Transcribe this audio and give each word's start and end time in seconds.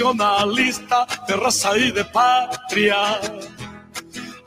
nacionalista 0.00 1.06
de 1.28 1.36
raza 1.36 1.76
y 1.76 1.92
de 1.92 2.04
patria. 2.06 3.20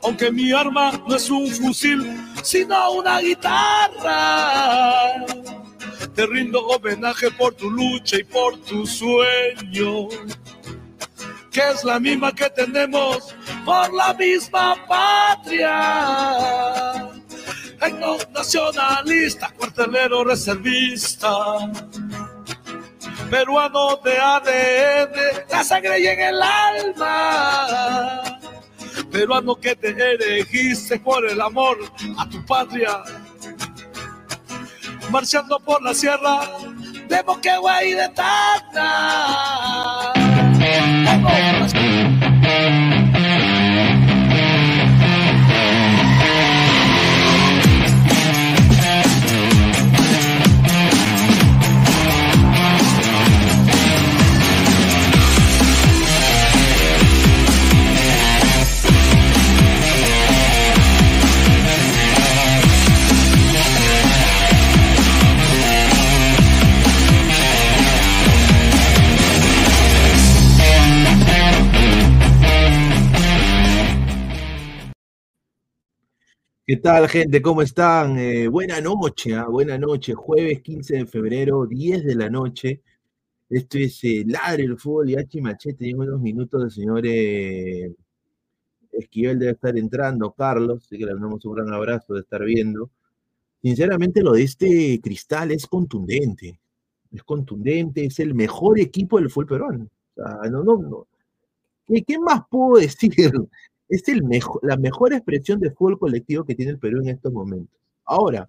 Aunque 0.02 0.30
mi 0.30 0.52
arma 0.52 0.92
no 1.06 1.14
es 1.14 1.30
un 1.30 1.48
fusil, 1.48 2.04
sino 2.42 2.90
una 2.92 3.20
guitarra. 3.20 5.24
Te 6.14 6.26
rindo 6.26 6.66
homenaje 6.66 7.30
por 7.30 7.54
tu 7.54 7.70
lucha 7.70 8.18
y 8.18 8.24
por 8.24 8.58
tu 8.58 8.86
sueño, 8.86 10.08
que 11.50 11.62
es 11.72 11.82
la 11.84 11.98
misma 12.00 12.32
que 12.32 12.50
tenemos 12.50 13.34
por 13.64 13.94
la 13.94 14.12
misma 14.14 14.76
patria. 14.86 15.70
Nacionalista, 18.32 19.52
cuartelero 19.56 20.24
reservista, 20.24 21.30
peruano 23.30 23.96
de 24.04 24.18
ADN, 24.18 25.12
la 25.50 25.64
sangre 25.64 26.00
y 26.00 26.06
en 26.06 26.20
el 26.20 26.42
alma. 26.42 28.22
Peruano 29.10 29.56
que 29.56 29.74
te 29.76 29.88
elegiste 29.90 30.98
por 30.98 31.26
el 31.28 31.40
amor 31.40 31.78
a 32.18 32.28
tu 32.28 32.44
patria. 32.44 33.02
Marchando 35.10 35.58
por 35.60 35.82
la 35.82 35.94
sierra 35.94 36.40
de 37.08 37.22
Moquegua 37.22 37.84
y 37.84 37.92
de 37.92 38.08
Tacna. 38.10 40.12
¿Qué 76.66 76.78
tal, 76.78 77.08
gente? 77.10 77.42
¿Cómo 77.42 77.60
están? 77.60 78.18
Eh, 78.18 78.48
buena 78.48 78.80
noche, 78.80 79.34
¿ah? 79.34 79.46
buena 79.48 79.76
noche. 79.76 80.14
Jueves 80.14 80.62
15 80.62 80.96
de 80.96 81.06
febrero, 81.06 81.66
10 81.66 82.04
de 82.04 82.14
la 82.14 82.30
noche. 82.30 82.80
Esto 83.50 83.76
es 83.78 84.02
eh, 84.04 84.24
Ladre 84.26 84.64
el 84.64 84.78
Fútbol 84.78 85.10
y 85.10 85.16
H 85.16 85.42
Machete. 85.42 85.90
En 85.90 86.00
unos 86.00 86.20
minutos 86.22 86.64
el 86.64 86.70
señor 86.70 87.02
eh, 87.04 87.94
Esquivel 88.92 89.38
debe 89.38 89.52
estar 89.52 89.76
entrando, 89.76 90.32
Carlos, 90.32 90.84
así 90.86 90.96
que 90.96 91.04
le 91.04 91.12
damos 91.12 91.44
un 91.44 91.54
gran 91.54 91.70
abrazo 91.70 92.14
de 92.14 92.20
estar 92.20 92.42
viendo. 92.42 92.90
Sinceramente, 93.62 94.22
lo 94.22 94.32
de 94.32 94.44
este 94.44 95.00
cristal 95.02 95.50
es 95.50 95.66
contundente. 95.66 96.58
Es 97.12 97.22
contundente, 97.24 98.06
es 98.06 98.18
el 98.20 98.34
mejor 98.34 98.80
equipo 98.80 99.18
del 99.18 99.28
fútbol 99.28 99.46
peruano. 99.48 99.88
No, 100.16 100.64
no, 100.64 100.78
no. 100.78 101.06
¿Qué, 101.86 102.02
qué 102.04 102.18
más 102.18 102.40
puedo 102.50 102.76
decir? 102.80 103.32
Es 103.96 104.44
la 104.62 104.76
mejor 104.76 105.12
expresión 105.12 105.60
de 105.60 105.70
fútbol 105.70 105.98
colectivo 105.98 106.44
que 106.44 106.54
tiene 106.54 106.72
el 106.72 106.78
Perú 106.78 107.00
en 107.00 107.08
estos 107.08 107.32
momentos. 107.32 107.78
Ahora, 108.04 108.48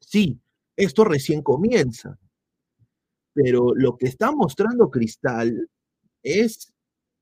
sí, 0.00 0.38
esto 0.76 1.04
recién 1.04 1.42
comienza, 1.42 2.18
pero 3.32 3.74
lo 3.74 3.96
que 3.96 4.06
está 4.06 4.32
mostrando 4.32 4.90
Cristal 4.90 5.68
es 6.22 6.72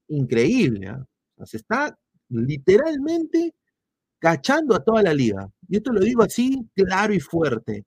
increíble. 0.08 0.88
¿ah? 0.88 1.06
se 1.44 1.56
está 1.56 1.96
literalmente 2.28 3.54
cachando 4.18 4.74
a 4.74 4.84
toda 4.84 5.02
la 5.02 5.14
liga. 5.14 5.50
Y 5.68 5.76
esto 5.76 5.92
lo 5.92 6.00
digo 6.00 6.22
así, 6.22 6.68
claro 6.74 7.14
y 7.14 7.20
fuerte. 7.20 7.84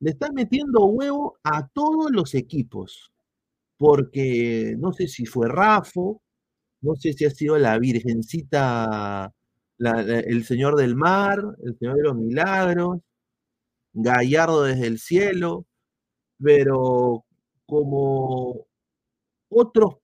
Le 0.00 0.10
está 0.10 0.30
metiendo 0.32 0.84
huevo 0.84 1.38
a 1.42 1.66
todos 1.68 2.10
los 2.10 2.34
equipos, 2.34 3.10
porque 3.76 4.74
no 4.78 4.92
sé 4.92 5.08
si 5.08 5.26
fue 5.26 5.48
Rafo, 5.48 6.22
no 6.86 6.94
sé 6.96 7.12
si 7.12 7.24
ha 7.24 7.30
sido 7.30 7.58
la 7.58 7.78
Virgencita, 7.78 9.32
el 9.78 10.44
Señor 10.44 10.76
del 10.76 10.94
Mar, 10.94 11.42
el 11.64 11.76
Señor 11.78 11.96
de 11.96 12.02
los 12.04 12.16
Milagros, 12.16 13.00
Gallardo 13.92 14.62
desde 14.62 14.86
el 14.86 14.98
cielo, 15.00 15.66
pero 16.42 17.24
como 17.66 18.66
otros, 19.48 19.96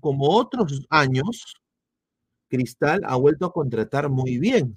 como 0.00 0.30
otros 0.30 0.86
años, 0.88 1.56
Cristal 2.48 3.02
ha 3.04 3.16
vuelto 3.16 3.46
a 3.46 3.52
contratar 3.52 4.08
muy 4.08 4.38
bien. 4.38 4.76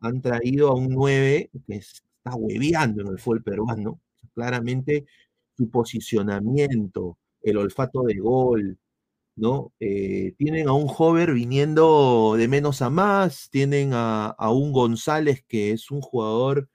Han 0.00 0.20
traído 0.20 0.68
a 0.68 0.74
un 0.74 0.88
9 0.90 1.50
que 1.66 1.76
está 1.76 2.34
hueveando 2.36 3.02
en 3.02 3.08
el 3.08 3.18
fútbol 3.18 3.42
peruano. 3.42 4.00
Claramente 4.34 5.06
su 5.56 5.70
posicionamiento, 5.70 7.18
el 7.42 7.56
olfato 7.56 8.02
de 8.02 8.18
gol, 8.18 8.78
Eh, 9.80 10.34
tienen 10.38 10.68
a 10.68 10.72
un 10.72 10.86
joven 10.86 11.34
viniendo 11.34 12.36
de 12.38 12.46
menos 12.48 12.82
a 12.82 12.90
más, 12.90 13.48
tienen 13.50 13.90
a, 13.92 14.36
un 14.50 14.72
González 14.72 15.44
que 15.48 15.72
es 15.72 15.90
un 15.90 16.00
jugador 16.00 16.68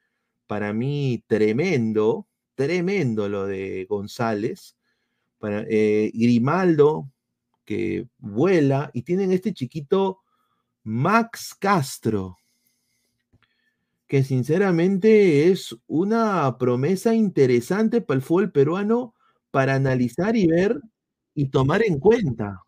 para 0.48 0.74
mí 0.74 1.24
tremendo, 1.28 2.28
tremendo 2.56 3.30
lo 3.30 3.46
de 3.48 3.86
González, 3.90 4.76
para, 5.40 5.66
eh, 5.70 6.12
Grimaldo 6.14 7.10
que 7.66 8.08
vuela 8.18 8.92
y 8.94 9.04
tienen 9.04 9.32
este 9.32 9.54
chiquito 9.54 10.20
Max 10.84 11.56
Castro, 11.58 12.38
que 14.08 14.24
sinceramente 14.24 15.50
es 15.52 15.78
una 15.88 16.58
promesa 16.58 17.14
interesante 17.14 18.02
para 18.02 18.18
el 18.18 18.24
fútbol 18.24 18.52
peruano 18.52 19.14
para 19.52 19.76
analizar 19.76 20.36
y 20.36 20.48
ver 20.48 20.82
y 21.40 21.48
tomar 21.48 21.82
en 21.86 22.00
cuenta. 22.00 22.62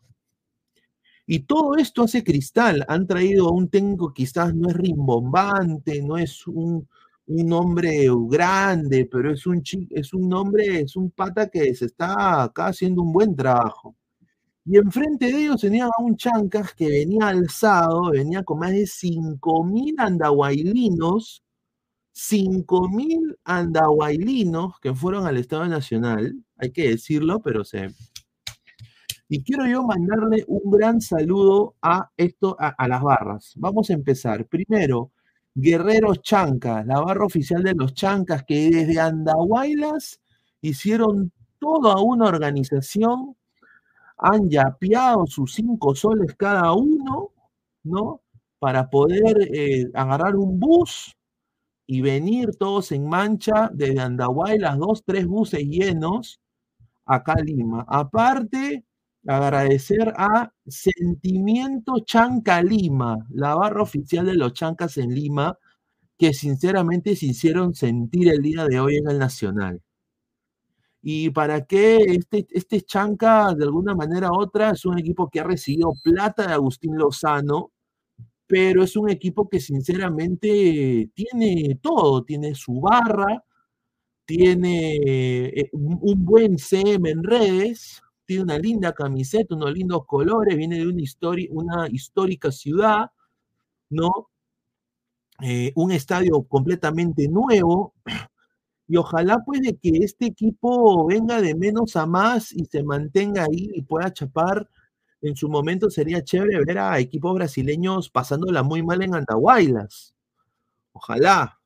Y 1.26 1.40
todo 1.40 1.76
esto 1.76 2.04
hace 2.04 2.24
Cristal. 2.24 2.84
Han 2.88 3.06
traído 3.06 3.48
a 3.48 3.52
un 3.52 3.68
técnico 3.68 4.14
quizás 4.14 4.54
no 4.54 4.70
es 4.70 4.76
rimbombante, 4.76 6.02
no 6.02 6.16
es 6.16 6.46
un, 6.46 6.88
un 7.26 7.52
hombre 7.52 8.06
grande, 8.28 9.06
pero 9.10 9.30
es 9.32 9.46
un, 9.46 9.62
es 9.90 10.14
un 10.14 10.32
hombre, 10.32 10.80
es 10.80 10.96
un 10.96 11.10
pata 11.10 11.48
que 11.48 11.74
se 11.74 11.86
está 11.86 12.44
acá 12.44 12.68
haciendo 12.68 13.02
un 13.02 13.12
buen 13.12 13.36
trabajo. 13.36 13.94
Y 14.64 14.78
enfrente 14.78 15.26
de 15.26 15.44
ellos 15.44 15.60
tenía 15.60 15.86
a 15.86 16.02
un 16.02 16.16
Chancas 16.16 16.72
que 16.74 16.88
venía 16.88 17.28
alzado, 17.28 18.10
venía 18.10 18.42
con 18.42 18.60
más 18.60 18.70
de 18.70 18.84
5.000 18.84 19.94
andahuaylinos, 19.98 21.42
5.000 22.14 23.36
andahuaylinos 23.44 24.78
que 24.80 24.94
fueron 24.94 25.26
al 25.26 25.36
Estado 25.36 25.66
Nacional, 25.66 26.34
hay 26.56 26.70
que 26.72 26.90
decirlo, 26.90 27.40
pero 27.42 27.64
se, 27.64 27.90
y 29.32 29.42
quiero 29.42 29.66
yo 29.66 29.82
mandarle 29.82 30.44
un 30.46 30.70
gran 30.70 31.00
saludo 31.00 31.74
a 31.80 32.10
esto, 32.18 32.54
a, 32.58 32.86
las 32.86 33.00
barras. 33.00 33.54
Vamos 33.56 33.88
a 33.88 33.94
empezar. 33.94 34.44
Primero, 34.44 35.10
Guerreros 35.54 36.20
Chancas, 36.20 36.84
la 36.84 37.00
barra 37.00 37.24
oficial 37.24 37.62
de 37.62 37.72
los 37.72 37.94
Chancas, 37.94 38.44
que 38.44 38.68
desde 38.68 39.00
Andahuaylas 39.00 40.20
hicieron 40.60 41.32
toda 41.58 41.98
una 42.02 42.26
organización, 42.26 43.34
han 44.18 44.50
yapeado 44.50 45.26
sus 45.26 45.54
cinco 45.54 45.94
soles 45.94 46.34
cada 46.36 46.74
uno, 46.74 47.30
¿no? 47.84 48.20
Para 48.58 48.90
poder 48.90 49.48
eh, 49.50 49.90
agarrar 49.94 50.36
un 50.36 50.60
bus 50.60 51.16
y 51.86 52.02
venir 52.02 52.50
todos 52.58 52.92
en 52.92 53.08
mancha 53.08 53.70
desde 53.72 53.98
Andahuaylas, 53.98 54.76
dos, 54.76 55.02
tres 55.06 55.26
buses 55.26 55.64
llenos 55.64 56.38
acá 57.06 57.32
a 57.32 57.42
Lima. 57.42 57.86
Aparte, 57.88 58.84
agradecer 59.26 60.12
a 60.16 60.52
Sentimiento 60.66 62.00
Chanca 62.04 62.62
Lima, 62.62 63.26
la 63.30 63.54
barra 63.54 63.82
oficial 63.82 64.26
de 64.26 64.34
los 64.34 64.52
Chancas 64.52 64.98
en 64.98 65.14
Lima, 65.14 65.58
que 66.18 66.32
sinceramente 66.32 67.16
se 67.16 67.26
hicieron 67.26 67.74
sentir 67.74 68.28
el 68.28 68.42
día 68.42 68.66
de 68.66 68.80
hoy 68.80 68.96
en 68.96 69.08
el 69.10 69.18
Nacional. 69.18 69.82
Y 71.02 71.30
para 71.30 71.64
que 71.66 71.96
este, 71.96 72.46
este 72.50 72.82
Chanca, 72.82 73.54
de 73.54 73.64
alguna 73.64 73.94
manera 73.94 74.30
u 74.30 74.40
otra, 74.40 74.70
es 74.70 74.84
un 74.84 74.98
equipo 74.98 75.28
que 75.28 75.40
ha 75.40 75.44
recibido 75.44 75.92
plata 76.02 76.46
de 76.46 76.54
Agustín 76.54 76.96
Lozano, 76.96 77.72
pero 78.46 78.84
es 78.84 78.96
un 78.96 79.10
equipo 79.10 79.48
que 79.48 79.60
sinceramente 79.60 81.10
tiene 81.14 81.78
todo, 81.82 82.24
tiene 82.24 82.54
su 82.54 82.80
barra, 82.80 83.44
tiene 84.26 84.96
eh, 84.96 85.70
un 85.72 86.24
buen 86.24 86.58
CM 86.58 87.10
en 87.10 87.22
redes, 87.24 88.02
tiene 88.32 88.44
una 88.44 88.58
linda 88.58 88.92
camiseta, 88.94 89.54
unos 89.54 89.72
lindos 89.72 90.06
colores, 90.06 90.56
viene 90.56 90.78
de 90.78 90.86
una, 90.86 91.02
una 91.50 91.88
histórica 91.88 92.50
ciudad, 92.50 93.10
¿no? 93.90 94.30
Eh, 95.42 95.72
un 95.74 95.92
estadio 95.92 96.42
completamente 96.44 97.28
nuevo. 97.28 97.94
Y 98.88 98.96
ojalá 98.98 99.38
puede 99.38 99.76
que 99.78 99.90
este 100.02 100.26
equipo 100.26 101.06
venga 101.06 101.40
de 101.40 101.54
menos 101.54 101.96
a 101.96 102.04
más 102.04 102.52
y 102.52 102.66
se 102.66 102.82
mantenga 102.82 103.44
ahí 103.44 103.70
y 103.74 103.80
pueda 103.82 104.12
chapar. 104.12 104.68
En 105.22 105.34
su 105.34 105.48
momento 105.48 105.88
sería 105.88 106.22
chévere 106.22 106.62
ver 106.62 106.78
a 106.78 106.98
equipos 106.98 107.32
brasileños 107.34 108.10
pasándola 108.10 108.62
muy 108.62 108.82
mal 108.82 109.02
en 109.02 109.14
Andahuaylas. 109.14 110.14
Ojalá. 110.92 111.58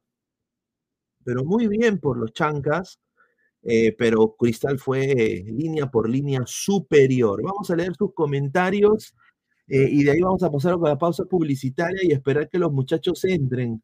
Pero 1.24 1.44
muy 1.44 1.66
bien 1.66 1.98
por 1.98 2.16
los 2.16 2.32
chancas. 2.32 3.00
Eh, 3.68 3.94
pero 3.98 4.36
Cristal 4.38 4.78
fue 4.78 5.44
línea 5.44 5.90
por 5.90 6.08
línea 6.08 6.42
superior. 6.46 7.42
Vamos 7.42 7.68
a 7.70 7.76
leer 7.76 7.94
sus 7.96 8.14
comentarios 8.14 9.12
eh, 9.66 9.88
y 9.90 10.04
de 10.04 10.12
ahí 10.12 10.20
vamos 10.20 10.42
a 10.44 10.50
pasar 10.50 10.74
a 10.74 10.88
la 10.88 10.96
pausa 10.96 11.24
publicitaria 11.24 12.00
y 12.04 12.12
esperar 12.12 12.48
que 12.48 12.58
los 12.58 12.72
muchachos 12.72 13.24
entren. 13.24 13.82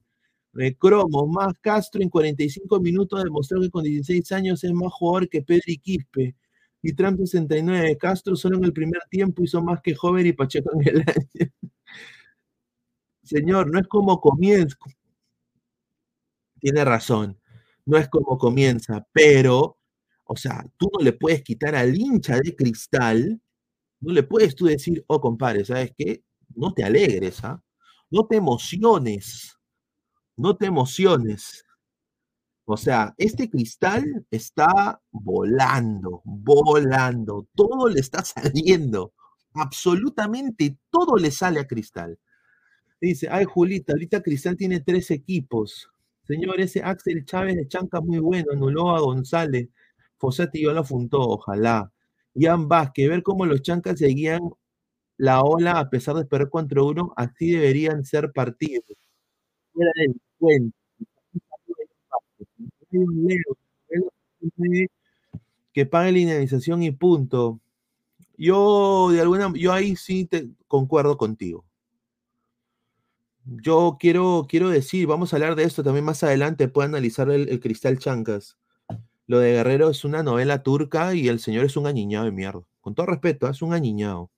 Eh, 0.58 0.76
Cromo, 0.76 1.26
más 1.26 1.54
Castro 1.60 2.02
en 2.02 2.10
45 2.10 2.78
minutos 2.80 3.24
demostró 3.24 3.60
que 3.60 3.70
con 3.70 3.82
16 3.84 4.30
años 4.32 4.62
es 4.62 4.72
más 4.72 4.92
jugador 4.92 5.28
que 5.28 5.42
Pedri 5.42 5.78
Quispe. 5.78 6.36
Y 6.82 6.92
Trump 6.94 7.18
69. 7.18 7.96
Castro 7.98 8.36
solo 8.36 8.58
en 8.58 8.64
el 8.64 8.72
primer 8.72 9.02
tiempo 9.10 9.42
hizo 9.42 9.62
más 9.62 9.80
que 9.82 9.94
Joven 9.94 10.26
y 10.26 10.32
Pacheco 10.32 10.70
en 10.74 10.88
el 10.88 11.00
año. 11.00 11.52
Señor, 13.24 13.70
no 13.70 13.78
es 13.80 13.86
como 13.88 14.20
comienza. 14.20 14.76
Tiene 16.60 16.84
razón. 16.84 17.41
No 17.86 17.98
es 17.98 18.08
como 18.08 18.38
comienza, 18.38 19.06
pero, 19.12 19.78
o 20.24 20.36
sea, 20.36 20.64
tú 20.76 20.90
no 20.96 21.04
le 21.04 21.12
puedes 21.12 21.42
quitar 21.42 21.74
al 21.74 21.96
hincha 21.96 22.36
de 22.40 22.54
cristal, 22.56 23.40
no 24.00 24.12
le 24.12 24.22
puedes 24.24 24.54
tú 24.56 24.66
decir, 24.66 25.04
oh, 25.08 25.20
compadre, 25.20 25.64
¿sabes 25.64 25.92
qué? 25.96 26.24
No 26.54 26.74
te 26.74 26.84
alegres, 26.84 27.44
¿ah? 27.44 27.62
No 28.10 28.26
te 28.26 28.36
emociones 28.36 29.56
no 30.36 30.56
te 30.56 30.66
emociones. 30.66 31.64
O 32.64 32.76
sea, 32.76 33.14
este 33.18 33.50
cristal 33.50 34.26
está 34.30 35.00
volando, 35.10 36.22
volando, 36.24 37.48
todo 37.54 37.88
le 37.88 38.00
está 38.00 38.24
saliendo, 38.24 39.12
absolutamente 39.54 40.78
todo 40.90 41.16
le 41.16 41.30
sale 41.30 41.60
a 41.60 41.66
cristal. 41.66 42.18
Dice, 43.00 43.28
ay 43.30 43.44
Julita, 43.44 43.92
ahorita 43.94 44.22
Cristal 44.22 44.56
tiene 44.56 44.80
tres 44.80 45.10
equipos. 45.10 45.90
Señor, 46.24 46.60
ese 46.60 46.82
Axel 46.82 47.24
Chávez 47.24 47.56
de 47.56 47.68
Chanca 47.68 48.00
muy 48.00 48.18
bueno, 48.18 48.52
anuló 48.52 48.90
a 48.90 49.00
González. 49.00 49.68
Fosati 50.18 50.62
yo 50.62 50.72
lo 50.72 50.80
apuntó, 50.80 51.20
ojalá. 51.20 51.92
Ian 52.34 52.68
Vázquez, 52.68 53.08
ver 53.08 53.22
cómo 53.22 53.46
los 53.46 53.62
chancas 53.62 53.98
seguían 53.98 54.40
la 55.18 55.42
ola 55.42 55.72
a 55.78 55.90
pesar 55.90 56.16
de 56.16 56.48
contra 56.48 56.82
uno, 56.82 57.12
así 57.16 57.50
deberían 57.52 58.04
ser 58.04 58.32
partidos 58.32 58.84
que 65.72 65.86
pague 65.86 66.12
la 66.12 66.18
indemnización 66.18 66.82
y 66.82 66.90
punto. 66.90 67.60
Yo 68.36 69.10
de 69.10 69.20
alguna 69.20 69.52
yo 69.54 69.72
ahí 69.72 69.96
sí 69.96 70.26
te 70.26 70.48
concuerdo 70.66 71.16
contigo. 71.16 71.64
Yo 73.44 73.96
quiero, 73.98 74.46
quiero 74.48 74.70
decir, 74.70 75.06
vamos 75.06 75.32
a 75.32 75.36
hablar 75.36 75.56
de 75.56 75.64
esto 75.64 75.82
también 75.82 76.04
más 76.04 76.22
adelante, 76.22 76.68
puedo 76.68 76.86
analizar 76.86 77.30
el, 77.30 77.60
Cristal 77.60 77.98
Chancas. 77.98 78.56
Lo 79.26 79.38
de 79.38 79.52
Guerrero 79.52 79.90
es 79.90 80.04
una 80.04 80.22
novela 80.22 80.62
turca 80.62 81.14
y 81.14 81.28
el 81.28 81.40
señor 81.40 81.64
es 81.64 81.76
un 81.76 81.86
añiñado 81.86 82.26
de 82.26 82.32
mierda. 82.32 82.62
Con 82.80 82.94
todo 82.94 83.06
respeto, 83.06 83.48
es 83.48 83.62
un 83.62 83.72
añiñado. 83.72 84.30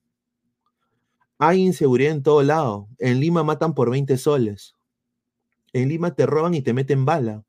Hay 1.39 1.61
inseguridad 1.61 2.12
en 2.12 2.23
todo 2.23 2.43
lado. 2.43 2.89
En 2.99 3.21
Lima 3.21 3.45
matan 3.45 3.75
por 3.75 3.91
20 3.91 4.17
soles 4.17 4.75
en 5.75 5.89
Lima 5.89 6.15
te 6.15 6.25
roban 6.27 6.55
y 6.55 6.62
te 6.62 6.73
meten 6.73 7.05
bala. 7.05 7.45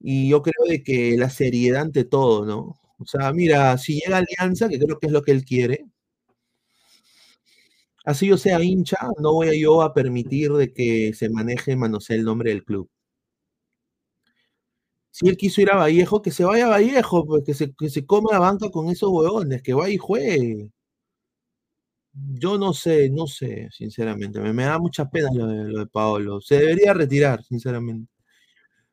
Y 0.00 0.28
yo 0.28 0.42
creo 0.42 0.66
de 0.68 0.82
que 0.82 1.16
la 1.16 1.30
seriedad 1.30 1.82
ante 1.82 2.04
todo, 2.04 2.44
¿no? 2.44 2.78
O 2.98 3.06
sea, 3.06 3.32
mira, 3.32 3.78
si 3.78 4.00
llega 4.00 4.18
Alianza, 4.18 4.68
que 4.68 4.78
creo 4.78 4.98
que 4.98 5.06
es 5.06 5.12
lo 5.12 5.22
que 5.22 5.32
él 5.32 5.44
quiere, 5.44 5.86
así 8.04 8.28
yo 8.28 8.36
sea 8.38 8.62
hincha, 8.62 8.98
no 9.20 9.34
voy 9.34 9.60
yo 9.60 9.82
a 9.82 9.94
permitir 9.94 10.52
de 10.52 10.72
que 10.72 11.12
se 11.14 11.28
maneje, 11.30 11.76
manosee 11.76 12.16
el 12.16 12.24
nombre 12.24 12.50
del 12.50 12.64
club. 12.64 12.88
Si 15.10 15.28
él 15.28 15.36
quiso 15.36 15.60
ir 15.62 15.70
a 15.70 15.76
Vallejo, 15.76 16.20
que 16.22 16.30
se 16.32 16.44
vaya 16.44 16.66
a 16.66 16.70
Vallejo, 16.70 17.24
pues 17.24 17.44
que 17.44 17.54
se, 17.54 17.72
que 17.74 17.88
se 17.88 18.04
coma 18.04 18.32
la 18.32 18.40
banca 18.40 18.68
con 18.70 18.88
esos 18.90 19.10
huevones, 19.10 19.62
que 19.62 19.72
vaya 19.72 19.94
y 19.94 19.98
juegue. 19.98 20.70
Yo 22.12 22.58
no 22.58 22.72
sé, 22.72 23.10
no 23.10 23.26
sé, 23.26 23.68
sinceramente. 23.72 24.40
Me, 24.40 24.64
da 24.64 24.78
mucha 24.78 25.08
pena 25.10 25.28
lo 25.34 25.46
de, 25.46 25.64
lo 25.64 25.78
de 25.80 25.86
Paolo. 25.86 26.40
Se 26.40 26.56
debería 26.56 26.94
retirar, 26.94 27.42
sinceramente. 27.42 28.08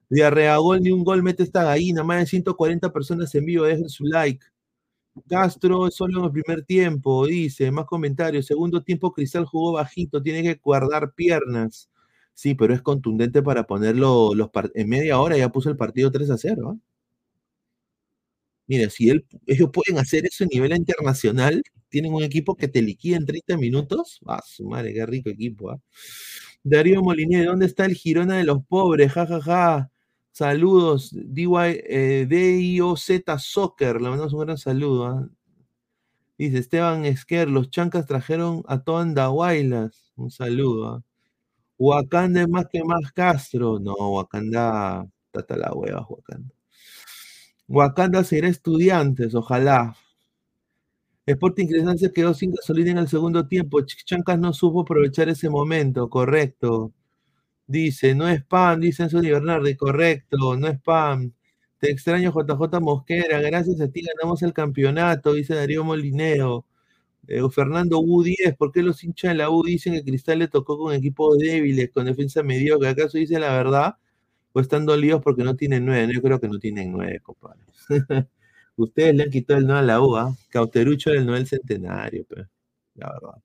Diarrea 0.10 0.58
gol, 0.58 0.82
ni 0.82 0.92
un 0.92 1.04
gol 1.04 1.24
mete 1.24 1.44
esta 1.44 1.64
gallina. 1.64 2.04
Más 2.04 2.20
de 2.20 2.26
140 2.28 2.92
personas 2.94 3.34
en 3.36 3.46
vivo, 3.46 3.66
dejen 3.66 3.90
su 3.90 4.06
like. 4.06 4.46
Castro 5.28 5.90
solo 5.92 6.20
en 6.20 6.26
el 6.26 6.32
primer 6.32 6.64
tiempo, 6.64 7.26
dice. 7.28 7.72
Más 7.72 7.86
comentarios. 7.86 8.46
Segundo 8.46 8.84
tiempo, 8.84 9.12
Cristal 9.14 9.46
jugó 9.46 9.74
bajito, 9.74 10.22
tiene 10.22 10.44
que 10.44 10.60
guardar 10.62 11.14
piernas. 11.14 11.90
Sí, 12.34 12.56
pero 12.56 12.74
es 12.74 12.82
contundente 12.82 13.42
para 13.44 13.68
ponerlo 13.68 14.34
los 14.36 14.50
en 14.74 14.90
media 14.90 15.20
hora, 15.20 15.38
ya 15.38 15.52
puso 15.52 15.70
el 15.70 15.78
partido 15.78 16.12
3 16.12 16.30
a 16.32 16.38
0. 16.38 16.72
¿ah? 16.76 16.92
Mira, 18.68 18.90
si 18.90 19.10
ellos 19.48 19.70
pueden 19.72 20.00
hacer 20.00 20.26
eso 20.26 20.46
a 20.46 20.48
nivel 20.48 20.76
internacional, 20.76 21.62
tienen 21.90 22.14
un 22.14 22.24
equipo 22.24 22.56
que 22.56 22.68
te 22.70 22.82
liquida 22.82 23.18
en 23.18 23.26
30 23.26 23.58
minutos. 23.58 24.20
Ah, 24.26 24.42
su 24.46 24.66
madre, 24.68 24.94
qué 24.94 25.06
rico 25.06 25.30
equipo. 25.30 25.72
¿ah? 25.72 25.80
Darío 26.64 27.02
Molinier, 27.02 27.48
¿dónde 27.48 27.66
está 27.66 27.86
el 27.86 27.96
Girona 27.96 28.38
de 28.38 28.46
los 28.46 28.66
pobres? 28.66 29.12
Ja, 29.12 29.28
ja, 29.28 29.42
ja. 29.42 29.92
Saludos, 30.32 31.12
DY, 31.14 31.82
eh, 31.90 32.26
DIOZ 32.28 33.24
Soccer, 33.38 34.02
le 34.02 34.10
mandamos 34.10 34.34
un 34.34 34.40
gran 34.42 34.58
saludo. 34.58 35.06
¿ah? 35.06 35.30
Dice 36.38 36.58
Esteban 36.60 37.06
Esquer, 37.06 37.50
los 37.50 37.70
chancas 37.70 38.06
trajeron 38.08 38.64
a 38.68 38.82
toda 38.82 39.02
Andahuaylas. 39.04 40.14
Un 40.16 40.32
saludo. 40.32 40.88
¿ah? 40.88 41.04
Wakanda 41.78 42.42
es 42.42 42.50
más 42.50 42.68
que 42.72 42.84
más 42.84 43.12
Castro. 43.12 43.80
No, 43.80 43.94
Wakanda, 43.94 45.06
tata 45.32 45.58
la 45.58 45.74
hueva, 45.74 46.06
Wakanda. 46.10 46.54
Wakanda 47.68 48.24
será 48.24 48.48
estudiantes, 48.48 49.36
ojalá. 49.36 49.96
Sporting 51.26 51.68
Cristal 51.68 52.00
se 52.00 52.12
quedó 52.12 52.34
sin 52.34 52.52
gasolina 52.52 52.92
en 52.92 52.98
el 53.00 53.08
segundo 53.08 53.48
tiempo. 53.48 53.82
Chancas 53.82 54.40
no 54.40 54.54
supo 54.54 54.82
aprovechar 54.82 55.30
ese 55.30 55.50
momento, 55.50 56.10
correcto. 56.10 56.94
Dice, 57.72 58.14
no 58.16 58.28
es 58.28 58.40
spam, 58.42 58.82
dice 58.82 59.08
Di 59.08 59.32
Bernardi, 59.32 59.76
correcto, 59.76 60.58
no 60.58 60.68
es 60.68 60.76
spam. 60.76 61.32
Te 61.80 61.90
extraño 61.92 62.32
JJ 62.32 62.82
Mosquera, 62.82 63.40
gracias 63.42 63.80
a 63.82 63.88
ti 63.88 64.02
ganamos 64.02 64.42
el 64.44 64.54
campeonato, 64.54 65.34
dice 65.34 65.56
Darío 65.56 65.84
Molineo. 65.84 66.66
Eh, 67.28 67.42
Fernando 67.52 68.00
U 68.00 68.24
10, 68.24 68.56
¿por 68.58 68.72
qué 68.72 68.84
los 68.84 69.04
hinchas 69.04 69.32
de 69.32 69.38
la 69.38 69.50
U 69.50 69.64
dicen 69.64 69.94
que 69.94 70.04
Cristal 70.04 70.40
le 70.40 70.48
tocó 70.50 70.78
con 70.78 70.94
equipos 70.94 71.38
débiles, 71.38 71.92
con 71.92 72.06
defensa 72.06 72.44
mediocre? 72.44 72.90
¿Acaso 72.90 73.18
dice 73.18 73.40
la 73.40 73.54
verdad? 73.56 73.96
¿O 74.54 74.60
están 74.60 74.86
dolidos 74.86 75.22
porque 75.24 75.44
no 75.44 75.56
tienen 75.56 75.86
nueve? 75.86 76.14
Yo 76.14 76.22
creo 76.22 76.40
que 76.42 76.50
no 76.50 76.60
tienen 76.60 76.92
nueve, 76.92 77.22
compadre. 77.22 77.62
Ustedes 78.76 79.16
le 79.16 79.24
han 79.24 79.30
quitado 79.32 79.60
el 79.60 79.68
no 79.68 79.78
a 79.78 79.82
la 79.82 80.02
UA. 80.02 80.36
Cauterucho 80.50 81.12
del 81.12 81.26
Noel 81.26 81.48
Centenario, 81.48 82.26
pero, 82.28 82.48
la 82.96 83.12
verdad. 83.14 83.44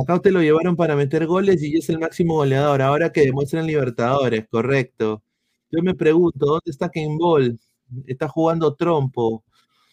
Acá 0.00 0.14
usted 0.16 0.30
lo 0.32 0.42
llevaron 0.42 0.76
para 0.76 0.96
meter 0.96 1.26
goles 1.26 1.62
y 1.62 1.76
es 1.76 1.88
el 1.88 1.98
máximo 1.98 2.34
goleador. 2.34 2.82
Ahora 2.82 3.10
que 3.12 3.22
demuestran 3.22 3.66
Libertadores, 3.66 4.46
correcto. 4.48 5.22
Yo 5.70 5.82
me 5.82 5.94
pregunto, 5.94 6.46
¿dónde 6.46 6.70
está 6.70 6.88
Ken 6.90 7.18
Ball? 7.18 7.58
Está 8.06 8.28
jugando 8.28 8.74
trompo. 8.74 9.44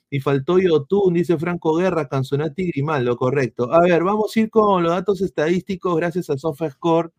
Y 0.09 0.19
faltó 0.21 0.59
Yotun, 0.59 1.13
dice 1.15 1.37
Franco 1.37 1.75
Guerra, 1.75 2.07
Canzonati 2.07 2.67
Grimaldo, 2.71 3.17
correcto. 3.17 3.73
A 3.73 3.81
ver, 3.81 4.03
vamos 4.03 4.35
a 4.35 4.39
ir 4.39 4.49
con 4.49 4.83
los 4.83 4.91
datos 4.91 5.21
estadísticos 5.21 5.95
gracias 5.97 6.29
a 6.29 6.37
SofaScore. 6.37 7.09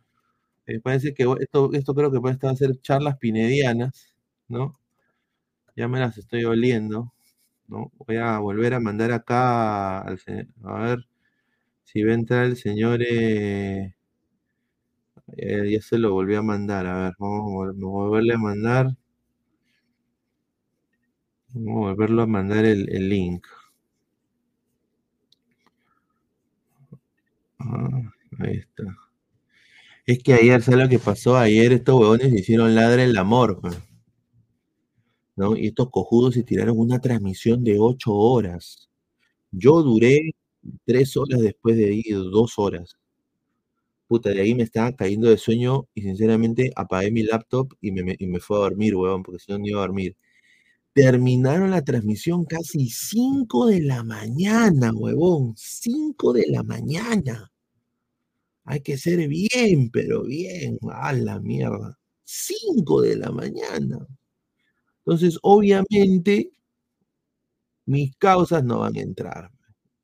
Eh, 0.67 0.81
parece 0.81 1.15
que 1.15 1.25
esto, 1.41 1.73
esto 1.73 1.95
creo 1.95 2.11
que 2.13 2.21
puede 2.21 2.35
estar 2.35 2.57
ser 2.57 2.81
charlas 2.83 3.19
pinedianas, 3.19 4.15
¿no? 4.49 4.75
Ya 5.77 5.89
me 5.89 6.01
las 6.01 6.19
estoy 6.19 6.45
oliendo. 6.45 7.13
¿no? 7.69 7.93
Voy 8.07 8.17
a 8.17 8.39
volver 8.39 8.75
a 8.75 8.81
mandar 8.81 9.13
acá 9.13 10.01
al 10.01 10.21
A 10.65 10.81
ver 10.81 11.07
si 11.87 12.03
va 12.05 12.13
a 12.13 12.15
entrar 12.15 12.45
el 12.47 12.57
señor. 12.57 13.01
Eh, 13.03 13.95
eh, 15.37 15.71
ya 15.73 15.81
se 15.83 15.99
lo 15.99 16.13
volví 16.13 16.35
a 16.35 16.43
mandar. 16.43 16.87
A 16.87 16.95
ver, 17.05 17.15
vamos 17.19 17.69
a 17.69 17.87
volverle 17.87 18.35
a 18.35 18.39
mandar. 18.39 18.97
Vamos 21.55 21.87
a 21.87 21.91
volverlo 21.91 22.23
a 22.23 22.27
mandar 22.27 22.65
el, 22.65 23.09
link. 23.09 23.47
Ah, 27.59 28.13
ahí 28.39 28.57
está. 28.57 28.85
Es 30.07 30.23
que 30.23 30.35
ayer, 30.35 30.63
¿sabes 30.63 30.81
lo 30.81 30.89
que 30.89 30.99
pasó? 30.99 31.37
Ayer 31.37 31.73
estos 31.73 32.01
huevones 32.01 32.33
hicieron 32.33 32.75
ladre 32.75 33.05
el 33.05 33.17
amor. 33.17 33.61
¿no? 35.37 35.57
Y 35.57 35.69
estos 35.69 35.91
cojudos 35.91 36.35
se 36.35 36.43
tiraron 36.43 36.79
una 36.79 37.01
transmisión 37.01 37.65
de 37.65 37.79
ocho 37.81 38.15
horas. 38.15 38.89
Yo 39.53 39.83
duré 39.83 40.33
tres 40.85 41.17
horas 41.17 41.41
después 41.41 41.77
de 41.77 41.95
ir, 41.95 42.17
dos 42.17 42.59
horas. 42.59 42.97
puta, 44.09 44.31
de 44.31 44.41
ahí 44.41 44.55
me 44.55 44.63
estaba 44.63 44.93
cayendo 44.95 45.29
de 45.29 45.37
sueño 45.39 45.89
y 45.95 46.03
sinceramente 46.03 46.73
apagué 46.77 47.11
mi 47.11 47.23
laptop 47.23 47.73
y 47.81 47.93
me, 47.93 48.17
me 48.19 48.41
fue 48.41 48.57
a 48.59 48.61
dormir, 48.61 48.95
huevón, 48.97 49.23
porque 49.23 49.41
si 49.41 49.51
no, 49.53 49.59
no 49.59 49.67
iba 49.67 49.79
a 49.81 49.87
dormir. 49.87 50.17
Terminaron 50.95 51.71
la 51.73 51.83
transmisión 51.85 52.45
casi 52.47 52.89
5 52.91 53.67
de 53.69 53.83
la 53.83 54.05
mañana, 54.05 54.93
huevón, 54.95 55.55
5 55.57 56.33
de 56.35 56.47
la 56.49 56.63
mañana. 56.65 57.51
Hay 58.65 58.81
que 58.81 58.99
ser 58.99 59.27
bien, 59.29 59.91
pero 59.91 60.25
bien, 60.25 60.79
a 60.93 61.13
la 61.15 61.41
mierda. 61.41 61.99
5 62.25 63.01
de 63.03 63.17
la 63.17 63.31
mañana. 63.31 64.07
Entonces, 65.05 65.39
obviamente, 65.43 66.51
mis 67.87 68.15
causas 68.17 68.63
no 68.63 68.79
van 68.81 68.97
a 68.97 69.01
entrar. 69.01 69.51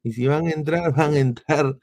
Y 0.02 0.12
si 0.12 0.26
van 0.26 0.46
a 0.46 0.50
entrar, 0.50 0.92
van 0.96 1.14
a 1.14 1.18
entrar 1.18 1.78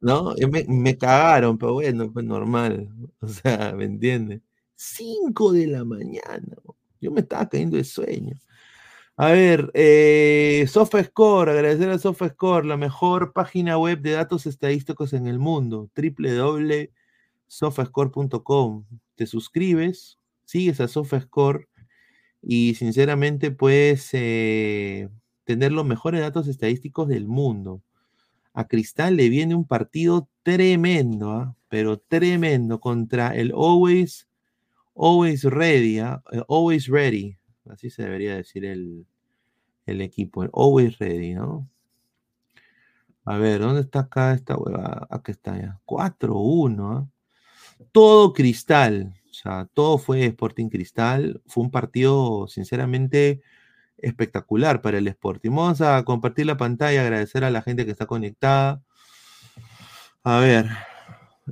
¿no? 0.00 0.34
Me, 0.68 0.98
cagaron, 0.98 1.58
pero 1.58 1.74
bueno, 1.74 2.12
pues 2.12 2.24
normal. 2.24 2.88
O 3.20 3.28
sea, 3.28 3.72
¿me 3.74 3.84
entiendes? 3.86 4.40
5 4.76 5.52
de 5.52 5.66
la 5.66 5.84
mañana. 5.84 6.56
Yo 7.00 7.10
me 7.10 7.20
estaba 7.20 7.48
cayendo 7.48 7.76
de 7.76 7.84
sueño. 7.84 8.36
A 9.16 9.32
ver, 9.32 9.70
eh, 9.74 10.66
SofaScore, 10.68 11.50
agradecer 11.52 11.90
a 11.90 11.98
SofaScore, 11.98 12.66
la 12.66 12.76
mejor 12.76 13.32
página 13.32 13.78
web 13.78 14.00
de 14.00 14.12
datos 14.12 14.46
estadísticos 14.46 15.12
en 15.14 15.26
el 15.26 15.38
mundo, 15.38 15.90
www.sofascore.com. 15.96 18.84
Te 19.16 19.26
suscribes, 19.26 20.18
sigues 20.44 20.80
a 20.80 20.88
SofaScore 20.88 21.68
y 22.42 22.74
sinceramente 22.74 23.50
puedes 23.50 24.10
eh, 24.12 25.08
tener 25.46 25.72
los 25.72 25.86
mejores 25.86 26.20
datos 26.20 26.48
estadísticos 26.48 27.08
del 27.08 27.26
mundo 27.26 27.82
a 28.56 28.66
Cristal 28.66 29.16
le 29.16 29.28
viene 29.28 29.54
un 29.54 29.66
partido 29.66 30.30
tremendo, 30.42 31.30
¿ah? 31.32 31.54
pero 31.68 31.98
tremendo 31.98 32.80
contra 32.80 33.36
el 33.36 33.52
Always, 33.52 34.26
Always 34.96 35.44
Ready, 35.44 35.98
¿ah? 35.98 36.22
eh, 36.32 36.42
Always 36.48 36.88
Ready, 36.88 37.36
así 37.68 37.90
se 37.90 38.04
debería 38.04 38.34
decir 38.34 38.64
el, 38.64 39.06
equipo, 39.84 40.42
el 40.42 40.50
Always 40.54 40.98
Ready, 40.98 41.34
¿no? 41.34 41.68
A 43.26 43.36
ver, 43.36 43.60
¿dónde 43.60 43.82
está 43.82 44.00
acá 44.00 44.32
esta 44.32 44.56
hueva? 44.56 45.06
Aquí 45.10 45.32
está 45.32 45.60
ya. 45.60 45.80
4-1. 45.84 46.78
¿ah? 46.80 47.08
Todo 47.92 48.32
cristal. 48.32 49.12
O 49.28 49.34
sea, 49.34 49.68
todo 49.74 49.98
fue 49.98 50.24
Sporting 50.26 50.68
Cristal. 50.68 51.42
Fue 51.44 51.64
un 51.64 51.70
partido, 51.70 52.46
sinceramente, 52.46 53.42
espectacular 53.98 54.82
para 54.82 54.98
el 54.98 55.08
Sporting. 55.08 55.50
Vamos 55.50 55.80
a 55.80 56.04
compartir 56.04 56.46
la 56.46 56.56
pantalla, 56.56 57.02
agradecer 57.02 57.44
a 57.44 57.50
la 57.50 57.62
gente 57.62 57.84
que 57.84 57.92
está 57.92 58.06
conectada. 58.06 58.82
A 60.22 60.40
ver, 60.40 60.66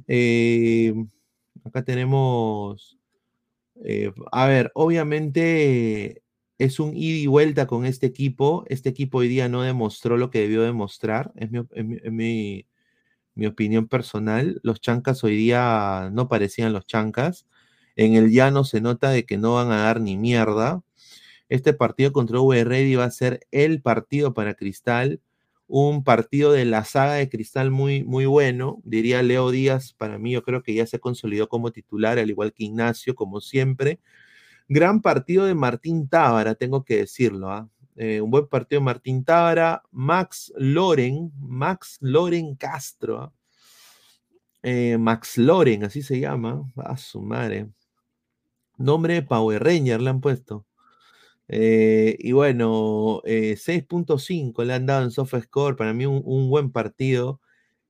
eh, 0.08 0.94
acá 1.64 1.84
tenemos, 1.84 2.98
eh, 3.84 4.12
a 4.32 4.46
ver, 4.46 4.72
obviamente 4.74 6.22
es 6.58 6.80
un 6.80 6.96
ida 6.96 7.18
y 7.18 7.26
vuelta 7.26 7.66
con 7.66 7.86
este 7.86 8.06
equipo. 8.06 8.64
Este 8.68 8.88
equipo 8.88 9.18
hoy 9.18 9.28
día 9.28 9.48
no 9.48 9.62
demostró 9.62 10.16
lo 10.16 10.30
que 10.30 10.40
debió 10.40 10.62
demostrar, 10.62 11.32
es 11.36 11.50
mi, 11.50 12.66
mi 13.34 13.46
opinión 13.46 13.88
personal. 13.88 14.60
Los 14.62 14.80
chancas 14.80 15.24
hoy 15.24 15.36
día 15.36 16.10
no 16.12 16.28
parecían 16.28 16.72
los 16.72 16.86
chancas. 16.86 17.46
En 17.96 18.14
el 18.14 18.30
llano 18.30 18.64
se 18.64 18.80
nota 18.80 19.10
de 19.10 19.24
que 19.24 19.38
no 19.38 19.54
van 19.54 19.70
a 19.70 19.82
dar 19.84 20.00
ni 20.00 20.16
mierda. 20.16 20.82
Este 21.48 21.74
partido 21.74 22.12
contra 22.12 22.40
VR 22.40 22.96
va 22.96 23.04
a 23.04 23.10
ser 23.10 23.40
el 23.50 23.82
partido 23.82 24.34
para 24.34 24.54
Cristal, 24.54 25.20
un 25.66 26.04
partido 26.04 26.52
de 26.52 26.64
la 26.64 26.84
saga 26.84 27.14
de 27.14 27.28
Cristal 27.28 27.70
muy, 27.70 28.04
muy 28.04 28.26
bueno. 28.26 28.80
Diría 28.84 29.22
Leo 29.22 29.50
Díaz, 29.50 29.92
para 29.94 30.18
mí 30.18 30.32
yo 30.32 30.42
creo 30.42 30.62
que 30.62 30.74
ya 30.74 30.86
se 30.86 31.00
consolidó 31.00 31.48
como 31.48 31.70
titular, 31.72 32.18
al 32.18 32.30
igual 32.30 32.52
que 32.52 32.64
Ignacio, 32.64 33.14
como 33.14 33.40
siempre. 33.40 34.00
Gran 34.68 35.02
partido 35.02 35.44
de 35.44 35.54
Martín 35.54 36.08
Tábara, 36.08 36.54
tengo 36.54 36.84
que 36.84 36.98
decirlo. 36.98 37.50
¿ah? 37.50 37.68
Eh, 37.96 38.20
un 38.20 38.30
buen 38.30 38.46
partido 38.48 38.80
de 38.80 38.84
Martín 38.84 39.24
Tábara. 39.24 39.82
Max 39.90 40.52
Loren, 40.56 41.32
Max 41.38 41.98
Loren 42.00 42.54
Castro. 42.56 43.22
¿ah? 43.22 43.32
Eh, 44.62 44.96
Max 44.98 45.38
Loren, 45.38 45.84
así 45.84 46.02
se 46.02 46.18
llama. 46.18 46.70
A 46.76 46.96
su 46.96 47.20
madre. 47.20 47.68
Nombre 48.78 49.14
de 49.14 49.22
Power 49.22 49.62
Ranger 49.62 50.00
le 50.00 50.10
han 50.10 50.20
puesto. 50.20 50.66
Eh, 51.48 52.16
y 52.18 52.32
bueno, 52.32 53.20
6.5 53.24 54.62
eh, 54.62 54.66
le 54.66 54.74
han 54.74 54.86
dado 54.86 55.04
en 55.04 55.10
soft 55.10 55.34
score, 55.42 55.76
para 55.76 55.92
mí 55.92 56.06
un, 56.06 56.48
buen 56.50 56.70
partido. 56.72 57.40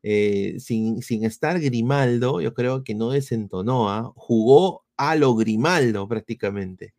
Eh, 0.03 0.57
sin, 0.61 1.03
sin, 1.03 1.25
estar 1.25 1.59
Grimaldo, 1.61 2.41
yo 2.43 2.53
creo 2.55 2.85
que 2.85 2.95
no 2.95 3.11
desentonó, 3.11 3.91
¿ah? 3.91 4.13
jugó 4.17 4.85
a 4.97 5.17
lo 5.17 5.35
Grimaldo 5.35 6.07
prácticamente. 6.09 6.95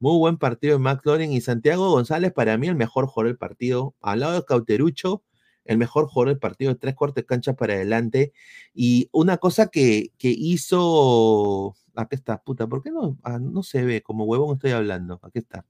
Muy 0.00 0.18
buen 0.18 0.38
partido 0.38 0.74
de 0.74 0.78
McLaurin 0.80 1.32
y 1.32 1.40
Santiago 1.40 1.90
González, 1.90 2.32
para 2.32 2.56
mí 2.58 2.68
el 2.68 2.76
mejor 2.76 3.06
jugador 3.06 3.28
del 3.32 3.38
partido. 3.38 3.94
Al 4.00 4.20
lado 4.20 4.34
de 4.34 4.44
Cauterucho, 4.44 5.24
el 5.64 5.78
mejor 5.78 6.06
jugador 6.08 6.28
del 6.30 6.38
partido, 6.38 6.76
tres 6.76 6.94
cortes 6.94 7.24
canchas 7.24 7.56
para 7.56 7.74
adelante. 7.74 8.32
Y 8.74 9.08
una 9.12 9.38
cosa 9.38 9.68
que, 9.68 10.12
que 10.18 10.30
hizo. 10.30 11.74
Aquí 11.94 12.14
está, 12.16 12.42
puta, 12.42 12.66
¿por 12.68 12.82
qué 12.82 12.90
no, 12.92 13.18
ah, 13.24 13.38
no 13.40 13.62
se 13.62 13.84
ve? 13.84 14.02
Como 14.02 14.24
huevón 14.24 14.56
estoy 14.56 14.70
hablando. 14.72 15.20
Aquí 15.22 15.40
está. 15.40 15.66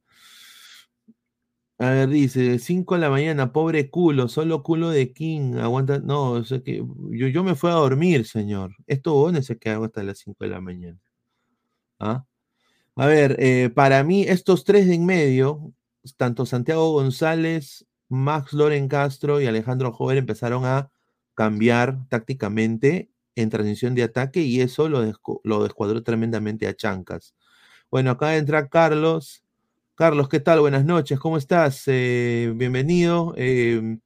A 1.80 1.90
ver, 1.90 2.08
dice, 2.08 2.58
5 2.58 2.96
de 2.96 3.00
la 3.02 3.10
mañana, 3.10 3.52
pobre 3.52 3.88
culo, 3.88 4.28
solo 4.28 4.64
culo 4.64 4.90
de 4.90 5.12
King, 5.12 5.54
aguanta, 5.58 6.00
no, 6.00 6.42
que 6.64 6.84
yo, 7.10 7.28
yo 7.28 7.44
me 7.44 7.54
fui 7.54 7.70
a 7.70 7.74
dormir, 7.74 8.26
señor. 8.26 8.74
Esto 8.88 9.14
bueno 9.14 9.38
es 9.38 9.52
que 9.60 9.70
hago 9.70 9.84
hasta 9.84 10.02
las 10.02 10.18
5 10.18 10.44
de 10.44 10.50
la 10.50 10.60
mañana. 10.60 10.98
¿Ah? 12.00 12.24
A 12.96 13.06
ver, 13.06 13.36
eh, 13.40 13.70
para 13.70 14.02
mí, 14.04 14.22
estos 14.24 14.64
tres 14.64 14.86
de 14.88 14.94
en 14.94 15.06
medio, 15.06 15.72
tanto 16.16 16.46
Santiago 16.46 16.92
González, 16.92 17.86
Max 18.08 18.52
Loren 18.52 18.88
Castro 18.88 19.40
y 19.40 19.46
Alejandro 19.46 19.92
Joven 19.92 20.18
empezaron 20.18 20.64
a 20.66 20.90
cambiar 21.34 22.08
tácticamente 22.08 23.10
en 23.36 23.50
transición 23.50 23.94
de 23.94 24.02
ataque 24.04 24.42
y 24.42 24.60
eso 24.60 24.88
lo, 24.88 25.12
lo 25.44 25.62
descuadró 25.62 26.02
tremendamente 26.02 26.66
a 26.66 26.74
Chancas. 26.74 27.34
Bueno, 27.90 28.10
acá 28.12 28.36
entra 28.36 28.68
Carlos. 28.68 29.44
Carlos, 29.98 30.28
¿qué 30.28 30.38
tal? 30.38 30.60
Buenas 30.60 30.84
noches, 30.84 31.18
¿cómo 31.18 31.36
estás? 31.36 31.82
Eh, 31.88 32.52
bienvenido. 32.54 33.34
Em, 33.36 33.98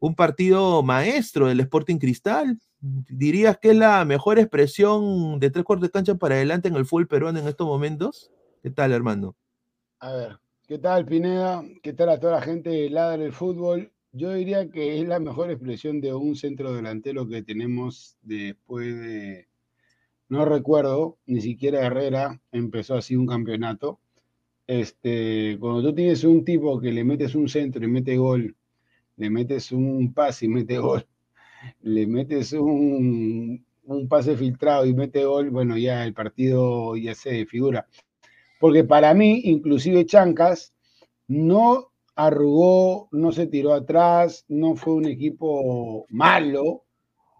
un 0.00 0.16
partido 0.16 0.82
maestro 0.82 1.46
del 1.46 1.60
Sporting 1.60 1.98
Cristal. 1.98 2.58
¿Dirías 2.80 3.56
que 3.56 3.70
es 3.70 3.76
la 3.76 4.04
mejor 4.04 4.40
expresión 4.40 5.38
de 5.38 5.50
tres 5.50 5.64
cuartos 5.64 5.86
de 5.86 5.92
cancha 5.92 6.16
para 6.16 6.34
adelante 6.34 6.66
en 6.66 6.74
el 6.74 6.86
fútbol 6.86 7.06
peruano 7.06 7.38
en 7.38 7.46
estos 7.46 7.68
momentos? 7.68 8.32
¿Qué 8.64 8.70
tal, 8.70 8.90
hermano? 8.90 9.36
A 10.00 10.10
ver, 10.10 10.40
¿qué 10.66 10.76
tal, 10.76 11.06
Pineda? 11.06 11.62
¿Qué 11.84 11.92
tal 11.92 12.08
a 12.08 12.18
toda 12.18 12.32
la 12.32 12.42
gente 12.42 12.70
de 12.70 12.90
Ladra 12.90 13.22
del 13.22 13.32
Fútbol? 13.32 13.92
Yo 14.10 14.32
diría 14.32 14.68
que 14.68 15.00
es 15.00 15.06
la 15.06 15.20
mejor 15.20 15.52
expresión 15.52 16.00
de 16.00 16.14
un 16.14 16.34
centro 16.34 16.72
delantero 16.72 17.28
que 17.28 17.44
tenemos 17.44 18.16
después 18.22 18.88
de, 18.98 19.46
no 20.28 20.44
recuerdo, 20.44 21.16
ni 21.26 21.40
siquiera 21.40 21.86
Herrera 21.86 22.40
empezó 22.50 22.96
así 22.96 23.14
un 23.14 23.28
campeonato 23.28 24.00
este, 24.68 25.56
cuando 25.58 25.82
tú 25.82 25.94
tienes 25.94 26.22
un 26.24 26.44
tipo 26.44 26.78
que 26.78 26.92
le 26.92 27.02
metes 27.02 27.34
un 27.34 27.48
centro 27.48 27.82
y 27.82 27.88
mete 27.88 28.18
gol, 28.18 28.54
le 29.16 29.30
metes 29.30 29.72
un 29.72 30.12
pase 30.12 30.44
y 30.44 30.48
mete 30.48 30.78
gol, 30.78 31.06
le 31.82 32.06
metes 32.06 32.52
un, 32.52 33.64
un 33.84 34.08
pase 34.08 34.36
filtrado 34.36 34.84
y 34.84 34.92
mete 34.94 35.24
gol, 35.24 35.50
bueno, 35.50 35.78
ya 35.78 36.04
el 36.04 36.12
partido 36.12 36.96
ya 36.96 37.14
se 37.14 37.46
figura. 37.46 37.88
Porque 38.60 38.84
para 38.84 39.14
mí, 39.14 39.40
inclusive 39.44 40.04
Chancas 40.04 40.74
no 41.28 41.90
arrugó, 42.14 43.08
no 43.10 43.32
se 43.32 43.46
tiró 43.46 43.72
atrás, 43.72 44.44
no 44.48 44.76
fue 44.76 44.94
un 44.94 45.06
equipo 45.06 46.04
malo. 46.10 46.84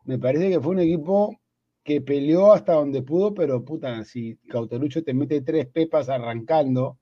Me 0.04 0.18
parece 0.18 0.49
que 0.49 0.61
fue 0.61 0.73
un 0.73 0.80
equipo 0.80 1.37
que 1.85 2.00
peleó 2.00 2.54
hasta 2.54 2.73
donde 2.73 3.02
pudo, 3.02 3.35
pero 3.35 3.64
puta, 3.64 4.02
si 4.04 4.37
Cautelucho 4.49 5.02
te 5.04 5.12
mete 5.12 5.42
tres 5.42 5.66
pepas 5.66 6.08
arrancando, 6.08 6.99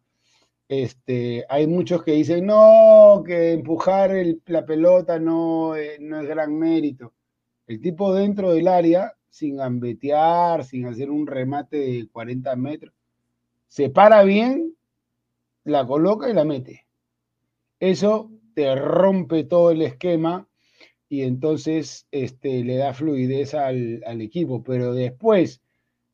este, 0.69 1.45
hay 1.49 1.67
muchos 1.67 2.03
que 2.03 2.13
dicen, 2.13 2.47
no, 2.47 3.23
que 3.25 3.53
empujar 3.53 4.13
la 4.47 4.67
pelota 4.67 5.19
no, 5.19 5.77
eh, 5.77 5.99
no 6.01 6.21
es 6.21 6.29
gran 6.29 6.57
mérito. 6.59 7.15
El 7.67 7.81
tipo 7.81 8.13
dentro 8.15 8.53
del 8.53 8.69
área, 8.69 9.13
sin 9.29 9.61
ambetear, 9.61 10.65
sin 10.65 10.87
hacer 10.87 11.11
un 11.11 11.27
remate 11.27 11.77
de 11.77 12.09
40 12.11 12.57
metros, 12.57 12.95
se 13.69 13.91
para 13.91 14.23
bien, 14.25 14.75
la 15.65 15.87
coloca 15.87 16.29
y 16.29 16.35
la 16.35 16.45
mete. 16.45 16.87
Eso 17.81 18.31
te 18.55 18.75
rompe 18.75 19.45
todo 19.45 19.71
el 19.71 19.83
esquema 19.83 20.49
y 21.09 21.23
entonces 21.23 22.07
este, 22.11 22.65
le 22.65 22.77
da 22.77 22.95
fluidez 22.95 23.55
al, 23.55 24.03
al 24.07 24.21
equipo. 24.21 24.63
Pero 24.63 24.95
después, 24.95 25.61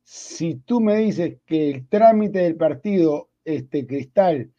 si 0.03 0.57
tú 0.57 0.81
me 0.81 0.97
dices 0.97 1.39
que 1.47 1.71
el 1.71 1.89
trámite 1.89 2.41
del 2.41 2.57
partido 2.57 3.31
este 3.45 3.87
Cristal 3.87 4.53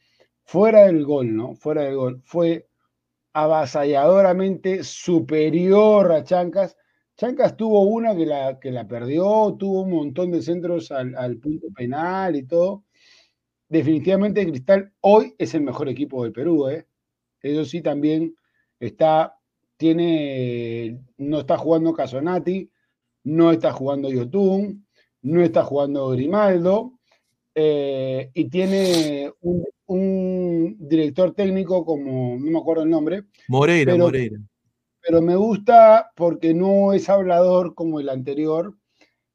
fuera 0.43 0.85
del 0.85 1.05
gol, 1.05 1.35
¿no? 1.35 1.55
Fuera 1.55 1.83
del 1.83 1.95
gol, 1.95 2.21
fue 2.25 2.67
avasalladoramente 3.33 4.83
superior 4.83 6.11
a 6.11 6.23
Chancas. 6.23 6.77
Chancas 7.17 7.57
tuvo 7.57 7.81
una 7.83 8.15
que 8.15 8.25
la, 8.25 8.59
que 8.59 8.71
la 8.71 8.87
perdió, 8.87 9.55
tuvo 9.57 9.81
un 9.83 9.91
montón 9.91 10.31
de 10.31 10.41
centros 10.41 10.91
al, 10.91 11.37
punto 11.37 11.67
penal 11.75 12.35
y 12.35 12.43
todo. 12.43 12.85
Definitivamente 13.69 14.45
Cristal 14.47 14.93
hoy 15.01 15.35
es 15.37 15.53
el 15.55 15.61
mejor 15.61 15.89
equipo 15.89 16.23
del 16.23 16.33
Perú, 16.33 16.69
¿eh? 16.69 16.87
Eso 17.41 17.65
sí 17.65 17.81
también 17.81 18.35
está, 18.79 19.35
tiene, 19.77 21.01
no 21.17 21.39
está 21.39 21.57
jugando 21.57 21.93
Casonati, 21.93 22.71
no 23.23 23.51
está 23.51 23.71
jugando 23.71 24.09
Yotun, 24.09 24.85
no 25.21 25.41
está 25.41 25.63
jugando 25.63 26.09
Grimaldo, 26.09 26.92
eh, 27.55 28.31
y 28.33 28.45
tiene 28.49 29.31
un, 29.87 30.75
director 30.79 31.33
técnico 31.33 31.85
como, 31.85 32.37
no 32.39 32.51
me 32.51 32.59
acuerdo 32.59 32.83
el 32.83 32.89
nombre. 32.89 33.23
Moreira, 33.47 33.95
Moreira. 33.95 34.37
Pero 35.01 35.21
me 35.21 35.35
gusta 35.35 36.11
porque 36.15 36.53
no 36.53 36.93
es 36.93 37.09
hablador 37.09 37.75
como 37.75 37.99
el 37.99 38.09
anterior, 38.09 38.75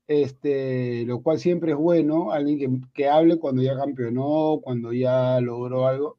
este, 0.06 1.04
lo 1.04 1.22
cual 1.22 1.38
siempre 1.38 1.72
es 1.72 1.76
bueno, 1.76 2.32
alguien 2.32 2.58
que, 2.58 2.88
que 2.94 3.08
hable 3.08 3.38
cuando 3.38 3.62
ya 3.62 3.76
campeonó, 3.76 4.60
cuando 4.62 4.92
ya 4.92 5.40
logró 5.40 5.87
algo. 5.87 6.18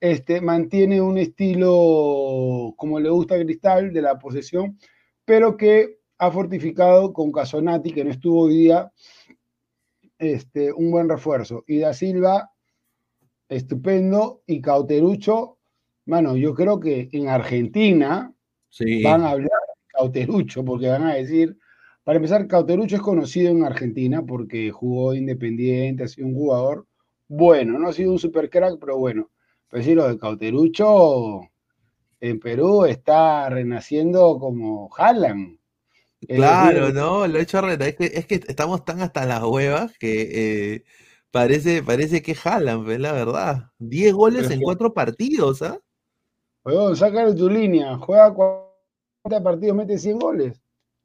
Este, 0.00 0.40
mantiene 0.40 1.00
un 1.00 1.18
estilo 1.18 2.74
como 2.76 3.00
le 3.00 3.08
gusta 3.10 3.34
a 3.34 3.42
Cristal 3.42 3.92
de 3.92 4.02
la 4.02 4.18
posesión, 4.18 4.78
pero 5.24 5.56
que 5.56 5.98
ha 6.18 6.30
fortificado 6.30 7.12
con 7.12 7.32
Casonati, 7.32 7.92
que 7.92 8.04
no 8.04 8.10
estuvo 8.10 8.42
hoy 8.42 8.56
día, 8.56 8.92
este, 10.18 10.72
un 10.72 10.90
buen 10.90 11.08
refuerzo. 11.08 11.64
Y 11.66 11.78
Da 11.78 11.92
Silva, 11.92 12.50
estupendo. 13.48 14.42
Y 14.46 14.60
Cauterucho, 14.60 15.58
bueno, 16.04 16.36
yo 16.36 16.54
creo 16.54 16.80
que 16.80 17.08
en 17.12 17.28
Argentina 17.28 18.32
van 19.02 19.22
a 19.22 19.30
hablar 19.30 19.50
de 19.50 19.92
Cauterucho, 19.98 20.64
porque 20.64 20.88
van 20.88 21.04
a 21.04 21.14
decir, 21.14 21.56
para 22.04 22.16
empezar, 22.16 22.46
Cauterucho 22.46 22.96
es 22.96 23.02
conocido 23.02 23.50
en 23.50 23.64
Argentina 23.64 24.24
porque 24.24 24.70
jugó 24.70 25.14
independiente, 25.14 26.04
ha 26.04 26.08
sido 26.08 26.28
un 26.28 26.34
jugador 26.34 26.86
bueno, 27.28 27.78
no 27.78 27.88
ha 27.88 27.92
sido 27.92 28.12
un 28.12 28.18
super 28.18 28.48
crack, 28.48 28.78
pero 28.78 28.98
bueno. 28.98 29.30
Pero 29.68 29.82
sí, 29.82 29.94
lo 29.94 30.08
de 30.08 30.18
Cauterucho 30.18 31.40
en 32.20 32.38
Perú 32.38 32.84
está 32.84 33.48
renaciendo 33.50 34.38
como 34.38 34.90
Haaland. 34.96 35.58
Claro, 36.20 36.92
no, 36.92 37.26
lo 37.26 37.38
he 37.38 37.42
hecho 37.42 37.66
es 37.68 37.96
que, 37.96 38.06
es 38.06 38.26
que 38.26 38.34
estamos 38.48 38.84
tan 38.84 39.00
hasta 39.00 39.26
las 39.26 39.42
huevas 39.42 39.96
que 39.98 40.74
eh, 40.74 40.84
parece, 41.30 41.82
parece 41.82 42.22
que 42.22 42.34
jalan, 42.34 42.84
pues, 42.84 42.98
la 42.98 43.12
verdad. 43.12 43.70
10 43.78 44.14
goles 44.14 44.50
en 44.50 44.60
4 44.60 44.94
partidos, 44.94 45.62
¿ah? 45.62 45.78
¿eh? 46.64 46.96
sácale 46.96 47.34
tu 47.34 47.48
línea, 47.48 47.96
juega 47.98 48.32
40 48.32 49.42
partidos, 49.42 49.76
mete 49.76 49.98
100 49.98 50.18
goles. 50.18 50.62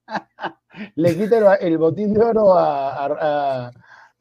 Le 0.95 1.17
quita 1.17 1.55
el, 1.55 1.77
botín 1.77 2.13
de 2.13 2.21
oro 2.21 2.53
a, 2.57 3.05
a, 3.05 3.71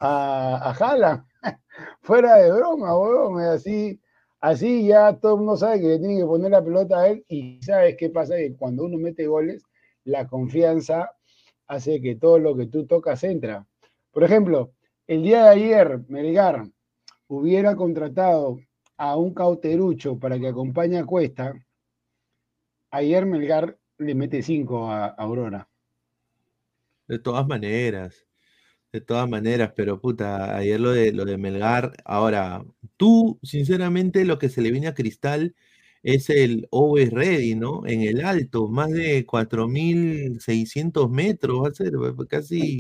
a, 0.00 1.24
Fuera 2.02 2.36
de 2.36 2.52
broma, 2.52 2.98
weón, 2.98 3.40
así, 3.40 4.00
así 4.40 4.88
ya 4.88 5.16
todo 5.16 5.34
el 5.34 5.38
mundo 5.38 5.56
sabe 5.56 5.80
que 5.80 5.86
le 5.86 5.98
tiene 5.98 6.18
que 6.18 6.26
poner 6.26 6.50
la 6.50 6.62
pelota 6.62 6.98
a 6.98 7.08
él 7.08 7.24
y 7.28 7.62
sabes 7.62 7.96
qué 7.96 8.10
pasa, 8.10 8.36
que 8.36 8.54
cuando 8.56 8.84
uno 8.84 8.98
mete 8.98 9.26
goles 9.26 9.62
la 10.10 10.26
confianza 10.26 11.12
hace 11.66 12.00
que 12.00 12.16
todo 12.16 12.38
lo 12.38 12.56
que 12.56 12.66
tú 12.66 12.86
tocas 12.86 13.22
entra. 13.24 13.66
Por 14.10 14.24
ejemplo, 14.24 14.72
el 15.06 15.22
día 15.22 15.44
de 15.44 15.48
ayer, 15.50 16.00
Melgar 16.08 16.68
hubiera 17.28 17.76
contratado 17.76 18.58
a 18.96 19.16
un 19.16 19.32
cauterucho 19.32 20.18
para 20.18 20.38
que 20.38 20.48
acompañe 20.48 20.98
a 20.98 21.04
Cuesta, 21.04 21.54
ayer 22.90 23.24
Melgar 23.24 23.78
le 23.98 24.14
mete 24.14 24.42
5 24.42 24.90
a, 24.90 25.06
Aurora. 25.06 25.68
De 27.06 27.18
todas 27.18 27.46
maneras, 27.46 28.26
de 28.92 29.00
todas 29.00 29.28
maneras, 29.28 29.72
pero 29.76 30.00
puta, 30.00 30.56
ayer 30.56 30.80
lo 30.80 30.90
de, 30.90 31.12
lo 31.12 31.24
de 31.24 31.38
Melgar, 31.38 31.92
ahora, 32.04 32.64
tú, 32.96 33.38
sinceramente, 33.42 34.24
lo 34.24 34.38
que 34.38 34.48
se 34.48 34.60
le 34.60 34.72
viene 34.72 34.88
a 34.88 34.94
Cristal 34.94 35.54
es 36.02 36.30
el 36.30 36.68
Always 36.72 37.10
Ready, 37.10 37.54
¿no? 37.54 37.86
En 37.86 38.02
el 38.02 38.24
alto, 38.24 38.68
más 38.68 38.90
de 38.90 39.26
4.600 39.26 41.10
metros, 41.10 41.60
va 41.60 41.68
a 41.68 41.74
ser 41.74 41.92
casi... 42.28 42.78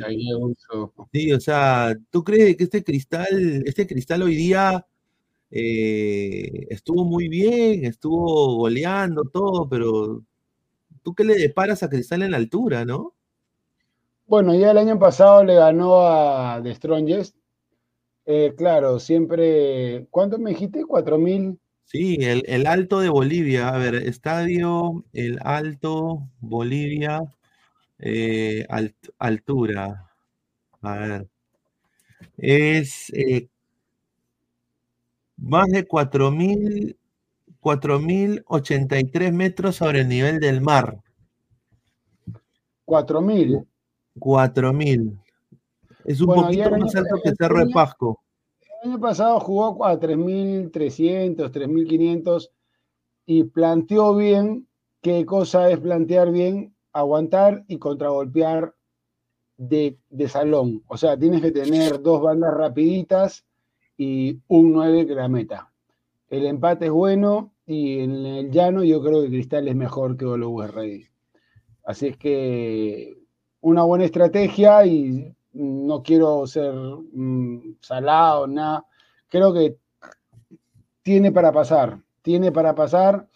Sí, 1.12 1.32
o 1.32 1.40
sea, 1.40 1.96
¿tú 2.10 2.24
crees 2.24 2.56
que 2.56 2.64
este 2.64 2.82
cristal, 2.82 3.62
este 3.66 3.86
cristal 3.86 4.22
hoy 4.22 4.36
día 4.36 4.86
eh, 5.50 6.66
estuvo 6.70 7.04
muy 7.04 7.28
bien, 7.28 7.84
estuvo 7.84 8.56
goleando 8.56 9.24
todo, 9.24 9.68
pero 9.68 10.22
¿tú 11.02 11.14
qué 11.14 11.24
le 11.24 11.34
deparas 11.34 11.82
a 11.82 11.88
Cristal 11.88 12.22
en 12.22 12.30
la 12.30 12.36
altura, 12.36 12.84
no? 12.84 13.14
Bueno, 14.26 14.54
ya 14.54 14.70
el 14.70 14.78
año 14.78 14.98
pasado 14.98 15.42
le 15.42 15.56
ganó 15.56 16.06
a 16.06 16.60
The 16.62 16.74
Strongest. 16.76 17.36
Eh, 18.26 18.54
claro, 18.56 19.00
siempre. 19.00 20.06
¿Cuánto 20.10 20.38
me 20.38 20.50
dijiste? 20.50 20.84
¿4.000? 20.84 21.58
Sí, 21.90 22.18
el, 22.20 22.66
Alto 22.68 23.00
de 23.00 23.08
Bolivia. 23.08 23.70
A 23.70 23.78
ver, 23.78 23.96
estadio, 23.96 25.04
el 25.12 25.40
Alto, 25.42 26.28
Bolivia, 26.38 27.20
eh, 27.98 28.64
altura. 29.18 30.08
A 30.82 30.94
ver. 30.98 31.28
Es 32.36 33.10
eh, 33.12 33.48
más 35.36 35.66
de 35.66 35.88
4.000, 35.88 36.96
4.083 37.60 39.32
metros 39.32 39.74
sobre 39.74 40.02
el 40.02 40.08
nivel 40.08 40.38
del 40.38 40.60
mar. 40.60 41.02
4.000. 42.84 43.66
4.000. 44.14 45.18
Es 46.04 46.20
un 46.20 46.34
poquito 46.34 46.70
más 46.70 46.94
alto 46.94 47.20
que 47.20 47.34
Cerro 47.34 47.66
de 47.66 47.72
Pasco. 47.72 48.19
El 48.82 48.92
año 48.92 49.00
pasado 49.00 49.40
jugó 49.40 49.84
a 49.84 50.00
3.300, 50.00 51.50
3.500 51.50 52.50
y 53.26 53.44
planteó 53.44 54.16
bien 54.16 54.66
qué 55.02 55.26
cosa 55.26 55.70
es 55.70 55.78
plantear 55.78 56.30
bien, 56.30 56.74
aguantar 56.92 57.64
y 57.68 57.78
contragolpear 57.78 58.74
de, 59.58 59.98
de 60.08 60.28
salón. 60.28 60.82
O 60.86 60.96
sea, 60.96 61.18
tienes 61.18 61.42
que 61.42 61.50
tener 61.50 62.00
dos 62.00 62.22
bandas 62.22 62.54
rapiditas 62.54 63.44
y 63.98 64.40
un 64.48 64.72
9 64.72 65.06
que 65.06 65.14
la 65.14 65.28
meta. 65.28 65.70
El 66.30 66.46
empate 66.46 66.86
es 66.86 66.90
bueno 66.90 67.52
y 67.66 67.98
en 68.00 68.12
el 68.24 68.50
llano 68.50 68.82
yo 68.82 69.02
creo 69.02 69.22
que 69.22 69.28
Cristal 69.28 69.68
es 69.68 69.76
mejor 69.76 70.16
que 70.16 70.24
Always 70.24 70.70
Ready. 70.70 71.04
Así 71.84 72.06
es 72.06 72.16
que 72.16 73.18
una 73.60 73.82
buena 73.82 74.06
estrategia 74.06 74.86
y 74.86 75.36
no 75.52 76.02
quiero 76.02 76.46
ser 76.46 76.72
mm, 76.72 77.76
salado, 77.80 78.46
nada. 78.46 78.86
Creo 79.28 79.52
que 79.52 79.76
tiene 81.02 81.32
para 81.32 81.52
pasar, 81.52 82.00
tiene 82.22 82.52
para 82.52 82.74
pasar. 82.74 83.28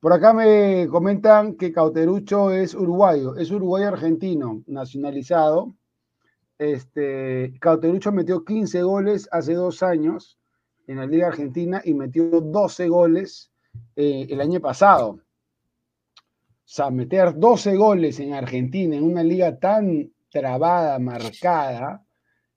Por 0.00 0.12
acá 0.12 0.32
me 0.32 0.88
comentan 0.88 1.54
que 1.54 1.72
Cauterucho 1.72 2.50
es 2.50 2.74
uruguayo, 2.74 3.36
es 3.36 3.50
uruguayo 3.50 3.88
argentino, 3.88 4.62
nacionalizado. 4.66 5.74
Este, 6.58 7.54
Cauterucho 7.60 8.12
metió 8.12 8.44
15 8.44 8.82
goles 8.82 9.28
hace 9.30 9.54
dos 9.54 9.82
años 9.82 10.38
en 10.86 10.96
la 10.96 11.06
Liga 11.06 11.28
Argentina 11.28 11.80
y 11.84 11.94
metió 11.94 12.40
12 12.40 12.88
goles 12.88 13.52
eh, 13.96 14.26
el 14.28 14.40
año 14.40 14.60
pasado. 14.60 15.10
O 15.10 16.72
sea, 16.72 16.90
meter 16.90 17.38
12 17.38 17.76
goles 17.76 18.20
en 18.20 18.32
Argentina 18.32 18.96
en 18.96 19.04
una 19.04 19.22
liga 19.22 19.58
tan 19.58 20.12
trabada, 20.30 20.98
marcada, 20.98 22.04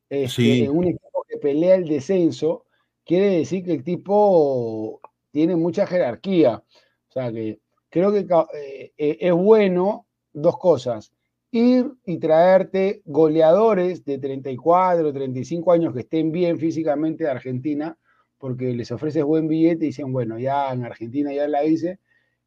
este, 0.09 0.69
un 0.69 0.85
equipo 0.85 1.25
que 1.27 1.37
pelea 1.37 1.75
el 1.75 1.87
descenso, 1.87 2.65
quiere 3.03 3.37
decir 3.37 3.63
que 3.63 3.73
el 3.73 3.83
tipo 3.83 5.01
tiene 5.31 5.55
mucha 5.55 5.87
jerarquía. 5.87 6.63
O 7.09 7.11
sea 7.11 7.31
que 7.31 7.59
creo 7.89 8.11
que 8.11 8.19
eh, 8.19 8.93
eh, 8.97 9.17
es 9.19 9.33
bueno 9.33 10.07
dos 10.31 10.57
cosas. 10.57 11.11
Ir 11.51 11.91
y 12.05 12.17
traerte 12.17 13.01
goleadores 13.05 14.03
de 14.05 14.17
34, 14.17 15.13
35 15.13 15.71
años 15.71 15.93
que 15.93 16.01
estén 16.01 16.31
bien 16.31 16.57
físicamente 16.57 17.25
de 17.25 17.29
Argentina, 17.29 17.97
porque 18.39 18.73
les 18.73 18.91
ofreces 18.91 19.23
buen 19.23 19.47
billete 19.47 19.85
y 19.85 19.87
dicen, 19.89 20.11
bueno, 20.11 20.39
ya 20.39 20.73
en 20.73 20.83
Argentina 20.83 21.31
ya 21.31 21.47
la 21.47 21.63
hice. 21.63 21.99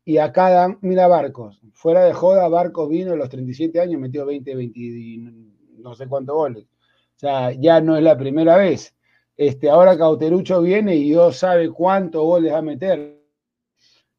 Y 0.09 0.19
acá 0.19 0.51
dan, 0.51 0.79
mira 0.83 1.09
Barcos, 1.09 1.61
fuera 1.73 2.05
de 2.05 2.13
joda, 2.13 2.47
Barcos 2.47 2.89
vino 2.89 3.13
a 3.13 3.17
los 3.17 3.29
37 3.29 3.81
años, 3.81 4.01
metió 4.01 4.25
20, 4.25 4.55
20, 4.55 5.33
no 5.79 5.97
sé 5.97 6.07
cuántos 6.07 6.37
goles. 6.37 6.65
O 6.65 7.19
sea, 7.19 7.51
ya 7.51 7.81
no 7.81 7.97
es 7.97 8.05
la 8.05 8.17
primera 8.17 8.57
vez. 8.57 8.95
Este, 9.37 9.69
ahora 9.69 9.99
Cauterucho 9.99 10.63
viene 10.63 10.95
y 10.95 11.07
Dios 11.07 11.39
sabe 11.39 11.71
cuántos 11.71 12.23
goles 12.23 12.53
va 12.53 12.59
a 12.59 12.63
meter. 12.63 13.21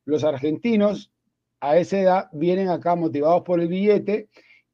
Los 0.04 0.26
argentinos 0.26 1.10
a 1.62 1.78
esa 1.78 2.00
edad 2.00 2.30
vienen 2.34 2.68
acá 2.68 2.98
motivados 2.98 3.44
por 3.44 3.62
el 3.62 3.70
billete 3.70 4.28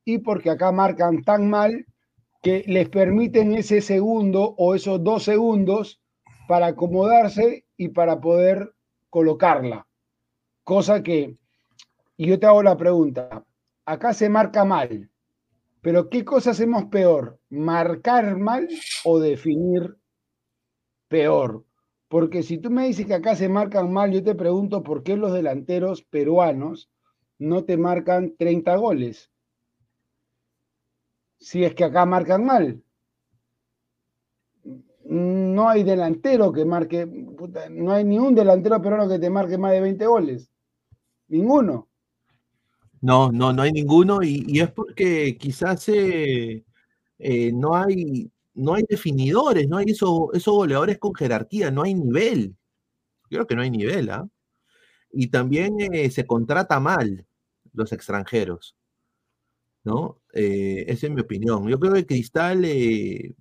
y 0.04 0.18
porque 0.18 0.50
acá 0.50 0.72
marcan 0.72 1.24
tan 1.24 1.48
mal 1.48 1.86
que 2.42 2.64
les 2.66 2.90
permiten 2.90 3.54
ese 3.54 3.82
segundo 3.82 4.56
o 4.58 4.74
esos 4.74 5.04
dos 5.04 5.22
segundos 5.22 6.02
para 6.48 6.66
acomodarse 6.66 7.66
y 7.78 7.90
para 7.90 8.20
poder 8.20 8.74
colocarla. 9.12 9.86
Cosa 10.64 11.04
que, 11.04 11.38
y 12.16 12.28
yo 12.28 12.40
te 12.40 12.46
hago 12.46 12.64
la 12.64 12.78
pregunta, 12.78 13.46
acá 13.86 14.14
se 14.14 14.30
marca 14.30 14.64
mal. 14.64 15.10
Pero 15.82 16.10
¿qué 16.10 16.24
cosa 16.24 16.52
hacemos 16.52 16.86
peor? 16.86 17.40
¿Marcar 17.50 18.38
mal 18.38 18.70
o 19.04 19.20
definir 19.20 19.98
peor? 21.10 21.66
Porque 22.08 22.44
si 22.44 22.58
tú 22.58 22.70
me 22.70 22.88
dices 22.88 23.06
que 23.06 23.16
acá 23.16 23.36
se 23.36 23.50
marcan 23.50 23.92
mal, 23.92 24.12
yo 24.12 24.24
te 24.24 24.36
pregunto 24.36 24.84
por 24.84 25.04
qué 25.04 25.18
los 25.18 25.34
delanteros 25.34 26.04
peruanos 26.04 26.90
no 27.38 27.66
te 27.66 27.76
marcan 27.76 28.36
30 28.38 28.76
goles. 28.78 29.30
Si 31.40 31.66
es 31.66 31.76
que 31.76 31.84
acá 31.84 32.06
marcan 32.06 32.46
mal. 32.46 32.82
No 35.04 35.68
hay 35.68 35.84
delantero 35.84 36.54
que 36.54 36.64
marque, 36.64 37.06
no 37.72 37.92
hay 37.92 38.06
ni 38.06 38.18
un 38.18 38.34
delantero 38.34 38.82
peruano 38.82 39.10
que 39.10 39.20
te 39.20 39.30
marque 39.30 39.58
más 39.58 39.74
de 39.74 39.82
20 39.82 40.06
goles. 40.06 40.53
Ninguno. 41.28 41.88
No, 43.02 43.32
no, 43.34 43.52
no 43.52 43.62
hay 43.64 43.72
ninguno 43.74 44.24
y, 44.24 44.60
es 44.62 44.72
porque 44.72 45.38
quizás 45.38 45.90
eh, 45.90 46.64
eh, 47.20 47.52
no, 47.54 47.76
hay, 47.76 48.32
no 48.54 48.76
hay 48.76 48.84
definidores, 48.90 49.68
no 49.68 49.78
hay 49.78 49.88
esos, 49.90 50.30
esos 50.34 50.54
goleadores 50.56 51.00
con 51.00 51.14
jerarquía, 51.14 51.70
no 51.72 51.84
hay 51.84 51.96
nivel. 51.96 52.56
Creo 53.30 53.48
que 53.48 53.56
no 53.56 53.64
hay 53.64 53.72
nivel, 53.72 54.10
¿ah? 54.12 54.28
Y 55.12 55.28
también 55.30 55.76
eh, 55.94 56.10
se 56.12 56.28
contrata 56.28 56.80
mal 56.80 57.28
los 57.74 57.92
extranjeros, 57.94 58.76
¿no? 59.84 60.20
esa 60.34 61.08
es 61.08 61.12
mi 61.14 61.22
opinión. 61.22 61.68
Yo 61.70 61.80
creo 61.80 61.94
que 61.94 62.06
Cristal 62.06 62.62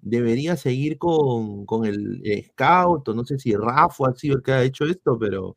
debería 0.00 0.56
seguir 0.56 0.98
con, 0.98 1.66
con 1.66 1.86
el 1.86 2.22
scout, 2.48 3.08
o 3.08 3.14
no 3.14 3.24
sé 3.24 3.38
si 3.38 3.54
Rafa 3.56 4.08
ha 4.10 4.14
sido 4.14 4.36
el 4.36 4.42
que 4.42 4.52
ha 4.52 4.62
hecho 4.64 4.84
esto, 4.86 5.18
pero 5.18 5.56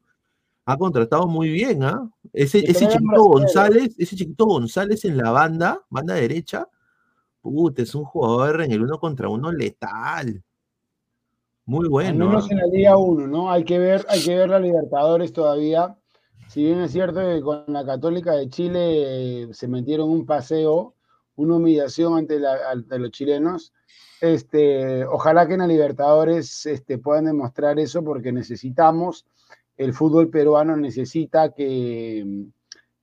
ha 0.65 0.77
contratado 0.77 1.27
muy 1.27 1.49
bien, 1.49 1.83
¿ah? 1.83 2.09
Ese, 2.33 2.59
ese 2.59 2.87
chiquito 2.87 3.23
González, 3.23 3.95
ese 3.97 4.15
chiquito 4.15 4.45
González 4.45 5.05
en 5.05 5.17
la 5.17 5.31
banda, 5.31 5.81
banda 5.89 6.15
derecha, 6.15 6.67
puta, 7.41 7.83
es 7.83 7.93
un 7.93 8.03
jugador 8.03 8.63
en 8.63 8.71
el 8.71 8.81
uno 8.81 8.99
contra 8.99 9.29
uno 9.29 9.51
letal. 9.51 10.43
Muy 11.65 11.87
bueno. 11.87 12.25
Al 12.25 12.29
menos 12.29 12.45
¿ah? 12.45 12.47
en 12.51 12.57
la 12.57 12.67
Liga 12.67 12.97
1, 12.97 13.27
¿no? 13.27 13.51
Hay 13.51 13.63
que 13.63 13.77
ver, 13.77 14.05
hay 14.09 14.23
que 14.23 14.35
ver 14.35 14.49
la 14.49 14.59
Libertadores 14.59 15.33
todavía. 15.33 15.95
Si 16.47 16.63
bien 16.63 16.79
es 16.79 16.91
cierto 16.91 17.19
que 17.19 17.41
con 17.41 17.65
la 17.67 17.85
Católica 17.85 18.33
de 18.33 18.49
Chile 18.49 19.43
eh, 19.43 19.53
se 19.53 19.67
metieron 19.67 20.09
un 20.09 20.25
paseo, 20.25 20.95
una 21.35 21.55
humillación 21.55 22.17
ante, 22.17 22.39
los 22.99 23.11
chilenos, 23.11 23.73
este, 24.21 25.05
ojalá 25.05 25.47
que 25.47 25.53
en 25.53 25.59
la 25.59 25.67
Libertadores 25.67 26.65
este, 26.65 26.97
puedan 26.97 27.25
demostrar 27.25 27.79
eso 27.79 28.03
porque 28.03 28.31
necesitamos 28.31 29.25
el 29.77 29.93
fútbol 29.93 30.29
peruano 30.29 30.75
necesita 30.77 31.51
que, 31.51 32.45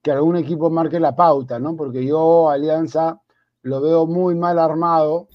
que 0.02 0.10
algún 0.10 0.36
equipo 0.36 0.70
marque 0.70 0.98
la 1.00 1.14
pauta, 1.14 1.58
¿no? 1.58 1.76
Porque 1.76 2.04
yo, 2.04 2.50
Alianza, 2.50 3.20
lo 3.62 3.80
veo 3.80 4.06
muy 4.06 4.34
mal 4.34 4.58
armado. 4.58 5.28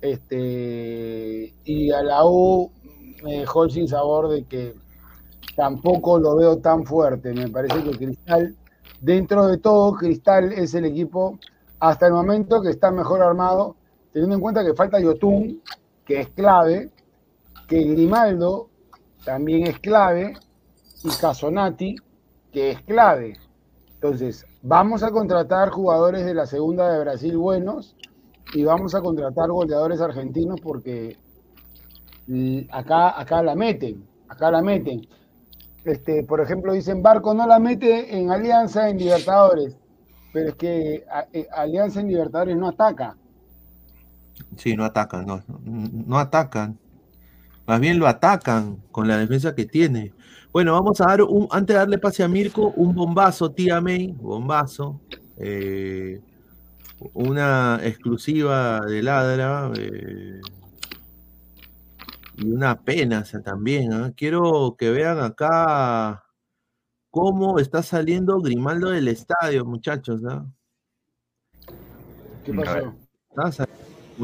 Este, 0.00 1.54
y 1.64 1.90
a 1.90 2.02
la 2.02 2.24
U 2.24 2.70
me 3.22 3.40
dejó 3.40 3.68
sin 3.68 3.88
sabor 3.88 4.28
de 4.28 4.44
que 4.44 4.74
tampoco 5.56 6.18
lo 6.18 6.36
veo 6.36 6.58
tan 6.58 6.84
fuerte. 6.84 7.32
Me 7.32 7.48
parece 7.48 7.82
que 7.82 7.96
Cristal, 7.96 8.56
dentro 9.00 9.46
de 9.46 9.58
todo, 9.58 9.94
Cristal 9.94 10.52
es 10.52 10.74
el 10.74 10.84
equipo 10.84 11.38
hasta 11.80 12.06
el 12.06 12.12
momento 12.12 12.62
que 12.62 12.70
está 12.70 12.90
mejor 12.90 13.22
armado, 13.22 13.76
teniendo 14.12 14.36
en 14.36 14.40
cuenta 14.40 14.64
que 14.64 14.74
falta 14.74 15.00
Yotun, 15.00 15.62
que 16.04 16.20
es 16.20 16.28
clave, 16.30 16.90
que 17.68 17.82
Grimaldo 17.82 18.68
también 19.24 19.66
es 19.66 19.78
clave, 19.80 20.34
y 21.02 21.08
Casonati, 21.08 21.96
que 22.52 22.72
es 22.72 22.82
clave. 22.82 23.38
Entonces, 23.94 24.46
vamos 24.62 25.02
a 25.02 25.10
contratar 25.10 25.70
jugadores 25.70 26.24
de 26.24 26.34
la 26.34 26.46
segunda 26.46 26.92
de 26.92 27.00
Brasil 27.00 27.36
buenos 27.36 27.96
y 28.54 28.64
vamos 28.64 28.94
a 28.94 29.00
contratar 29.00 29.50
goleadores 29.50 30.00
argentinos 30.00 30.60
porque 30.60 31.16
acá, 32.70 33.18
acá 33.20 33.42
la 33.42 33.54
meten, 33.54 34.06
acá 34.28 34.50
la 34.50 34.62
meten. 34.62 35.06
Este, 35.84 36.24
por 36.24 36.40
ejemplo, 36.40 36.72
dicen 36.72 37.02
Barco 37.02 37.32
no 37.32 37.46
la 37.46 37.58
mete 37.58 38.16
en 38.18 38.30
Alianza 38.30 38.88
en 38.88 38.98
Libertadores, 38.98 39.76
pero 40.32 40.48
es 40.50 40.54
que 40.56 41.04
eh, 41.32 41.48
Alianza 41.52 42.00
en 42.00 42.08
Libertadores 42.08 42.56
no 42.56 42.68
ataca. 42.68 43.16
Sí, 44.56 44.76
no 44.76 44.84
atacan, 44.84 45.26
no, 45.26 45.42
no 45.64 46.18
atacan. 46.18 46.78
Más 47.66 47.80
bien 47.80 47.98
lo 47.98 48.06
atacan 48.06 48.76
con 48.92 49.08
la 49.08 49.16
defensa 49.16 49.54
que 49.54 49.64
tiene. 49.64 50.12
Bueno, 50.56 50.72
vamos 50.72 50.98
a 51.02 51.04
dar, 51.04 51.20
un, 51.20 51.46
antes 51.50 51.74
de 51.74 51.78
darle 51.80 51.98
pase 51.98 52.22
a 52.22 52.28
Mirko, 52.28 52.72
un 52.76 52.94
bombazo, 52.94 53.52
tía 53.52 53.78
May, 53.78 54.12
bombazo. 54.12 54.98
Eh, 55.36 56.18
una 57.12 57.78
exclusiva 57.82 58.80
de 58.80 59.02
Ladra. 59.02 59.70
Eh, 59.76 60.40
y 62.38 62.50
una 62.50 62.80
pena 62.80 63.22
también. 63.44 63.92
¿ah? 63.92 64.14
Quiero 64.16 64.76
que 64.78 64.90
vean 64.90 65.20
acá 65.20 66.24
cómo 67.10 67.58
está 67.58 67.82
saliendo 67.82 68.40
Grimaldo 68.40 68.88
del 68.88 69.08
estadio, 69.08 69.66
muchachos. 69.66 70.22
¿ah? 70.26 70.46
¿Qué 72.46 72.54
pasó? 72.54 72.94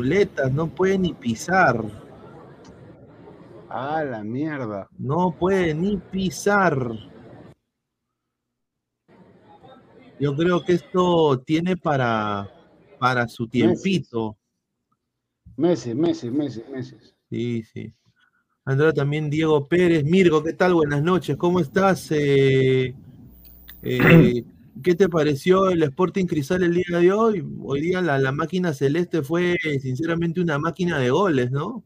Está 0.08 0.48
no 0.48 0.66
puede 0.66 0.96
ni 0.96 1.12
pisar. 1.12 1.84
Ah, 3.74 4.04
la 4.04 4.22
mierda. 4.22 4.87
No 4.98 5.35
puede 5.35 5.72
ni 5.72 5.96
pisar. 5.96 6.76
Yo 10.20 10.37
creo 10.37 10.62
que 10.62 10.74
esto 10.74 11.40
tiene 11.40 11.78
para, 11.78 12.50
para 12.98 13.26
su 13.28 13.48
tiempito. 13.48 14.37
Meses, 15.56 15.96
meses, 15.96 16.30
meses, 16.30 16.68
meses. 16.68 17.14
Sí, 17.30 17.62
sí. 17.62 17.94
Andrés 18.66 18.92
también 18.92 19.30
Diego 19.30 19.66
Pérez. 19.66 20.04
Mirgo, 20.04 20.44
¿qué 20.44 20.52
tal? 20.52 20.74
Buenas 20.74 21.02
noches. 21.02 21.38
¿Cómo 21.38 21.58
estás? 21.58 22.11
Eh, 22.11 22.94
eh, 23.82 24.44
¿Qué 24.82 24.94
te 24.94 25.08
pareció 25.08 25.70
el 25.70 25.82
Sporting 25.85 26.26
Cristal 26.26 26.62
el 26.62 26.74
día 26.74 26.98
de 26.98 27.11
hoy? 27.11 27.42
Hoy 27.62 27.80
día 27.80 28.02
la, 28.02 28.18
la 28.18 28.32
máquina 28.32 28.74
celeste 28.74 29.22
fue 29.22 29.56
sinceramente 29.80 30.42
una 30.42 30.58
máquina 30.58 30.98
de 30.98 31.08
goles, 31.08 31.50
¿no? 31.50 31.82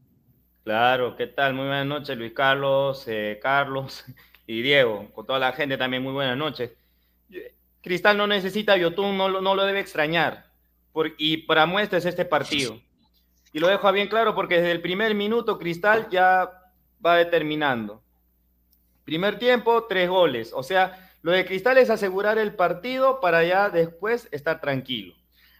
Claro, 0.67 1.15
¿qué 1.15 1.27
tal? 1.27 1.53
Muy 1.53 1.67
buenas 1.67 1.85
noches, 1.85 2.17
Luis 2.17 2.33
Carlos, 2.33 3.05
eh, 3.07 3.39
Carlos 3.41 4.03
y 4.45 4.61
Diego, 4.61 5.09
con 5.13 5.25
toda 5.25 5.39
la 5.39 5.53
gente 5.53 5.77
también 5.77 6.03
muy 6.03 6.11
buenas 6.11 6.35
noches. 6.35 6.73
Cristal 7.81 8.17
no 8.17 8.27
necesita 8.27 8.75
Yotun, 8.75 9.17
no, 9.17 9.29
no 9.39 9.55
lo 9.55 9.63
debe 9.63 9.79
extrañar. 9.79 10.51
y 11.17 11.37
para 11.37 11.65
muestras 11.65 12.03
este 12.03 12.25
partido. 12.25 12.81
Y 13.53 13.59
lo 13.59 13.69
dejo 13.69 13.89
bien 13.93 14.09
claro 14.09 14.35
porque 14.35 14.55
desde 14.55 14.73
el 14.73 14.81
primer 14.81 15.15
minuto 15.15 15.57
Cristal 15.57 16.09
ya 16.09 16.51
va 17.05 17.15
determinando. 17.15 18.03
Primer 19.05 19.39
tiempo, 19.39 19.85
tres 19.85 20.09
goles. 20.09 20.51
O 20.53 20.63
sea, 20.63 21.13
lo 21.21 21.31
de 21.31 21.45
Cristal 21.45 21.77
es 21.77 21.89
asegurar 21.89 22.37
el 22.37 22.53
partido 22.55 23.21
para 23.21 23.41
ya 23.45 23.69
después 23.69 24.27
estar 24.33 24.59
tranquilo. 24.59 25.15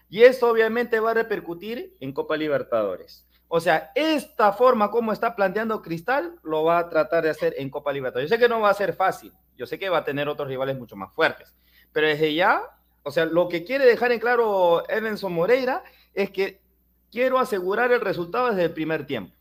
Y 0.10 0.24
eso 0.24 0.52
obviamente 0.52 1.00
va 1.00 1.12
a 1.12 1.13
repercutir 1.13 1.96
en 2.02 2.12
Copa 2.12 2.36
Libertadores. 2.36 3.27
O 3.50 3.60
sea, 3.62 3.92
esta 3.96 4.52
forma 4.52 4.92
como 4.92 5.14
está 5.14 5.36
planteando 5.36 5.82
Cristal 5.82 6.36
lo 6.44 6.66
va 6.66 6.80
a 6.80 6.90
tratar 6.90 7.24
de 7.24 7.30
hacer 7.30 7.56
en 7.58 7.70
Copa 7.70 7.94
Libertadores. 7.94 8.30
Yo 8.30 8.36
sé 8.36 8.42
que 8.42 8.50
no 8.50 8.60
va 8.60 8.70
a 8.70 8.74
ser 8.74 8.94
fácil, 8.94 9.34
yo 9.56 9.66
sé 9.66 9.80
que 9.80 9.90
va 9.90 10.00
a 10.00 10.04
tener 10.04 10.28
otros 10.28 10.50
rivales 10.50 10.78
mucho 10.78 10.96
más 10.96 11.14
fuertes, 11.14 11.56
pero 11.94 12.08
desde 12.08 12.34
ya, 12.34 12.62
o 13.04 13.12
sea, 13.12 13.26
lo 13.26 13.48
que 13.48 13.64
quiere 13.64 13.86
dejar 13.86 14.12
en 14.12 14.20
claro 14.20 14.84
Emerson 14.90 15.32
Moreira 15.32 15.84
es 16.14 16.30
que 16.30 16.62
quiero 17.10 17.40
asegurar 17.40 17.92
el 17.94 18.02
resultado 18.02 18.50
desde 18.50 18.66
el 18.66 18.74
primer 18.74 19.06
tiempo. 19.06 19.34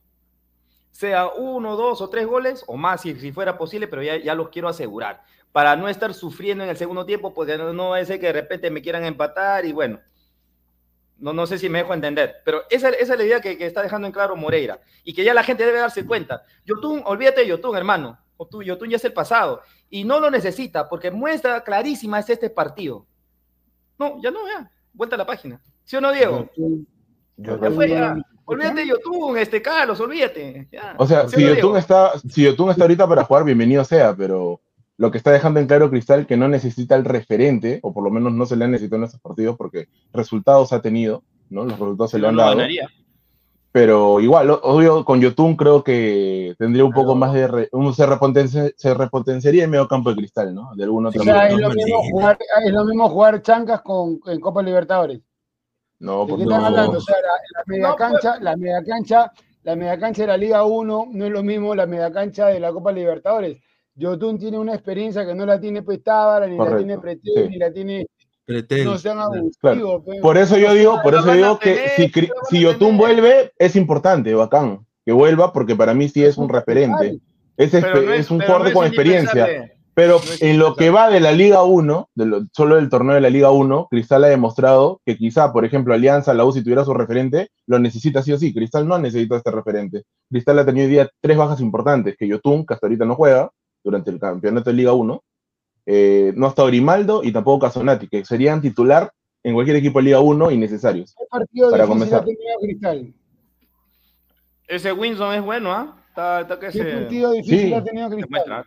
Sea 0.93 1.27
uno, 1.27 1.77
dos 1.77 2.01
o 2.01 2.09
tres 2.09 2.27
goles, 2.27 2.65
o 2.69 2.77
más 2.77 3.03
si, 3.03 3.33
fuera 3.33 3.59
posible, 3.59 3.89
pero 3.89 4.03
ya, 4.03 4.17
ya 4.17 4.35
los 4.35 4.51
quiero 4.51 4.69
asegurar. 4.69 5.25
Para 5.51 5.75
no 5.75 5.89
estar 5.89 6.15
sufriendo 6.15 6.65
en 6.65 6.71
el 6.71 6.77
segundo 6.77 7.05
tiempo, 7.05 7.35
pues 7.35 7.59
no, 7.59 7.73
no 7.73 7.95
ser 8.05 8.21
que 8.21 8.27
de 8.27 8.33
repente 8.33 8.71
me 8.71 8.83
quieran 8.83 9.05
empatar 9.05 9.65
y 9.67 9.73
bueno, 9.73 10.01
no, 11.19 11.33
no 11.33 11.47
sé 11.47 11.59
si 11.59 11.69
me 11.69 11.79
dejo 11.79 11.95
entender, 11.95 12.37
pero 12.45 12.63
esa, 12.71 12.91
esa 12.91 13.15
es 13.15 13.19
la 13.19 13.25
idea 13.25 13.41
que, 13.41 13.57
está 13.67 13.83
dejando 13.83 14.07
en 14.07 14.13
claro 14.13 14.37
Moreira 14.37 14.81
y 15.05 15.15
que 15.15 15.25
ya 15.25 15.35
la 15.35 15.43
gente 15.43 15.65
debe 15.65 15.79
darse 15.79 16.05
cuenta. 16.05 16.43
Yotun, 16.65 17.03
olvídate 17.05 17.43
de 17.43 17.49
Yotun, 17.49 17.77
hermano. 17.77 18.19
Yotun 18.39 18.91
ya 18.91 18.97
es 18.97 19.05
el 19.05 19.15
pasado 19.15 19.63
y 19.89 20.05
no 20.05 20.21
lo 20.21 20.31
necesita 20.31 20.89
porque 20.89 21.11
muestra 21.11 21.65
clarísima 21.65 22.19
es 22.19 22.29
este 22.29 22.51
partido. 22.51 23.07
No, 23.99 24.21
ya 24.23 24.31
no, 24.31 24.47
ya. 24.47 24.71
Vuelta 24.93 25.17
a 25.17 25.19
la 25.19 25.27
página. 25.27 25.61
¿Sí 25.85 25.97
o 25.97 26.01
no, 26.01 26.13
Diego? 26.13 26.51
ya 27.37 27.71
fue, 27.71 27.89
ya. 27.89 28.17
Olvídate 28.45 28.81
de 28.81 28.87
Yotun, 28.89 29.39
este 29.39 29.61
Carlos, 29.61 29.99
olvídate. 29.99 30.69
O 30.99 31.07
sea, 31.07 31.29
si, 31.29 31.43
Yotun 31.43 31.77
está, 31.77 32.13
si 32.19 32.45
Yotun 32.45 32.71
está 32.71 32.85
ahorita 32.85 33.09
para 33.09 33.25
jugar, 33.25 33.45
bienvenido 33.45 33.85
sea, 33.85 34.15
pero 34.15 34.61
lo 34.99 35.11
que 35.11 35.19
está 35.19 35.31
dejando 35.31 35.61
en 35.61 35.67
claro 35.67 35.91
Cristal 35.91 36.27
que 36.27 36.37
no 36.37 36.49
necesita 36.49 36.95
el 36.97 37.05
referente, 37.05 37.81
o 37.83 37.93
por 37.93 38.03
lo 38.05 38.11
menos 38.11 38.33
no 38.33 38.47
se 38.47 38.57
le 38.57 38.65
ha 38.65 38.69
necesitado 38.69 38.99
en 39.03 39.05
estos 39.05 39.21
partidos 39.21 39.57
porque 39.57 39.89
resultados 40.13 40.73
ha 40.73 40.81
tenido, 40.81 41.23
¿no? 41.51 41.65
Los 41.65 41.79
resultados 41.79 42.11
se 42.11 42.19
le 42.19 42.29
han 42.29 42.37
dado. 42.37 42.57
Pero 43.73 44.21
igual, 44.21 44.49
o- 44.51 44.61
obvio, 44.63 45.05
con 45.05 45.21
Yotun 45.21 45.55
creo 45.55 45.85
que 45.85 46.55
tendría 46.59 46.83
un 46.85 46.93
poco 46.93 47.15
más 47.15 47.35
de... 47.35 47.47
re- 47.47 47.69
un- 47.73 47.93
se, 47.93 48.07
repotencia- 48.07 48.73
se 48.75 48.95
repotenciaría 48.95 49.65
el 49.65 49.71
medio 49.71 49.87
campo 49.87 50.09
de 50.11 50.17
cristal, 50.17 50.55
¿no? 50.55 50.71
De 50.75 50.85
alguna 50.85 51.09
O 51.09 51.11
otra 51.11 51.23
sea, 51.25 51.35
manera. 51.35 51.55
es 51.55 51.61
lo, 51.61 51.71
mismo 51.71 52.03
jugar, 52.11 52.39
es 52.65 52.73
lo 52.73 52.85
mismo 52.87 53.09
jugar 53.11 53.43
chancas 53.43 53.83
con, 53.83 54.19
en 54.27 54.41
Copa 54.41 54.63
Libertadores. 54.63 55.21
No, 55.99 56.23
¿De 56.25 56.27
por 56.29 56.37
qué 56.39 56.43
están 56.45 56.65
hablando? 56.65 56.97
O 56.99 57.01
sea, 57.03 57.17
la, 57.17 57.29
la 57.59 57.65
media 57.67 57.89
No, 57.89 57.97
pues- 57.97 58.09
cancha, 58.11 58.39
la 58.41 58.57
media 58.57 58.83
cancha, 58.83 59.33
la 59.63 59.77
media 59.77 59.99
cancha 59.99 60.23
de 60.23 60.29
la 60.29 60.37
Liga 60.39 60.65
1 60.65 61.09
no 61.13 61.25
es 61.27 61.31
lo 61.31 61.43
mismo 61.43 61.75
la 61.75 61.85
media 61.87 62.11
cancha 62.11 62.47
de 62.47 62.61
la 62.61 62.73
Copa 62.73 62.93
Libertadores. 62.93 63.59
Yotun 63.97 64.39
tiene 64.39 64.59
una 64.59 64.75
experiencia 64.75 65.25
que 65.27 65.35
no 65.35 65.45
la 65.47 65.59
tiene 65.61 65.83
pues 65.83 66.03
Tábara, 66.03 66.47
ni 66.47 66.57
la 66.57 66.77
tiene 66.77 66.99
Pretel, 66.99 67.33
sí. 67.45 67.49
ni 67.51 67.57
la 67.59 67.73
tiene. 67.73 68.07
Pretel. 68.45 68.85
No 68.85 68.97
sean 68.99 69.17
Claro. 69.17 69.33
abusivos. 69.79 70.03
pues. 70.05 70.21
Por 70.21 70.37
eso 70.39 70.57
yo 70.57 70.73
digo, 70.75 71.01
por 71.03 71.15
eso 71.15 71.33
digo 71.33 71.59
que 71.59 71.75
tener, 71.97 72.13
si, 72.13 72.29
si 72.51 72.61
Yotun 72.61 72.79
tener. 72.91 72.97
vuelve, 72.97 73.53
es 73.59 73.75
importante, 73.75 74.35
bacán, 74.35 74.87
que 75.05 75.13
vuelva, 75.13 75.53
porque 75.53 75.75
para 75.75 75.95
mí 75.95 76.09
sí 76.09 76.23
es 76.25 76.39
un 76.39 76.49
referente. 76.49 77.19
Es, 77.57 77.71
Pero 77.71 77.87
espe- 77.89 78.05
no 78.05 78.13
es 78.13 78.31
un 78.31 78.41
fuerte 78.43 78.69
no 78.69 78.75
con 78.75 78.87
experiencia. 78.87 79.73
Pero 79.95 80.21
en 80.41 80.59
lo 80.59 80.77
que 80.77 80.91
va 80.91 81.09
de 81.09 81.21
la 81.21 81.33
Liga 81.33 81.63
1, 81.63 82.11
de 82.15 82.27
lo- 82.27 82.43
solo 82.53 82.77
del 82.77 82.91
torneo 82.91 83.15
de 83.15 83.23
la 83.23 83.31
Liga 83.31 83.51
1, 83.51 83.89
Cristal 83.91 84.25
ha 84.25 84.29
demostrado 84.29 85.01
que 85.07 85.17
quizá, 85.17 85.55
por 85.55 85.65
ejemplo, 85.65 85.95
Alianza, 85.95 86.35
la 86.35 86.45
U, 86.45 86.53
si 86.53 86.63
tuviera 86.63 86.85
su 86.85 86.93
referente, 86.93 87.49
lo 87.67 87.79
necesita 87.79 88.23
sí 88.23 88.31
o 88.33 88.39
sí. 88.39 88.53
Cristal 88.53 88.87
no 88.87 88.99
necesita 88.99 89.39
este 89.39 89.51
referente. 89.51 90.03
Cristal 90.31 90.59
ha 90.59 90.67
tenido 90.67 90.85
hoy 90.85 90.91
día 90.93 91.11
tres 91.23 91.39
bajas 91.39 91.61
importantes, 91.63 92.15
que 92.19 92.29
Yotun, 92.29 92.67
que 92.67 92.75
hasta 92.75 92.87
ahorita 92.87 93.07
no 93.07 93.15
juega, 93.15 93.51
durante 93.87 94.11
el 94.11 94.19
campeonato 94.19 94.69
de 94.71 94.77
Liga 94.77 94.93
1, 94.93 95.23
eh, 95.87 96.33
no 96.35 96.47
ha 96.47 96.49
estado 96.49 96.67
Grimaldo 96.67 97.23
y 97.23 97.31
tampoco 97.31 97.67
Casonati, 97.67 98.09
que 98.09 98.25
serían 98.25 98.61
titular 98.61 99.13
en 99.45 99.55
cualquier 99.55 99.77
equipo 99.77 100.01
de 100.01 100.07
Liga 100.07 100.19
1 100.19 100.51
innecesarios. 100.51 101.15
¿Qué 101.17 101.25
partido 101.31 101.71
para 101.71 101.85
difícil 101.85 101.99
comenzar. 102.01 102.21
ha 102.21 102.25
tenido 102.25 102.59
Cristal? 102.61 103.15
Ese 104.67 104.93
Winston 104.93 105.35
es 105.35 105.43
bueno, 105.45 105.73
¿ah? 105.73 105.97
Está, 106.09 106.41
está 106.41 106.59
que 106.59 106.67
¿Qué 106.67 106.73
se, 106.73 106.85
partido 106.85 107.31
difícil 107.31 107.69
Sí. 107.69 107.75
ha 107.75 107.85
tenido 107.85 108.11
Cristal? 108.11 108.65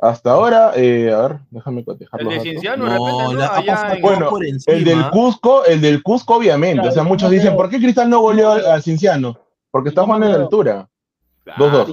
Hasta 0.00 0.30
ahora, 0.30 0.72
eh, 0.76 1.12
a 1.12 1.22
ver, 1.28 1.38
déjame 1.50 1.84
cotejar 1.84 2.22
El 2.22 2.28
de. 2.28 2.40
Cienciano, 2.40 2.86
No, 2.86 2.92
repente, 2.92 3.34
¿no? 3.34 3.52
Allá 3.52 3.94
en- 3.96 4.00
Bueno, 4.00 4.30
por 4.30 4.46
El 4.46 4.84
del 4.84 5.10
Cusco, 5.10 5.64
el 5.66 5.80
del 5.82 6.02
Cusco, 6.02 6.36
obviamente. 6.36 6.76
Claro, 6.76 6.88
o 6.88 6.92
sea, 6.92 7.02
muchos 7.02 7.28
¿cómo 7.28 7.32
dicen? 7.32 7.54
¿por 7.54 7.68
qué 7.68 7.78
Cristal 7.78 8.08
no 8.08 8.20
goleó 8.20 8.52
al, 8.52 8.82
Cienciano? 8.82 9.38
Porque 9.70 9.88
¿Y 9.88 9.90
está 9.90 10.04
jugando 10.04 10.26
en 10.26 10.34
altura. 10.36 10.88
Claro, 11.44 11.84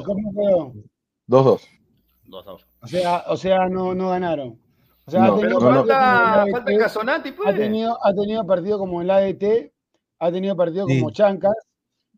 2-2. 1.27 1.27
¿Y 1.27 1.29
cómo 1.29 1.43
quedó? 1.45 1.61
2-2. 1.61 1.67
dos, 2.25 2.45
dos. 2.45 2.67
O 2.81 2.87
sea, 2.87 3.23
o 3.27 3.37
sea 3.37 3.69
no, 3.69 3.93
no 3.95 4.09
ganaron. 4.09 4.59
O 5.07 5.11
sea, 5.11 5.21
No, 5.21 5.35
ha 5.35 5.39
tenido 5.39 5.59
Pero 5.59 5.71
falta, 5.75 6.41
ADT, 6.41 6.51
falta 6.51 6.71
el 6.71 6.79
Casonati, 6.79 7.31
pues. 7.31 7.49
ha 7.49 7.53
tenido, 7.55 8.05
ha 8.05 8.13
tenido 8.13 8.45
partidos 8.47 8.79
como 8.79 9.01
el 9.01 9.09
ADT, 9.11 9.71
ha 10.19 10.31
tenido 10.31 10.55
partidos 10.55 10.87
Sí. 10.89 10.99
como 10.99 11.11
Chancas. 11.11 11.55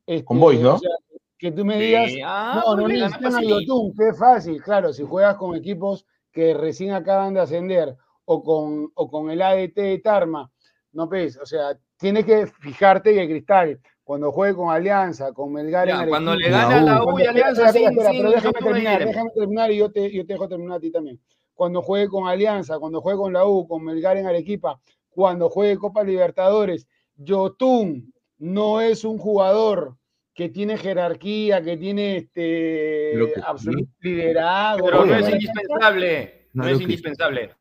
este, 0.06 0.24
Con 0.26 0.40
Boys, 0.40 0.62
¿no? 0.62 0.76
o 0.76 0.80
sea, 0.80 0.90
que 1.38 1.52
tú 1.52 1.66
me 1.66 1.78
digas, 1.78 2.12
Sí, 2.12 2.22
ah, 2.24 2.64
no, 2.66 2.76
no 2.78 2.84
pues 2.84 2.94
necesitan 3.00 3.36
a. 3.36 3.42
Yotun, 3.44 3.94
es 3.98 4.18
fácil, 4.18 4.62
claro, 4.64 4.94
si 4.94 5.04
juegas 5.04 5.36
con 5.36 5.56
equipos 5.56 6.06
que 6.32 6.54
recién 6.54 6.94
acaban 6.94 7.34
de 7.34 7.42
ascender 7.42 7.96
o 8.26 8.42
con, 8.44 8.90
o 8.96 9.10
con 9.10 9.30
el 9.30 9.42
ADT 9.42 9.76
de 9.76 10.00
Tarma, 10.00 10.50
no 10.94 11.08
ves, 11.08 11.38
o 11.38 11.46
sea, 11.46 11.78
tienes 11.98 12.26
que 12.26 12.48
fijarte 12.48 13.14
que 13.14 13.28
Cristal, 13.28 13.80
cuando 14.08 14.32
juegue 14.32 14.56
con 14.56 14.70
Alianza, 14.74 15.34
con 15.34 15.52
Melgar 15.52 15.90
en 15.90 15.98
Ya, 15.98 16.08
cuando 16.08 16.34
le 16.34 16.46
Arequipa, 16.46 16.70
gane 16.70 16.76
a 16.76 16.82
la 16.82 16.94
La 16.94 17.04
U 17.04 17.20
y 17.20 17.26
Alianza 17.26 17.66
espera, 17.66 17.74
sin, 17.74 17.84
espera, 17.90 18.10
espera, 18.10 18.12
sin 18.12 18.22
pero 18.22 18.32
déjame 18.32 18.54
terminar, 18.54 19.06
déjame 19.06 19.30
terminar 19.32 19.72
y 19.72 19.78
yo 19.80 19.92
te, 19.92 20.12
yo 20.14 20.26
te 20.26 20.34
dejo 20.34 20.48
terminar 20.48 20.78
a 20.78 20.80
ti 20.80 20.92
también. 20.92 21.20
Cuando 21.54 21.82
juegue 21.82 22.08
con 22.08 22.26
Alianza, 22.26 22.80
cuando 22.80 23.02
juegue 23.02 23.18
con 23.18 23.34
la 23.34 23.46
U, 23.46 23.68
con 23.68 23.84
Melgar 23.84 24.16
en 24.16 24.26
Arequipa, 24.26 24.80
cuando 25.10 25.50
juegue 25.50 25.76
Copa 25.76 26.06
Libertadores, 26.06 26.88
Yotun 27.18 28.14
no 28.38 28.80
es 28.80 29.04
un 29.04 29.18
jugador 29.18 29.98
que 30.34 30.48
tiene 30.48 30.78
jerarquía, 30.78 31.62
que 31.62 31.76
tiene 31.76 32.16
este 32.16 33.12
que 33.12 33.34
absoluto 33.44 33.92
liderazgo. 34.00 34.86
Pero 34.86 35.06
no 35.06 35.16
es 35.16 35.30
indispensable. 35.30 36.48
No 36.54 36.64
es 36.64 36.72
que 36.72 36.78
sí. 36.78 36.84
indispensable. 36.84 37.52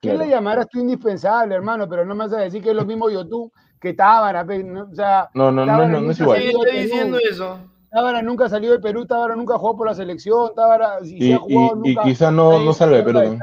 ¿Qué 0.00 0.10
Claro. 0.10 0.24
le 0.24 0.30
llamarás 0.30 0.68
tú 0.68 0.78
indispensable, 0.78 1.54
hermano? 1.56 1.88
Pero 1.88 2.04
no 2.04 2.14
me 2.14 2.24
vas 2.24 2.32
a 2.32 2.38
decir 2.38 2.62
que 2.62 2.70
es 2.70 2.76
lo 2.76 2.84
mismo 2.84 3.10
Yotun 3.10 3.50
que 3.80 3.94
Tábara. 3.94 4.44
pe, 4.46 4.62
¿no? 4.62 4.88
O 4.90 4.94
sea, 4.94 5.28
No, 5.34 5.50
no, 5.50 5.66
no, 5.66 5.72
Tábara 5.72 5.88
no, 5.88 6.00
no 6.02 6.10
es 6.12 6.20
igual. 6.20 6.40
Estoy 6.42 6.78
diciendo 6.82 7.18
eso. 7.30 7.58
Tábara 7.90 8.22
nunca 8.22 8.48
salió 8.48 8.70
de 8.72 8.78
Perú, 8.78 9.06
Tábara 9.06 9.34
nunca 9.34 9.58
jugó 9.58 9.76
por 9.78 9.86
la 9.88 9.94
selección, 9.94 10.52
Tábara, 10.54 11.00
si, 11.02 11.16
Y, 11.16 11.32
ha 11.32 11.38
jugado, 11.38 11.80
y- 11.84 11.90
y 11.90 11.94
nunca. 11.94 12.02
quizá 12.08 12.30
no, 12.30 12.62
no 12.62 12.72
salga 12.72 12.98
de 12.98 13.02
se 13.02 13.12
Perú. 13.12 13.38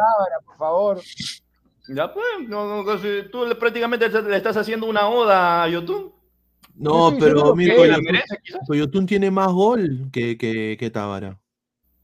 por 0.45 0.55
favor. 0.57 0.99
Ya 1.89 2.13
pues, 2.13 2.25
no, 2.47 2.83
no, 2.83 2.97
si 2.99 3.29
tú 3.31 3.45
le- 3.45 3.55
prácticamente 3.55 4.07
le 4.09 4.37
estás 4.37 4.55
haciendo 4.55 4.87
una 4.87 5.07
oda 5.09 5.63
a 5.63 5.67
Yotun. 5.67 6.13
No, 6.75 7.13
pero 7.19 7.55
mira, 7.55 7.75
Yotun 8.69 9.05
tiene 9.05 9.29
más 9.31 9.51
gol 9.51 10.09
que, 10.11 10.37
que, 10.37 10.77
que 10.79 10.89
Tábara. 10.89 11.37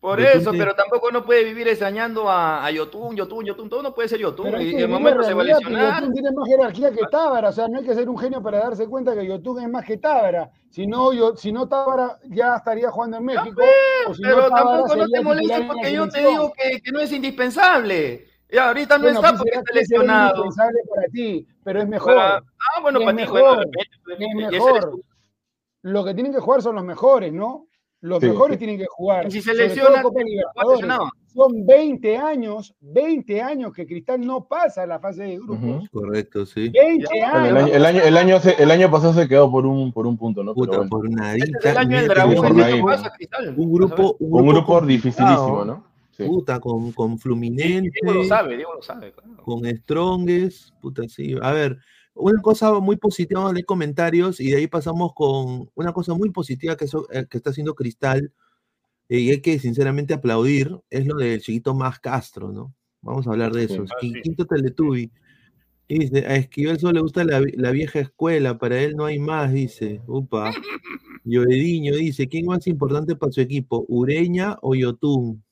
Por 0.01 0.19
Yotun 0.19 0.41
eso, 0.41 0.51
pero 0.51 0.73
tampoco 0.73 1.11
no 1.11 1.23
puede 1.23 1.43
vivir 1.43 1.67
extrañando 1.67 2.27
a, 2.27 2.65
a 2.65 2.71
Yotun, 2.71 3.15
Yotun, 3.15 3.45
Yotun. 3.45 3.69
Todo 3.69 3.83
no 3.83 3.93
puede 3.93 4.09
ser 4.09 4.19
Yotun. 4.19 4.45
Pero 4.47 4.57
es 4.57 4.65
Y 4.65 4.73
en 4.73 4.79
el 4.79 4.87
momento 4.87 5.21
se 5.21 5.35
va 5.35 5.43
a 5.43 5.45
lesionar. 5.45 5.99
Yotun 5.99 6.13
tiene 6.13 6.31
más 6.31 6.49
jerarquía 6.49 6.91
que 6.91 7.05
Tábara, 7.05 7.49
o 7.49 7.51
sea, 7.51 7.67
no 7.67 7.77
hay 7.77 7.85
que 7.85 7.93
ser 7.93 8.09
un 8.09 8.17
genio 8.17 8.41
para 8.41 8.57
darse 8.57 8.87
cuenta 8.87 9.13
que 9.13 9.27
Yotun 9.27 9.61
es 9.61 9.69
más 9.69 9.85
que 9.85 9.97
Tábara. 9.97 10.49
Si 10.71 10.87
no, 10.87 11.13
yo, 11.13 11.35
si 11.37 11.51
no 11.51 11.67
Tábara 11.67 12.17
ya 12.29 12.55
estaría 12.55 12.89
jugando 12.89 13.17
en 13.17 13.25
México. 13.25 13.61
o 14.07 14.13
si 14.15 14.23
no, 14.23 14.29
Pero 14.29 14.49
tampoco 14.49 14.95
no 14.95 15.07
te 15.07 15.21
molestes 15.21 15.65
porque 15.67 15.93
yo 15.93 16.09
te 16.09 16.19
digo 16.27 16.51
que, 16.53 16.81
que 16.81 16.91
no 16.91 16.99
es 16.99 17.11
indispensable. 17.11 18.25
Y 18.49 18.57
ahorita 18.57 18.97
no 18.97 19.03
Bueno, 19.03 19.19
está 19.19 19.31
¿qué 19.31 19.37
porque 19.37 19.57
está 19.59 19.73
lesionado. 19.73 20.29
indispensable 20.29 20.79
para 20.93 21.07
ti, 21.09 21.47
pero 21.63 21.79
es 21.79 21.87
mejor. 21.87 22.15
Para- 22.15 22.37
ah, 22.37 22.81
bueno, 22.81 22.99
es 22.99 23.05
para 23.05 23.15
ti, 23.17 23.21
mejor, 23.23 23.41
bueno, 23.41 23.55
de 23.61 23.65
repente, 23.65 23.97
pues, 24.03 24.19
es 24.19 24.35
mejor. 24.51 25.01
Lo 25.83 26.03
que 26.03 26.13
tienen 26.15 26.33
que 26.33 26.39
jugar 26.39 26.61
son 26.63 26.75
los 26.75 26.83
mejores, 26.83 27.31
¿no? 27.31 27.67
Los 28.01 28.19
Sí, 28.19 28.27
mejores 28.29 28.55
sí. 28.55 28.59
tienen 28.59 28.77
que 28.79 28.85
jugar. 28.89 29.27
Y 29.27 29.31
si 29.31 29.41
se 29.41 29.53
lesiona. 29.53 30.01
Son 31.33 31.65
20 31.65 32.17
años, 32.17 32.75
20 32.81 33.41
años 33.41 33.71
que 33.73 33.85
Cristal 33.87 34.19
no 34.19 34.43
pasa 34.49 34.83
a 34.83 34.85
la 34.85 34.99
fase 34.99 35.23
de 35.23 35.37
grupos. 35.37 35.87
Correcto, 35.89 36.45
sí. 36.45 36.67
20 36.69 37.05
Ya, 37.17 37.31
Bueno, 37.39 37.47
el, 37.47 37.55
años. 37.57 37.69
año, 37.69 37.73
el, 37.75 37.85
año, 37.85 38.01
el, 38.03 38.17
año, 38.17 38.39
se- 38.41 38.61
el 38.61 38.69
año 38.71 38.91
pasado 38.91 39.13
se 39.13 39.29
quedó 39.29 39.49
por 39.49 39.65
un, 39.65 39.93
por 39.93 40.07
un 40.07 40.17
punto, 40.17 40.43
¿no? 40.43 40.53
Pero 40.53 40.65
Puta, 40.65 40.77
bueno. 40.77 40.89
por 40.89 41.05
una 41.07 41.35
Este 41.35 41.57
es 41.59 41.65
el 41.65 41.77
año 41.77 41.97
del 41.99 42.07
dragón. 42.09 42.35
por 42.35 42.55
¿qué 42.55 42.63
ahí. 42.63 42.73
te 42.75 42.83
pasa, 42.83 43.13
Cristal? 43.15 43.53
Un 43.55 43.73
grupo, 43.73 44.15
un 44.19 44.41
Un 44.41 44.47
grupo 44.47 44.81
dificilísimo, 44.81 45.63
¿no? 45.63 45.85
Sí. 46.11 46.25
Puta, 46.25 46.59
con, 46.59 46.91
con 46.91 47.17
Fluminense, 47.17 47.91
Diego 48.01 48.13
lo 48.19 48.23
sabe, 48.25 48.57
Diego 48.57 48.73
lo 48.75 48.81
sabe. 48.81 49.13
claro. 49.13 49.41
con 49.43 49.63
Strongest, 49.65 50.73
puta, 50.81 51.03
sí. 51.07 51.35
A 51.41 51.51
ver, 51.53 51.77
una 52.13 52.41
cosa 52.41 52.79
muy 52.79 52.97
positiva, 52.97 53.39
vamos 53.39 53.51
a 53.51 53.53
leer 53.55 53.65
comentarios 53.65 54.39
y 54.39 54.49
de 54.51 54.57
ahí 54.57 54.67
pasamos 54.67 55.13
con 55.13 55.69
una 55.75 55.93
cosa 55.93 56.13
muy 56.13 56.29
positiva 56.29 56.75
que, 56.75 56.85
eso- 56.85 57.07
eh, 57.11 57.25
que 57.29 57.37
está 57.37 57.51
haciendo 57.51 57.73
Cristal 57.75 58.31
eh, 59.09 59.19
y 59.19 59.29
hay 59.31 59.41
que 59.41 59.57
sinceramente 59.59 60.13
aplaudir, 60.13 60.77
es 60.89 61.05
lo 61.07 61.15
del 61.15 61.41
chiquito 61.41 61.73
más 61.73 61.99
Castro, 61.99 62.51
¿no? 62.51 62.73
Vamos 63.01 63.25
a 63.27 63.31
hablar 63.31 63.51
de 63.53 63.63
eso. 63.63 63.83
Ah, 63.89 63.95
sí. 64.01 64.13
Quinto 64.21 64.45
Teletubi. 64.45 65.11
Dice, 65.89 66.25
a 66.25 66.35
Esquivel 66.37 66.79
solo 66.79 66.93
le 66.93 67.01
gusta 67.01 67.23
la, 67.25 67.39
vi- 67.41 67.51
la 67.57 67.71
vieja 67.71 67.99
escuela, 67.99 68.57
para 68.57 68.79
él 68.79 68.95
no 68.95 69.05
hay 69.05 69.19
más, 69.19 69.51
dice. 69.51 70.01
Upa. 70.07 70.53
Lloediño 71.25 71.95
dice, 71.95 72.27
¿quién 72.29 72.45
más 72.45 72.65
importante 72.67 73.15
para 73.15 73.31
su 73.31 73.41
equipo? 73.41 73.83
¿Ureña 73.89 74.57
o 74.61 74.73
Yotun? 74.75 75.43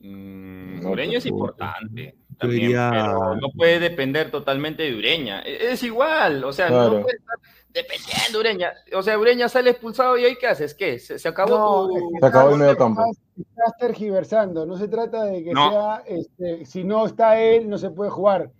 Mm, 0.00 0.86
Ureña 0.86 1.18
es 1.18 1.26
importante. 1.26 2.14
También, 2.38 2.60
diría- 2.62 2.90
pero 2.92 3.36
no 3.36 3.48
puede 3.56 3.78
depender 3.80 4.30
totalmente 4.30 4.82
de 4.82 4.94
Ureña. 4.96 5.42
E- 5.42 5.72
Es 5.72 5.82
igual, 5.82 6.44
o 6.44 6.52
sea, 6.52 6.68
Claro. 6.68 6.94
no 6.98 7.02
puede 7.02 7.16
estar 7.16 7.36
dependiendo 7.72 8.32
de 8.32 8.38
Ureña. 8.40 8.72
O 8.94 9.02
sea, 9.02 9.18
Ureña 9.18 9.48
sale 9.48 9.70
expulsado 9.70 10.16
y 10.18 10.24
ahí 10.24 10.36
¿qué 10.38 10.46
haces? 10.46 10.74
¿Qué? 10.74 10.98
¿Se, 10.98 11.18
se 11.18 11.28
acabó 11.28 11.56
No, 11.56 11.88
tu... 11.88 11.96
es 11.96 12.02
que 12.14 12.18
Se 12.20 12.26
acabó 12.26 12.50
el 12.52 12.58
medio 12.58 12.76
campo. 12.76 13.02
Estás, 13.10 13.22
estás 13.38 13.76
tergiversando. 13.78 14.66
No 14.66 14.76
se 14.76 14.88
trata 14.88 15.24
de 15.24 15.42
que 15.44 15.52
No. 15.52 15.70
sea, 15.70 16.02
este, 16.06 16.64
si 16.66 16.84
no 16.84 17.06
está 17.06 17.40
él, 17.40 17.68
no 17.68 17.78
se 17.78 17.90
puede 17.90 18.10
jugar. 18.10 18.50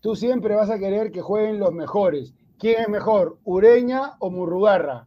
Tú 0.00 0.14
siempre 0.16 0.54
vas 0.54 0.70
a 0.70 0.78
querer 0.78 1.10
que 1.10 1.20
jueguen 1.20 1.58
los 1.58 1.72
mejores. 1.72 2.32
¿Quién 2.58 2.80
es 2.82 2.88
mejor, 2.88 3.38
Ureña 3.44 4.12
o 4.18 4.30
Murrugarra? 4.30 5.06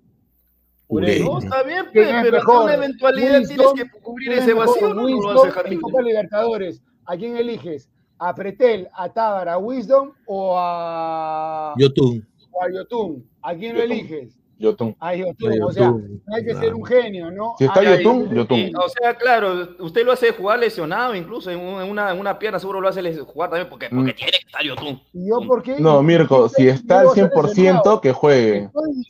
Ureña. 0.87 1.25
No, 1.25 1.39
está 1.39 1.61
bien, 1.63 1.85
¿Quién 1.91 2.05
pe, 2.05 2.09
es 2.17 2.21
pero 2.23 2.37
mejor? 2.37 2.55
ante 2.55 2.65
una 2.65 2.73
eventualidad 2.85 3.37
Winston, 3.39 3.73
tienes 3.75 3.91
que 3.93 3.99
cubrir 4.01 4.27
¿Quién 4.29 4.39
es 4.39 4.43
ese 4.45 4.53
vacío, 4.53 4.87
¿no? 4.89 4.93
No 4.95 5.01
lo 5.01 5.05
Winston 5.07 5.33
vas 5.35 5.43
a 5.43 5.47
dejar. 5.47 5.79
Copa 5.81 6.01
Libertadores. 6.01 6.81
¿A 7.05 7.15
quién 7.17 7.37
eliges? 7.37 7.89
¿A 8.19 8.35
Pretel, 8.35 8.89
a 8.93 9.07
Tábara, 9.07 9.53
a 9.53 9.57
Wisdom 9.57 10.11
o 10.25 10.55
a, 10.57 11.73
Yotun. 11.77 12.27
o 12.51 12.63
a 12.63 12.69
Yotun? 12.69 13.25
¿A 13.41 13.55
quién 13.55 13.75
lo 13.75 13.81
eliges? 13.81 14.37
Yotun. 14.59 14.93
A 14.99 15.07
A 15.09 15.15
Yotun. 15.15 15.63
O 15.63 15.71
sea, 15.71 15.85
Yotun, 15.85 16.21
hay 16.35 16.43
que 16.43 16.53
ser 16.55 16.73
un 16.75 16.83
genio, 16.85 17.31
¿no? 17.31 17.55
Si 17.57 17.63
está 17.63 17.79
Ah, 17.79 17.95
Yotun, 17.95 18.29
Yotun. 18.35 18.57
Y, 18.59 18.73
o 18.75 18.89
sea, 18.89 19.13
claro, 19.15 19.69
usted 19.79 20.05
lo 20.05 20.11
hace 20.11 20.31
jugar 20.33 20.59
lesionado, 20.59 21.15
incluso 21.15 21.49
en, 21.49 21.59
un- 21.59 21.81
en 21.81 21.89
una, 21.89 22.11
en 22.11 22.19
una 22.19 22.37
pierna 22.37 22.59
seguro 22.59 22.81
lo 22.81 22.89
hace 22.89 23.01
jugar 23.19 23.49
también 23.49 23.69
porque, 23.69 23.87
porque 23.89 24.11
Mm. 24.11 24.15
tiene 24.15 24.31
que 24.33 24.37
estar 24.45 24.61
Yotun. 24.61 25.01
¿Y 25.13 25.29
yo 25.29 25.39
por 25.47 25.63
qué? 25.63 25.77
No, 25.79 26.03
Mirko, 26.03 26.49
si 26.49 26.67
está 26.67 26.99
al 26.99 27.07
100%, 27.07 28.01
que 28.01 28.11
juegue. 28.11 28.69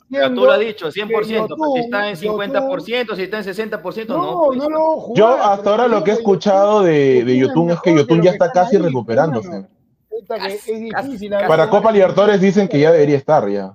Ya 0.10 0.30
tú 0.30 0.46
lo 0.46 0.52
has 0.52 0.60
dicho, 0.60 0.92
100%, 0.92 1.48
que 1.48 1.56
pero 1.56 1.72
si 1.74 1.80
está 1.80 2.10
en 2.10 2.16
Yotun- 2.16 2.44
50%, 2.44 3.16
si 3.16 3.24
está 3.24 3.38
en 3.40 3.44
60%, 3.44 4.08
no. 4.16 4.24
No, 4.24 4.44
pues. 4.48 4.60
no 4.60 4.70
lo 4.70 4.80
jugar, 5.00 5.18
Yo 5.18 5.28
hasta 5.44 5.70
ahora 5.72 5.88
lo 5.88 6.04
que 6.04 6.12
he 6.12 6.14
escuchado 6.14 6.84
de, 6.84 7.24
Yotun 7.26 7.26
de 7.26 7.34
es 7.34 7.40
Yotun 7.48 7.70
es 7.72 7.80
que 7.82 7.96
Yotun 7.96 8.22
ya 8.22 8.32
está 8.32 8.52
casi 8.52 8.78
recuperándose. 8.78 9.50
que 9.50 10.46
es 10.48 10.66
difícil. 10.66 10.92
casi. 11.32 11.48
Para. 11.48 11.70
Copa 11.70 11.92
Libertadores 11.92 12.40
dicen 12.40 12.68
que 12.68 12.80
ya 12.80 12.92
debería 12.92 13.18
estar 13.18 13.50
ya. 13.50 13.74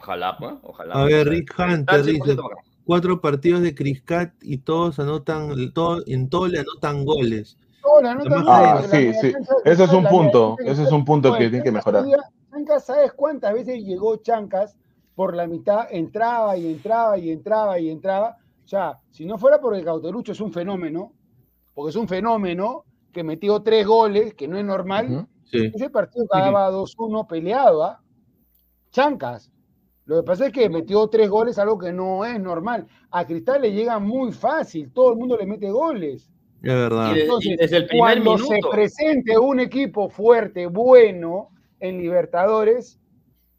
Ojalá, 0.00 0.36
pues, 0.38 0.54
ojalá. 0.62 0.94
A 0.94 1.04
ver, 1.04 1.28
Rick 1.28 1.54
Hunter 1.58 2.02
dice, 2.02 2.36
cuatro 2.84 3.20
partidos 3.20 3.60
de 3.60 3.74
Criscat 3.74 4.32
y 4.40 4.58
todos 4.58 4.98
anotan, 4.98 5.72
todo, 5.74 6.02
en 6.06 6.30
todo 6.30 6.48
le 6.48 6.60
anotan 6.60 7.04
goles. 7.04 7.58
No, 7.84 8.00
la 8.00 8.14
nota 8.14 8.44
Ah, 8.46 8.78
Ah, 8.78 8.82
sí, 8.82 9.06
la 9.06 9.12
sí. 9.20 9.26
defensa 9.28 9.54
Ese 9.64 9.84
es 9.84 9.92
un 9.92 10.06
punto, 10.06 10.56
defensa 10.58 10.72
ese 10.72 10.82
es 10.84 10.92
un 10.92 11.04
punto 11.04 11.32
que 11.32 11.48
tiene 11.50 11.62
que 11.62 11.70
Chancas 11.70 11.86
mejorar. 11.86 12.04
Chancas, 12.50 12.84
¿sabes 12.86 13.12
cuántas 13.12 13.52
veces 13.52 13.82
llegó 13.84 14.16
Chancas 14.16 14.76
por 15.14 15.36
la 15.36 15.46
mitad? 15.46 15.86
Entraba 15.90 16.56
y 16.56 16.72
entraba 16.72 17.18
y 17.18 17.30
entraba 17.30 17.78
y 17.78 17.90
entraba. 17.90 18.36
O 18.64 18.68
sea, 18.68 18.98
si 19.10 19.24
no 19.26 19.36
fuera 19.38 19.60
porque 19.60 19.84
Cauterucho 19.84 20.32
es 20.32 20.40
un 20.40 20.52
fenómeno, 20.52 21.12
porque 21.74 21.90
es 21.90 21.96
un 21.96 22.08
fenómeno 22.08 22.84
que 23.12 23.22
metió 23.22 23.60
tres 23.62 23.86
goles, 23.86 24.34
que 24.34 24.48
no 24.48 24.56
es 24.56 24.64
normal. 24.64 25.26
Sí. 25.44 25.70
ese 25.74 25.90
partido 25.90 26.26
acababa 26.30 26.70
2-1 26.70 27.26
peleado, 27.26 27.82
¿ah? 27.82 28.00
Chancas. 28.92 29.50
Lo 30.10 30.16
que 30.16 30.26
pasa 30.26 30.46
es 30.48 30.52
que 30.52 30.68
metió 30.68 31.06
tres 31.06 31.30
goles, 31.30 31.56
algo 31.60 31.78
que 31.78 31.92
no 31.92 32.24
es 32.24 32.40
normal. 32.40 32.84
A 33.12 33.24
Cristal 33.24 33.62
le 33.62 33.70
llega 33.70 34.00
muy 34.00 34.32
fácil, 34.32 34.90
todo 34.92 35.12
el 35.12 35.16
mundo 35.16 35.36
le 35.36 35.46
mete 35.46 35.70
goles. 35.70 36.28
Es 36.64 36.74
verdad. 36.74 37.14
Y 37.14 37.20
Entonces, 37.20 37.56
desde 37.56 37.76
el 37.76 37.86
primer 37.86 38.20
cuando 38.20 38.36
se 38.38 38.54
minuto. 38.54 38.70
presente 38.70 39.38
un 39.38 39.60
equipo 39.60 40.10
fuerte, 40.10 40.66
bueno, 40.66 41.50
en 41.78 41.98
Libertadores, 41.98 42.98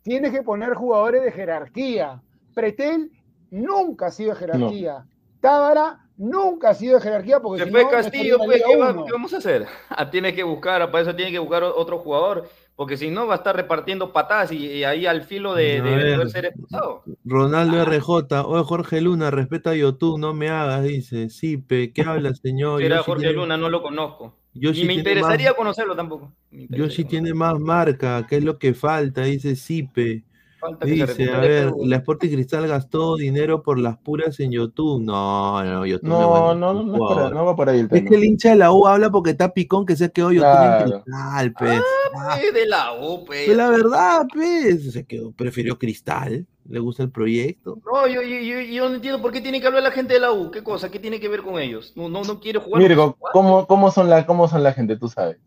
tienes 0.01 0.33
que 0.33 0.43
poner 0.43 0.73
jugadores 0.73 1.23
de 1.23 1.31
jerarquía. 1.31 2.21
Pretel 2.53 3.11
nunca 3.49 4.07
ha 4.07 4.11
sido 4.11 4.31
de 4.31 4.35
jerarquía. 4.39 5.05
Tábara 5.39 5.99
nunca 6.17 6.71
ha 6.71 6.73
sido 6.73 6.95
de 6.95 7.01
jerarquía 7.01 7.39
porque 7.39 7.59
Se 7.59 7.65
si 7.67 7.71
fue 7.71 7.83
no, 7.83 7.89
Castillo, 7.89 8.37
pues, 8.43 8.61
¿qué, 8.67 8.75
va- 8.75 9.05
qué 9.05 9.11
vamos 9.13 9.33
a 9.33 9.37
hacer? 9.37 9.67
Ah, 9.89 10.09
tiene 10.09 10.35
que 10.35 10.43
buscar, 10.43 10.91
para 10.91 11.01
eso 11.01 11.15
tiene 11.15 11.31
que 11.31 11.39
buscar 11.39 11.63
otro 11.63 11.97
jugador, 11.97 12.49
porque 12.81 12.97
si 12.97 13.11
no 13.11 13.27
va 13.27 13.35
a 13.35 13.37
estar 13.37 13.55
repartiendo 13.55 14.11
patadas 14.11 14.51
y, 14.51 14.57
y 14.65 14.83
ahí 14.85 15.05
al 15.05 15.21
filo 15.21 15.53
de, 15.53 15.81
de 15.83 15.95
ver. 15.95 16.15
poder 16.15 16.29
ser 16.31 16.45
expulsado. 16.45 17.03
Ronaldo 17.23 17.79
Ah. 17.79 17.85
RJ, 17.85 18.41
oye 18.47 18.63
Jorge 18.63 19.01
Luna, 19.01 19.29
respeta 19.29 19.69
a 19.69 19.75
YouTube, 19.75 20.17
no 20.17 20.33
me 20.33 20.49
hagas, 20.49 20.83
dice. 20.83 21.29
Sí, 21.29 21.57
pe, 21.57 21.93
¿qué 21.93 22.01
habla, 22.01 22.33
señor? 22.33 22.81
Era 22.81 23.03
Jorge 23.03 23.25
tiene- 23.27 23.35
Luna, 23.35 23.55
no 23.55 23.69
lo 23.69 23.83
conozco. 23.83 24.33
Ni 24.55 24.83
me 24.83 24.95
interesaría 24.95 25.49
más- 25.51 25.57
conocerlo 25.57 25.95
tampoco. 25.95 26.31
Interesaría 26.51 26.87
Yoshi 26.87 27.03
tiene 27.05 27.35
más 27.35 27.59
marca, 27.59 28.25
¿qué 28.27 28.37
es 28.37 28.43
lo 28.43 28.57
que 28.57 28.73
falta? 28.73 29.21
Dice 29.25 29.55
Sipe. 29.55 30.23
Falta 30.61 30.85
que 30.85 30.91
se 30.91 30.93
Dice, 30.93 31.23
a 31.23 31.27
recupere, 31.39 31.65
ver, 31.65 31.73
la 31.85 31.95
Sporting 31.97 32.29
Cristal 32.29 32.67
gastó 32.67 33.15
dinero 33.17 33.63
por 33.63 33.79
las 33.79 33.97
puras 33.97 34.39
en 34.39 34.51
YouTube. 34.51 35.01
No, 35.01 35.63
no, 35.63 35.85
YouTube 35.85 36.07
No, 36.07 36.51
es 36.51 36.57
no, 36.57 36.73
no, 36.73 36.83
no, 36.83 36.93
es 36.93 36.97
jugador. 36.99 37.23
ahí, 37.27 37.33
no 37.33 37.45
va 37.45 37.55
por 37.55 37.69
ahí 37.69 37.79
el 37.79 37.85
Es 37.85 37.89
tema. 37.91 38.09
que 38.09 38.15
el 38.15 38.23
hincha 38.23 38.49
de 38.51 38.55
la 38.57 38.71
U 38.71 38.85
habla 38.87 39.09
porque 39.09 39.31
está 39.31 39.53
picón 39.53 39.85
que 39.85 39.95
se 39.95 40.11
quedó 40.11 40.31
YouTube 40.31 40.43
Claro. 40.51 40.85
en 40.85 40.91
Cristal, 41.01 41.53
pues. 41.57 41.81
Ah, 42.15 42.39
Eh, 42.39 42.51
de 42.51 42.65
la 42.67 42.93
U, 42.93 43.25
pues. 43.25 43.45
pues 43.45 43.57
la 43.57 43.69
verdad, 43.69 44.27
pues, 44.33 44.91
se 44.93 45.03
quedó, 45.05 45.31
prefirió 45.31 45.77
Cristal, 45.79 46.45
le 46.69 46.79
gusta 46.79 47.03
el 47.03 47.09
proyecto. 47.09 47.79
No, 47.91 48.07
yo, 48.07 48.21
yo, 48.21 48.37
yo, 48.39 48.61
yo 48.61 48.89
no 48.89 48.95
entiendo 48.95 49.21
por 49.21 49.31
qué 49.31 49.41
tiene 49.41 49.59
que 49.59 49.67
hablar 49.67 49.81
la 49.83 49.91
gente 49.91 50.13
de 50.13 50.19
la 50.19 50.31
U. 50.31 50.51
¿Qué 50.51 50.61
cosa? 50.63 50.91
¿Qué 50.91 50.99
tiene 50.99 51.19
que 51.19 51.27
ver 51.27 51.41
con 51.41 51.59
ellos? 51.59 51.93
No, 51.95 52.07
no, 52.07 52.23
no 52.23 52.39
quiere 52.39 52.59
jugar. 52.59 52.81
Mire, 52.81 52.95
no 52.95 53.17
¿cómo, 53.33 53.65
cómo, 53.65 53.89
son 53.91 54.09
la, 54.09 54.25
¿cómo 54.27 54.47
son 54.47 54.61
la 54.63 54.73
gente? 54.73 54.95
Tú 54.95 55.07
sabes. 55.07 55.37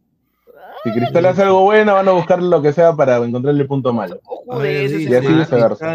Si 0.84 0.92
Cristal 0.92 1.24
hace 1.24 1.42
algo 1.42 1.62
bueno, 1.62 1.94
van 1.94 2.06
a 2.06 2.12
buscar 2.12 2.42
lo 2.42 2.60
que 2.60 2.72
sea 2.72 2.94
para 2.94 3.16
encontrarle 3.16 3.62
el 3.62 3.66
punto 3.66 3.92
malo. 3.92 4.20
Y 4.62 4.84
así 4.84 4.96
viceversa. 4.98 5.94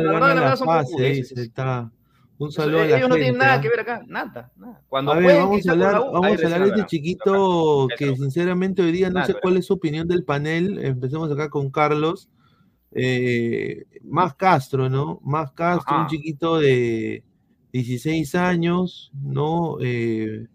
Está. 1.36 1.92
Un 2.40 2.50
Eso, 2.50 2.62
saludo 2.62 2.82
a 2.82 2.86
la 2.86 2.98
ellos 2.98 3.10
no 3.10 3.16
tienen 3.16 3.38
nada 3.38 3.56
¿ah? 3.56 3.62
que 3.62 3.68
ver 3.68 3.82
acá, 3.82 4.02
nada, 4.08 4.50
nada. 4.56 4.82
Cuando 4.88 5.12
A 5.12 5.16
ver, 5.16 5.24
jueguen 5.26 5.44
vamos 5.44 5.68
a 5.68 5.72
hablar, 5.72 6.00
U, 6.00 6.12
vamos 6.14 6.42
a 6.42 6.46
hablar 6.46 6.62
de 6.62 6.70
este 6.70 6.86
chiquito 6.86 7.88
que 7.98 8.16
sinceramente 8.16 8.82
hoy 8.82 8.94
día 8.94 9.10
no 9.10 9.26
sé 9.26 9.36
cuál 9.42 9.58
es 9.58 9.66
su 9.66 9.74
opinión 9.74 10.08
del 10.08 10.24
panel. 10.24 10.80
Empecemos 10.84 11.30
acá 11.32 11.50
con 11.50 11.70
Carlos. 11.70 12.30
Eh, 12.94 13.86
más 14.04 14.34
Castro, 14.36 14.90
¿no? 14.90 15.20
Más 15.22 15.52
Castro, 15.52 16.00
un 16.00 16.08
chiquito 16.08 16.60
de 16.60 17.24
16 17.74 18.34
años, 18.36 19.12
¿no? 19.22 19.78
Eh, 19.82 20.48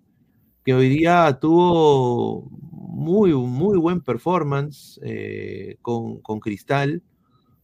que 0.64 0.74
hoy 0.74 0.88
día 0.88 1.38
tuvo 1.38 2.50
muy, 2.94 3.32
muy 3.34 3.78
buen 3.78 4.00
performance 4.00 5.00
eh, 5.02 5.76
con, 5.82 6.20
con 6.20 6.40
Cristal, 6.40 7.02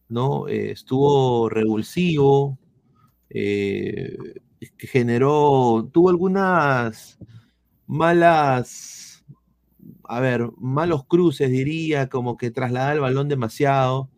¿no? 0.09 0.49
Eh, 0.49 0.73
estuvo 0.73 1.49
revulsivo, 1.49 2.59
eh, 3.31 4.17
generó, 4.79 5.89
tuvo 5.93 6.11
algunas 6.11 7.19
malas, 7.87 9.25
a 10.05 10.21
ver, 10.21 10.51
malos 10.59 11.05
cruces, 11.07 11.51
diría, 11.51 12.09
como 12.09 12.37
que 12.37 12.51
trasladaba 12.51 12.93
el 12.93 13.01
balón 13.01 13.29
demasiado. 13.29 14.11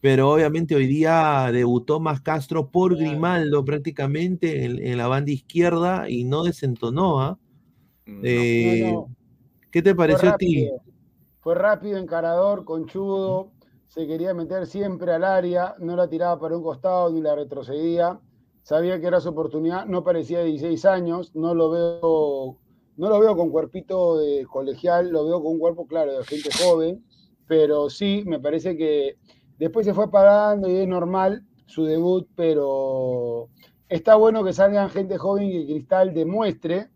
Pero 0.00 0.30
obviamente 0.30 0.76
hoy 0.76 0.86
día 0.86 1.50
debutó 1.52 2.00
más 2.00 2.20
Castro 2.20 2.70
por 2.70 2.96
Grimaldo 2.96 3.64
prácticamente 3.64 4.64
en, 4.64 4.78
en 4.86 4.98
la 4.98 5.08
banda 5.08 5.32
izquierda 5.32 6.08
y 6.08 6.24
no 6.24 6.44
desentonó. 6.44 7.20
¿ah? 7.20 7.38
No. 8.06 8.22
No, 8.22 8.76
no. 8.92 9.15
¿Qué 9.76 9.82
te 9.82 9.94
pareció 9.94 10.30
a 10.30 10.38
ti? 10.38 10.70
fue 11.40 11.54
rápido, 11.54 11.98
encarador, 11.98 12.64
conchudo, 12.64 13.52
se 13.88 14.06
quería 14.06 14.32
meter 14.32 14.66
siempre 14.66 15.12
al 15.12 15.22
área, 15.22 15.74
no 15.80 15.96
la 15.96 16.08
tiraba 16.08 16.40
para 16.40 16.56
un 16.56 16.62
costado 16.62 17.12
ni 17.12 17.20
la 17.20 17.34
retrocedía, 17.34 18.18
sabía 18.62 18.98
que 18.98 19.06
era 19.06 19.20
su 19.20 19.28
oportunidad, 19.28 19.84
no 19.84 20.02
parecía 20.02 20.38
de 20.38 20.46
16 20.46 20.86
años, 20.86 21.34
no 21.34 21.54
lo 21.54 21.68
veo, 21.68 22.56
no 22.96 23.08
lo 23.10 23.20
veo 23.20 23.36
con 23.36 23.50
cuerpito 23.50 24.16
de 24.16 24.46
colegial, 24.46 25.10
lo 25.10 25.26
veo 25.26 25.42
con 25.42 25.52
un 25.52 25.58
cuerpo 25.58 25.86
claro 25.86 26.16
de 26.16 26.24
gente 26.24 26.48
joven, 26.58 27.04
pero 27.46 27.90
sí, 27.90 28.24
me 28.26 28.40
parece 28.40 28.78
que 28.78 29.18
después 29.58 29.84
se 29.84 29.92
fue 29.92 30.04
apagando 30.04 30.70
y 30.70 30.76
es 30.76 30.88
normal 30.88 31.44
su 31.66 31.84
debut, 31.84 32.26
pero 32.34 33.50
está 33.90 34.14
bueno 34.14 34.42
que 34.42 34.54
salgan 34.54 34.88
gente 34.88 35.18
joven 35.18 35.48
y 35.48 35.52
que 35.52 35.74
Cristal 35.74 36.14
demuestre 36.14 36.88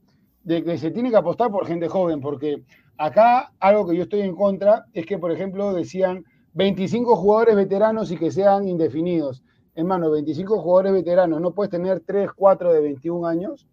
de 0.42 0.64
que 0.64 0.78
se 0.78 0.90
tiene 0.90 1.10
que 1.10 1.16
apostar 1.16 1.50
por 1.50 1.66
gente 1.66 1.88
joven, 1.88 2.20
porque 2.20 2.64
acá 2.96 3.52
algo 3.60 3.86
que 3.86 3.96
yo 3.96 4.04
estoy 4.04 4.20
en 4.20 4.34
contra 4.34 4.86
es 4.92 5.06
que, 5.06 5.18
por 5.18 5.32
ejemplo, 5.32 5.72
decían 5.72 6.24
25 6.54 7.16
jugadores 7.16 7.56
veteranos 7.56 8.10
y 8.10 8.16
que 8.16 8.30
sean 8.30 8.66
indefinidos. 8.66 9.42
Hermano, 9.74 10.10
25 10.10 10.60
jugadores 10.60 10.92
veteranos, 10.92 11.40
no 11.40 11.52
puedes 11.52 11.70
tener 11.70 12.00
3, 12.00 12.30
4 12.34 12.72
de 12.72 12.80
21 12.80 13.26
años, 13.26 13.68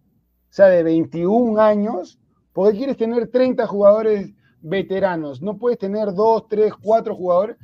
o 0.49 0.53
sea, 0.53 0.67
de 0.67 0.83
21 0.83 1.59
años, 1.59 2.19
porque 2.53 2.77
quieres 2.77 2.97
tener 2.97 3.29
30 3.29 3.65
jugadores 3.67 4.33
veteranos, 4.61 5.41
no 5.41 5.57
puedes 5.57 5.77
tener 5.77 6.13
2, 6.13 6.47
3, 6.47 6.73
4 6.81 7.15
jugadores. 7.15 7.57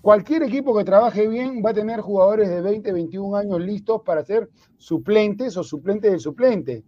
Cualquier 0.00 0.44
equipo 0.44 0.76
que 0.76 0.84
trabaje 0.84 1.26
bien 1.26 1.62
va 1.64 1.70
a 1.70 1.74
tener 1.74 2.00
jugadores 2.00 2.48
de 2.48 2.60
20, 2.60 2.92
21 2.92 3.36
años 3.36 3.60
listos 3.60 4.02
para 4.04 4.24
ser 4.24 4.48
suplentes 4.76 5.56
o 5.56 5.64
suplentes 5.64 6.10
del 6.12 6.20
suplente. 6.20 6.84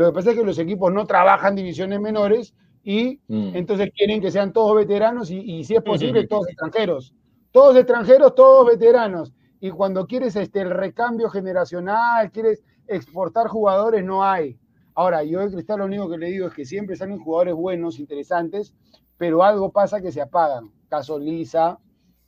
Lo 0.00 0.06
que 0.06 0.14
pasa 0.14 0.30
es 0.30 0.38
que 0.38 0.44
los 0.44 0.58
equipos 0.58 0.90
no 0.92 1.04
trabajan 1.04 1.54
divisiones 1.54 2.00
menores 2.00 2.54
y 2.82 3.20
Mm. 3.28 3.54
entonces 3.54 3.90
quieren 3.94 4.18
que 4.22 4.30
sean 4.30 4.52
todos 4.54 4.74
veteranos 4.74 5.30
y, 5.30 5.38
y 5.40 5.64
si 5.64 5.74
es 5.74 5.82
posible, 5.82 6.26
todos 6.26 6.48
extranjeros. 6.48 7.14
Todos 7.52 7.76
extranjeros, 7.76 8.34
todos 8.34 8.66
veteranos. 8.66 9.34
Y 9.60 9.70
cuando 9.70 10.06
quieres 10.06 10.36
este, 10.36 10.62
el 10.62 10.70
recambio 10.70 11.28
generacional, 11.28 12.30
quieres 12.30 12.64
exportar 12.86 13.48
jugadores, 13.48 14.02
no 14.02 14.24
hay. 14.24 14.56
Ahora, 14.94 15.22
yo 15.22 15.40
de 15.40 15.50
Cristal 15.52 15.80
lo 15.80 15.84
único 15.84 16.08
que 16.08 16.16
le 16.16 16.28
digo 16.28 16.46
es 16.46 16.54
que 16.54 16.64
siempre 16.64 16.96
salen 16.96 17.18
jugadores 17.18 17.54
buenos, 17.54 17.98
interesantes, 17.98 18.72
pero 19.18 19.42
algo 19.42 19.70
pasa 19.70 20.00
que 20.00 20.12
se 20.12 20.22
apagan. 20.22 20.70
Caso 20.88 21.18
Lisa, 21.18 21.78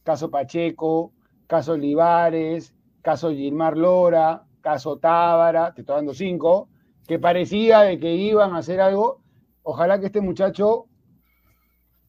caso 0.04 0.30
Pacheco, 0.30 1.12
caso 1.46 1.72
Olivares, 1.72 2.74
caso 3.00 3.30
Gilmar 3.30 3.78
Lora, 3.78 4.42
caso 4.60 4.98
Tábara, 4.98 5.72
te 5.72 5.80
estoy 5.80 5.96
dando 5.96 6.12
cinco, 6.12 6.68
que 7.06 7.18
parecía 7.18 7.80
de 7.80 7.98
que 7.98 8.14
iban 8.14 8.52
a 8.54 8.58
hacer 8.58 8.80
algo. 8.80 9.20
Ojalá 9.62 10.00
que 10.00 10.06
este 10.06 10.20
muchacho 10.20 10.86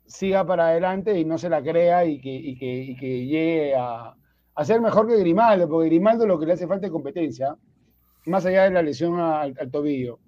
siga 0.06 0.46
para 0.46 0.68
adelante 0.68 1.20
y 1.20 1.26
no 1.26 1.38
se 1.38 1.50
la 1.50 1.62
crea 1.62 2.06
y 2.06 2.20
que, 2.20 2.34
y 2.34 2.58
que, 2.58 2.84
y 2.84 2.96
que 2.96 3.26
llegue 3.26 3.76
a, 3.76 4.16
a 4.56 4.66
ser 4.66 4.82
mejor 4.82 5.08
que 5.08 5.18
Grimaldo, 5.18 5.68
porque 5.68 5.90
Grimaldo 5.90 6.28
lo 6.28 6.40
que 6.40 6.46
le 6.46 6.54
hace 6.54 6.68
falta 6.68 6.88
es 6.88 6.92
competencia, 6.92 7.56
más 8.26 8.46
allá 8.46 8.64
de 8.64 8.72
la 8.72 8.82
lesión 8.82 9.20
al, 9.20 9.56
tobillo. 9.72 10.20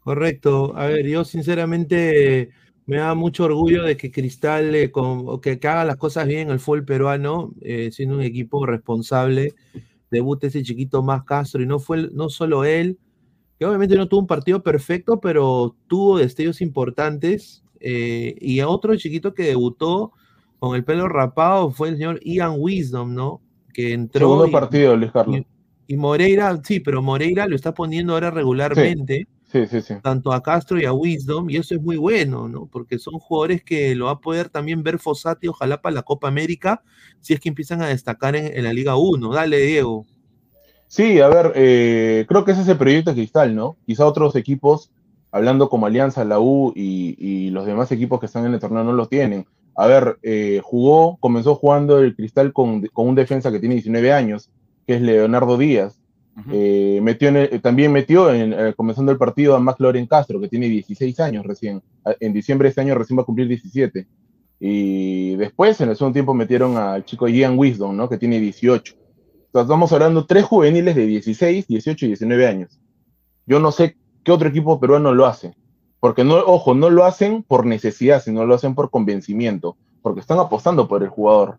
Correcto. 0.00 0.72
A 0.76 0.86
ver, 0.86 1.06
yo 1.06 1.24
sinceramente 1.24 2.50
me 2.86 2.96
da 2.96 3.14
mucho 3.14 3.44
orgullo 3.44 3.84
de 3.84 3.96
que 3.96 4.10
Cristal, 4.10 4.74
eh, 4.74 4.90
con- 4.90 5.40
que, 5.40 5.58
haga 5.62 5.84
las 5.84 5.96
cosas 5.96 6.26
bien 6.26 6.48
en 6.48 6.50
el 6.50 6.60
fútbol 6.60 6.84
peruano, 6.84 7.52
eh, 7.60 7.90
siendo 7.92 8.14
un 8.14 8.22
equipo 8.22 8.64
responsable, 8.64 9.54
debute 10.10 10.46
ese 10.46 10.62
chiquito 10.62 11.02
más 11.02 11.24
Castro 11.24 11.62
y 11.62 11.66
no 11.66 11.78
fue 11.78 12.08
no 12.12 12.30
solo 12.30 12.64
él, 12.64 12.98
que 13.58 13.66
obviamente 13.66 13.96
no 13.96 14.08
tuvo 14.08 14.20
un 14.20 14.26
partido 14.26 14.62
perfecto, 14.62 15.20
pero 15.20 15.74
tuvo 15.88 16.18
destellos 16.18 16.60
importantes. 16.60 17.62
eh, 17.80 18.34
y 18.40 18.58
a 18.60 18.68
otro 18.68 18.96
chiquito 18.96 19.34
que 19.34 19.44
debutó 19.44 20.12
con 20.58 20.74
el 20.74 20.84
pelo 20.84 21.08
rapado 21.08 21.70
fue 21.70 21.90
el 21.90 21.96
señor 21.96 22.20
Ian 22.24 22.54
Wisdom, 22.58 23.14
¿no? 23.14 23.40
Que 23.72 23.92
entró 23.92 24.20
Segundo 24.26 24.48
y- 24.48 24.50
partido, 24.50 24.96
Luis 24.96 25.12
Carlos. 25.12 25.36
y, 25.86 25.94
y 25.94 25.96
Moreira, 25.96 26.60
sí, 26.64 26.80
pero 26.80 27.02
Moreira 27.02 27.46
lo 27.46 27.54
está 27.54 27.72
poniendo 27.74 28.14
ahora 28.14 28.30
regularmente. 28.32 29.26
Sí, 29.50 29.66
sí, 29.66 29.80
sí. 29.80 29.94
tanto 30.02 30.30
a 30.32 30.42
Castro 30.42 30.78
y 30.78 30.84
a 30.84 30.92
Wisdom, 30.92 31.48
y 31.48 31.56
eso 31.56 31.74
es 31.74 31.80
muy 31.80 31.96
bueno, 31.96 32.48
¿no? 32.48 32.66
Porque 32.66 32.98
son 32.98 33.14
jugadores 33.18 33.62
que 33.64 33.94
lo 33.94 34.04
va 34.06 34.10
a 34.10 34.20
poder 34.20 34.50
también 34.50 34.82
ver 34.82 34.98
Fossati, 34.98 35.48
ojalá 35.48 35.80
para 35.80 35.94
la 35.94 36.02
Copa 36.02 36.28
América, 36.28 36.82
si 37.20 37.32
es 37.32 37.40
que 37.40 37.48
empiezan 37.48 37.80
a 37.80 37.86
destacar 37.86 38.36
en, 38.36 38.54
en 38.54 38.64
la 38.64 38.74
Liga 38.74 38.96
1. 38.96 39.32
Dale, 39.32 39.56
Diego. 39.58 40.04
Sí, 40.88 41.20
a 41.20 41.28
ver, 41.28 41.52
eh, 41.54 42.24
creo 42.28 42.44
que 42.44 42.52
ese 42.52 42.62
es 42.62 42.68
el 42.68 42.78
proyecto 42.78 43.10
de 43.10 43.16
Cristal, 43.16 43.54
¿no? 43.54 43.78
Quizá 43.86 44.06
otros 44.06 44.34
equipos, 44.36 44.90
hablando 45.30 45.68
como 45.68 45.86
Alianza, 45.86 46.24
la 46.24 46.40
U 46.40 46.72
y, 46.74 47.14
y 47.18 47.50
los 47.50 47.66
demás 47.66 47.92
equipos 47.92 48.18
que 48.20 48.26
están 48.26 48.46
en 48.46 48.54
el 48.54 48.60
torneo 48.60 48.84
no 48.84 48.92
lo 48.94 49.06
tienen. 49.06 49.46
A 49.76 49.86
ver, 49.86 50.18
eh, 50.22 50.60
jugó, 50.64 51.18
comenzó 51.18 51.54
jugando 51.56 51.98
el 51.98 52.16
Cristal 52.16 52.52
con, 52.54 52.86
con 52.88 53.06
un 53.08 53.14
defensa 53.14 53.52
que 53.52 53.60
tiene 53.60 53.74
19 53.76 54.12
años, 54.12 54.50
que 54.86 54.94
es 54.94 55.02
Leonardo 55.02 55.58
Díaz. 55.58 56.00
Eh, 56.48 57.00
metió 57.02 57.28
en 57.28 57.36
el- 57.36 57.60
también 57.60 57.92
metió, 57.92 58.32
en, 58.32 58.52
eh, 58.54 58.74
comenzando 58.76 59.12
el 59.12 59.18
partido, 59.18 59.54
a 59.56 59.60
McLaurin 59.60 60.06
Castro, 60.06 60.40
que 60.40 60.48
tiene 60.48 60.68
16 60.68 61.20
años 61.20 61.44
recién. 61.46 61.82
En 62.20 62.32
diciembre 62.32 62.66
de 62.66 62.70
este 62.70 62.80
año 62.80 62.94
recién 62.94 63.18
va 63.18 63.22
a 63.22 63.26
cumplir 63.26 63.46
17. 63.48 64.06
Y 64.60 65.36
después, 65.36 65.80
en 65.80 65.90
el 65.90 65.96
segundo 65.96 66.14
tiempo, 66.14 66.34
metieron 66.34 66.76
al 66.78 67.04
chico 67.04 67.28
Ian 67.28 67.58
Wisdom, 67.58 67.96
¿no? 67.96 68.08
Que 68.08 68.18
tiene 68.18 68.40
18. 68.40 68.94
Estamos 69.62 69.92
hablando 69.92 70.20
de 70.22 70.26
tres 70.26 70.44
juveniles 70.44 70.94
de 70.94 71.06
16, 71.06 71.66
18 71.66 72.04
y 72.04 72.08
19 72.08 72.46
años. 72.46 72.78
Yo 73.46 73.60
no 73.60 73.72
sé 73.72 73.96
qué 74.24 74.32
otro 74.32 74.48
equipo 74.48 74.78
peruano 74.80 75.12
lo 75.14 75.26
hace. 75.26 75.54
Porque, 76.00 76.22
no, 76.24 76.36
ojo, 76.36 76.74
no 76.74 76.90
lo 76.90 77.04
hacen 77.04 77.42
por 77.42 77.66
necesidad, 77.66 78.22
sino 78.22 78.44
lo 78.46 78.54
hacen 78.54 78.74
por 78.74 78.90
convencimiento. 78.90 79.76
Porque 80.02 80.20
están 80.20 80.38
apostando 80.38 80.86
por 80.86 81.02
el 81.02 81.08
jugador. 81.08 81.58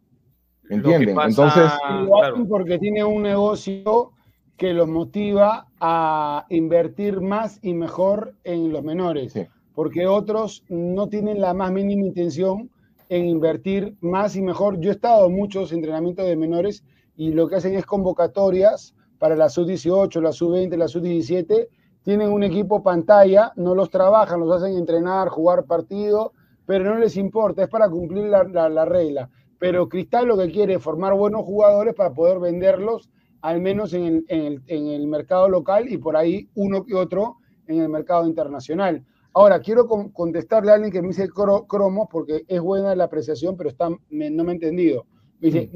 ¿Entienden? 0.69 1.15
pasa- 1.15 1.27
Entonces, 1.29 1.71
lo 2.01 2.11
claro. 2.15 2.33
hacen 2.35 2.47
porque 2.47 2.77
tiene 2.77 3.03
un 3.03 3.23
negocio 3.23 4.11
que 4.55 4.73
los 4.73 4.87
motiva 4.87 5.67
a 5.79 6.45
invertir 6.49 7.21
más 7.21 7.59
y 7.63 7.73
mejor 7.73 8.33
en 8.43 8.71
los 8.71 8.83
menores, 8.83 9.33
Sí. 9.33 9.45
porque 9.73 10.05
otros 10.05 10.63
no 10.69 11.07
tienen 11.07 11.41
la 11.41 11.53
más 11.53 11.71
mínima 11.71 12.05
intención 12.05 12.69
en 13.07 13.25
invertir 13.25 13.95
más 14.01 14.35
y 14.35 14.41
mejor. 14.41 14.79
Yo 14.79 14.89
he 14.91 14.93
estado 14.93 15.25
en 15.27 15.35
muchos 15.35 15.71
entrenamientos 15.71 16.25
de 16.27 16.35
menores 16.35 16.83
y 17.20 17.34
lo 17.34 17.49
que 17.49 17.55
hacen 17.57 17.76
es 17.76 17.86
convocatorias 17.86 18.95
para 19.17 19.36
la 19.36 19.49
sub-18, 19.49 20.22
la 20.22 20.32
sub-20, 20.32 20.78
la 20.78 20.88
sub-17. 20.88 21.67
Tienen 22.01 22.32
un 22.32 22.43
equipo 22.43 22.82
pantalla, 22.82 23.51
no 23.57 23.76
los 23.76 23.89
trabajan, 23.89 24.39
los 24.39 24.49
hacen 24.55 24.78
entrenar, 24.78 25.28
jugar 25.28 25.65
partido, 25.65 26.32
pero 26.65 26.86
no 26.86 26.97
les 26.97 27.17
importa, 27.17 27.63
es 27.63 27.67
para 27.67 27.89
cumplir 27.89 28.24
la, 28.28 28.45
la- 28.45 28.70
la 28.70 28.86
regla. 28.86 29.30
Pero 29.57 29.89
Cristal 29.89 30.28
lo 30.28 30.38
que 30.38 30.49
quiere 30.49 30.76
es 30.76 30.82
formar 30.82 31.13
buenos 31.13 31.43
jugadores 31.43 31.93
para 31.93 32.13
poder 32.13 32.39
venderlos, 32.39 33.09
al 33.41 33.59
menos 33.59 33.91
en 33.93 34.03
el, 34.05 34.26
en 34.30 34.41
el- 34.45 34.63
en 34.67 34.88
el 34.88 35.05
mercado 35.07 35.49
local 35.49 35.91
y 35.91 35.97
por 35.97 36.15
ahí 36.15 36.47
uno 36.55 36.86
que 36.86 36.95
otro 36.95 37.36
en 37.67 37.82
el 37.82 37.89
mercado 37.89 38.26
internacional. 38.28 39.03
Ahora, 39.34 39.59
quiero 39.59 39.88
con- 39.88 40.09
contestarle 40.11 40.72
a 40.72 40.76
alguien 40.76 40.91
que 40.93 41.01
me 41.01 41.09
dice 41.09 41.28
cro- 41.28 41.67
cromos 41.67 42.07
porque 42.09 42.45
es 42.47 42.61
buena 42.61 42.95
la 42.95 43.03
apreciación, 43.03 43.57
pero 43.57 43.70
está, 43.70 43.89
no 43.89 43.97
me 44.45 44.51
ha 44.51 44.53
entendido. 44.53 45.05
Me 45.41 45.47
dice, 45.51 45.70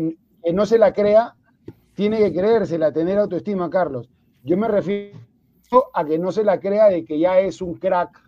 que 0.44 0.54
no 0.54 0.66
se 0.66 0.78
la 0.78 0.94
crea, 0.94 1.36
tiene 1.96 2.20
que 2.20 2.34
creérsela, 2.34 2.91
tener 2.91 3.18
autoestima, 3.18 3.70
Carlos. 3.70 4.10
Yo 4.44 4.58
me 4.58 4.68
refiero 4.68 5.18
a 5.94 6.04
que 6.06 6.20
no 6.20 6.32
se 6.32 6.44
la 6.44 6.60
crea 6.60 6.88
de 6.89 7.06
que 7.06 7.18
ya 7.20 7.39
es 7.39 7.62
un 7.62 7.76
crack, 7.76 8.20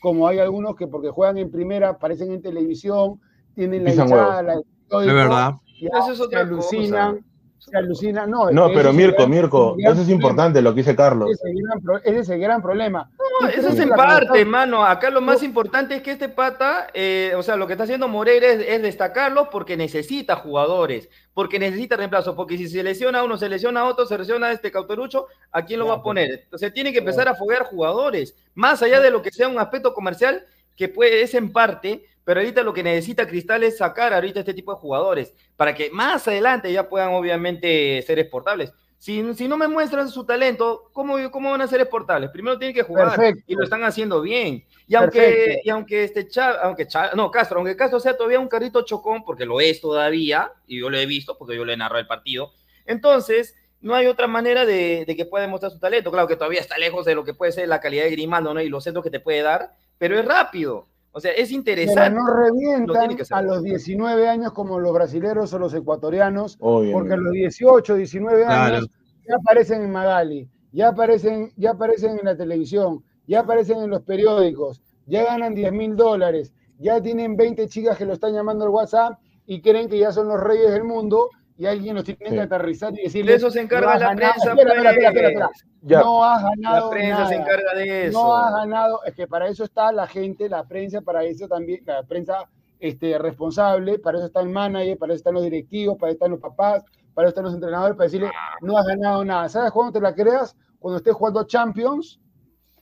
como 0.00 0.26
hay 0.26 0.38
algunos 0.38 0.76
que 0.76 0.86
porque 0.86 1.10
juegan 1.10 1.36
en 1.38 1.50
primera, 1.50 1.90
aparecen 1.90 2.32
en 2.32 2.40
televisión, 2.42 3.20
tienen 3.54 3.84
la 3.84 3.90
hinchada, 3.90 4.42
la- 4.42 4.60
todo 4.88 5.04
y 5.04 5.08
Es 5.08 5.12
todo, 5.12 5.14
verdad. 5.14 5.52
ya 5.80 5.98
Eso 5.98 6.12
es 6.12 6.18
se 6.18 6.24
otra 6.24 6.40
alucinan, 6.40 7.14
cosa. 7.16 7.24
Se 7.58 7.76
alucinan. 7.76 8.30
No, 8.30 8.50
no, 8.50 8.68
pero 8.72 8.92
Mirko, 8.92 9.18
gran- 9.18 9.30
Mirko, 9.30 9.76
eso 9.78 10.02
es 10.02 10.08
importante 10.08 10.62
lo 10.62 10.72
que 10.74 10.78
dice 10.80 10.94
Carlos. 10.96 11.30
Ese 11.30 11.48
es 11.48 11.54
el 11.56 11.62
gran, 11.62 11.80
pro- 11.80 11.98
ese 11.98 12.18
es 12.20 12.28
el 12.28 12.40
gran 12.40 12.62
problema. 12.62 13.10
No, 13.40 13.48
¿Tú 13.48 13.58
eso 13.58 13.68
es 13.68 13.78
en 13.78 13.90
parte, 13.90 14.44
mano. 14.44 14.84
Acá 14.84 15.10
lo 15.10 15.20
más 15.20 15.42
importante 15.42 15.94
es 15.96 16.02
que 16.02 16.12
este 16.12 16.28
pata, 16.28 16.86
eh, 16.94 17.32
o 17.36 17.42
sea, 17.42 17.56
lo 17.56 17.66
que 17.66 17.74
está 17.74 17.84
haciendo 17.84 18.08
Moreira 18.08 18.46
es, 18.46 18.60
es 18.66 18.82
destacarlo 18.82 19.50
porque 19.50 19.76
necesita 19.76 20.36
jugadores, 20.36 21.08
porque 21.34 21.58
necesita 21.58 21.96
reemplazo, 21.96 22.34
porque 22.34 22.56
si 22.56 22.68
se 22.68 22.82
lesiona 22.82 23.22
uno, 23.22 23.36
se 23.36 23.48
lesiona 23.48 23.84
otro, 23.84 24.06
se 24.06 24.18
lesiona 24.18 24.50
este 24.52 24.70
Cauterucho, 24.70 25.26
¿a 25.52 25.64
quién 25.64 25.80
lo 25.80 25.86
va 25.88 25.94
a 25.94 26.02
poner? 26.02 26.40
Entonces 26.44 26.72
tiene 26.72 26.92
que 26.92 26.98
empezar 26.98 27.28
a 27.28 27.34
foguear 27.34 27.64
jugadores, 27.64 28.34
más 28.54 28.82
allá 28.82 29.00
de 29.00 29.10
lo 29.10 29.22
que 29.22 29.30
sea 29.30 29.48
un 29.48 29.58
aspecto 29.58 29.94
comercial, 29.94 30.44
que 30.76 30.88
puede, 30.88 31.22
es 31.22 31.34
en 31.34 31.52
parte, 31.52 32.04
pero 32.28 32.40
ahorita 32.40 32.62
lo 32.62 32.74
que 32.74 32.82
necesita 32.82 33.26
Cristal 33.26 33.62
es 33.62 33.78
sacar 33.78 34.12
ahorita 34.12 34.40
este 34.40 34.52
tipo 34.52 34.70
de 34.74 34.78
jugadores, 34.78 35.32
para 35.56 35.74
que 35.74 35.88
más 35.88 36.28
adelante 36.28 36.70
ya 36.70 36.86
puedan 36.86 37.14
obviamente 37.14 38.02
ser 38.02 38.18
exportables. 38.18 38.70
Si, 38.98 39.32
si 39.32 39.48
no 39.48 39.56
me 39.56 39.66
muestran 39.66 40.10
su 40.10 40.26
talento, 40.26 40.90
¿cómo, 40.92 41.16
¿cómo 41.30 41.52
van 41.52 41.62
a 41.62 41.66
ser 41.66 41.80
exportables? 41.80 42.28
Primero 42.28 42.58
tienen 42.58 42.74
que 42.74 42.82
jugar 42.82 43.16
Perfecto. 43.16 43.44
y 43.46 43.54
lo 43.54 43.64
están 43.64 43.82
haciendo 43.82 44.20
bien. 44.20 44.62
Y 44.86 44.94
aunque, 44.94 45.20
Perfecto. 45.20 45.60
y 45.64 45.70
aunque 45.70 46.04
este 46.04 46.28
Cha- 46.28 46.60
aunque 46.64 46.86
Cha- 46.86 47.12
no, 47.14 47.30
Castro, 47.30 47.60
aunque 47.60 47.74
Castro 47.74 47.98
sea 47.98 48.14
todavía 48.14 48.40
un 48.40 48.48
carrito 48.48 48.82
chocón, 48.82 49.24
porque 49.24 49.46
lo 49.46 49.58
es 49.62 49.80
todavía, 49.80 50.52
y 50.66 50.80
yo 50.80 50.90
lo 50.90 50.98
he 50.98 51.06
visto, 51.06 51.38
porque 51.38 51.56
yo 51.56 51.64
le 51.64 51.78
narro 51.78 51.98
el 51.98 52.06
partido, 52.06 52.52
entonces 52.84 53.54
no 53.80 53.94
hay 53.94 54.06
otra 54.06 54.26
manera 54.26 54.66
de, 54.66 55.06
de 55.06 55.16
que 55.16 55.24
pueda 55.24 55.46
demostrar 55.46 55.72
su 55.72 55.78
talento. 55.78 56.10
Claro 56.12 56.28
que 56.28 56.36
todavía 56.36 56.60
está 56.60 56.76
lejos 56.76 57.06
de 57.06 57.14
lo 57.14 57.24
que 57.24 57.32
puede 57.32 57.52
ser 57.52 57.66
la 57.68 57.80
calidad 57.80 58.04
de 58.04 58.10
Grimaldo 58.10 58.52
¿no? 58.52 58.60
y 58.60 58.68
los 58.68 58.84
centros 58.84 59.02
que 59.02 59.10
te 59.10 59.20
puede 59.20 59.40
dar, 59.40 59.70
pero 59.96 60.18
es 60.18 60.26
rápido. 60.26 60.88
O 61.18 61.20
sea, 61.20 61.32
es 61.32 61.48
Pero 61.48 61.56
interesante. 61.56 62.10
no 62.10 62.26
revientan 62.32 63.16
a 63.32 63.42
los 63.42 63.64
19 63.64 64.28
años 64.28 64.52
como 64.52 64.78
los 64.78 64.92
brasileños 64.92 65.52
o 65.52 65.58
los 65.58 65.74
ecuatorianos, 65.74 66.56
Obviamente. 66.60 66.92
porque 66.94 67.14
a 67.14 67.16
los 67.16 67.32
18, 67.32 67.94
19 67.96 68.44
Claro. 68.44 68.76
años 68.76 68.88
ya 69.28 69.34
aparecen 69.34 69.82
en 69.82 69.90
Magali, 69.90 70.48
ya 70.70 70.88
aparecen, 70.90 71.52
ya 71.56 71.72
aparecen 71.72 72.20
en 72.20 72.24
la 72.24 72.36
televisión, 72.36 73.02
ya 73.26 73.40
aparecen 73.40 73.78
en 73.78 73.90
los 73.90 74.02
periódicos, 74.02 74.80
ya 75.06 75.24
ganan 75.24 75.56
10 75.56 75.72
mil 75.72 75.96
dólares, 75.96 76.52
ya 76.78 77.02
tienen 77.02 77.36
20 77.36 77.66
chicas 77.66 77.98
que 77.98 78.04
lo 78.06 78.12
están 78.12 78.32
llamando 78.32 78.64
al 78.64 78.70
WhatsApp 78.70 79.18
y 79.44 79.60
creen 79.60 79.88
que 79.88 79.98
ya 79.98 80.12
son 80.12 80.28
los 80.28 80.38
reyes 80.40 80.70
del 80.70 80.84
mundo 80.84 81.30
y 81.58 81.66
alguien 81.66 81.96
los 81.96 82.04
tiene 82.04 82.20
Sí. 82.28 82.34
que 82.34 82.40
aterrizar 82.40 82.92
y 82.92 82.96
De 82.96 83.02
decirles 83.02 83.36
eso 83.36 83.50
se 83.50 83.60
encarga 83.60 83.86
"No 83.88 83.92
has 83.92 84.00
la 84.00 84.06
ganado". 84.14 84.32
prensa. 84.32 84.50
Espera, 84.50 84.70
espera, 84.70 84.90
espera, 84.90 85.08
espera, 85.08 85.28
espera. 85.28 85.46
pues. 85.48 85.64
Ya. 85.82 86.00
No 86.00 86.24
has 86.24 86.42
ganado 86.44 86.84
La 86.84 86.90
prensa 86.90 87.26
se 87.26 87.34
encarga 87.34 87.74
de 87.74 88.06
eso. 88.06 88.18
No 88.22 88.36
has 88.36 88.54
ganado, 88.54 89.00
es 89.04 89.14
que 89.14 89.26
para 89.26 89.48
eso 89.48 89.64
está 89.64 89.92
la 89.92 90.06
gente, 90.06 90.48
la 90.48 90.64
prensa, 90.64 91.00
para 91.02 91.24
eso 91.24 91.46
también, 91.48 91.82
la 91.84 92.02
prensa 92.04 92.48
este, 92.80 93.18
responsable, 93.18 93.98
para 93.98 94.18
eso 94.18 94.26
está 94.28 94.40
el 94.40 94.48
manager, 94.50 94.96
para 94.98 95.12
eso 95.12 95.18
están 95.18 95.34
los 95.34 95.42
directivos, 95.42 95.96
para 95.98 96.10
eso 96.10 96.16
están 96.16 96.30
los 96.30 96.40
papás, 96.40 96.84
para 97.12 97.26
eso 97.26 97.30
están 97.30 97.44
los 97.44 97.54
entrenadores, 97.54 97.96
para 97.96 98.04
decirle, 98.04 98.30
no 98.62 98.78
has 98.78 98.86
ganado 98.86 99.24
nada. 99.24 99.48
¿Sabes 99.48 99.72
cuándo 99.72 99.92
te 99.92 100.00
la 100.00 100.14
creas? 100.14 100.56
Cuando 100.78 100.98
estés 100.98 101.12
jugando 101.14 101.42
Champions, 101.44 102.20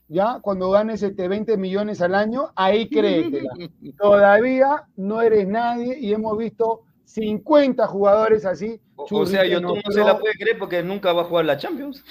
¿ya? 0.09 0.39
Cuando 0.43 0.70
ganes 0.70 1.03
este 1.03 1.29
20 1.29 1.57
millones 1.57 2.03
al 2.03 2.14
año, 2.14 2.51
ahí 2.57 2.89
créetela. 2.91 3.51
Todavía 3.99 4.85
no 4.97 5.22
eres 5.22 5.49
nadie 5.49 5.99
y 5.99 6.12
hemos 6.12 6.37
visto 6.37 6.83
50 7.07 7.86
jugadores 7.86 8.44
así. 8.44 8.80
O, 8.96 9.07
o 9.11 9.26
sea, 9.26 9.46
yo 9.46 9.61
no 9.61 9.74
se 9.88 10.04
la 10.04 10.18
puede 10.18 10.34
creer 10.34 10.59
porque 10.59 10.82
nunca 10.82 11.12
va 11.12 11.22
a 11.22 11.24
jugar 11.24 11.44
la 11.46 11.57
Champions. 11.57 12.04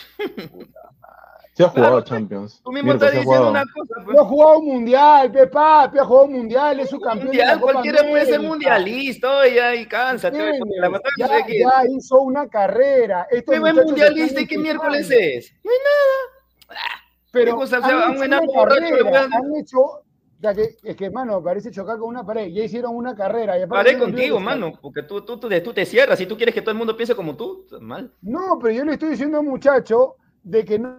Se 1.56 1.64
ha 1.64 1.70
jugado 1.70 2.02
Claro, 2.02 2.02
Champions. 2.02 2.62
Tú 2.66 2.72
mismo 2.74 2.92
Mirko, 2.92 3.06
estás 3.06 3.18
diciendo 3.22 3.50
una 3.50 3.64
cosa. 3.74 3.94
pues. 4.04 4.16
No 4.18 4.24
ha 4.24 4.26
jugado 4.26 4.60
un 4.60 4.68
mundial, 4.68 5.32
Pepa, 5.32 5.84
ha 5.84 5.90
jugado 5.90 6.26
un 6.26 6.34
mundial, 6.34 6.80
es 6.82 6.90
su 6.90 7.00
campeón. 7.00 7.32
de 7.32 7.38
la 7.38 7.56
Mundial, 7.56 7.60
Copa 7.62 7.72
cualquiera 7.72 8.10
puede 8.10 8.26
ser 8.26 8.40
mundialista, 8.42 9.48
ya, 9.48 9.74
y 9.74 9.86
cánsate. 9.86 10.38
la 10.38 11.02
ya, 11.18 11.28
ya 11.48 11.84
hizo 11.90 12.20
una 12.20 12.50
carrera. 12.50 13.26
Muchachos 13.48 13.86
mundialista 13.86 14.42
y 14.42 14.48
qué 14.48 14.58
miércoles 14.58 15.10
es. 15.10 15.54
No 15.64 15.72
hay 15.72 15.78
nada. 15.78 16.86
Pero 17.32 17.52
¿Qué 17.52 17.58
cosa? 17.58 17.80
O 17.80 17.84
han 17.84 17.90
sea, 17.90 18.00
a 18.00 18.10
un 18.10 18.16
hecho 18.16 18.26
una 18.26 18.42
carrera, 18.54 19.24
han 19.24 19.56
hecho, 19.56 20.05
o 20.38 20.42
sea, 20.42 20.54
que, 20.54 20.76
es 20.84 20.96
que, 20.96 21.10
mano, 21.10 21.42
parece 21.42 21.72
chocar 21.72 21.98
con 21.98 22.10
una 22.10 22.26
pared. 22.26 22.48
Ya 22.52 22.64
hicieron 22.64 22.96
una 22.96 23.16
carrera. 23.16 23.58
y 23.58 23.66
Paré 23.68 23.98
contigo, 23.98 24.40
mano, 24.40 24.74
porque 24.82 25.04
tú, 25.04 25.22
tú, 25.22 25.38
tú, 25.40 25.50
tú 25.50 25.74
te 25.74 25.86
cierras. 25.86 26.18
Si 26.18 26.26
tú 26.26 26.36
quieres 26.36 26.54
que 26.54 26.62
todo 26.62 26.72
el 26.72 26.78
mundo 26.78 26.96
piense 26.96 27.16
como 27.16 27.36
tú, 27.36 27.66
mal. 27.80 28.12
No, 28.22 28.60
pero 28.62 28.74
yo 28.74 28.86
le 28.86 28.94
estoy 28.94 29.12
diciendo 29.12 29.38
a 29.38 29.40
un 29.40 29.48
muchacho 29.48 30.16
de 30.44 30.66
que 30.66 30.78
no 30.78 30.98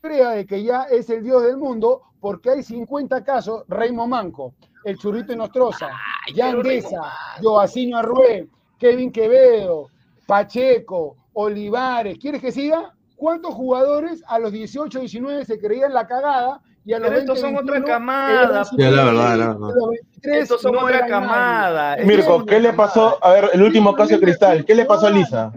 crea 0.00 0.30
de 0.30 0.46
que 0.46 0.62
ya 0.62 0.82
es 0.84 1.08
el 1.10 1.22
dios 1.22 1.42
del 1.42 1.56
mundo, 1.56 2.02
porque 2.20 2.50
hay 2.50 2.62
50 2.62 3.24
casos, 3.24 3.64
Raymond 3.68 4.10
Manco, 4.10 4.54
el 4.84 4.98
Churrito 4.98 5.34
Nostroza, 5.34 5.90
Jan 6.34 6.56
pero 6.56 6.62
Deza, 6.62 7.12
Joacinho 7.40 7.98
Arrué, 7.98 8.48
Kevin 8.78 9.12
Quevedo, 9.12 9.88
Pacheco, 10.26 11.16
Olivares. 11.32 12.18
¿Quieres 12.18 12.40
que 12.40 12.52
siga? 12.52 12.94
¿Cuántos 13.16 13.54
jugadores 13.54 14.22
a 14.26 14.38
los 14.38 14.52
18, 14.52 15.00
19 15.00 15.44
se 15.44 15.58
creían 15.58 15.94
la 15.94 16.06
cagada 16.06 16.60
y 16.86 16.92
a 16.94 16.98
los 17.00 17.08
Pero 17.08 17.20
estos 17.20 17.42
20, 17.42 17.48
son 17.48 17.56
otra 17.64 17.72
21 17.74 17.86
camada, 17.86 18.64
Sí, 18.64 18.76
la 18.78 18.90
verdad, 18.90 19.14
la 19.14 19.28
verdad. 19.48 19.50
a 19.54 19.74
los 19.74 19.88
23 19.90 20.42
Estos 20.42 20.62
son 20.62 20.72
no 20.72 20.80
otra 20.80 21.06
camada. 21.06 21.96
Mirko, 22.04 22.38
Sí, 22.40 22.46
¿qué 22.48 22.60
le 22.60 22.72
pasó? 22.72 23.18
A 23.22 23.32
ver, 23.32 23.50
el 23.52 23.62
último 23.62 23.94
caso 23.94 24.14
de 24.14 24.20
Cristal. 24.20 24.64
¿Qué 24.64 24.74
le 24.74 24.84
pasó 24.86 25.08
a 25.08 25.10
Lisa? 25.10 25.52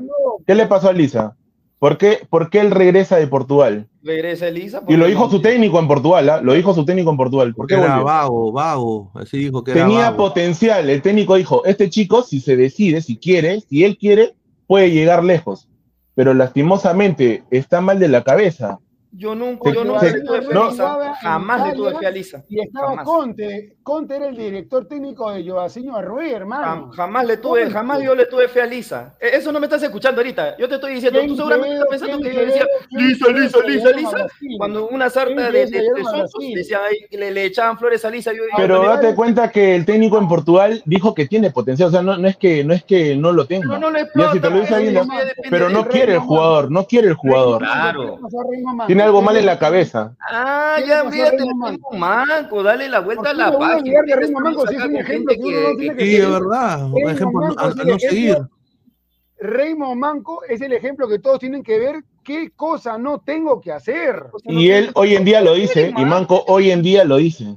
¿Qué 0.46 0.56
le 0.56 0.66
pasó 0.66 0.90
a 0.90 0.94
Lisa? 0.94 1.36
¿Por 1.78 1.98
qué, 1.98 2.28
por 2.30 2.50
qué 2.50 2.60
él 2.60 2.72
regresa 2.72 3.16
de 3.16 3.28
Portugal? 3.28 3.88
Regresa 4.04 4.48
Elisa. 4.50 4.82
Y 4.90 4.98
lo 4.98 5.06
dijo 5.06 5.30
su 5.30 5.42
técnico 5.42 5.80
en 5.80 5.88
Portugal, 5.88 6.30
¿ah? 6.30 6.42
Lo 6.42 6.52
dijo 6.54 6.74
su 6.74 6.84
técnico 6.84 7.10
en 7.12 7.16
Portugal. 7.16 7.50
¿Por 7.54 7.56
Porque 7.56 7.76
qué 7.76 7.82
era 7.82 7.92
volvió? 7.92 8.06
vago, 8.06 8.52
vago. 8.52 9.12
Así 9.16 9.38
dijo 9.38 9.64
que 9.64 9.72
era 9.72 9.86
Tenía 9.86 10.06
vago. 10.10 10.18
potencial. 10.18 10.90
El 10.90 11.02
técnico 11.02 11.36
dijo, 11.36 11.64
este 11.64 11.90
chico, 11.90 12.22
si 12.24 12.42
se 12.42 12.58
decide, 12.58 13.02
si 13.02 13.18
quiere, 13.18 13.62
si 13.62 13.86
él 13.86 13.98
quiere, 13.98 14.36
puede 14.68 14.92
llegar 14.92 15.24
lejos. 15.24 15.70
Pero 16.16 16.34
lastimosamente 16.34 17.44
está 17.50 17.80
mal 17.80 17.98
de 18.00 18.10
la 18.10 18.24
cabeza. 18.26 18.80
Yo 19.12 19.34
nunca, 19.34 19.72
yo 19.74 19.84
nunca 19.84 20.02
se- 20.02 20.18
le 20.18 20.22
tuve 20.22 20.42
fe 20.44 20.54
no. 20.54 20.66
a 20.66 20.70
Lisa. 20.70 21.14
Jamás 21.22 21.68
le 21.68 21.74
tuve 21.76 21.96
fe 21.98 22.06
a 22.06 22.12
Lisa. 22.12 22.44
Y 22.48 22.60
estaba 22.62 22.90
Jamás. 22.90 23.06
Conte. 23.06 23.76
Conte 23.82 24.16
era 24.16 24.28
el 24.28 24.38
director 24.38 24.88
técnico 24.88 25.32
de 25.32 25.50
Joaquín 25.50 25.90
Arrué, 25.90 26.32
hermano. 26.32 26.64
Jam- 26.64 26.92
Jamás 26.92 27.26
le 27.26 27.38
tuve, 27.38 27.62
Conte. 27.62 27.74
jamás 27.74 28.04
yo 28.04 28.14
le 28.14 28.26
tuve 28.28 28.48
fe 28.48 28.62
a 28.62 28.66
Lisa. 28.68 29.16
E- 29.20 29.30
Eso 29.38 29.52
no 29.52 29.60
me 29.60 29.66
estás 29.66 29.82
escuchando 29.82 30.22
ahorita. 30.22 30.56
Yo 30.58 30.70
te 30.70 30.76
estoy 30.76 30.94
diciendo, 30.94 31.20
tú 31.26 31.36
seguramente 31.36 31.74
estás 31.76 31.90
pensando 31.90 32.20
que 32.20 32.34
yo 32.36 32.46
decía, 32.46 32.66
Lisa, 32.92 33.28
Lisa, 33.32 33.58
Lisa, 33.66 33.90
Lisa. 33.92 34.28
Cuando 34.60 34.88
una 34.90 35.10
sarta 35.10 35.50
de, 35.50 35.66
de, 35.66 35.66
de, 35.66 36.56
decían 36.56 36.82
le, 37.10 37.32
le 37.32 37.46
echaban 37.46 37.80
flores 37.80 38.06
a 38.06 38.12
Lisa. 38.12 38.32
Yo, 38.32 38.44
Pero 38.58 38.84
date 38.84 39.16
cuenta 39.16 39.50
que 39.50 39.76
el 39.76 39.86
técnico 39.86 40.20
en 40.20 40.28
Portugal 40.28 40.84
dijo 40.86 41.16
que 41.16 41.26
tiene 41.28 41.50
potencial, 41.50 41.90
o 41.90 41.92
sea, 41.92 42.04
no, 42.04 42.16
no 42.18 42.28
es 42.28 42.38
que 42.38 42.64
no 42.64 42.76
es 42.76 42.84
que 42.84 43.16
no 43.16 43.32
lo 43.32 43.46
tenga. 43.46 43.68
pero 43.68 43.80
no 43.80 43.90
lo 43.90 43.98
Ya 43.98 44.04
explota. 44.04 44.32
si 44.34 44.40
te 44.40 44.50
lo 44.52 44.60
dice 44.60 44.92
no- 44.92 45.08
pero 45.50 45.70
no 45.70 45.88
quiere 45.88 46.14
el 46.14 46.20
jugador, 46.20 46.70
no 46.70 46.86
quiere 46.86 47.08
el 47.08 47.16
jugador. 47.16 47.60
Claro. 47.60 48.20
Tiene 49.00 49.08
algo 49.08 49.22
mal 49.22 49.38
en 49.38 49.46
la 49.46 49.58
cabeza. 49.58 50.14
Ah, 50.30 50.76
¿Qué 50.78 50.88
ya 50.88 51.06
Manco? 51.94 52.62
Dale 52.64 52.90
la 52.90 53.00
vuelta 53.00 53.22
¿Por 53.22 53.30
a 53.30 53.34
la 53.34 53.58
página. 53.58 54.02
de 54.02 54.32
Manco 54.32 54.68
si 54.68 54.76
es 54.76 54.82
sacar 54.82 54.88
un 54.90 54.94
de 54.94 55.00
ejemplo 55.00 55.34
gente 55.34 55.36
que 55.36 55.48
uno 55.58 55.70
no 55.70 55.76
tiene 55.78 55.96
que 55.96 56.06
Sí, 56.06 56.20
verdad. 56.20 56.80
Por 56.92 56.96
Raymond 56.96 57.16
ejemplo, 57.16 57.40
Manco 57.40 57.60
a, 57.62 57.68
es 57.70 57.78
a 57.78 57.82
el 57.82 57.88
no 57.88 57.94
ejemplo- 57.96 58.10
seguir. 58.10 58.38
Raymond 59.40 59.96
Manco 59.96 60.44
es 60.50 60.60
el 60.60 60.74
ejemplo 60.74 61.08
que 61.08 61.20
todos 61.20 61.40
tienen 61.40 61.64
que 61.64 61.80
ver 61.80 62.04
qué 62.26 62.52
cosa 62.54 62.98
no 62.98 63.20
tengo 63.22 63.62
que 63.62 63.72
hacer. 63.72 64.26
Y 64.44 64.70
él 64.72 64.92
hoy 64.96 65.16
en 65.16 65.24
día 65.24 65.40
lo 65.40 65.54
dice, 65.54 65.94
y 65.96 66.04
Manco 66.04 66.44
hoy 66.48 66.72
en 66.72 66.82
día 66.82 67.06
lo 67.06 67.16
dice. 67.18 67.56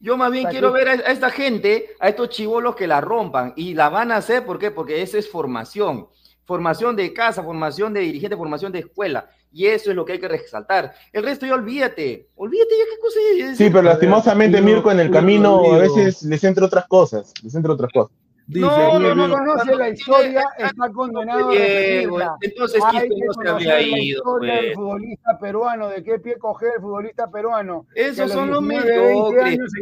Yo 0.00 0.16
más 0.16 0.32
bien 0.32 0.48
quiero 0.48 0.72
ver 0.72 0.88
a, 0.88 0.94
esta 0.94 1.30
gente, 1.30 1.90
a 2.00 2.08
estos 2.08 2.30
chivolos 2.30 2.74
que 2.74 2.88
la 2.88 3.00
rompan. 3.00 3.52
Y 3.54 3.74
la 3.74 3.88
van 3.88 4.10
a 4.10 4.16
hacer, 4.16 4.44
¿por 4.44 4.58
qué? 4.58 4.72
Porque 4.72 5.00
eso 5.00 5.16
es 5.16 5.30
formación. 5.30 6.08
Formación 6.46 6.96
de 6.96 7.12
casa, 7.12 7.42
formación 7.42 7.92
de 7.92 8.00
dirigente, 8.00 8.36
formación 8.36 8.72
de 8.72 8.78
escuela. 8.78 9.28
Y 9.52 9.66
eso 9.66 9.90
es 9.90 9.96
lo 9.96 10.04
que 10.04 10.12
hay 10.14 10.18
que 10.20 10.28
resaltar. 10.28 10.94
El 11.12 11.24
resto 11.24 11.44
ya 11.44 11.54
olvídate. 11.54 12.28
Olvídate 12.36 12.70
ya 12.78 12.84
qué 12.84 13.00
cosa 13.00 13.18
es. 13.50 13.58
Sí, 13.58 13.68
pero 13.68 13.82
lastimosamente 13.82 14.62
Mirko 14.62 14.90
en 14.92 15.00
el 15.00 15.10
camino 15.10 15.74
a 15.74 15.78
veces 15.78 16.22
les 16.22 16.42
entra 16.44 16.66
otras 16.66 16.86
cosas, 16.86 17.32
les 17.42 17.54
entra 17.54 17.72
otras 17.72 17.90
cosas. 17.92 18.16
Dice, 18.48 18.60
No, 18.64 18.98
no 19.00 19.08
Rodrigo, 19.12 19.38
conoce 19.38 19.74
la 19.74 19.88
historia 19.88 20.44
está 20.56 20.92
condenado 20.92 21.50
a 21.50 22.36
entonces 22.42 22.80
Hay 22.84 23.08
que 23.08 23.16
no 23.26 23.32
se 23.32 23.48
había 23.48 23.74
la 23.74 23.82
ido. 23.82 24.18
historia 24.18 24.54
del 24.54 24.64
pues. 24.66 24.74
futbolista 24.76 25.38
peruano, 25.40 25.88
de 25.88 26.04
qué 26.04 26.18
pie 26.20 26.38
coger 26.38 26.74
el 26.76 26.80
futbolista 26.80 27.28
peruano. 27.28 27.86
Esos 27.96 28.30
son 28.30 28.52
los 28.52 28.60
19, 28.60 28.98
20 28.98 29.34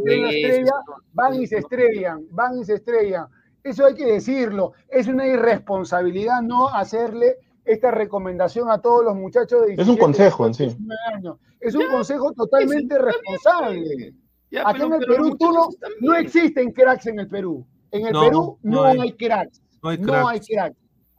mediocres. 0.03 0.71
van 1.13 1.35
y 1.35 1.47
se 1.47 1.59
estrellan, 1.59 2.25
van 2.31 2.59
y 2.59 2.65
se 2.65 2.75
estrellan. 2.77 3.27
Eso 3.65 3.87
hay 3.87 3.95
que 3.95 4.05
decirlo. 4.07 4.73
Es 4.89 5.09
una 5.09 5.27
irresponsabilidad 5.27 6.43
no 6.43 6.69
hacerle 6.69 7.39
esta 7.65 7.91
recomendación 7.91 8.71
a 8.71 8.81
todos 8.81 9.03
los 9.05 9.17
muchachos 9.17 9.63
de 9.63 9.73
Es 9.73 9.77
17, 9.79 9.91
un 9.91 9.97
consejo 9.99 10.47
en 10.47 10.53
18, 10.53 10.71
sí. 10.71 10.77
19 10.77 11.01
años. 11.17 11.37
Es 11.61 11.75
un 11.75 11.87
consejo 11.89 12.33
totalmente 12.35 12.99
responsable. 12.99 14.15
Ya, 14.51 14.61
Acá 14.63 14.73
pero- 14.75 14.87
en 14.87 14.93
el 14.93 15.07
Perú 15.09 15.37
tú 15.39 15.51
no, 15.51 15.69
no 16.01 16.15
existen 16.15 16.73
cracks 16.73 17.07
en 17.07 17.19
el 17.21 17.29
Perú. 17.29 17.67
En 17.91 18.07
el 18.07 18.13
No, 18.13 18.21
Perú 18.23 18.59
no 18.63 18.77
no 18.77 18.85
hay. 18.85 19.01
hay 19.01 19.13
cracks. 19.15 19.63
no 19.83 19.89
hay 19.89 19.99
No 19.99 20.07
cracks. 20.13 20.27
hay. 20.51 20.73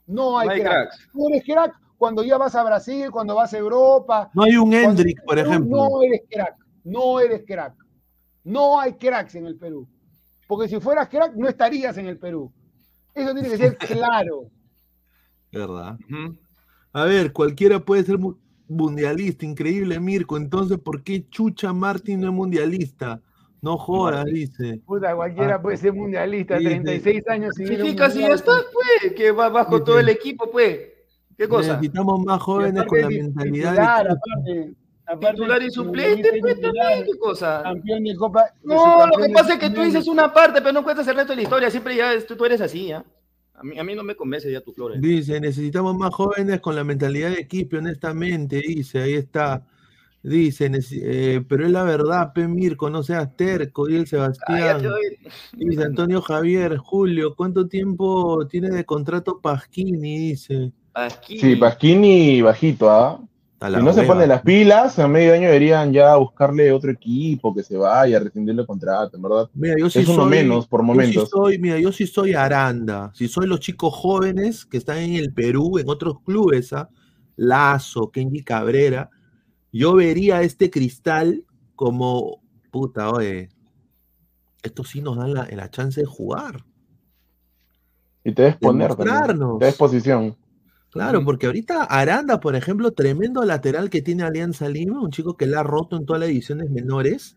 No 0.08 0.38
hay, 0.38 0.48
No 0.48 0.54
hay 0.54 0.62
crack. 0.62 0.72
cracks. 0.74 1.10
Tú 1.12 1.30
eres 1.30 1.44
crack 1.44 1.74
cuando 1.98 2.24
ya 2.24 2.38
vas 2.38 2.54
a 2.56 2.64
Brasil, 2.64 3.10
cuando 3.10 3.34
vas 3.34 3.54
a 3.54 3.58
Europa. 3.58 4.30
No 4.36 4.44
hay 4.44 4.56
un 4.56 4.72
Hendrick, 4.72 5.24
por 5.26 5.40
ejemplo. 5.40 5.78
No 5.78 6.04
eres 6.04 6.22
crack. 6.30 6.56
No 6.84 7.20
eres 7.20 7.44
crack. 7.48 7.74
No 8.44 8.80
hay 8.80 8.94
cracks 8.94 9.34
en 9.34 9.48
el 9.48 9.58
Perú. 9.58 9.88
Porque 10.48 10.68
si 10.68 10.80
fueras 10.80 11.10
crack, 11.10 11.34
no 11.36 11.48
estarías 11.48 11.98
en 11.98 12.08
el 12.08 12.18
Perú. 12.18 12.52
Eso 13.14 13.34
tiene 13.34 13.50
que 13.50 13.58
ser 13.58 13.78
claro. 13.78 14.50
¿Verdad? 15.52 15.98
A 16.94 17.06
ver, 17.06 17.32
cualquiera 17.34 17.80
puede 17.80 18.04
ser 18.04 18.18
mu- 18.18 18.36
mundialista, 18.68 19.46
increíble 19.46 20.00
Mirko. 20.00 20.38
Entonces, 20.38 20.78
¿por 20.80 21.04
qué 21.04 21.28
Chucha 21.30 21.72
Martín 21.74 22.22
no 22.22 22.28
es 22.28 22.34
mundialista? 22.34 23.22
No 23.62 23.78
jodas, 23.78 24.26
dice. 24.26 24.82
Puta, 24.86 25.16
cualquiera 25.16 25.56
Ah. 25.56 25.62
puede 25.62 25.78
ser 25.78 25.94
mundialista. 25.94 26.58
Sí, 26.58 26.64
sí. 26.66 26.70
36 26.70 27.28
años 27.30 27.56
Significa 27.56 28.10
si 28.10 28.20
ya 28.20 28.28
está, 28.30 28.52
pues, 28.72 29.14
que 29.14 29.32
va 29.32 29.50
bajo 29.50 29.78
Sí, 29.80 29.84
todo 29.86 29.96
sí. 29.96 30.02
el 30.04 30.10
equipo, 30.10 30.52
pues. 30.52 30.80
¿Qué 31.38 31.48
cosa? 31.48 31.74
Necesitamos 31.74 32.24
más 32.24 32.38
Y 32.38 32.42
jóvenes 32.44 32.84
con 32.86 33.02
la 33.02 33.10
mentalidad 33.10 33.72
titular, 33.72 34.08
de 34.08 34.14
aparte- 34.14 34.76
aparte 35.08 35.36
Titular 35.36 35.62
y 35.64 35.72
suplente, 35.72 36.30
pues, 36.42 36.60
también, 36.62 37.04
¿qué 37.06 37.18
cosa? 37.20 37.62
Campeón 37.64 38.04
de 38.04 38.16
Copa. 38.16 38.44
de 38.44 38.74
No, 38.76 39.08
lo 39.08 39.18
que 39.24 39.30
pasa 39.34 39.54
es 39.54 39.60
que 39.60 39.70
tú 39.70 39.82
dices 39.82 40.08
una 40.08 40.34
parte, 40.34 40.62
pero 40.62 40.74
no 40.74 40.84
cuentas 40.84 41.08
el 41.08 41.16
resto 41.16 41.32
de 41.34 41.38
la 41.38 41.42
historia. 41.44 41.70
Siempre 41.70 41.96
ya 41.96 42.14
es- 42.14 42.26
tú, 42.26 42.36
tú 42.36 42.46
eres 42.46 42.62
así, 42.62 42.88
¿ya? 42.88 43.04
A 43.54 43.64
mí, 43.64 43.80
a 43.80 43.84
mí 43.84 43.96
no 43.96 44.04
me 44.04 44.16
convence 44.16 44.52
ya 44.52 44.60
tu 44.62 44.74
flores. 44.74 45.00
Dice, 45.02 45.40
necesitamos 45.40 45.96
más 45.96 46.14
jóvenes 46.14 46.60
con 46.60 46.76
la 46.76 46.84
mentalidad 46.84 47.30
de 47.30 47.40
equipo, 47.40 47.78
honestamente, 47.78 48.58
dice, 48.58 49.02
ahí 49.02 49.14
está. 49.14 49.66
Dice, 50.22 50.72
eh, 51.04 51.46
pero 51.48 51.66
es 51.66 51.72
la 51.72 51.84
verdad, 51.84 52.34
P. 52.34 52.48
Mirko, 52.48 52.90
no 52.90 53.04
seas 53.04 53.36
terco, 53.38 53.88
y 53.88 53.96
el 53.96 54.08
Sebastián. 54.08 54.82
Dice 55.54 55.84
Antonio 55.84 56.20
Javier, 56.20 56.78
Julio, 56.78 57.36
¿cuánto 57.36 57.68
tiempo 57.68 58.46
tiene 58.48 58.70
de 58.72 58.84
contrato 58.86 59.40
Pasquini? 59.40 60.30
Dice. 60.32 60.74
Aquí. 60.96 61.38
Sí, 61.38 61.56
Pasquini 61.56 62.42
bajito, 62.42 62.90
¿ah? 62.90 63.22
Si 63.60 63.84
no 63.84 63.94
se 63.94 64.04
ponen 64.04 64.30
las 64.30 64.42
pilas, 64.42 65.00
a 65.00 65.08
medio 65.08 65.34
año 65.34 65.48
deberían 65.48 65.92
ya 65.92 66.16
buscarle 66.18 66.72
otro 66.72 66.92
equipo 66.92 67.54
que 67.54 67.64
se 67.64 67.78
vaya, 67.78 68.20
rescindirle 68.20 68.62
el 68.62 68.68
contrato, 68.68 69.16
en 69.16 69.24
verdad. 69.24 69.50
Mira, 69.54 69.76
yo 69.80 69.90
sí 69.90 70.00
es 70.00 70.08
uno 70.08 70.24
soy- 70.24 70.30
menos 70.30 70.68
por 70.68 70.82
yo 70.82 70.86
sí 70.86 70.92
momentos. 70.98 71.30
soy, 71.30 71.58
mira, 71.60 71.80
yo 71.80 71.92
sí 71.92 72.06
soy 72.06 72.34
Aranda. 72.34 73.12
Si 73.16 73.28
soy 73.28 73.48
los 73.48 73.60
chicos 73.62 73.94
jóvenes 73.94 74.66
que 74.66 74.78
están 74.78 74.98
en 74.98 75.16
el 75.16 75.34
Perú, 75.34 75.78
en 75.80 75.90
otros 75.90 76.20
clubes, 76.22 76.74
¿ah? 76.74 76.90
Lazo, 77.38 78.12
Kenji 78.12 78.44
Cabrera, 78.44 79.10
yo 79.72 79.96
vería 79.96 80.42
este 80.42 80.70
cristal 80.70 81.44
como, 81.76 82.42
puta, 82.72 83.10
oye, 83.10 83.50
estos 84.64 84.90
sí 84.90 85.02
nos 85.02 85.18
dan 85.18 85.34
la, 85.34 85.48
la 85.52 85.70
chance 85.70 86.02
de 86.02 86.08
jugar. 86.08 86.64
Y 88.24 88.32
te 88.32 88.42
debes 88.44 88.58
poner. 88.58 88.90
Te 89.60 89.72
posición. 89.74 90.36
Claro, 90.96 91.26
porque 91.26 91.46
ahorita 91.48 91.84
Aranda, 91.84 92.40
por 92.40 92.56
ejemplo, 92.56 92.92
tremendo 92.94 93.44
lateral 93.44 93.90
que 93.90 94.02
tiene 94.02 94.24
Alianza 94.24 94.70
Lima, 94.70 95.02
un 95.02 95.12
chico 95.12 95.36
que 95.36 95.46
la 95.46 95.60
ha 95.60 95.64
roto 95.64 95.98
en 95.98 96.06
todas 96.06 96.22
las 96.22 96.30
ediciones 96.30 96.70
menores, 96.70 97.36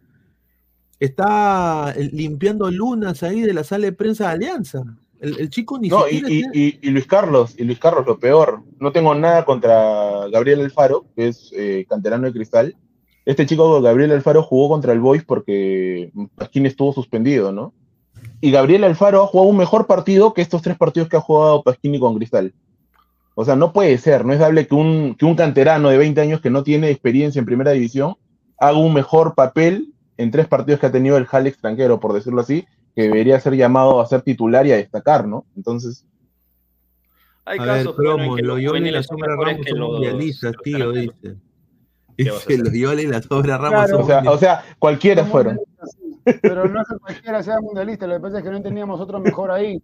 está 1.01 1.93
eh, 1.97 2.09
limpiando 2.13 2.71
lunas 2.71 3.23
ahí 3.23 3.41
de 3.43 3.53
la 3.53 3.65
sala 3.65 3.87
de 3.87 3.93
prensa 3.93 4.29
de 4.29 4.31
Alianza. 4.35 4.83
El, 5.21 5.41
el 5.41 5.51
chico 5.51 5.77
ni 5.79 5.89
No, 5.89 6.07
y, 6.07 6.21
siquiera 6.21 6.29
y- 6.31 6.41
tiene- 6.43 6.57
y- 6.57 6.79
y 6.83 6.91
Luis 6.91 7.07
Carlos, 7.07 7.55
y 7.59 7.65
Luis 7.65 7.79
Carlos, 7.81 8.07
lo 8.07 8.19
peor, 8.21 8.63
no 8.79 8.93
tengo 8.93 9.15
nada 9.15 9.45
contra 9.45 10.29
Gabriel 10.29 10.61
Alfaro, 10.61 11.07
que 11.17 11.27
es 11.29 11.51
eh, 11.53 11.85
canterano 11.89 12.27
de 12.27 12.33
cristal. 12.33 12.77
Este 13.25 13.45
chico, 13.45 13.83
Gabriel 13.83 14.13
Alfaro, 14.13 14.43
jugó 14.45 14.69
contra 14.69 14.93
el 14.93 15.01
Boys 15.01 15.25
porque 15.25 16.13
Pasquini 16.37 16.69
estuvo 16.69 16.93
suspendido, 16.93 17.51
¿no? 17.53 17.75
Y 18.41 18.53
Gabriel 18.53 18.85
Alfaro 18.85 19.25
ha 19.25 19.27
jugado 19.27 19.51
un 19.51 19.57
mejor 19.57 19.87
partido 19.89 20.33
que 20.33 20.43
estos 20.43 20.63
tres 20.63 20.79
partidos 20.79 21.09
que 21.09 21.17
ha 21.17 21.21
jugado 21.21 21.63
Pasquini 21.65 21.99
con 21.99 22.17
Cristal. 22.17 22.55
O 23.41 23.45
sea, 23.45 23.55
no 23.55 23.73
puede 23.73 23.97
ser, 23.99 24.25
no 24.25 24.33
es 24.33 24.41
dable 24.41 24.67
que 24.67 24.75
un, 24.75 25.15
que 25.15 25.25
un 25.25 25.37
canterano 25.37 25.91
de 25.91 25.97
20 25.99 26.21
años 26.21 26.41
que 26.41 26.51
no 26.51 26.65
tiene 26.65 26.91
experiencia 26.91 27.39
en 27.39 27.45
primera 27.47 27.71
división 27.71 28.17
haga 28.59 28.77
un 28.77 28.93
mejor 28.93 29.37
papel 29.37 29.95
en 30.17 30.33
tres 30.33 30.49
partidos 30.49 30.81
que 30.81 30.87
ha 30.87 30.91
tenido 30.91 31.17
el 31.17 31.29
Hall 31.31 31.47
extranjero, 31.47 32.01
por 32.01 32.13
decirlo 32.15 32.41
así, 32.41 32.67
que 32.97 33.03
debería 33.03 33.39
ser 33.39 33.55
llamado 33.55 34.01
a 34.01 34.07
ser 34.07 34.23
titular 34.23 34.67
y 34.67 34.73
a 34.73 34.77
destacar, 34.77 35.29
¿no? 35.29 35.45
Entonces, 35.57 36.05
Hay 37.45 37.61
A 37.61 37.63
ver, 37.63 37.71
casos 37.85 37.95
pero, 37.97 38.11
en 38.11 38.17
Promo, 38.19 38.35
que 38.37 38.43
los 38.43 38.59
y 38.59 38.63
la 38.65 38.69
juveniles 38.71 39.07
son 39.07 39.19
Sombra 39.19 39.29
mejores 39.31 39.53
Ramos 39.55 39.65
que 39.67 39.71
son 39.71 39.79
los- 39.79 39.91
mundialistas, 39.91 40.53
los 40.55 40.63
tío, 40.65 40.93
dice. 40.93 41.13
¿Qué 41.23 41.29
vas 41.29 41.39
a 41.39 42.15
Dice, 42.17 42.31
hacer? 42.31 42.59
Loyola 42.59 43.03
y 43.03 43.07
la 43.07 43.23
Sombra 43.23 43.57
Ramos 43.57 43.71
Claro. 43.87 43.89
son 43.89 44.03
o 44.03 44.07
sea, 44.07 44.33
o 44.33 44.39
sea, 44.39 44.65
cualquiera 44.81 45.25
fueron. 45.25 45.61
sí, 45.85 46.35
Pero 46.43 46.69
no 46.69 46.83
es 46.83 46.89
que 46.89 46.99
cualquiera 46.99 47.43
sea 47.45 47.61
mundialista, 47.61 48.09
lo 48.09 48.15
que 48.17 48.21
pasa 48.21 48.39
es 48.39 48.43
que 48.45 48.51
no 48.51 48.61
teníamos 48.61 49.01
otro 49.01 49.21
mejor 49.21 49.53
ahí. 49.53 49.81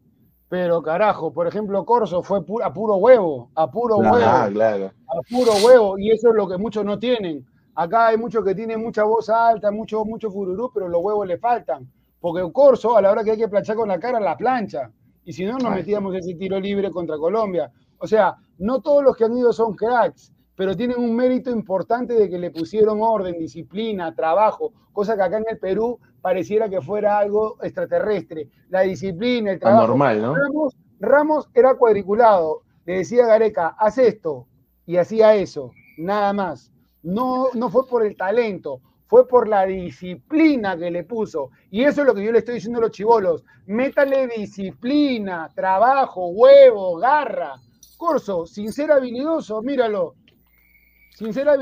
Pero 0.49 0.83
carajo, 0.83 1.33
por 1.33 1.47
ejemplo, 1.47 1.85
Corso 1.85 2.23
fue 2.23 2.41
pu- 2.41 2.63
a 2.63 2.73
puro 2.73 2.97
huevo, 2.97 3.51
a 3.55 3.71
puro 3.71 3.97
Claro. 3.99 4.15
huevo, 4.17 4.53
claro. 4.53 4.93
a 5.09 5.21
puro 5.29 5.53
huevo, 5.65 5.99
y 5.99 6.11
eso 6.11 6.29
es 6.31 6.35
lo 6.35 6.47
que 6.49 6.59
muchos 6.59 6.85
no 6.85 6.99
tienen. 6.99 7.45
Acá 7.75 8.09
hay 8.09 8.17
muchos 8.17 8.45
que 8.45 8.55
tienen 8.55 8.81
mucha 8.81 9.03
voz 9.05 9.29
alta, 9.31 9.71
mucho, 9.71 10.05
mucho 10.05 10.31
fururú, 10.31 10.71
pero 10.73 10.89
los 10.89 11.03
huevos 11.03 11.27
le 11.27 11.39
faltan. 11.39 11.91
Porque 12.21 12.51
Corso, 12.53 12.97
a 12.97 13.03
la 13.03 13.11
hora 13.11 13.25
que 13.25 13.33
hay 13.33 13.37
que 13.39 13.49
planchar 13.49 13.77
con 13.77 13.89
la 13.89 13.99
cara, 13.99 14.21
la 14.21 14.37
plancha. 14.37 14.91
Y 15.25 15.33
si 15.33 15.45
no, 15.45 15.55
nos 15.55 15.73
Ay. 15.73 15.79
metíamos 15.79 16.15
ese 16.15 16.35
tiro 16.35 16.61
libre 16.61 16.91
contra 16.91 17.17
Colombia. 17.19 17.73
O 17.99 18.07
sea, 18.07 18.37
no 18.59 18.81
todos 18.81 19.03
los 19.03 19.17
que 19.17 19.25
han 19.25 19.37
ido 19.37 19.53
son 19.53 19.75
cracks, 19.75 20.31
pero 20.55 20.77
tienen 20.77 20.99
un 21.01 21.17
mérito 21.17 21.51
importante 21.51 22.15
de 22.15 22.29
que 22.31 22.39
le 22.39 22.51
pusieron 22.51 22.99
orden, 23.03 23.39
disciplina, 23.39 24.15
trabajo, 24.15 24.73
cosa 24.93 25.17
que 25.17 25.23
acá 25.23 25.39
en 25.39 25.47
el 25.49 25.59
Perú 25.59 25.99
pareciera 26.25 26.71
que 26.71 26.81
fuera 26.81 27.19
algo 27.19 27.59
extraterrestre. 27.63 28.49
La 28.71 28.81
disciplina, 28.81 29.53
el 29.53 29.61
trabajo. 29.61 29.85
Anormal, 29.85 30.23
¿no? 30.23 30.35
Ramos, 30.35 30.75
Ramos 30.99 31.51
era 31.53 31.75
cuadriculado, 31.75 32.63
le 32.87 32.97
decía 32.97 33.25
a 33.25 33.27
Gareca, 33.27 33.77
haz 33.79 33.99
esto, 33.99 34.47
y 34.87 34.97
hacía 34.97 35.35
eso, 35.35 35.73
nada 35.99 36.33
más. 36.33 36.73
No, 37.03 37.49
no 37.53 37.69
fue 37.69 37.87
por 37.87 38.07
el 38.07 38.17
talento, 38.17 38.81
fue 39.07 39.29
por 39.29 39.47
la 39.47 39.67
disciplina 39.67 40.79
que 40.79 40.91
le 40.91 41.05
puso. 41.05 41.51
Y 41.71 41.85
eso 41.85 42.01
es 42.01 42.07
lo 42.07 42.15
que 42.15 42.25
yo 42.25 42.33
le 42.33 42.39
estoy 42.39 42.55
diciendo 42.55 42.79
a 42.79 42.85
los 42.85 42.93
chivolos. 42.93 43.45
Métale 43.67 44.27
disciplina, 44.27 45.51
trabajo, 45.55 46.29
huevo, 46.29 46.97
garra. 46.97 47.57
Corso, 47.99 48.47
sin 48.47 48.73
ser 48.73 48.91
habilidoso, 48.91 49.61
míralo. 49.61 50.15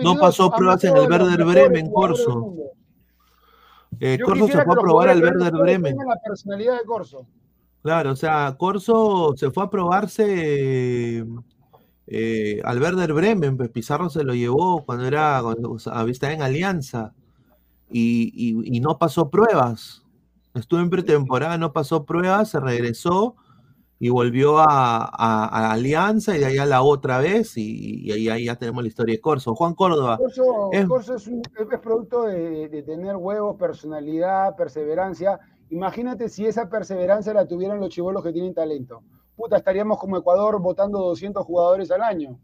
no 0.05 0.17
pasó 0.21 0.53
pruebas 0.53 0.85
en 0.85 0.97
el 0.97 1.11
Werder 1.11 1.45
Bremen, 1.45 1.91
Corso. 1.91 2.77
Eh, 4.01 4.19
Corso 4.25 4.47
se 4.47 4.65
fue 4.65 4.75
a 4.75 4.81
probar 4.81 5.09
al 5.11 5.23
Werder 5.23 5.53
Bremen. 5.53 5.97
La 5.97 6.17
personalidad 6.25 6.79
de 6.79 6.85
Corso. 6.85 7.27
Claro, 7.83 8.13
o 8.13 8.17
sea, 8.17 8.55
Corso 8.59 9.35
se 9.37 9.51
fue 9.51 9.65
a 9.65 9.71
probarse 9.71 11.25
eh, 12.07 12.61
al 12.65 12.81
Werder 12.81 13.13
Bremen, 13.13 13.57
pues 13.57 13.71
Pizarro 13.71 14.09
se 14.11 14.23
lo 14.23 14.35
llevó 14.35 14.85
cuando 14.85 15.07
era 15.07 15.41
cuando, 15.43 15.77
estaba 15.77 16.33
en 16.33 16.43
Alianza 16.43 17.13
y, 17.91 18.81
no 18.81 18.99
pasó 18.99 19.31
pruebas. 19.31 20.05
Estuvo 20.55 20.81
en 20.81 20.91
pretemporada, 20.91 21.59
no 21.59 21.73
pasó 21.73 22.05
pruebas, 22.05 22.51
se 22.51 22.61
regresó 22.61 23.37
y 24.03 24.09
volvió 24.09 24.59
a, 24.59 25.71
Alianza 25.73 26.37
y 26.37 26.41
de 26.41 26.47
ahí 26.47 26.59
a 26.59 26.67
la 26.67 26.83
otra 26.83 27.19
vez 27.19 27.57
y, 27.57 28.11
ahí, 28.11 28.47
ya 28.47 28.57
tenemos 28.57 28.83
la 28.83 28.89
historia 28.89 29.15
de 29.15 29.21
Corso. 29.21 29.55
Juan 29.55 29.75
Córdoba. 29.75 30.19
Corso 30.19 30.71
es, 30.73 31.29
un, 31.29 31.41
producto 31.81 32.25
de, 32.25 32.69
de, 32.69 32.83
tener 32.83 33.15
huevos, 33.15 33.57
personalidad, 33.57 34.57
perseverancia. 34.57 35.39
Imagínate 35.71 36.29
si 36.29 36.47
esa 36.47 36.69
perseverancia 36.69 37.33
la 37.33 37.47
tuvieran 37.47 37.79
los 37.79 37.91
chivolos 37.91 38.25
que 38.25 38.33
tienen 38.33 38.55
talento 38.55 39.05
puta, 39.37 39.57
estaríamos 39.57 39.99
como 39.99 40.17
Ecuador 40.17 40.61
votando 40.61 40.99
200 40.99 41.45
jugadores 41.45 41.91
al 41.91 42.03
año. 42.03 42.39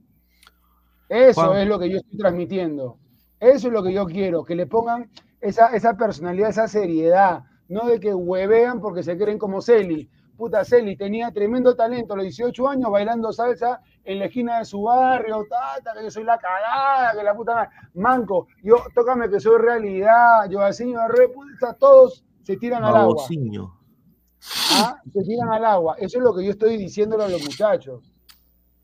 Eso 1.09 1.54
es 1.54 1.66
lo 1.66 1.78
que 1.78 1.90
yo 1.90 1.98
estoy 1.98 2.18
transmitiendo. 2.18 2.98
Eso 3.40 3.68
es 3.68 3.72
lo 3.72 3.82
que 3.82 3.92
yo 3.92 4.06
quiero, 4.06 4.44
que 4.44 4.54
le 4.54 4.66
pongan 4.66 5.11
esa, 5.40 5.68
esa 5.68 5.96
personalidad, 5.96 6.50
esa 6.50 6.68
seriedad, 6.68 7.44
no 7.68 7.86
de 7.86 8.00
que 8.00 8.14
huevean 8.14 8.80
porque 8.80 9.02
se 9.02 9.16
creen 9.16 9.38
como 9.38 9.62
Celi. 9.62 10.11
Puta, 10.39 10.64
Celi 10.64 10.97
tenía 10.97 11.32
tremendo 11.32 11.74
talento 11.74 12.14
a 12.14 12.18
los 12.18 12.26
18 12.26 12.68
años 12.68 12.93
bailando 12.93 13.32
salsa 13.32 13.80
en 14.05 14.20
la 14.20 14.26
esquina 14.26 14.61
de 14.61 14.66
su 14.66 14.82
barrio, 14.82 15.45
tata, 15.51 15.93
que 15.95 16.05
yo 16.05 16.11
soy 16.12 16.22
la 16.22 16.39
cagada, 16.39 17.12
que 17.12 17.24
la 17.24 17.34
puta 17.34 17.68
manco, 17.95 18.47
yo, 18.62 18.76
tócame 18.95 19.28
que 19.28 19.41
soy 19.41 19.59
realidad, 19.59 20.49
yo 20.49 20.61
así, 20.61 20.95
puta, 21.34 21.74
todos 21.74 22.24
se 22.45 22.57
tiran 22.57 22.84
al 22.84 22.95
agua. 22.95 23.24
¿Ah? 24.74 25.03
se 25.12 25.24
tiran 25.24 25.49
al 25.49 25.64
agua. 25.64 25.97
Eso 25.99 26.18
es 26.18 26.24
lo 26.24 26.32
que 26.32 26.45
yo 26.45 26.53
estoy 26.53 26.76
diciéndole 26.76 27.24
a 27.24 27.28
los 27.28 27.43
muchachos. 27.43 28.12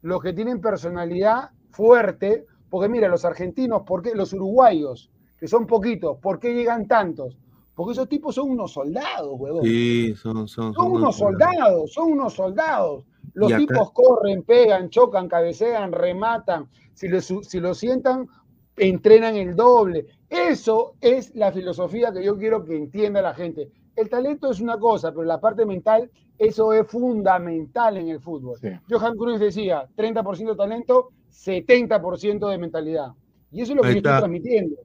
Los 0.03 0.21
que 0.21 0.33
tienen 0.33 0.61
personalidad 0.61 1.51
fuerte, 1.71 2.47
porque 2.69 2.89
mira, 2.89 3.07
los 3.07 3.25
argentinos, 3.25 3.83
¿por 3.87 4.03
qué? 4.03 4.13
Los 4.17 4.33
uruguayos, 4.33 5.09
que 5.39 5.47
son 5.47 5.69
poquitos, 5.69 6.19
¿por 6.19 6.41
qué 6.41 6.53
llegan 6.53 6.89
tantos? 6.89 7.39
Porque 7.75 7.93
esos 7.93 8.09
tipos 8.09 8.35
son 8.35 8.51
unos 8.51 8.73
soldados, 8.73 9.33
huevón. 9.33 9.65
Sí, 9.65 10.15
son, 10.15 10.47
son, 10.49 10.75
son, 10.75 10.93
unos 10.93 11.17
soldados, 11.17 11.93
son 11.93 12.13
unos 12.13 12.33
soldados. 12.35 13.05
Los 13.33 13.55
tipos 13.57 13.91
corren, 13.93 14.43
pegan, 14.45 14.91
chocan, 14.91 15.29
cabecean, 15.29 15.93
rematan. 15.93 16.69
Si 16.93 17.09
lo, 17.09 17.21
si 17.21 17.61
lo 17.61 17.75
sientan, 17.75 18.29
entrenan 18.77 19.37
el 19.37 19.57
doble. 19.57 20.07
Eso 20.29 20.95
es 21.01 21.35
la 21.35 21.51
filosofía 21.51 22.13
que 22.13 22.25
yo 22.25 22.39
quiero 22.39 22.65
que 22.65 22.77
entienda 22.77 23.21
la 23.21 23.35
gente 23.35 23.71
el 23.97 24.09
talento 24.09 24.51
es 24.51 24.61
una 24.61 24.79
cosa, 24.79 25.13
pero 25.13 25.25
la 25.25 25.41
parte 25.41 25.65
mental, 25.65 26.11
eso 26.39 26.73
es 26.73 26.87
fundamental 26.87 27.97
en 27.97 28.09
el 28.09 28.21
fútbol. 28.21 28.59
Johan 28.89 29.17
Cruz 29.17 29.41
decía, 29.41 29.89
30% 29.97 30.51
de 30.51 30.57
talento, 30.57 31.11
70% 31.31 32.49
de 32.49 32.59
mentalidad. 32.59 33.13
Y 33.51 33.61
eso 33.63 33.73
es 33.73 33.77
lo 33.77 33.83
que 33.83 33.93
yo 33.93 33.97
estoy 33.99 34.13
transmitiendo. 34.19 34.77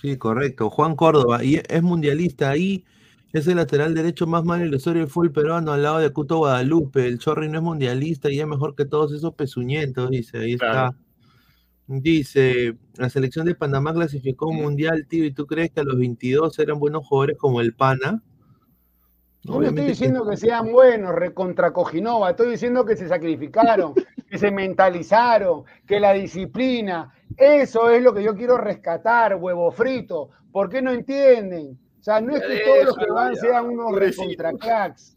Sí, 0.00 0.16
correcto. 0.16 0.70
Juan 0.70 0.96
Córdoba, 0.96 1.44
y 1.44 1.60
es 1.68 1.82
mundialista 1.82 2.50
ahí, 2.50 2.84
es 3.32 3.46
el 3.48 3.56
lateral 3.56 3.94
derecho 3.94 4.26
más 4.26 4.44
mal 4.44 4.62
en 4.62 4.70
la 4.70 4.76
historia 4.76 5.00
del 5.00 5.10
fútbol 5.10 5.32
peruano 5.32 5.72
al 5.72 5.82
lado 5.82 5.98
de 5.98 6.10
Cuto 6.10 6.38
Guadalupe. 6.38 7.06
El 7.06 7.18
Chorri 7.18 7.48
no 7.48 7.58
es 7.58 7.64
mundialista 7.64 8.30
y 8.30 8.38
es 8.38 8.46
mejor 8.46 8.74
que 8.76 8.84
todos 8.84 9.12
esos 9.12 9.34
pezuñentos, 9.34 10.10
dice. 10.10 10.38
Ahí 10.38 10.52
está. 10.52 10.94
Dice, 11.86 12.76
la 12.96 13.10
selección 13.10 13.44
de 13.44 13.54
Panamá 13.54 13.92
clasificó 13.92 14.48
un 14.48 14.56
mundial, 14.56 15.06
tío, 15.06 15.24
¿y 15.24 15.32
tú 15.32 15.46
crees 15.46 15.70
que 15.70 15.80
a 15.80 15.84
los 15.84 15.98
22 15.98 16.58
eran 16.58 16.78
buenos 16.78 17.06
jugadores 17.06 17.36
como 17.36 17.60
el 17.60 17.74
Pana? 17.74 18.22
No 19.44 19.62
estoy 19.62 19.84
diciendo 19.84 20.26
que... 20.26 20.38
sean 20.38 20.72
buenos, 20.72 21.14
recontra 21.14 21.72
Cojinova, 21.72 22.30
estoy 22.30 22.52
diciendo 22.52 22.86
que 22.86 22.96
se 22.96 23.08
sacrificaron, 23.08 23.92
que 24.30 24.38
se 24.38 24.50
mentalizaron, 24.50 25.64
que 25.86 26.00
la 26.00 26.14
disciplina, 26.14 27.12
eso 27.36 27.90
es 27.90 28.02
lo 28.02 28.14
que 28.14 28.22
yo 28.22 28.34
quiero 28.34 28.56
rescatar, 28.56 29.36
huevo 29.36 29.70
frito. 29.70 30.30
¿Por 30.52 30.68
qué 30.68 30.80
no 30.82 30.90
entienden? 30.90 31.78
O 32.00 32.02
sea, 32.04 32.20
no 32.20 32.36
es 32.36 32.42
que 32.42 32.60
todos 32.60 32.84
los 32.84 32.96
que 32.96 33.10
van 33.10 33.34
sean 33.34 33.66
unos 33.66 33.94
recontra 33.94 34.52
cracks. 34.52 35.16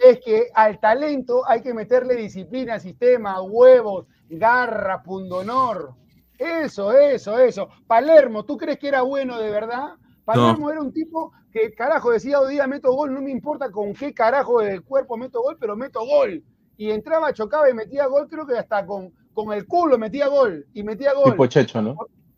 Es 0.00 0.20
que 0.20 0.48
al 0.54 0.80
talento 0.80 1.42
hay 1.46 1.60
que 1.62 1.74
meterle 1.74 2.16
disciplina, 2.16 2.80
sistema, 2.80 3.40
huevos, 3.42 4.06
garra, 4.28 5.02
pundonor. 5.02 5.94
Eso, 6.38 6.92
eso, 6.92 7.38
eso. 7.38 7.68
Palermo, 7.86 8.44
¿tú 8.44 8.56
crees 8.56 8.78
que 8.78 8.88
era 8.88 9.02
bueno 9.02 9.38
de 9.38 9.50
verdad? 9.50 9.96
Palermo 10.24 10.70
era 10.70 10.80
un 10.80 10.92
tipo 10.92 11.32
que 11.52 11.72
carajo 11.74 12.10
decía 12.10 12.40
hoy 12.40 12.54
día 12.54 12.66
meto 12.66 12.92
gol, 12.92 13.14
no 13.14 13.20
me 13.20 13.30
importa 13.30 13.70
con 13.70 13.92
qué 13.92 14.12
carajo 14.12 14.60
del 14.60 14.82
cuerpo 14.82 15.16
meto 15.16 15.42
gol, 15.42 15.56
pero 15.60 15.76
meto 15.76 16.00
gol. 16.04 16.42
Y 16.76 16.90
entraba, 16.90 17.32
chocaba 17.32 17.70
y 17.70 17.74
metía 17.74 18.06
gol, 18.06 18.28
creo 18.28 18.46
que 18.46 18.58
hasta 18.58 18.84
con, 18.84 19.12
con 19.34 19.52
el 19.52 19.66
culo 19.66 19.98
metía 19.98 20.28
gol. 20.28 20.66
Y 20.72 20.82
metía 20.82 21.12
gol. 21.12 21.32
Tipo 21.32 21.46
checho, 21.46 21.82
¿no? 21.82 21.96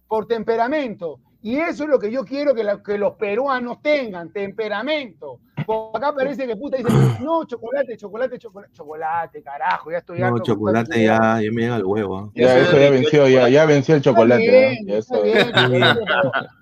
Por, 0.09 0.26
temperamento. 0.26 1.20
Y 1.42 1.57
eso 1.57 1.84
es 1.84 1.90
lo 1.90 1.99
que 1.99 2.11
yo 2.11 2.24
quiero 2.24 2.55
que, 2.55 2.64
que 2.84 2.99
los 2.99 3.14
peruanos 3.14 3.80
tengan, 3.80 4.32
temperamento. 4.32 5.38
Porque 5.64 5.99
acá 5.99 6.14
parece 6.14 6.47
que 6.47 6.57
puta 6.57 6.76
dice, 6.76 6.90
no, 7.20 7.44
chocolate, 7.44 7.97
chocolate, 7.97 8.38
chocolate, 8.38 8.72
chocolate, 8.72 9.42
carajo, 9.42 9.90
ya 9.90 9.99
estoy 9.99 10.18
No, 10.18 10.38
chocolate 10.40 11.03
ya, 11.05 11.40
ya 11.40 11.51
me 11.53 11.62
llega 11.62 11.76
el 11.76 11.84
huevo. 11.84 12.32
Ya, 12.34 12.59
eso 12.59 12.78
ya 12.78 12.90
venció, 12.90 13.28
ya, 13.28 13.49
ya 13.49 13.64
venció 13.66 13.94
el 13.94 14.03
chocolate. 14.03 14.78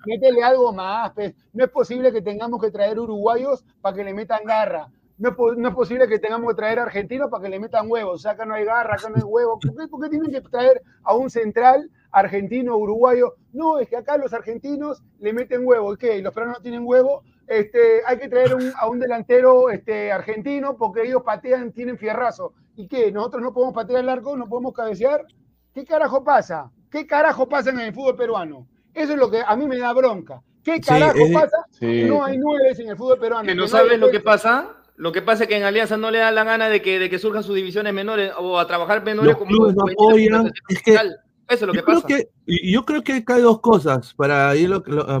métele 0.05 0.43
algo 0.43 0.71
más, 0.73 1.11
pues. 1.13 1.33
No 1.53 1.63
es 1.63 1.71
posible 1.71 2.11
que 2.11 2.21
tengamos 2.21 2.61
que 2.61 2.69
traer 2.69 2.99
uruguayos 2.99 3.63
para 3.81 3.95
que 3.95 4.03
le 4.03 4.13
metan 4.13 4.43
garra. 4.45 4.89
No 5.17 5.29
es, 5.29 5.57
no 5.57 5.69
es, 5.69 5.75
posible 5.75 6.07
que 6.07 6.19
tengamos 6.19 6.49
que 6.49 6.55
traer 6.55 6.79
argentinos 6.79 7.29
para 7.29 7.43
que 7.43 7.49
le 7.49 7.59
metan 7.59 7.89
huevos. 7.89 8.15
O 8.15 8.17
sea, 8.17 8.31
acá 8.31 8.45
no 8.45 8.53
hay 8.53 8.65
garra, 8.65 8.95
acá 8.95 9.09
no 9.09 9.15
hay 9.15 9.23
huevo. 9.23 9.59
¿Por 9.59 9.75
qué, 9.75 9.87
¿Por 9.87 10.01
qué, 10.01 10.09
tienen 10.09 10.31
que 10.31 10.41
traer 10.41 10.81
a 11.03 11.15
un 11.15 11.29
central 11.29 11.89
argentino, 12.11 12.77
uruguayo? 12.77 13.35
No, 13.53 13.79
es 13.79 13.87
que 13.87 13.97
acá 13.97 14.17
los 14.17 14.33
argentinos 14.33 15.03
le 15.19 15.33
meten 15.33 15.61
huevo. 15.65 15.93
¿Y 15.93 15.97
qué? 15.97 16.17
¿Y 16.17 16.21
los 16.21 16.33
peruanos 16.33 16.59
no 16.59 16.63
tienen 16.63 16.85
huevo? 16.85 17.23
este, 17.47 18.01
hay 18.05 18.17
que 18.17 18.27
traer 18.27 18.55
a 18.79 18.87
un 18.87 18.99
delantero 18.99 19.69
este, 19.69 20.11
argentino 20.11 20.77
porque 20.77 21.03
ellos 21.03 21.23
patean, 21.23 21.71
tienen 21.71 21.97
fierrazo. 21.97 22.53
¿Y 22.75 22.87
qué? 22.87 23.11
¿Nosotros 23.11 23.43
no 23.43 23.53
podemos 23.53 23.73
patear 23.73 24.01
el 24.01 24.09
arco? 24.09 24.35
¿No 24.35 24.47
podemos 24.47 24.73
cabecear? 24.73 25.25
¿Qué 25.73 25.85
carajo 25.85 26.23
pasa? 26.23 26.71
¿Qué 26.89 27.05
carajo 27.05 27.47
pasa 27.47 27.69
en 27.69 27.79
el 27.79 27.93
fútbol 27.93 28.15
peruano? 28.15 28.67
Eso 28.93 29.13
es 29.13 29.19
lo 29.19 29.29
que 29.29 29.41
a 29.45 29.55
mí 29.55 29.67
me 29.67 29.77
da 29.77 29.93
bronca. 29.93 30.41
¿Qué 30.63 30.79
carajo 30.81 31.19
pasa? 31.33 31.57
No 31.81 32.23
hay 32.23 32.37
nueve 32.37 32.71
en 32.77 32.89
el 32.89 32.97
fútbol 32.97 33.19
peruano. 33.19 33.45
¿Que 33.45 33.55
no, 33.55 33.67
sabes 33.67 33.99
lo 33.99 34.09
que 34.09 34.19
pasa? 34.19 34.75
Lo 34.97 35.11
que 35.11 35.21
pasa 35.21 35.43
es 35.43 35.49
que 35.49 35.57
en 35.57 35.63
Alianza 35.63 35.97
no 35.97 36.09
le 36.09 36.19
da 36.19 36.31
la 36.31 36.43
gana 36.43 36.69
de 36.69 36.81
que, 36.81 36.99
de 36.99 37.09
que 37.09 37.19
surjan 37.19 37.43
sus 37.43 37.55
divisiones 37.55 37.93
menores 37.93 38.31
o 38.37 38.57
a 38.57 38.65
trabajar 38.65 39.03
menores 39.03 39.35
como 39.35 39.51
clubes 39.51 39.75
no 39.75 39.85
apoyan. 39.91 40.51
Es 40.69 40.81
que 40.81 40.93
eso 40.93 41.13
es 41.47 41.61
lo 41.61 41.73
que 41.73 41.83
pasa. 41.83 42.07
Que, 42.07 42.29
yo 42.45 42.85
creo 42.85 43.03
que 43.03 43.23
hay 43.27 43.41
dos 43.41 43.59
cosas 43.59 44.13
para, 44.13 44.55
ir 44.55 44.71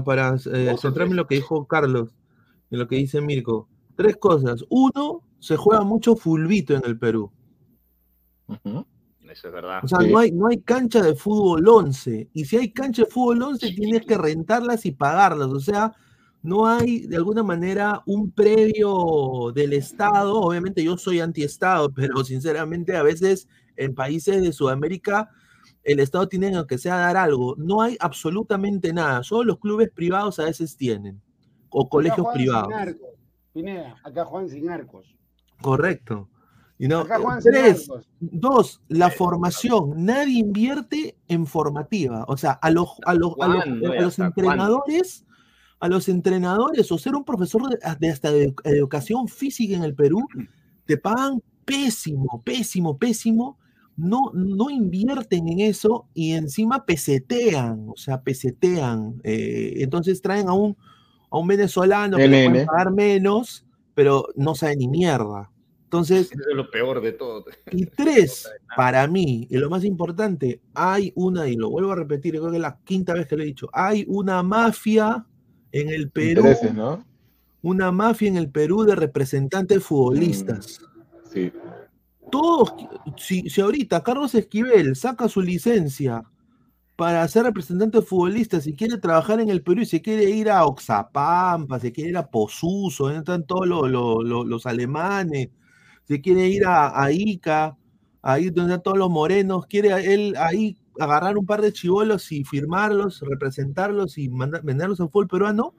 para 0.05 0.35
eh, 0.53 0.75
centrarme 0.79 1.11
en 1.11 1.17
lo 1.17 1.27
que 1.27 1.35
dijo 1.35 1.67
Carlos, 1.67 2.15
en 2.71 2.79
lo 2.79 2.87
que 2.87 2.95
dice 2.95 3.19
Mirko. 3.21 3.67
Tres 3.95 4.17
cosas. 4.17 4.63
Uno, 4.69 5.23
se 5.39 5.57
juega 5.57 5.83
mucho 5.83 6.15
fulbito 6.15 6.73
en 6.73 6.83
el 6.85 6.97
Perú. 6.97 7.31
Eso 8.47 9.47
es 9.47 9.53
verdad. 9.53 9.81
O 9.83 9.87
sea, 9.87 9.99
no, 9.99 10.17
hay, 10.17 10.31
no 10.31 10.47
hay 10.47 10.61
cancha 10.61 11.01
de 11.01 11.15
fútbol 11.15 11.67
11. 11.67 12.29
Y 12.33 12.45
si 12.45 12.57
hay 12.57 12.71
cancha 12.71 13.03
de 13.03 13.11
fútbol 13.11 13.41
11, 13.41 13.73
tienes 13.73 14.05
que 14.05 14.17
rentarlas 14.17 14.85
y 14.85 14.91
pagarlas. 14.91 15.49
O 15.49 15.59
sea, 15.59 15.93
no 16.45 16.67
hay 16.67 17.07
de 17.07 17.17
alguna 17.17 17.43
manera 17.43 18.03
un 18.05 18.31
previo 18.31 19.51
del 19.53 19.73
Estado. 19.73 20.39
Obviamente 20.39 20.83
yo 20.83 20.97
soy 20.97 21.19
anti-Estado, 21.19 21.91
pero 21.95 22.23
sinceramente 22.23 22.95
a 22.95 23.03
veces 23.03 23.47
en 23.75 23.95
países 23.95 24.41
de 24.41 24.53
Sudamérica 24.53 25.29
el 25.83 25.99
Estado 25.99 26.27
tiene 26.27 26.51
que 26.67 26.77
sea 26.77 26.97
dar 26.97 27.17
algo. 27.17 27.55
No 27.57 27.81
hay 27.81 27.97
absolutamente 27.99 28.93
nada. 28.93 29.23
Solo 29.23 29.43
los 29.43 29.59
clubes 29.59 29.89
privados 29.91 30.39
a 30.39 30.45
veces 30.45 30.75
tienen. 30.77 31.21
O 31.69 31.89
colegios 31.89 32.27
privados. 32.33 32.73
Pineda, 33.53 33.95
acá 34.03 34.25
Juan 34.25 34.49
sin 34.49 34.69
arcos. 34.69 35.15
Correcto. 35.61 36.29
Y 36.77 36.87
no, 36.87 37.05
tres, 37.41 37.89
dos, 38.19 38.81
la 38.89 39.09
formación. 39.09 40.05
Nadie 40.05 40.39
invierte 40.39 41.17
en 41.27 41.45
formativa. 41.45 42.25
O 42.27 42.35
sea, 42.35 42.51
a 42.51 42.69
los, 42.69 42.99
a 43.05 43.13
los, 43.13 43.33
a 43.39 43.47
los, 43.47 44.19
entrenadores, 44.19 45.25
a 45.85 45.89
los 45.89 46.09
entrenadores, 46.09 46.91
o 46.91 46.97
ser 46.97 47.15
un 47.15 47.23
profesor 47.23 47.69
de, 47.69 47.77
de 47.99 48.09
hasta 48.09 48.31
de 48.31 48.53
educación 48.63 49.27
física 49.27 49.75
en 49.75 49.83
el 49.83 49.93
Perú, 49.93 50.27
te 50.85 50.97
pagan 50.97 51.41
pésimo, 51.65 52.41
pésimo, 52.43 52.97
pésimo 52.97 53.57
no, 53.97 54.31
no 54.33 54.69
invierten 54.69 55.47
en 55.47 55.59
eso 55.61 56.07
y 56.13 56.33
encima 56.33 56.85
pesetean, 56.85 57.87
o 57.89 57.97
sea, 57.97 58.21
pesetean. 58.21 59.21
Eh, 59.23 59.75
entonces 59.77 60.21
traen 60.21 60.49
a 60.49 60.53
un, 60.53 60.75
a 61.29 61.37
un 61.37 61.47
venezolano 61.47 62.17
que 62.17 62.27
puede 62.27 62.65
pagar 62.65 62.91
menos, 62.91 63.65
pero 63.93 64.27
no 64.35 64.55
sabe 64.55 64.75
ni 64.75 64.87
mierda. 64.87 65.51
Entonces, 65.83 66.31
Eso 66.31 66.49
es 66.49 66.55
lo 66.55 66.69
peor 66.69 67.01
de 67.01 67.13
todo. 67.13 67.45
y 67.71 67.85
tres, 67.97 68.51
para 68.75 69.07
mí, 69.07 69.47
y 69.49 69.57
lo 69.57 69.69
más 69.69 69.85
importante, 69.85 70.59
hay 70.73 71.13
una, 71.15 71.47
y 71.47 71.55
lo 71.55 71.69
vuelvo 71.69 71.93
a 71.93 71.95
repetir, 71.95 72.33
creo 72.33 72.49
que 72.49 72.57
es 72.57 72.61
la 72.61 72.79
quinta 72.83 73.13
vez 73.13 73.27
que 73.27 73.37
lo 73.37 73.43
he 73.43 73.45
dicho, 73.45 73.69
hay 73.71 74.03
una 74.09 74.43
mafia 74.43 75.25
en 75.81 75.89
el 75.89 76.09
Perú, 76.09 76.43
una 77.61 77.91
mafia 77.91 78.27
en 78.29 78.37
el 78.37 78.49
Perú 78.49 78.83
de 78.83 78.95
representantes 78.95 79.83
futbolistas. 79.83 80.79
Sí. 81.31 81.51
Todos, 82.31 82.73
si, 83.17 83.49
si 83.49 83.61
ahorita 83.61 84.01
Carlos 84.03 84.33
Esquivel 84.35 84.95
saca 84.95 85.27
su 85.27 85.41
licencia 85.41 86.23
para 86.95 87.27
ser 87.27 87.43
representante 87.43 88.01
futbolista, 88.01 88.61
si 88.61 88.73
quiere 88.73 88.97
trabajar 88.97 89.39
en 89.41 89.49
el 89.49 89.61
Perú 89.61 89.81
y 89.81 89.85
se 89.85 90.01
quiere 90.01 90.29
ir 90.29 90.49
a 90.49 90.65
Oxapampa, 90.65 91.79
se 91.79 91.91
quiere 91.91 92.11
ir 92.11 92.17
a 92.17 92.25
Posuso, 92.27 93.03
donde 93.05 93.19
están 93.19 93.43
todos 93.45 93.67
los, 93.67 94.23
los- 94.47 94.65
alemanes, 94.65 95.49
se 96.05 96.21
quiere 96.21 96.47
ir 96.47 96.65
a, 96.65 97.03
a 97.03 97.11
Ica, 97.11 97.75
ahí 98.21 98.45
donde 98.49 98.73
están 98.73 98.83
todos 98.83 98.97
los 98.97 99.09
morenos, 99.09 99.65
quiere 99.65 99.89
él 100.13 100.35
ahí 100.37 100.77
agarrar 100.99 101.37
un 101.37 101.45
par 101.45 101.61
de 101.61 101.73
chivolos 101.73 102.31
y 102.31 102.43
firmarlos, 102.43 103.21
representarlos 103.21 104.17
y 104.17 104.29
mandar, 104.29 104.63
venderlos 104.63 104.99
al 105.01 105.07
fútbol 105.09 105.27
peruano, 105.27 105.73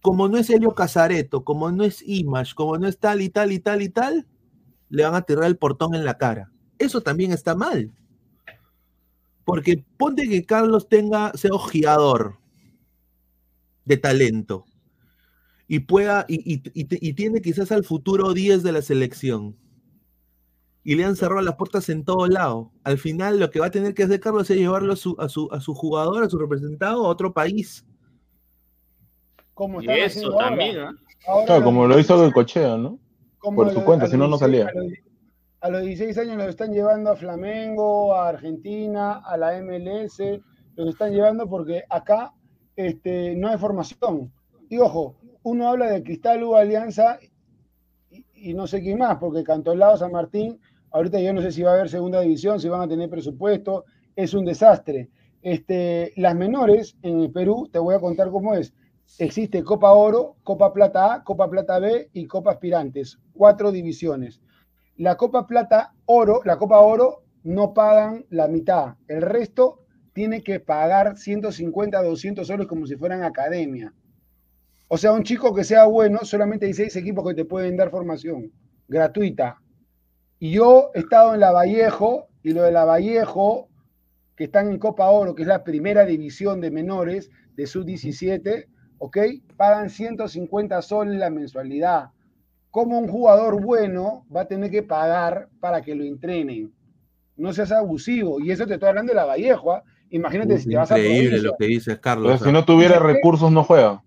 como 0.00 0.28
no 0.28 0.38
es 0.38 0.48
Helio 0.50 0.74
Casareto, 0.74 1.44
como 1.44 1.70
no 1.72 1.84
es 1.84 2.02
Image, 2.06 2.54
como 2.54 2.78
no 2.78 2.86
es 2.88 2.98
tal 2.98 3.20
y 3.22 3.28
tal 3.28 3.52
y 3.52 3.58
tal 3.58 3.82
y 3.82 3.88
tal, 3.88 4.26
le 4.88 5.04
van 5.04 5.14
a 5.14 5.22
tirar 5.22 5.44
el 5.44 5.56
portón 5.56 5.94
en 5.94 6.04
la 6.04 6.18
cara. 6.18 6.50
Eso 6.78 7.00
también 7.02 7.32
está 7.32 7.54
mal. 7.54 7.90
Porque 9.44 9.84
ponte 9.98 10.28
que 10.28 10.44
Carlos 10.44 10.88
tenga, 10.88 11.32
sea 11.34 11.50
ojeador 11.52 12.38
de 13.84 13.96
talento 13.96 14.64
y 15.66 15.80
pueda, 15.80 16.24
y, 16.28 16.36
y- 16.54 16.62
y- 16.74 17.08
y 17.08 17.12
tiene 17.14 17.40
quizás 17.40 17.70
al 17.72 17.84
futuro 17.84 18.32
10 18.32 18.62
de 18.62 18.72
la 18.72 18.82
selección. 18.82 19.56
Y 20.82 20.94
le 20.94 21.04
han 21.04 21.16
cerrado 21.16 21.42
las 21.42 21.56
puertas 21.56 21.88
en 21.90 22.04
todo 22.04 22.26
lado. 22.26 22.72
Al 22.84 22.98
final 22.98 23.38
lo 23.38 23.50
que 23.50 23.60
va 23.60 23.66
a 23.66 23.70
tener 23.70 23.94
que 23.94 24.04
hacer 24.04 24.20
Carlos 24.20 24.48
es 24.50 24.56
llevarlo 24.56 24.94
a 24.94 24.96
su, 24.96 25.14
a 25.18 25.28
su, 25.28 25.48
a 25.52 25.60
su 25.60 25.74
jugador, 25.74 26.24
a 26.24 26.30
su 26.30 26.38
representado 26.38 27.04
a 27.04 27.08
otro 27.08 27.32
país. 27.32 27.84
Como 29.54 29.82
Y 29.82 29.88
eso 29.90 30.32
ahora. 30.32 30.48
también, 30.48 30.78
¿ah? 30.78 30.92
Ahora 31.26 31.46
Claro, 31.46 31.64
como 31.64 31.86
lo 31.86 31.98
hizo 31.98 32.14
16 32.14 32.28
el 32.28 32.32
cocheo, 32.32 32.78
¿no? 32.78 32.98
por 33.40 33.72
su 33.72 33.84
cuenta, 33.84 34.06
si 34.06 34.16
no, 34.16 34.26
no 34.26 34.38
16 34.38 34.40
salía. 34.40 34.66
A 34.68 34.72
los, 34.74 34.92
a 35.60 35.70
los 35.70 35.82
16 35.82 36.18
años 36.18 36.36
los 36.38 36.48
están 36.48 36.72
llevando 36.72 37.10
a 37.10 37.16
Flamengo, 37.16 38.14
a 38.14 38.28
Argentina, 38.30 39.18
a 39.18 39.36
la 39.36 39.60
MLS, 39.60 40.18
los 40.76 40.88
están 40.88 41.12
llevando 41.12 41.48
porque 41.48 41.84
acá 41.90 42.32
este, 42.76 43.34
no 43.36 43.48
hay 43.48 43.58
formación. 43.58 44.32
Y 44.70 44.78
ojo, 44.78 45.16
uno 45.42 45.68
habla 45.68 45.90
de 45.90 46.02
Cristal 46.02 46.42
U 46.42 46.56
Alianza 46.56 47.18
y, 48.10 48.24
y 48.34 48.54
no 48.54 48.66
sé 48.66 48.80
quién 48.80 48.98
más, 48.98 49.18
porque 49.18 49.44
Cantolao, 49.44 49.96
San 49.96 50.12
Martín, 50.12 50.58
ahorita 50.90 51.20
yo 51.20 51.32
no 51.32 51.42
sé 51.42 51.52
si 51.52 51.62
va 51.62 51.70
a 51.70 51.74
haber 51.74 51.88
segunda 51.88 52.20
división, 52.20 52.60
si 52.60 52.68
van 52.68 52.82
a 52.82 52.88
tener 52.88 53.08
presupuesto, 53.08 53.84
es 54.16 54.34
un 54.34 54.44
desastre. 54.44 55.08
Este, 55.42 56.12
las 56.16 56.34
menores 56.34 56.96
en 57.02 57.20
el 57.20 57.30
Perú, 57.30 57.68
te 57.72 57.78
voy 57.78 57.94
a 57.94 58.00
contar 58.00 58.30
cómo 58.30 58.54
es. 58.54 58.74
Existe 59.18 59.64
Copa 59.64 59.92
Oro, 59.92 60.36
Copa 60.42 60.72
Plata 60.72 61.14
A, 61.14 61.24
Copa 61.24 61.48
Plata 61.50 61.78
B 61.78 62.10
y 62.12 62.26
Copa 62.26 62.52
Aspirantes, 62.52 63.18
cuatro 63.32 63.72
divisiones. 63.72 64.40
La 64.96 65.16
Copa 65.16 65.46
Plata 65.46 65.94
Oro, 66.06 66.40
la 66.44 66.58
Copa 66.58 66.78
Oro 66.80 67.24
no 67.42 67.72
pagan 67.72 68.26
la 68.28 68.48
mitad, 68.48 68.96
el 69.08 69.22
resto 69.22 69.80
tiene 70.12 70.42
que 70.42 70.60
pagar 70.60 71.16
150, 71.16 72.02
200 72.02 72.46
soles 72.46 72.66
como 72.66 72.86
si 72.86 72.96
fueran 72.96 73.22
academia. 73.22 73.94
O 74.88 74.98
sea, 74.98 75.12
un 75.12 75.22
chico 75.22 75.54
que 75.54 75.64
sea 75.64 75.84
bueno, 75.86 76.20
solamente 76.22 76.66
hay 76.66 76.74
seis 76.74 76.96
equipos 76.96 77.26
que 77.26 77.34
te 77.34 77.44
pueden 77.44 77.76
dar 77.76 77.90
formación 77.90 78.52
gratuita. 78.88 79.59
Y 80.40 80.52
yo 80.52 80.90
he 80.94 81.00
estado 81.00 81.34
en 81.34 81.40
la 81.40 81.52
Vallejo, 81.52 82.28
y 82.42 82.54
lo 82.54 82.62
de 82.62 82.72
la 82.72 82.86
Vallejo, 82.86 83.68
que 84.34 84.44
están 84.44 84.70
en 84.70 84.78
Copa 84.78 85.10
Oro, 85.10 85.34
que 85.34 85.42
es 85.42 85.48
la 85.48 85.62
primera 85.62 86.06
división 86.06 86.62
de 86.62 86.70
menores 86.70 87.30
de 87.56 87.66
sub-17, 87.66 88.66
¿ok? 88.96 89.18
Pagan 89.58 89.90
150 89.90 90.80
soles 90.80 91.18
la 91.18 91.28
mensualidad. 91.28 92.06
¿Cómo 92.70 92.98
un 92.98 93.08
jugador 93.08 93.60
bueno 93.62 94.24
va 94.34 94.42
a 94.42 94.48
tener 94.48 94.70
que 94.70 94.82
pagar 94.82 95.50
para 95.60 95.82
que 95.82 95.94
lo 95.94 96.04
entrenen? 96.04 96.72
No 97.36 97.52
seas 97.52 97.72
abusivo. 97.72 98.40
Y 98.40 98.50
eso 98.50 98.66
te 98.66 98.74
estoy 98.74 98.88
hablando 98.88 99.10
de 99.10 99.16
la 99.16 99.26
Vallejo. 99.26 99.72
¿ah? 99.72 99.82
Imagínate 100.08 100.54
Uf, 100.54 100.62
si 100.62 100.70
te 100.70 100.76
vas 100.76 100.90
a 100.90 100.98
increíble 100.98 101.42
lo 101.42 101.54
que 101.58 101.66
dices, 101.66 101.86
Pero 101.86 102.00
Carlos. 102.00 102.40
si 102.40 102.50
no 102.50 102.64
tuviera 102.64 102.98
recursos, 102.98 103.52
no 103.52 103.62
juega. 103.62 104.02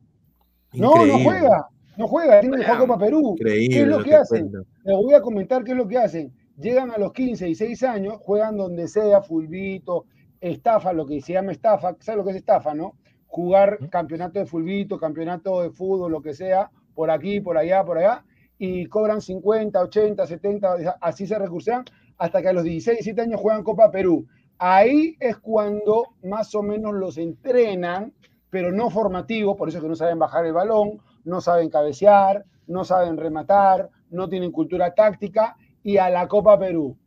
No, 0.72 1.06
no 1.06 1.20
juega. 1.20 1.68
No 1.98 2.08
juega. 2.08 2.42
Tiene 2.42 2.58
que 2.58 2.64
jugar 2.64 2.80
Copa 2.80 2.98
Perú. 2.98 3.36
Increíble 3.38 3.76
¿Qué 3.76 3.82
es 3.82 3.88
lo 3.88 3.98
que 4.00 4.10
que 4.10 4.16
hacen? 4.16 4.50
cuenta. 4.50 4.70
Les 4.84 4.98
voy 4.98 5.14
a 5.14 5.22
comentar 5.22 5.64
qué 5.64 5.72
es 5.72 5.78
lo 5.78 5.88
que 5.88 5.98
hacen. 5.98 6.34
Llegan 6.58 6.92
a 6.92 6.98
los 6.98 7.14
15 7.14 7.50
y 7.50 7.56
6 7.56 7.84
años, 7.84 8.18
juegan 8.20 8.58
donde 8.58 8.88
sea, 8.88 9.22
fulbito, 9.22 10.06
estafa, 10.40 10.94
lo 10.94 11.06
que 11.06 11.22
se 11.22 11.34
llama 11.34 11.52
estafa. 11.52 11.96
¿Sabes 12.00 12.18
lo 12.18 12.24
que 12.24 12.32
es 12.32 12.38
estafa, 12.38 12.74
no? 12.74 12.94
Jugar 13.28 13.90
campeonato 13.90 14.40
de 14.40 14.46
fulbito, 14.46 14.98
campeonato 14.98 15.62
de 15.62 15.72
fútbol, 15.72 16.12
lo 16.12 16.22
que 16.22 16.34
sea, 16.34 16.70
por 16.94 17.10
aquí, 17.10 17.42
por 17.42 17.58
allá, 17.58 17.84
por 17.84 17.98
allá, 17.98 18.24
y 18.60 18.86
cobran 18.86 19.22
50, 19.22 19.82
80, 19.82 20.28
70, 20.28 20.98
así 21.02 21.26
se 21.26 21.40
recursean, 21.40 21.86
hasta 22.18 22.42
que 22.42 22.50
a 22.50 22.54
los 22.54 22.64
16, 22.64 22.98
17 22.98 23.22
años 23.22 23.42
juegan 23.42 23.64
Copa 23.64 23.90
Perú. 23.90 24.28
Ahí 24.60 25.18
es 25.20 25.38
cuando 25.38 26.10
más 26.24 26.54
o 26.54 26.62
menos 26.62 26.94
los 26.94 27.18
entrenan, 27.18 28.14
pero 28.52 28.72
no 28.72 28.92
formativo, 28.92 29.56
por 29.56 29.70
eso 29.70 29.80
es 29.80 29.82
que 29.84 29.90
no 29.90 29.96
saben 29.96 30.20
bajar 30.20 30.46
el 30.46 30.54
balón, 30.54 31.00
no 31.26 31.42
saben 31.42 31.70
cabecear, 31.70 32.46
no 32.68 32.84
saben 32.84 33.18
rematar, 33.18 33.90
no 34.10 34.30
tienen 34.30 34.52
cultura 34.52 34.94
táctica, 34.94 35.56
y 35.84 35.98
a 35.98 36.10
la 36.10 36.28
Copa 36.28 36.58
Perú. 36.58 36.98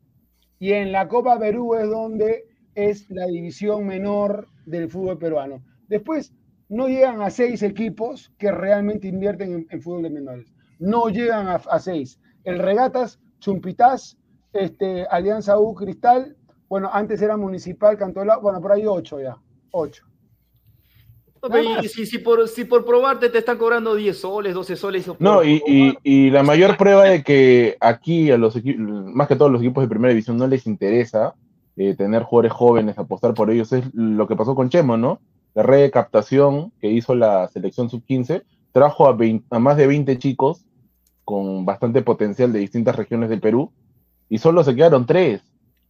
Y 0.59 0.73
en 0.73 0.91
la 0.91 1.07
Copa 1.07 1.37
Perú 1.39 1.75
es 1.75 1.89
donde 1.89 2.45
es 2.75 3.09
la 3.09 3.25
división 3.25 3.87
menor 3.87 4.47
del 4.65 4.89
fútbol 4.89 5.17
peruano. 5.17 5.63
Después, 5.87 6.33
no 6.69 6.87
llegan 6.87 7.21
a 7.21 7.29
seis 7.29 7.63
equipos 7.63 8.31
que 8.37 8.51
realmente 8.51 9.07
invierten 9.07 9.67
en, 9.69 9.81
fútbol 9.81 10.03
de 10.03 10.09
menores. 10.09 10.53
No 10.79 11.09
llegan 11.09 11.47
a, 11.47 11.79
seis. 11.79 12.19
El 12.43 12.59
Regatas, 12.59 13.19
Chumpitaz, 13.39 14.17
este, 14.53 15.05
Alianza 15.09 15.57
U 15.59 15.73
Cristal, 15.73 16.35
bueno, 16.69 16.89
antes 16.91 17.21
era 17.21 17.37
Municipal, 17.37 17.97
Cantolao, 17.97 18.41
bueno, 18.41 18.59
por 18.59 18.73
ahí 18.73 18.85
ocho 18.85 19.21
ya, 19.21 19.37
ocho. 19.71 20.06
No, 21.41 21.49
y 21.83 21.87
si, 21.87 22.05
si 22.05 22.17
por, 22.19 22.47
si 22.47 22.65
por 22.65 22.85
probarte 22.85 23.29
te 23.29 23.37
están 23.39 23.57
cobrando 23.57 23.95
10 23.95 24.17
soles, 24.19 24.53
12 24.53 24.75
soles. 24.75 25.09
No, 25.19 25.43
y, 25.43 25.61
y- 25.67 25.97
y 26.03 26.29
la 26.29 26.43
mayor 26.43 26.77
prueba 26.77 27.03
de 27.05 27.23
que 27.23 27.77
aquí 27.79 28.31
a 28.31 28.37
los 28.37 28.55
equipos, 28.55 28.81
más 28.87 29.27
que 29.27 29.35
todos 29.35 29.51
los 29.51 29.61
equipos 29.61 29.83
de 29.83 29.87
primera 29.89 30.09
división, 30.13 30.37
no 30.37 30.47
les 30.47 30.65
interesa 30.67 31.35
eh, 31.75 31.95
tener 31.95 32.23
jugadores 32.23 32.53
jóvenes, 32.53 32.97
apostar 32.97 33.33
por 33.33 33.51
ellos, 33.51 33.71
es 33.73 33.83
lo 33.93 34.27
que 34.27 34.35
pasó 34.35 34.55
con 34.55 34.69
Chemo, 34.69 34.97
¿no? 34.97 35.19
La 35.53 35.63
red 35.63 35.81
de 35.81 35.91
captación 35.91 36.71
que 36.79 36.89
hizo 36.91 37.15
la 37.15 37.47
selección 37.49 37.89
sub-15 37.89 38.43
trajo 38.71 39.07
a, 39.07 39.13
20 39.13 39.45
a 39.49 39.59
más 39.59 39.77
de 39.77 39.87
20 39.87 40.17
chicos 40.19 40.65
con 41.23 41.65
bastante 41.65 42.01
potencial 42.01 42.53
de 42.53 42.59
distintas 42.59 42.95
regiones 42.95 43.29
del 43.29 43.41
Perú 43.41 43.71
y 44.29 44.37
solo 44.37 44.63
se 44.63 44.75
quedaron 44.75 45.05
tres, 45.05 45.41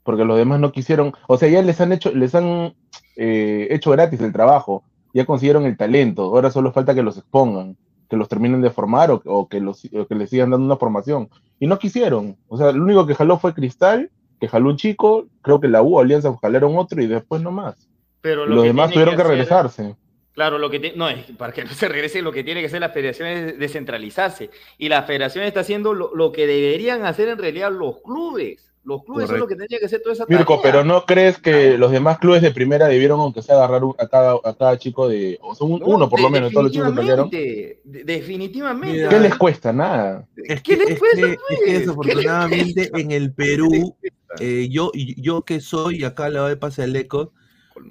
porque 0.03 0.23
los 0.25 0.37
demás 0.37 0.59
no 0.59 0.71
quisieron, 0.71 1.13
o 1.27 1.37
sea, 1.37 1.49
ya 1.49 1.61
les 1.61 1.79
han 1.81 1.91
hecho, 1.91 2.11
les 2.13 2.33
han 2.35 2.73
eh, 3.17 3.67
hecho 3.71 3.91
gratis 3.91 4.21
el 4.21 4.31
trabajo, 4.33 4.83
ya 5.17 5.25
consiguieron 5.25 5.65
el 5.65 5.75
talento, 5.77 6.23
ahora 6.23 6.49
solo 6.51 6.71
falta 6.71 6.95
que 6.95 7.03
los 7.03 7.17
expongan, 7.17 7.75
que 8.09 8.15
los 8.17 8.29
terminen 8.29 8.61
de 8.61 8.69
formar 8.69 9.11
o, 9.11 9.21
o 9.25 9.47
que, 9.49 9.59
los, 9.59 9.83
o 9.93 10.05
que 10.07 10.15
les 10.15 10.29
sigan 10.29 10.51
dando 10.51 10.65
una 10.65 10.77
formación. 10.77 11.29
Y 11.59 11.67
no 11.67 11.77
quisieron, 11.79 12.37
o 12.47 12.57
sea, 12.57 12.71
lo 12.71 12.83
único 12.83 13.05
que 13.05 13.15
jaló 13.15 13.37
fue 13.37 13.53
Cristal, 13.53 14.09
que 14.39 14.47
jaló 14.47 14.69
un 14.69 14.77
chico, 14.77 15.25
creo 15.41 15.59
que 15.59 15.67
la 15.67 15.81
U, 15.81 15.99
Alianza 15.99 16.33
jalaron 16.41 16.77
otro 16.77 17.01
y 17.01 17.07
después 17.07 17.41
no 17.41 17.51
más. 17.51 17.89
Pero 18.21 18.45
lo 18.45 18.55
los 18.55 18.63
que 18.63 18.67
demás 18.69 18.91
tuvieron 18.91 19.15
que, 19.15 19.21
hacer- 19.21 19.31
regresarse. 19.31 19.95
Claro, 20.33 20.59
lo 20.59 20.69
que 20.69 20.79
ti- 20.79 20.91
no 20.95 21.09
es 21.09 21.25
para 21.37 21.51
que 21.51 21.63
no 21.65 21.71
se 21.73 21.87
regrese, 21.87 22.21
lo 22.21 22.31
que 22.31 22.43
tiene 22.43 22.61
que 22.61 22.67
hacer 22.67 22.79
la 22.81 22.89
federación 22.89 23.27
es 23.27 23.57
descentralizarse. 23.59 24.51
Y 24.77 24.89
la 24.89 25.01
federación 25.03 25.43
está 25.45 25.61
haciendo 25.61 25.93
lo, 25.95 26.13
lo 26.15 26.31
que 26.31 26.45
deberían 26.45 27.05
hacer 27.05 27.27
en 27.29 27.39
realidad 27.39 27.71
los 27.71 28.01
clubes. 28.01 28.66
Los 28.87 29.03
clubes 29.03 29.27
son 29.27 29.39
los 29.39 29.49
que 29.49 29.55
tendrían 29.57 29.81
que 29.81 29.85
hacer 29.85 30.01
toda 30.01 30.13
esa 30.13 30.25
Mirko, 30.29 30.55
tarea. 30.59 30.71
pero 30.71 30.83
¿no 30.85 31.05
crees 31.05 31.37
que 31.39 31.77
los 31.77 31.91
demás 31.91 32.19
clubes 32.19 32.41
de 32.41 32.51
primera 32.51 32.87
debieron, 32.87 33.19
aunque 33.19 33.41
sea, 33.41 33.55
agarrar 33.57 33.81
a 33.99 34.07
cada, 34.07 34.35
a 34.41 34.55
cada 34.55 34.77
chico 34.77 35.09
de, 35.09 35.37
o 35.41 35.53
sea, 35.53 35.67
un- 35.67 35.81
No, 35.81 35.87
uno 35.87 36.09
por 36.09 36.21
lo 36.21 36.29
menos, 36.29 36.53
todos 36.53 36.63
los 36.63 36.71
chicos 36.71 36.87
que 36.89 36.93
definitivamente, 36.95 37.81
de- 37.83 38.03
Definitivamente. 38.05 38.95
Mira, 38.97 39.09
¿Qué 39.09 39.19
les 39.19 39.35
cuesta? 39.35 39.73
Nada. 39.73 40.25
Es 40.37 40.61
¿Qué 40.61 40.75
que, 40.75 40.77
les 40.77 40.89
es 40.91 40.99
cuesta, 40.99 41.17
que- 41.17 41.33
es 41.33 41.37
que 41.37 41.65
¿Qué 41.65 41.71
les 41.71 41.79
desafortunadamente 41.81 42.91
en 42.93 43.11
el 43.11 43.33
Perú, 43.33 43.95
eh, 44.39 44.69
yo, 44.71 44.91
yo 44.93 45.41
que 45.41 45.59
soy, 45.59 46.05
acá 46.05 46.29
le 46.29 46.39
doy 46.39 46.55
pase 46.55 46.83
al 46.83 46.95
eco, 46.95 47.33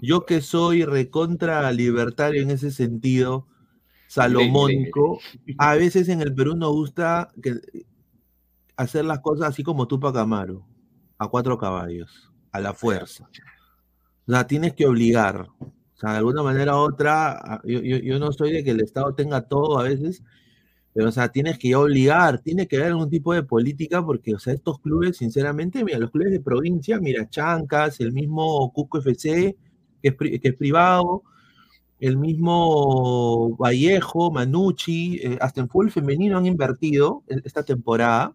yo 0.01 0.25
que 0.25 0.41
soy 0.41 0.85
recontra 0.87 1.71
libertario 1.73 2.41
en 2.41 2.51
ese 2.51 2.71
sentido, 2.71 3.47
salomónico, 4.09 5.21
a 5.59 5.75
veces 5.75 6.09
en 6.09 6.23
el 6.23 6.35
Perú 6.35 6.57
nos 6.57 6.71
gusta 6.73 7.29
que- 7.43 7.85
hacer 8.79 9.05
las 9.05 9.21
cosas 9.21 9.49
así 9.49 9.63
como 9.63 9.87
tú 9.89 9.99
Camaro, 10.01 10.63
a 11.19 11.29
cuatro 11.29 11.59
caballos, 11.59 12.33
a 12.53 12.61
la 12.61 12.75
fuerza. 12.75 13.29
O 14.27 14.33
sea, 14.33 14.47
tienes 14.47 14.75
que 14.75 14.87
obligar. 14.87 15.49
O 15.61 15.99
sea, 15.99 16.12
de 16.12 16.19
alguna 16.19 16.43
manera 16.43 16.77
u 16.77 16.81
otra, 16.81 17.33
a- 17.33 17.62
yo, 17.64 17.81
yo- 17.81 17.99
yo 17.99 18.19
no 18.19 18.33
soy 18.33 18.53
de 18.53 18.64
que 18.64 18.71
el 18.73 18.81
Estado 18.83 19.14
tenga 19.14 19.43
todo 19.43 19.79
a 19.79 19.85
veces, 19.85 20.23
Pero, 20.95 21.09
o 21.11 21.12
sea, 21.12 21.29
tienes 21.31 21.59
que 21.59 21.77
obligar, 21.77 22.41
tiene 22.43 22.69
que 22.69 22.77
haber 22.77 22.89
algún 22.93 23.11
tipo 23.11 23.35
de 23.35 23.43
política, 23.45 24.05
porque, 24.05 24.35
o 24.35 24.39
sea, 24.41 24.55
estos 24.55 24.81
clubes, 24.81 25.17
sinceramente, 25.19 25.85
mira, 25.85 25.99
los 25.99 26.11
clubes 26.11 26.33
de 26.33 26.41
provincia, 26.41 27.01
mira, 27.01 27.29
Chancas, 27.31 28.01
el 28.01 28.12
mismo 28.12 28.73
Cusco 28.73 28.99
FC, 28.99 29.57
que 30.03 30.09
es, 30.11 30.17
que 30.17 30.49
es 30.49 30.55
privado, 30.57 31.23
el 32.01 32.17
mismo 32.19 33.57
Vallejo, 33.57 34.31
Manucci, 34.31 35.19
eh, 35.23 35.39
hasta 35.41 35.61
en 35.61 35.69
fútbol 35.69 35.91
femenino 35.91 36.37
han 36.39 36.47
invertido 36.47 37.23
esta 37.45 37.62
temporada, 37.64 38.35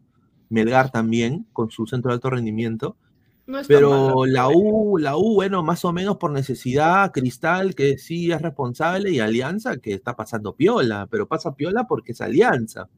Melgar 0.51 0.91
también, 0.91 1.47
con 1.53 1.71
su 1.71 1.87
centro 1.87 2.09
de 2.09 2.15
alto 2.15 2.29
rendimiento. 2.29 2.97
pero 3.67 4.25
la 4.25 4.49
U, 4.49 4.97
la 4.97 5.17
U, 5.17 5.33
bueno, 5.33 5.63
más 5.63 5.83
o 5.83 5.91
menos 5.91 6.17
por 6.17 6.31
necesidad, 6.31 7.11
Cristal, 7.11 7.73
que 7.73 7.97
sí 7.97 8.31
es 8.31 8.41
responsable, 8.41 9.11
y 9.11 9.19
Alianza, 9.19 9.77
que 9.77 9.93
está 9.93 10.15
pasando 10.15 10.55
piola, 10.55 11.07
pero 11.09 11.27
pasa 11.27 11.55
piola 11.55 11.87
porque 11.87 12.11
es 12.11 12.21
Alianza. 12.21 12.89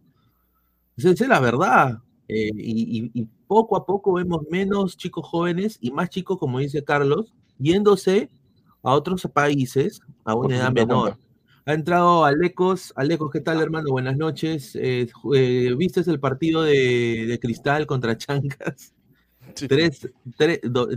Esa 0.97 1.09
es 1.11 1.27
la 1.27 1.39
verdad. 1.39 1.99
Eh, 2.27 2.51
y, 2.55 3.11
y, 3.13 3.27
poco 3.47 3.75
a 3.77 3.85
poco 3.85 4.13
vemos 4.13 4.41
menos 4.49 4.97
chicos 4.97 5.27
jóvenes 5.27 5.77
y 5.79 5.91
más 5.91 6.09
chicos, 6.09 6.39
como 6.39 6.59
dice 6.59 6.83
Carlos, 6.83 7.33
yéndose 7.59 8.29
a 8.81 8.93
otros 8.93 9.27
países 9.31 10.01
a 10.23 10.33
una 10.35 10.57
edad 10.57 10.71
menor. 10.71 11.17
Ha 11.65 11.73
entrado 11.73 12.25
Alecos. 12.25 12.91
Alecos, 12.97 13.31
¿qué 13.31 13.39
tal, 13.39 13.61
hermano? 13.61 13.89
Buenas 13.89 14.17
noches. 14.17 14.75
Eh, 14.75 15.07
eh, 15.33 15.73
¿Viste 15.77 16.01
el 16.01 16.19
partido 16.19 16.63
de, 16.63 17.39
Cristal 17.41 17.87
contra 17.87 18.17
Chancas? 18.17 18.93
Tres, 19.69 20.09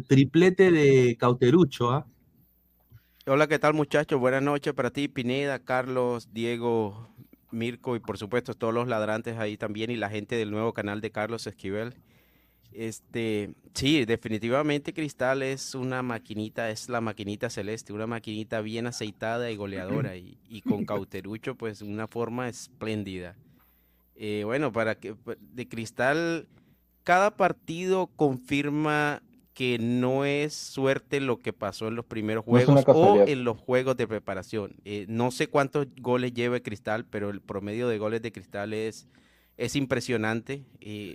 triplete 0.09 0.73
de 0.73 1.17
Cauterucho, 1.19 1.91
¿ah? 1.93 2.07
Hola, 3.27 3.47
¿qué 3.47 3.61
tal, 3.61 3.75
muchachos? 3.75 4.19
Buenas 4.19 4.43
noches 4.43 4.73
para 4.73 4.91
ti, 4.91 5.07
Pineda, 5.07 5.61
Carlos, 5.61 6.33
Diego, 6.33 7.09
Mirko 7.53 7.95
y 7.95 8.01
por 8.01 8.19
supuesto 8.19 8.55
todos 8.55 8.75
los 8.75 8.89
ladrantes 8.89 9.37
ahí 9.39 9.57
también 9.57 9.91
y 9.91 9.97
la 9.97 10.11
gente 10.11 10.37
del 10.37 10.51
nuevo 10.51 10.73
canal 10.73 11.01
de 11.01 11.11
Carlos 11.13 11.47
Esquivel. 11.47 11.95
Este, 12.77 13.55
sí, 13.73 14.05
definitivamente 14.05 14.93
Cristal 14.93 15.43
es 15.43 15.75
una 15.75 16.03
maquinita, 16.03 16.69
es 16.69 16.91
la 16.91 17.01
maquinita 17.01 17.49
celeste, 17.49 17.95
una 17.95 18.07
maquinita 18.07 18.61
bien 18.61 18.87
aceitada 18.87 19.51
y 19.51 19.57
goleadora 19.57 20.15
y, 20.17 20.61
con 20.61 20.85
Cauterucho 20.85 21.55
pues 21.55 21.81
una 21.81 22.07
forma 22.07 22.51
espléndida. 22.51 23.35
Eh, 24.15 24.43
bueno, 24.45 24.73
para 24.73 24.97
que 24.97 25.15
de 25.55 25.69
Cristal 25.69 26.49
cada 27.03 27.35
partido 27.37 28.09
confirma 28.09 29.23
que 29.55 29.79
no 29.79 30.27
es 30.27 30.53
suerte 30.53 31.19
lo 31.21 31.39
que 31.39 31.55
pasó 31.55 31.89
en 31.89 31.95
los 31.95 32.05
primeros 32.05 32.45
juegos 32.45 32.85
o 32.89 33.25
en 33.27 33.45
los 33.45 33.57
juegos 33.57 33.97
de 33.97 34.07
preparación. 34.07 34.77
Eh, 34.85 35.07
no 35.09 35.31
sé 35.31 35.47
cuántos 35.47 35.87
goles 35.99 36.35
lleva 36.35 36.61
Cristal, 36.61 37.07
pero 37.07 37.31
el 37.31 37.41
promedio 37.41 37.89
de 37.89 37.97
goles 37.97 38.21
de 38.21 38.33
Cristal 38.33 38.75
es, 38.75 39.09
es 39.57 39.77
impresionante. 39.77 40.67
Eh, 40.81 41.15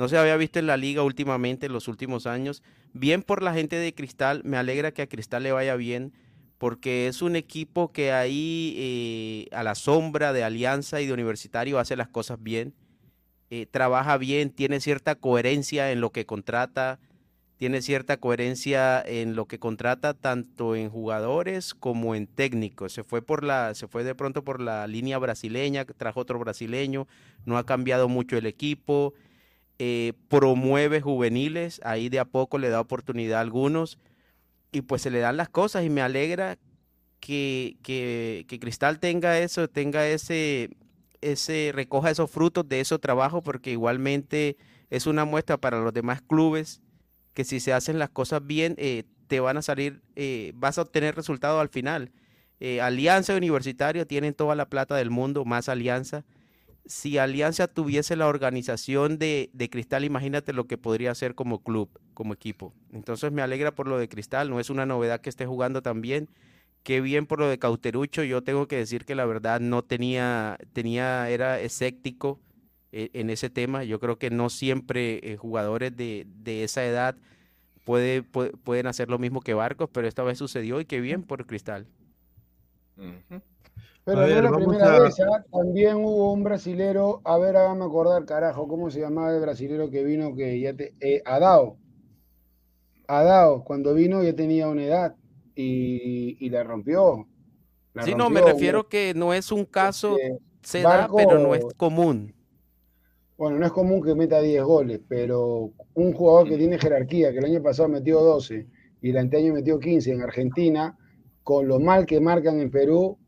no 0.00 0.08
se 0.08 0.16
había 0.16 0.38
visto 0.38 0.58
en 0.58 0.66
la 0.66 0.78
liga 0.78 1.02
últimamente, 1.02 1.66
en 1.66 1.74
los 1.74 1.86
últimos 1.86 2.26
años. 2.26 2.62
Bien 2.94 3.22
por 3.22 3.42
la 3.42 3.52
gente 3.52 3.76
de 3.76 3.94
Cristal, 3.94 4.40
me 4.46 4.56
alegra 4.56 4.92
que 4.92 5.02
a 5.02 5.06
Cristal 5.06 5.42
le 5.42 5.52
vaya 5.52 5.76
bien, 5.76 6.14
porque 6.56 7.06
es 7.06 7.20
un 7.20 7.36
equipo 7.36 7.92
que 7.92 8.10
ahí 8.10 8.74
eh, 8.78 9.54
a 9.54 9.62
la 9.62 9.74
sombra 9.74 10.32
de 10.32 10.42
Alianza 10.42 11.02
y 11.02 11.06
de 11.06 11.12
Universitario 11.12 11.78
hace 11.78 11.96
las 11.96 12.08
cosas 12.08 12.42
bien, 12.42 12.72
eh, 13.50 13.66
trabaja 13.70 14.16
bien, 14.16 14.48
tiene 14.48 14.80
cierta 14.80 15.16
coherencia 15.16 15.92
en 15.92 16.00
lo 16.00 16.12
que 16.12 16.24
contrata, 16.24 16.98
tiene 17.58 17.82
cierta 17.82 18.16
coherencia 18.16 19.02
en 19.02 19.36
lo 19.36 19.44
que 19.44 19.58
contrata 19.58 20.14
tanto 20.14 20.76
en 20.76 20.88
jugadores 20.88 21.74
como 21.74 22.14
en 22.14 22.26
técnicos. 22.26 22.94
Se 22.94 23.04
fue 23.04 23.20
por 23.20 23.44
la, 23.44 23.74
se 23.74 23.86
fue 23.86 24.02
de 24.02 24.14
pronto 24.14 24.44
por 24.44 24.62
la 24.62 24.86
línea 24.86 25.18
brasileña, 25.18 25.84
trajo 25.84 26.20
otro 26.20 26.38
brasileño, 26.38 27.06
no 27.44 27.58
ha 27.58 27.66
cambiado 27.66 28.08
mucho 28.08 28.38
el 28.38 28.46
equipo. 28.46 29.12
Eh, 29.82 30.12
promueve 30.28 31.00
juveniles, 31.00 31.80
ahí 31.84 32.10
de 32.10 32.18
a 32.18 32.26
poco 32.26 32.58
le 32.58 32.68
da 32.68 32.82
oportunidad 32.82 33.38
a 33.38 33.40
algunos 33.40 33.98
y 34.72 34.82
pues 34.82 35.00
se 35.00 35.10
le 35.10 35.20
dan 35.20 35.38
las 35.38 35.48
cosas 35.48 35.86
y 35.86 35.88
me 35.88 36.02
alegra 36.02 36.58
que, 37.18 37.78
que, 37.82 38.58
Cristal 38.60 38.98
tenga 39.00 39.38
eso, 39.38 39.68
tenga 39.68 40.06
ese, 40.06 40.68
ese, 41.22 41.72
recoja 41.74 42.10
esos 42.10 42.30
frutos 42.30 42.68
de 42.68 42.80
ese 42.80 42.98
trabajo 42.98 43.40
porque 43.40 43.70
igualmente 43.70 44.58
es 44.90 45.06
una 45.06 45.24
muestra 45.24 45.56
para 45.56 45.80
los 45.80 45.94
demás 45.94 46.20
clubes 46.20 46.82
que 47.32 47.44
si 47.44 47.58
se 47.58 47.72
hacen 47.72 47.98
las 47.98 48.10
cosas 48.10 48.46
bien, 48.46 48.74
eh, 48.76 49.04
te 49.28 49.40
van 49.40 49.56
a 49.56 49.62
salir, 49.62 50.02
eh, 50.14 50.52
vas 50.56 50.76
a 50.76 50.82
obtener 50.82 51.16
resultados 51.16 51.58
al 51.58 51.70
final. 51.70 52.12
Alianza 52.82 53.34
Universitario 53.34 54.06
tienen 54.06 54.34
toda 54.34 54.54
la 54.54 54.68
plata 54.68 54.94
del 54.94 55.08
mundo, 55.08 55.46
más 55.46 55.70
Alianza 55.70 56.26
si 56.90 57.18
Alianza 57.18 57.68
tuviese 57.68 58.16
la 58.16 58.26
organización 58.26 59.16
de, 59.16 59.48
Cristal, 59.70 60.04
imagínate 60.04 60.52
lo 60.52 60.66
que 60.66 60.76
podría 60.76 61.12
hacer 61.12 61.36
como 61.36 61.62
club, 61.62 61.88
como 62.14 62.34
equipo. 62.34 62.74
Entonces 62.92 63.30
me 63.30 63.42
alegra 63.42 63.76
por 63.76 63.86
lo 63.86 63.96
de 63.96 64.08
Cristal, 64.08 64.50
no 64.50 64.58
es 64.58 64.70
una 64.70 64.86
novedad 64.86 65.20
que 65.20 65.30
esté 65.30 65.46
jugando 65.46 65.82
también. 65.82 66.28
Qué 66.82 67.00
bien 67.00 67.26
por 67.26 67.38
lo 67.38 67.48
de 67.48 67.60
Cauterucho, 67.60 68.24
yo 68.24 68.42
tengo 68.42 68.66
que 68.66 68.74
decir 68.74 69.04
que 69.04 69.14
la 69.14 69.24
verdad 69.24 69.60
no 69.60 69.82
tenía, 69.84 70.58
tenía 70.72 71.30
era 71.30 71.60
escéptico 71.60 72.40
eh, 72.90 73.10
en 73.12 73.30
ese 73.30 73.50
tema. 73.50 73.84
Yo 73.84 74.00
creo 74.00 74.18
que 74.18 74.30
no 74.30 74.50
siempre 74.50 75.20
eh, 75.22 75.36
jugadores 75.36 75.96
de, 75.96 76.26
esa 76.44 76.84
edad 76.84 77.14
puede, 77.84 78.24
pueden 78.24 78.88
hacer 78.88 79.10
lo 79.10 79.20
mismo 79.20 79.42
que 79.42 79.54
Barcos, 79.54 79.90
pero 79.92 80.08
esta 80.08 80.24
vez 80.24 80.38
sucedió 80.38 80.80
y 80.80 80.86
qué 80.86 81.00
bien 81.00 81.22
por 81.22 81.46
Cristal. 81.46 81.86
Pero 84.10 84.26
no 84.26 84.26
es 84.26 84.42
la 84.42 84.52
primera 84.52 84.98
vez, 84.98 85.20
¿ah? 85.20 85.44
también 85.52 85.96
hubo 85.96 86.32
un 86.32 86.42
brasilero, 86.42 87.20
a 87.24 87.38
ver, 87.38 87.56
hágame 87.56 87.84
acordar, 87.84 88.24
carajo, 88.24 88.66
¿cómo 88.66 88.90
se 88.90 89.00
llamaba 89.00 89.32
el 89.32 89.40
brasilero 89.40 89.88
que 89.88 90.02
vino 90.02 90.34
que 90.34 90.58
ya 90.58 90.74
te. 90.74 90.94
Eh, 91.00 91.22
Adao. 91.24 91.78
Adao, 93.06 93.62
cuando 93.62 93.94
vino 93.94 94.22
ya 94.22 94.34
tenía 94.34 94.68
una 94.68 94.84
edad 94.84 95.16
y, 95.54 96.48
la 96.50 96.64
rompió. 96.64 97.28
sí, 98.02 98.14
no, 98.16 98.30
me 98.30 98.40
refiero 98.40 98.88
que 98.88 99.14
no 99.14 99.32
es 99.32 99.52
un 99.52 99.64
caso, 99.64 100.16
este, 100.18 100.38
se 100.62 100.82
da, 100.82 101.08
pero 101.14 101.38
no 101.38 101.54
es 101.54 101.64
común. 101.76 102.34
Bueno, 103.36 103.58
no 103.58 103.66
es 103.66 103.72
común 103.72 104.02
que 104.02 104.14
meta 104.14 104.40
10 104.40 104.64
goles, 104.64 105.00
pero 105.08 105.72
un 105.94 106.12
jugador 106.12 106.48
que 106.48 106.58
tiene 106.58 106.78
jerarquía, 106.78 107.32
que 107.32 107.38
el 107.38 107.44
año 107.44 107.62
pasado 107.62 107.88
metió 107.88 108.20
12 108.20 108.66
y 109.02 109.10
el 109.10 109.18
anteaño 109.18 109.54
metió 109.54 109.78
15 109.78 110.12
en 110.12 110.22
Argentina, 110.22 110.98
con 111.42 111.66
lo 111.66 111.78
mal 111.80 112.06
que 112.06 112.20
marcan 112.20 112.60
en 112.60 112.70
Perú, 112.70 113.18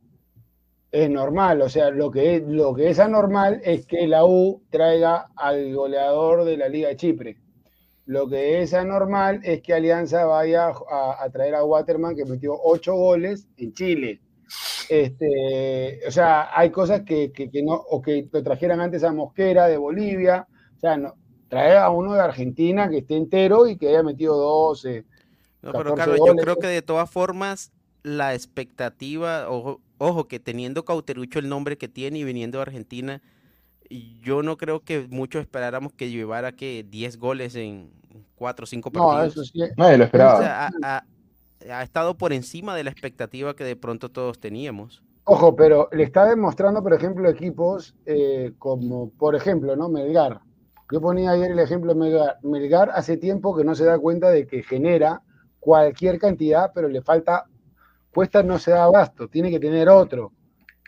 es 0.93 1.11
normal. 1.11 1.63
O 1.63 1.69
sea, 1.69 1.91
lo 1.91 2.11
que, 2.11 2.37
es, 2.37 2.43
lo 2.47 2.75
que 2.75 2.91
es 2.91 2.99
anormal 3.01 3.61
es 3.65 3.87
que 3.87 4.07
la 4.07 4.25
U 4.25 4.63
traiga 4.71 5.29
al 5.35 5.75
goleador 5.75 6.45
de 6.45 6.57
la 6.59 6.69
Liga 6.69 6.89
de 6.89 6.97
Chipre. 6.97 7.37
Lo 8.05 8.29
que 8.29 8.61
es 8.61 8.75
anormal 8.75 9.41
es 9.43 9.63
que 9.63 9.73
Alianza 9.73 10.25
vaya 10.27 10.69
a, 10.69 11.29
traer 11.33 11.55
a 11.55 11.65
Waterman, 11.65 12.15
que 12.15 12.27
metió 12.27 12.55
ocho 12.63 12.95
goles 12.95 13.49
en 13.57 13.73
Chile. 13.73 14.21
Este, 14.89 16.01
o 16.07 16.11
sea, 16.11 16.51
hay 16.55 16.71
cosas 16.71 17.03
que, 17.03 17.33
no, 17.65 17.75
o 17.75 18.03
que 18.03 18.29
lo 18.31 18.43
trajeran 18.43 18.81
antes 18.81 19.03
a 19.03 19.13
Mosquera 19.13 19.69
de 19.69 19.79
Bolivia. 19.79 20.47
O 20.77 20.81
sea, 20.81 20.97
no, 20.97 21.15
traer 21.49 21.79
a 21.79 21.91
uno 21.91 22.13
de 22.13 22.21
Argentina 22.21 22.91
que 22.91 22.99
esté 22.99 23.17
entero 23.17 23.67
y 23.67 23.79
que 23.79 23.89
haya 23.89 24.03
metido 24.03 24.37
12. 24.37 25.07
No, 25.63 25.73
pero 25.73 25.95
Carlos, 25.95 26.19
yo 26.27 26.35
creo 26.35 26.57
que 26.57 26.67
de 26.67 26.83
todas 26.83 27.09
formas 27.09 27.73
la 28.03 28.35
expectativa, 28.35 29.47
ojo, 30.03 30.27
que 30.27 30.41
teniendo 30.41 30.85
Cauterucho 30.85 31.39
el 31.39 31.49
nombre 31.49 31.79
que 31.79 31.89
tiene 31.89 32.19
y 32.19 32.25
viniendo 32.25 32.59
de 32.59 32.63
Argentina, 32.63 33.23
yo 34.21 34.43
no 34.43 34.57
creo 34.57 34.81
que 34.81 35.07
muchos 35.09 35.43
esperáramos 35.43 35.93
que 35.93 36.11
llevara 36.11 36.53
que 36.53 36.85
10 36.89 37.19
goles 37.19 37.55
en 37.55 37.91
4 38.35 38.65
o 38.65 38.67
5 38.67 38.91
partidos. 38.91 39.37
No, 39.37 39.43
eso 39.43 39.45
sí. 39.45 39.61
Nadie 39.77 39.99
lo 39.99 40.05
esperaba. 40.05 40.71
ha, 40.83 41.83
estado 41.83 42.17
por 42.17 42.33
encima 42.33 42.75
de 42.75 42.85
la 42.85 42.91
expectativa 42.91 43.55
que 43.55 43.65
de 43.65 43.77
pronto 43.77 44.11
todos 44.11 44.41
teníamos. 44.41 45.03
Ojo, 45.25 45.55
pero 45.55 45.89
le 45.93 46.03
está 46.03 46.27
demostrando, 46.27 46.83
por 46.83 46.95
ejemplo, 46.95 47.29
equipos 47.29 47.95
eh, 48.05 48.53
como, 48.59 49.11
por 49.11 49.37
ejemplo, 49.37 49.77
¿no? 49.77 49.89
Melgar. 49.89 50.41
Yo 50.91 51.01
ponía 51.01 51.31
ayer 51.31 51.53
el 51.53 51.61
ejemplo 51.61 51.95
de 51.95 52.01
Melgar. 52.01 52.39
Melgar 52.43 52.91
hace 52.91 53.17
tiempo 53.17 53.57
que 53.57 53.63
no 53.63 53.77
se 53.77 53.85
da 53.85 53.99
cuenta 53.99 54.31
de 54.31 54.49
que 54.49 54.65
genera 54.65 55.23
cualquier 55.61 56.19
cantidad, 56.19 56.73
pero 56.75 56.89
le 56.89 57.03
falta 57.03 57.45
Cuesta 58.13 58.43
no 58.43 58.59
se 58.59 58.73
da 58.73 58.85
abasto, 58.85 59.29
tiene 59.29 59.51
que 59.51 59.59
tener 59.59 59.89
otro. 59.89 60.33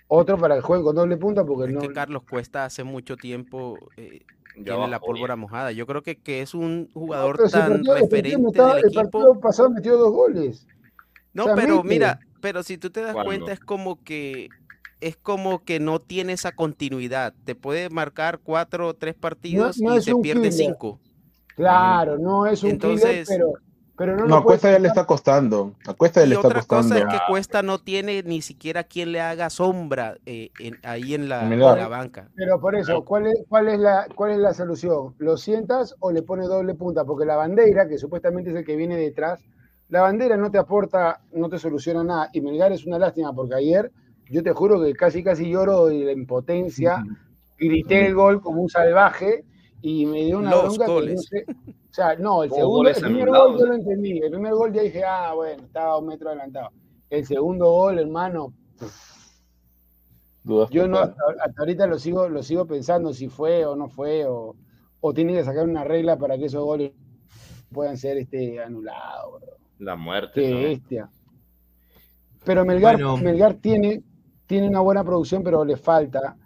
Otro 0.09 0.39
para 0.39 0.57
el 0.57 0.63
juego 0.63 0.85
con 0.85 0.97
doble 0.97 1.17
punta 1.17 1.45
porque 1.45 1.71
es 1.71 1.75
no. 1.75 1.81
Que 1.81 1.93
Carlos 1.93 2.23
Cuesta 2.29 2.65
hace 2.65 2.85
mucho 2.85 3.17
tiempo 3.17 3.79
eh, 3.97 4.25
tiene 4.55 4.89
la 4.89 5.01
pólvora 5.01 5.35
mojada. 5.35 5.73
Yo 5.73 5.87
creo 5.87 6.03
que, 6.03 6.17
que 6.17 6.43
es 6.43 6.55
un 6.55 6.91
jugador 6.93 7.39
tan 7.51 7.85
referente 7.85 8.63
del 8.63 8.79
equipo. 8.79 9.11
Partido 9.11 9.41
pasado 9.41 9.71
metió 9.71 9.97
dos 9.97 10.13
goles. 10.13 10.67
No, 11.33 11.47
pero 11.55 11.83
mira, 11.83 12.21
pero 12.41 12.63
si 12.63 12.79
tú 12.79 12.91
te 12.91 13.01
das 13.01 13.15
cuenta 13.15 13.53
es 13.53 13.61
como 13.61 14.03
que 14.05 14.49
es 15.01 15.17
como 15.17 15.65
que 15.65 15.81
no 15.81 15.99
tiene 15.99 16.33
esa 16.35 16.53
continuidad. 16.53 17.35
Te 17.45 17.55
puede 17.55 17.91
marcar 17.91 18.39
cuatro 18.39 18.89
o 18.89 18.95
tres 18.95 19.15
partidos 19.15 19.79
y 19.79 20.01
se 20.01 20.15
pierde 20.17 20.53
cinco. 20.53 21.01
Claro, 21.57 22.19
no 22.19 22.47
es 22.47 22.63
un 22.63 22.71
Entonces, 22.71 23.29
pero 23.29 23.55
Pero 23.97 24.17
no, 24.17 24.27
No, 24.27 24.37
lo 24.37 24.41
a 24.41 24.43
puedes 24.43 24.61
Cuesta 24.61 24.73
ya 24.73 24.79
le 24.81 24.89
está 24.89 25.07
costando. 25.07 25.73
A 25.87 25.95
Cuesta 25.95 26.21
ya 26.21 26.27
le 26.27 26.35
está 26.35 26.49
otra 26.49 26.63
cosa 26.63 26.95
costando. 26.95 26.97
es 26.97 27.21
que 27.21 27.33
Cuesta 27.33 27.63
no 27.63 27.79
tiene 27.79 28.23
ni 28.25 28.43
siquiera 28.43 28.85
quien 28.85 29.13
le 29.13 29.21
haga 29.21 29.51
sombra 29.51 30.17
eh, 30.27 30.51
en- 30.59 30.79
ahí 30.83 31.15
en 31.15 31.29
la, 31.29 31.45
en 31.45 31.61
la 31.61 31.89
banca. 31.89 32.29
Pero 32.35 32.61
por 32.61 32.75
eso, 32.75 33.05
¿cuál 33.05 33.27
es, 33.29 33.45
cuál, 33.49 33.69
es 33.69 33.79
la, 33.79 34.07
¿cuál 34.15 34.33
es 34.33 34.39
la 34.39 34.53
solución? 34.55 35.15
¿Lo 35.19 35.37
sientas 35.37 35.95
o 36.01 36.11
le 36.11 36.23
pone 36.23 36.47
doble 36.47 36.75
punta? 36.75 37.05
Porque 37.05 37.25
la 37.25 37.37
bandera, 37.37 37.89
que 37.89 37.99
supuestamente 37.99 38.51
es 38.51 38.57
el 38.57 38.65
que 38.65 38.77
viene 38.77 38.97
detrás, 38.97 39.41
la 39.89 40.01
bandera 40.01 40.37
no 40.37 40.51
te 40.51 40.59
aporta, 40.59 41.21
no 41.33 41.49
te 41.49 41.59
soluciona 41.59 42.03
nada. 42.03 42.31
Y 42.33 42.41
Melgar 42.41 42.73
es 42.73 42.87
una 42.87 42.99
lástima, 42.99 43.33
porque 43.33 43.55
ayer 43.55 43.93
yo 44.29 44.43
te 44.43 44.53
juro 44.53 44.83
que 44.83 44.93
casi 44.95 45.23
casi 45.23 45.49
lloro 45.51 45.87
de 45.87 46.05
la 46.05 46.13
impotencia, 46.13 47.05
grité 47.57 48.07
el 48.07 48.15
gol 48.15 48.41
como 48.41 48.63
un 48.63 48.69
salvaje 48.69 49.45
y 49.83 50.07
me 50.07 50.25
dio 50.25 50.39
una 50.39 50.51
Los 50.51 50.63
bronca 50.79 50.87
que 50.87 50.91
no 50.91 50.95
goles. 50.95 51.27
sé. 51.29 51.45
O 51.95 51.97
sea, 51.97 52.17
no, 52.17 52.43
el 52.43 52.51
segundo, 52.51 52.91
el 52.91 52.97
primer 52.97 53.29
gol 53.29 53.57
yo 53.57 53.67
lo 53.67 53.75
entendí. 53.75 54.19
El 54.19 54.33
primer 54.33 54.53
gol 54.53 54.73
ya 54.73 54.83
dije, 54.83 55.05
ah, 55.05 55.33
bueno, 55.33 55.63
estaba 55.63 55.97
un 55.97 56.09
metro 56.09 56.29
adelantado. 56.31 56.71
El 57.09 57.25
segundo 57.25 57.71
gol, 57.71 58.01
hermano, 58.01 58.53
Dudas 60.43 60.71
yo 60.71 60.89
no, 60.89 60.99
hasta, 60.99 61.23
hasta 61.41 61.63
ahorita 61.63 61.87
lo 61.87 61.97
sigo, 62.01 62.29
lo 62.29 62.43
sigo 62.43 62.67
pensando 62.67 63.13
si 63.13 63.29
fue 63.29 63.65
o 63.65 63.77
no 63.77 63.89
fue, 63.89 64.27
o, 64.27 64.57
o 64.99 65.15
tiene 65.15 65.35
que 65.35 65.45
sacar 65.45 65.69
una 65.69 65.85
regla 65.85 66.19
para 66.19 66.37
que 66.37 66.47
esos 66.47 66.65
goles 66.65 66.91
puedan 67.71 67.97
ser 67.97 68.19
este, 68.19 68.61
anulados. 68.61 69.41
bro. 69.41 69.53
La 69.79 69.95
muerte. 69.95 70.43
Qué 70.43 70.51
¿no? 70.51 70.59
bestia. 70.63 71.11
Pero 72.45 72.65
Melgar, 72.65 72.97
Bueno. 72.97 73.17
Melgar 73.19 73.55
tiene, 73.55 74.03
tiene 74.47 74.67
una 74.67 74.81
buena 74.81 75.05
producción, 75.05 75.45
pero 75.45 75.65
le 75.65 75.77
falta. 75.77 76.37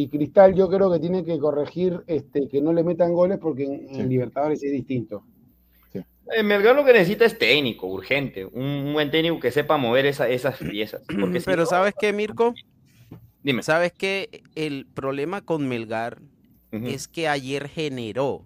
Y 0.00 0.08
Cristal 0.08 0.54
yo 0.54 0.68
creo 0.68 0.92
que 0.92 1.00
tiene 1.00 1.24
que 1.24 1.38
corregir 1.40 2.02
este, 2.06 2.46
que 2.48 2.60
no 2.60 2.72
le 2.72 2.84
metan 2.84 3.12
goles 3.12 3.38
porque 3.38 3.64
en, 3.64 3.88
en 3.88 3.94
Sí. 3.96 4.02
Libertadores 4.04 4.62
es 4.62 4.70
distinto. 4.70 5.24
Eh, 5.92 6.42
Melgar 6.42 6.76
lo 6.76 6.84
que 6.84 6.92
necesita 6.92 7.24
es 7.24 7.38
técnico, 7.38 7.86
urgente. 7.86 8.44
Un, 8.44 8.62
un 8.62 8.92
buen 8.92 9.10
técnico 9.10 9.40
que 9.40 9.50
sepa 9.50 9.76
mover 9.78 10.04
esa- 10.06 10.28
esas 10.28 10.58
piezas. 10.58 11.02
Porque 11.18 11.40
si 11.40 11.46
Pero 11.46 11.62
no- 11.62 11.66
¿sabes 11.66 11.94
qué, 11.98 12.12
Mirko? 12.12 12.54
Dime. 13.42 13.62
¿Sabes 13.62 13.92
qué? 13.92 14.42
El 14.54 14.86
problema 14.86 15.40
con 15.40 15.66
Melgar 15.66 16.18
es 16.70 17.08
que 17.08 17.26
ayer 17.28 17.66
generó. 17.68 18.44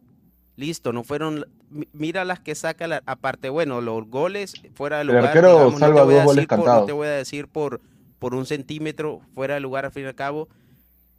Listo, 0.57 0.92
no 0.92 1.03
fueron. 1.05 1.44
mi- 1.70 1.88
Mira 1.92 2.24
las 2.24 2.38
que 2.40 2.55
saca, 2.55 2.86
la- 2.86 3.03
aparte, 3.05 3.48
bueno, 3.50 3.80
los 3.80 4.07
goles 4.09 4.55
fuera 4.74 4.96
de 4.98 5.03
El 5.03 5.09
lugar. 5.09 5.24
arquero 5.26 5.48
digamos, 5.53 5.72
no 5.74 5.78
salva 5.80 6.00
te 6.00 6.05
voy 6.07 6.14
a 6.14 6.16
dos 6.18 6.24
goles 6.26 6.44
no 6.44 6.48
cantados. 6.48 6.86
te 6.86 6.92
voy 6.92 7.09
a 7.09 7.11
decir 7.11 7.48
por, 7.48 7.80
por 8.20 8.34
un 8.36 8.46
centímetro 8.46 9.20
fuera 9.34 9.55
de 9.55 9.61
lugar 9.61 9.84
al 9.86 9.90
fin 9.92 10.05
y 10.05 10.07
al 10.07 10.14
cabo, 10.14 10.48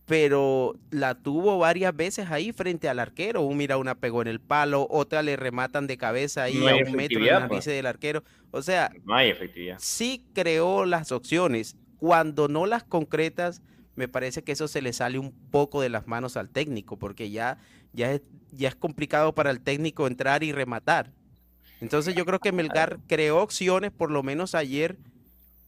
pero 0.06 0.76
la 0.92 1.16
tuvo 1.16 1.58
varias 1.58 1.96
veces 1.96 2.30
ahí 2.30 2.52
frente 2.52 2.90
al 2.90 3.00
arquero. 3.00 3.42
Un 3.42 3.58
mira, 3.58 3.78
una 3.78 3.96
pegó 3.96 4.22
en 4.22 4.28
el 4.28 4.42
palo, 4.42 4.88
otra 4.90 5.22
le 5.22 5.36
rematan 5.38 5.88
de 5.88 5.98
cabeza 5.98 6.44
ahí 6.44 6.56
No 6.56 6.68
a 6.68 6.76
un 6.76 6.92
metro 6.94 7.20
la 7.20 7.48
pues. 7.48 7.66
del 7.66 7.86
arquero. 7.86 8.24
O 8.52 8.62
sea, 8.62 8.92
No 9.06 9.16
hay 9.16 9.30
efectividad. 9.30 9.78
sí 9.80 10.26
creó 10.34 10.86
las 10.86 11.12
opciones. 11.12 11.78
Cuando 11.98 12.50
no 12.50 12.66
las 12.66 12.84
concretas, 12.84 13.62
me 13.96 14.10
parece 14.10 14.44
que 14.44 14.52
eso 14.52 14.68
se 14.68 14.82
le 14.82 14.92
sale 14.92 15.20
un 15.20 15.32
poco 15.52 15.80
de 15.82 15.90
las 15.90 16.06
manos 16.06 16.36
al 16.36 16.50
técnico, 16.50 16.98
porque 16.98 17.30
ya, 17.30 17.58
ya, 17.94 18.12
es, 18.12 18.22
ya 18.52 18.68
es 18.68 18.76
complicado 18.76 19.34
para 19.34 19.52
el 19.52 19.62
técnico 19.62 20.06
entrar 20.08 20.44
y 20.44 20.52
rematar. 20.52 21.14
Entonces 21.80 22.14
yo 22.16 22.26
creo 22.26 22.40
que 22.40 22.52
Melgar 22.52 23.00
creó 23.08 23.42
opciones, 23.42 23.92
por 23.92 24.12
lo 24.12 24.22
menos 24.24 24.54
ayer, 24.56 24.98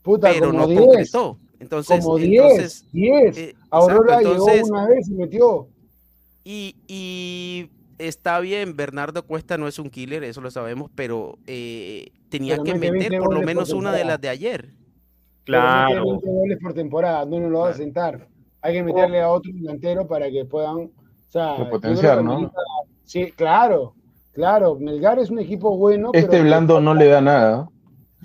Puta, 0.06 0.30
pero 0.32 0.48
como 0.48 0.60
no 0.60 0.68
10, 0.68 0.80
concretó. 0.80 1.38
Entonces, 1.60 2.00
como 2.06 2.18
10, 2.18 2.44
entonces 2.44 2.86
10. 2.92 3.38
eh, 3.38 3.56
Aurora 3.72 4.20
exacto, 4.20 4.20
llegó 4.32 4.50
entonces, 4.50 4.70
una 4.70 4.88
vez 4.88 5.10
y 5.10 5.14
metió. 5.16 5.68
y, 6.44 6.76
y 6.88 7.70
está 7.98 8.40
bien, 8.40 8.76
Bernardo 8.76 9.26
Cuesta 9.26 9.58
no 9.58 9.68
es 9.68 9.80
un 9.80 9.90
killer, 9.90 10.24
eso 10.24 10.42
lo 10.42 10.52
sabemos, 10.52 10.92
pero 10.94 11.40
eh, 11.48 12.12
tenía 12.30 12.54
Pero 12.58 12.64
que 12.66 12.74
mete 12.76 12.92
20 12.92 13.10
meter 13.10 13.20
por 13.20 13.30
lo 13.34 13.40
goles 13.40 13.40
por 13.40 13.46
menos 13.48 13.74
una 13.74 13.92
de 13.92 14.06
las 14.06 14.22
de 14.22 14.30
ayer. 14.30 14.70
Claro. 15.44 16.06
20 16.06 16.28
goles 16.28 16.58
por 16.62 16.74
temporada, 16.76 17.26
no 17.26 17.40
nos 17.40 17.52
lo 17.52 17.60
va 17.62 17.70
a 17.70 17.74
sentar. 17.74 18.28
Hay 18.62 18.74
que 18.74 18.84
meterle 18.84 19.22
a 19.22 19.30
otro 19.30 19.52
delantero 19.54 20.08
para 20.08 20.30
que 20.30 20.46
puedan. 20.46 20.78
O 20.78 20.92
sea, 21.30 21.56
que 21.82 22.24
¿no? 22.24 22.52
Sí, 23.04 23.32
claro, 23.32 23.96
claro. 24.34 24.76
Melgar 24.80 25.18
es 25.20 25.32
un 25.32 25.40
equipo 25.40 25.76
bueno. 25.78 26.12
Este 26.14 26.30
pero- 26.30 26.44
blando 26.44 26.80
no 26.80 26.94
le 26.94 27.08
da 27.08 27.22
nada. 27.22 27.70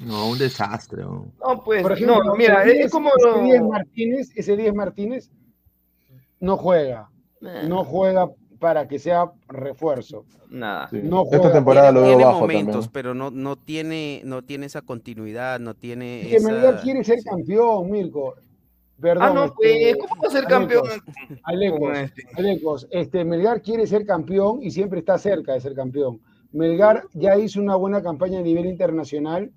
No, 0.00 0.28
un 0.30 0.38
desastre. 0.38 1.02
¿no? 1.02 1.32
No, 1.46 1.62
pues, 1.62 1.82
Por 1.82 1.92
ejemplo, 1.92 2.24
no, 2.24 2.34
mira, 2.34 2.62
ese 2.62 2.72
es, 2.72 2.78
10 2.78 2.90
como. 2.92 3.10
ese 3.16 3.42
10 3.42 3.62
Martínez, 3.62 4.30
ese 4.34 4.56
10 4.56 4.74
Martínez 4.74 5.30
no 6.40 6.56
juega, 6.56 7.10
no 7.68 7.84
juega 7.84 8.30
para 8.58 8.88
que 8.88 8.98
sea 8.98 9.30
refuerzo. 9.48 10.24
Nada. 10.50 10.88
Sí. 10.90 11.00
No 11.02 11.24
Esta 11.24 11.38
juega. 11.38 11.52
temporada 11.52 11.88
tiene, 11.92 12.00
lo 12.00 12.06
veo 12.06 12.16
tiene 12.16 12.24
bajo 12.24 12.40
momentos, 12.40 12.72
también. 12.74 12.90
pero 12.92 13.14
no, 13.14 13.30
no 13.30 13.56
tiene, 13.56 14.22
no 14.24 14.42
tiene 14.42 14.66
esa 14.66 14.82
continuidad, 14.82 15.60
no 15.60 15.74
tiene 15.74 16.26
Que 16.28 16.40
Melgar 16.40 16.74
esa- 16.74 16.82
quiere 16.82 17.04
ser 17.04 17.18
sí. 17.20 17.24
campeón, 17.28 17.90
Mirko. 17.90 18.34
Perdón, 19.00 19.22
Ah, 19.24 19.32
no, 19.32 19.44
este, 19.46 19.96
pues, 19.96 20.08
¿cómo 20.10 20.22
va 20.22 20.28
a 20.28 20.30
ser 20.30 20.44
campeón? 20.44 20.84
Alecos, 21.44 21.98
este? 21.98 22.22
Alecos, 22.36 22.86
este, 22.90 23.24
Melgar 23.24 23.62
quiere 23.62 23.86
ser 23.86 24.04
campeón 24.04 24.58
y 24.62 24.70
siempre 24.72 24.98
está 24.98 25.16
cerca 25.16 25.54
de 25.54 25.60
ser 25.62 25.74
campeón. 25.74 26.20
Melgar 26.52 27.04
ya 27.14 27.38
hizo 27.38 27.60
una 27.62 27.76
buena 27.76 28.02
campaña 28.02 28.40
a 28.40 28.42
nivel 28.42 28.66
internacional 28.66 29.50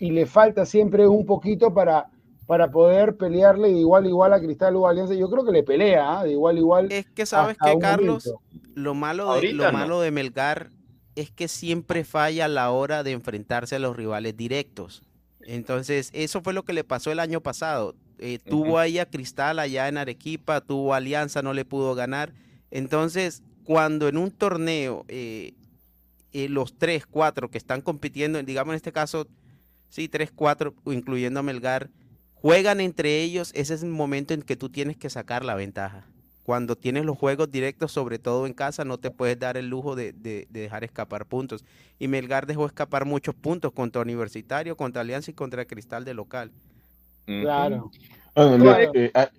y 0.00 0.10
le 0.10 0.26
falta 0.26 0.64
siempre 0.64 1.06
un 1.06 1.26
poquito 1.26 1.72
para, 1.72 2.08
para 2.46 2.70
poder 2.70 3.16
pelearle 3.16 3.68
de 3.68 3.78
igual 3.78 4.06
a 4.06 4.08
igual 4.08 4.32
a 4.32 4.40
Cristal 4.40 4.74
o 4.76 4.88
Alianza. 4.88 5.14
Yo 5.14 5.30
creo 5.30 5.44
que 5.44 5.52
le 5.52 5.62
pelea, 5.62 6.18
¿ah? 6.18 6.24
de 6.24 6.32
igual 6.32 6.56
a 6.56 6.58
igual. 6.58 6.90
Es 6.90 7.06
que 7.10 7.26
sabes 7.26 7.58
que, 7.62 7.78
Carlos, 7.78 8.26
momento. 8.26 8.42
lo 8.74 8.94
malo 8.94 9.34
de, 9.34 9.52
lo 9.52 9.64
no. 9.64 9.72
malo 9.72 10.00
de 10.00 10.10
Melgar 10.10 10.70
es 11.16 11.30
que 11.30 11.48
siempre 11.48 12.04
falla 12.04 12.46
a 12.46 12.48
la 12.48 12.70
hora 12.70 13.02
de 13.02 13.12
enfrentarse 13.12 13.76
a 13.76 13.78
los 13.78 13.94
rivales 13.94 14.36
directos. 14.36 15.02
Entonces, 15.42 16.10
eso 16.14 16.40
fue 16.40 16.54
lo 16.54 16.64
que 16.64 16.72
le 16.72 16.82
pasó 16.82 17.12
el 17.12 17.20
año 17.20 17.42
pasado. 17.42 17.94
Eh, 18.18 18.38
tuvo 18.38 18.78
ahí 18.78 18.98
a 18.98 19.06
Cristal 19.06 19.58
allá 19.58 19.86
en 19.88 19.98
Arequipa, 19.98 20.62
tuvo 20.62 20.94
Alianza, 20.94 21.42
no 21.42 21.52
le 21.52 21.66
pudo 21.66 21.94
ganar. 21.94 22.32
Entonces, 22.70 23.42
cuando 23.64 24.08
en 24.08 24.16
un 24.16 24.30
torneo 24.30 25.04
eh, 25.08 25.52
eh, 26.32 26.48
los 26.48 26.78
tres, 26.78 27.06
cuatro 27.06 27.50
que 27.50 27.58
están 27.58 27.82
compitiendo, 27.82 28.42
digamos 28.42 28.72
en 28.72 28.76
este 28.76 28.92
caso, 28.92 29.26
sí, 29.90 30.08
tres, 30.08 30.30
cuatro, 30.34 30.74
incluyendo 30.86 31.40
a 31.40 31.42
Melgar, 31.42 31.90
juegan 32.34 32.80
entre 32.80 33.20
ellos, 33.22 33.52
ese 33.54 33.74
es 33.74 33.82
el 33.82 33.90
momento 33.90 34.32
en 34.32 34.40
que 34.42 34.56
tú 34.56 34.70
tienes 34.70 34.96
que 34.96 35.10
sacar 35.10 35.44
la 35.44 35.54
ventaja. 35.54 36.06
Cuando 36.44 36.74
tienes 36.74 37.04
los 37.04 37.16
juegos 37.18 37.50
directos, 37.52 37.92
sobre 37.92 38.18
todo 38.18 38.46
en 38.46 38.54
casa, 38.54 38.84
no 38.84 38.98
te 38.98 39.10
puedes 39.10 39.38
dar 39.38 39.56
el 39.56 39.68
lujo 39.68 39.94
de, 39.94 40.12
de- 40.12 40.46
de 40.50 40.60
dejar 40.62 40.82
escapar 40.82 41.26
puntos. 41.26 41.64
Y 41.98 42.08
Melgar 42.08 42.46
dejó 42.46 42.66
escapar 42.66 43.04
muchos 43.04 43.34
puntos 43.34 43.72
contra 43.72 44.00
Universitario, 44.02 44.76
contra 44.76 45.02
Alianza 45.02 45.30
y 45.30 45.34
contra 45.34 45.64
Cristal 45.66 46.04
de 46.04 46.14
local. 46.14 46.50
Claro. 47.26 47.90
Bueno, 48.34 48.58
No, 48.58 48.64
le- 48.78 48.84
eh, 48.84 48.90
eh, 48.94 49.10
ah, 49.14 49.30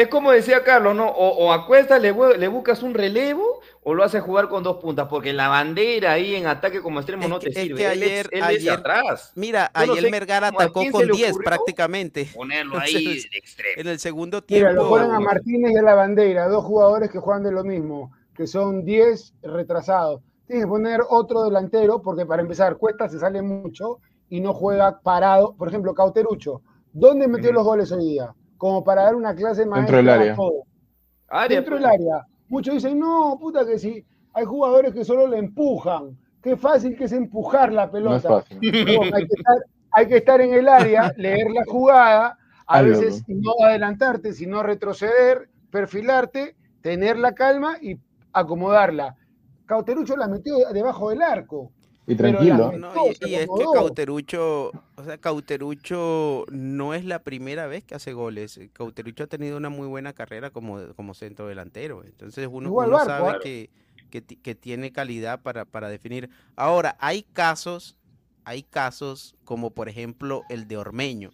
Es 0.00 0.08
como 0.08 0.30
decía 0.32 0.64
Carlos, 0.64 0.94
¿no? 0.94 1.08
O, 1.10 1.28
o 1.46 1.52
a 1.52 1.66
Cuesta 1.66 1.98
le, 1.98 2.14
bu- 2.14 2.34
le 2.36 2.48
buscas 2.48 2.82
un 2.82 2.94
relevo 2.94 3.60
o 3.82 3.92
lo 3.92 4.02
haces 4.02 4.22
jugar 4.22 4.48
con 4.48 4.62
dos 4.62 4.78
puntas, 4.78 5.08
porque 5.08 5.34
la 5.34 5.48
bandera 5.48 6.12
ahí 6.12 6.36
en 6.36 6.46
ataque 6.46 6.80
como 6.80 7.00
extremo 7.00 7.24
Es 7.24 7.28
no 7.28 7.38
que- 7.38 7.50
te 7.50 7.58
es 7.58 7.64
sirve. 7.66 7.76
que 7.78 7.84
él, 7.84 8.02
ayer- 8.02 8.26
es, 8.26 8.28
él 8.32 8.38
es 8.38 8.44
ayer- 8.44 8.72
atrás. 8.72 9.32
Mira, 9.34 9.70
Yo 9.74 9.86
no 9.86 9.92
ayer 9.92 10.10
sé 10.10 10.32
a 10.32 10.46
atacó 10.46 10.82
con 10.90 11.06
le 11.06 11.12
10 11.12 11.30
ocurrió 11.32 11.44
prácticamente. 11.44 12.30
Ponerlo 12.34 12.78
ahí 12.80 12.94
Entonces, 12.96 13.30
de 13.30 13.36
extremo. 13.38 13.74
En 13.76 13.88
el 13.88 13.98
segundo 13.98 14.42
Mira, 14.48 14.68
tiempo. 14.70 14.82
lo 14.84 14.88
ponen 14.88 15.10
a 15.10 15.20
Martínez 15.20 15.72
y 15.72 15.76
a 15.76 15.82
la 15.82 15.94
bandera, 15.94 16.48
dos 16.48 16.64
jugadores 16.64 17.10
que 17.10 17.18
juegan 17.18 17.42
de 17.42 17.52
lo 17.52 17.62
mismo, 17.62 18.10
que 18.34 18.46
son 18.46 18.86
10 18.86 19.34
retrasados. 19.42 20.22
Tienes 20.46 20.64
que 20.64 20.68
poner 20.70 21.00
otro 21.10 21.44
delantero, 21.44 22.00
porque 22.00 22.24
para 22.24 22.40
empezar, 22.40 22.78
Cuesta 22.78 23.06
se 23.08 23.18
sale 23.18 23.42
mucho 23.42 23.98
y 24.30 24.40
no 24.40 24.54
juega 24.54 24.98
parado. 25.00 25.54
Por 25.58 25.68
ejemplo, 25.68 25.92
Cauterucho, 25.94 26.62
¿dónde 26.90 27.28
metió 27.28 27.52
los 27.52 27.64
goles 27.64 27.92
hoy 27.92 28.04
día? 28.04 28.34
Como 28.60 28.84
para 28.84 29.04
dar 29.04 29.14
una 29.14 29.34
clase 29.34 29.64
maestra 29.64 29.96
del 29.96 30.08
área. 30.10 30.34
a. 30.34 31.44
Área, 31.44 31.56
Dentro 31.56 31.78
pues. 31.78 31.82
del 31.82 31.90
área. 31.90 32.26
Muchos 32.50 32.74
dicen, 32.74 32.98
no, 32.98 33.38
puta 33.40 33.64
que 33.64 33.78
sí. 33.78 34.04
Hay 34.34 34.44
jugadores 34.44 34.92
que 34.92 35.02
solo 35.02 35.26
le 35.26 35.38
empujan. 35.38 36.14
Qué 36.42 36.58
fácil 36.58 36.94
que 36.94 37.04
es 37.04 37.12
empujar 37.12 37.72
la 37.72 37.86
no 37.86 37.86
es 37.86 37.92
pelota. 38.22 38.28
fácil. 38.28 38.58
Hay, 39.14 39.26
que 39.26 39.34
estar, 39.34 39.56
hay 39.92 40.08
que 40.08 40.16
estar 40.18 40.42
en 40.42 40.52
el 40.52 40.68
área, 40.68 41.10
leer 41.16 41.50
la 41.50 41.64
jugada, 41.64 42.36
a 42.66 42.82
veces 42.82 43.24
no 43.28 43.52
adelantarte, 43.64 44.34
sino 44.34 44.62
retroceder, 44.62 45.48
perfilarte, 45.70 46.54
tener 46.82 47.16
la 47.16 47.32
calma 47.32 47.78
y 47.80 47.98
acomodarla. 48.34 49.16
Cauterucho 49.64 50.18
la 50.18 50.28
metió 50.28 50.54
debajo 50.74 51.08
del 51.08 51.22
arco. 51.22 51.72
Y 52.12 52.16
tranquilo. 52.16 52.72
la- 52.72 52.78
No, 52.78 52.88
todo 52.92 53.06
y, 53.08 53.34
es 53.34 53.46
que. 53.46 53.46
Cauterucho, 53.74 54.70
o 54.96 55.04
sea, 55.04 55.18
Cauterucho 55.18 56.44
no 56.50 56.94
es 56.94 57.04
la 57.04 57.20
primera 57.22 57.66
vez 57.66 57.84
que 57.84 57.94
hace 57.94 58.12
goles. 58.12 58.58
Cauterucho 58.72 59.24
ha 59.24 59.26
tenido 59.26 59.56
una 59.56 59.68
muy 59.68 59.86
buena 59.86 60.12
carrera 60.12 60.50
como, 60.50 60.78
como 60.94 61.14
centro 61.14 61.46
delantero. 61.46 62.02
Entonces 62.04 62.48
uno, 62.50 62.70
uno 62.72 62.88
Barco, 62.90 63.04
sabe 63.04 63.24
claro. 63.24 63.40
que, 63.40 63.70
que, 64.10 64.20
ti- 64.22 64.36
que 64.36 64.54
tiene 64.54 64.92
calidad 64.92 65.40
para, 65.42 65.64
para 65.64 65.88
definir. 65.88 66.30
Ahora, 66.56 66.96
hay 67.00 67.22
casos, 67.22 67.96
hay 68.44 68.62
casos 68.62 69.36
como 69.44 69.70
por 69.70 69.88
ejemplo 69.88 70.42
el 70.48 70.66
de 70.66 70.76
Ormeño. 70.76 71.30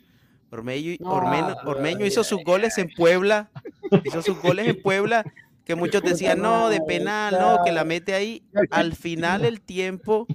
Ormeño, 0.50 0.96
No, 1.00 1.10
Ormeño, 1.14 1.56
Ormeño 1.64 2.06
hizo 2.06 2.22
sus 2.22 2.42
goles 2.44 2.78
en 2.78 2.88
Puebla, 2.96 3.50
hizo 4.04 4.22
sus 4.22 4.40
goles 4.40 4.68
en 4.68 4.80
Puebla, 4.80 5.24
que 5.64 5.74
muchos 5.74 6.02
decían, 6.34 6.40
no, 6.40 6.68
de 6.68 6.80
penal, 6.82 7.36
no, 7.38 7.58
que 7.64 7.72
la 7.72 7.84
mete 7.84 8.14
ahí. 8.14 8.42
Al 8.70 8.94
final 8.94 9.44
el 9.44 9.60
tiempo 9.60 10.26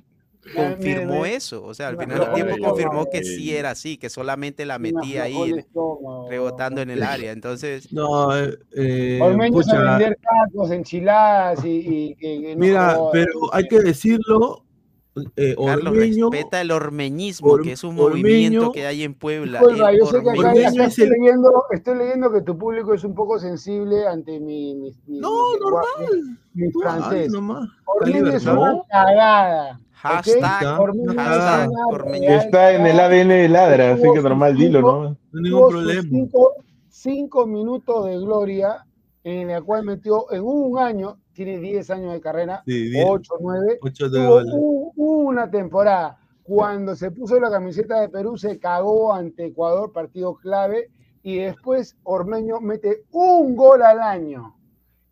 confirmó 0.55 1.25
eso. 1.25 1.63
O 1.63 1.73
sea, 1.73 1.89
al 1.89 1.97
final 1.97 2.19
del 2.19 2.33
tiempo 2.33 2.55
confirmó 2.67 3.05
que 3.05 3.23
sí 3.23 3.55
era 3.55 3.71
así, 3.71 3.97
que 3.97 4.09
solamente 4.09 4.65
la 4.65 4.79
metía 4.79 5.23
ahí 5.23 5.53
rebotando 6.29 6.81
en 6.81 6.89
el 6.89 7.03
área. 7.03 7.31
Entonces. 7.31 7.91
No, 7.91 8.35
eh, 8.35 9.19
vender 9.21 10.17
tacos, 10.21 10.71
enchiladas 10.71 11.63
y. 11.65 12.15
y, 12.19 12.55
mira, 12.55 12.97
pero 13.11 13.53
hay 13.53 13.67
que 13.67 13.79
decirlo. 13.79 14.63
Eh, 15.35 15.57
Carlos, 15.57 15.93
respeta 15.93 16.61
el 16.61 16.71
ormeñismo, 16.71 17.57
que 17.57 17.73
es 17.73 17.83
un 17.83 17.95
movimiento 17.95 18.71
que 18.71 18.85
hay 18.85 19.03
en 19.03 19.13
Puebla. 19.13 19.59
yo 19.61 20.05
sé 20.05 20.23
que 20.23 20.29
acá, 20.29 20.53
estoy, 20.53 21.09
leyendo, 21.09 21.65
estoy, 21.71 21.97
leyendo, 21.97 22.31
que 22.31 22.41
tu 22.41 22.57
público 22.57 22.93
es 22.93 23.03
un 23.03 23.13
poco 23.13 23.37
sensible 23.37 24.07
ante 24.07 24.39
mi. 24.39 24.73
mi, 24.75 25.19
no, 25.19 25.57
normal. 25.57 26.37
Mi, 26.53 26.71
francés. 26.71 27.33
Ormeño 27.85 28.29
es 28.29 28.45
una 28.45 28.81
cagada. 28.89 29.79
Hashtag, 30.01 30.63
Está 32.23 32.73
en 32.73 32.87
el 32.87 32.99
ADN 32.99 33.29
de 33.29 33.49
Ladra, 33.49 33.93
así 33.93 34.03
que 34.13 34.21
normal, 34.21 34.57
dilo, 34.57 34.81
¿no? 34.81 35.03
No 35.03 35.17
hay 35.33 35.41
ningún 35.43 35.69
problema. 35.69 36.09
Cinco, 36.89 37.45
minutos 37.45 38.05
de 38.07 38.17
gloria 38.17 38.83
en 39.23 39.51
el 39.51 39.63
cual 39.63 39.85
metió 39.85 40.31
en 40.31 40.41
un 40.41 40.79
año, 40.79 41.19
tiene 41.33 41.59
10 41.59 41.89
años 41.91 42.13
de 42.13 42.21
carrera, 42.21 42.63
8, 42.65 43.33
9, 43.39 43.79
tuvo 43.99 44.91
una 44.95 45.49
temporada. 45.51 46.17
Cuando 46.41 46.95
se 46.95 47.11
puso 47.11 47.39
la 47.39 47.51
camiseta 47.51 48.01
de 48.01 48.09
Perú, 48.09 48.37
se 48.37 48.57
cagó 48.57 49.13
ante 49.13 49.45
Ecuador, 49.45 49.91
partido 49.93 50.35
clave, 50.35 50.89
y 51.21 51.37
después 51.37 51.95
Ormeño 52.03 52.59
mete 52.59 53.03
un 53.11 53.55
gol 53.55 53.83
al 53.83 53.99
año. 53.99 54.55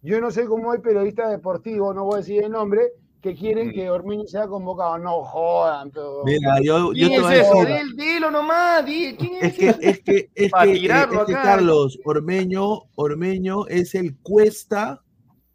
Yo 0.02 0.20
no 0.20 0.32
sé 0.32 0.48
cómo 0.48 0.72
hay 0.72 0.80
periodista 0.80 1.30
deportivo, 1.30 1.94
no 1.94 2.06
voy 2.06 2.16
a 2.16 2.18
decir 2.18 2.44
el 2.44 2.52
nombre, 2.52 2.92
que 3.22 3.36
quieren 3.36 3.70
mm. 3.70 3.72
que 3.74 3.90
Ormeño 3.90 4.26
sea 4.28 4.48
convocado. 4.48 4.98
No 4.98 5.24
jodan, 5.24 5.92
pero. 5.92 6.24
Mira, 6.26 6.60
yo, 6.64 6.94
yo 6.94 7.10
te 7.10 7.20
voy 7.20 7.34
a 7.34 7.38
decir. 7.38 7.96
Dilo 7.96 8.32
nomás, 8.32 8.84
¿quién 8.84 9.18
es, 9.42 9.54
que, 9.54 9.68
es 9.70 9.78
que, 9.80 9.88
es 9.88 10.00
que, 10.02 10.30
es 10.36 10.52
que 10.52 11.34
Carlos 11.34 12.00
Ormeño, 12.06 12.84
Ormeño 12.96 13.68
es 13.68 13.96
el 13.96 14.18
cuesta 14.18 15.02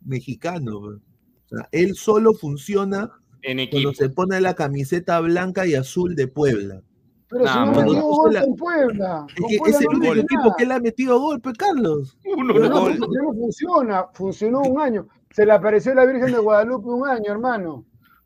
mexicano. 0.05 0.79
O 0.79 0.99
sea, 1.47 1.69
él 1.73 1.95
solo 1.95 2.35
funciona 2.35 3.11
en 3.43 3.69
cuando 3.71 3.93
se 3.93 4.09
pone 4.09 4.41
la 4.41 4.55
camiseta 4.55 5.21
blanca 5.21 5.67
y 5.67 5.75
azul 5.75 6.15
de 6.15 6.29
Puebla. 6.29 6.83
Pero 7.29 7.49
si 7.49 7.59
no 7.59 7.67
metió 7.67 8.03
gol 8.03 8.41
con 8.41 8.57
Puebla. 8.57 9.27
Es, 9.51 9.61
que 9.61 9.71
es 9.71 9.81
el 9.81 9.89
único 9.89 10.15
equipo 10.15 10.55
que 10.57 10.67
le 10.67 10.75
ha 10.75 10.81
metido 10.81 11.19
golpe, 11.19 11.53
Carlos. 11.59 12.17
Uno, 12.25 12.55
no, 12.55 12.91
no 12.91 13.33
funciona, 13.33 14.07
funcionó 14.12 14.61
un 14.61 14.81
año. 14.81 15.09
Se 15.35 15.45
le 15.45 15.53
apareció 15.53 15.93
la 15.95 16.07
Virgen 16.07 16.30
de 16.30 16.39
Guadalupe 16.39 16.89
un 16.89 17.09
año, 17.09 17.32
hermano. 17.32 17.85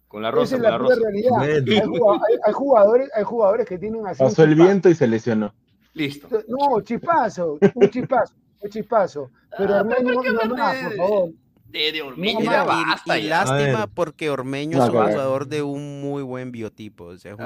Con 0.08 0.22
la 0.22 0.30
rosa, 0.30 0.56
Esa 0.56 0.56
es 0.56 0.62
la, 0.62 0.78
la 0.78 0.94
realidad. 0.94 2.20
Hay, 2.46 2.52
jugadores, 2.52 3.10
hay 3.14 3.24
jugadores 3.24 3.66
que 3.66 3.78
tienen 3.78 4.06
así. 4.06 4.22
Pasó 4.22 4.44
el 4.44 4.54
viento 4.54 4.90
y 4.90 4.94
se 4.94 5.06
lesionó. 5.06 5.54
Listo. 5.94 6.28
No, 6.48 6.80
chispazo, 6.82 7.58
un 7.74 7.88
chispazo, 7.88 8.34
un 8.60 8.70
chispazo. 8.70 9.30
Pero 9.56 9.74
ah, 9.74 9.78
hermano, 9.78 10.22
no 10.22 10.56
más, 10.56 10.76
por 10.84 10.96
favor 10.96 11.30
de, 11.68 12.02
Ormeño. 12.02 12.40
y, 12.40 13.22
lástima 13.22 13.86
porque 13.86 14.30
Ormeño 14.30 14.78
es 14.82 14.84
un 14.84 14.90
jugador 14.90 15.46
de 15.46 15.62
un 15.62 16.00
muy 16.00 16.22
buen 16.22 16.50
biotipo. 16.50 17.04
O 17.04 17.18
sea, 17.18 17.36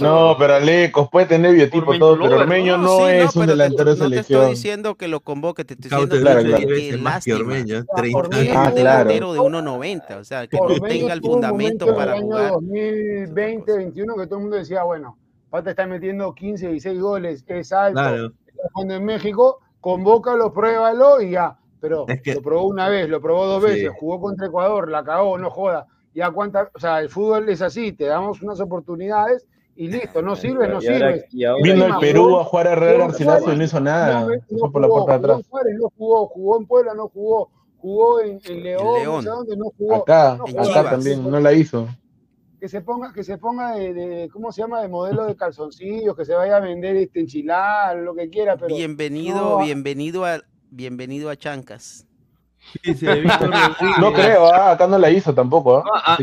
No, 0.00 0.36
pero 0.38 0.54
Alecos 0.54 1.08
puede 1.10 1.26
tener 1.26 1.54
biotipo 1.54 1.98
todo, 1.98 2.18
pero 2.18 2.38
Ormeño 2.38 2.78
no, 2.78 3.08
es 3.08 3.34
un 3.34 3.46
delantero 3.46 3.90
de 3.90 3.96
selección. 3.96 4.40
No 4.40 4.46
te 4.46 4.52
estoy 4.52 4.54
diciendo 4.54 4.94
que 4.94 5.08
lo 5.08 5.20
convoque, 5.20 5.64
te 5.64 5.74
estoy 5.74 5.90
diciendo 5.90 6.20
claro, 6.20 6.42
que, 6.42 6.48
claro. 6.48 6.66
que 6.66 6.96
lástima. 6.98 7.36
Ormeño, 7.36 7.84
30 7.96 8.18
ah, 8.54 8.68
un 8.68 8.74
delantero 8.74 9.32
de 9.32 9.40
1.90, 9.40 10.20
o 10.20 10.24
sea, 10.24 10.46
que 10.46 10.56
no 10.56 10.80
tenga 10.80 11.12
el 11.12 11.20
fundamento 11.20 11.94
para 11.94 12.20
jugar. 12.20 12.52
2020, 12.52 13.72
2021, 13.72 14.16
que 14.16 14.26
todo 14.26 14.36
el 14.36 14.42
mundo 14.42 14.56
decía, 14.56 14.84
bueno, 14.84 15.18
Pata 15.50 15.70
está 15.70 15.86
metiendo 15.86 16.32
15, 16.32 16.68
16 16.68 17.00
goles, 17.00 17.44
es 17.48 17.72
alto. 17.72 18.32
Cuando 18.72 18.94
en 18.94 19.04
México, 19.04 19.60
convócalo, 19.80 20.52
pruébalo 20.52 21.20
y 21.20 21.32
ya 21.32 21.58
pero 21.84 22.06
lo 22.08 22.40
probó 22.40 22.66
una 22.68 22.88
vez, 22.88 23.10
lo 23.10 23.20
probó 23.20 23.44
dos 23.44 23.62
veces, 23.62 23.90
jugó 24.00 24.18
contra 24.18 24.46
Ecuador, 24.46 24.90
la 24.90 25.04
cagó, 25.04 25.36
no 25.36 25.50
joda. 25.50 25.86
Ya 26.14 26.30
cuánta, 26.30 26.70
o 26.72 26.78
sea, 26.78 27.00
el 27.00 27.10
fútbol 27.10 27.46
es 27.50 27.60
así, 27.60 27.92
te 27.92 28.06
damos 28.06 28.40
unas 28.40 28.58
oportunidades 28.58 29.46
y 29.76 29.88
listo, 29.88 30.22
no 30.22 30.34
sirve, 30.36 30.66
no 30.66 30.80
sirve. 30.80 31.26
Vino 31.62 31.84
el 31.84 31.96
Perú 32.00 32.38
a 32.38 32.44
jugar 32.44 32.68
a 32.68 32.74
Real 32.74 33.00
Garcilaso 33.00 33.52
y 33.52 33.58
no 33.58 33.64
hizo 33.64 33.80
nada. 33.80 34.26
No, 34.48 34.72
por 34.72 34.80
la 34.80 34.88
puerta 34.88 35.12
de 35.12 35.18
atrás. 35.18 35.40
no 35.78 35.92
jugó, 35.94 36.26
jugó 36.28 36.58
en 36.58 36.66
Puebla, 36.66 36.94
no 36.94 37.08
jugó, 37.08 37.50
jugó 37.76 38.20
en, 38.22 38.40
León, 38.62 39.22
No 39.22 39.36
dónde, 39.36 39.54
no 39.54 39.66
jugó. 39.76 39.96
Acá, 39.96 40.32
acá 40.32 40.90
también, 40.90 41.30
no 41.30 41.38
la 41.38 41.52
hizo. 41.52 41.86
Que 42.58 42.70
se 42.70 42.80
ponga, 42.80 43.12
que 43.12 43.24
se 43.24 43.36
ponga 43.36 43.72
de, 43.72 44.30
¿cómo 44.32 44.52
se 44.52 44.62
llama? 44.62 44.80
De 44.80 44.88
modelo 44.88 45.26
de 45.26 45.36
calzoncillos, 45.36 46.16
que 46.16 46.24
se 46.24 46.34
vaya 46.34 46.56
a 46.56 46.60
vender 46.60 46.96
este 46.96 47.20
enchilar, 47.20 47.98
lo 47.98 48.14
que 48.14 48.30
quiera, 48.30 48.56
pero. 48.56 48.74
Bienvenido, 48.74 49.58
bienvenido 49.58 50.24
a, 50.24 50.40
bienvenido 50.74 51.30
a 51.30 51.36
Chancas. 51.36 52.04
no 54.00 54.12
creo, 54.14 54.46
ah, 54.46 54.72
acá 54.72 54.86
no 54.86 54.96
la 54.98 55.10
hizo 55.10 55.34
tampoco. 55.34 55.84
¿ah? 55.86 56.16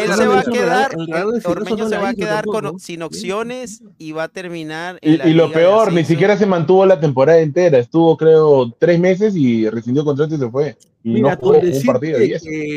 él 0.00 0.12
se 0.14 0.26
va 0.26 0.38
a 0.38 0.44
quedar, 0.44 0.96
Ormeño 1.44 1.88
se 1.88 1.98
va 1.98 2.10
a 2.10 2.14
quedar 2.14 2.44
con, 2.44 2.78
sin 2.78 3.02
opciones 3.02 3.82
y 3.98 4.12
va 4.12 4.24
a 4.24 4.28
terminar. 4.28 4.98
y, 5.02 5.32
lo 5.32 5.50
peor, 5.50 5.92
ni 5.92 6.04
siquiera 6.04 6.36
se 6.36 6.46
mantuvo 6.46 6.86
la 6.86 7.00
temporada 7.00 7.40
entera. 7.40 7.78
Estuvo, 7.78 8.16
creo, 8.16 8.72
tres 8.78 9.00
meses 9.00 9.34
y 9.36 9.68
rescindió 9.68 10.04
contrato 10.04 10.36
y 10.36 10.38
se 10.38 10.48
fue. 10.48 10.76
Y 11.02 11.20
no 11.20 11.36
jugó 11.36 11.58
un 11.58 11.82
partido. 11.84 12.18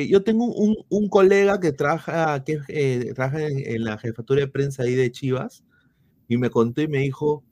yo 0.10 0.24
tengo 0.24 0.45
un, 0.45 0.76
un, 0.89 1.08
colega 1.08 1.60
que 1.60 1.72
trabaja, 1.72 2.43
que, 2.43 2.60
eh, 2.68 3.14
trabaja 3.16 3.47
en, 3.47 3.76
en, 3.76 3.84
la 3.84 3.97
jefatura 3.99 4.41
de 4.41 4.47
prensa 4.47 4.84
ahí 4.84 4.95
de 4.95 5.12
Chivas 5.12 5.64
y 6.28 6.38
me 6.38 6.49
contó 6.49 6.82
y 6.82 6.88
me 6.88 6.97
dijo 6.97 7.43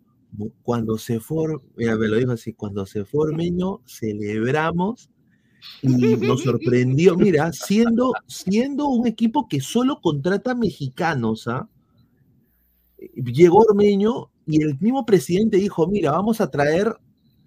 cuando 0.64 0.98
se 0.98 1.20
fue, 1.20 1.56
me 1.76 2.08
lo 2.08 2.16
dijo 2.18 2.32
así, 2.32 2.54
cuando 2.54 2.86
se 2.86 3.06
fue 3.06 3.30
Ormeño, 3.30 3.82
celebramos 3.86 5.10
y 5.82 5.90
nos 6.18 6.44
sorprendió, 6.44 7.16
mira, 7.16 7.52
siendo, 7.54 8.12
siendo 8.28 8.88
un 8.88 9.08
equipo 9.08 9.48
que 9.48 9.62
solo 9.62 10.00
contrata 10.02 10.56
mexicanos, 10.56 11.48
¿ah? 11.48 11.68
Llegó 13.16 13.60
Ormeño 13.60 14.30
y 14.46 14.62
el 14.62 14.78
mismo 14.80 15.06
presidente 15.06 15.58
dijo, 15.58 15.88
mira, 15.88 16.12
vamos 16.12 16.42
a 16.42 16.50
traer 16.50 16.96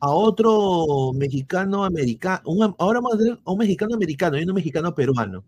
a 0.01 0.11
otro 0.11 1.13
mexicano 1.15 1.85
americano, 1.85 2.43
ahora 2.79 3.01
vamos 3.01 3.15
a 3.15 3.19
traer 3.19 3.39
a 3.45 3.53
un 3.53 3.59
mexicano 3.59 3.95
americano 3.95 4.39
y 4.39 4.45
un 4.45 4.55
mexicano 4.55 4.95
peruano. 4.95 5.45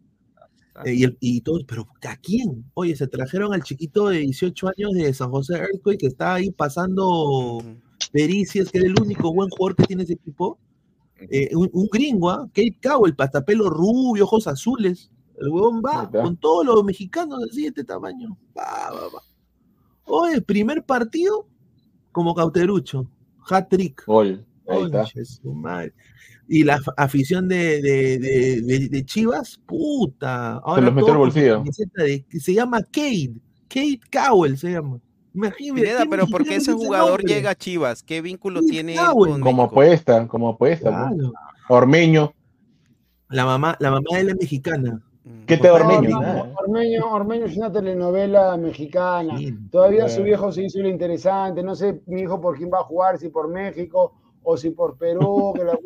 Eh, 0.85 0.95
y, 0.95 1.17
y 1.21 1.41
todos, 1.41 1.65
pero 1.67 1.87
¿a 2.09 2.17
quién? 2.17 2.65
Oye, 2.75 2.97
se 2.97 3.07
trajeron 3.07 3.53
al 3.53 3.63
chiquito 3.63 4.09
de 4.09 4.19
18 4.19 4.69
años 4.69 4.93
de 4.95 5.13
San 5.13 5.31
José 5.31 5.55
Earthquake 5.55 5.99
que 5.99 6.07
está 6.07 6.35
ahí 6.35 6.51
pasando 6.51 7.63
pericias, 8.13 8.71
que 8.71 8.79
es 8.79 8.85
el 8.85 9.01
único 9.01 9.33
buen 9.33 9.49
jugador 9.51 9.77
que 9.77 9.85
tiene 9.85 10.05
ese 10.05 10.15
equipo. 10.15 10.59
Eh, 11.31 11.51
un, 11.55 11.89
gringo, 11.93 12.31
¿ah? 12.31 12.47
Kate 12.55 12.79
Cowell, 12.83 13.15
patapelo 13.15 13.69
rubio, 13.69 14.25
ojos 14.25 14.47
azules. 14.47 15.11
El 15.39 15.49
huevón 15.49 15.83
va 15.85 16.11
con 16.11 16.37
todos 16.37 16.65
los 16.67 16.85
mexicanos 16.85 17.41
así 17.51 17.63
de 17.63 17.69
este 17.69 17.85
tamaño. 17.85 18.39
Va, 18.57 18.91
va, 18.91 19.09
va. 19.15 19.23
Oye, 20.05 20.41
primer 20.41 20.85
partido 20.85 21.47
como 22.13 22.35
cauterucho. 22.35 23.11
Hat 23.49 23.69
trick. 23.69 24.05
Gol. 24.07 24.47
Y 26.53 26.65
la 26.65 26.81
afición 26.97 27.47
de, 27.47 27.81
de, 27.81 28.89
de, 28.91 29.05
Chivas, 29.05 29.61
puta. 29.67 30.55
Ahora 30.55 30.81
se 30.81 30.87
los 30.87 30.95
metió 30.95 31.13
el 31.13 31.19
bolsillo. 31.19 31.63
se 32.29 32.53
llama 32.53 32.83
Kate. 32.83 33.35
Kate 33.69 34.01
Cowell 34.11 34.59
se 34.59 34.73
llama. 34.73 34.99
Imagínate. 35.33 36.09
pero 36.11 36.27
¿por 36.27 36.43
qué 36.43 36.57
ese 36.57 36.73
jugador 36.73 37.23
llega 37.23 37.51
a 37.51 37.55
Chivas? 37.55 38.03
¿Qué 38.03 38.21
vínculo 38.21 38.63
tiene 38.63 38.97
con 38.97 39.41
Como 39.41 39.63
apuesta, 39.63 40.27
como 40.27 40.49
apuesta. 40.49 41.13
Ormeño. 41.69 42.35
La 43.29 43.45
mamá, 43.45 43.77
la 43.79 43.93
mamá 43.93 44.17
de 44.17 44.25
la 44.25 44.35
mexicana. 44.35 45.01
Mm. 45.23 45.45
¿Qué 45.47 45.57
te 45.57 45.71
Ormeño? 45.71 46.19
Ormeño, 46.57 47.13
Ormeño 47.13 47.45
es 47.47 47.57
una 47.57 47.71
telenovela 47.71 48.57
mexicana. 48.57 49.39
Todavía 49.71 50.09
su 50.09 50.25
viejo 50.25 50.51
se 50.51 50.65
hizo 50.65 50.81
lo 50.81 50.89
interesante. 50.89 51.63
No 51.63 51.77
sé 51.77 52.03
mi 52.07 52.23
hijo 52.23 52.41
por 52.41 52.57
quién 52.57 52.73
va 52.75 52.81
a 52.81 52.83
jugar, 52.83 53.19
si 53.19 53.29
por 53.29 53.47
México 53.47 54.15
o 54.43 54.57
si 54.57 54.71
por 54.71 54.99
Perú. 54.99 55.53
que 55.55 55.63
la 55.63 55.79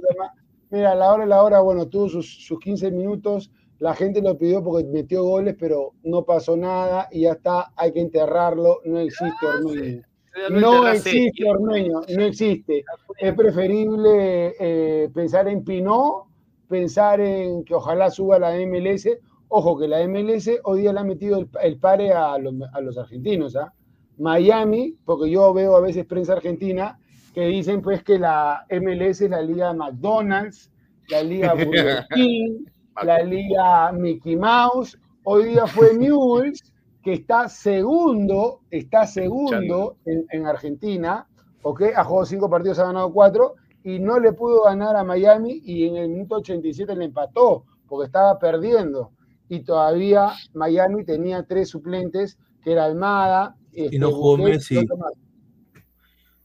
Mira, 0.70 0.94
la 0.94 1.12
hora, 1.12 1.26
la 1.26 1.42
hora, 1.42 1.60
bueno, 1.60 1.86
tuvo 1.88 2.08
sus, 2.08 2.46
sus 2.46 2.58
15 2.58 2.90
minutos, 2.90 3.50
la 3.78 3.94
gente 3.94 4.22
lo 4.22 4.38
pidió 4.38 4.62
porque 4.62 4.86
metió 4.88 5.24
goles, 5.24 5.56
pero 5.58 5.92
no 6.02 6.24
pasó 6.24 6.56
nada 6.56 7.08
y 7.10 7.22
ya 7.22 7.32
está, 7.32 7.72
hay 7.76 7.92
que 7.92 8.00
enterrarlo, 8.00 8.80
no 8.84 8.98
existe 8.98 9.46
Ormeño. 9.46 10.02
No 10.50 10.88
existe 10.88 11.48
Ormeño, 11.48 12.00
no 12.16 12.24
existe. 12.24 12.84
Es 13.18 13.34
preferible 13.34 14.54
eh, 14.58 15.08
pensar 15.12 15.48
en 15.48 15.64
Pinó, 15.64 16.28
pensar 16.68 17.20
en 17.20 17.64
que 17.64 17.74
ojalá 17.74 18.10
suba 18.10 18.38
la 18.38 18.54
MLS. 18.56 19.08
Ojo 19.48 19.78
que 19.78 19.86
la 19.86 20.06
MLS 20.08 20.50
hoy 20.64 20.80
día 20.80 20.92
le 20.92 21.00
ha 21.00 21.04
metido 21.04 21.38
el, 21.38 21.48
el 21.62 21.78
pare 21.78 22.12
a 22.12 22.36
los, 22.38 22.54
a 22.72 22.80
los 22.80 22.98
argentinos. 22.98 23.54
¿ah? 23.54 23.72
Miami, 24.18 24.96
porque 25.04 25.30
yo 25.30 25.52
veo 25.52 25.76
a 25.76 25.80
veces 25.80 26.06
prensa 26.06 26.32
argentina, 26.32 26.98
que 27.34 27.46
dicen 27.46 27.82
pues 27.82 28.02
que 28.02 28.18
la 28.18 28.64
MLS 28.70 29.20
es 29.20 29.30
la 29.30 29.42
liga 29.42 29.74
McDonald's, 29.74 30.70
la 31.08 31.22
liga 31.22 31.54
Burger 31.64 32.06
King, 32.14 32.64
la 33.02 33.22
liga 33.22 33.92
Mickey 33.92 34.36
Mouse, 34.36 34.96
Hoy 35.26 35.44
día 35.46 35.66
fue 35.66 35.94
Newell's, 35.98 36.62
que 37.02 37.14
está 37.14 37.48
segundo, 37.48 38.60
está 38.70 39.06
segundo 39.06 39.96
en, 40.04 40.26
en 40.30 40.46
Argentina, 40.46 41.26
¿ok? 41.62 41.82
Ha 41.96 42.04
jugado 42.04 42.26
cinco 42.26 42.50
partidos, 42.50 42.78
ha 42.78 42.84
ganado 42.84 43.12
cuatro, 43.12 43.54
y 43.82 43.98
no 43.98 44.18
le 44.18 44.32
pudo 44.32 44.64
ganar 44.64 44.96
a 44.96 45.04
Miami 45.04 45.62
y 45.64 45.86
en 45.88 45.96
el 45.96 46.08
minuto 46.10 46.36
87 46.36 46.94
le 46.94 47.06
empató, 47.06 47.64
porque 47.88 48.06
estaba 48.06 48.38
perdiendo. 48.38 49.12
Y 49.48 49.60
todavía 49.60 50.32
Miami 50.54 51.04
tenía 51.04 51.42
tres 51.42 51.70
suplentes, 51.70 52.38
que 52.62 52.72
era 52.72 52.84
Almada. 52.84 53.56
Y 53.72 53.98
no 53.98 54.10
jugó 54.10 54.38
Busquets 54.38 54.70
y 54.70 54.74
Messi. 54.76 54.86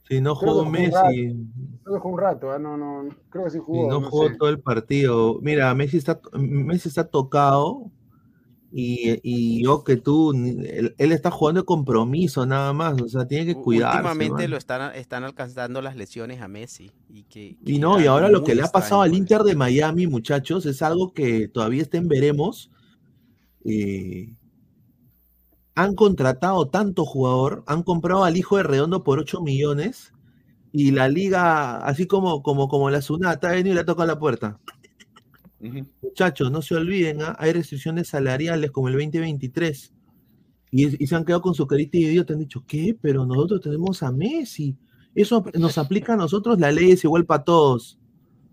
Sí, 0.10 0.22
no 0.22 0.36
Creo 0.36 0.56
jugó 0.56 0.66
Messi. 0.66 1.38
Creo 1.84 2.00
jugó 2.00 2.16
un 2.16 2.20
rato, 2.20 2.56
¿eh? 2.56 2.60
no, 2.60 2.78
no, 2.78 3.10
creo 3.30 3.46
que 3.46 3.52
sí 3.52 3.60
Y 3.60 3.62
jugó. 3.62 3.88
no 3.88 4.02
no 4.02 4.10
jugó 4.10 4.30
sé. 4.30 4.36
todo 4.38 4.50
el 4.50 4.60
partido. 4.60 5.40
Mira, 5.42 5.74
Messi 5.76 5.98
está, 5.98 6.20
Messi 6.34 6.90
está 6.90 7.08
tocado 7.08 7.92
y, 8.72 9.20
y 9.24 9.64
yo 9.64 9.84
que 9.84 9.98
tú, 9.98 10.32
él, 10.34 10.96
él 10.98 11.12
está 11.12 11.32
jugando 11.32 11.62
de 11.62 11.66
compromiso 11.66 12.46
nada 12.46 12.74
más, 12.74 13.00
o 13.02 13.08
sea, 13.08 13.28
tiene 13.28 13.46
que 13.46 13.56
cuidarse. 13.56 13.98
Últimamente 13.98 14.44
mano. 14.44 14.48
lo 14.50 14.58
están, 14.58 14.96
están 14.96 15.24
alcanzando 15.24 15.82
las 15.82 15.96
lesiones 15.96 16.42
a 16.42 16.48
Messi. 16.48 16.92
Y, 17.10 17.24
que, 17.24 17.58
Y 17.64 17.74
que 17.74 17.80
no, 17.80 18.00
y 18.02 18.08
ahora 18.08 18.30
lo 18.30 18.44
que 18.44 18.56
le 18.56 18.64
ha 18.64 18.68
pasado 18.68 19.02
al 19.02 19.14
Inter 19.16 19.44
de 19.44 19.56
Miami, 19.56 20.08
muchachos, 20.08 20.66
es 20.66 20.82
algo 20.82 21.14
que 21.14 21.48
todavía 21.48 21.82
está 21.84 21.98
en 21.98 22.08
veremos. 22.08 22.72
Eh, 23.66 24.34
han 25.80 25.96
contratado 25.96 26.68
tanto 26.68 27.06
jugador, 27.06 27.64
han 27.66 27.84
comprado 27.84 28.26
al 28.26 28.36
hijo 28.36 28.58
de 28.58 28.64
Redondo 28.64 29.02
por 29.06 29.18
8 29.18 29.40
millones 29.40 30.12
y 30.74 30.92
la 30.92 31.08
liga, 31.08 31.78
así 31.78 32.06
como, 32.06 32.44
como, 32.44 32.68
como 32.68 32.90
la 32.90 33.02
Sunata, 33.02 33.48
ha 33.48 33.52
venido 33.54 33.72
y 33.72 33.76
le 33.76 33.82
ha 33.82 33.86
tocado 33.86 34.06
la 34.06 34.20
puerta. 34.20 34.60
Muchachos, 36.02 36.52
no 36.52 36.62
se 36.62 36.76
olviden, 36.76 37.22
¿ah? 37.22 37.34
hay 37.40 37.54
restricciones 37.54 38.10
salariales 38.10 38.72
como 38.72 38.90
el 38.90 38.96
2023. 38.96 39.94
Y, 40.72 41.02
y 41.04 41.08
se 41.08 41.16
han 41.16 41.24
quedado 41.24 41.42
con 41.42 41.56
su 41.56 41.66
carita 41.66 41.98
de 41.98 42.04
idiota. 42.04 42.34
Han 42.34 42.40
dicho, 42.40 42.66
¿qué? 42.68 42.98
Pero 43.02 43.26
nosotros 43.26 43.62
tenemos 43.62 44.04
a 44.04 44.12
Messi. 44.12 44.76
Eso 45.16 45.46
nos 45.54 45.78
aplica 45.78 46.14
a 46.14 46.18
nosotros, 46.18 46.60
la 46.60 46.74
ley 46.74 46.92
es 46.92 47.06
igual 47.06 47.26
para 47.26 47.46
todos. 47.46 47.98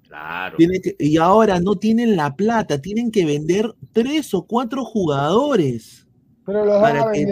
Claro. 0.07 0.57
Que- 0.59 0.97
y 1.01 1.17
ahora 1.17 1.59
no 1.59 1.75
tienen 1.75 2.15
la 2.17 2.37
plata, 2.37 2.81
tienen 2.81 3.11
que 3.11 3.27
vender 3.27 3.75
tres 3.93 4.33
o 4.33 4.47
cuatro 4.47 4.85
jugadores 4.85 6.06
Pero 6.47 6.65
los 6.65 6.81
van 6.81 6.97
a 6.97 7.01
para 7.01 7.13
que 7.13 7.27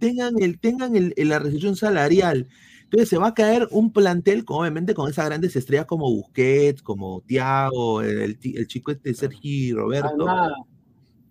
tengan, 0.00 0.34
el, 0.40 0.58
tengan 0.58 0.96
el- 0.96 1.12
el- 1.16 1.28
la 1.28 1.38
restricción 1.38 1.76
salarial. 1.76 2.48
Entonces 2.84 3.08
se 3.08 3.18
va 3.18 3.28
a 3.28 3.34
caer 3.34 3.68
un 3.70 3.92
plantel, 3.92 4.44
con- 4.44 4.60
obviamente, 4.62 4.94
con 4.94 5.10
esas 5.10 5.26
grandes 5.26 5.54
estrellas 5.56 5.86
como 5.86 6.10
Busquets, 6.10 6.82
como 6.82 7.20
Thiago, 7.26 8.02
el, 8.02 8.38
el 8.42 8.66
chico 8.66 8.92
este 8.92 9.12
Sergi 9.14 9.72
Roberto. 9.72 10.08
Almada. 10.08 10.54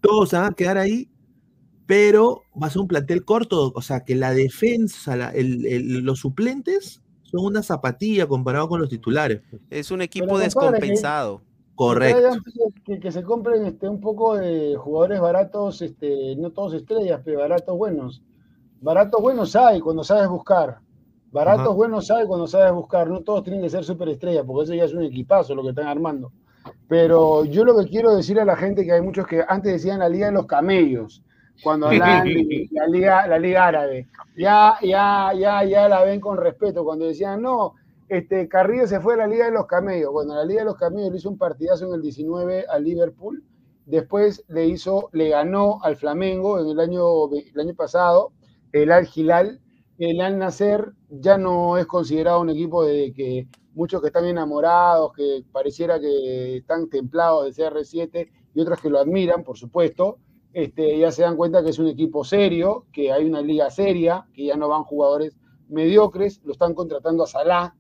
Todos 0.02 0.30
se 0.30 0.36
van 0.38 0.52
a 0.52 0.56
quedar 0.56 0.78
ahí, 0.78 1.10
pero 1.86 2.44
va 2.62 2.68
a 2.68 2.70
ser 2.70 2.82
un 2.82 2.88
plantel 2.88 3.24
corto. 3.26 3.72
O 3.76 3.82
sea, 3.82 4.02
que 4.04 4.16
la 4.16 4.34
defensa, 4.34 5.16
la- 5.16 5.30
el- 5.32 5.66
el- 5.66 6.00
los 6.00 6.20
suplentes 6.20 7.02
son 7.24 7.46
una 7.46 7.64
zapatilla 7.64 8.28
comparado 8.28 8.68
con 8.70 8.80
los 8.82 8.90
titulares. 8.90 9.42
Es 9.70 9.90
un 9.92 10.02
equipo 10.02 10.38
descompensado. 10.38 11.42
Correcto. 11.76 12.38
Que, 12.86 13.12
se 13.12 13.24
compren 13.24 13.66
este, 13.66 13.90
un 13.90 14.00
poco 14.00 14.36
de 14.36 14.76
jugadores 14.76 15.20
baratos, 15.20 15.82
este, 15.82 16.36
no 16.36 16.52
todos 16.52 16.74
estrellas, 16.74 17.22
pero 17.24 17.40
baratos 17.40 17.78
buenos. 17.78 18.22
Baratos 18.82 19.22
buenos 19.22 19.56
hay 19.56 19.80
cuando 19.80 20.04
sabes 20.04 20.28
buscar. 20.28 20.80
Baratos 21.32 21.68
Ajá. 21.68 21.74
buenos 21.74 22.12
hay 22.12 22.28
cuando 22.28 22.48
sabes 22.48 22.72
buscar. 22.74 23.08
No 23.10 23.22
todos 23.22 23.44
tienen 23.44 23.62
que 23.62 23.70
ser 23.70 23.84
superestrellas, 23.84 24.46
porque 24.46 24.66
eso 24.66 24.74
ya 24.76 24.84
es 24.84 24.94
un 24.94 25.04
equipazo 25.04 25.56
lo 25.56 25.64
que 25.64 25.70
están 25.70 25.88
armando. 25.88 26.32
Pero 26.88 27.46
yo 27.46 27.66
lo 27.66 27.78
que 27.78 27.90
quiero 27.90 28.16
decir 28.16 28.40
a 28.40 28.46
la 28.46 28.56
gente 28.56 28.86
que 28.86 28.92
hay 28.92 29.02
muchos 29.02 29.26
que 29.26 29.44
antes 29.48 29.74
decían 29.74 30.00
la 30.00 30.10
Liga 30.10 30.28
de 30.28 30.34
los 30.34 30.46
Camellos, 30.46 31.24
cuando 31.64 31.88
hablaban 31.88 32.26
de 32.26 32.68
la 32.72 32.88
Liga, 32.88 33.28
la 33.28 33.40
Liga 33.40 33.68
Árabe. 33.68 34.08
Ya, 34.38 34.76
ya, 34.82 35.32
ya, 35.34 35.64
ya 35.64 35.90
la 35.90 36.04
ven 36.04 36.20
con 36.20 36.38
respeto. 36.38 36.84
Cuando 36.84 37.06
decían, 37.06 37.42
no, 37.42 37.74
este, 38.14 38.48
Carrillo 38.48 38.86
se 38.86 39.00
fue 39.00 39.16
a 39.16 39.18
la 39.18 39.28
Liga 39.28 39.46
de 39.46 39.52
los 39.52 39.66
Camellos. 39.66 40.12
Bueno, 40.12 40.36
la 40.36 40.46
Liga 40.46 40.62
de 40.62 40.66
los 40.66 40.76
Camellos 40.76 41.12
le 41.12 41.18
hizo 41.18 41.30
un 41.32 41.38
partidazo 41.40 41.88
en 41.88 41.96
el 41.96 42.02
19 42.02 42.66
al 42.70 42.84
Liverpool. 42.84 43.44
Después 43.88 44.46
le 44.48 44.68
hizo, 44.68 45.10
le 45.14 45.30
ganó 45.30 45.80
al 45.82 45.96
Flamengo 45.96 46.60
en 46.60 46.68
el 46.68 46.80
año, 46.80 47.04
el 47.34 47.60
año 47.60 47.74
pasado, 47.76 48.32
el 48.72 48.92
Al 48.92 49.10
Hilal. 49.14 49.60
El 49.98 50.22
Al 50.22 50.38
Nasser 50.38 50.94
ya 51.10 51.38
no 51.38 51.78
es 51.78 51.88
considerado 51.88 52.42
un 52.42 52.52
equipo 52.52 52.86
de 52.86 53.14
que 53.14 53.48
muchos 53.74 54.00
que 54.00 54.08
están 54.08 54.26
enamorados, 54.26 55.14
que 55.14 55.44
pareciera 55.52 56.00
que 56.00 56.58
están 56.58 56.90
templados 56.90 57.46
de 57.56 57.64
CR7 57.64 58.30
y 58.54 58.62
otros 58.62 58.80
que 58.80 58.92
lo 58.92 59.00
admiran, 59.00 59.44
por 59.44 59.58
supuesto. 59.58 60.20
Este, 60.54 61.00
ya 61.00 61.12
se 61.12 61.24
dan 61.24 61.36
cuenta 61.36 61.64
que 61.64 61.72
es 61.72 61.80
un 61.80 61.88
equipo 61.88 62.24
serio, 62.24 62.86
que 62.94 63.12
hay 63.12 63.26
una 63.26 63.42
liga 63.42 63.72
seria, 63.72 64.28
que 64.36 64.46
ya 64.46 64.56
no 64.56 64.70
van 64.70 64.84
jugadores 64.84 65.36
mediocres, 65.68 66.42
lo 66.44 66.52
están 66.52 66.76
contratando 66.76 67.24
a 67.24 67.28
Salah, 67.28 67.76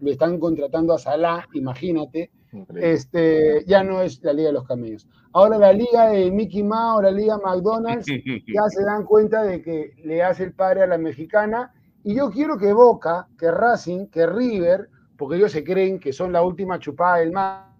lo 0.00 0.10
están 0.10 0.38
contratando 0.38 0.94
a 0.94 0.98
Salah, 0.98 1.46
imagínate, 1.54 2.30
Increíble. 2.52 2.92
este, 2.92 3.64
ya 3.66 3.82
no 3.82 4.00
es 4.02 4.22
la 4.22 4.32
liga 4.32 4.48
de 4.48 4.54
los 4.54 4.64
camellos. 4.64 5.08
Ahora 5.32 5.58
la 5.58 5.72
liga 5.72 6.08
de 6.10 6.30
Mickey 6.30 6.62
Mouse, 6.62 7.02
la 7.02 7.10
liga 7.10 7.38
McDonald's, 7.38 8.06
ya 8.46 8.62
se 8.68 8.84
dan 8.84 9.04
cuenta 9.04 9.42
de 9.42 9.62
que 9.62 9.92
le 10.04 10.22
hace 10.22 10.44
el 10.44 10.52
padre 10.54 10.82
a 10.82 10.86
la 10.86 10.98
mexicana. 10.98 11.72
Y 12.04 12.14
yo 12.14 12.30
quiero 12.30 12.56
que 12.56 12.72
Boca, 12.72 13.28
que 13.38 13.50
Racing, 13.50 14.06
que 14.06 14.26
River, 14.26 14.88
porque 15.16 15.36
ellos 15.36 15.52
se 15.52 15.64
creen 15.64 15.98
que 15.98 16.12
son 16.12 16.32
la 16.32 16.42
última 16.42 16.78
chupada 16.78 17.18
del 17.18 17.32
mar, 17.32 17.72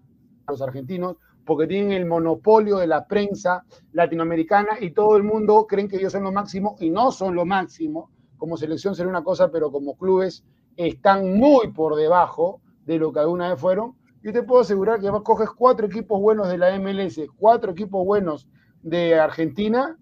los 0.47 0.61
argentinos, 0.61 1.15
porque 1.45 1.65
tienen 1.65 1.93
el 1.93 2.05
monopolio 2.05 2.77
de 2.77 2.85
la 2.85 3.07
prensa 3.07 3.63
latinoamericana 3.93 4.77
y 4.79 4.91
todo 4.91 5.17
el 5.17 5.23
mundo 5.23 5.65
creen 5.67 5.87
que 5.87 5.97
ellos 5.97 6.11
son 6.11 6.23
lo 6.23 6.31
máximo 6.31 6.75
y 6.79 6.91
no 6.91 7.11
son 7.11 7.33
lo 7.33 7.45
máximo. 7.45 8.11
Como 8.37 8.55
selección 8.55 8.93
será 8.93 9.09
una 9.09 9.23
cosa, 9.23 9.49
pero 9.49 9.71
como 9.71 9.97
clubes 9.97 10.43
están 10.87 11.37
muy 11.37 11.73
por 11.73 11.95
debajo 11.95 12.61
de 12.85 12.97
lo 12.97 13.11
que 13.11 13.19
alguna 13.19 13.49
vez 13.49 13.59
fueron. 13.59 13.95
Yo 14.23 14.31
te 14.31 14.43
puedo 14.43 14.61
asegurar 14.61 15.01
que 15.01 15.09
coges 15.23 15.49
cuatro 15.49 15.87
equipos 15.87 16.21
buenos 16.21 16.47
de 16.47 16.57
la 16.57 16.77
MLS, 16.79 17.19
cuatro 17.37 17.71
equipos 17.71 18.05
buenos 18.05 18.47
de 18.81 19.19
Argentina 19.19 19.97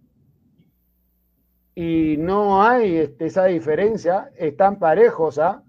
y 1.73 2.17
no 2.17 2.61
hay 2.61 2.95
este, 2.95 3.25
esa 3.25 3.45
diferencia, 3.45 4.29
están 4.37 4.77
parejos, 4.77 5.39
¿ah? 5.39 5.63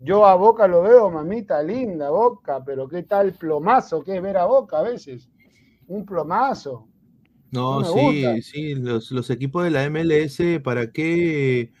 Yo 0.00 0.26
a 0.26 0.36
Boca 0.36 0.68
lo 0.68 0.82
veo, 0.82 1.10
mamita 1.10 1.62
linda, 1.62 2.10
Boca, 2.10 2.62
pero 2.64 2.88
qué 2.88 3.02
tal 3.02 3.32
plomazo 3.32 4.04
que 4.04 4.16
es 4.16 4.22
ver 4.22 4.36
a 4.36 4.46
Boca 4.46 4.78
a 4.78 4.82
veces. 4.82 5.28
Un 5.88 6.04
plomazo. 6.04 6.86
No, 7.50 7.82
sí, 7.84 8.22
gusta. 8.22 8.42
sí, 8.42 8.74
los, 8.74 9.10
los 9.10 9.30
equipos 9.30 9.64
de 9.64 9.70
la 9.70 9.88
MLS, 9.90 10.60
¿para 10.62 10.92
qué? 10.92 11.72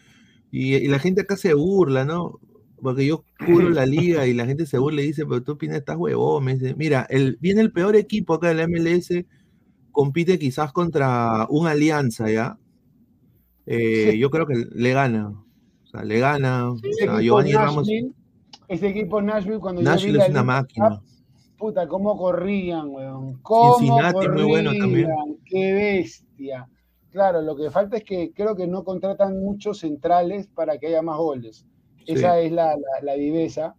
Y, 0.50 0.74
y 0.74 0.88
la 0.88 0.98
gente 0.98 1.22
acá 1.22 1.36
se 1.36 1.54
burla, 1.54 2.04
¿no? 2.04 2.40
Porque 2.82 3.06
yo 3.06 3.24
cubro 3.46 3.70
la 3.70 3.86
liga 3.86 4.26
y 4.26 4.34
la 4.34 4.46
gente 4.46 4.66
se 4.66 4.78
burla 4.78 5.02
y 5.02 5.06
dice, 5.06 5.24
pero 5.26 5.42
tú, 5.42 5.56
Pina, 5.56 5.76
estás 5.76 5.96
huevón. 5.96 6.44
Me 6.44 6.54
dice, 6.56 6.74
mira, 6.76 7.06
el, 7.08 7.36
viene 7.40 7.60
el 7.62 7.72
peor 7.72 7.96
equipo 7.96 8.34
acá 8.34 8.48
de 8.48 8.54
la 8.54 8.68
MLS, 8.68 9.24
compite 9.92 10.38
quizás 10.38 10.72
contra 10.72 11.46
una 11.48 11.70
alianza, 11.70 12.30
¿ya? 12.30 12.58
Eh, 13.66 14.10
Sí. 14.12 14.18
yo 14.18 14.30
creo 14.30 14.46
que 14.46 14.66
le 14.74 14.92
gana. 14.92 15.28
O 15.30 15.86
sea, 15.88 16.04
le 16.04 16.18
gana. 16.20 16.70
O 16.70 16.76
sea, 16.78 16.88
equipo 17.06 17.20
Giovanni 17.20 17.52
Ramos, 17.52 17.76
Nashville, 17.88 18.12
ese 18.68 18.88
equipo 18.88 19.22
Nashville, 19.22 19.58
cuando 19.58 19.80
yo 19.80 19.88
vi 19.88 19.92
Nashville 19.94 20.18
la 20.18 20.24
es 20.24 20.30
una 20.30 20.44
máquina. 20.44 21.02
puta, 21.56 21.88
cómo 21.88 22.16
corrían, 22.18 22.88
weón. 22.88 23.38
Cómo 23.42 23.78
Cincinnati, 23.78 24.28
muy 24.28 24.42
bueno 24.44 24.70
también. 24.78 25.08
corrían, 25.08 25.38
Qué 25.46 25.72
bestia. 25.72 26.68
Claro, 27.10 27.40
lo 27.40 27.56
que 27.56 27.70
falta 27.70 27.96
es 27.96 28.04
que 28.04 28.32
creo 28.34 28.54
que 28.54 28.66
no 28.66 28.84
contratan 28.84 29.40
muchos 29.40 29.78
centrales 29.78 30.48
para 30.48 30.76
que 30.78 30.88
haya 30.88 31.00
más 31.00 31.16
goles. 31.16 31.64
Sí. 32.06 32.12
Esa 32.12 32.38
es 32.40 32.52
la, 32.52 32.76
la, 32.76 33.00
la 33.02 33.14
viveza. 33.14 33.74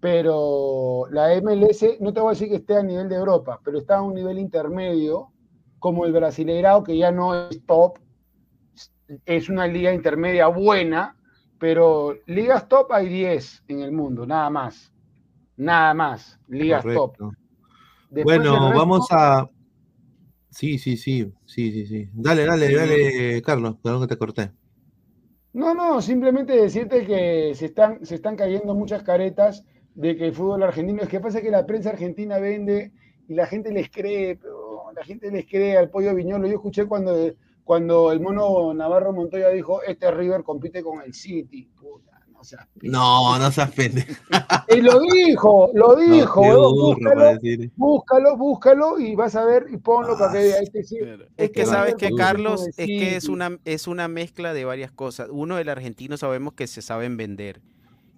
Pero 0.00 1.06
la 1.10 1.34
MLS, 1.34 1.98
no 2.00 2.12
te 2.12 2.20
voy 2.20 2.28
a 2.28 2.32
decir 2.32 2.48
que 2.48 2.56
esté 2.56 2.76
a 2.76 2.82
nivel 2.82 3.08
de 3.08 3.16
Europa, 3.16 3.60
pero 3.62 3.78
está 3.78 3.98
a 3.98 4.02
un 4.02 4.14
nivel 4.14 4.38
intermedio, 4.38 5.28
como 5.78 6.06
el 6.06 6.12
Brasileirao, 6.12 6.82
que 6.82 6.96
ya 6.96 7.10
no 7.12 7.48
es 7.48 7.64
top, 7.66 7.98
es 9.26 9.48
una 9.48 9.66
liga 9.66 9.92
intermedia 9.92 10.46
buena, 10.46 11.16
pero 11.58 12.16
ligas 12.26 12.68
top 12.68 12.92
hay 12.92 13.08
10 13.08 13.62
en 13.68 13.80
el 13.80 13.92
mundo, 13.92 14.26
nada 14.26 14.48
más. 14.50 14.92
Nada 15.56 15.92
más, 15.92 16.38
ligas 16.48 16.84
top. 16.84 17.14
Después 18.10 18.24
Bueno, 18.38 18.52
resto- 18.60 18.78
vamos 18.78 19.06
a. 19.10 19.46
Sí, 20.50 20.78
sí, 20.78 20.96
sí, 20.96 21.32
sí, 21.46 21.72
sí, 21.72 21.86
sí. 21.86 22.08
Dale, 22.12 22.44
dale, 22.44 22.74
dale, 22.74 23.42
Carlos, 23.42 23.76
perdón 23.82 24.02
que 24.02 24.08
te 24.14 24.18
corté. 24.18 24.52
No, 25.52 25.74
no, 25.74 26.00
simplemente 26.00 26.52
decirte 26.54 27.04
que 27.04 27.54
se 27.56 27.66
están, 27.66 28.04
se 28.06 28.14
están 28.14 28.36
cayendo 28.36 28.74
muchas 28.74 29.02
caretas 29.02 29.64
de 29.94 30.16
que 30.16 30.26
el 30.26 30.32
fútbol 30.34 30.62
argentino, 30.62 31.02
es 31.02 31.08
que 31.08 31.18
pasa 31.20 31.40
que 31.42 31.50
la 31.50 31.66
prensa 31.66 31.90
argentina 31.90 32.38
vende 32.38 32.92
y 33.26 33.34
la 33.34 33.46
gente 33.46 33.72
les 33.72 33.90
cree, 33.90 34.36
pero 34.36 34.92
la 34.92 35.04
gente 35.04 35.30
les 35.30 35.46
cree 35.46 35.76
al 35.76 35.90
pollo 35.90 36.14
viñolo. 36.14 36.46
Yo 36.46 36.54
escuché 36.54 36.86
cuando, 36.86 37.32
cuando 37.64 38.12
el 38.12 38.20
mono 38.20 38.72
Navarro 38.74 39.12
Montoya 39.12 39.48
dijo, 39.48 39.82
este 39.82 40.10
River 40.12 40.44
compite 40.44 40.82
con 40.84 41.02
el 41.02 41.14
City. 41.14 41.68
No, 42.40 42.44
no 42.44 42.44
seas 42.44 42.68
No, 42.82 43.38
no 43.38 43.50
se 43.52 43.62
ofende. 43.62 44.06
Y 44.68 44.80
lo 44.80 45.00
dijo, 45.00 45.70
lo 45.74 45.96
dijo, 45.96 46.40
huevón, 46.42 46.76
burro 46.78 47.12
búscalo, 47.12 47.14
para 47.14 47.38
búscalo, 47.76 48.36
búscalo 48.36 49.00
y 49.00 49.14
vas 49.14 49.34
a 49.36 49.44
ver 49.44 49.66
y 49.72 49.76
ponlo 49.78 50.16
para 50.16 50.32
que 50.32 50.38
Ah, 50.38 50.42
veas. 50.42 50.62
Este 50.62 50.82
sí, 50.84 50.96
Es 51.36 51.50
este 51.50 51.52
que 51.52 51.66
sabes 51.66 51.94
que 51.96 52.14
Carlos, 52.14 52.70
es 52.76 52.92
que 52.96 53.16
es 53.16 53.28
una, 53.28 53.58
es 53.64 53.86
una 53.88 54.08
mezcla 54.08 54.52
de 54.54 54.64
varias 54.64 54.92
cosas. 54.92 55.28
Uno, 55.30 55.58
el 55.58 55.68
argentino 55.68 56.16
sabemos 56.16 56.54
que 56.54 56.66
se 56.66 56.82
saben 56.82 57.16
vender. 57.16 57.62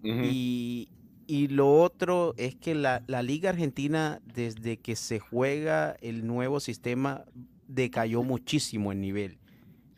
Y, 0.02 0.90
y 1.26 1.48
lo 1.48 1.80
otro 1.80 2.34
es 2.36 2.56
que 2.56 2.74
la, 2.74 3.04
la 3.06 3.22
Liga 3.22 3.50
Argentina, 3.50 4.20
desde 4.24 4.78
que 4.78 4.96
se 4.96 5.20
juega 5.20 5.96
el 6.00 6.26
nuevo 6.26 6.60
sistema, 6.60 7.24
decayó 7.68 8.22
muchísimo 8.22 8.92
en 8.92 9.00
nivel. 9.00 9.38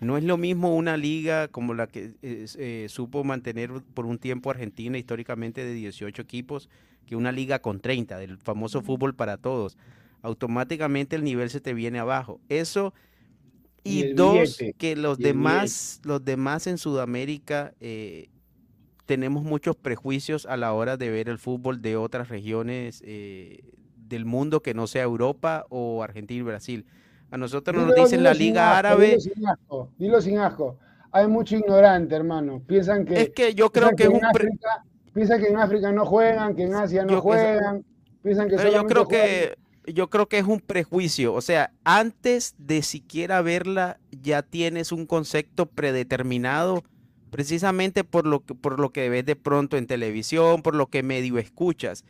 No 0.00 0.16
es 0.16 0.24
lo 0.24 0.36
mismo 0.36 0.74
una 0.74 0.96
liga 0.96 1.48
como 1.48 1.74
la 1.74 1.86
que 1.86 2.14
eh, 2.22 2.46
eh, 2.58 2.86
supo 2.88 3.24
mantener 3.24 3.70
por 3.94 4.06
un 4.06 4.18
tiempo 4.18 4.50
Argentina 4.50 4.98
históricamente 4.98 5.64
de 5.64 5.72
18 5.72 6.20
equipos 6.22 6.68
que 7.06 7.16
una 7.16 7.32
liga 7.32 7.60
con 7.60 7.80
30, 7.80 8.18
del 8.18 8.38
famoso 8.38 8.82
fútbol 8.82 9.14
para 9.14 9.36
todos. 9.36 9.76
Automáticamente 10.22 11.16
el 11.16 11.24
nivel 11.24 11.50
se 11.50 11.60
te 11.60 11.74
viene 11.74 11.98
abajo. 11.98 12.40
Eso 12.48 12.94
Y 13.84 14.14
dos, 14.14 14.58
billete, 14.58 14.72
que 14.78 14.96
los 14.96 15.18
demás, 15.18 16.00
los 16.04 16.24
demás 16.24 16.66
en 16.66 16.78
Sudamérica 16.78 17.74
eh, 17.80 18.30
tenemos 19.06 19.44
muchos 19.44 19.76
prejuicios 19.76 20.46
a 20.46 20.56
la 20.56 20.72
hora 20.72 20.96
de 20.96 21.10
ver 21.10 21.28
el 21.28 21.38
fútbol 21.38 21.82
de 21.82 21.96
otras 21.96 22.28
regiones 22.28 23.02
eh, 23.04 23.62
del 23.96 24.24
mundo 24.24 24.62
que 24.62 24.74
no 24.74 24.86
sea 24.86 25.02
Europa 25.02 25.66
o 25.68 26.02
Argentina 26.02 26.40
y 26.40 26.42
Brasil. 26.42 26.86
A 27.30 27.36
nosotros 27.36 27.76
nos 27.76 27.94
Dilo- 27.94 28.05
dicen 28.05 28.22
la 28.22 28.34
Liga 28.34 28.70
asco, 28.70 28.78
Árabe. 28.78 29.06
Dilo 29.09 29.20
sin 29.20 29.48
asco, 29.48 29.90
dilo 29.98 30.20
sin 30.20 30.38
asco. 30.38 30.78
Hay 31.12 31.26
mucho 31.28 31.56
ignorante, 31.56 32.14
hermano. 32.14 32.62
Piensan 32.66 33.05
que, 33.05 33.14
Es 33.22 33.30
que 33.30 33.55
yo 33.55 33.70
creo 33.70 33.90
que 33.96 34.05
es 34.05 34.10
en 34.10 34.24
África, 34.24 34.84
piensan 35.12 35.40
que 35.40 35.48
en 35.48 35.56
África 35.59 35.92
no 35.92 36.05
juegan, 36.05 36.55
que 36.56 36.64
en 36.64 36.74
Asia 36.74 37.02
no 37.05 37.10
Yo 37.10 37.16
que 37.16 37.20
juegan. 37.22 37.84
Piensan 38.22 38.48
que 38.48 38.56
Pero 38.56 38.70
yo 38.72 38.86
creo 38.86 39.05
juegan- 39.05 39.20
que 39.84 39.92
yo 39.92 40.09
creo 40.09 40.26
que 40.28 40.38
es 40.38 40.46
un 40.46 40.60
prejuicio. 40.60 41.34
O 41.34 41.40
sea, 41.40 41.72
antes 41.84 42.55
de 42.59 42.82
siquiera 42.82 43.42
verla, 43.42 43.98
ya 44.10 44.42
tienes 44.42 44.92
un 44.92 45.05
concepto 45.06 45.66
predeterminado, 45.66 46.82
precisamente 47.30 48.05
por 48.05 48.26
lo 48.26 48.40
que, 48.44 48.55
por 48.55 48.78
lo 48.80 48.90
que 48.90 49.09
ves 49.09 49.26
de 49.26 49.36
pronto 49.36 49.76
en 49.76 49.86
televisión, 49.86 50.62
por 50.62 50.74
lo 50.74 50.86
que 50.86 51.02
medio 51.02 51.38
escuchas. 51.38 52.05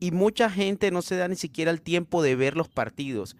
Y 0.00 0.10
mucha 0.10 0.50
gente 0.50 0.90
no 0.90 1.00
se 1.00 1.16
da 1.16 1.28
ni 1.28 1.36
siquiera 1.36 1.70
el 1.70 1.80
tiempo 1.80 2.22
de 2.22 2.36
ver 2.36 2.56
los 2.56 2.68
partidos. 2.68 3.36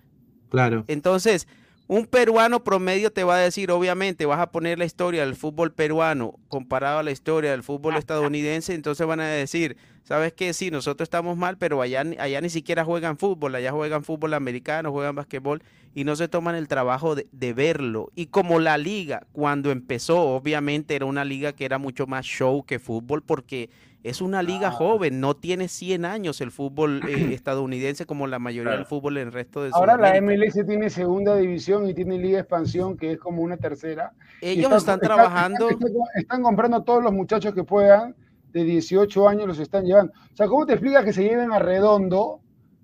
Claro. 0.55 0.85
Entonces, 0.87 1.49
un 1.89 2.07
peruano 2.07 2.63
promedio 2.63 3.13
te 3.13 3.25
va 3.25 3.37
a 3.37 3.41
decir, 3.41 3.73
obviamente, 3.73 4.25
vas 4.25 4.39
a 4.39 4.53
poner 4.53 4.79
la 4.79 4.85
historia 4.85 5.27
del 5.27 5.35
fútbol 5.35 5.73
peruano 5.73 6.39
comparado 6.49 7.01
a 7.01 7.03
la 7.03 7.11
historia 7.11 7.51
del 7.51 7.65
fútbol 7.65 7.97
estadounidense, 7.97 8.73
entonces 8.73 9.05
van 9.05 9.19
a 9.19 9.27
decir, 9.27 9.77
¿sabes 10.05 10.33
qué? 10.33 10.53
Sí, 10.55 10.71
nosotros 10.71 11.07
estamos 11.07 11.37
mal, 11.37 11.59
pero 11.59 11.83
allá, 11.83 12.05
allá 12.19 12.41
ni 12.41 12.51
siquiera 12.51 12.85
juegan 12.85 13.19
fútbol, 13.19 13.57
allá 13.57 13.73
juegan 13.73 14.05
fútbol 14.05 14.35
americano, 14.35 14.93
juegan 14.93 15.17
basquetbol 15.17 15.63
y 15.93 16.05
no 16.05 16.15
se 16.15 16.29
toman 16.29 16.55
el 16.55 16.69
trabajo 16.69 17.17
de, 17.17 17.27
de 17.33 17.53
verlo. 17.53 18.13
Y 18.15 18.27
como 18.27 18.61
la 18.61 18.79
liga, 18.79 19.27
cuando 19.33 19.73
empezó, 19.73 20.21
obviamente 20.21 20.95
era 20.95 21.05
una 21.05 21.25
liga 21.25 21.53
que 21.53 21.65
era 21.65 21.79
mucho 21.79 22.07
más 22.07 22.25
show 22.25 22.65
que 22.65 22.79
fútbol 22.79 23.23
porque 23.23 23.69
es 24.05 24.21
una 24.21 24.43
liga 24.43 24.71
joven, 24.71 25.19
no 25.19 25.35
tiene 25.35 25.67
100 25.67 26.05
años 26.05 26.43
el 26.43 26.51
fútbol 26.51 27.01
eh, 27.09 27.33
estadounidense 27.35 28.05
como 28.05 28.27
la 28.27 28.39
mayoría 28.39 28.73
del 28.73 28.85
fútbol 28.85 29.17
en 29.17 29.29
el 29.29 29.33
resto 29.33 29.63
de 29.63 29.71
Ahora 29.73 29.97
la. 29.97 30.21
MLS 30.21 30.55
tiene 30.67 30.91
segunda 30.91 31.35
división 31.37 31.89
y 31.89 31.95
tiene 31.95 32.19
liga 32.19 32.37
de 32.37 32.41
expansión, 32.43 32.99
que 32.99 33.13
es 33.13 33.19
como 33.19 33.43
una 33.43 33.57
tercera. 33.57 34.13
Ellos 34.43 34.71
están 34.73 35.01
trabajando. 35.01 35.71
Están, 35.71 35.91
están 36.17 36.43
comprando 36.43 36.83
todos 36.83 37.03
los 37.03 37.15
muchachos 37.15 37.55
que 37.55 37.65
puedan, 37.65 38.15
de 38.53 38.63
18 38.63 39.27
años 39.27 39.47
los 39.47 39.59
están 39.59 39.87
llevando. 39.87 40.13
O 40.33 40.37
sea, 40.37 40.47
¿cómo 40.49 40.67
te 40.67 40.75
explicas 40.75 41.03
que 41.03 41.15
se 41.15 41.23
lleven 41.23 41.51
a 41.51 41.59
Redondo, 41.59 42.41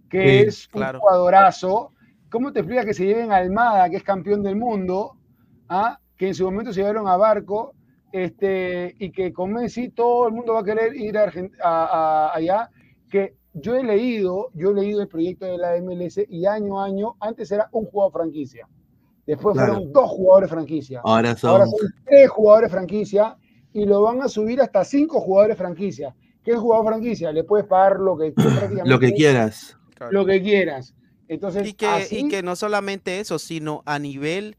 que 0.08 0.22
Sí, 0.22 0.48
es 0.48 0.68
un 0.72 0.80
claro. 0.80 1.00
jugadorazo? 1.00 1.92
¿Cómo 2.30 2.50
te 2.50 2.60
explicas 2.60 2.86
que 2.86 2.94
se 2.94 3.04
lleven 3.04 3.30
a 3.30 3.36
Almada, 3.36 3.90
que 3.90 3.96
es 3.96 4.02
campeón 4.02 4.42
del 4.42 4.56
mundo? 4.56 5.18
¿ah? 5.68 5.98
Que 6.16 6.28
en 6.28 6.34
su 6.34 6.44
momento 6.44 6.72
se 6.72 6.80
llevaron 6.80 7.06
a 7.08 7.18
Barco, 7.18 7.74
este, 8.12 8.94
y 8.98 9.10
que 9.10 9.32
con 9.32 9.52
Messi 9.52 9.90
todo 9.90 10.28
el 10.28 10.34
mundo 10.34 10.54
va 10.54 10.60
a 10.60 10.64
querer 10.64 10.94
ir 10.96 11.16
a 11.18 11.24
Argent- 11.24 11.54
a- 11.62 11.84
a- 12.30 12.34
allá. 12.36 12.70
Que 13.08 13.34
yo 13.54 13.74
he 13.74 13.82
leído, 13.82 14.50
yo 14.54 14.70
he 14.70 14.74
leído 14.74 15.00
el 15.02 15.08
proyecto 15.08 15.46
de 15.46 15.58
la 15.58 15.76
MLS 15.76 16.24
y 16.28 16.46
año 16.46 16.80
a 16.80 16.86
año, 16.86 17.16
antes 17.20 17.50
era 17.50 17.68
un 17.72 17.84
jugador 17.86 18.12
franquicia. 18.12 18.68
Después 19.26 19.54
Claro. 19.54 19.74
fueron 19.74 19.92
dos 19.92 20.10
jugadores 20.10 20.50
franquicia. 20.50 21.00
Ahora 21.04 21.36
son. 21.36 21.50
Ahora 21.50 21.66
son 21.66 21.88
tres 22.04 22.28
jugadores 22.30 22.70
franquicia 22.70 23.36
y 23.72 23.84
lo 23.86 24.02
van 24.02 24.22
a 24.22 24.28
subir 24.28 24.60
hasta 24.60 24.84
cinco 24.84 25.20
jugadores 25.20 25.56
franquicia. 25.56 26.14
¿Qué 26.44 26.52
es 26.52 26.58
jugador 26.58 26.86
franquicia? 26.86 27.30
Le 27.32 27.44
puedes 27.44 27.66
pagar 27.66 28.00
lo 28.00 28.16
que, 28.16 28.32
prácticamente 28.32 28.88
Lo 28.88 28.98
que 28.98 29.12
quieras. 29.12 29.76
lo 30.10 30.24
que 30.24 30.40
quieras. 30.42 30.94
Entonces, 31.28 31.68
Y 31.68 31.74
que, 31.74 31.86
así, 31.86 32.18
y 32.20 32.28
que 32.28 32.42
no 32.42 32.56
solamente 32.56 33.20
eso, 33.20 33.38
sino 33.38 33.82
a 33.86 33.98
nivel, 34.00 34.56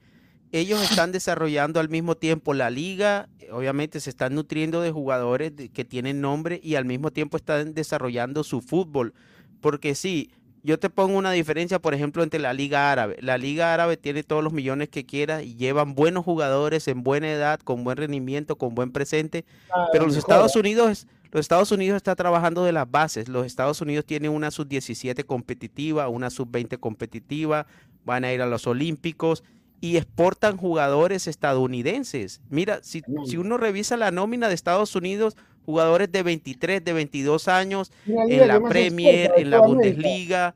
ellos 0.52 0.82
están 0.82 1.12
desarrollando 1.12 1.80
al 1.80 1.90
mismo 1.90 2.16
tiempo 2.16 2.54
la 2.54 2.70
liga, 2.70 3.30
obviamente 3.52 4.00
se 4.00 4.10
están 4.10 4.36
nutriendo 4.36 4.82
de 4.82 4.92
jugadores 4.92 5.54
que 5.74 5.86
tienen 5.86 6.22
nombre 6.22 6.60
y 6.64 6.76
al 6.76 6.86
mismo 6.86 7.12
tiempo 7.12 7.38
están 7.38 7.74
desarrollando 7.74 8.44
su 8.44 8.62
fútbol. 8.62 9.14
Porque 9.62 9.96
sí, 9.96 10.32
yo 10.64 10.80
te 10.80 10.90
pongo 10.90 11.18
una 11.18 11.32
diferencia, 11.32 11.80
por 11.80 11.94
ejemplo, 11.94 12.24
entre 12.24 12.40
la 12.40 12.54
liga 12.54 12.92
árabe. 12.92 13.18
La 13.22 13.38
liga 13.38 13.74
árabe 13.74 13.98
tiene 13.98 14.24
todos 14.24 14.44
los 14.44 14.54
millones 14.54 14.90
que 14.90 15.06
quiera 15.06 15.42
y 15.42 15.56
llevan 15.56 15.96
buenos 15.96 16.26
jugadores 16.26 16.88
en 16.88 17.04
buena 17.04 17.32
edad, 17.32 17.60
con 17.60 17.84
buen 17.84 17.98
rendimiento, 17.98 18.58
con 18.58 18.76
buen 18.76 18.92
presente. 18.92 19.46
ah, 19.74 19.88
Pero 19.92 20.06
los 20.06 20.16
mejor. 20.16 20.30
Estados 20.32 20.56
Unidos, 20.56 21.08
los 21.32 21.40
Estados 21.42 21.72
Unidos 21.72 21.96
está 21.98 22.16
trabajando 22.16 22.64
de 22.64 22.74
las 22.74 22.90
bases. 22.90 23.28
Los 23.30 23.46
Estados 23.46 23.82
Unidos 23.82 24.06
tienen 24.06 24.32
una 24.32 24.52
sub-17 24.52 25.26
competitiva, 25.26 26.10
una 26.10 26.30
sub-20 26.30 26.78
competitiva, 26.80 27.66
van 28.04 28.26
a 28.26 28.34
ir 28.34 28.42
a 28.42 28.46
los 28.48 28.68
Olímpicos 28.68 29.44
y 29.82 29.98
exportan 29.98 30.58
jugadores 30.58 31.28
estadounidenses. 31.28 32.42
Mira, 32.50 32.80
si, 32.84 33.02
si 33.26 33.38
uno 33.38 33.58
revisa 33.58 33.98
la 33.98 34.12
nómina 34.12 34.48
de 34.48 34.54
Estados 34.54 34.96
Unidos, 34.96 35.36
jugadores 35.66 36.12
de 36.12 36.24
23, 36.24 36.84
de 36.84 36.94
22 36.94 37.48
años 37.48 37.92
en 38.06 38.48
la 38.48 38.62
Premier, 38.62 39.32
en 39.38 39.50
la. 39.50 39.60
Bundesliga. 39.62 40.56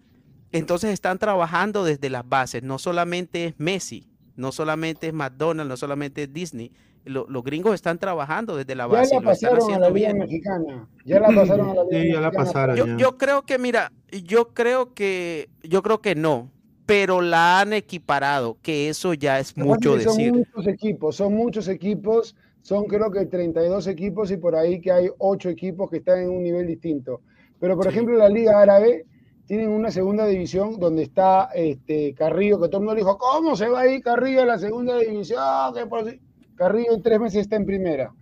Entonces 0.52 0.92
están 0.92 1.18
trabajando 1.18 1.84
desde 1.84 2.10
las 2.10 2.28
bases. 2.28 2.64
No 2.64 2.80
solamente 2.80 3.46
es 3.46 3.54
Messi, 3.58 4.08
no 4.36 4.52
solamente 4.52 5.08
es 5.08 5.14
McDonald's, 5.14 5.68
no 5.70 5.76
solamente 5.78 6.24
es 6.24 6.34
Disney. 6.34 6.72
Lo- 7.04 7.28
los 7.30 7.44
gringos 7.44 7.76
están 7.76 8.00
trabajando 8.00 8.56
desde 8.56 8.74
la 8.74 8.86
Ya 8.86 8.88
base 8.88 9.16
la 9.16 9.22
y 9.22 9.24
lo 9.26 9.32
están 9.32 9.50
pasaron 9.52 9.56
a 9.60 9.64
haciendo 9.66 9.90
la 9.90 9.94
Liga 9.96 10.08
bien. 10.14 10.18
Mexicana. 10.20 10.88
Ya 11.06 11.20
la 11.20 11.28
pasaron 11.28 11.70
a 11.70 11.74
la 11.76 11.82
Sí, 11.92 11.92
ya 11.92 11.98
la 11.98 12.04
Mexicana. 12.30 12.32
pasaron. 12.32 12.76
Yo, 12.78 12.86
ya. 12.88 12.98
yo 12.98 13.18
creo 13.18 13.42
que, 13.44 13.58
mira, 13.60 13.92
yo 14.24 14.54
creo 14.54 14.94
que, 14.94 15.50
yo 15.62 15.84
creo 15.84 16.02
que 16.02 16.16
no, 16.16 16.52
pero 16.86 17.22
la 17.22 17.60
han 17.60 17.74
equiparado, 17.74 18.58
que 18.62 18.90
eso 18.90 19.14
ya 19.14 19.40
es 19.40 19.58
mucho 19.58 19.96
decir. 19.98 20.30
Son 20.30 20.38
muchos 20.40 20.68
equipos, 20.68 21.16
son 21.16 21.34
muchos 21.34 21.68
equipos, 21.68 22.36
son 22.62 22.86
creo 22.86 23.12
que 23.12 23.26
32 23.26 23.88
equipos 23.88 24.32
y 24.32 24.38
por 24.38 24.56
ahí 24.56 24.80
que 24.82 24.92
hay 24.92 25.10
8 25.18 25.50
equipos 25.50 25.90
que 25.90 25.98
están 25.98 26.20
en 26.20 26.30
un 26.30 26.44
nivel 26.44 26.68
distinto. 26.68 27.22
Pero 27.60 27.76
por 27.76 27.86
Sí. 27.86 27.90
ejemplo 27.92 28.18
la 28.18 28.30
Liga 28.30 28.62
Árabe 28.62 29.06
tienen 29.48 29.70
una 29.70 29.92
segunda 29.92 30.26
división 30.26 30.80
donde 30.80 31.04
está 31.04 31.50
este 31.56 32.14
Carrillo, 32.16 32.60
que 32.60 32.68
todo 32.68 32.78
el 32.78 32.86
mundo 32.86 32.96
le 32.96 33.02
dijo, 33.02 33.18
¿cómo 33.18 33.56
se 33.56 33.70
va 33.70 33.82
a 33.82 33.88
ir 33.88 34.02
Carrillo 34.02 34.42
a 34.42 34.46
la 34.46 34.58
segunda 34.60 34.98
división? 34.98 35.40
¿Qué 35.76 35.86
por 35.86 36.10
si-?". 36.10 36.20
Carrillo 36.56 36.94
en 36.94 37.02
tres 37.02 37.20
meses 37.20 37.42
está 37.42 37.56
en 37.56 37.66
primera, 37.66 38.14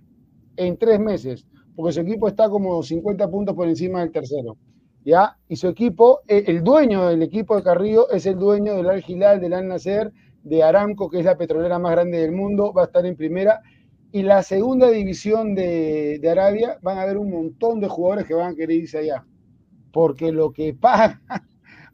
en 0.57 0.77
tres 0.77 0.99
meses, 0.99 1.45
porque 1.75 1.93
su 1.93 2.01
equipo 2.01 2.27
está 2.27 2.49
como 2.49 2.81
50 2.83 3.29
puntos 3.29 3.55
por 3.55 3.67
encima 3.67 4.01
del 4.01 4.11
tercero. 4.11 4.57
¿Ya? 5.05 5.37
Y 5.47 5.57
su 5.57 5.67
equipo, 5.67 6.21
eh, 6.27 6.45
el 6.47 6.63
dueño 6.63 7.07
del 7.07 7.23
equipo 7.23 7.55
de 7.55 7.63
Carrillo 7.63 8.09
es 8.09 8.25
el 8.25 8.37
dueño 8.37 8.75
del 8.75 8.89
Al 8.89 9.03
Hilal, 9.05 9.41
del 9.41 9.53
Al 9.53 9.67
Nasser, 9.67 10.11
de 10.43 10.63
Aramco, 10.63 11.09
que 11.09 11.19
es 11.19 11.25
la 11.25 11.37
petrolera 11.37 11.79
más 11.79 11.91
grande 11.91 12.19
del 12.19 12.31
mundo, 12.31 12.73
va 12.73 12.83
a 12.83 12.85
estar 12.85 13.05
en 13.05 13.15
primera. 13.15 13.61
Y 14.11 14.21
la 14.21 14.43
segunda 14.43 14.89
división 14.89 15.55
de, 15.55 16.19
de 16.21 16.29
Arabia 16.29 16.77
van 16.81 16.97
a 16.97 17.01
haber 17.01 17.17
un 17.17 17.31
montón 17.31 17.79
de 17.79 17.87
jugadores 17.87 18.25
que 18.27 18.33
van 18.33 18.53
a 18.53 18.55
querer 18.55 18.77
irse 18.77 18.99
allá. 18.99 19.25
Porque 19.91 20.31
lo 20.31 20.51
que 20.51 20.73
pagan, 20.79 21.21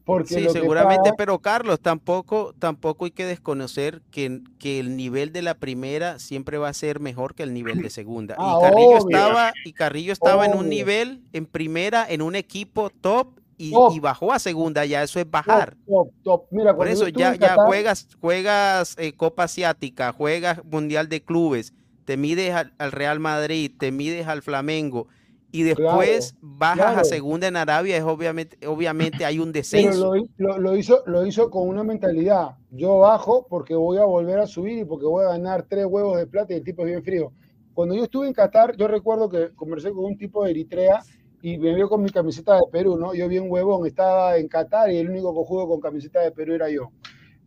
porque 0.10 0.34
Sí, 0.34 0.50
seguramente, 0.50 1.12
pero 1.18 1.38
Carlos, 1.40 1.80
tampoco, 1.80 2.54
tampoco 2.58 3.06
hay 3.06 3.12
que 3.12 3.26
desconocer 3.26 4.02
que, 4.10 4.42
que 4.58 4.80
el 4.80 4.98
nivel 4.98 5.32
de 5.32 5.44
la 5.44 5.54
primera 5.54 6.18
siempre 6.18 6.58
va 6.58 6.68
a 6.70 6.74
ser 6.74 7.00
mejor 7.00 7.36
que 7.36 7.44
el 7.44 7.54
nivel 7.54 7.82
de 7.82 7.90
segunda. 7.92 8.36
Ah, 8.40 8.58
y 8.58 8.62
Carrillo 8.64 8.98
estaba, 8.98 9.54
y 9.64 9.74
Carrillo 9.74 10.12
estaba 10.14 10.46
en 10.48 10.56
un 10.56 10.68
nivel, 10.68 11.22
en 11.32 11.46
primera, 11.46 12.06
en 12.10 12.22
un 12.24 12.36
equipo 12.36 12.90
top 12.90 13.40
y, 13.58 13.72
Top. 13.72 13.94
y 13.94 14.00
bajó 14.00 14.34
a 14.34 14.40
segunda, 14.40 14.86
ya 14.86 15.04
eso 15.04 15.20
es 15.20 15.30
bajar. 15.30 15.76
top, 15.86 16.10
top. 16.24 16.44
Mira, 16.50 16.76
Por 16.76 16.88
eso 16.88 17.08
ya, 17.10 17.36
ya 17.36 17.56
Qatar- 17.56 17.68
juegas, 17.68 18.08
juegas 18.20 18.96
eh, 18.98 19.14
Copa 19.14 19.44
Asiática, 19.44 20.12
juegas 20.14 20.64
Mundial 20.66 21.08
de 21.10 21.22
Clubes, 21.22 21.74
te 22.06 22.18
mides 22.18 22.54
al, 22.56 22.74
al 22.80 22.92
Real 22.92 23.20
Madrid, 23.20 23.72
te 23.78 23.92
mides 23.92 24.28
al 24.28 24.42
Flamengo 24.42 25.08
y 25.52 25.64
después 25.64 26.36
bajas 26.42 26.78
claro. 26.78 27.00
a 27.02 27.04
segunda 27.04 27.48
en 27.48 27.56
Arabia, 27.58 27.98
es 27.98 28.04
obviamente, 28.04 28.66
obviamente 28.68 29.26
hay 29.26 29.40
un 29.40 29.52
Pero 29.70 29.94
descenso. 29.94 30.14
lo, 30.14 30.14
lo- 30.38 30.58
lo 30.60 30.76
hizo, 30.76 31.04
lo 31.06 31.26
hizo 31.26 31.50
con 31.50 31.68
una 31.68 31.84
mentalidad. 31.84 32.58
Yo 32.72 33.00
bajo 33.00 33.46
porque 33.48 33.76
voy 33.76 33.98
a 34.00 34.06
volver 34.06 34.40
a 34.40 34.48
subir 34.48 34.80
y 34.80 34.86
porque 34.86 35.06
voy 35.06 35.26
a 35.26 35.30
ganar 35.30 35.66
tres 35.70 35.86
huevos 35.86 36.18
de 36.18 36.28
plata 36.28 36.54
y 36.54 36.58
el 36.58 36.64
tipo 36.64 36.82
es 36.84 36.88
bien 36.90 37.04
frío. 37.04 37.34
Cuando 37.74 37.96
yo 37.96 38.04
estuve 38.04 38.28
en 38.28 38.34
Qatar, 38.34 38.76
yo 38.78 38.88
recuerdo 38.88 39.30
que 39.30 39.54
conversé 39.56 39.92
con 39.92 40.06
un 40.06 40.18
tipo 40.18 40.44
de 40.44 40.52
Eritrea 40.52 41.02
y 41.42 41.58
me 41.58 41.74
vio 41.76 41.88
con 41.88 42.02
mi 42.04 42.10
camiseta 42.10 42.56
de 42.56 42.64
Perú, 42.72 42.98
¿no? 42.98 43.14
Yo 43.14 43.28
bien 43.28 43.46
huevón, 43.48 43.86
estaba 43.88 44.38
en 44.38 44.48
Qatar 44.48 44.92
y 44.92 44.98
el 44.98 45.10
único 45.10 45.34
cojudo 45.34 45.68
con 45.68 45.80
camiseta 45.80 46.20
de 46.22 46.32
Perú 46.32 46.54
era 46.56 46.70
yo. 46.70 46.92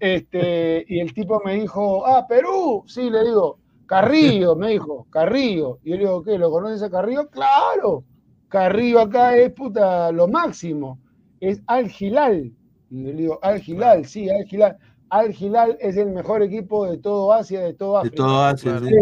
Este, 0.00 0.84
y 0.88 1.00
el 1.00 1.14
tipo 1.14 1.40
me 1.44 1.54
dijo, 1.54 2.06
ah, 2.06 2.26
Perú, 2.28 2.84
sí, 2.86 3.10
le 3.10 3.24
digo, 3.24 3.60
Carrillo, 3.86 4.56
me 4.56 4.70
dijo, 4.70 5.06
Carrillo. 5.10 5.78
Y 5.82 5.90
yo 5.90 5.96
le 5.96 6.00
digo, 6.02 6.22
¿qué? 6.22 6.38
¿Lo 6.38 6.50
conoces 6.50 6.82
a 6.82 6.90
Carrillo? 6.90 7.28
Claro, 7.28 8.04
Carrillo 8.48 9.00
acá 9.00 9.36
es 9.36 9.52
puta 9.52 10.10
lo 10.12 10.28
máximo, 10.28 10.98
es 11.40 11.62
Al 11.66 11.88
Gilal. 11.88 12.52
Y 12.90 13.02
le 13.02 13.12
digo, 13.14 13.38
Al 13.42 13.60
Gilal, 13.60 14.04
sí, 14.06 14.28
Al 14.30 14.44
Gilal. 14.44 14.76
Al 15.10 15.32
Gilal 15.32 15.76
es 15.80 15.96
el 15.98 16.10
mejor 16.10 16.42
equipo 16.42 16.86
de 16.90 16.96
todo 16.98 17.32
Asia, 17.32 17.60
de 17.60 17.74
todo 17.74 17.98
África. 17.98 18.12
De 18.14 18.16
todo 18.16 18.42
Asia, 18.44 18.76
Es 18.76 18.82
sí. 18.82 18.94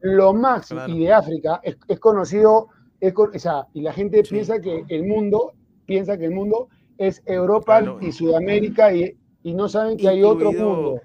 Lo 0.00 0.34
máximo, 0.34 0.80
Claro. 0.80 0.92
y 0.94 0.98
de 1.04 1.12
África, 1.12 1.60
es, 1.62 1.78
es 1.88 1.98
conocido, 1.98 2.68
es 3.00 3.14
con- 3.14 3.34
o 3.34 3.38
sea, 3.38 3.66
y 3.72 3.80
la 3.80 3.92
gente 3.94 4.22
piensa 4.22 4.60
que 4.60 4.84
el 4.88 5.04
mundo, 5.06 5.54
piensa 5.86 6.18
que 6.18 6.26
el 6.26 6.32
mundo 6.32 6.68
es 6.98 7.22
Europa 7.24 7.78
Claro. 7.80 7.98
y 8.02 8.12
Sudamérica 8.12 8.92
y, 8.94 9.16
y 9.42 9.54
no 9.54 9.66
saben 9.68 9.96
que 9.96 10.06
hay 10.08 10.22
otro 10.22 10.52
mundo. 10.52 11.00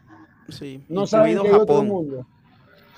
Sí, 0.49 0.83
No 0.89 1.05
saben 1.07 1.41
que 1.41 1.47
hay 1.47 1.53
otro 1.53 1.83
mundo. 1.83 2.25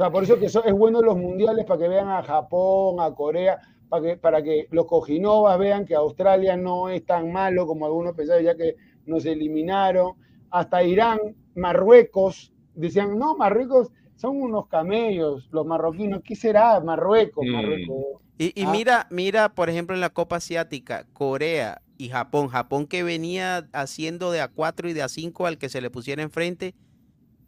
O 0.01 0.03
sea, 0.03 0.11
por 0.11 0.23
eso 0.23 0.39
que 0.39 0.47
eso 0.47 0.63
es 0.65 0.73
bueno 0.73 0.99
los 1.03 1.15
mundiales 1.15 1.63
para 1.63 1.79
que 1.79 1.87
vean 1.87 2.09
a 2.09 2.23
Japón, 2.23 2.99
a 2.99 3.13
Corea, 3.13 3.61
para 3.87 4.01
que, 4.01 4.17
para 4.17 4.41
que 4.41 4.67
los 4.71 4.87
cojinovas 4.87 5.59
vean 5.59 5.85
que 5.85 5.93
Australia 5.93 6.57
no 6.57 6.89
es 6.89 7.05
tan 7.05 7.31
malo 7.31 7.67
como 7.67 7.85
algunos 7.85 8.15
pensaban, 8.15 8.43
ya 8.43 8.57
que 8.57 8.77
nos 9.05 9.27
eliminaron. 9.27 10.13
Hasta 10.49 10.81
Irán, 10.83 11.19
Marruecos, 11.53 12.51
decían, 12.73 13.19
no, 13.19 13.37
Marruecos 13.37 13.91
son 14.15 14.41
unos 14.41 14.65
camellos, 14.69 15.47
los 15.51 15.67
marroquinos. 15.67 16.23
¿Qué 16.23 16.35
será 16.35 16.79
Marruecos? 16.79 17.45
Marruecos? 17.45 18.23
Y, 18.39 18.59
y 18.59 18.65
Ah. 18.65 18.71
mira, 18.71 19.07
mira, 19.11 19.49
por 19.53 19.69
ejemplo, 19.69 19.93
en 19.95 20.01
la 20.01 20.09
Copa 20.09 20.37
Asiática, 20.37 21.05
Corea 21.13 21.83
y 21.99 22.09
Japón. 22.09 22.47
Japón 22.47 22.87
que 22.87 23.03
venía 23.03 23.69
haciendo 23.71 24.31
de 24.31 24.41
A4 24.41 24.89
y 24.89 24.93
de 24.93 25.03
A5 25.03 25.45
al 25.45 25.59
que 25.59 25.69
se 25.69 25.79
le 25.79 25.91
pusiera 25.91 26.23
enfrente, 26.23 26.73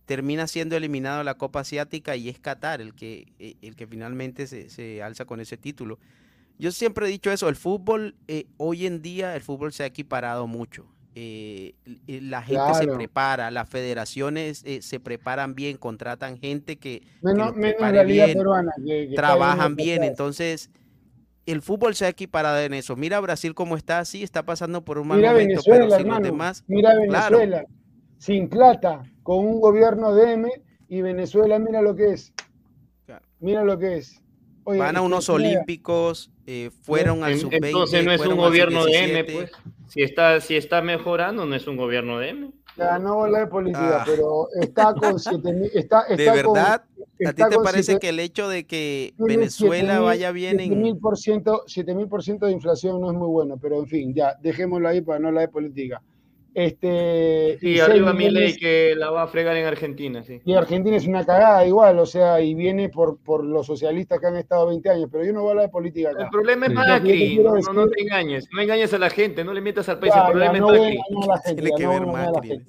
termina 0.06 0.48
siendo 0.48 0.76
eliminado 0.76 1.20
de 1.20 1.24
la 1.24 1.36
Copa 1.36 1.62
Asiática 1.62 2.16
y 2.16 2.30
es 2.30 2.40
Qatar 2.40 2.82
el 2.82 2.94
que, 2.94 3.28
eh, 3.40 3.56
el 3.62 3.76
que 3.76 3.88
finalmente 3.88 4.48
se, 4.48 4.70
se 4.70 5.02
alza 5.02 5.26
con 5.26 5.40
ese 5.40 5.58
título. 5.58 6.00
Yo 6.60 6.72
siempre 6.72 7.08
he 7.08 7.10
dicho 7.10 7.32
eso, 7.32 7.50
el 7.50 7.56
fútbol, 7.56 8.16
eh, 8.28 8.46
hoy 8.58 8.86
en 8.86 9.02
día 9.02 9.36
el 9.36 9.42
fútbol 9.42 9.74
se 9.74 9.84
ha 9.84 9.88
equiparado 9.88 10.46
mucho. 10.48 10.86
Eh, 11.16 11.74
l- 12.08 12.22
la 12.22 12.42
gente 12.42 12.74
se 12.74 12.88
prepara, 12.88 13.52
las 13.52 13.70
federaciones 13.70 14.64
eh, 14.66 14.82
se 14.82 15.00
preparan 15.00 15.56
bien, 15.56 15.78
contratan 15.78 16.38
gente 16.38 16.78
que, 16.78 17.02
que 17.02 17.08
Menos, 17.22 17.54
prepare 17.54 17.98
la 17.98 18.04
liga 18.04 18.26
bien 18.26 18.38
peruana. 18.38 18.72
que- 18.84 19.10
que 19.10 19.16
trabajan 19.16 19.76
bien 19.76 20.04
entonces 20.04 20.70
el 21.46 21.62
fútbol 21.62 21.94
se 21.96 22.06
ha 22.06 22.10
equiparado 22.10 22.58
en 22.60 22.74
eso. 22.74 22.96
Mira 22.96 23.20
Brasil 23.20 23.54
cómo 23.54 23.76
está, 23.78 24.04
sí, 24.06 24.24
está 24.24 24.44
pasando 24.44 24.84
por 24.86 24.98
un 24.98 25.08
mal 25.08 25.18
Mira 25.18 25.32
momento, 25.32 25.50
Venezuela, 25.62 25.80
pero 25.82 25.86
si 25.86 25.92
los 25.92 26.00
hermano. 26.02 26.26
demás, 26.26 26.64
Mira 26.68 26.94
Claro. 27.08 27.38
Venezuela, 27.38 27.66
sin 28.18 28.48
plata, 28.50 29.04
con 29.24 29.38
un 29.40 29.60
gobierno 29.62 30.14
de 30.14 30.34
M 30.34 30.52
y 30.90 31.02
Venezuela, 31.02 31.58
mira 31.60 31.82
lo 31.82 31.96
que 31.96 32.12
es. 32.12 32.34
Mira 33.40 33.64
lo 33.64 33.78
que 33.78 33.98
es. 33.98 34.22
Oye, 34.66 34.80
van 34.80 34.96
a 34.96 35.00
este, 35.00 35.06
unos 35.06 35.28
mira, 35.30 35.36
olímpicos, 35.36 36.32
eh, 36.48 36.70
fueron 36.84 37.24
al 37.24 37.34
En- 37.34 37.40
sub-20, 37.40 37.66
Entonces 37.68 38.06
no 38.06 38.12
es 38.14 38.26
un 38.26 38.38
gobierno 38.38 38.86
de 38.86 38.98
M, 38.98 39.20
sub-17. 39.22 39.34
pues. 39.34 39.52
Si 39.88 40.02
está, 40.02 40.40
si 40.40 40.56
está 40.56 40.82
mejorando, 40.82 41.46
no 41.46 41.54
es 41.56 41.68
un 41.68 41.76
gobierno 41.78 42.20
de 42.20 42.30
M. 42.30 42.52
ya 42.78 42.98
no 42.98 43.16
voy 43.16 43.24
a 43.24 43.26
hablar 43.26 43.42
de 43.46 43.48
política, 43.52 44.02
Ah. 44.02 44.04
pero 44.06 44.48
está 44.62 44.94
con 44.96 45.20
7 45.20 45.52
mil. 45.54 45.70
Está, 45.74 46.06
De 46.06 46.16
está 46.16 46.44
con- 46.44 46.54
verdad, 46.54 46.74
¿a 46.76 47.34
ti 47.34 47.42
está 47.42 47.50
te 47.50 47.58
parece 47.60 47.84
siete- 47.84 48.00
que 48.00 48.10
el 48.10 48.20
hecho 48.20 48.48
de 48.48 48.66
que 48.66 49.14
Venezuela 49.18 50.00
7.000, 50.00 50.04
vaya 50.06 50.32
bien 50.32 50.60
en... 50.62 50.72
7000%, 50.72 51.66
7000% 51.68 52.46
de 52.46 52.52
inflación 52.54 53.00
no 53.02 53.12
es 53.12 53.18
muy 53.18 53.28
bueno, 53.28 53.58
pero 53.62 53.80
en 53.80 53.88
fin, 53.88 54.14
ya, 54.16 54.36
dejémoslo 54.42 54.88
ahí 54.88 55.02
para 55.02 55.20
no 55.20 55.28
hablar 55.28 55.48
de 55.48 55.52
política. 55.52 56.02
Este, 56.56 57.58
Sí, 57.60 57.70
y 57.72 57.80
arriba 57.80 58.12
seis 58.12 58.18
mi 58.18 58.24
ley 58.30 58.34
millones- 58.44 58.58
que 58.60 58.94
la 58.96 59.10
va 59.10 59.24
a 59.24 59.28
fregar 59.28 59.56
en 59.58 59.66
Argentina, 59.66 60.24
sí. 60.24 60.40
Y 60.46 60.54
Argentina 60.54 60.96
es 60.98 61.08
una 61.08 61.26
cagada 61.26 61.66
igual, 61.66 61.98
o 61.98 62.06
sea, 62.06 62.42
y 62.42 62.54
viene 62.54 62.90
por, 62.90 63.18
por 63.18 63.44
los 63.44 63.66
socialistas 63.66 64.20
que 64.20 64.28
han 64.28 64.36
estado 64.38 64.68
20 64.68 64.88
años, 64.90 65.10
pero 65.12 65.24
yo 65.26 65.34
no 65.34 65.42
voy 65.42 65.48
a 65.48 65.52
hablar 65.52 65.66
de 65.66 65.72
política 65.72 66.10
acá. 66.12 66.24
El 66.26 66.30
problema 66.30 66.66
es 66.68 66.74
Macri, 66.74 67.38
no, 67.38 67.44
no, 67.44 67.50
no 67.74 67.86
decir- 67.86 67.92
te 67.96 68.02
engañes, 68.04 68.48
no 68.52 68.62
engañes 68.62 68.94
a 68.94 69.00
la 69.00 69.10
gente, 69.10 69.44
no 69.44 69.54
le 69.54 69.62
mientas 69.62 69.90
al 69.90 69.98
país, 70.00 70.14
Ya, 70.14 70.26
el 70.26 70.32
problema 70.32 70.58
no 70.60 70.74
es 70.74 70.80
Macri. 70.82 70.98
a 70.98 71.26
la 71.28 71.38
gente, 71.40 71.62
Tiene 71.64 71.78
que 71.78 71.88
ver 71.88 72.06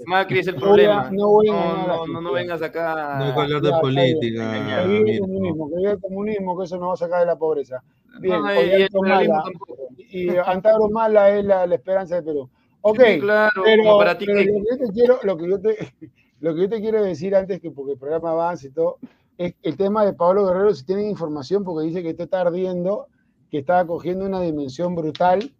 Macri. 0.06 0.38
es 0.38 0.46
el 0.46 0.54
problema. 0.56 1.10
no 1.12 1.28
voy 1.28 1.48
a 1.50 2.32
vengas 2.32 2.62
acá. 2.62 3.16
No 3.18 3.24
hay 3.26 3.32
que 3.34 3.40
hablar 3.40 3.62
de 3.62 3.70
política. 3.80 4.82
Que 4.82 4.88
vive 4.88 5.12
el 5.12 5.20
comunismo, 5.20 5.68
que 5.70 5.76
vive 5.76 5.90
el 5.90 6.00
comunismo, 6.00 6.58
que 6.58 6.64
eso 6.64 6.78
nos 6.78 6.88
va 6.88 6.92
a 6.94 6.96
sacar 6.96 7.20
de 7.20 7.26
la 7.26 7.36
pobreza. 7.36 7.82
Bien, 8.20 8.40
No, 8.40 8.54
y 8.54 10.24
y 10.24 10.28
Antagro 10.46 10.88
Mala 10.88 11.30
es 11.36 11.44
la, 11.44 11.66
la 11.66 11.74
esperanza 11.74 12.16
de 12.16 12.22
Perú. 12.22 12.48
Ok, 12.86 13.00
Sí, 13.02 13.18
claro, 13.20 13.62
pero, 13.64 13.82
como 13.82 13.96
para 13.98 14.18
ti 14.18 14.26
pero 14.26 14.38
que- 14.40 14.44
lo 14.46 14.52
que 14.52 14.66
yo 14.70 14.76
te 14.86 14.92
quiero, 14.92 15.18
lo 15.22 15.36
que 15.38 15.48
yo 15.48 15.60
te, 15.60 15.76
lo 16.40 16.54
que 16.54 16.60
yo 16.60 16.68
te 16.68 16.80
quiero 16.82 17.02
decir 17.02 17.34
antes 17.34 17.60
que 17.60 17.70
porque 17.70 17.92
el 17.92 17.98
programa 17.98 18.32
avance 18.32 18.68
y 18.68 18.72
todo, 18.72 18.98
es 19.38 19.54
el 19.62 19.76
tema 19.78 20.04
de 20.04 20.12
Pablo 20.12 20.44
Guerrero, 20.46 20.74
si 20.74 20.84
tienen 20.84 21.08
información, 21.08 21.64
porque 21.64 21.86
dice 21.88 22.02
que 22.02 22.10
esto 22.10 22.24
está 22.24 22.42
ardiendo, 22.42 23.08
que 23.50 23.58
está 23.60 23.86
cogiendo 23.86 24.26
una 24.26 24.42
dimensión 24.42 24.94
brutal, 24.94 25.50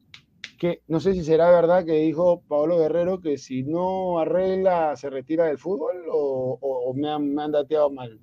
que 0.59 0.83
no 0.87 1.01
sé 1.01 1.15
si 1.15 1.25
será 1.25 1.51
verdad 1.51 1.85
que 1.87 1.93
dijo 1.93 2.43
Pablo 2.47 2.79
Guerrero 2.79 3.21
que 3.23 3.39
si 3.39 3.63
no 3.63 4.19
arregla 4.19 4.95
se 4.97 5.09
retira 5.09 5.47
del 5.47 5.57
fútbol 5.59 6.05
o, 6.13 6.59
o- 6.61 6.91
o 6.91 6.95
me, 6.95 7.09
han, 7.09 7.35
me 7.35 7.43
han 7.43 7.53
dateado 7.53 7.91
mal. 7.91 8.21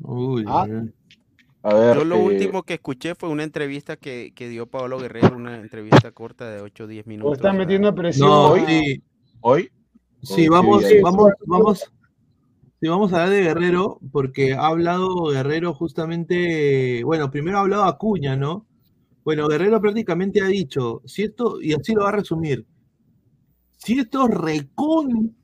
Uy, 0.00 0.44
Ah. 0.48 0.66
uy. 0.68 0.92
A 1.66 1.72
ver, 1.72 1.96
Yo 1.96 2.04
lo 2.04 2.16
eh, 2.16 2.24
último 2.24 2.62
que 2.62 2.74
escuché 2.74 3.14
fue 3.14 3.30
una 3.30 3.42
entrevista 3.42 3.96
que, 3.96 4.32
que 4.34 4.50
dio 4.50 4.66
Pablo 4.66 4.98
Guerrero, 4.98 5.34
una 5.34 5.56
entrevista 5.58 6.12
corta 6.12 6.50
de 6.50 6.60
8 6.60 6.84
o 6.84 6.86
10 6.86 7.06
O 7.06 7.08
minutos. 7.08 7.38
están 7.38 7.56
a- 7.56 7.58
metiendo 7.60 7.94
presión. 7.94 8.28
No, 8.28 8.54
a- 8.54 8.66
sí, 8.66 9.02
hoy. 9.40 9.70
sí, 10.22 10.46
vamos, 10.48 10.84
vamos, 11.02 11.32
vamos, 11.46 11.90
sí, 12.80 12.86
vamos 12.86 13.12
a 13.14 13.22
hablar 13.22 13.30
de 13.30 13.42
Guerrero, 13.44 13.98
porque 14.12 14.52
ha 14.52 14.66
hablado 14.66 15.28
Guerrero 15.30 15.72
justamente, 15.72 17.02
bueno, 17.02 17.30
primero 17.30 17.56
ha 17.56 17.60
hablado 17.62 17.84
Acuña, 17.84 18.36
¿no? 18.36 18.66
Bueno, 19.24 19.48
Guerrero 19.48 19.80
prácticamente 19.80 20.42
ha 20.42 20.46
dicho, 20.46 21.00
si 21.06 21.22
esto, 21.22 21.62
y 21.62 21.72
así 21.72 21.94
lo 21.94 22.02
va 22.02 22.10
a 22.10 22.12
resumir, 22.12 22.66
si 23.78 23.98
estos 24.00 24.28
recon 24.28 25.34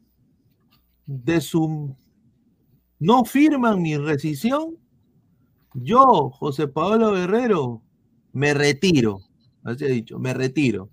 de 1.07 1.41
su 1.41 1.97
no 2.99 3.25
firman 3.25 3.81
mi 3.81 3.97
rescisión, 3.97 4.77
yo, 5.75 6.31
José 6.31 6.69
Pablo 6.69 7.13
Guerrero, 7.13 7.83
me 8.33 8.55
retiro. 8.55 9.21
Así 9.65 9.85
ha 9.85 9.89
dicho, 9.89 10.19
me 10.19 10.35
retiro. 10.35 10.91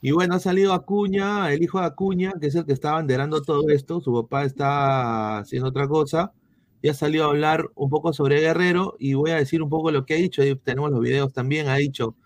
Y 0.00 0.10
bueno, 0.12 0.34
ha 0.34 0.38
salido 0.38 0.74
Acuña, 0.74 1.50
el 1.52 1.62
hijo 1.62 1.80
de 1.80 1.86
Acuña, 1.86 2.32
que 2.38 2.48
es 2.48 2.54
el 2.54 2.66
que 2.66 2.74
está 2.74 2.90
abanderando 2.90 3.40
todo 3.42 3.70
esto. 3.70 4.02
Su 4.02 4.12
papá 4.12 4.44
está 4.44 5.38
haciendo 5.38 5.68
otra 5.70 5.88
cosa. 5.88 6.32
Y 6.82 6.88
ha 6.90 6.94
salido 6.94 7.24
a 7.24 7.28
hablar 7.28 7.70
un 7.74 7.88
poco 7.88 8.12
sobre 8.12 8.40
Guerrero. 8.40 8.96
Y 8.98 9.14
voy 9.14 9.30
a 9.30 9.36
decir 9.36 9.62
un 9.62 9.70
poco 9.70 9.90
lo 9.90 10.04
que 10.04 10.14
ha 10.14 10.18
dicho. 10.18 10.42
Ahí 10.42 10.54
tenemos 10.56 10.90
los 10.90 11.00
videos 11.00 11.32
también. 11.32 11.68
Ha 11.68 11.76
dicho: 11.76 12.16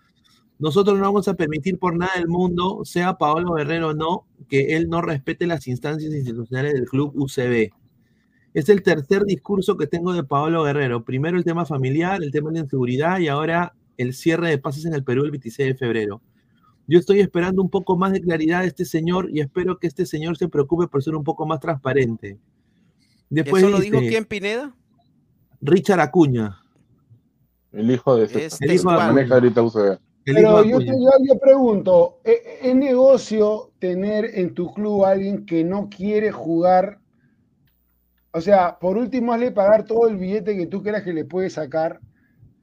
Nosotros 0.59 0.97
no 0.97 1.05
vamos 1.05 1.29
a 1.29 1.35
permitir 1.35 1.79
por 1.79 1.95
nada 1.97 2.11
del 2.17 2.27
mundo, 2.27 2.81
sea 2.83 3.17
Paolo 3.17 3.53
Guerrero 3.53 3.89
o 3.89 3.93
no, 3.93 4.25
que 4.49 4.75
él 4.75 4.89
no 4.89 5.01
respete 5.01 5.47
las 5.47 5.65
instancias 5.67 6.13
institucionales 6.13 6.73
del 6.73 6.85
club 6.85 7.13
UCB. 7.15 7.71
Es 8.53 8.69
el 8.69 8.81
tercer 8.81 9.25
discurso 9.25 9.77
que 9.77 9.87
tengo 9.87 10.13
de 10.13 10.23
Paolo 10.23 10.63
Guerrero. 10.63 11.03
Primero 11.03 11.37
el 11.37 11.43
tema 11.43 11.65
familiar, 11.65 12.21
el 12.23 12.31
tema 12.31 12.49
de 12.49 12.55
la 12.55 12.63
inseguridad 12.63 13.19
y 13.19 13.27
ahora 13.27 13.73
el 13.97 14.13
cierre 14.13 14.49
de 14.49 14.57
pases 14.57 14.85
en 14.85 14.93
el 14.93 15.03
Perú 15.03 15.23
el 15.23 15.31
26 15.31 15.69
de 15.69 15.75
febrero. 15.75 16.21
Yo 16.87 16.97
estoy 16.97 17.19
esperando 17.19 17.61
un 17.61 17.69
poco 17.69 17.95
más 17.95 18.11
de 18.11 18.21
claridad 18.21 18.61
de 18.61 18.67
este 18.67 18.85
señor 18.85 19.29
y 19.31 19.41
espero 19.41 19.77
que 19.77 19.85
este 19.85 20.07
señor 20.07 20.37
se 20.37 20.47
preocupe 20.47 20.87
por 20.87 21.03
ser 21.03 21.15
un 21.15 21.23
poco 21.23 21.45
más 21.45 21.59
transparente. 21.59 22.39
Después 23.29 23.61
¿Eso 23.61 23.71
lo 23.71 23.79
dijo 23.79 23.99
quién, 23.99 24.25
Pineda? 24.25 24.75
Richard 25.61 25.99
Acuña. 25.99 26.61
El 27.71 27.91
hijo 27.91 28.15
de 28.15 28.23
Es 28.23 28.31
César. 28.31 28.67
El 28.67 28.73
hijo 28.73 28.91
de 28.91 29.99
Pero 30.23 30.63
yo, 30.63 30.79
yo, 30.79 30.93
yo 31.27 31.39
pregunto, 31.39 32.19
¿e- 32.23 32.59
¿es 32.63 32.75
negocio 32.75 33.71
tener 33.77 34.25
en 34.33 34.53
tu 34.53 34.73
club 34.73 35.05
a 35.05 35.11
alguien 35.11 35.45
que 35.45 35.63
no 35.63 35.89
quiere 35.89 36.31
jugar? 36.31 36.98
O 38.31 38.41
sea, 38.41 38.77
por 38.79 38.97
último, 38.97 39.33
hazle 39.33 39.51
pagar 39.51 39.85
todo 39.85 40.07
el 40.07 40.17
billete 40.17 40.55
que 40.55 40.67
tú 40.67 40.83
creas 40.83 41.03
que 41.03 41.13
le 41.13 41.25
puedes 41.25 41.53
sacar, 41.53 41.99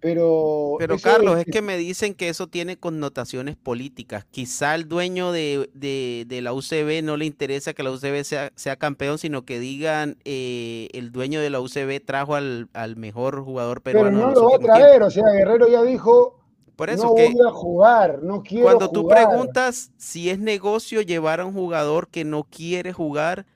pero... 0.00 0.76
Pero 0.78 0.98
Carlos, 0.98 1.38
es 1.40 1.46
que 1.46 1.62
me 1.62 1.76
dicen 1.76 2.14
que 2.14 2.28
eso 2.28 2.46
tiene 2.48 2.78
connotaciones 2.78 3.56
políticas. 3.56 4.24
Quizá 4.30 4.74
el 4.74 4.88
dueño 4.88 5.32
de, 5.32 5.68
de- 5.74 6.24
de 6.28 6.42
la 6.42 6.52
UCB 6.52 7.02
no 7.02 7.16
le 7.16 7.24
interesa 7.24 7.74
que 7.74 7.82
la 7.82 7.90
UCB 7.90 8.22
sea, 8.24 8.52
sea 8.54 8.76
campeón, 8.76 9.18
sino 9.18 9.44
que 9.44 9.58
digan 9.58 10.18
eh, 10.24 10.88
el 10.92 11.10
dueño 11.12 11.40
de 11.40 11.50
la 11.50 11.60
UCB 11.60 12.04
trajo 12.04 12.34
al, 12.36 12.68
al 12.74 12.96
mejor 12.96 13.42
jugador 13.42 13.82
Pero 13.82 14.04
peruano. 14.04 14.18
de 14.18 14.24
no 14.26 14.30
lo 14.34 14.48
va 14.50 14.56
a 14.56 14.58
traer, 14.60 15.02
o 15.02 15.10
sea, 15.10 15.24
Guerrero 15.32 15.66
ya 15.68 15.82
dijo, 15.82 16.38
Por 16.76 16.90
eso 16.90 17.08
no 17.08 17.14
que 17.14 17.28
voy 17.32 17.46
a 17.48 17.50
jugar, 17.50 18.22
no 18.22 18.42
quiero 18.42 18.64
cuando 18.64 18.90
tú 18.90 19.08
preguntas 19.08 19.90
si 19.96 20.30
es 20.30 20.38
negocio 20.38 21.00
llevar 21.02 21.40
a 21.40 21.46
un 21.46 21.54
jugador 21.54 22.08
que 22.08 22.24
no 22.24 22.44
quiere 22.44 22.92
jugar, 22.92 23.46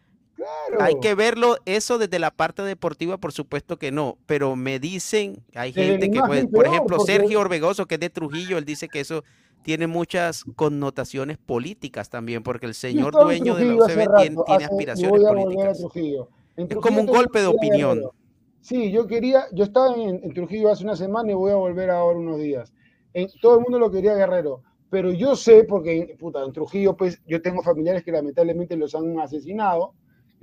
Hay 0.80 0.94
que 1.00 1.14
verlo, 1.14 1.56
eso 1.66 1.98
desde 1.98 2.18
la 2.18 2.30
parte 2.30 2.62
deportiva, 2.62 3.18
por 3.18 3.32
supuesto 3.32 3.78
que 3.78 3.90
no, 3.92 4.16
pero 4.26 4.56
me 4.56 4.78
dicen, 4.78 5.42
hay 5.54 5.72
Desde 5.72 5.90
gente 5.92 6.10
que, 6.10 6.20
puede- 6.20 6.46
por 6.48 6.66
ejemplo, 6.66 6.96
porque- 6.98 7.12
Sergio 7.12 7.40
Orbegoso, 7.40 7.86
que 7.86 7.94
es 7.96 8.00
de 8.00 8.10
Trujillo, 8.10 8.58
él 8.58 8.64
dice 8.64 8.88
que 8.88 9.00
eso 9.00 9.24
tiene 9.62 9.86
muchas 9.86 10.44
connotaciones 10.56 11.36
políticas 11.38 12.08
también, 12.08 12.42
porque 12.42 12.66
el 12.66 12.74
señor 12.74 13.12
dueño 13.12 13.54
de 13.56 13.64
la 13.66 13.74
UCB 13.74 14.06
tiene, 14.16 14.36
tiene 14.46 14.64
hace- 14.64 14.64
aspiraciones 14.64 15.20
políticas. 15.22 15.78
Es 16.56 16.76
como 16.76 17.00
un 17.00 17.06
golpe 17.06 17.40
de 17.40 17.46
opinión. 17.46 18.02
Sí, 18.62 18.90
yo 18.90 19.06
quería, 19.06 19.44
yo 19.52 19.64
estaba 19.64 19.94
en, 19.94 20.20
en 20.22 20.34
Trujillo 20.34 20.70
hace 20.70 20.84
una 20.84 20.96
semana 20.96 21.30
y 21.30 21.34
voy 21.34 21.50
a 21.50 21.56
volver 21.56 21.90
ahora 21.90 22.18
unos 22.18 22.38
días. 22.38 22.72
En- 23.14 23.28
todo 23.40 23.56
el 23.56 23.62
mundo 23.62 23.78
lo 23.78 23.90
quería 23.90 24.14
Guerrero, 24.14 24.62
pero 24.90 25.10
yo 25.12 25.34
sé, 25.36 25.64
porque 25.64 26.14
puta, 26.18 26.44
en 26.44 26.52
Trujillo, 26.52 26.96
pues 26.96 27.20
yo 27.26 27.40
tengo 27.40 27.62
familiares 27.62 28.02
que 28.04 28.12
lamentablemente 28.12 28.76
los 28.76 28.94
han 28.94 29.18
asesinado, 29.18 29.94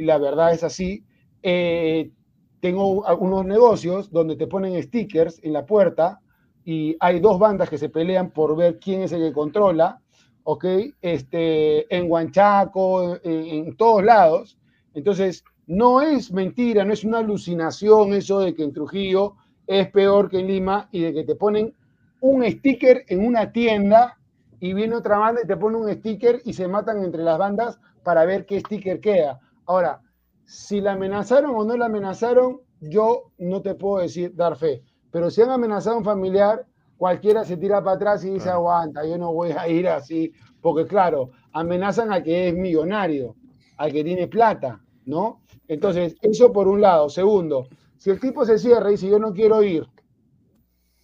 la 0.05 0.17
verdad 0.17 0.53
es 0.53 0.63
así. 0.63 1.03
Eh, 1.43 2.11
tengo 2.59 3.05
algunos 3.07 3.45
negocios 3.45 4.11
donde 4.11 4.35
te 4.35 4.47
ponen 4.47 4.81
stickers 4.81 5.39
en 5.43 5.53
la 5.53 5.65
puerta 5.65 6.19
y 6.65 6.95
hay 6.99 7.19
dos 7.19 7.39
bandas 7.39 7.69
que 7.69 7.77
se 7.77 7.89
pelean 7.89 8.31
por 8.31 8.55
ver 8.55 8.79
quién 8.79 9.01
es 9.01 9.11
el 9.11 9.21
que 9.21 9.33
controla, 9.33 10.01
¿ok? 10.43 10.65
Este, 11.01 11.95
en 11.95 12.11
Huanchaco, 12.11 13.15
en, 13.23 13.67
en 13.67 13.77
todos 13.77 14.03
lados. 14.03 14.57
Entonces, 14.93 15.43
no 15.67 16.01
es 16.01 16.31
mentira, 16.31 16.83
no 16.83 16.93
es 16.93 17.03
una 17.03 17.19
alucinación 17.19 18.13
eso 18.13 18.39
de 18.39 18.53
que 18.53 18.63
en 18.63 18.73
Trujillo 18.73 19.35
es 19.67 19.89
peor 19.91 20.29
que 20.29 20.39
en 20.39 20.47
Lima 20.47 20.87
y 20.91 21.01
de 21.01 21.13
que 21.13 21.23
te 21.23 21.35
ponen 21.35 21.73
un 22.21 22.43
sticker 22.49 23.03
en 23.07 23.25
una 23.25 23.51
tienda 23.51 24.17
y 24.59 24.73
viene 24.73 24.95
otra 24.95 25.17
banda 25.17 25.41
y 25.43 25.47
te 25.47 25.57
pone 25.57 25.77
un 25.77 25.93
sticker 25.93 26.41
y 26.45 26.53
se 26.53 26.67
matan 26.67 27.03
entre 27.03 27.23
las 27.23 27.37
bandas 27.37 27.79
para 28.03 28.25
ver 28.25 28.45
qué 28.45 28.59
sticker 28.59 28.99
queda. 28.99 29.39
Ahora, 29.67 30.01
si 30.45 30.81
la 30.81 30.93
amenazaron 30.93 31.53
o 31.53 31.63
no 31.65 31.77
la 31.77 31.85
amenazaron, 31.87 32.61
yo 32.79 33.31
no 33.37 33.61
te 33.61 33.75
puedo 33.75 34.01
decir, 34.01 34.33
dar 34.35 34.55
fe. 34.55 34.81
Pero 35.11 35.29
si 35.29 35.41
han 35.41 35.49
amenazado 35.49 35.97
a 35.97 35.99
un 35.99 36.05
familiar, 36.05 36.65
cualquiera 36.97 37.43
se 37.43 37.57
tira 37.57 37.83
para 37.83 37.97
atrás 37.97 38.23
y 38.23 38.31
dice, 38.31 38.49
aguanta, 38.49 39.05
yo 39.05 39.17
no 39.17 39.33
voy 39.33 39.51
a 39.51 39.67
ir 39.67 39.87
así. 39.89 40.31
Porque 40.61 40.85
claro, 40.87 41.31
amenazan 41.51 42.11
al 42.11 42.23
que 42.23 42.49
es 42.49 42.55
millonario, 42.55 43.35
al 43.77 43.91
que 43.91 44.03
tiene 44.03 44.27
plata, 44.27 44.81
¿no? 45.05 45.41
Entonces, 45.67 46.15
eso 46.21 46.51
por 46.51 46.67
un 46.67 46.81
lado. 46.81 47.09
Segundo, 47.09 47.67
si 47.97 48.09
el 48.09 48.19
tipo 48.19 48.45
se 48.45 48.57
cierra 48.57 48.89
y 48.89 48.93
dice, 48.93 49.09
yo 49.09 49.19
no 49.19 49.33
quiero 49.33 49.61
ir, 49.63 49.85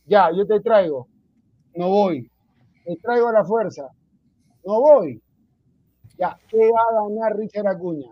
ya, 0.06 0.32
yo 0.32 0.46
te 0.46 0.60
traigo, 0.62 1.08
no 1.76 1.90
voy. 1.90 2.30
Te 2.86 2.96
traigo 2.98 3.28
a 3.30 3.34
la 3.34 3.44
fuerza, 3.46 3.90
no 4.66 4.80
voy. 4.82 5.22
Ya, 6.18 6.38
¿qué 6.48 6.58
va 6.58 6.82
a 6.90 7.04
ganar 7.10 7.38
Richard 7.38 7.68
Acuña? 7.68 8.10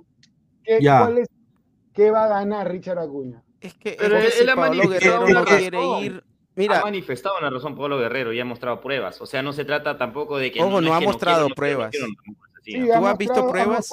¿Qué, 0.64 0.80
Ya. 0.82 1.02
cuál 1.02 1.18
es- 1.20 1.30
¿Qué 1.94 2.10
va 2.12 2.26
a 2.26 2.28
ganar 2.30 2.72
Richard 2.72 3.00
Acuña? 3.00 3.44
Es 3.60 3.74
que, 3.76 3.96
Pero 4.00 4.18
él- 4.18 4.32
si 4.32 4.42
él 4.44 4.50
ha 4.50 4.56
manifestado 4.56 4.90
Guerrero 4.92 5.20
no 5.20 5.26
una 5.42 5.46
quiere 5.58 5.78
razón. 5.78 6.04
ir, 6.04 6.24
mira, 6.56 6.80
ha 6.80 6.84
manifestado 6.84 7.36
una 7.40 7.50
razón 7.50 7.76
Pablo 7.76 7.98
Guerrero 8.00 8.32
y 8.34 8.40
ha 8.40 8.46
mostrado 8.46 8.80
pruebas. 8.82 9.22
O 9.22 9.26
sea, 9.26 9.42
no 9.44 9.52
se 9.54 9.66
trata 9.66 9.98
tampoco 9.98 10.38
de 10.38 10.52
que. 10.52 10.62
Ojo, 10.62 10.80
no 10.82 10.88
es 10.90 10.94
ha 10.96 11.00
que 11.00 11.06
mostrado 11.06 11.50
no 11.50 11.56
quiero, 11.56 11.80
no 11.80 11.90
pruebas. 11.90 11.92
Sí, 12.64 12.78
¿no? 12.80 12.86
¿Tú 13.00 13.06
ha 13.06 13.12
has 13.12 13.18
visto 13.18 13.44
mostrado- 13.44 13.52
pruebas? 13.52 13.90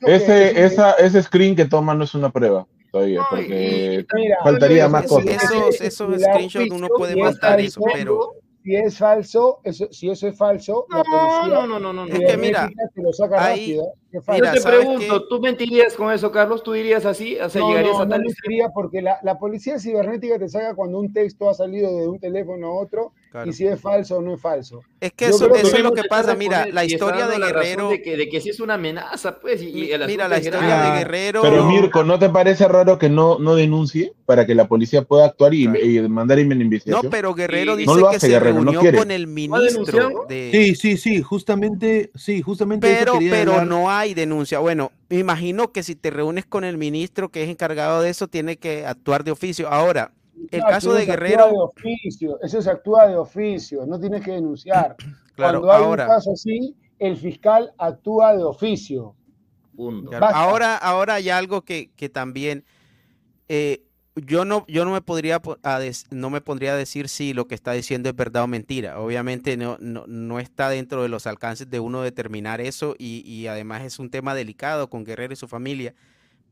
Ese, 0.00 0.64
esa, 0.64 0.92
ese 0.92 1.22
screen 1.22 1.54
que 1.56 1.64
toma 1.66 1.94
no 1.94 2.04
es 2.04 2.14
una 2.14 2.30
prueba 2.30 2.66
todavía, 2.90 3.18
No, 3.20 3.26
porque 3.30 4.06
y- 4.10 4.14
Mira, 4.16 4.36
faltaría 4.42 4.88
más 4.88 5.04
eso- 5.06 5.16
cosas. 5.16 5.44
esos, 5.44 5.80
esos 5.80 6.22
screenshots 6.22 6.70
uno 6.70 6.88
puede 6.88 7.16
mostrar 7.16 7.60
eso, 7.60 7.80
pero 7.92 8.34
Si 8.64 8.74
es 8.74 8.96
falso, 8.96 9.60
eso, 9.62 9.88
si 9.92 10.08
eso 10.08 10.26
es 10.26 10.38
falso, 10.38 10.86
la 10.88 10.96
No, 10.98 11.04
policía 11.04 11.54
no, 11.54 11.66
no, 11.66 11.78
no, 11.78 11.92
no. 11.92 12.04
Es 12.06 12.18
no. 12.18 12.26
que 12.26 12.36
mira, 12.38 12.60
cibernética 12.60 12.88
te 12.94 13.02
lo 13.02 13.12
saca 13.12 13.44
ahí- 13.44 13.76
rápido. 13.76 13.92
que 14.10 14.16
es 14.18 14.24
mira, 14.28 14.46
Yo 14.48 14.52
te 14.54 14.60
¿sabes 14.60 14.78
pregunto, 14.78 15.20
qué? 15.20 15.26
¿tú 15.28 15.40
mentirías 15.40 15.94
con 15.94 16.10
eso, 16.10 16.32
Carlos? 16.32 16.62
¿Tú 16.62 16.72
dirías 16.72 17.04
así? 17.04 17.36
O 17.38 17.50
sea, 17.50 17.60
No, 17.60 17.68
llegarías 17.68 17.96
no, 17.96 18.00
a 18.00 18.04
no 18.06 18.10
tal 18.12 18.22
mentiría 18.22 18.68
porque 18.70 19.02
la, 19.02 19.18
la 19.22 19.38
policía 19.38 19.78
cibernética 19.78 20.38
te 20.38 20.48
saca 20.48 20.74
cuando 20.74 20.98
un 20.98 21.12
texto 21.12 21.50
ha 21.50 21.54
salido 21.54 21.94
de 21.94 22.08
un 22.08 22.18
teléfono 22.18 22.68
a 22.68 22.80
otro 22.80 23.12
claro. 23.34 23.50
y 23.50 23.52
si 23.52 23.66
es 23.66 23.80
falso 23.80 24.18
o 24.18 24.22
no 24.22 24.34
es 24.34 24.40
falso. 24.40 24.80
es 25.00 25.12
que 25.12 25.26
eso, 25.26 25.50
que 25.50 25.60
eso 25.60 25.76
es 25.76 25.82
lo 25.82 25.92
que 25.92 26.04
pasa. 26.04 26.34
Mira, 26.36 26.66
la 26.66 26.84
historia 26.84 27.26
de 27.26 27.38
Guerrero, 27.38 27.88
De 27.90 28.00
que, 28.00 28.16
de 28.16 28.28
que 28.28 28.40
sí 28.40 28.50
es 28.50 28.60
una 28.60 28.74
amenaza, 28.74 29.38
pues. 29.40 29.60
Y, 29.60 29.92
y 29.92 29.98
mira, 30.06 30.28
la 30.28 30.38
historia 30.38 30.82
de 30.92 30.98
Guerrero, 30.98 31.42
Pero 31.42 31.64
Mirko, 31.66 32.04
¿no 32.04 32.18
te 32.18 32.28
parece 32.30 32.68
raro 32.68 32.98
que 32.98 33.08
no, 33.08 33.38
no 33.40 33.56
denuncie 33.56 34.12
para 34.24 34.46
que 34.46 34.54
la 34.54 34.68
policía 34.68 35.02
pueda 35.02 35.26
actuar 35.26 35.52
y, 35.52 35.64
Claro. 35.66 35.84
y 35.84 36.08
mandar 36.08 36.38
una 36.38 36.54
investigación? 36.62 37.04
no, 37.04 37.10
pero 37.10 37.34
Guerrero 37.34 37.74
dice 37.76 37.90
No 37.90 37.96
lo 37.98 38.10
que 38.10 38.16
hace 38.16 38.26
se 38.26 38.32
Guerrero, 38.32 38.54
no 38.54 38.60
reunió 38.62 38.80
quiere. 38.80 38.98
con 38.98 39.10
el 39.10 39.26
ministro 39.26 40.24
de, 40.28 40.50
Sí, 40.52 40.74
sí, 40.76 40.96
sí, 40.96 41.22
justamente, 41.22 42.10
sí, 42.14 42.40
justamente 42.42 42.86
eso 42.90 42.98
pero, 43.00 43.12
quería 43.14 43.30
pero 43.32 43.52
hablar. 43.52 43.66
no 43.66 43.90
hay 43.90 44.14
denuncia. 44.14 44.58
Bueno, 44.60 44.92
me 45.08 45.18
imagino 45.18 45.72
que 45.72 45.82
si 45.82 45.94
te 45.96 46.10
reúnes 46.10 46.46
con 46.46 46.64
el 46.64 46.78
ministro 46.78 47.28
que 47.30 47.42
es 47.42 47.48
encargado 47.50 48.00
de 48.00 48.10
eso, 48.10 48.28
tiene 48.28 48.56
que 48.56 48.86
actuar 48.86 49.24
de 49.24 49.30
oficio. 49.32 49.68
Ahora, 49.68 50.12
el 50.50 50.60
No, 50.60 50.66
caso 50.66 50.92
de 50.94 51.06
Guerrero, 51.06 51.46
de 51.48 51.58
oficio, 51.58 52.40
eso 52.40 52.62
se 52.62 52.70
actúa 52.70 53.08
de 53.08 53.16
oficio, 53.16 53.86
no 53.86 53.98
tienes 54.00 54.22
que 54.22 54.32
denunciar. 54.32 54.98
claro, 55.36 55.58
Cuando 55.60 55.72
hay 55.72 55.86
ahora, 55.86 55.96
un 55.96 56.00
caso 56.00 56.32
así, 56.32 56.76
el 56.98 57.16
fiscal 57.16 57.72
actúa 57.78 58.36
de 58.36 58.44
oficio. 58.44 59.16
Punto. 59.76 60.10
claro, 60.10 60.26
basta. 60.26 60.38
ahora, 60.38 60.76
ahora 60.76 61.14
hay 61.14 61.30
algo 61.30 61.62
que, 61.64 61.90
que 61.96 62.08
también 62.08 62.64
eh, 63.48 63.84
yo 64.16 64.44
no, 64.46 64.66
yo 64.68 64.84
no 64.84 64.92
me 64.92 65.02
podría 65.02 65.40
po- 65.42 65.58
a 65.62 65.78
des- 65.80 66.06
no 66.12 66.30
me 66.30 66.40
pondría 66.42 66.74
a 66.74 66.76
decir 66.76 67.08
si 67.08 67.34
lo 67.34 67.48
que 67.48 67.54
está 67.56 67.72
diciendo 67.72 68.08
es 68.10 68.16
verdad 68.16 68.44
o 68.44 68.48
mentira. 68.48 69.00
Obviamente 69.00 69.56
no, 69.58 69.78
no, 69.80 70.06
no 70.08 70.40
está 70.40 70.70
dentro 70.70 71.02
de 71.02 71.08
los 71.10 71.26
alcances 71.26 71.70
de 71.70 71.80
uno 71.80 72.02
determinar 72.02 72.60
eso 72.60 72.96
y, 72.98 73.22
y 73.30 73.48
además 73.48 73.84
es 73.84 73.98
un 74.00 74.10
tema 74.10 74.34
delicado 74.34 74.90
con 74.90 75.04
Guerrero 75.04 75.34
y 75.34 75.36
su 75.36 75.48
familia. 75.48 75.94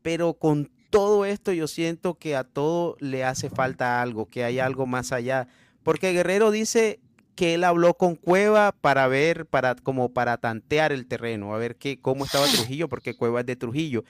Pero 0.01 0.35
con 0.35 0.71
todo 0.93 1.25
esto 1.25 1.51
yo 1.51 1.67
siento 1.67 2.13
que 2.13 2.35
a 2.35 2.43
todo 2.43 2.97
le 2.99 3.23
hace 3.23 3.49
falta 3.49 3.99
algo, 3.99 4.27
que 4.27 4.43
hay 4.43 4.59
algo 4.59 4.85
más 4.85 5.11
allá. 5.11 5.47
Porque 5.81 6.13
Guerrero 6.13 6.51
dice 6.51 6.99
que 7.35 7.55
él 7.55 7.63
habló 7.63 7.95
con 7.95 8.15
Cueva 8.15 8.71
para 8.79 9.07
ver, 9.07 9.47
para, 9.47 9.73
como 9.73 10.13
para 10.13 10.37
tantear 10.37 10.91
el 10.91 11.07
terreno, 11.07 11.55
a 11.55 11.57
ver 11.57 11.77
qué, 11.77 11.99
cómo 11.99 12.25
estaba 12.25 12.45
Trujillo, 12.45 12.89
porque 12.89 13.15
Cueva 13.15 13.39
es 13.39 13.47
de 13.47 13.55
Trujillo. 13.55 14.03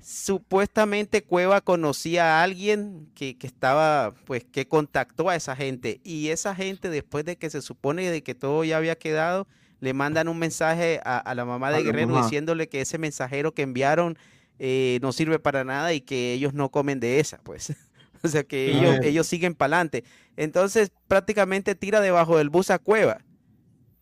Supuestamente 0.00 1.22
Cueva 1.22 1.60
conocía 1.60 2.40
a 2.40 2.42
alguien 2.42 3.08
que, 3.14 3.38
que 3.38 3.46
estaba, 3.46 4.12
pues, 4.24 4.44
que 4.44 4.66
contactó 4.66 5.28
a 5.28 5.36
esa 5.36 5.54
gente. 5.54 6.00
Y 6.02 6.30
esa 6.30 6.56
gente, 6.56 6.90
después 6.90 7.24
de 7.24 7.36
que 7.36 7.50
se 7.50 7.62
supone 7.62 8.10
de 8.10 8.24
que 8.24 8.34
todo 8.34 8.64
ya 8.64 8.78
había 8.78 8.98
quedado, 8.98 9.46
le 9.78 9.94
mandan 9.94 10.26
un 10.26 10.40
mensaje 10.40 11.00
a, 11.04 11.18
a 11.18 11.34
la 11.36 11.44
mamá 11.44 11.70
de 11.70 11.84
Guerrero 11.84 12.08
mamá. 12.08 12.24
diciéndole 12.24 12.68
que 12.68 12.80
ese 12.80 12.98
mensajero 12.98 13.54
que 13.54 13.62
enviaron 13.62 14.18
eh, 14.58 14.98
no 15.02 15.12
sirve 15.12 15.38
para 15.38 15.64
nada 15.64 15.92
y 15.92 16.00
que 16.00 16.32
ellos 16.32 16.54
no 16.54 16.70
comen 16.70 17.00
de 17.00 17.20
esa, 17.20 17.38
pues. 17.38 17.74
O 18.22 18.28
sea 18.28 18.42
que 18.42 18.70
ellos, 18.70 18.98
ellos 19.04 19.26
siguen 19.26 19.54
para 19.54 19.76
adelante. 19.76 20.02
Entonces 20.36 20.90
prácticamente 21.06 21.76
tira 21.76 22.00
debajo 22.00 22.38
del 22.38 22.48
bus 22.48 22.70
a 22.70 22.78
Cueva. 22.80 23.18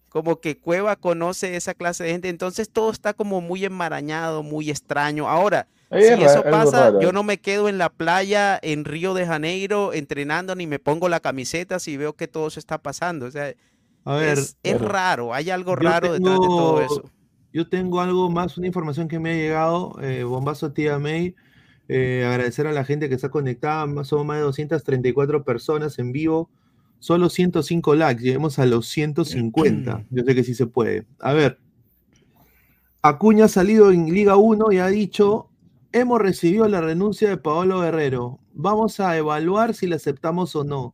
Como 0.09 0.41
que 0.41 0.57
Cueva 0.57 0.97
conoce 0.97 1.57
esa 1.57 1.75
clase 1.75 2.05
de 2.05 2.13
gente. 2.13 2.29
Entonces 2.29 2.71
todo 2.71 2.91
está 2.91 3.13
como 3.13 3.41
muy 3.41 3.65
enmarañado, 3.65 4.43
muy 4.43 4.71
extraño. 4.71 5.29
Ahora, 5.29 5.67
si 5.91 5.99
es 5.99 6.21
eso 6.21 6.43
pasa, 6.45 6.93
yo 7.01 7.13
no 7.13 7.23
me 7.23 7.39
quedo 7.39 7.69
en 7.69 7.77
la 7.77 7.91
playa 7.91 8.59
en 8.63 8.85
Río 8.85 9.13
de 9.13 9.27
Janeiro 9.27 9.93
entrenando 9.93 10.55
ni 10.55 10.67
me 10.67 10.79
pongo 10.79 11.09
la 11.09 11.21
camiseta 11.21 11.79
si 11.79 11.97
veo 11.97 12.15
que 12.15 12.29
todo 12.29 12.47
eso 12.47 12.61
está 12.61 12.79
pasando. 12.79 13.27
O 13.27 13.31
sea, 13.31 13.53
A 14.05 14.15
ver, 14.15 14.39
es, 14.63 14.81
raro, 14.81 15.35
hay 15.35 15.51
algo 15.51 15.77
raro 15.77 16.13
detrás 16.13 16.41
de 16.41 16.47
todo 16.47 16.81
eso. 16.81 17.11
Yo 17.55 17.69
tengo 17.69 18.01
algo 18.01 18.29
más, 18.31 18.59
una 18.59 18.67
información 18.67 19.07
que 19.07 19.21
me 19.21 19.31
ha 19.31 19.37
llegado, 19.37 19.97
eh, 20.03 20.25
bombazo 20.25 20.73
tía 20.73 20.99
May, 20.99 21.37
eh, 21.87 22.27
agradecer 22.29 22.67
a 22.67 22.73
la 22.73 22.85
gente 22.85 23.09
que 23.09 23.15
está 23.15 23.29
conectada, 23.29 23.87
más- 23.87 24.09
somos 24.09 24.27
más 24.27 24.39
de 24.39 24.43
234 24.43 25.45
personas 25.45 26.01
en 26.01 26.11
vivo, 26.11 26.51
solo 26.99 27.29
105 27.31 27.95
likes, 27.95 28.25
lleguemos 28.25 28.59
a 28.59 28.67
los 28.67 28.89
150, 28.89 30.05
yo 30.11 30.25
sé 30.25 30.35
que 30.35 30.43
sí 30.43 30.53
se 30.55 30.67
puede. 30.67 31.07
A 31.21 31.33
ver, 31.33 31.61
Acuña 33.03 33.45
ha 33.45 33.49
salido 33.49 33.93
en 33.93 34.07
Liga 34.13 34.37
1 34.37 34.73
y 34.73 34.79
ha 34.79 34.89
dicho, 34.89 35.49
hemos 35.93 36.21
recibido 36.21 36.67
la 36.67 36.81
renuncia 36.81 37.29
de 37.29 37.37
Paolo 37.37 37.83
Guerrero, 37.83 38.41
vamos 38.53 38.99
a 38.99 39.17
evaluar 39.17 39.75
si 39.75 39.87
la 39.87 39.95
aceptamos 39.95 40.57
o 40.57 40.65
no. 40.65 40.93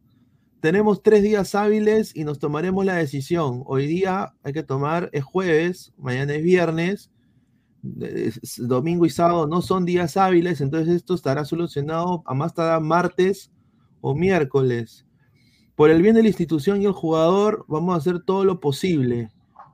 Tenemos 0.61 1.03
tres 1.03 1.23
días 1.23 1.55
hábiles 1.55 2.15
y 2.15 2.25
nos 2.25 2.39
tomaremos 2.39 2.85
la 2.85 2.97
decisión. 2.97 3.63
Hoy 3.67 3.87
día 3.87 4.35
hay 4.43 4.53
que 4.53 4.63
tomar, 4.63 5.09
es 5.13 5.25
jueves, 5.25 5.93
mañana 5.97 6.35
es 6.35 6.43
viernes, 6.43 7.11
domingo 8.59 9.07
y 9.07 9.11
sábado 9.11 9.47
no 9.47 9.63
son 9.63 9.87
días 9.87 10.19
hábiles, 10.19 10.61
entonces 10.61 10.97
esto 10.97 11.15
estará 11.15 11.47
solucionado 11.47 12.23
a 12.27 12.35
más 12.35 12.53
tardar 12.53 12.83
martes 12.83 13.51
o 14.03 14.15
miércoles. 14.15 15.07
Por 15.77 15.89
el 15.91 16.03
bien 16.03 16.15
de 16.15 16.23
la 16.23 16.29
institución 16.29 16.83
y 16.83 16.85
el 16.85 16.93
jugador, 16.93 17.65
vamos 17.67 17.95
a 17.95 17.99
hacer 17.99 18.21
todo 18.23 18.45
lo 18.45 18.61
posible. 18.61 19.31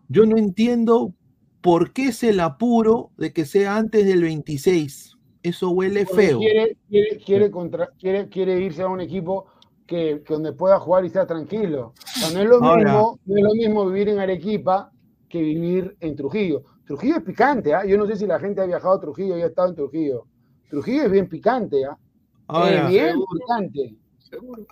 Yo 0.08 0.24
no 0.24 0.36
entiendo 0.36 1.12
por 1.60 1.92
qué 1.92 2.06
es 2.08 2.22
el 2.22 2.38
apuro 2.38 3.10
de 3.16 3.32
que 3.32 3.44
sea 3.44 3.76
antes 3.76 4.06
del 4.06 4.22
26. 4.22 5.16
Eso 5.42 5.70
huele 5.70 6.06
feo. 6.06 6.38
Quiere, 6.38 6.76
quiere, 6.88 7.16
quiere, 7.18 7.50
contra- 7.50 7.90
quiere, 7.98 8.28
quiere 8.28 8.60
irse 8.60 8.82
a 8.82 8.88
un 8.88 9.00
equipo 9.00 9.46
que, 9.86 10.22
que 10.24 10.34
donde 10.34 10.52
pueda 10.52 10.78
jugar 10.80 11.04
y 11.04 11.08
estar 11.08 11.26
tranquilo. 11.26 11.94
O 11.96 12.18
sea, 12.18 12.30
no, 12.32 12.40
es 12.40 12.48
lo 12.48 12.60
mismo, 12.60 13.18
no 13.24 13.36
es 13.36 13.42
lo 13.42 13.54
mismo 13.54 13.86
vivir 13.86 14.08
en 14.08 14.18
Arequipa 14.18 14.90
que 15.28 15.40
vivir 15.40 15.96
en 16.00 16.16
Trujillo. 16.16 16.62
Trujillo 16.84 17.16
es 17.16 17.22
picante, 17.22 17.74
¿ah? 17.74 17.84
Yo 17.84 17.96
no 17.96 18.06
sé 18.06 18.16
si 18.16 18.26
la 18.26 18.38
gente 18.38 18.60
ha 18.60 18.66
viajado 18.66 18.94
a 18.94 19.00
Trujillo 19.00 19.36
y 19.38 19.42
ha 19.42 19.46
estado 19.46 19.68
en 19.68 19.74
Trujillo. 19.76 20.26
Trujillo 20.68 21.02
es 21.04 21.10
bien 21.10 21.28
picante, 21.28 21.82
es 21.82 22.88
bien 22.88 23.12
seguro. 23.12 23.26
picante. 23.40 23.94
Seguro. 24.18 24.66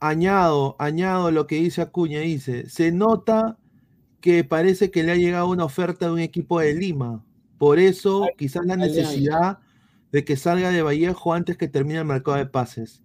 añado, 0.00 0.76
añado 0.78 1.30
lo 1.30 1.46
que 1.46 1.56
dice 1.56 1.80
Acuña, 1.82 2.20
dice, 2.20 2.68
se 2.68 2.92
nota 2.92 3.56
que 4.20 4.44
parece 4.44 4.90
que 4.90 5.02
le 5.02 5.12
ha 5.12 5.16
llegado 5.16 5.48
una 5.48 5.64
oferta 5.64 6.06
de 6.06 6.12
un 6.12 6.18
equipo 6.18 6.60
de 6.60 6.74
Lima. 6.74 7.24
Por 7.58 7.78
eso, 7.78 8.26
quizás 8.36 8.66
la 8.66 8.74
Alianza. 8.74 9.00
necesidad 9.00 9.58
de 10.12 10.24
que 10.24 10.36
salga 10.36 10.70
de 10.70 10.82
Vallejo 10.82 11.32
antes 11.34 11.56
que 11.56 11.68
termine 11.68 11.98
el 12.00 12.04
mercado 12.04 12.36
de 12.36 12.46
pases. 12.46 13.02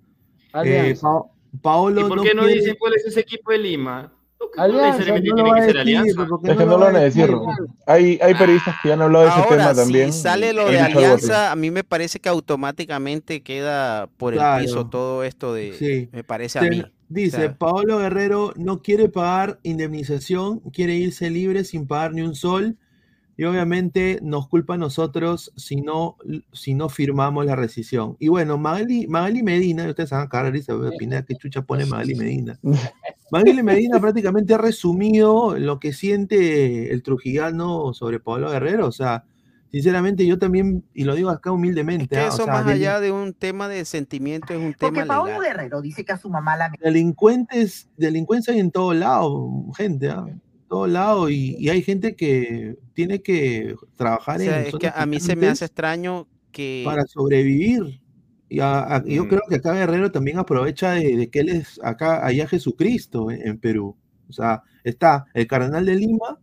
Eh. 0.64 0.96
Pa- 1.02 1.24
Paolo 1.62 2.02
¿Y 2.02 2.10
por 2.10 2.22
qué 2.24 2.34
no 2.34 2.44
quiere- 2.44 2.60
dicen 2.60 2.76
cuál 2.80 2.94
es 2.96 3.06
ese 3.06 3.20
equipo 3.22 3.52
de 3.52 3.58
Lima? 3.60 4.12
No, 4.40 4.48
no 4.58 4.64
Alianza, 4.64 4.88
necesariamente 4.98 5.30
no 5.30 5.36
lo 5.36 5.44
tiene 5.44 5.50
va 5.50 5.56
que 5.56 5.62
a 5.62 5.66
ser 5.66 5.76
decir, 5.78 5.98
Alianza. 5.98 6.26
porque 6.30 6.52
Es 6.52 6.58
que 6.58 6.66
no 6.66 6.72
lo 6.72 6.78
lo 6.78 6.84
van 6.86 6.94
va 6.96 6.98
a 7.00 7.02
decir. 7.04 7.30
Hay, 7.88 8.20
hay 8.22 8.34
periodistas 8.36 8.76
que 8.82 8.88
ya 8.90 8.94
han 8.96 9.02
hablado 9.02 9.24
de 9.26 9.30
ese 9.32 9.40
Ahora, 9.40 9.50
tema 9.58 9.70
si 9.74 9.80
también. 9.82 10.14
sale 10.14 10.50
y 10.50 10.54
lo 10.54 10.70
de. 10.70 10.80
Alianza, 10.80 11.52
a 11.52 11.56
mí 11.56 11.72
me 11.72 11.84
parece 11.84 12.20
que 12.20 12.30
automáticamente 12.30 13.42
queda 13.42 14.08
por 14.18 14.34
el 14.34 14.40
Claro. 14.40 14.64
piso 14.64 14.86
todo 14.88 15.24
esto 15.24 15.54
de, 15.54 15.74
Sí. 15.74 16.10
me 16.12 16.24
parece 16.24 16.60
a 16.60 16.64
mí. 16.64 16.84
Dice, 17.10 17.38
O 17.38 17.40
sea- 17.42 17.56
Paolo 17.58 18.00
Guerrero 18.00 18.54
no 18.56 18.82
quiere 18.82 19.08
pagar 19.08 19.60
indemnización, 19.64 20.60
quiere 20.72 20.96
irse 20.96 21.30
libre 21.30 21.64
sin 21.64 21.86
pagar 21.88 22.14
ni 22.14 22.22
un 22.22 22.36
sol. 22.36 22.76
Y 23.36 23.46
obviamente 23.46 24.20
nos 24.22 24.48
culpa 24.48 24.76
a 24.76 24.78
nosotros 24.78 25.52
si 25.56 25.82
no, 25.82 26.18
si 26.52 26.76
no 26.76 26.88
firmamos 26.90 27.46
la 27.46 27.56
rescisión. 27.56 28.16
Y 28.20 28.28
bueno, 28.28 28.58
Magali, 28.58 29.08
Magali 29.08 29.42
Medina, 29.42 29.88
ustedes 29.88 30.10
saben 30.10 30.28
acá, 30.28 30.52
dice, 30.52 30.74
Pineda, 31.00 31.24
¿qué 31.24 31.36
chucha 31.36 31.64
pone 31.64 31.86
Magali 31.86 32.14
Medina? 32.16 32.60
Magali 33.32 33.64
Medina 33.64 34.00
prácticamente 34.00 34.54
ha 34.54 34.60
resumido 34.60 35.58
lo 35.58 35.80
que 35.80 35.94
siente 35.94 36.94
el 36.94 37.02
trujillano 37.02 37.94
sobre 37.94 38.20
Paolo 38.20 38.52
Guerrero. 38.52 38.86
O 38.86 38.92
sea, 38.92 39.26
sinceramente 39.72 40.28
yo 40.28 40.38
también, 40.38 40.84
y 40.94 41.04
lo 41.04 41.16
digo 41.16 41.32
acá 41.32 41.52
humildemente, 41.52 42.10
que 42.10 42.22
ah, 42.22 42.26
o 42.26 42.28
eso 42.28 42.44
sea, 42.44 42.54
más 42.54 42.68
allá 42.68 43.00
de 43.00 43.12
un 43.12 43.34
tema 43.34 43.68
de 43.68 43.86
sentimiento 43.86 44.54
es 44.54 44.60
un 44.60 44.76
Porque 44.80 45.02
tema 45.02 45.08
Paolo 45.08 45.40
legal. 45.40 45.58
Guerrero 45.58 45.82
dice 45.82 46.06
que 46.06 46.12
a 46.12 46.18
su 46.18 46.30
mamá 46.30 46.56
la 46.56 46.72
delincuentes, 46.80 47.90
delincuencia 47.98 48.54
hay 48.54 48.60
en 48.60 48.70
todo 48.70 48.94
lado, 48.94 49.50
gente, 49.76 50.12
¿ah? 50.12 50.26
En 50.28 50.40
todo 50.74 50.88
lado, 50.88 51.30
y, 51.30 51.56
y 51.60 51.70
hay 51.70 51.84
gente 51.84 52.16
que 52.16 52.78
tiene 52.94 53.22
que 53.22 53.76
O 53.80 53.86
trabajar 53.96 54.40
sea, 54.40 54.62
en 54.62 54.68
es 54.68 54.76
que 54.76 54.90
a 54.94 55.06
mí 55.06 55.20
se 55.20 55.36
me 55.36 55.48
hace 55.48 55.66
extraño 55.66 56.28
que 56.52 56.82
para 56.84 57.04
sobrevivir. 57.06 58.02
Y 58.50 58.60
a- 58.60 58.96
a- 58.96 59.04
yo 59.06 59.26
Mm. 59.26 59.28
creo 59.28 59.42
que 59.50 59.56
acá 59.58 59.74
Guerrero 59.74 60.12
también 60.12 60.40
aprovecha 60.40 60.92
de, 60.94 61.16
de 61.16 61.30
que 61.30 61.40
él 61.42 61.50
es 61.50 61.80
acá, 61.84 62.26
allá 62.26 62.48
Jesucristo 62.48 63.30
en, 63.30 63.48
en 63.48 63.58
Perú. 63.60 63.96
O 64.28 64.34
sea, 64.34 64.64
está 64.84 65.26
el 65.36 65.46
cardenal 65.46 65.86
de 65.86 65.96
Lima, 65.96 66.40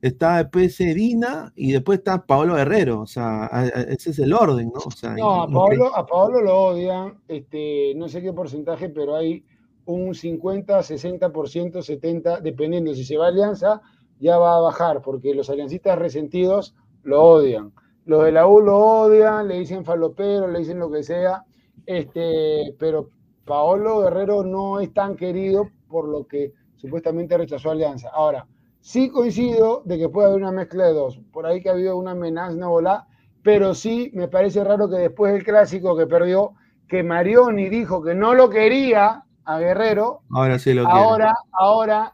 está 0.00 0.36
después 0.38 0.78
Dina 0.78 1.52
y 1.56 1.72
después 1.72 1.98
está 1.98 2.24
Paolo 2.24 2.54
Guerrero. 2.54 3.00
O 3.00 3.06
sea, 3.06 3.46
a- 3.46 3.60
a- 3.62 3.66
ese 3.96 4.10
es 4.10 4.18
el 4.20 4.32
orden, 4.32 4.70
¿no? 4.72 4.80
O 4.84 4.90
sea, 4.92 5.14
No, 5.14 5.42
a 5.42 5.50
Paolo, 5.50 5.94
a 5.96 6.06
Paolo 6.06 6.40
lo 6.40 6.54
odian, 6.56 7.14
este, 7.26 7.94
no 7.96 8.08
sé 8.08 8.22
qué 8.22 8.32
porcentaje, 8.32 8.88
pero 8.90 9.16
hay 9.16 9.44
un 9.86 10.14
50, 10.14 10.78
60%, 10.80 11.30
70%, 11.30 12.40
dependiendo. 12.40 12.94
Si 12.94 13.04
se 13.04 13.16
va 13.16 13.26
a 13.26 13.28
Alianza, 13.28 13.80
ya 14.18 14.38
va 14.38 14.56
a 14.56 14.60
bajar, 14.60 15.02
porque 15.02 15.34
los 15.34 15.50
aliancistas 15.50 15.98
resentidos 15.98 16.74
lo 17.02 17.22
odian. 17.22 17.72
Los 18.04 18.24
de 18.24 18.32
la 18.32 18.46
U 18.46 18.60
lo 18.60 18.78
odian, 18.78 19.48
le 19.48 19.58
dicen 19.58 19.84
falopero, 19.84 20.48
le 20.48 20.60
dicen 20.60 20.78
lo 20.78 20.90
que 20.90 21.02
sea, 21.02 21.44
este, 21.86 22.74
pero 22.78 23.10
Paolo 23.44 24.00
Guerrero 24.00 24.44
no 24.44 24.80
es 24.80 24.92
tan 24.92 25.16
querido 25.16 25.68
por 25.88 26.08
lo 26.08 26.26
que 26.26 26.52
supuestamente 26.76 27.36
rechazó 27.36 27.70
Alianza. 27.70 28.10
Ahora, 28.12 28.46
sí 28.80 29.10
coincido 29.10 29.82
de 29.84 29.98
que 29.98 30.08
puede 30.08 30.28
haber 30.28 30.42
una 30.42 30.52
mezcla 30.52 30.86
de 30.86 30.92
dos. 30.92 31.20
Por 31.32 31.46
ahí 31.46 31.60
que 31.60 31.68
ha 31.68 31.72
habido 31.72 31.96
una 31.96 32.12
amenaza, 32.12 32.54
una 32.54 32.68
bola, 32.68 33.06
pero 33.42 33.74
sí 33.74 34.10
me 34.14 34.28
parece 34.28 34.64
raro 34.64 34.88
que 34.88 34.96
después 34.96 35.32
del 35.32 35.44
clásico 35.44 35.96
que 35.96 36.06
perdió, 36.06 36.54
que 36.88 37.02
Marioni 37.02 37.68
dijo 37.68 38.02
que 38.02 38.14
no 38.14 38.34
lo 38.34 38.48
quería 38.48 39.25
a 39.46 39.58
Guerrero, 39.58 40.20
ahora 40.30 40.58
sí 40.58 40.74
lo 40.74 40.84
quiere. 40.84 40.98
ahora, 41.00 41.34
ahora 41.52 42.12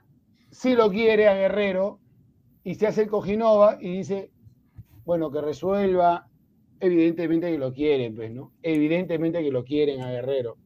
sí 0.50 0.74
lo 0.74 0.90
quiere 0.90 1.28
a 1.28 1.34
Guerrero 1.34 1.98
y 2.62 2.74
se 2.74 2.86
hace 2.86 3.02
el 3.02 3.08
cojinova 3.08 3.78
y 3.80 3.96
dice, 3.96 4.30
bueno, 5.04 5.32
que 5.32 5.40
resuelva, 5.40 6.28
evidentemente 6.78 7.50
que 7.50 7.58
lo 7.58 7.72
quieren, 7.72 8.14
pues, 8.14 8.30
¿no? 8.30 8.52
Evidentemente 8.62 9.42
que 9.42 9.50
lo 9.50 9.64
quieren 9.64 10.02
a 10.02 10.10
Guerrero. 10.10 10.56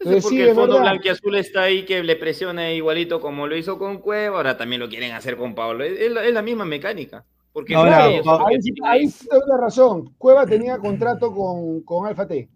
Entonces, 0.00 0.18
es 0.18 0.24
porque 0.24 0.36
sí, 0.36 0.42
el 0.42 0.54
fondo 0.54 0.80
blanquiazul 0.80 1.34
está 1.36 1.62
ahí 1.62 1.84
que 1.84 2.02
le 2.02 2.16
presiona 2.16 2.72
igualito 2.72 3.20
como 3.20 3.46
lo 3.46 3.56
hizo 3.56 3.78
con 3.78 3.98
Cueva, 3.98 4.38
ahora 4.38 4.56
también 4.56 4.80
lo 4.80 4.88
quieren 4.88 5.12
hacer 5.12 5.36
con 5.36 5.54
Pablo. 5.54 5.84
Es, 5.84 5.98
es 6.00 6.10
la, 6.12 6.24
es 6.24 6.32
la 6.32 6.42
misma 6.42 6.64
mecánica. 6.64 7.24
Porque 7.52 7.74
Ahora, 7.74 8.06
Claro, 8.22 8.46
ahí, 8.46 8.56
ahí 8.84 9.10
la 9.48 9.56
razón. 9.56 10.14
Cueva 10.16 10.46
tenía 10.46 10.78
contrato 10.78 11.32
con, 11.32 11.82
con 11.82 12.06
Alfa 12.06 12.26
T. 12.26 12.48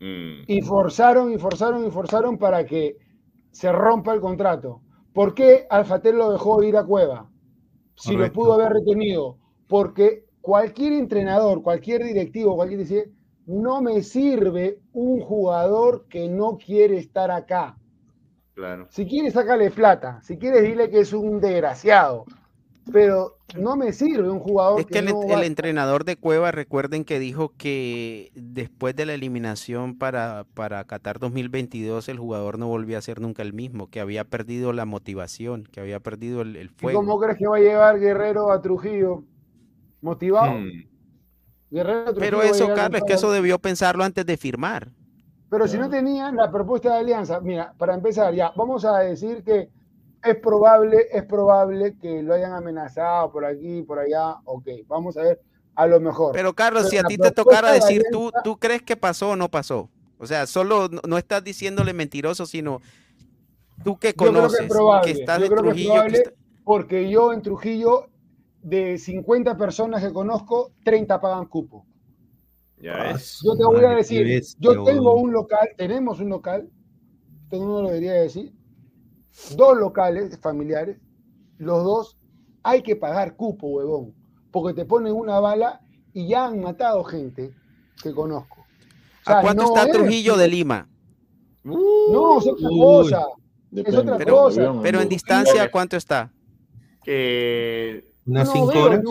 Mm. 0.00 0.44
y 0.46 0.62
forzaron 0.62 1.30
y 1.32 1.38
forzaron 1.38 1.86
y 1.86 1.90
forzaron 1.90 2.38
para 2.38 2.64
que 2.64 2.96
se 3.50 3.70
rompa 3.70 4.14
el 4.14 4.20
contrato. 4.20 4.80
¿Por 5.12 5.34
qué 5.34 5.66
Alfatel 5.68 6.16
lo 6.16 6.32
dejó 6.32 6.62
ir 6.62 6.76
a 6.76 6.84
Cueva? 6.84 7.28
Si 7.96 8.12
Correcto. 8.14 8.26
lo 8.26 8.32
pudo 8.32 8.52
haber 8.54 8.72
retenido. 8.72 9.36
Porque 9.68 10.24
cualquier 10.40 10.94
entrenador, 10.94 11.62
cualquier 11.62 12.02
directivo, 12.04 12.56
cualquier 12.56 12.80
dice, 12.80 13.10
no 13.46 13.82
me 13.82 14.02
sirve 14.02 14.78
un 14.92 15.20
jugador 15.20 16.06
que 16.08 16.28
no 16.28 16.56
quiere 16.56 16.96
estar 16.96 17.30
acá. 17.30 17.76
Claro. 18.54 18.86
Si 18.90 19.06
quieres, 19.06 19.34
sácale 19.34 19.70
plata. 19.70 20.20
Si 20.22 20.38
quieres, 20.38 20.62
dile 20.62 20.90
que 20.90 21.00
es 21.00 21.12
un 21.12 21.40
desgraciado. 21.40 22.24
Pero 22.92 23.36
no 23.56 23.76
me 23.76 23.92
sirve 23.92 24.28
un 24.28 24.40
jugador 24.40 24.80
Es 24.80 24.86
que 24.86 24.98
el, 24.98 25.06
no 25.06 25.22
el 25.22 25.30
va- 25.30 25.44
entrenador 25.44 26.04
de 26.04 26.16
Cueva, 26.16 26.50
recuerden 26.50 27.04
que 27.04 27.18
dijo 27.18 27.52
que 27.56 28.32
después 28.34 28.96
de 28.96 29.06
la 29.06 29.14
eliminación 29.14 29.96
para, 29.96 30.44
para 30.54 30.82
Qatar 30.84 31.18
2022, 31.18 32.08
el 32.08 32.18
jugador 32.18 32.58
no 32.58 32.66
volvió 32.68 32.98
a 32.98 33.02
ser 33.02 33.20
nunca 33.20 33.42
el 33.42 33.52
mismo, 33.52 33.88
que 33.88 34.00
había 34.00 34.24
perdido 34.24 34.72
la 34.72 34.86
motivación, 34.86 35.64
que 35.64 35.80
había 35.80 36.00
perdido 36.00 36.42
el, 36.42 36.56
el 36.56 36.66
¿Y 36.66 36.68
fuego. 36.68 37.00
¿Cómo 37.00 37.18
crees 37.20 37.38
que 37.38 37.46
va 37.46 37.56
a 37.56 37.60
llegar 37.60 37.98
Guerrero 38.00 38.50
a 38.50 38.60
Trujillo? 38.60 39.24
¿Motivado? 40.00 40.52
Mm. 40.54 40.70
Guerrero 41.70 42.00
a 42.00 42.04
Trujillo 42.14 42.20
Pero 42.20 42.42
eso, 42.42 42.66
Carlos, 42.74 43.00
es 43.02 43.06
que 43.06 43.12
eso 43.14 43.30
debió 43.30 43.58
pensarlo 43.58 44.02
antes 44.04 44.26
de 44.26 44.36
firmar. 44.36 44.88
Pero 45.48 45.66
si 45.68 45.78
no 45.78 45.90
tenían 45.90 46.36
la 46.36 46.50
propuesta 46.50 46.94
de 46.94 47.00
alianza, 47.00 47.40
mira, 47.40 47.74
para 47.76 47.94
empezar, 47.94 48.32
ya, 48.34 48.52
vamos 48.56 48.84
a 48.84 48.98
decir 49.00 49.42
que 49.42 49.68
es 50.22 50.36
probable, 50.36 51.06
es 51.12 51.24
probable 51.24 51.96
que 51.98 52.22
lo 52.22 52.34
hayan 52.34 52.52
amenazado 52.52 53.30
por 53.32 53.44
aquí, 53.44 53.82
por 53.82 53.98
allá, 53.98 54.36
ok, 54.44 54.68
vamos 54.86 55.16
a 55.16 55.22
ver, 55.22 55.40
a 55.74 55.86
lo 55.86 56.00
mejor. 56.00 56.32
Pero 56.34 56.54
Carlos, 56.54 56.82
Pero 56.82 56.90
si 56.90 56.98
a 56.98 57.04
ti 57.04 57.16
te 57.16 57.30
tocara 57.30 57.68
de 57.68 57.74
decir, 57.76 58.02
¿tú, 58.12 58.28
Alianza- 58.28 58.42
¿tú 58.42 58.56
crees 58.58 58.82
que 58.82 58.96
pasó 58.96 59.30
o 59.30 59.36
no 59.36 59.48
pasó? 59.50 59.88
O 60.18 60.26
sea, 60.26 60.46
solo 60.46 60.88
no, 60.88 61.00
no 61.08 61.16
estás 61.18 61.42
diciéndole 61.42 61.92
mentiroso, 61.94 62.44
sino 62.44 62.80
tú 63.82 63.98
que 63.98 64.08
Yo 64.08 64.16
creo 64.16 64.32
que 64.32 64.36
es 64.36 64.36
conoces, 64.36 64.60
que, 64.60 64.68
probable, 64.68 65.10
estás 65.12 65.38
yo 65.38 65.44
de 65.44 65.48
que 65.48 65.54
es 65.54 65.60
Trujillo, 65.62 66.04
que 66.04 66.16
está- 66.16 66.32
porque 66.64 67.10
yo 67.10 67.32
en 67.32 67.42
Trujillo, 67.42 68.06
de 68.62 68.98
50 68.98 69.56
personas 69.56 70.02
que 70.04 70.12
conozco, 70.12 70.72
30 70.84 71.18
pagan 71.20 71.46
cupo. 71.46 71.86
Ya 72.76 72.92
Ah, 73.12 73.18
su 73.18 73.46
Yo 73.46 73.56
te 73.56 73.64
voy 73.64 73.84
a 73.84 73.90
decir, 73.96 74.42
yo 74.58 74.84
tengo 74.84 75.14
un 75.14 75.32
local, 75.32 75.70
tenemos 75.76 76.20
un 76.20 76.28
local, 76.28 76.68
esto 77.44 77.64
no 77.64 77.80
lo 77.82 77.88
debería 77.88 78.12
decir, 78.12 78.52
dos 79.56 79.76
locales 79.76 80.38
familiares, 80.40 80.98
los 81.58 81.82
dos 81.84 82.18
hay 82.62 82.82
que 82.82 82.96
pagar 82.96 83.36
cupo, 83.36 83.68
huevón, 83.68 84.14
porque 84.50 84.74
te 84.74 84.84
ponen 84.84 85.12
una 85.14 85.40
bala 85.40 85.80
y 86.12 86.28
ya 86.28 86.46
han 86.46 86.60
matado 86.60 87.04
gente 87.04 87.54
que 88.02 88.12
conozco. 88.12 88.60
O 88.60 89.24
sea, 89.24 89.38
¿A 89.38 89.42
cuánto 89.42 89.62
no 89.62 89.68
está 89.68 89.84
es- 89.84 89.92
Trujillo 89.92 90.36
de 90.36 90.48
Lima? 90.48 90.88
No, 91.62 92.38
es 92.38 92.46
otra 92.46 92.68
Uy. 92.70 92.78
cosa. 92.80 93.26
Depende, 93.70 93.98
otra 94.00 94.16
pero 94.18 94.34
cosa. 94.36 94.72
Pero 94.82 95.00
en 95.00 95.08
distancia, 95.08 95.62
¿a 95.62 95.70
¿cuánto 95.70 95.96
está? 95.96 96.32
Que 97.04 98.12
Unas 98.26 98.46
No 98.48 98.52
cinco 98.52 98.66
veo, 98.68 98.82
horas. 98.84 99.02
no, 99.02 99.10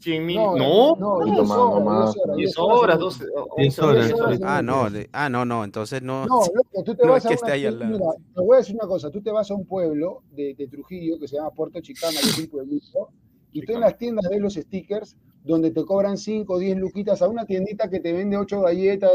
100 0.00 0.26
mil. 0.26 0.36
no, 0.36 0.56
No, 0.56 0.96
no, 0.96 1.14
Poquito 1.18 1.36
10 1.36 1.48
más, 1.48 1.58
horas, 1.58 1.74
nomás. 1.84 2.14
10 2.14 2.24
horas, 2.24 2.36
10 2.36 2.46
10 2.46 2.58
horas, 2.58 2.94
en 2.94 3.00
12, 3.00 3.24
metro. 3.24 3.56
10 3.56 3.80
11 3.80 3.82
horas. 4.22 4.40
Ah, 4.44 4.62
no, 4.62 4.88
ah, 5.12 5.28
no, 5.28 5.44
no, 5.44 5.64
entonces 5.64 6.02
no. 6.02 6.26
No, 6.26 6.40
loco, 6.54 6.82
tú 6.84 6.94
te 6.94 7.04
No 7.06 7.12
vas 7.12 7.24
es 7.24 7.26
a 7.26 7.28
que 7.28 7.34
una 7.34 7.40
esté 7.40 7.52
ahí 7.52 7.66
al 7.66 7.78
tienda- 7.78 7.98
lado. 7.98 8.14
mira, 8.18 8.32
te 8.34 8.40
voy 8.40 8.54
a 8.54 8.58
decir 8.58 8.74
una 8.76 8.88
cosa, 8.88 9.10
tú 9.10 9.20
te 9.22 9.30
vas 9.30 9.50
a 9.50 9.54
un 9.54 9.66
pueblo 9.66 10.22
de, 10.32 10.54
de 10.54 10.66
Trujillo 10.68 11.18
que 11.18 11.28
se 11.28 11.36
llama 11.36 11.50
Puerto 11.50 11.80
Chicana, 11.80 12.12
que 12.20 12.28
es 12.30 12.38
un 12.38 12.46
pueblito, 12.48 13.08
y 13.52 13.62
tú 13.64 13.72
en 13.74 13.80
las 13.80 13.98
tiendas 13.98 14.26
ves 14.30 14.40
los 14.40 14.54
stickers 14.54 15.16
donde 15.44 15.70
te 15.70 15.84
cobran 15.84 16.16
5 16.16 16.52
o 16.54 16.58
10 16.58 16.76
luquitas 16.78 17.20
a 17.22 17.28
una 17.28 17.44
tiendita 17.46 17.88
que 17.90 18.00
te 18.00 18.12
vende 18.12 18.36
8 18.36 18.60
galletas 18.62 19.12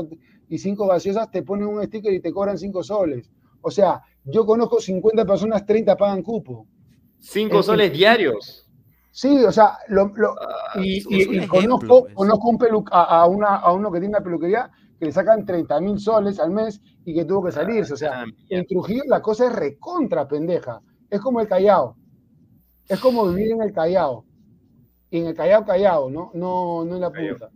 y 0.49 0.57
5 0.57 0.88
gaseosas, 0.88 1.32
te 1.32 1.41
ponen 1.44 1.68
un 1.68 1.84
sticker 1.84 2.14
y 2.14 2.20
te 2.20 2.32
cobran 2.32 2.57
5 2.57 2.84
soles. 2.84 3.30
O 3.62 3.72
sea, 3.72 4.02
yo 4.26 4.45
conozco 4.45 4.80
50 4.80 5.26
personas, 5.26 5.66
30 5.66 5.95
pagan 5.98 6.22
cupo. 6.22 6.68
5 7.20 7.57
el- 7.57 7.64
soles 7.64 7.94
diarios. 7.94 8.65
Sí, 9.18 9.44
o 9.46 9.52
sea, 9.52 9.78
lo, 9.88 10.08
lo- 10.16 10.36
Ah, 10.42 10.78
y, 10.84 10.98
es 10.98 11.06
y- 11.10 11.28
un 11.30 11.36
y 11.36 11.38
ejemplo, 11.38 11.62
conozco, 11.62 12.08
conozco 12.14 12.50
un 12.50 12.58
pelu- 12.60 12.90
a, 12.92 13.22
a 13.22 13.26
una, 13.28 13.56
a 13.56 13.72
uno 13.72 13.90
que 13.92 14.00
tiene 14.00 14.16
una 14.18 14.24
peluquería 14.24 14.70
que 15.00 15.06
le 15.06 15.12
sacan 15.14 15.46
30 15.46 15.80
mil 15.80 15.98
soles 16.00 16.38
al 16.40 16.52
mes 16.52 16.82
y 17.06 17.14
que 17.16 17.24
tuvo 17.26 17.46
que 17.46 17.52
salirse. 17.54 17.94
O 17.94 17.98
sea, 17.98 18.24
Ah, 18.24 18.26
en 18.50 18.66
Trujillo 18.68 19.04
la 19.08 19.22
cosa 19.22 19.46
es 19.48 19.54
recontra 19.56 20.28
pendeja. 20.28 20.82
Es 21.10 21.22
como 21.22 21.40
el 21.40 21.48
Callao. 21.48 21.96
Es 22.90 23.00
como 23.00 23.28
vivir 23.30 23.52
en 23.54 23.62
el 23.62 23.72
Callao. 23.74 24.26
Y 25.12 25.20
en 25.20 25.28
el 25.28 25.36
Callao, 25.36 25.66
Callao, 25.66 26.10
¿no? 26.10 26.32
No, 26.34 26.84
no 26.86 26.96
en 26.96 27.02
la 27.02 27.10
punta. 27.12 27.50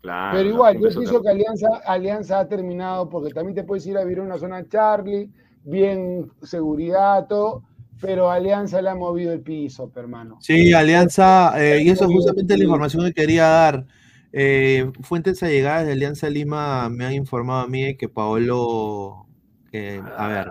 Claro, 0.00 0.38
Pero 0.38 0.48
igual, 0.48 0.74
yo 0.78 0.88
pienso 0.88 1.20
que. 1.20 1.28
Alianza, 1.28 1.68
Alianza 1.84 2.38
ha 2.40 2.48
terminado 2.48 3.08
porque 3.08 3.32
también 3.34 3.54
te 3.56 3.64
puedes 3.64 3.86
ir 3.86 3.96
a 3.98 4.02
vivir 4.04 4.18
en 4.18 4.26
una 4.26 4.38
zona 4.38 4.66
Charlie, 4.68 5.30
bien 5.64 6.30
seguridad, 6.42 7.26
todo, 7.28 7.62
pero 8.00 8.30
Alianza 8.30 8.80
le 8.82 8.90
ha 8.90 8.94
movido 8.94 9.32
el 9.32 9.40
piso, 9.40 9.90
hermano. 9.96 10.38
Sí, 10.40 10.72
Alianza, 10.72 11.52
eh, 11.62 11.82
y 11.82 11.90
eso 11.90 12.04
es 12.04 12.10
justamente 12.10 12.56
la 12.56 12.64
información 12.64 13.04
que 13.06 13.12
quería 13.12 13.46
dar. 13.46 13.86
Eh, 14.32 14.90
fuentes 15.02 15.42
allegadas 15.42 15.86
de 15.86 15.92
Alianza 15.92 16.28
Lima 16.28 16.88
me 16.90 17.06
han 17.06 17.14
informado 17.14 17.60
a 17.62 17.66
mí 17.68 17.82
de 17.82 17.96
que 17.96 18.08
Paolo, 18.08 19.26
que, 19.70 20.00
a 20.16 20.28
ver, 20.28 20.48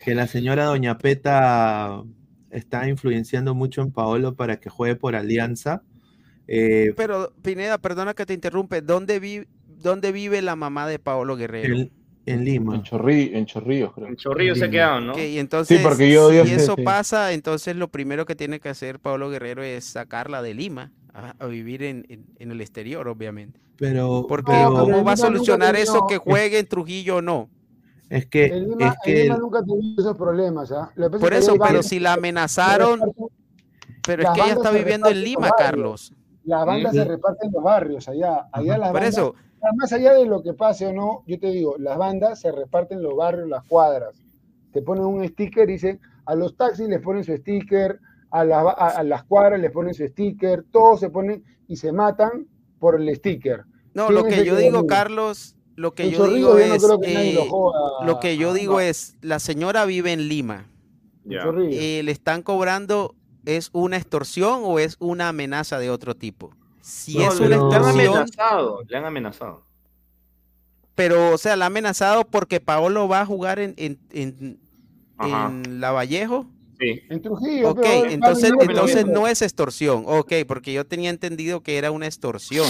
que 0.00 0.14
la 0.14 0.26
señora 0.26 0.64
Doña 0.64 0.96
Peta 0.98 2.02
está 2.50 2.88
influenciando 2.88 3.54
mucho 3.54 3.82
en 3.82 3.92
Paolo 3.92 4.34
para 4.34 4.58
que 4.58 4.70
juegue 4.70 4.96
por 4.96 5.14
Alianza. 5.14 5.82
Eh, 6.48 6.92
Pero, 6.96 7.32
Pineda, 7.42 7.78
perdona 7.78 8.14
que 8.14 8.26
te 8.26 8.34
interrumpe. 8.34 8.80
¿Dónde, 8.80 9.20
vi- 9.20 9.46
dónde 9.66 10.12
vive 10.12 10.42
la 10.42 10.56
mamá 10.56 10.88
de 10.88 10.98
Paolo 10.98 11.36
Guerrero? 11.36 11.90
En 12.26 12.44
Lima. 12.44 12.74
En, 12.76 12.82
Chorri- 12.82 13.30
en 13.34 13.46
Chorrillos, 13.46 13.92
creo. 13.94 14.06
En 14.08 14.16
Chorrillo 14.16 14.54
se 14.54 14.64
ha 14.64 14.66
Dime. 14.66 14.76
quedado, 14.76 15.00
¿no? 15.00 15.18
Y 15.18 15.38
entonces, 15.38 15.80
porque 15.82 16.10
yo 16.12 16.26
odio 16.26 16.44
si 16.44 16.52
eso 16.52 16.74
sí. 16.76 16.82
pasa, 16.82 17.32
entonces 17.32 17.76
lo 17.76 17.88
primero 17.88 18.26
que 18.26 18.36
tiene 18.36 18.60
que 18.60 18.68
hacer 18.68 19.00
Pablo 19.00 19.30
Guerrero 19.30 19.62
es 19.62 19.84
sacarla 19.84 20.42
de 20.42 20.54
Lima 20.54 20.92
a, 21.14 21.34
a 21.38 21.46
vivir 21.46 21.82
en, 21.82 22.06
en- 22.08 22.26
en 22.38 22.50
el 22.50 22.60
exterior, 22.60 23.08
obviamente. 23.08 23.58
Pero, 23.78 24.26
Porque 24.28 24.52
pero 24.52 24.66
¿cómo 24.68 24.74
va 24.76 24.82
a 24.82 24.84
Lima 24.86 24.98
nunca 24.98 25.16
solucionar 25.16 25.74
eso 25.76 26.06
que 26.06 26.18
juegue 26.18 26.58
en 26.58 26.66
Trujillo 26.66 27.16
o 27.16 27.22
no? 27.22 27.48
es 28.10 28.26
que, 28.26 28.46
El 28.46 28.68
Lima, 28.68 28.88
es 28.88 28.92
el 28.92 28.98
que 29.14 29.22
Lima 29.22 29.34
el- 29.36 29.40
nunca 29.40 29.58
ha 29.60 29.64
tenido 29.64 30.02
esos 30.02 30.16
problemas. 30.16 30.70
Lo 30.70 31.06
que 31.06 31.10
pasa 31.10 31.18
Por 31.20 31.32
eso, 31.32 31.52
pero 31.52 31.74
van- 31.74 31.82
si 31.84 31.98
la 32.00 32.12
se 32.12 32.18
amenazaron, 32.18 33.00
pero 34.06 34.22
es 34.22 34.28
que 34.30 34.40
ella 34.40 34.52
está 34.52 34.70
se 34.72 34.78
viviendo 34.78 35.08
en 35.08 35.22
Lima. 35.24 35.50
Carlos. 35.56 36.12
Las 36.44 36.66
bandas 36.66 36.92
Mm. 36.92 36.96
se 36.96 37.04
reparten 37.04 37.48
en 37.48 37.52
los 37.54 37.62
barrios 37.62 38.08
allá. 38.08 38.48
Allá 38.52 38.78
las 38.78 38.88
Por 38.90 39.00
bandas, 39.00 39.14
eso, 39.14 39.34
más 39.76 39.92
allá 39.92 40.14
de 40.14 40.26
lo 40.26 40.42
que 40.42 40.54
pase 40.54 40.86
o 40.86 40.92
no, 40.92 41.22
yo 41.26 41.38
te 41.38 41.48
digo, 41.48 41.76
las 41.78 41.98
bandas 41.98 42.40
se 42.40 42.50
reparten 42.52 42.98
en 42.98 43.04
los 43.04 43.16
barrios, 43.16 43.48
las 43.48 43.64
cuadras. 43.66 44.22
Te 44.72 44.82
ponen 44.82 45.04
un 45.04 45.26
sticker 45.26 45.68
y 45.68 45.74
dicen, 45.74 46.00
a 46.26 46.34
los 46.34 46.56
taxis 46.56 46.88
les 46.88 47.00
ponen 47.00 47.24
su 47.24 47.36
sticker, 47.36 47.98
a, 48.30 48.44
la- 48.44 48.60
a- 48.60 48.88
a 48.98 49.02
las 49.02 49.24
cuadras 49.24 49.60
les 49.60 49.70
ponen 49.70 49.94
su 49.94 50.06
sticker, 50.06 50.64
todos 50.70 51.00
se 51.00 51.10
ponen 51.10 51.44
y 51.68 51.76
se 51.76 51.92
matan 51.92 52.46
por 52.78 53.00
el 53.00 53.14
sticker. 53.16 53.64
no, 53.94 54.06
¿Quién 54.06 54.14
lo 54.18 54.24
que 54.24 54.44
yo 54.44 54.56
que 54.56 54.62
digo? 54.62 54.86
Carlos, 54.86 55.56
lo 55.76 55.94
que 55.94 56.10
yo 56.10 56.24
digo 56.32 56.58
yo 56.58 56.66
no 56.68 56.74
es, 56.74 56.82
que 57.00 57.34
lo 58.06 58.20
que 58.20 58.36
yo 58.36 58.50
a- 58.52 58.54
digo 58.54 58.80
es, 58.80 59.16
la 59.20 59.38
señora 59.38 59.84
vive 59.84 60.12
en 60.12 60.28
Lima. 60.28 60.66
eh, 61.72 62.02
le 62.02 62.12
están 62.12 62.42
cobrando, 62.42 63.14
¿es 63.44 63.70
una 63.72 63.96
extorsión 63.96 64.60
o 64.64 64.78
es 64.78 64.96
una 65.00 65.28
amenaza 65.28 65.78
de 65.78 65.90
otro 65.90 66.14
tipo? 66.14 66.50
Si 66.90 67.16
No, 67.18 67.28
es 67.32 67.38
una 67.40 67.48
pero- 67.48 67.48
le 67.48 67.54
han 67.54 67.62
extorsión, 67.62 68.14
amenazado, 68.16 68.82
le 68.88 68.96
han 68.96 69.04
amenazado. 69.04 69.66
pero, 70.94 71.32
o 71.34 71.38
sea, 71.38 71.56
la 71.56 71.64
ha 71.64 71.68
amenazado 71.68 72.24
porque 72.26 72.60
Paolo 72.60 73.08
va 73.08 73.20
a 73.22 73.26
jugar 73.26 73.58
en, 73.58 73.74
en, 73.78 73.98
en, 74.12 74.60
en 75.20 75.80
Lavallejo. 75.80 76.46
Sí. 76.78 77.00
En 77.10 77.22
Trujillo. 77.22 77.70
Ok, 77.70 77.80
pero- 77.82 78.10
entonces, 78.10 78.52
pero- 78.58 78.70
entonces 78.70 79.06
no 79.06 79.26
es 79.26 79.42
extorsión. 79.42 80.04
Ok, 80.06 80.32
porque 80.48 80.72
yo 80.72 80.86
tenía 80.86 81.10
entendido 81.10 81.62
que 81.62 81.78
era 81.78 81.90
una 81.90 82.06
extorsión. 82.06 82.66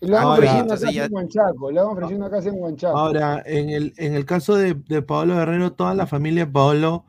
Le 0.00 0.16
han 0.16 0.22
Ahora- 0.22 0.32
ofrecido 0.34 0.52
una 0.52 0.60
Entonces 0.62 0.86
casa 0.86 0.92
ya- 0.96 1.04
en 1.06 1.12
Huanchaco, 1.14 1.70
le 1.72 1.80
han 1.80 1.86
ofrecido 1.86 2.18
una 2.18 2.30
casa 2.30 2.48
en 2.48 2.54
Huanchaco. 2.56 2.96
Ahora, 2.98 3.42
en 3.44 3.70
el, 3.70 3.92
en 3.96 4.14
el 4.14 4.24
caso 4.24 4.54
de, 4.54 4.74
de 4.74 5.02
Paolo 5.02 5.34
Guerrero, 5.36 5.72
toda 5.72 5.94
la 5.94 6.06
familia 6.06 6.46
de 6.46 6.52
Paolo 6.52 7.04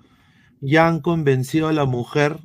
ya 0.61 0.87
han 0.87 0.99
convencido 0.99 1.67
a 1.67 1.73
la 1.73 1.85
mujer 1.85 2.39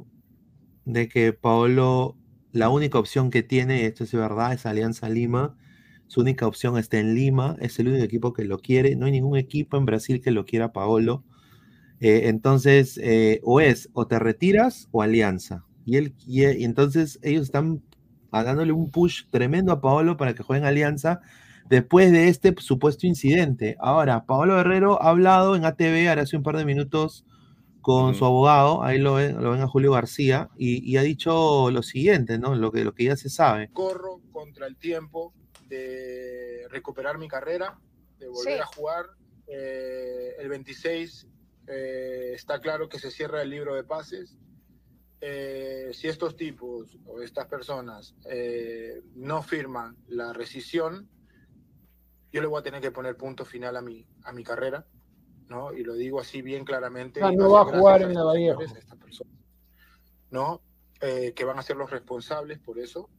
de 0.85 1.09
que 1.09 1.33
Paolo, 1.33 2.17
la 2.53 2.69
única 2.71 2.99
opción 2.99 3.31
que 3.31 3.43
tiene, 3.43 3.87
esto 3.87 4.05
es 4.05 4.13
verdad, 4.13 4.53
es 4.53 4.67
Alianza 4.67 5.09
Lima. 5.09 5.57
Su 6.07 6.21
única 6.21 6.47
opción 6.47 6.79
está 6.79 6.99
en 6.99 7.15
Lima, 7.15 7.57
es 7.61 7.79
el 7.79 7.89
único 7.89 8.05
equipo 8.05 8.33
que 8.33 8.45
lo 8.45 8.59
quiere. 8.59 8.97
No 8.97 9.07
hay 9.07 9.13
ningún 9.13 9.37
equipo 9.37 9.77
en 9.77 9.87
Brasil 9.87 10.21
que 10.21 10.31
lo 10.31 10.47
quiera 10.47 10.73
Paolo. 10.73 11.25
Eh, 12.01 12.23
entonces, 12.25 12.99
eh, 13.03 13.41
o 13.45 13.61
es, 13.61 13.91
o 13.93 14.07
te 14.07 14.19
retiras 14.19 14.89
o 14.93 15.03
Alianza. 15.03 15.65
Y, 15.85 15.97
él, 15.97 16.15
y, 16.27 16.45
y 16.47 16.65
entonces 16.65 17.19
ellos 17.23 17.43
están 17.45 17.83
dándole 18.31 18.73
un 18.73 18.91
push 18.91 19.25
tremendo 19.31 19.73
a 19.73 19.81
Paolo 19.81 20.17
para 20.17 20.35
que 20.35 20.43
juegue 20.43 20.63
en 20.63 20.67
Alianza 20.69 21.21
después 21.69 22.13
de 22.13 22.29
este 22.29 22.55
supuesto 22.59 23.07
incidente. 23.07 23.77
Ahora, 23.81 24.25
Paolo 24.27 24.57
Guerrero 24.57 25.03
ha 25.03 25.11
hablado 25.11 25.57
en 25.57 25.65
ATV 25.65 26.09
ahora 26.09 26.23
hace 26.23 26.37
un 26.37 26.43
par 26.43 26.57
de 26.57 26.65
minutos 26.65 27.25
con 27.87 28.17
su 28.17 28.25
abogado, 28.25 28.83
ahí 28.83 28.99
lo 28.99 29.15
ven, 29.15 29.41
lo 29.41 29.53
ven 29.53 29.61
a 29.61 29.69
Julio 29.69 29.93
García, 29.93 30.51
y, 30.59 30.83
y 30.91 30.97
ha 30.97 31.03
dicho 31.03 31.71
lo 31.71 31.85
siguiente, 31.85 32.37
¿no? 32.37 32.57
Lo 32.57 32.73
que, 32.73 32.83
lo 32.83 32.93
que 32.93 33.05
ya 33.05 33.17
se 33.17 33.31
sabe. 33.31 33.71
corro 33.73 34.21
contra 34.33 34.67
el 34.67 34.77
tiempo 34.77 35.33
de 35.69 36.67
recuperar 36.69 37.17
mi 37.17 37.29
carrera, 37.29 37.79
de 38.19 38.27
volver 38.27 38.55
Sí. 38.55 38.61
a 38.61 38.67
jugar. 38.67 39.07
Eh, 39.47 40.35
el 40.41 40.49
26 40.49 41.29
eh, 41.69 42.33
está 42.35 42.61
claro 42.61 42.89
que 42.89 42.99
se 42.99 43.13
cierra 43.13 43.41
el 43.43 43.51
libro 43.51 43.77
de 43.77 43.85
pases. 43.85 44.37
Eh, 45.21 45.91
si 45.93 46.09
estos 46.09 46.35
tipos 46.37 46.99
o 47.07 47.23
estas 47.23 47.47
personas 47.47 48.17
eh, 48.29 49.01
no 49.15 49.43
firman 49.45 49.97
la 50.09 50.33
rescisión, 50.33 51.09
yo 52.33 52.41
le 52.41 52.49
voy 52.49 52.59
a 52.59 52.65
tener 52.65 52.81
que 52.81 52.91
poner 52.91 53.17
punto 53.17 53.45
final 53.45 53.77
a 53.77 53.81
mi, 53.81 54.05
a 54.25 54.33
mi 54.33 54.43
carrera, 54.43 54.85
¿no? 55.49 55.73
Y 55.73 55.83
lo 55.83 55.95
digo 55.95 56.21
así 56.21 56.43
bien 56.43 56.65
claramente. 56.65 57.21
Y 57.21 57.37
no 57.37 57.51
va 57.51 57.63
a 57.63 57.65
jugar 57.65 58.03
en 58.03 58.09
a 58.09 58.11
estos 58.11 58.25
Lavallejo. 58.25 58.61
señores, 58.61 58.77
a 58.77 58.79
estas 58.79 58.99
personas, 58.99 59.35
¿no? 60.31 60.63
Eh, 61.01 61.35
que 61.35 61.45
van 61.45 61.59
a 61.59 61.63
ser 61.63 61.77
los 61.77 61.91
responsables 61.91 62.59
por 62.59 62.79
eso 62.79 63.11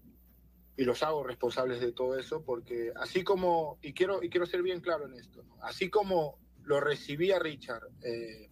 y 0.76 0.84
los 0.84 1.04
hago 1.04 1.24
responsables 1.24 1.80
de 1.80 1.91
todo 1.91 2.18
eso 2.18 2.44
porque 2.44 2.91
así 2.95 3.24
como 3.24 3.78
y 3.84 3.94
quiero 3.94 4.24
y 4.24 4.30
quiero 4.30 4.48
ser 4.48 4.64
bien 4.64 4.82
claro 4.82 5.06
en 5.06 5.14
esto 5.14 5.44
¿no? 5.44 5.58
así 5.62 5.88
como 5.88 6.40
lo 6.64 6.80
recibí 6.80 7.32
a 7.32 7.38
Richard 7.38 7.84
eh, 8.02 8.49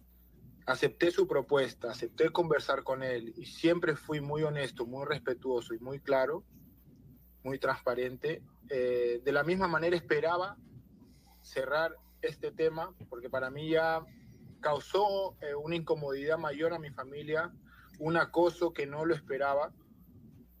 acepté 0.66 1.10
su 1.10 1.26
propuesta 1.26 1.90
acepté 1.90 2.30
conversar 2.30 2.84
con 2.84 3.02
él 3.02 3.34
y 3.36 3.46
siempre 3.46 3.96
fui 3.96 4.20
muy 4.20 4.44
honesto 4.44 4.86
muy 4.86 5.04
respetuoso 5.04 5.74
y 5.74 5.80
muy 5.80 5.98
claro 5.98 6.44
muy 7.42 7.58
transparente 7.58 8.42
eh, 8.68 9.20
de 9.24 9.32
la 9.32 9.42
misma 9.42 9.66
manera 9.66 9.96
esperaba 9.96 10.56
cerrar 11.42 11.96
este 12.26 12.52
tema 12.52 12.94
porque 13.08 13.30
para 13.30 13.50
mí 13.50 13.70
ya 13.70 14.04
causó 14.60 15.36
eh, 15.40 15.54
una 15.54 15.76
incomodidad 15.76 16.38
mayor 16.38 16.72
a 16.72 16.78
mi 16.78 16.90
familia 16.90 17.52
un 17.98 18.16
acoso 18.16 18.72
que 18.72 18.86
no 18.86 19.04
lo 19.04 19.14
esperaba 19.14 19.72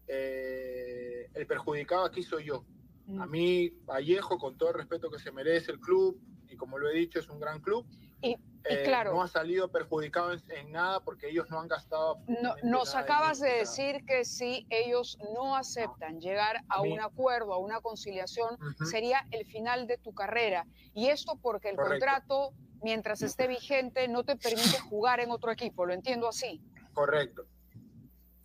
eh, 0.08 1.28
el 1.34 1.46
perjudicado 1.46 2.04
aquí 2.04 2.22
soy 2.22 2.44
yo. 2.44 2.64
Mm. 3.06 3.20
A 3.20 3.26
mí, 3.26 3.70
Vallejo, 3.84 4.38
con 4.38 4.56
todo 4.56 4.70
el 4.70 4.76
respeto 4.76 5.10
que 5.10 5.18
se 5.18 5.32
merece 5.32 5.72
el 5.72 5.80
club, 5.80 6.20
y 6.48 6.56
como 6.56 6.78
lo 6.78 6.88
he 6.88 6.94
dicho, 6.94 7.18
es 7.18 7.28
un 7.28 7.40
gran 7.40 7.60
club, 7.60 7.86
Y- 8.22 8.36
eh, 8.68 8.82
claro. 8.84 9.12
no 9.14 9.22
ha 9.22 9.28
salido 9.28 9.68
perjudicado 9.70 10.32
en, 10.32 10.42
en 10.50 10.72
nada 10.72 10.98
porque 11.00 11.28
ellos 11.30 11.46
no 11.50 11.60
han 11.60 11.68
gastado. 11.68 12.18
No- 12.42 12.54
nos 12.64 12.96
acabas 12.96 13.38
de 13.38 13.48
decir 13.50 14.04
que 14.04 14.24
si 14.24 14.66
ellos 14.70 15.18
no 15.34 15.54
aceptan 15.54 16.20
llegar 16.20 16.62
a 16.68 16.80
un 16.82 16.98
acuerdo, 17.00 17.52
a 17.54 17.58
una 17.58 17.80
conciliación, 17.80 18.58
sería 18.90 19.24
el 19.30 19.46
final 19.46 19.86
de 19.86 19.98
tu 19.98 20.12
carrera. 20.14 20.66
Y 20.94 21.06
esto 21.08 21.38
porque 21.40 21.68
el 21.70 21.76
Correcto. 21.76 21.92
contrato, 22.06 22.52
mientras 22.82 23.22
esté 23.22 23.46
vigente, 23.46 24.08
no 24.08 24.24
te 24.24 24.34
permite 24.34 24.80
jugar 24.90 25.20
en 25.20 25.30
otro 25.30 25.52
equipo. 25.52 25.86
Lo 25.86 25.94
entiendo 25.94 26.28
así. 26.28 26.60
Correcto. 26.92 27.42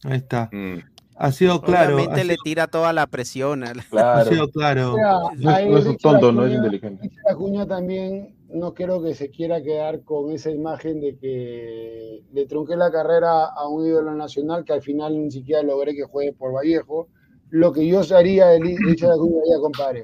Ahí 0.03 0.17
está. 0.17 0.49
Mm. 0.51 0.79
Ha 1.15 1.31
sido 1.31 1.61
claro. 1.61 1.95
Obviamente 1.95 2.21
ha 2.21 2.23
le 2.23 2.33
sido- 2.33 2.43
tira 2.43 2.67
toda 2.67 2.93
la 2.93 3.07
presión. 3.07 3.63
al- 3.63 3.79
ha 3.79 3.83
Claro. 3.89 4.29
sido 4.29 4.51
claro. 4.51 4.93
O 4.93 4.95
sea, 4.95 5.65
No 5.65 5.77
es- 5.77 5.85
no 5.85 5.97
tonto, 5.97 6.31
no 6.31 6.45
es 6.45 6.53
inteligente. 6.53 7.09
Acuña 7.29 7.65
también 7.67 8.35
no 8.53 8.73
creo 8.73 9.01
que 9.01 9.13
se 9.15 9.29
quiera 9.31 9.61
quedar 9.63 10.03
con 10.03 10.31
esa 10.31 10.51
imagen 10.51 10.99
de 11.01 11.17
que 11.17 12.23
le 12.31 12.45
trunqué 12.47 12.75
la 12.75 12.91
carrera 12.91 13.45
a 13.45 13.67
un 13.67 13.85
ídolo 13.85 14.13
nacional 14.15 14.63
que 14.65 14.73
al 14.73 14.81
final 14.81 15.17
ni 15.21 15.31
siquiera 15.31 15.63
logré 15.63 15.93
que 15.95 16.03
juegue 16.03 16.33
por 16.33 16.53
Vallejo. 16.53 17.09
Lo 17.49 17.71
que 17.73 17.87
yo 17.87 18.01
haría 18.15 18.47
de 18.47 18.59
Li- 18.59 18.79
Richard 18.79 19.11
Acuña, 19.11 19.41
ya 19.49 19.59
compadre. 19.59 20.03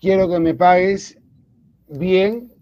Quiero 0.00 0.28
que 0.28 0.38
me 0.38 0.54
pagues 0.54 1.18
bien 1.88 2.52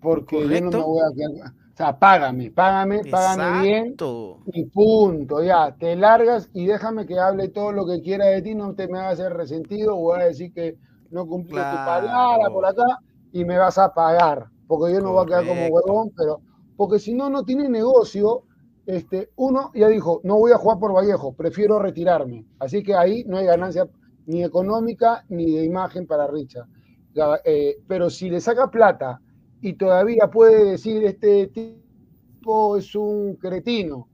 porque 0.00 0.48
yo 0.48 0.60
no 0.60 0.72
me 0.72 0.82
voy 0.82 1.00
a 1.02 1.14
quedar. 1.16 1.50
O 1.52 1.76
sea, 1.76 1.98
págame, 1.98 2.50
págame, 2.50 3.04
págame 3.04 3.50
bien 3.50 4.00
Exacto. 4.00 4.40
y 4.44 4.64
punto, 4.66 5.42
ya, 5.42 5.76
te 5.78 5.96
largas 5.96 6.50
y 6.52 6.66
déjame 6.66 7.06
que 7.06 7.18
hable 7.18 7.48
todo 7.48 7.72
lo 7.72 7.86
que 7.86 8.02
quiera 8.02 8.26
de 8.26 8.42
ti, 8.42 8.54
no 8.54 8.74
te 8.74 8.88
me 8.88 8.98
a 8.98 9.10
hacer 9.10 9.32
resentido 9.32 9.96
o 9.98 10.08
vas 10.10 10.22
a 10.22 10.26
decir 10.26 10.52
que 10.52 10.78
no 11.10 11.26
cumpliste 11.26 11.78
tu 11.78 11.82
palabra 11.82 12.50
por 12.52 12.66
acá 12.66 12.84
y 13.32 13.44
me 13.44 13.58
vas 13.58 13.78
a 13.78 13.92
pagar, 13.92 14.46
porque 14.66 14.92
yo 14.92 15.00
no 15.00 15.12
voy 15.12 15.24
a 15.24 15.26
quedar 15.26 15.46
como 15.46 15.66
huevón, 15.66 16.10
pero 16.16 16.40
porque 16.76 16.98
si 16.98 17.14
no, 17.14 17.30
no 17.30 17.44
tiene 17.44 17.68
negocio, 17.68 18.44
este, 18.86 19.30
uno 19.36 19.70
ya 19.74 19.88
dijo, 19.88 20.20
no 20.24 20.36
voy 20.36 20.52
a 20.52 20.58
jugar 20.58 20.78
por 20.78 20.94
Vallejo, 20.94 21.34
prefiero 21.34 21.78
retirarme, 21.78 22.44
así 22.58 22.82
que 22.82 22.94
ahí 22.94 23.24
no 23.24 23.38
hay 23.38 23.46
ganancia 23.46 23.88
ni 24.26 24.42
económica 24.44 25.24
ni 25.28 25.56
de 25.56 25.64
imagen 25.64 26.06
para 26.06 26.26
Richard. 26.26 26.66
Ya, 27.14 27.40
eh, 27.44 27.76
pero 27.86 28.08
si 28.08 28.30
le 28.30 28.40
saca 28.40 28.70
plata 28.70 29.20
y 29.60 29.74
todavía 29.74 30.28
puede 30.28 30.64
decir 30.64 31.04
este 31.04 31.48
tipo 31.48 32.76
es 32.76 32.94
un 32.94 33.36
cretino, 33.36 34.08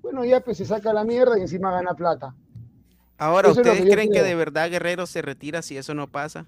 bueno, 0.00 0.24
ya 0.24 0.40
pues 0.40 0.56
se 0.56 0.64
saca 0.64 0.92
la 0.92 1.04
mierda 1.04 1.38
y 1.38 1.42
encima 1.42 1.70
gana 1.70 1.94
plata. 1.94 2.34
Ahora, 3.18 3.50
Eso 3.50 3.60
¿ustedes 3.60 3.82
que 3.82 3.90
creen 3.90 4.10
que 4.10 4.22
de 4.22 4.34
verdad 4.34 4.70
Guerrero 4.70 5.06
se 5.06 5.22
retira 5.22 5.60
si 5.60 5.76
eso 5.76 5.92
no 5.92 6.06
pasa? 6.06 6.46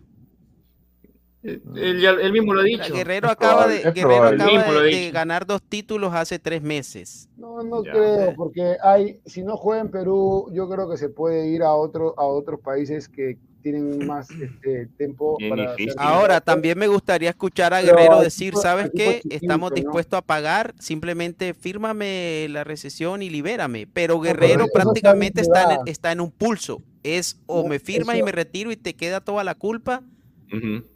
Él, 1.42 2.00
ya- 2.00 2.10
él 2.10 2.32
mismo 2.32 2.52
lo 2.52 2.60
ha 2.60 2.64
dicho. 2.64 2.92
Guerrero 2.94 3.30
acaba 3.30 3.64
probable, 3.64 3.82
de, 3.84 3.92
Guerrero 3.92 4.24
acaba 4.26 4.82
ganar 5.12 5.46
dos 5.46 5.62
títulos 5.62 6.12
hace 6.14 6.38
tres 6.38 6.60
meses. 6.62 7.28
No, 7.36 7.62
no 7.62 7.82
Ya. 7.84 7.92
creo, 7.92 8.34
porque 8.36 8.76
hay, 8.82 9.20
si 9.24 9.42
no 9.42 9.56
juega 9.56 9.80
en 9.80 9.90
Perú, 9.90 10.50
yo 10.52 10.68
creo 10.68 10.90
que 10.90 10.96
se 10.98 11.08
puede 11.08 11.48
ir 11.48 11.62
a 11.62 11.72
otro, 11.72 12.14
a 12.18 12.24
otros 12.24 12.60
países 12.60 13.08
que 13.08 13.38
tienen 13.62 14.06
más 14.06 14.28
este, 14.30 14.86
tiempo 14.96 15.36
para 15.50 15.76
Ahora, 15.98 16.40
también 16.40 16.78
me 16.78 16.86
gustaría 16.86 17.28
escuchar 17.30 17.74
a 17.74 17.80
Pero 17.80 17.94
Guerrero 17.96 18.20
decir, 18.20 18.54
¿sabes 18.56 18.90
qué? 18.94 19.20
Estamos 19.28 19.70
¿no? 19.70 19.74
dispuestos 19.74 20.18
a 20.18 20.22
pagar, 20.22 20.74
simplemente 20.78 21.52
fírmame 21.52 22.46
la 22.50 22.64
recesión 22.64 23.22
y 23.22 23.28
libérame. 23.28 23.86
Pero 23.92 24.18
Guerrero 24.20 24.66
prácticamente 24.72 25.42
está 25.42 25.74
en, 25.74 25.80
está 25.86 26.12
en 26.12 26.20
un 26.20 26.30
pulso. 26.30 26.82
Es 27.02 27.38
o 27.46 27.62
No, 27.62 27.68
me 27.68 27.78
firmas 27.78 28.16
y 28.16 28.18
eso- 28.18 28.26
me 28.26 28.32
retiro 28.32 28.72
y 28.72 28.76
te 28.76 28.94
queda 28.94 29.20
toda 29.20 29.44
la 29.44 29.54
culpa. 29.54 30.02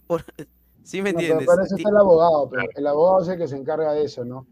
O- 0.09 0.19
¿Sí 0.83 1.01
me 1.01 1.13
No, 1.13 1.19
pero 1.19 1.33
entiendes? 1.33 1.47
para 1.47 1.63
eso 1.65 1.77
Ti- 1.77 1.81
está 1.83 1.91
el 1.91 1.97
abogado, 1.97 2.49
pero 2.51 2.63
el 2.77 2.87
abogado 2.87 3.23
es 3.23 3.29
el 3.29 3.39
que 3.39 3.49
se 3.49 3.57
encarga 3.57 3.93
de 3.93 4.05
eso, 4.05 4.25
¿no? 4.25 4.47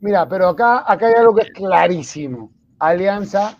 Mira, 0.00 0.28
pero 0.28 0.48
acá, 0.48 0.84
acá 0.90 1.06
hay 1.06 1.14
algo 1.14 1.34
que 1.36 1.42
es 1.42 1.50
clarísimo. 1.50 2.50
Alianza 2.80 3.56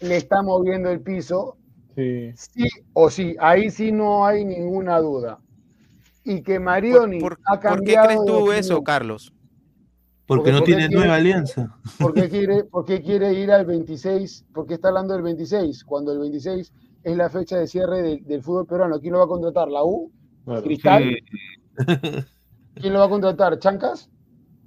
le 0.00 0.16
está 0.16 0.42
moviendo 0.42 0.90
el 0.90 1.00
piso, 1.00 1.56
Sí. 1.94 2.30
sí 2.34 2.64
o 2.92 3.10
sí, 3.10 3.36
ahí 3.40 3.70
sí 3.70 3.90
no 3.92 4.24
hay 4.26 4.44
ninguna 4.44 4.98
duda. 5.00 5.38
Y 6.24 6.42
que 6.42 6.58
Marioni 6.60 7.20
¿Por, 7.20 7.36
por- 7.38 7.40
ha 7.46 7.52
por 7.52 7.60
qué 7.60 7.94
cambiado 7.94 8.06
crees 8.06 8.24
tú 8.26 8.52
eso. 8.52 8.82
Carlos? 8.84 9.32
Porque 10.26 10.50
Porque- 10.50 10.52
no 10.52 10.58
porque 10.60 10.74
tiene 10.76 10.88
nueva 10.94 11.16
alianza. 11.16 11.74
¿Por 11.98 12.12
qué 12.14 12.28
quiere, 12.30 12.64
por 12.64 12.84
qué 12.84 13.00
quiere 13.02 13.32
ir 13.32 13.50
al 13.50 13.64
26? 13.66 14.44
¿Por 14.52 14.66
qué 14.66 14.74
está 14.74 14.88
hablando 14.88 15.14
del 15.14 15.22
26? 15.22 15.84
Cuando 15.84 16.12
el 16.12 16.18
26 16.20 16.72
es 17.02 17.16
la 17.16 17.28
fecha 17.30 17.56
de 17.58 17.66
cierre 17.66 18.02
del, 18.02 18.24
del 18.26 18.42
fútbol 18.42 18.66
peruano. 18.66 19.00
¿Quién 19.00 19.12
lo 19.12 19.18
va 19.20 19.24
a 19.24 19.28
contratar? 19.28 19.68
¿La 19.68 19.84
U? 19.84 20.12
Claro. 20.44 20.62
¿Cristal? 20.62 21.16
¿Quién 22.74 22.92
lo 22.92 22.98
va 23.00 23.06
a 23.06 23.08
contratar? 23.08 23.58
¿Chancas? 23.58 24.10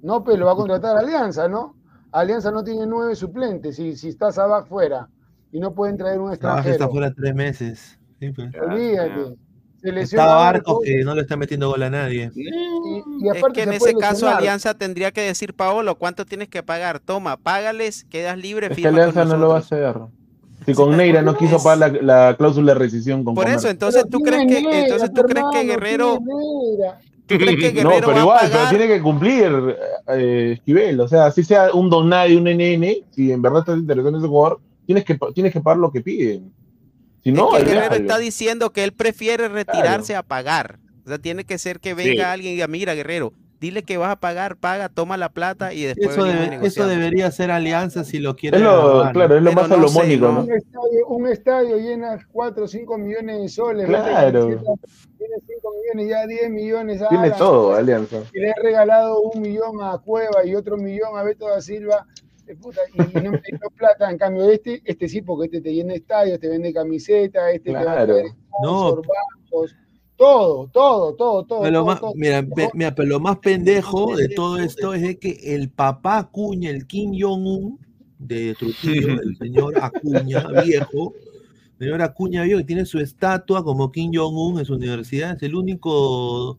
No, 0.02 0.22
pero 0.24 0.38
lo 0.38 0.46
va 0.46 0.52
a 0.52 0.56
contratar 0.56 0.96
Alianza, 0.96 1.48
¿no? 1.48 1.76
Alianza 2.12 2.50
no 2.50 2.62
tiene 2.62 2.86
nueve 2.86 3.14
suplentes 3.16 3.78
y 3.78 3.96
si 3.96 4.08
está 4.08 4.30
Sabaj 4.30 4.66
fuera 4.66 5.08
y 5.50 5.58
no 5.60 5.74
pueden 5.74 5.96
traer 5.96 6.20
un 6.20 6.36
Trabaja 6.38 6.70
está 6.70 6.86
extranjero. 6.86 6.90
fuera 6.90 7.12
tres 7.14 7.34
meses. 7.34 7.98
Sí, 8.20 8.30
pues. 8.30 8.50
Olvídate. 8.60 9.36
Se 9.82 10.00
Está 10.00 10.26
Barcos 10.36 10.78
que 10.82 11.04
no 11.04 11.14
le 11.14 11.22
está 11.22 11.36
metiendo 11.36 11.68
gol 11.68 11.82
a 11.82 11.90
nadie. 11.90 12.30
y, 12.34 13.02
y 13.20 13.28
Es 13.28 13.42
que 13.52 13.62
en 13.62 13.72
ese 13.74 13.94
caso 13.96 14.26
lesionar. 14.26 14.38
Alianza 14.38 14.74
tendría 14.74 15.12
que 15.12 15.20
decir, 15.22 15.54
Paolo, 15.54 15.96
¿cuánto 15.98 16.24
tienes 16.24 16.48
que 16.48 16.62
pagar? 16.62 17.00
Toma, 17.00 17.36
págales, 17.36 18.04
quedas 18.04 18.38
libre, 18.38 18.68
Es 18.68 18.76
que 18.76 18.88
Alianza 18.88 19.24
no 19.24 19.36
lo 19.36 19.48
va 19.48 19.56
a 19.56 19.58
hacer. 19.58 19.94
Si 20.66 20.72
con 20.74 20.96
Neira 20.96 21.22
no 21.22 21.36
quiso 21.36 21.62
pagar 21.62 21.92
la, 22.02 22.28
la 22.28 22.36
cláusula 22.36 22.72
de 22.72 22.78
rescisión 22.78 23.22
con 23.24 23.34
Por 23.34 23.48
eso, 23.48 23.68
entonces 23.68 24.04
tú 24.10 24.20
crees 24.20 24.46
que, 24.46 24.58
entonces 24.84 25.12
tú 25.12 25.22
crees 25.22 25.44
que 25.52 25.64
Guerrero, 25.66 26.18
tiene 26.18 26.76
Negra. 26.78 26.98
tú 27.26 27.36
crees 27.36 27.72
que 27.72 27.82
No, 27.84 27.90
pero 27.90 28.18
igual, 28.18 28.48
pero 28.50 28.68
tiene 28.70 28.86
que 28.88 29.00
cumplir, 29.02 29.76
eh, 30.08 30.52
Esquivel. 30.54 31.00
O 31.00 31.08
sea, 31.08 31.30
si 31.30 31.44
sea 31.44 31.72
un 31.72 31.90
don 31.90 32.08
nadie, 32.08 32.36
un 32.36 32.44
NN, 32.44 33.04
si 33.10 33.30
en 33.32 33.42
verdad 33.42 33.60
estás 33.60 33.78
interesado 33.78 34.08
en 34.10 34.16
ese 34.16 34.28
jugador, 34.28 34.60
tienes 34.86 35.04
que, 35.04 35.18
tienes 35.34 35.52
que 35.52 35.60
pagar 35.60 35.78
lo 35.78 35.90
que 35.92 36.00
piden. 36.00 36.52
Si 37.22 37.30
Es 37.30 37.34
no, 37.36 37.50
que 37.50 37.64
Guerrero 37.64 37.94
está 37.94 38.18
diciendo 38.18 38.70
que 38.70 38.84
él 38.84 38.92
prefiere 38.92 39.48
retirarse 39.48 40.14
a 40.14 40.22
pagar. 40.22 40.78
O 41.04 41.08
sea, 41.08 41.18
tiene 41.18 41.44
que 41.44 41.58
ser 41.58 41.80
que 41.80 41.92
venga 41.94 42.12
Sí. 42.12 42.20
alguien 42.20 42.52
y 42.52 42.54
diga, 42.54 42.68
mira, 42.68 42.94
Guerrero, 42.94 43.32
dile 43.64 43.82
que 43.82 43.96
vas 43.96 44.10
a 44.12 44.16
pagar, 44.20 44.56
paga, 44.56 44.88
toma 44.88 45.16
la 45.16 45.28
plata 45.30 45.72
y 45.72 45.84
después 45.84 46.10
Eso, 46.16 46.24
debe- 46.86 46.96
debería 46.96 47.30
ser 47.30 47.50
alianza 47.50 48.04
si 48.04 48.18
lo 48.18 48.36
quiere. 48.36 48.58
Es 48.58 48.62
lo, 48.62 48.70
agarrar, 48.70 49.06
¿no? 49.06 49.12
claro, 49.12 49.36
es 49.36 49.42
lo 49.42 49.50
Pero 49.50 49.60
más 49.60 49.68
no 49.70 49.76
sé, 49.88 49.94
salomónico, 49.94 50.26
no. 50.26 50.32
¿no? 50.32 50.40
Un 50.44 50.52
estadio, 50.52 51.06
un 51.08 51.26
estadio 51.28 51.76
llena 51.78 52.18
4 52.32 52.64
o 52.64 52.68
5 52.68 52.98
millones 52.98 53.40
de 53.40 53.48
soles. 53.48 53.86
Claro. 53.86 54.46
Tiene 54.48 55.34
5 55.46 55.72
millones, 55.94 56.08
ya 56.10 56.26
10 56.26 56.50
millones. 56.50 57.02
a 57.02 57.08
Tiene 57.08 57.26
Alan, 57.26 57.38
todo, 57.38 57.74
Alianza. 57.74 58.18
Y 58.34 58.40
le 58.40 58.48
he 58.50 58.62
regalado 58.62 59.20
un 59.20 59.40
millón 59.40 59.82
a 59.82 59.98
Cueva 59.98 60.44
y 60.44 60.54
otro 60.54 60.76
millón 60.76 61.16
a 61.16 61.22
Beto 61.22 61.48
da 61.48 61.60
Silva. 61.60 62.06
puta, 62.60 62.80
y, 62.92 63.18
y 63.18 63.22
no 63.22 63.30
me 63.32 63.40
dio 63.40 63.70
plata. 63.74 64.10
En 64.10 64.18
cambio, 64.18 64.50
este, 64.50 64.82
este 64.84 65.08
sí, 65.08 65.22
porque 65.22 65.46
este 65.46 65.62
te 65.62 65.72
llena 65.72 65.94
estadios, 65.94 66.38
te 66.38 66.48
vende 66.48 66.72
camisetas, 66.74 67.54
este 67.54 67.70
te 67.70 67.72
va 67.72 67.80
a 67.80 67.84
Claro. 67.84 68.14
traer 68.16 68.26
No. 68.62 68.96
bancos, 68.96 69.74
todo, 70.16 70.68
todo, 70.72 71.14
todo, 71.14 71.44
todo. 71.44 71.60
Pero 71.62 71.70
lo 71.72 71.78
todo, 71.80 71.86
más, 71.86 72.00
todo. 72.00 72.12
mira, 72.14 72.42
Mejor- 72.42 72.56
ve- 72.56 72.70
mira, 72.74 72.94
pero 72.94 73.08
lo 73.08 73.20
más 73.20 73.38
pendejo 73.38 74.16
de 74.16 74.28
todo 74.28 74.58
esto 74.58 74.94
es 74.94 75.02
de 75.02 75.18
que 75.18 75.30
el 75.54 75.70
papá 75.70 76.18
Acuña, 76.18 76.70
el 76.70 76.86
Kim 76.86 77.12
Jong-un 77.18 77.78
de 78.18 78.54
Trujillo, 78.58 79.20
el 79.22 79.36
señor 79.36 79.74
Acuña 79.80 80.46
viejo, 80.64 81.12
señor 81.78 82.02
Acuña 82.02 82.42
viejo, 82.44 82.58
que 82.60 82.64
tiene 82.64 82.84
su 82.86 82.98
estatua 82.98 83.64
como 83.64 83.90
Kim 83.92 84.10
Jong-un 84.14 84.58
en 84.60 84.64
su 84.64 84.74
universidad, 84.74 85.36
es 85.36 85.42
el 85.42 85.54
único 85.54 86.58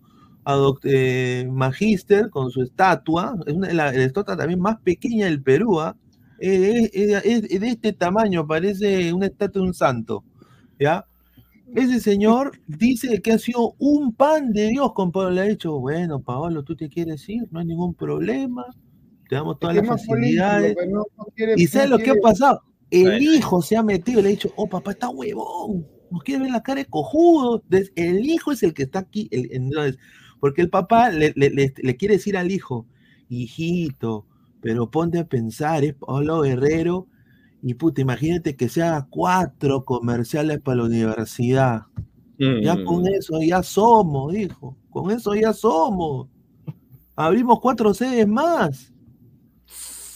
eh, 0.83 1.47
magíster 1.51 2.29
con 2.29 2.51
su 2.51 2.61
estatua, 2.61 3.35
es 3.47 3.53
una, 3.53 3.73
la, 3.73 3.91
la 3.91 4.03
estatua 4.03 4.37
también 4.37 4.59
más 4.59 4.77
pequeña 4.81 5.25
del 5.25 5.41
Perú, 5.41 5.79
¿ah? 5.79 5.95
es, 6.39 6.91
es- 6.93 7.25
es- 7.25 7.43
es 7.51 7.59
de 7.61 7.67
este 7.69 7.93
tamaño, 7.93 8.45
parece 8.45 9.11
una 9.13 9.25
estatua 9.27 9.61
de 9.61 9.67
un 9.67 9.73
santo, 9.73 10.23
¿ya? 10.79 11.05
Ese 11.73 11.99
señor 11.99 12.51
dice 12.67 13.21
que 13.21 13.31
ha 13.33 13.37
sido 13.39 13.75
un 13.79 14.13
pan 14.13 14.51
de 14.53 14.69
Dios 14.69 14.93
con 14.93 15.11
Pablo. 15.11 15.31
Le 15.31 15.41
ha 15.41 15.45
dicho, 15.45 15.79
bueno, 15.79 16.21
Paolo, 16.21 16.63
tú 16.63 16.75
te 16.75 16.89
quieres 16.89 17.27
ir, 17.27 17.47
no 17.51 17.59
hay 17.59 17.65
ningún 17.65 17.93
problema, 17.95 18.63
te 19.27 19.35
damos 19.35 19.59
todas 19.59 19.75
las 19.75 19.85
político, 19.87 20.11
facilidades. 20.13 20.75
pero 20.77 20.91
no- 20.91 21.05
no 21.17 21.25
quiere- 21.35 21.53
¿Y 21.57 21.67
sabes 21.67 21.89
no 21.89 21.97
lo 21.97 22.03
que 22.03 22.11
ha 22.11 22.15
pasado? 22.21 22.61
El 22.91 23.03
Bueno. 23.03 23.33
hijo 23.33 23.61
se 23.61 23.75
ha 23.75 23.83
metido 23.83 24.19
y 24.19 24.23
le 24.23 24.29
ha 24.29 24.31
dicho, 24.31 24.53
oh, 24.55 24.67
papá 24.69 24.91
está 24.91 25.09
huevón, 25.09 25.87
nos 26.11 26.21
quiere 26.23 26.43
ver 26.43 26.51
la 26.51 26.61
cara 26.63 26.81
de 26.81 26.85
cojudo. 26.85 27.61
Entonces, 27.63 27.91
el 27.95 28.25
hijo 28.29 28.51
es 28.51 28.61
el 28.63 28.73
que 28.73 28.83
está 28.83 28.99
aquí, 28.99 29.27
el- 29.31 29.49
entonces, 29.51 29.97
porque 30.39 30.61
el 30.61 30.69
papá 30.69 31.09
le, 31.09 31.33
le- 31.35 31.49
le- 31.49 31.73
le 31.75 31.95
quiere 31.97 32.15
decir 32.15 32.37
al 32.37 32.51
hijo, 32.51 32.85
hijito, 33.27 34.27
pero 34.61 34.89
ponte 34.91 35.17
a 35.19 35.27
pensar, 35.27 35.83
es 35.83 35.95
Pablo 35.95 36.41
Guerrero, 36.41 37.07
y 37.67 37.73
puta, 37.73 37.99
imagínate 37.99 38.55
que 38.55 38.69
se 38.69 38.83
haga 38.83 39.07
cuatro 39.09 39.83
comerciales 39.83 40.59
para 40.61 40.77
la 40.77 40.83
universidad. 40.83 41.81
Ya 42.37 42.75
con 42.83 43.01
Mm. 43.01 43.07
eso 43.07 43.41
ya 43.41 43.63
somos, 43.63 44.33
dijo. 44.33 44.75
Con 44.91 45.09
eso 45.09 45.33
ya 45.33 45.51
somos. 45.51 46.27
Abrimos 47.15 47.59
cuatro 47.59 47.91
sedes 47.93 48.27
más. 48.27 48.91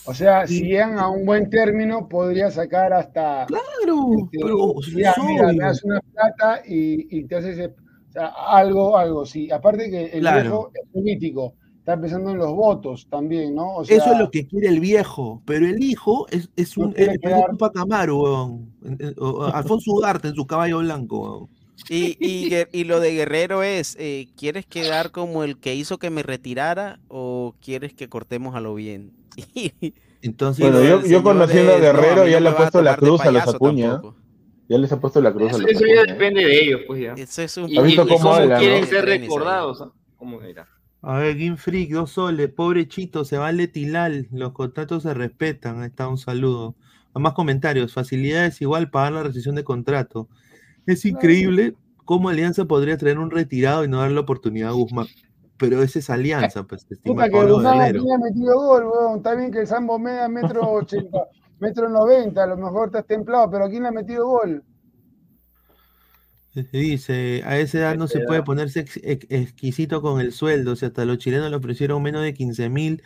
O 0.05 0.13
sea, 0.13 0.43
Y- 0.45 0.47
si 0.47 0.61
llegan 0.65 0.99
a 0.99 1.09
un 1.09 1.25
buen 1.25 1.49
término, 1.49 2.07
podría 2.07 2.51
sacar 2.51 2.93
hasta. 2.93 3.45
Claro, 3.47 4.11
este, 4.25 4.37
pero 4.41 4.75
ya, 4.95 5.15
mira, 5.27 5.47
me 5.47 5.57
das 5.57 5.83
una 5.83 6.01
plata 6.01 6.61
y, 6.67 7.17
y 7.17 7.23
te 7.25 7.35
haces 7.35 7.69
o 7.69 8.11
sea, 8.11 8.27
algo, 8.47 8.97
algo, 8.97 9.25
sí. 9.25 9.49
Aparte 9.51 9.89
que 9.89 10.05
el 10.05 10.19
Claro. 10.21 10.41
viejo 10.41 10.71
es 10.73 10.89
político, 10.91 11.53
está 11.89 12.01
pensando 12.01 12.29
en 12.31 12.37
los 12.37 12.53
votos 12.53 13.07
también, 13.09 13.55
¿no? 13.55 13.77
O 13.77 13.85
sea, 13.85 13.97
Eso 13.97 14.13
es 14.13 14.19
lo 14.19 14.29
que 14.31 14.47
quiere 14.47 14.67
el 14.67 14.79
viejo, 14.79 15.41
pero 15.45 15.65
el 15.65 15.83
hijo 15.83 16.27
es, 16.29 16.49
es 16.55 16.77
No 16.77 16.85
un 16.87 16.91
quiere 16.93 17.13
es, 17.13 17.19
quedar- 17.19 17.49
un 17.51 17.57
weón. 18.09 19.51
Alfonso 19.53 19.91
Ugarte 19.91 20.27
en 20.29 20.35
su 20.35 20.45
caballo 20.45 20.79
blanco. 20.79 21.19
weón. 21.19 21.49
Y, 21.89 22.17
y, 22.19 22.51
y 22.73 22.83
lo 22.83 22.99
de 22.99 23.13
Guerrero 23.13 23.63
es, 23.63 23.95
eh, 23.99 24.27
¿quieres 24.37 24.65
quedar 24.65 25.11
como 25.11 25.43
el 25.45 25.57
que 25.57 25.75
hizo 25.75 25.97
que 25.97 26.09
me 26.09 26.23
retirara 26.23 26.99
o 27.07 27.55
quieres 27.61 27.93
que 27.93 28.09
cortemos 28.09 28.53
a 28.55 28.59
lo 28.59 28.75
bien? 28.75 29.11
Entonces, 30.21 30.69
Bueno, 30.69 30.83
yo- 30.83 31.05
yo 31.07 31.23
conociendo 31.23 31.73
a 31.73 31.77
Guerrero, 31.79 32.25
mí 32.25 32.31
ya 32.31 32.37
me 32.37 32.43
le 32.43 32.49
a 32.49 32.57
puesto 32.57 32.81
la 32.81 32.97
cruz 32.97 33.21
a 33.21 33.31
los 33.31 33.47
Acuña. 33.47 33.91
tampoco. 33.93 34.15
Ya 34.67 34.77
les 34.77 34.91
ha 34.91 34.99
puesto 34.99 35.21
la 35.21 35.33
cruz 35.33 35.53
a 35.53 35.57
los 35.57 35.71
eso 35.71 35.85
ya 35.85 36.01
Acuña. 36.01 36.13
depende 36.13 36.45
de 36.45 36.59
ellos, 36.63 36.81
pues 36.85 37.01
ya. 37.01 37.13
Eso 37.13 37.41
es 37.41 37.57
un 37.57 37.69
Y, 37.69 37.77
¿Has 37.77 37.83
visto 37.85 38.01
y- 38.01 38.05
y 38.05 38.07
cómo 38.09 38.19
cómo 38.23 38.33
hablan, 38.35 38.59
quieren 38.59 38.81
no? 38.81 38.87
ser 38.87 39.05
recordados. 39.05 39.81
¿ah? 39.81 39.91
¿Cómo 40.17 40.41
era? 40.41 40.67
A 41.01 41.17
ver, 41.17 41.37
Game 41.37 41.57
Freak, 41.57 41.91
dos 41.91 42.11
soles, 42.11 42.49
pobre 42.49 42.87
Chito, 42.87 43.23
se 43.23 43.37
va 43.37 43.47
al 43.47 43.57
Letilal, 43.57 44.27
los 44.31 44.51
contratos 44.51 45.03
se 45.03 45.13
respetan, 45.13 45.81
ahí 45.81 45.87
está 45.87 46.07
un 46.07 46.17
saludo. 46.17 46.75
A 47.13 47.19
más 47.19 47.33
comentarios, 47.33 47.93
facilidades 47.93 48.61
igual 48.61 48.89
pagar 48.91 49.13
la 49.13 49.23
rescisión 49.23 49.55
de 49.55 49.63
contrato. 49.63 50.27
Es 50.85 51.05
increíble 51.05 51.75
cómo 52.05 52.29
Alianza 52.29 52.65
podría 52.65 52.97
traer 52.97 53.17
un 53.17 53.31
retirado 53.31 53.85
y 53.85 53.87
no 53.87 53.99
darle 53.99 54.15
la 54.15 54.21
oportunidad 54.21 54.69
a 54.69 54.73
Guzmán. 54.73 55.07
Pero 55.57 55.81
esa 55.81 55.99
es 55.99 56.09
Alianza, 56.09 56.63
pues, 56.63 56.85
puta 57.03 57.29
que 57.29 57.45
Guzmán 57.45 57.79
Guerrero. 57.79 58.01
aquí 58.01 58.11
ha 58.11 58.17
metido 58.17 58.59
gol, 58.59 58.85
weón. 58.85 59.17
Está 59.17 59.35
bien 59.35 59.51
que 59.51 59.59
el 59.59 59.67
Sambo 59.67 59.99
media 59.99 60.27
metro 60.27 60.69
80, 60.69 61.17
metro 61.59 61.89
90, 61.89 62.43
a 62.43 62.47
lo 62.47 62.57
mejor 62.57 62.87
estás 62.87 63.05
templado, 63.05 63.49
pero 63.49 63.65
aquí 63.65 63.79
le 63.79 63.87
ha 63.87 63.91
metido 63.91 64.27
gol. 64.27 64.63
Dice, 66.71 67.41
a 67.45 67.57
esa 67.59 67.77
edad 67.77 67.95
no 67.95 68.07
se 68.07 68.21
puede 68.21 68.41
ponerse 68.43 68.79
ex- 68.81 68.99
ex- 69.03 69.27
exquisito 69.29 70.01
con 70.01 70.19
el 70.19 70.31
sueldo. 70.33 70.75
Si 70.75 70.85
hasta 70.85 71.05
los 71.05 71.17
chilenos 71.19 71.49
le 71.49 71.55
ofrecieron 71.57 72.01
menos 72.01 72.23
de 72.23 72.33
15 72.33 72.69
mil, 72.69 73.03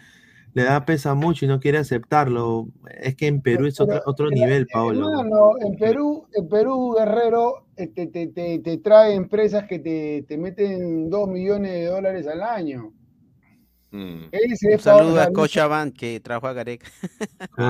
le 0.53 0.63
da 0.63 0.85
pesa 0.85 1.13
mucho 1.13 1.45
y 1.45 1.47
no 1.49 1.59
quiere 1.59 1.77
aceptarlo. 1.79 2.67
Es 3.01 3.15
que 3.15 3.27
en 3.27 3.41
Perú 3.41 3.65
es 3.67 3.79
otro, 3.81 4.01
otro 4.05 4.29
pero, 4.29 4.39
nivel, 4.41 4.67
Paolo. 4.67 5.09
Hermano, 5.09 5.51
en 5.59 5.75
Perú, 5.77 6.25
en 6.33 6.47
Perú, 6.47 6.95
Guerrero 6.97 7.65
te, 7.75 7.87
te, 7.87 8.27
te, 8.27 8.59
te 8.59 8.77
trae 8.77 9.13
empresas 9.15 9.65
que 9.67 9.79
te, 9.79 10.23
te 10.27 10.37
meten 10.37 11.09
2 11.09 11.27
millones 11.27 11.71
de 11.71 11.85
dólares 11.85 12.25
al 12.27 12.41
año. 12.43 12.93
Mm. 13.91 14.25
Ese 14.31 14.73
Un 14.73 14.79
saludo 14.79 15.13
o 15.13 15.17
a 15.17 15.21
sea, 15.23 15.27
no- 15.27 15.33
Cochabamba 15.33 15.93
que 15.93 16.19
trajo 16.19 16.47
a 16.47 16.53
Gareca. 16.53 16.87
No, 17.57 17.65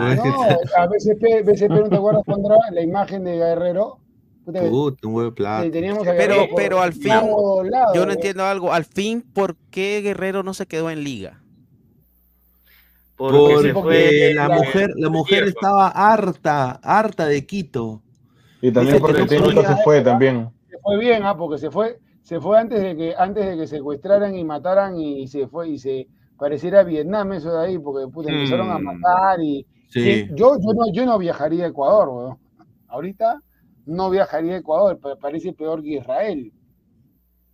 a 0.77 0.87
BCP, 0.87 1.41
BCP, 1.43 1.69
¿no 1.69 1.89
te 1.89 1.95
acuerdas 1.95 2.23
cuando 2.25 2.49
era 2.53 2.59
la 2.71 2.81
imagen 2.81 3.23
de 3.23 3.37
Guerrero? 3.37 3.99
Puta, 4.45 4.59
Puta, 4.69 5.07
un 5.07 5.13
huevo 5.15 5.29
de 5.29 5.35
plata. 5.35 5.63
te- 5.63 5.69
teníamos 5.71 6.05
a 6.07 6.11
Pero, 6.11 6.35
pero 6.55 6.81
al 6.81 6.93
fin, 6.93 7.13
yo 7.95 8.05
no 8.05 8.11
entiendo 8.11 8.43
algo. 8.43 8.73
Al 8.73 8.83
fin, 8.85 9.21
¿por 9.33 9.55
qué 9.71 10.01
Guerrero 10.01 10.43
no 10.43 10.53
se 10.53 10.65
quedó 10.65 10.89
en 10.89 11.03
liga? 11.03 11.39
Porque 13.15 13.57
se 13.61 13.73
Porque 13.73 13.81
fue 13.81 14.33
la 14.33 14.47
la- 14.47 14.55
mujer, 14.55 14.89
la 14.95 15.09
mujer 15.09 15.43
estaba 15.43 15.87
harta, 15.87 16.71
harta 16.83 17.25
de 17.25 17.45
Quito. 17.45 18.01
Y 18.61 18.71
también 18.71 18.95
Dice 18.95 18.99
porque 19.05 19.21
el 19.21 19.27
técnico 19.29 19.61
se 19.63 19.75
fue 19.83 20.01
también. 20.01 20.49
Se 20.69 20.77
fue 20.79 20.97
bien, 20.99 21.23
ah, 21.23 21.37
porque 21.37 21.57
se 21.57 21.69
fue, 21.69 21.99
se 22.23 22.39
fue 22.41 22.59
antes 22.59 22.81
de 22.81 22.95
que, 22.95 23.13
antes 23.17 23.45
de 23.45 23.55
que 23.57 23.67
secuestraran 23.67 24.35
y 24.35 24.43
mataran 24.43 24.97
y 24.97 25.27
se 25.27 25.47
fue 25.47 25.69
y 25.69 25.77
se 25.77 26.07
pareciera 26.37 26.83
Vietnam 26.83 27.33
eso 27.33 27.53
de 27.53 27.65
ahí, 27.65 27.77
porque 27.77 28.07
puta, 28.11 28.31
empezaron 28.31 28.71
a 28.71 28.79
Mm. 28.79 28.83
matar 28.83 29.39
y 29.41 29.65
Sí. 29.89 30.27
yo, 30.31 30.57
yo 30.59 30.73
no, 30.73 30.91
yo 30.91 31.05
no 31.05 31.17
viajaría 31.19 31.65
a 31.65 31.67
Ecuador, 31.69 32.09
weón. 32.09 32.37
Ahorita 32.87 33.39
no 33.85 34.09
viajaría 34.09 34.53
a 34.55 34.57
Ecuador, 34.57 34.99
pa- 34.99 35.15
parece 35.17 35.53
peor 35.53 35.81
que 35.83 35.97
Israel. 35.97 36.51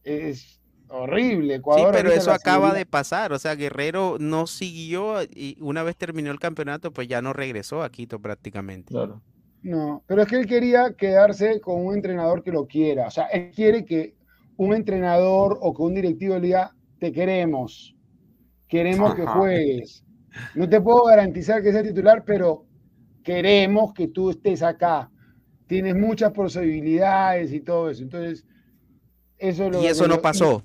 Es 0.03 0.59
horrible, 0.89 1.53
Sí, 1.55 1.59
Ecuador. 1.59 1.91
pero 1.91 2.09
ahorita 2.09 2.21
eso 2.21 2.31
acaba 2.31 2.67
seguridad- 2.67 2.75
de 2.79 2.85
pasar. 2.85 3.33
O 3.33 3.39
sea, 3.39 3.55
Guerrero 3.55 4.17
no 4.19 4.47
siguió 4.47 5.21
y 5.23 5.57
una 5.61 5.83
vez 5.83 5.95
terminó 5.95 6.31
el 6.31 6.39
campeonato, 6.39 6.91
pues 6.91 7.07
ya 7.07 7.21
no 7.21 7.33
regresó 7.33 7.83
a 7.83 7.89
Quito 7.91 8.19
prácticamente. 8.19 8.93
Claro. 8.93 9.21
No, 9.61 10.03
pero 10.07 10.21
es 10.21 10.27
que 10.29 10.37
él 10.37 10.47
quería 10.47 10.93
quedarse 10.93 11.59
con 11.59 11.85
un 11.85 11.93
entrenador 11.93 12.43
que 12.43 12.51
lo 12.51 12.65
quiera. 12.65 13.07
O 13.07 13.11
sea, 13.11 13.25
él 13.25 13.51
quiere 13.53 13.83
que 13.83 14.15
un 14.55 14.73
entrenador 14.73 15.57
o 15.61 15.73
que 15.73 15.81
un 15.81 15.93
directivo 15.95 16.35
le 16.35 16.41
diga, 16.47 16.73
te 16.99 17.11
queremos, 17.11 17.95
queremos 18.67 19.15
que 19.15 19.25
juegues. 19.25 20.03
No 20.55 20.67
te 20.69 20.79
puedo 20.79 21.03
garantizar 21.05 21.61
que 21.61 21.71
sea 21.73 21.83
titular, 21.83 22.23
pero 22.25 22.65
queremos 23.23 23.93
que 23.93 24.07
tú 24.07 24.29
estés 24.29 24.63
acá. 24.63 25.09
Tienes 25.69 25.95
muchas 25.95 26.31
posibilidades 26.31 27.53
y 27.53 27.59
todo 27.59 27.91
eso. 27.91 28.01
Entonces, 28.01 28.43
eso 29.37 29.65
es 29.67 29.71
lo 29.71 29.83
Y 29.83 29.85
eso 29.85 30.07
no 30.07 30.19
pasó. 30.19 30.63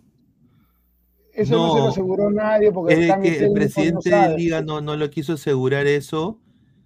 Eso 1.35 1.57
no, 1.57 1.75
se 1.75 1.79
lo 1.81 1.89
aseguró 1.89 2.31
nadie 2.31 2.73
porque 2.73 2.95
el 2.95 3.03
Es 3.03 3.09
cambio 3.11 3.31
que 3.31 3.37
el 3.37 3.43
técnico 3.43 3.55
no 3.55 3.61
presidente 3.61 4.11
de. 4.11 4.39
Liga 4.39 4.63
no, 4.63 4.81
no 4.81 4.97
lo 4.97 5.11
quiso 5.11 5.35
asegurar 5.35 5.87
eso. 5.87 6.41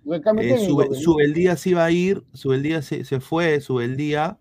El 0.05 0.15
Eh, 0.40 0.66
¿no? 0.66 0.95
Subeldía 0.95 1.57
se 1.57 1.70
iba 1.70 1.85
a 1.85 1.90
ir, 1.93 2.24
Subeldía 2.32 2.82
se, 2.82 3.05
se 3.05 3.20
fue, 3.20 3.61
Subeldía, 3.61 4.39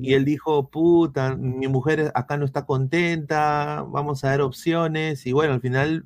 y 0.00 0.14
él 0.14 0.24
dijo, 0.24 0.70
puta, 0.70 1.36
mi 1.36 1.68
mujer 1.68 2.12
acá 2.14 2.38
no 2.38 2.46
está 2.46 2.64
contenta, 2.64 3.84
vamos 3.86 4.24
a 4.24 4.30
ver 4.30 4.40
opciones, 4.40 5.26
y 5.26 5.32
bueno, 5.32 5.52
al 5.52 5.60
final 5.60 6.04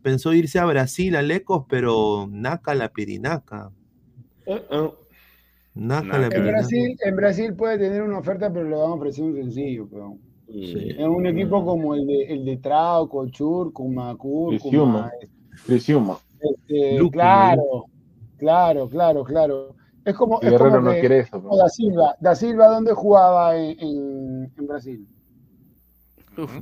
pensó 0.00 0.32
irse 0.32 0.58
a 0.58 0.64
Brasil, 0.64 1.16
a 1.16 1.22
Lecos, 1.22 1.66
pero 1.68 2.28
naca 2.30 2.74
la 2.74 2.88
pirinaca, 2.92 3.72
Eh, 4.46 4.64
eh. 4.70 4.90
Nada 5.76 6.26
En. 6.32 6.46
Brasil, 6.46 6.96
en 7.04 7.16
Brasil 7.16 7.54
puede 7.54 7.78
tener 7.78 8.02
una 8.02 8.18
oferta, 8.18 8.50
pero 8.52 8.68
le 8.68 8.74
van 8.76 8.90
a 8.90 8.94
ofrecer 8.94 9.24
un 9.24 9.34
sencillo. 9.34 9.86
Pero. 9.90 10.16
Sí. 10.48 10.90
Es 10.98 11.06
un 11.06 11.26
equipo 11.26 11.64
como 11.64 11.94
el 11.94 12.06
de, 12.06 12.22
el 12.32 12.44
de 12.44 12.56
Trauco, 12.56 13.28
Churcuma, 13.28 14.16
Cúrcuma. 14.16 14.58
Criciúma. 14.58 15.10
Criciúma. 15.66 16.18
este, 16.40 17.10
claro, 17.10 17.84
claro, 18.38 18.88
claro, 18.88 19.24
claro. 19.24 19.74
Es 20.04 20.14
como, 20.14 20.40
es 20.40 20.50
Guerrero 20.50 20.70
como 20.70 20.82
no 20.82 20.90
que- 20.92 21.00
quiere 21.00 21.18
eso. 21.20 21.40
Da 21.58 21.68
Silva. 21.68 22.14
Da 22.20 22.34
Silva, 22.36 22.68
¿dónde 22.68 22.92
jugaba 22.94 23.56
en, 23.56 23.76
en- 23.80 24.52
en 24.56 24.66
Brasil? 24.66 25.08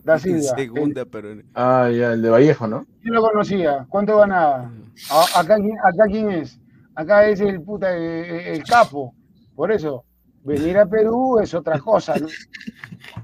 Da 0.03 0.15
En 0.15 0.21
Silva. 0.21 0.57
segunda, 0.57 1.05
pero 1.05 1.29
Ah, 1.53 1.91
ya, 1.91 2.13
el 2.15 2.23
de 2.23 2.31
Vallejo, 2.31 2.67
¿no? 2.67 2.85
¿Quién 3.03 3.15
lo 3.15 3.21
conocía? 3.23 3.87
¿Cuánto 3.91 4.17
ganaba? 4.19 4.71
A- 5.11 5.41
Acá, 5.41 5.57
quién- 5.57 5.79
acá 5.79 6.05
quién 6.09 6.31
es? 6.31 6.59
Acá 6.97 7.27
es 7.29 7.41
el 7.41 7.61
puta, 7.63 7.97
eh, 7.97 8.55
el, 8.55 8.63
capo. 8.65 9.15
Por 9.55 9.73
eso, 9.73 10.05
venir 10.45 10.79
a 10.79 10.87
Perú 10.87 11.39
es 11.41 11.53
otra 11.55 11.79
cosa, 11.79 12.15
¿no? 12.17 12.27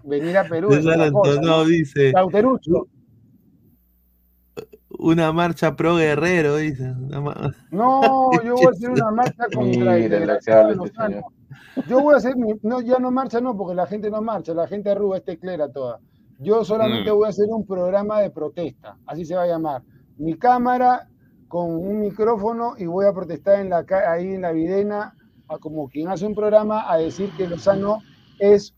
Venir 0.05 0.37
a 0.39 0.45
Perú 0.45 0.73
es 0.73 0.85
otra 0.87 1.11
cosa. 1.13 1.41
¿no? 1.41 1.65
dice, 1.65 2.13
Cauterucho. 2.13 2.87
una 4.99 5.33
marcha 5.33 5.75
pro 5.77 5.97
guerrero, 5.97 6.57
dice. 6.57 6.93
No, 7.71 8.31
yo 8.45 8.55
voy 8.55 8.67
a 8.67 8.71
hacer 8.71 8.91
una 8.91 9.11
marcha 9.11 9.45
contra 9.55 9.97
el 9.97 10.11
desgraciado 10.11 10.85
este. 10.85 11.23
Yo 11.87 12.01
voy 12.01 12.15
a 12.15 12.17
hacer, 12.19 12.37
mi- 12.37 12.55
no, 12.63 12.81
ya 12.81 12.99
no 12.99 13.11
marcha, 13.11 13.41
no, 13.41 13.57
porque 13.57 13.75
la 13.75 13.87
gente 13.87 14.11
no 14.11 14.21
marcha, 14.21 14.53
la 14.53 14.67
gente 14.67 14.91
arruga 14.91 15.19
este 15.19 15.39
clera 15.39 15.71
toda. 15.71 16.01
Yo 16.39 16.65
solamente 16.65 17.11
Mm. 17.13 17.15
voy 17.17 17.27
a 17.27 17.29
hacer 17.29 17.47
un 17.49 17.67
programa 17.67 18.21
de 18.21 18.31
protesta, 18.31 18.97
así 19.07 19.25
se 19.25 19.35
va 19.37 19.43
a 19.43 19.47
llamar. 19.47 19.83
Mi 20.17 20.35
cámara 20.37 21.09
con 21.51 21.73
un 21.73 21.99
micrófono 22.01 22.75
y 22.79 22.87
voy 22.87 23.07
a 23.07 23.13
protestar 23.13 23.61
en 23.61 23.71
la, 23.71 23.85
ahí 24.09 24.35
en 24.35 24.43
la 24.43 24.53
videna, 24.53 25.17
a 25.49 25.59
como 25.59 25.89
quien 25.89 26.07
hace 26.09 26.25
un 26.25 26.35
programa, 26.37 26.91
a 26.91 26.97
decir 26.97 27.29
que 27.37 27.49
Lozano 27.49 27.99
es 28.39 28.73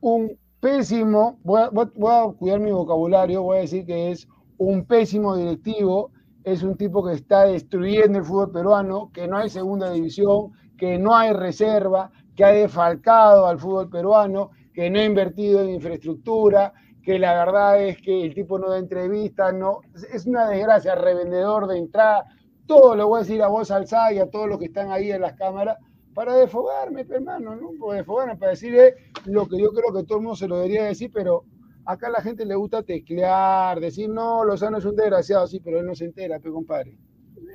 un 0.00 0.32
pésimo, 0.60 1.38
voy 1.44 1.62
a- 1.62 1.70
voy 1.70 2.12
a 2.12 2.32
cuidar 2.36 2.58
mi 2.58 2.72
vocabulario, 2.72 3.42
voy 3.44 3.58
a 3.58 3.60
decir 3.60 3.86
que 3.86 4.10
es 4.10 4.26
un 4.58 4.84
pésimo 4.86 5.36
directivo, 5.36 6.10
es 6.42 6.64
un 6.64 6.76
tipo 6.76 7.04
que 7.06 7.14
está 7.14 7.44
destruyendo 7.44 8.18
el 8.18 8.24
fútbol 8.24 8.50
peruano, 8.50 9.10
que 9.12 9.28
no 9.28 9.36
hay 9.38 9.48
segunda 9.48 9.92
división, 9.92 10.50
que 10.76 10.98
no 10.98 11.14
hay 11.16 11.32
reserva, 11.32 12.10
que 12.34 12.44
ha 12.44 12.48
defalcado 12.50 13.46
al 13.46 13.60
fútbol 13.60 13.88
peruano, 13.88 14.50
que 14.74 14.90
no 14.90 14.98
ha 14.98 15.04
invertido 15.04 15.60
en 15.62 15.70
infraestructura, 15.70 16.72
que 17.06 17.20
la 17.20 17.34
verdad 17.34 17.80
es 17.80 18.02
que 18.02 18.24
el 18.24 18.34
tipo 18.34 18.58
no 18.58 18.68
da 18.68 18.78
entrevistas, 18.78 19.54
no, 19.54 19.80
es 20.12 20.26
una 20.26 20.48
desgracia, 20.48 20.96
revendedor 20.96 21.68
de 21.68 21.78
entrada, 21.78 22.24
todo 22.66 22.96
lo 22.96 23.06
voy 23.06 23.18
a 23.18 23.22
decir 23.22 23.40
a 23.44 23.46
voz 23.46 23.70
alzada 23.70 24.12
y 24.12 24.18
a 24.18 24.28
todos 24.28 24.48
los 24.48 24.58
que 24.58 24.64
están 24.64 24.90
ahí 24.90 25.12
en 25.12 25.20
las 25.20 25.34
cámaras, 25.34 25.78
para 26.14 26.34
desfogarme, 26.34 27.06
hermano, 27.08 27.54
¿no? 27.54 27.70
Para 27.78 27.98
desfogarme, 27.98 28.36
para 28.36 28.50
decirle 28.50 28.96
lo 29.24 29.46
que 29.46 29.56
yo 29.56 29.70
creo 29.70 29.94
que 29.94 30.02
todo 30.02 30.18
el 30.18 30.24
mundo 30.24 30.34
se 30.34 30.48
lo 30.48 30.56
debería 30.56 30.82
decir, 30.82 31.12
pero 31.14 31.44
acá 31.84 32.08
a 32.08 32.10
la 32.10 32.22
gente 32.22 32.44
le 32.44 32.56
gusta 32.56 32.82
teclear, 32.82 33.78
decir, 33.78 34.08
no, 34.08 34.44
Lozano 34.44 34.78
es 34.78 34.84
un 34.84 34.96
desgraciado, 34.96 35.46
sí, 35.46 35.60
pero 35.60 35.78
él 35.78 35.86
no 35.86 35.94
se 35.94 36.06
entera, 36.06 36.40
pe, 36.40 36.50
compadre. 36.50 36.98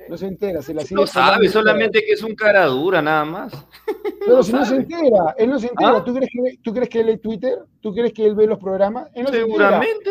No 0.08 0.16
se 0.16 0.26
entera, 0.26 0.62
se 0.62 0.74
la 0.74 0.82
sigue 0.82 1.00
No 1.00 1.06
sabe, 1.06 1.48
solamente 1.48 2.04
que 2.04 2.12
es 2.12 2.22
un 2.22 2.34
cara 2.34 2.66
dura, 2.66 3.00
nada 3.02 3.24
más. 3.24 3.52
Pero 4.20 4.36
no 4.36 4.42
si 4.42 4.52
no 4.52 4.64
se 4.64 4.76
entera, 4.76 5.34
él 5.38 5.50
no 5.50 5.58
se 5.58 5.68
entera. 5.68 5.96
¿Ah? 5.98 6.04
¿Tú, 6.04 6.14
crees 6.14 6.30
que, 6.30 6.58
¿Tú 6.62 6.72
crees 6.72 6.88
que 6.88 7.00
él 7.00 7.06
lee 7.06 7.18
Twitter? 7.18 7.58
¿Tú 7.80 7.92
crees 7.94 8.12
que 8.12 8.24
él 8.26 8.34
ve 8.34 8.46
los 8.46 8.58
programas? 8.58 9.08
Él 9.14 9.24
no 9.24 9.30
se. 9.30 9.36
Seguramente. 9.40 10.10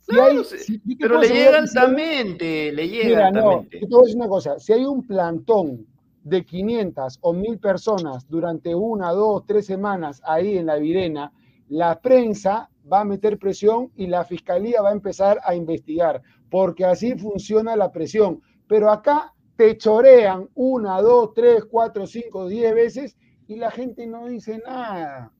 Si 0.00 0.18
hay- 0.18 0.44
si- 0.44 0.78
Pero 0.98 1.20
le 1.20 1.28
llega 1.28 1.58
altamente, 1.58 2.70
le 2.72 2.88
llega 2.88 3.08
Mira, 3.08 3.30
no, 3.32 3.40
altamente. 3.40 3.80
yo 3.80 3.88
te 3.88 3.94
voy 3.94 4.00
a 4.02 4.04
decir 4.04 4.16
una 4.16 4.28
cosa. 4.28 4.58
Si 4.58 4.72
hay 4.72 4.84
un 4.84 5.06
plantón 5.06 5.86
de 6.22 6.44
500 6.44 7.18
o 7.22 7.32
1000 7.32 7.58
personas 7.58 8.28
durante 8.28 8.74
una, 8.74 9.10
dos, 9.12 9.44
tres 9.46 9.66
semanas 9.66 10.20
ahí 10.24 10.58
en 10.58 10.66
la 10.66 10.76
Virena, 10.76 11.32
la 11.68 12.00
prensa 12.00 12.70
va 12.90 13.00
a 13.00 13.04
meter 13.04 13.36
presión 13.38 13.90
y 13.96 14.06
la 14.06 14.24
fiscalía 14.24 14.80
va 14.80 14.90
a 14.90 14.92
empezar 14.92 15.40
a 15.44 15.54
investigar, 15.56 16.22
porque 16.50 16.84
así 16.84 17.16
funciona 17.18 17.74
la 17.74 17.90
presión. 17.90 18.40
Pero 18.68 18.90
acá 18.90 19.32
te 19.56 19.76
chorean 19.76 20.48
una, 20.54 21.00
dos, 21.00 21.32
tres, 21.34 21.64
cuatro, 21.64 22.06
cinco, 22.06 22.48
diez 22.48 22.74
veces 22.74 23.16
y 23.46 23.56
la 23.56 23.70
gente 23.70 24.06
no 24.06 24.26
dice 24.26 24.58
nada. 24.64 25.32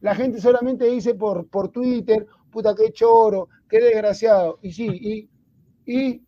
La 0.00 0.14
gente 0.14 0.40
solamente 0.40 0.84
dice 0.86 1.14
por, 1.14 1.48
por 1.48 1.70
Twitter, 1.70 2.26
puta, 2.50 2.74
qué 2.74 2.92
choro, 2.92 3.48
qué 3.68 3.80
desgraciado. 3.80 4.58
Y 4.62 4.72
sí, 4.72 4.86
y, 4.90 5.30
y 5.86 6.22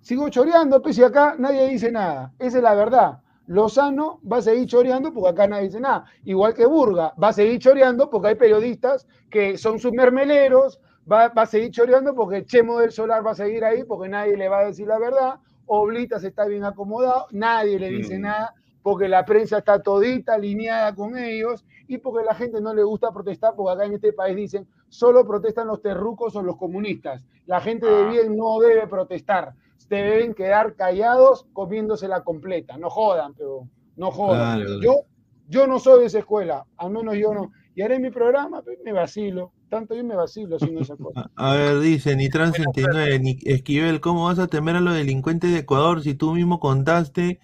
sigo 0.00 0.28
choreando, 0.28 0.82
pues 0.82 0.96
si 0.96 1.02
acá 1.02 1.36
nadie 1.38 1.68
dice 1.68 1.90
nada. 1.90 2.32
Esa 2.38 2.58
es 2.58 2.62
la 2.62 2.74
verdad. 2.74 3.18
Lozano 3.46 4.20
va 4.30 4.38
a 4.38 4.42
seguir 4.42 4.66
choreando 4.66 5.12
porque 5.12 5.30
acá 5.30 5.46
nadie 5.46 5.64
dice 5.64 5.80
nada. 5.80 6.04
Igual 6.24 6.54
que 6.54 6.66
Burga, 6.66 7.14
va 7.22 7.28
a 7.28 7.32
seguir 7.32 7.58
choreando 7.58 8.08
porque 8.10 8.28
hay 8.28 8.34
periodistas 8.36 9.06
que 9.30 9.58
son 9.58 9.78
sus 9.78 9.92
mermeleros, 9.92 10.80
va, 11.10 11.28
va 11.28 11.42
a 11.42 11.46
seguir 11.46 11.70
choreando 11.70 12.14
porque 12.14 12.44
Chemo 12.44 12.78
del 12.78 12.92
Solar 12.92 13.26
va 13.26 13.32
a 13.32 13.34
seguir 13.34 13.64
ahí 13.64 13.84
porque 13.84 14.08
nadie 14.08 14.36
le 14.36 14.48
va 14.48 14.60
a 14.60 14.64
decir 14.66 14.86
la 14.86 14.98
verdad. 14.98 15.40
Oblitas 15.66 16.24
está 16.24 16.46
bien 16.46 16.64
acomodado, 16.64 17.26
nadie 17.30 17.78
le 17.78 17.88
dice 17.90 18.18
Mm. 18.18 18.22
nada 18.22 18.54
porque 18.82 19.08
la 19.08 19.24
prensa 19.24 19.58
está 19.58 19.82
todita 19.82 20.34
alineada 20.34 20.94
con 20.94 21.16
ellos 21.16 21.64
y 21.88 21.98
porque 21.98 22.24
la 22.24 22.34
gente 22.34 22.60
no 22.60 22.74
le 22.74 22.82
gusta 22.82 23.10
protestar 23.12 23.54
porque 23.56 23.72
acá 23.72 23.86
en 23.86 23.94
este 23.94 24.12
país 24.12 24.36
dicen 24.36 24.66
solo 24.88 25.26
protestan 25.26 25.66
los 25.68 25.80
terrucos 25.80 26.36
o 26.36 26.42
los 26.42 26.56
comunistas. 26.56 27.24
La 27.46 27.60
gente 27.60 27.86
de 27.86 28.04
Ah. 28.04 28.08
bien 28.10 28.36
no 28.36 28.58
debe 28.60 28.86
protestar 28.86 29.54
se 29.76 29.96
deben 29.96 30.32
quedar 30.34 30.74
callados 30.76 31.46
comiéndosela 31.52 32.22
completa. 32.24 32.78
No 32.78 32.88
jodan, 32.88 33.34
pero 33.34 33.68
no 33.96 34.10
jodan. 34.10 34.62
Yo, 34.80 35.02
yo 35.48 35.66
no 35.66 35.78
soy 35.78 36.00
de 36.00 36.06
esa 36.06 36.20
escuela, 36.20 36.64
al 36.78 36.90
menos 36.90 37.16
yo 37.16 37.34
no. 37.34 37.52
Y 37.74 37.82
haré 37.82 37.98
mi 37.98 38.10
programa, 38.10 38.62
me 38.82 38.92
vacilo. 38.92 39.52
Tanto 39.74 39.94
yo 39.96 40.04
me 40.04 40.14
vacilo 40.14 40.56
haciendo 40.56 40.80
esa 40.82 40.96
cosa. 40.96 41.28
A 41.36 41.54
ver, 41.54 41.80
dice 41.80 42.14
Nitran 42.16 42.52
69, 42.52 43.18
Ni- 43.18 43.38
Esquivel, 43.44 44.00
¿cómo 44.00 44.26
vas 44.26 44.38
a 44.38 44.46
temer 44.46 44.76
a 44.76 44.80
los 44.80 44.94
delincuentes 44.94 45.50
de 45.52 45.58
Ecuador 45.58 46.02
si 46.02 46.14
tú 46.14 46.32
mismo 46.32 46.60
contaste 46.60 47.40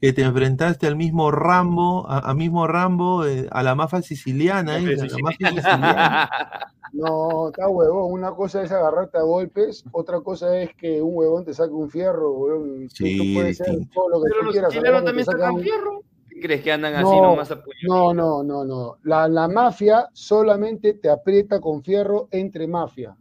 que 0.00 0.12
te 0.12 0.22
enfrentaste 0.22 0.86
al 0.86 0.96
mismo 0.96 1.30
Rambo, 1.30 2.06
a, 2.08 2.18
a 2.30 2.34
mismo 2.34 2.66
Rambo, 2.66 3.24
eh, 3.26 3.48
a 3.50 3.62
la 3.62 3.74
mafia 3.74 4.02
siciliana, 4.02 4.76
a 4.76 4.80
la 4.80 5.18
mafia 5.22 5.50
siciliana? 5.50 6.30
No, 6.92 7.48
está 7.48 7.66
huevón. 7.68 8.12
Una 8.12 8.30
cosa 8.30 8.62
es 8.62 8.70
agarrarte 8.70 9.18
a 9.18 9.22
golpes, 9.22 9.84
otra 9.90 10.20
cosa 10.20 10.56
es 10.60 10.70
que 10.76 11.02
un 11.02 11.10
huevón 11.16 11.44
te 11.44 11.52
saque 11.52 11.72
un 11.72 11.90
fierro, 11.90 12.30
huevón. 12.34 12.82
Tú- 12.86 12.86
tú 12.86 13.04
Sí, 13.04 13.34
puedes 13.34 13.56
ser 13.56 13.66
todo 13.92 14.08
lo 14.10 14.22
que 14.22 14.28
Pero 14.28 14.38
tú 14.38 14.44
los 14.44 14.52
quieras. 14.52 14.72
te 14.72 14.80
también 14.80 15.24
sacan 15.24 15.40
sacan 15.40 15.54
un- 15.56 15.60
fierro. 15.62 16.02
Crees 16.40 16.62
que 16.62 16.72
andan 16.72 16.94
así 16.94 17.20
No, 17.20 17.20
nomás? 17.20 17.50
No, 17.82 18.14
no, 18.14 18.42
no, 18.42 18.64
no. 18.64 18.96
La, 19.04 19.28
la 19.28 19.48
mafia 19.48 20.08
solamente 20.12 20.94
te 20.94 21.10
aprieta 21.10 21.60
con 21.60 21.82
fierro 21.82 22.28
entre 22.30 22.66
mafia. 22.66 23.16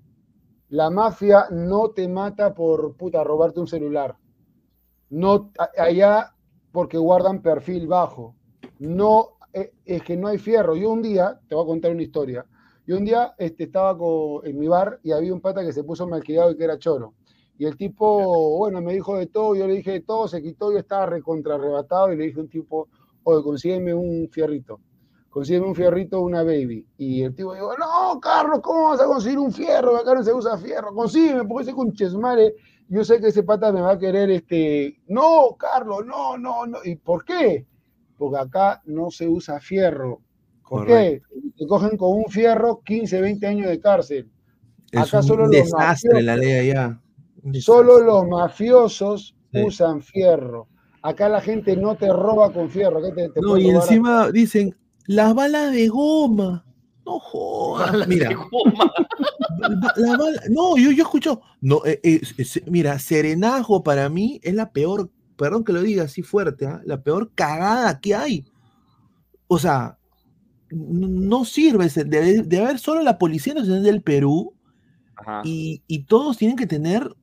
La 0.69 0.90
mafia 0.90 1.48
no 1.52 1.90
te 1.91 2.07
mata 2.07 2.53
por 2.53 2.95
puta 2.98 3.23
robarte 3.23 3.60
un 3.61 3.68
celular. 3.68 4.15
No, 5.10 5.52
allá 5.77 6.34
porque 6.72 6.98
guardan 6.98 7.41
perfil 7.41 7.88
bajo. 7.88 8.35
No, 8.80 9.38
eh, 9.53 9.73
es 9.85 10.03
que 10.03 10.18
no 10.18 10.27
hay 10.27 10.38
fierro. 10.38 10.76
Yo 10.76 10.91
un 10.91 11.02
día, 11.02 11.40
te 11.48 11.56
voy 11.56 11.64
a 11.64 11.68
contar 11.68 11.91
una 11.91 12.02
historia. 12.03 12.45
Yo 12.85 12.98
un 12.98 13.06
día 13.06 13.34
este, 13.38 13.65
estaba 13.65 13.98
con- 13.98 14.45
en 14.45 14.60
mi 14.60 14.68
bar 14.68 14.99
y 15.03 15.11
había 15.11 15.34
un 15.34 15.41
pata 15.41 15.64
que 15.64 15.73
se 15.73 15.84
puso 15.84 16.07
malcriado 16.07 16.52
y 16.52 16.57
que 16.57 16.64
era 16.65 16.77
choro. 16.80 17.14
Y 17.57 17.65
el 17.65 17.77
tipo, 17.77 18.57
bueno, 18.57 18.81
me 18.81 18.94
dijo 18.94 19.15
de 19.18 19.27
todo, 19.27 19.56
yo 19.56 19.68
le 19.68 19.76
dije 19.76 19.91
de 19.91 20.02
todo, 20.02 20.27
se 20.27 20.41
quitó, 20.41 20.72
yo 20.72 20.80
estaba 20.80 21.06
recontra 21.06 21.56
arrebatado 21.56 22.11
y 22.11 22.18
le 22.18 22.26
dije 22.26 22.40
a 22.40 22.44
un 22.44 22.49
tipo, 22.49 22.90
oye, 23.24 23.44
consígueme 23.44 23.94
un 23.94 24.28
fierrito, 24.32 24.80
consígueme 25.30 25.68
un 25.68 25.76
fierrito, 25.76 26.22
una 26.22 26.44
baby. 26.44 26.86
Y 26.98 27.24
el 27.24 27.36
tipo 27.36 27.54
dijo, 27.54 27.74
no, 27.78 28.20
Carlos, 28.20 28.60
¿cómo 28.62 28.90
vas 28.90 29.02
a 29.02 29.06
conseguir 29.06 29.40
un 29.40 29.52
fierro? 29.52 29.95
Acá 29.98 30.14
no 30.16 30.24
se 30.24 30.34
usa 30.34 30.58
fierro, 30.58 30.94
consígueme, 30.94 31.45
porque 31.45 31.64
ese 31.64 31.74
con 31.74 31.94
chesmare, 31.94 32.54
yo 32.90 33.04
sé 33.04 33.20
que 33.20 33.28
ese 33.28 33.44
pata 33.44 33.72
me 33.72 33.82
va 33.82 33.91
a 33.91 34.00
querer, 34.00 34.30
este, 34.32 35.00
no, 35.08 35.56
Carlos, 35.58 36.06
no, 36.06 36.38
no, 36.38 36.66
no. 36.68 36.78
¿Y 36.84 36.95
por 36.98 37.24
qué? 37.26 37.66
Porque 38.18 38.38
acá 38.38 38.82
no 38.86 39.10
se 39.10 39.28
usa 39.28 39.60
fierro. 39.60 40.22
¿Por 40.68 40.88
qué? 40.88 41.22
Te 41.58 41.68
cogen 41.68 41.98
con 41.98 42.18
un 42.18 42.26
fierro 42.26 42.82
15, 42.84 43.22
20 43.22 43.45
años 43.48 43.68
de 43.70 43.80
cárcel. 43.80 44.32
Es 44.91 45.02
Acá 45.14 45.22
solo 45.22 45.44
un 45.45 45.52
los 45.52 45.62
desastre 45.62 46.22
la 46.24 46.36
mafiosos- 46.36 46.40
ley 46.40 46.70
allá. 46.72 47.00
Solo 47.60 48.00
los 48.00 48.28
mafiosos 48.28 49.36
Sí. 49.52 49.62
usan 49.64 50.02
fierro. 50.02 50.68
Acá 51.04 51.28
la 51.30 51.42
gente 51.42 51.76
no 51.76 51.96
te 51.96 52.08
roba 52.12 52.52
con 52.52 52.70
fierro. 52.70 52.98
acá 53.00 53.14
te- 53.14 53.30
te 53.30 53.42
No, 53.42 53.58
y 53.58 53.70
encima 53.70 54.32
dicen, 54.32 54.76
las 55.06 55.36
balas 55.36 55.72
de 55.74 55.88
goma. 55.90 56.66
No 57.06 57.20
jodas. 57.20 57.92
Balas 57.92 58.08
Mira, 58.08 58.30
de 58.30 58.36
goma. 58.36 58.94
ba- 59.60 59.94
la 59.98 60.18
bala- 60.18 60.42
no, 60.50 60.78
yo, 60.78 60.92
yo 60.92 61.04
escucho, 61.04 61.42
no, 61.62 61.82
eh, 61.86 62.00
eh, 62.04 62.22
es- 62.38 62.62
mira, 62.68 62.98
serenajo 63.00 63.84
para 63.84 64.08
mí 64.10 64.40
es 64.44 64.54
la 64.54 64.72
peor, 64.72 65.10
perdón 65.36 65.66
que 65.66 65.74
lo 65.74 65.82
diga 65.82 66.04
así 66.04 66.22
fuerte, 66.22 66.66
¿ah? 66.68 66.82
la 66.86 67.02
peor 67.04 67.32
cagada 67.36 68.00
que 68.00 68.16
hay. 68.16 68.46
O 69.48 69.60
sea, 69.60 69.98
no 70.72 71.44
sirve, 71.44 71.88
debe, 71.90 72.44
de 72.44 72.60
haber 72.62 72.80
solo 72.80 73.02
la 73.02 73.18
Policía 73.18 73.54
Nacional 73.54 73.84
del 73.84 74.02
Perú 74.02 74.54
Ajá. 75.18 75.42
y, 75.44 75.84
y 75.88 76.06
todos 76.06 76.38
tienen 76.38 76.56
que 76.58 76.66
tener 76.66 77.14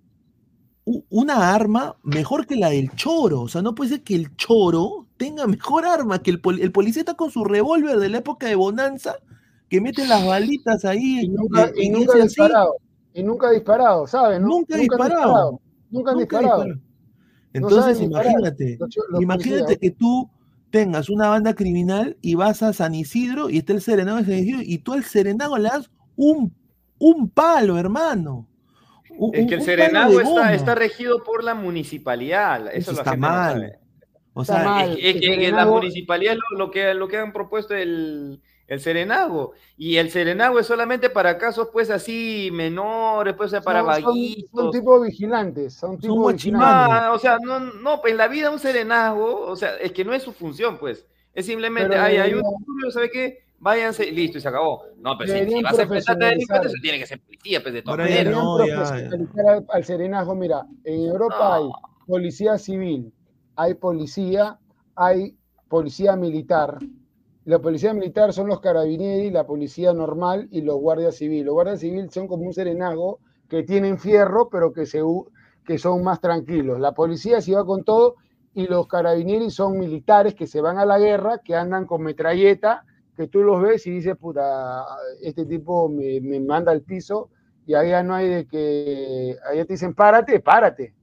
una 1.10 1.54
arma 1.54 1.96
mejor 2.02 2.46
que 2.46 2.56
la 2.56 2.70
del 2.70 2.90
choro. 2.94 3.42
O 3.42 3.48
sea, 3.48 3.62
no 3.62 3.74
puede 3.74 3.90
ser 3.90 4.02
que 4.02 4.14
el 4.14 4.34
choro 4.36 5.06
tenga 5.16 5.46
mejor 5.46 5.84
arma 5.86 6.22
que 6.22 6.30
el, 6.30 6.40
poli- 6.40 6.62
el 6.62 6.72
policía 6.72 7.00
está 7.02 7.14
con 7.14 7.30
su 7.30 7.44
revólver 7.44 7.98
de 7.98 8.08
la 8.08 8.18
época 8.18 8.46
de 8.46 8.54
Bonanza, 8.54 9.16
que 9.68 9.80
mete 9.80 10.06
las 10.06 10.26
balitas 10.26 10.84
ahí. 10.84 11.20
Y 11.24 11.28
nunca, 11.28 11.70
y 11.76 11.86
y 11.86 11.90
nunca 11.90 12.12
así. 12.14 12.22
disparado. 12.22 12.74
Y 13.12 13.22
nunca 13.22 13.48
ha 13.48 13.50
disparado, 13.52 14.06
¿sabes? 14.06 14.40
Nunca 14.40 14.74
ha 14.74 14.78
han 14.78 14.80
disparado. 14.82 15.60
Nunca 15.90 16.12
Nunca 16.12 16.12
ha 16.12 16.14
disparado. 16.16 16.64
disparado. 16.64 16.80
Entonces, 17.52 18.00
imagínate, 18.00 18.76
Los 18.78 18.88
cho- 18.90 19.02
los 19.10 19.22
imagínate 19.22 19.62
policías. 19.64 19.78
que 19.80 19.90
tú 19.90 20.30
tengas 20.70 21.10
una 21.10 21.28
banda 21.28 21.54
criminal 21.54 22.16
y 22.22 22.36
vas 22.36 22.62
a 22.62 22.72
San 22.72 22.94
Isidro 22.94 23.50
y 23.50 23.58
está 23.58 23.72
el 23.72 23.80
serenado 23.82 24.18
de 24.18 24.24
San 24.24 24.34
Isidro 24.34 24.60
y 24.62 24.78
tú 24.78 24.92
al 24.92 25.02
serenado 25.04 25.58
le 25.58 25.68
das 25.68 25.90
un, 26.16 26.54
un 26.98 27.28
palo, 27.28 27.76
hermano. 27.76 28.46
Un- 29.16 29.34
Es 29.34 29.46
que 29.48 29.54
el 29.54 29.62
Serenazgo 29.62 30.20
está, 30.20 30.54
está 30.54 30.74
regido 30.74 31.22
por 31.24 31.44
la 31.44 31.54
municipalidad. 31.54 32.68
Eso, 32.68 32.92
Eso 32.92 33.00
está 33.00 33.12
no 33.16 33.20
mal. 33.20 33.52
sabe. 33.54 33.78
O 34.32 34.42
Está 34.42 34.54
sea, 34.56 34.64
mal. 34.64 34.90
Es 34.92 34.96
que, 34.98 35.10
es 35.10 35.20
que 35.38 35.48
en 35.48 35.56
la 35.56 35.66
municipalidad 35.66 36.34
es 36.34 36.38
lo, 36.52 36.58
lo 36.58 36.70
que, 36.70 36.94
lo 36.94 37.08
que 37.08 37.16
han 37.18 37.32
propuesto 37.32 37.74
el, 37.74 38.40
el 38.68 38.80
Serenazgo. 38.80 39.52
Y 39.76 39.96
el 39.96 40.10
Serenazgo 40.10 40.60
es 40.60 40.66
solamente 40.66 41.10
para 41.10 41.36
casos, 41.36 41.68
pues, 41.72 41.90
así 41.90 42.48
menores, 42.52 43.34
pues, 43.34 43.50
para 43.64 43.80
son, 43.82 43.94
son, 43.94 44.04
vaguitos. 44.04 44.50
son 44.52 44.70
tipo 44.70 45.00
vigilantes. 45.00 45.74
Son 45.74 45.98
tipo 45.98 46.14
guachimanes. 46.14 46.68
vigilantes. 46.68 47.02
Ah, 47.08 47.12
o 47.12 47.18
sea, 47.18 47.38
no, 47.42 47.58
no, 47.60 48.00
pues 48.00 48.12
en 48.12 48.18
la 48.18 48.28
vida 48.28 48.50
un 48.50 48.58
serenazgo, 48.60 49.46
o 49.46 49.56
sea, 49.56 49.76
es 49.76 49.92
que 49.92 50.04
no 50.04 50.14
es 50.14 50.22
su 50.22 50.32
función, 50.32 50.78
pues. 50.78 51.04
Es 51.34 51.46
simplemente, 51.46 51.90
Pero 51.90 52.02
hay, 52.02 52.16
hay 52.16 52.34
un 52.34 52.42
¿sabe 52.92 53.10
qué? 53.10 53.44
Váyanse, 53.60 54.10
listo, 54.10 54.38
y 54.38 54.40
se 54.40 54.48
acabó. 54.48 54.82
No, 54.98 55.16
pero 55.18 55.32
si, 55.32 55.62
vas 55.62 55.78
a 55.78 55.82
enfrentarte 55.82 55.82
a 55.82 55.86
profesionalizar. 55.86 56.60
delincuentes, 56.62 56.82
tiene 56.82 56.98
que 56.98 57.06
ser 57.06 57.20
policía, 57.20 57.62
pues, 57.62 57.74
de 57.74 57.82
todas 57.82 57.98
maneras. 57.98 58.32
No, 58.32 58.56
al, 58.56 59.66
al 59.68 59.84
serenazgo. 59.84 60.34
Mira, 60.34 60.66
en 60.84 61.00
Europa 61.06 61.36
No. 61.38 61.52
hay 61.54 61.70
policía 62.06 62.58
civil, 62.58 63.12
hay 63.56 63.74
policía, 63.74 64.58
hay 64.96 65.36
policía 65.68 66.16
militar. 66.16 66.78
La 67.44 67.58
policía 67.58 67.92
militar 67.92 68.32
son 68.32 68.48
los 68.48 68.60
carabinieri, 68.60 69.30
la 69.30 69.46
policía 69.46 69.92
normal 69.92 70.48
y 70.50 70.62
los 70.62 70.76
guardias 70.76 71.16
civiles. 71.16 71.44
Los 71.46 71.54
guardias 71.54 71.80
civiles 71.80 72.12
son 72.12 72.28
como 72.28 72.44
un 72.44 72.54
serenazgo 72.54 73.20
que 73.48 73.62
tienen 73.62 73.98
fierro, 73.98 74.48
pero 74.48 74.72
que, 74.72 74.86
se, 74.86 75.02
que 75.66 75.78
son 75.78 76.02
más 76.02 76.20
tranquilos. 76.20 76.80
La 76.80 76.92
policía 76.92 77.40
sí 77.40 77.52
va 77.52 77.64
con 77.66 77.84
todo 77.84 78.16
y 78.54 78.66
los 78.66 78.86
carabinieri 78.86 79.50
son 79.50 79.78
militares 79.78 80.34
que 80.34 80.46
se 80.46 80.60
van 80.60 80.78
a 80.78 80.86
la 80.86 80.98
guerra, 80.98 81.38
que 81.44 81.54
andan 81.54 81.86
con 81.86 82.02
metralleta, 82.02 82.84
que 83.20 83.28
tú 83.28 83.42
los 83.42 83.60
ves 83.60 83.86
y 83.86 83.90
dices, 83.90 84.16
puta, 84.16 84.82
este 85.20 85.44
tipo 85.44 85.90
me, 85.90 86.22
me 86.22 86.40
manda 86.40 86.72
al 86.72 86.80
piso 86.80 87.28
y 87.66 87.74
allá 87.74 88.02
no 88.02 88.14
hay 88.14 88.28
de 88.28 88.46
que, 88.46 89.36
allá 89.46 89.66
te 89.66 89.74
dicen, 89.74 89.94
párate, 89.94 90.40
párate. 90.40 90.94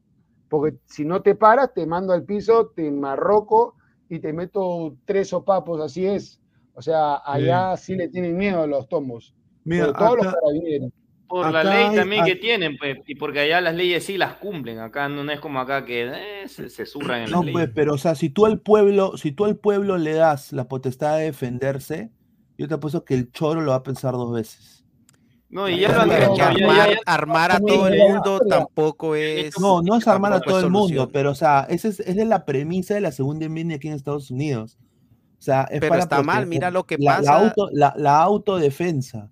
Porque 0.50 0.80
si 0.86 1.06
no 1.06 1.22
te 1.22 1.36
paras, 1.36 1.76
te 1.76 1.86
mando 1.86 2.14
al 2.14 2.24
piso, 2.24 2.72
te 2.76 2.88
enmarroco 2.88 3.76
y 4.10 4.18
te 4.18 4.34
meto 4.34 4.96
tres 5.06 5.28
sopapos, 5.30 5.80
así 5.80 6.08
es. 6.08 6.42
O 6.74 6.82
sea, 6.82 7.22
allá 7.24 7.78
sí, 7.78 7.96
le 7.96 8.08
tienen 8.08 8.36
miedo 8.36 8.64
a 8.64 8.68
los 8.68 8.90
tomos. 8.90 9.36
mira, 9.64 9.86
sobre 9.86 10.00
todo 10.00 10.16
los 10.16 10.34
carabineros. 10.34 10.92
Por 11.28 11.52
la 11.52 11.64
ley 11.64 11.86
hay- 11.90 11.96
también 11.96 12.24
que 12.26 12.36
tienen, 12.38 12.78
pues, 12.78 13.00
y 13.06 13.16
porque 13.16 13.40
allá 13.42 13.60
las 13.60 13.76
leyes 13.76 14.06
sí 14.06 14.18
las 14.18 14.36
cumplen. 14.36 14.80
Acá 14.80 15.10
no, 15.10 15.30
es 15.30 15.40
como 15.42 15.60
acá 15.60 15.84
que 15.86 16.10
eh, 16.44 16.48
se, 16.48 16.70
se 16.70 16.86
zurran 16.86 17.24
en 17.24 17.32
No, 17.32 17.44
las 17.44 17.52
pues, 17.52 17.66
leyes. 17.66 17.72
pero 17.76 17.94
o 17.96 17.98
sea, 17.98 18.16
si 18.16 18.30
tú 18.30 18.46
al 18.46 18.60
pueblo, 18.62 19.18
si 19.18 19.32
tú 19.34 19.44
al 19.46 19.58
pueblo 19.58 19.98
le 19.98 20.14
das 20.14 20.54
la 20.54 20.68
potestad 20.70 21.18
de 21.18 21.26
defenderse, 21.26 22.12
yo 22.58 22.68
te 22.68 22.74
apuesto 22.76 23.04
que 23.04 23.14
el 23.14 23.32
choro 23.32 23.62
lo 23.62 23.72
va 23.72 23.78
a 23.78 23.84
pensar 23.84 24.14
dos 24.14 24.34
veces. 24.34 24.86
No, 25.50 25.70
y 25.70 25.80
ya 25.80 25.90
lo 25.94 26.02
han 26.02 26.10
dicho. 26.10 26.36
ya- 26.36 26.48
armar, 26.50 26.90
ya- 26.90 26.98
armar 27.06 27.52
a 27.52 27.60
todo 27.60 27.88
el 27.88 27.98
mundo 28.00 28.40
tampoco 28.50 29.16
es. 29.16 29.58
No, 29.60 29.82
no 29.82 29.96
es 29.96 30.08
armar 30.08 30.34
a 30.34 30.42
todo 30.42 30.60
el 30.60 30.70
mundo, 30.70 31.10
pero 31.12 31.32
o 31.32 31.36
sea, 31.36 31.66
esa 31.70 31.88
es, 31.90 32.00
esa 32.02 32.22
es 32.22 32.28
la 32.28 32.46
premisa 32.46 32.94
de 32.96 33.02
la 33.02 33.12
segunda 33.12 33.46
enmienda 33.46 33.76
aquí 33.76 33.88
en 33.88 33.94
Estados 33.94 34.30
Unidos. 34.32 34.78
O 35.40 35.42
sea, 35.42 35.64
es 35.72 35.80
Pero 35.82 35.90
para 35.90 36.02
está 36.04 36.24
mal, 36.24 36.48
mira 36.48 36.72
lo 36.72 36.86
que 36.86 36.98
la, 37.00 37.12
la 37.12 37.18
pasa. 37.18 37.36
auto, 37.48 37.70
la, 37.72 37.94
la 37.98 38.22
autodefensa. 38.22 39.30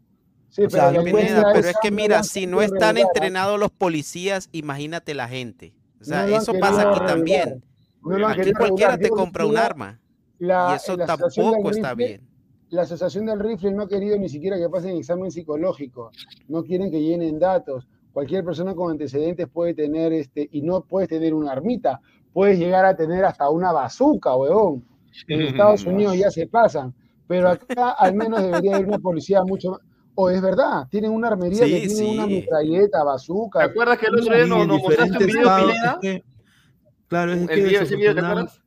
Sí, 0.55 0.63
O 0.63 0.69
sea, 0.69 0.89
Pineda, 1.03 1.51
pero 1.53 1.67
es 1.67 1.75
que 1.81 1.91
mira, 1.91 2.23
si 2.23 2.47
no 2.47 2.61
están 2.61 2.95
¿ah? 2.95 3.01
entrenados 3.01 3.59
los 3.59 3.71
policías, 3.71 4.47
imagínate 4.53 5.13
la 5.13 5.27
gente. 5.27 5.73
O 5.99 6.03
sea, 6.05 6.25
No 6.25 6.37
eso 6.37 6.53
pasa 6.53 6.81
aquí 6.81 6.89
regular. 6.99 7.07
también. 7.07 7.63
No 8.03 8.27
Aquí 8.27 8.53
cualquiera 8.53 8.91
regular. 8.91 8.99
te 8.99 9.09
compra 9.09 9.45
un 9.45 9.57
arma. 9.57 9.99
la- 10.39 10.69
Y 10.71 10.75
eso 10.75 10.95
tampoco 10.97 11.69
está 11.71 11.93
rifle- 11.93 11.95
bien. 11.97 12.21
La 12.69 12.83
Asociación 12.83 13.25
del 13.25 13.39
Rifle 13.39 13.71
no 13.71 13.83
ha 13.83 13.87
querido 13.89 14.17
ni 14.17 14.27
siquiera 14.29 14.57
que 14.57 14.69
pasen 14.69 14.95
examen 14.97 15.29
psicológico, 15.31 16.11
no 16.47 16.63
quieren 16.63 16.89
que 16.89 17.01
llenen 17.01 17.37
datos. 17.39 17.87
Cualquier 18.13 18.43
persona 18.45 18.73
con 18.75 18.91
antecedentes 18.91 19.47
puede 19.49 19.73
tener, 19.73 20.13
este, 20.13 20.47
y 20.51 20.61
no 20.61 20.81
puedes 20.81 21.09
tener 21.09 21.33
una 21.33 21.51
armita, 21.51 21.99
puedes 22.33 22.57
llegar 22.59 22.85
a 22.85 22.95
tener 22.95 23.23
hasta 23.25 23.49
una 23.49 23.71
bazuca, 23.73 24.35
huevón. 24.35 24.85
En 25.27 25.41
Estados 25.41 25.85
Unidos 25.85 26.17
ya 26.17 26.29
se 26.31 26.47
pasan, 26.47 26.93
pero 27.27 27.49
acá 27.49 27.91
al 27.91 28.13
menos 28.15 28.41
debería 28.41 28.75
haber 28.75 28.87
una 28.87 28.99
policía 28.99 29.43
mucho 29.43 29.71
más. 29.71 29.79
O 30.15 30.29
es 30.29 30.41
verdad, 30.41 30.87
tienen 30.89 31.11
una 31.11 31.27
armería 31.27 31.65
que 31.65 31.89
Sí, 31.89 31.95
tiene 31.95 32.11
una 32.13 32.25
metralleta, 32.27 32.99
¿Te 32.99 33.05
bazooka. 33.05 33.63
acuerdas 33.63 33.97
que 33.97 34.05
el 34.07 34.15
otro 34.19 34.33
día 34.35 34.45
nos, 34.45 34.67
mostraste 34.67 35.11
un 35.17 35.25
video, 35.25 35.41
estados, 35.41 35.71
Pineda? 35.71 35.91
es 35.91 35.99
que- 36.01 36.23
claro, 37.07 37.33
es 37.33 37.41
El 37.41 37.47
que 37.47 37.55
video, 37.55 37.81
ese 37.81 37.95
video, 37.95 38.15
¿te 38.15 38.21
desafortunadamente- 38.21 38.51
acuerdas? 38.51 38.61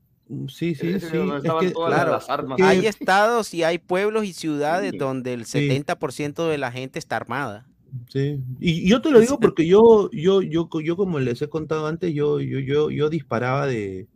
Sí, 0.55 0.75
sí, 0.75 0.75
sí. 0.75 0.89
Es 0.91 1.03
estaban 1.05 1.41
que, 1.67 1.71
todas 1.71 1.95
claro, 1.95 2.13
las 2.13 2.29
armas. 2.29 2.57
que- 2.59 2.63
Hay 2.63 2.87
estados 2.87 3.55
y 3.55 3.63
hay 3.65 3.79
pueblos 3.79 4.25
y 4.27 4.35
ciudades 4.35 4.91
Sí. 4.93 4.99
donde 4.99 5.33
el 5.33 5.47
Sí. 5.47 5.59
70% 5.59 6.47
de 6.49 6.59
la 6.59 6.71
gente 6.71 6.99
está 6.99 7.17
armada. 7.17 7.67
Sí. 8.11 8.39
Y 8.61 8.85
y 8.85 8.89
yo 8.91 9.01
te 9.01 9.11
lo 9.11 9.19
digo 9.21 9.41
porque 9.41 9.67
yo, 9.67 10.11
yo, 10.13 10.43
yo, 10.43 10.69
yo 10.85 10.97
como 10.99 11.19
les 11.19 11.41
he 11.41 11.49
contado 11.49 11.87
antes, 11.87 12.13
yo, 12.13 12.41
yo, 12.41 12.59
yo, 12.59 12.91
yo 12.91 13.09
disparaba 13.09 13.67
de, 13.67 14.07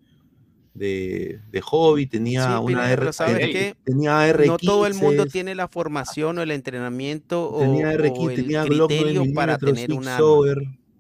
de, 0.74 1.40
de 1.50 1.60
hobby, 1.60 2.06
tenía 2.06 2.58
Sí, 2.58 2.64
una 2.64 2.90
R, 2.92 3.12
¿sabes 3.12 3.34
R- 3.40 3.52
qué? 3.52 3.76
tenía 3.84 4.28
R15, 4.28 4.46
No 4.46 4.58
todo 4.58 4.86
el 4.86 4.94
mundo 4.94 5.26
tiene 5.26 5.54
la 5.54 5.68
formación 5.68 6.38
o 6.38 6.42
el 6.42 6.50
entrenamiento 6.50 7.50
o, 7.50 7.58
tenía 7.58 7.92
o 7.92 7.94
R15, 7.94 8.34
el 8.34 8.36
tenía 8.42 8.64
Glock 8.64 8.90
9 8.90 9.10
criterio 9.10 9.34
para 9.34 9.58
tener 9.58 9.92
una 9.92 10.18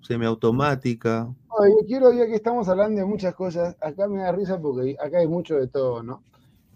semiautomática. 0.00 1.34
Yo 1.50 1.86
quiero, 1.86 2.12
ya 2.12 2.26
que 2.26 2.34
estamos 2.34 2.68
hablando 2.68 3.00
de 3.00 3.06
muchas 3.06 3.34
cosas, 3.34 3.76
acá 3.80 4.08
me 4.08 4.20
da 4.20 4.32
risa 4.32 4.60
porque 4.60 4.96
acá 4.98 5.18
hay 5.18 5.28
mucho 5.28 5.56
de 5.56 5.68
todo, 5.68 6.02
¿no? 6.02 6.22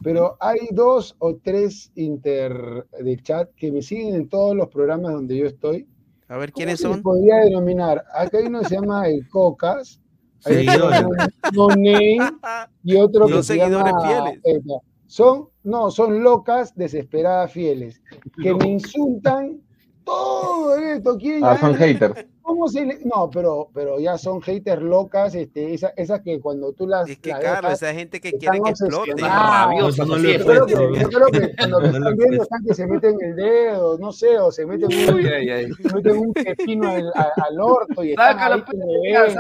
Pero 0.03 0.37
hay 0.41 0.59
dos 0.71 1.17
o 1.19 1.37
tres 1.37 1.91
inter 1.95 2.87
de 3.01 3.17
chat 3.23 3.51
que 3.57 3.73
me 3.73 3.83
siguen 3.83 4.15
en 4.15 4.29
todos 4.29 4.55
los 4.55 4.69
programas 4.69 5.13
donde 5.13 5.37
yo 5.37 5.47
estoy. 5.47 5.89
A 6.29 6.37
ver 6.37 6.53
¿Cómo 6.53 6.67
quiénes 6.67 6.81
son. 6.81 7.03
podría 7.03 7.37
denominar? 7.45 8.05
Acá 8.15 8.39
hay 8.39 8.47
uno 8.47 8.61
que 8.61 8.67
se 8.67 8.75
llama 8.77 9.09
el 9.09 9.29
Cocas, 9.29 10.01
que 10.47 10.55
Seguidores. 10.55 11.01
llama 11.03 11.29
No 11.53 11.69
Name, 11.69 12.19
y 12.85 12.97
otro 12.97 13.27
que 13.27 13.33
Los 13.35 13.47
se 13.47 13.55
seguidores 13.55 13.93
llama 13.93 14.31
fieles. 14.41 14.63
Son, 15.07 15.49
no, 15.63 15.91
son 15.91 16.23
locas, 16.23 16.75
desesperadas, 16.75 17.53
fieles, 17.53 18.03
que 18.43 18.55
me 18.55 18.69
insultan 18.69 19.61
todo 20.05 20.77
esto. 20.77 21.17
¿quién 21.19 21.45
Ah, 21.45 21.57
son 21.59 21.75
haters. 21.75 22.27
¿Cómo 22.47 22.69
se 22.69 22.87
le- 22.87 23.01
No, 23.05 23.29
pero, 23.29 23.69
pero 23.75 23.99
ya 23.99 24.17
son 24.17 24.41
haters 24.41 24.81
locas, 24.81 25.35
este, 25.35 25.75
esa- 25.75 25.93
esas 25.97 26.21
que 26.23 26.41
cuando 26.41 26.73
tú 26.73 26.87
las. 26.87 27.09
Es 27.09 27.19
que, 27.19 27.31
las 27.31 27.41
Carlos, 27.41 27.63
dejas, 27.73 27.83
esa 27.83 27.93
gente 27.93 28.21
que 28.21 28.31
quiere 28.35 28.61
que 28.63 28.71
explote. 28.71 29.11
obsesionadas. 29.13 29.67
Rabiosos, 29.67 30.07
no 30.07 30.15
así 30.15 30.23
lo. 30.23 30.31
Yo 30.33 30.45
creo, 30.47 30.67
que, 30.67 31.01
yo 31.01 31.09
creo 31.09 31.27
que 31.27 31.57
cuando 31.57 31.81
No 31.81 31.87
lo 31.91 31.97
están 31.99 32.17
viendo 32.17 32.43
están 32.45 32.65
que 32.65 32.75
se 32.75 32.87
meten 32.87 33.17
el 33.21 33.35
dedo, 33.35 33.99
no 33.99 34.13
sé, 34.13 34.39
o 34.39 34.53
se 34.53 34.65
meten 34.65 34.87
un, 34.97 35.15
Uy, 35.17 35.27
ay, 35.27 35.51
ay. 35.51 35.73
se 35.73 35.93
meten 35.95 36.19
un 36.19 36.33
pepino 36.33 36.89
al, 36.89 37.13
al 37.17 37.61
orto 37.61 38.05
y 38.05 38.15
Sácalo, 38.15 38.65
que 38.65 38.73
pues, 38.73 39.35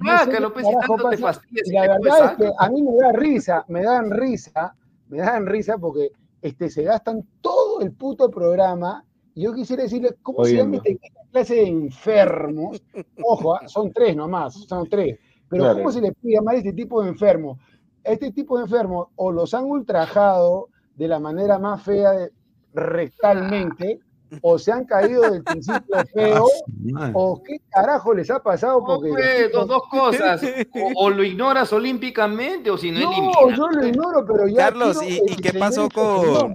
No 0.00 0.18
sácalo, 0.18 0.52
pues, 0.52 0.66
tanto 0.66 1.08
te 1.08 1.16
si 1.64 1.72
la 1.72 1.82
te 1.82 1.88
verdad 1.88 2.32
es 2.32 2.36
que 2.36 2.52
a 2.58 2.68
mí 2.68 2.82
me 2.82 2.96
da 2.96 3.12
risa, 3.12 3.64
me 3.68 3.82
dan 3.82 4.10
risa, 4.10 4.74
me 5.08 5.18
dan 5.18 5.46
risa 5.46 5.78
porque 5.78 6.10
este, 6.42 6.68
se 6.68 6.82
gastan 6.82 7.26
todo 7.40 7.80
el 7.80 7.92
puto 7.92 8.30
programa. 8.30 9.04
Yo 9.34 9.54
quisiera 9.54 9.82
decirle, 9.84 10.14
¿cómo 10.22 10.44
se 10.44 10.56
llama 10.56 10.76
esta 10.84 11.08
clase 11.30 11.54
de 11.54 11.66
enfermos? 11.68 12.82
Ojo, 13.24 13.54
ah, 13.56 13.66
son 13.68 13.90
tres 13.92 14.14
nomás, 14.14 14.54
son 14.66 14.88
tres. 14.88 15.18
Pero 15.48 15.64
Claro. 15.64 15.78
¿cómo 15.78 15.92
se 15.92 16.00
les 16.00 16.12
puede 16.14 16.34
llamar 16.34 16.54
a 16.54 16.58
este 16.58 16.72
tipo 16.72 17.02
de 17.02 17.08
enfermos? 17.10 17.58
Este 18.04 18.30
tipo 18.32 18.56
de 18.58 18.64
enfermos 18.64 19.08
o 19.16 19.32
los 19.32 19.54
han 19.54 19.64
ultrajado 19.64 20.68
de 20.96 21.08
la 21.08 21.18
manera 21.18 21.58
más 21.58 21.82
fea 21.82 22.10
de- 22.12 22.30
rectalmente, 22.74 24.00
o 24.40 24.58
se 24.58 24.72
han 24.72 24.84
caído 24.86 25.30
del 25.30 25.42
principio 25.44 25.94
feo, 26.14 26.46
Madre. 26.90 27.12
o 27.14 27.42
qué 27.42 27.58
carajo 27.70 28.14
les 28.14 28.30
ha 28.30 28.42
pasado 28.42 28.82
porque... 28.84 29.10
pues, 29.10 29.52
dos, 29.52 29.68
dos 29.68 29.82
cosas. 29.90 30.42
O, 30.96 31.04
o 31.06 31.10
lo 31.10 31.22
ignoras 31.22 31.72
olímpicamente 31.72 32.70
o 32.70 32.76
si 32.78 32.90
no, 32.90 33.00
no, 33.00 33.50
yo 33.54 33.68
lo 33.68 33.86
ignoro, 33.86 34.24
pero 34.26 34.48
ya 34.48 34.56
Carlos, 34.56 35.02
¿y- 35.02 35.20
y 35.32 35.36
qué 35.36 35.52
pasó 35.58 35.88
con-. 35.90 36.54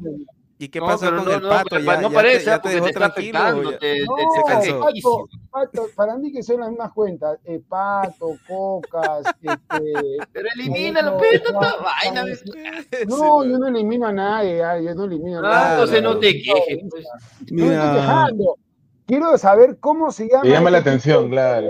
¿Y 0.59 0.69
qué 0.69 0.79
No, 0.79 0.87
pasó 0.87 1.05
pero 1.05 1.17
con 1.17 1.25
no, 1.25 1.31
el 1.33 1.41
no, 1.41 1.49
pato? 1.49 1.67
pero 1.69 1.83
Ya, 1.83 2.01
no 2.01 2.09
ya 2.09 2.15
parece, 2.15 2.39
te, 2.39 2.45
ya 2.45 2.55
te 2.55 2.61
porque 2.61 2.73
dejó 2.75 2.85
te 2.85 2.91
está 2.91 2.99
tranquilo. 3.13 3.39
afectando, 3.39 3.71
ya- 3.71 3.77
te, 3.77 3.93
te- 3.95 4.05
No, 4.05 4.15
se 4.35 4.43
cansó. 4.43 4.79
Pato, 4.79 5.29
Pato, 5.51 5.89
para 5.95 6.17
mí 6.17 6.31
que 6.31 6.43
son 6.43 6.59
las 6.59 6.69
mismas 6.69 6.91
cuentas. 6.93 7.39
eh, 7.45 7.61
pato, 7.67 8.39
cocas, 8.47 9.27
este. 9.41 10.27
Pero 10.33 10.47
elimínalo, 10.55 11.11
no, 11.11 11.17
pues, 11.17 11.41
no, 11.43 11.59
tanta 11.59 11.75
vaina. 11.83 12.25
no. 13.07 13.17
No, 13.17 13.43
yo 13.45 13.59
no 13.59 13.67
elimino 13.67 14.07
a 14.07 14.11
nadie, 14.11 14.63
ah, 14.63 14.79
yo 14.79 14.95
no 14.95 15.03
elimino 15.05 15.39
a 15.39 15.41
nadie. 15.43 15.71
entonces 15.73 16.01
no 16.03 16.17
te 16.19 16.33
No, 16.33 16.41
quejes. 16.43 16.79
pues. 16.89 17.05
No 17.51 17.71
estoy 17.71 17.91
quejando. 17.99 18.57
Quiero 19.07 19.37
saber 19.37 19.77
cómo 19.79 20.11
se 20.11 20.27
llama. 20.27 20.43
Te 20.43 20.49
llama 20.49 20.69
la 20.69 20.79
este 20.79 20.89
tipo 20.91 20.99
atención, 21.09 21.29
claro. 21.31 21.69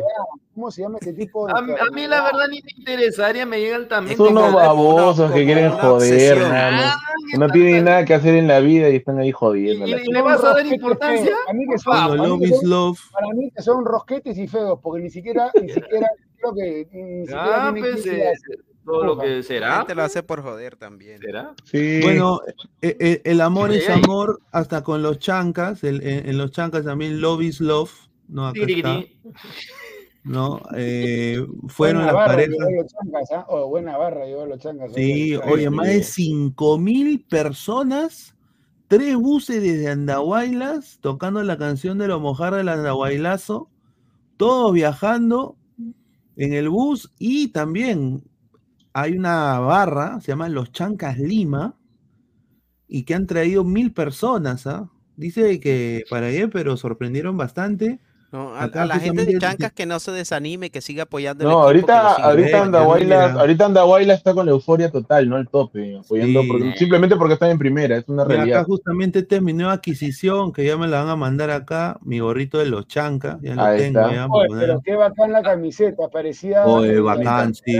¿Cómo 0.55 0.72
se 0.72 0.81
llama 0.81 0.97
este 0.99 1.14
tipo 1.14 1.45
de 1.45 1.53
A, 1.55 1.61
mí- 1.61 1.72
a 1.73 1.91
mí 1.93 2.07
la 2.07 2.23
verdad 2.23 2.47
ni 2.49 2.61
me 2.64 2.72
interesaría, 2.76 3.45
me 3.45 3.59
llegan 3.59 3.88
también. 3.88 4.18
Son 4.18 4.30
unos 4.35 4.51
babosos 4.53 5.31
que 5.31 5.45
quieren 5.45 5.69
joder, 5.69 6.38
mano. 6.39 6.77
Ah, 6.81 6.95
Que 7.31 7.38
no 7.38 7.47
tienen 7.49 7.84
nada 7.85 8.05
que 8.05 8.15
hacer 8.15 8.34
en 8.35 8.47
la 8.47 8.59
vida 8.59 8.89
y 8.89 8.95
están 8.95 9.19
ahí 9.19 9.31
jodiendo. 9.31 9.85
Y- 9.85 9.91
la 9.91 9.97
le 9.97 10.22
vas 10.23 10.43
a 10.43 10.53
dar 10.53 10.65
importancia? 10.65 11.35
A 11.47 11.53
mí 11.53 11.65
que 11.69 11.77
son- 11.77 11.93
mí 12.39 12.49
que. 12.49 12.55
Para 13.11 13.27
mí 13.35 13.51
que 13.55 13.61
son 13.61 13.85
rosquetes 13.85 14.35
y 14.38 14.47
feos, 14.47 14.80
porque 14.81 15.03
ni 15.03 15.09
siquiera, 15.11 15.51
ni 15.61 15.69
siquiera, 15.69 16.07
creo 16.39 16.53
que 16.55 16.88
ni 16.91 17.22
siquiera 17.27 17.68
Ah, 17.68 17.72
tienen 17.73 17.91
pues, 17.93 18.03
críticas. 18.03 18.41
Todo 18.88 19.03
lo 19.03 19.18
que 19.19 19.43
será. 19.43 19.77
gente 19.80 19.95
lo 19.95 20.03
hace 20.03 20.23
por 20.23 20.41
joder 20.41 20.76
también. 20.77 21.19
¿Será? 21.19 21.53
Sí. 21.65 21.99
Bueno, 22.01 22.39
eh, 22.81 22.95
eh, 22.99 23.22
el 23.26 23.41
amor 23.41 23.72
es 23.72 23.89
amor 23.89 24.39
hasta 24.51 24.84
con 24.84 25.01
los 25.03 25.19
chancas. 25.19 25.84
el- 25.84 26.01
en, 26.07 26.30
en 26.30 26.38
los 26.38 26.51
chancas 26.51 26.85
también 26.85 27.19
love 27.22 27.41
is 27.41 27.59
love. 27.59 27.91
No, 28.27 28.47
acá 28.47 28.59
está. 28.68 29.01
¿no? 30.23 30.61
Eh, 30.76 31.45
fueron 31.68 32.03
buena 32.03 32.05
las 32.05 32.14
barra 32.14 32.34
parejas. 32.35 32.57
los 32.59 33.31
¿ah? 33.31 33.45
Oh, 33.47 33.68
buena 33.68 33.97
barra 33.97 34.26
llevó 34.26 34.45
los 34.45 34.59
chancas. 34.59 34.91
Sí, 34.93 35.35
oye. 35.35 35.51
oye, 35.51 35.69
más 35.69 35.88
de 35.88 36.03
sí. 36.03 36.23
5 36.26 36.77
mil 36.77 37.22
personas, 37.26 38.35
tres 38.88 39.15
buses 39.15 39.61
desde 39.61 39.89
Andahuaylas, 39.89 40.99
tocando 41.01 41.41
la 41.43 41.57
canción 41.57 41.97
de 41.97 42.07
los 42.09 42.19
mojar 42.22 42.55
del 42.55 42.68
Andahuaylazo, 42.69 43.69
todos 44.35 44.73
viajando 44.73 45.55
en 46.35 46.53
el 46.53 46.69
bus 46.69 47.11
y 47.18 47.47
también 47.49 48.23
hay 48.99 49.15
una 49.15 49.59
barra, 49.59 50.19
se 50.21 50.31
llama 50.31 50.49
Los 50.49 50.71
Chancas 50.71 51.19
Lima, 51.19 51.75
y 52.87 53.03
que 53.03 53.13
han 53.13 53.27
traído 53.27 53.63
mil 53.63 53.93
personas, 53.93 54.65
¿ah? 54.65 54.89
Dice 55.15 55.59
que 55.59 56.03
para 56.09 56.27
ayer, 56.27 56.49
pero 56.49 56.77
sorprendieron 56.77 57.37
bastante. 57.37 57.99
No, 58.31 58.53
a, 58.55 58.63
Acá 58.63 58.83
a 58.83 58.85
la 58.87 58.99
gente 58.99 59.23
de 59.25 59.37
Chancas 59.37 59.71
que 59.71 59.85
no 59.85 59.99
se 59.99 60.11
desanime, 60.11 60.69
que 60.69 60.81
siga 60.81 61.03
apoyando 61.03 61.43
No, 61.45 61.61
ahorita, 61.63 62.15
ahorita 62.15 62.65
mira. 62.65 63.31
ahorita 63.33 64.13
está 64.13 64.33
con 64.33 64.45
la 64.45 64.51
euforia 64.51 64.91
total, 64.91 65.29
¿no? 65.29 65.35
Al 65.37 65.47
tope, 65.47 65.97
apoyando, 65.97 66.41
Sí. 66.41 66.47
porque- 66.47 66.73
simplemente 66.77 67.15
porque 67.15 67.35
están 67.35 67.51
en 67.51 67.57
primera, 67.57 67.97
es 67.97 68.07
una 68.09 68.23
Y 68.23 68.25
acá 68.25 68.33
realidad. 68.35 68.65
justamente 68.65 69.19
esta 69.19 69.35
es 69.37 69.41
mi 69.41 69.53
nueva 69.53 69.73
adquisición, 69.73 70.51
que 70.51 70.65
ya 70.65 70.75
me 70.75 70.87
la 70.87 71.01
van 71.03 71.09
a 71.09 71.15
mandar 71.15 71.51
acá, 71.51 71.99
mi 72.03 72.19
gorrito 72.19 72.57
de 72.57 72.65
los 72.65 72.87
chancas, 72.87 73.37
ya 73.41 73.55
lo 73.55 73.61
Ahí 73.63 73.77
tengo 73.79 73.99
está. 74.01 74.13
ya 74.13 74.27
Oye, 74.27 74.47
pero 74.59 74.81
qué 74.83 74.95
bacán 74.95 75.31
la 75.31 75.41
camiseta, 75.43 76.09
parecía 76.09 76.65
Oye, 76.65 76.99
bacán, 76.99 77.53
sí. 77.55 77.77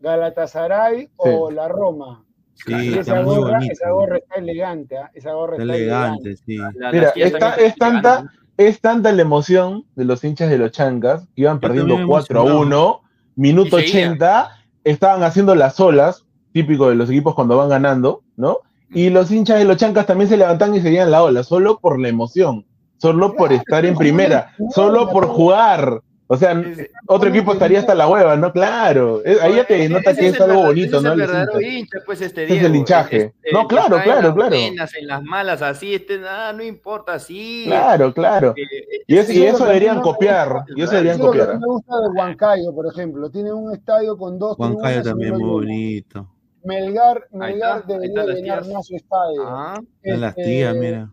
Galatasaray, 0.00 1.08
o 1.16 1.50
la 1.50 1.68
Roma. 1.68 2.24
Sí, 2.54 2.72
está 2.88 3.00
esa 3.00 3.22
muy 3.22 3.36
gorra, 3.36 3.58
esa 3.70 3.90
gorra 3.90 4.16
está 4.18 4.34
elegante, 4.36 4.96
¿ah? 4.98 5.10
esa 5.14 5.32
gorra 5.32 5.52
Está 5.56 5.62
está, 5.62 5.74
elegante, 5.76 6.36
sí. 6.36 6.56
La- 6.74 6.92
Mira, 6.92 7.12
es 7.56 7.76
tanta, 7.76 8.24
es 8.56 8.80
tanta 8.80 9.12
la 9.12 9.22
emoción 9.22 9.84
de 9.94 10.04
los 10.04 10.24
hinchas 10.24 10.50
de 10.50 10.58
los 10.58 10.72
chancas, 10.72 11.22
que 11.36 11.42
iban 11.42 11.60
perdiendo 11.60 11.94
también 11.94 12.08
4 12.08 12.40
a 12.40 12.42
emocionado. 12.42 12.66
1, 12.66 13.00
minuto 13.36 13.78
Y 13.78 13.82
seguían. 13.86 14.10
80, 14.14 14.50
estaban 14.82 15.22
haciendo 15.22 15.54
las 15.54 15.78
olas, 15.78 16.24
típico 16.52 16.88
de 16.88 16.96
los 16.96 17.08
equipos 17.10 17.34
cuando 17.36 17.56
van 17.56 17.68
ganando, 17.68 18.22
¿no? 18.36 18.58
Y 18.90 19.10
los 19.10 19.30
hinchas 19.30 19.58
de 19.58 19.64
los 19.64 19.76
chancas 19.76 20.06
también 20.06 20.28
se 20.28 20.36
levantan 20.36 20.74
y 20.74 20.80
seguían 20.80 21.10
la 21.10 21.22
ola, 21.22 21.44
solo 21.44 21.78
por 21.78 22.00
la 22.00 22.08
emoción, 22.08 22.64
solo 22.96 23.34
por 23.34 23.52
estar 23.52 23.84
en 23.84 23.94
primera, 23.96 24.52
solo 24.74 25.10
por 25.10 25.26
jugar. 25.26 26.00
O 26.30 26.36
sea, 26.36 26.52
Es- 26.52 26.90
otro 27.06 27.30
equipo 27.30 27.54
estaría 27.54 27.78
hasta 27.80 27.94
la 27.94 28.06
hueva, 28.06 28.36
¿no? 28.36 28.52
Claro. 28.52 29.24
Es- 29.24 29.40
ahí 29.40 29.56
ya 29.56 29.64
te 29.66 29.88
nota 29.88 30.14
que 30.14 30.28
es 30.28 30.34
el 30.36 30.42
algo 30.42 30.66
bonito, 30.66 31.00
¿no? 31.00 31.08
Es 31.08 31.12
el 31.14 31.20
verdadero 31.26 31.60
hincha, 31.60 31.98
pues 32.04 32.20
este 32.20 32.44
Ese 32.44 32.52
es 32.54 32.60
Diego. 32.60 32.74
el 32.74 32.76
hinchaje. 32.80 33.16
Este, 33.42 33.52
No, 33.52 33.62
que 33.66 33.74
claro, 33.74 33.96
está 33.96 33.98
en 33.98 34.02
claro, 34.04 34.28
las 34.28 34.34
claro. 34.36 34.50
buenas, 34.56 34.94
en 34.94 35.06
las 35.06 35.22
malas, 35.22 35.62
así, 35.62 35.94
este, 35.94 36.20
ah, 36.28 36.52
no 36.54 36.62
importa, 36.62 37.14
así. 37.14 37.64
Claro, 37.66 38.12
claro. 38.12 38.54
Eh, 38.56 38.62
Y, 39.06 39.16
es- 39.16 39.30
y 39.30 39.42
Eso 39.46 39.56
es 39.62 39.68
deberían 39.68 40.02
copiar, 40.02 40.64
y 40.76 40.82
eso 40.82 40.90
deberían 40.92 41.16
es 41.16 41.20
copiar. 41.26 41.58
me 41.58 41.66
gusta 41.66 41.94
de 41.98 42.08
Huancayo, 42.18 42.74
por 42.74 42.86
ejemplo. 42.86 43.30
Tiene 43.30 43.50
un 43.52 43.72
estadio 43.72 44.16
con 44.18 44.38
dos 44.38 44.58
Huancayo 44.58 45.02
también 45.02 45.32
muy 45.32 45.44
bonito. 45.48 46.28
Melgar, 46.62 47.26
Melgar 47.32 47.78
está, 47.80 47.92
debería 47.98 48.24
llenar 48.26 48.66
más 48.66 48.86
su 48.86 48.96
estadio. 48.96 49.42
Ah, 49.46 49.80
Están 50.02 50.20
las 50.20 50.30
Este, 50.36 50.44
tías, 50.44 50.76
mira. 50.76 51.10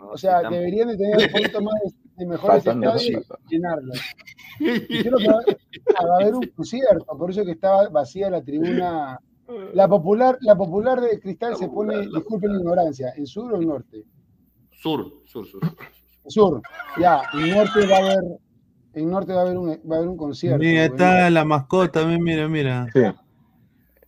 O 0.00 0.16
sí, 0.16 0.26
sea, 0.26 0.42
deberían 0.50 0.88
de 0.88 0.96
tener 0.96 1.16
un 1.18 1.32
poquito 1.32 1.60
más 1.60 1.74
de, 1.84 1.90
de 2.16 2.26
mejores 2.26 2.66
estadios 2.66 3.04
y 3.04 3.16
llenarlos. 3.48 4.00
Y 4.58 5.02
creo 5.02 5.18
que 5.18 5.28
va, 5.28 5.40
va 6.08 6.14
a 6.14 6.20
haber 6.20 6.34
un 6.34 6.46
concierto, 6.54 7.04
por 7.18 7.30
eso 7.30 7.44
que 7.44 7.52
estaba 7.52 7.88
vacía 7.88 8.30
la 8.30 8.42
tribuna. 8.42 9.20
La 9.74 9.86
popular, 9.86 10.36
la 10.40 10.56
popular 10.56 11.00
de 11.00 11.20
Cristal 11.20 11.56
se 11.56 11.68
pone, 11.68 12.00
disculpen 12.08 12.52
la 12.52 12.58
ignorancia, 12.58 13.12
¿en 13.16 13.26
sur 13.28 13.52
o 13.52 13.62
en 13.62 13.68
norte? 13.68 14.04
Sur, 14.70 15.22
sur, 15.24 15.46
sur. 15.46 15.60
Sur, 16.26 16.62
ya, 16.98 17.22
en 17.32 17.50
norte 17.50 17.86
va 17.86 17.96
a 17.96 18.00
haber, 18.00 18.24
en 18.94 19.08
norte 19.08 19.32
va 19.32 19.42
a 19.42 19.42
haber 19.44 19.56
un, 19.56 19.68
va 19.68 19.94
a 19.94 19.98
haber 19.98 20.08
un 20.08 20.16
concierto. 20.16 20.58
Mira, 20.58 20.86
está 20.86 21.30
la 21.30 21.44
mascota, 21.44 22.04
mira, 22.04 22.48
mira, 22.48 22.48
mira. 22.48 22.86
Sí. 22.92 23.00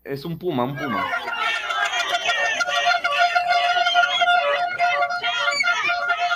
Es 0.03 0.25
un 0.25 0.37
puma, 0.37 0.65
un 0.65 0.75
puma. 0.75 1.05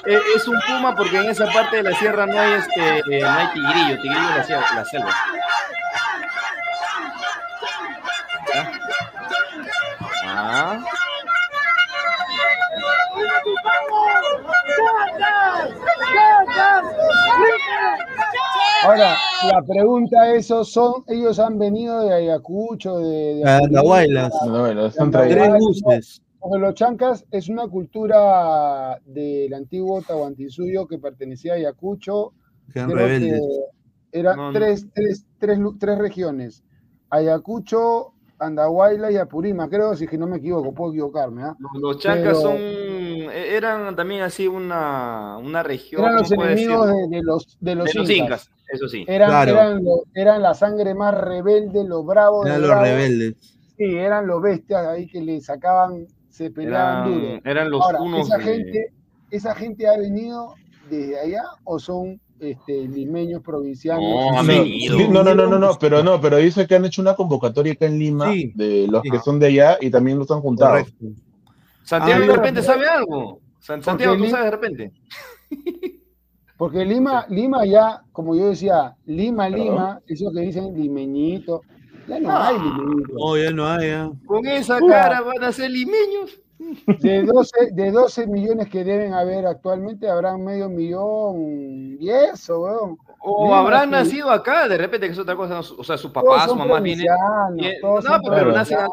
Eh, 0.05 0.19
Es 0.37 0.49
un 0.49 0.59
puma 0.67 0.95
porque 0.97 1.17
en 1.17 1.31
esa 1.31 1.47
parte 1.47 1.77
de 1.77 1.83
la 1.85 1.95
sierra 1.97 2.27
no 2.27 2.39
hay 2.39 2.53
este, 2.55 2.99
eh, 2.99 3.21
no 3.21 3.31
hay 3.31 3.47
tigrillo, 3.53 4.01
tigrillo 4.01 4.41
es 4.41 4.49
la, 4.49 4.85
selva. 4.85 5.15
Ah, 10.27 10.79
Ahora, 18.85 19.17
la 19.47 19.63
pregunta 19.63 20.35
es, 20.35 20.47
son, 20.47 21.05
ellos 21.07 21.39
han 21.39 21.57
venido 21.57 22.01
de 22.01 22.15
Ayacucho, 22.15 22.99
de, 22.99 23.37
de 23.37 23.45
A 23.49 23.57
Apurímac, 23.59 23.63
Andahuaylas. 23.67 24.33
No, 24.47 24.61
bueno, 24.61 24.87
están 24.87 25.11
Tres 25.13 25.51
buses. 25.51 26.23
Los 26.59 26.75
chancas 26.75 27.25
es 27.31 27.49
una 27.49 27.69
cultura 27.69 28.99
del 29.05 29.55
antiguo 29.55 30.03
Tahuantinsuyo 30.03 30.87
que 30.87 30.99
pertenecía 30.99 31.53
a 31.53 31.57
Ayacucho. 31.57 32.33
Que 32.73 32.81
eran 32.81 32.91
Creo 32.91 33.07
que 33.07 33.13
rebeldes. 33.19 33.41
eran 34.13 34.37
No, 34.37 34.53
no. 34.53 34.59
tres, 34.59 34.87
tres, 34.95 35.25
tres, 35.39 35.59
tres 35.79 35.99
regiones. 35.99 36.65
Ayacucho, 37.11 38.15
Andahuayla 38.39 39.13
y 39.13 39.17
Apurímac, 39.19 39.71
creo, 39.71 39.95
si 39.95 40.05
es 40.05 40.11
que 40.11 40.19
no 40.19 40.27
me 40.27 40.39
equivoco, 40.39 40.73
puedo 40.75 40.91
equivocarme. 40.93 41.43
¿ah? 41.45 41.57
los- 41.61 41.81
los 41.81 41.99
chancas 41.99 42.25
Pero- 42.39 42.41
son, 42.41 42.57
eh, 42.57 43.55
eran 43.57 43.95
también 43.95 44.23
así 44.23 44.49
una, 44.49 45.39
una 45.39 45.63
región. 45.63 46.03
Eran 46.03 46.17
los 46.17 46.29
¿cómo 46.29 46.41
puedo 46.41 46.51
enemigos 46.51 46.87
de, 46.89 46.95
de 47.17 47.23
los, 47.23 47.59
de 47.61 47.75
los 47.77 47.87
de 47.87 47.95
los 47.95 48.11
incas. 48.11 48.17
incas, 48.49 48.51
eso 48.73 48.89
sí. 48.89 49.05
Eran, 49.07 49.29
Claro. 49.29 49.53
eran, 49.53 49.85
lo- 49.85 50.03
eran 50.15 50.43
la 50.43 50.55
sangre 50.55 50.95
más 50.95 51.15
rebelde, 51.15 51.85
los 51.85 52.05
bravos. 52.05 52.45
de 52.45 52.51
Eran 52.51 52.61
los 52.63 52.71
bravos. 52.71 52.89
rebeldes. 52.89 53.37
Sí, 53.77 53.85
eran 53.97 54.27
los 54.27 54.43
bestias 54.43 54.87
ahí 54.87 55.07
que 55.07 55.21
le 55.21 55.41
sacaban, 55.41 56.07
se 56.33 56.51
peleaban 56.51 57.07
Eran, 57.13 57.21
duro. 57.21 57.41
eran 57.45 57.71
los 57.71 57.83
Ahora, 57.83 58.01
unos 58.01 58.27
esa 58.27 58.39
de- 58.39 58.45
gente, 58.45 58.93
esa 59.31 59.55
gente 59.55 59.87
ha 59.87 59.97
venido 59.99 60.55
desde 60.91 61.21
allá 61.21 61.43
o 61.65 61.79
son 61.79 62.19
este, 62.41 62.89
limeños 62.89 63.41
provincianos. 63.43 64.03
No, 64.03 64.39
han 64.39 64.47
No, 65.13 65.23
no, 65.23 65.35
no, 65.35 65.47
no, 65.47 65.59
no, 65.59 65.79
pero 65.79 66.03
no, 66.03 66.21
pero 66.21 66.39
dice 66.39 66.67
que 66.67 66.75
han 66.75 66.85
hecho 66.85 67.01
una 67.03 67.15
convocatoria 67.15 67.75
acá 67.75 67.87
en 67.87 67.99
Lima 67.99 68.33
Sí, 68.33 68.51
de 68.57 68.89
los 68.89 69.03
sí. 69.03 69.11
que 69.11 69.19
son 69.21 69.39
de 69.39 69.47
allá 69.47 69.79
y 69.81 69.91
también 69.91 70.19
los 70.19 70.29
han 70.31 70.41
juntado. 70.41 70.71
Correcto. 70.73 71.07
Santiago 71.85 72.25
Ah, 72.25 72.27
de 72.27 72.33
repente 72.37 72.63
sabe 72.63 72.87
algo. 72.89 73.39
San- 73.61 73.83
Santiago, 73.83 74.17
tú 74.17 74.27
sabes 74.27 74.47
de 74.47 74.51
repente. 74.51 74.93
Porque 76.57 76.85
Lima, 76.85 77.27
Lima 77.29 77.65
ya, 77.67 78.03
como 78.13 78.37
yo 78.37 78.49
decía, 78.51 78.95
Lima, 79.07 79.45
Perdón. 79.49 79.61
Lima, 79.61 80.01
eso 80.07 80.31
que 80.33 80.41
dicen 80.41 80.75
limeñito, 80.75 81.63
ya 82.09 82.21
no 82.21 82.31
Ah. 82.31 82.49
hay 82.49 82.59
limeñito. 82.59 83.13
No, 83.15 83.37
ya 83.37 83.51
no 83.51 83.67
hay, 83.67 83.89
ya. 83.89 84.11
Con 84.27 84.47
esa 84.47 84.79
Uy. 84.83 84.89
cara 84.91 85.21
van 85.23 85.43
a 85.45 85.53
ser 85.53 85.71
limeños. 85.71 86.41
De 87.01 87.25
12, 87.25 87.71
de 87.73 87.91
12 87.91 88.27
millones 88.29 88.69
que 88.69 88.85
deben 88.85 89.15
haber 89.15 89.47
actualmente, 89.47 90.09
habrán 90.09 90.45
medio 90.45 90.69
millón 90.69 91.97
y 91.99 92.09
eso, 92.09 92.61
weón. 92.61 92.99
O 93.21 93.53
habrán 93.53 93.91
nacido 93.91 94.31
acá, 94.31 94.69
de 94.69 94.79
repente, 94.79 95.07
que 95.07 95.13
es 95.13 95.19
otra 95.19 95.35
cosa. 95.35 95.55
no, 95.55 95.61
O 95.61 95.83
sea, 95.83 95.99
su 95.99 96.13
Todos 96.13 96.25
papá, 96.37 96.47
su 96.49 96.55
mamá 96.55 96.79
vienen. 96.79 97.07
todos 97.81 98.05
no, 98.05 98.11
son 98.13 98.21
pero 98.31 98.53
nacen 98.53 98.79
acá. 98.79 98.91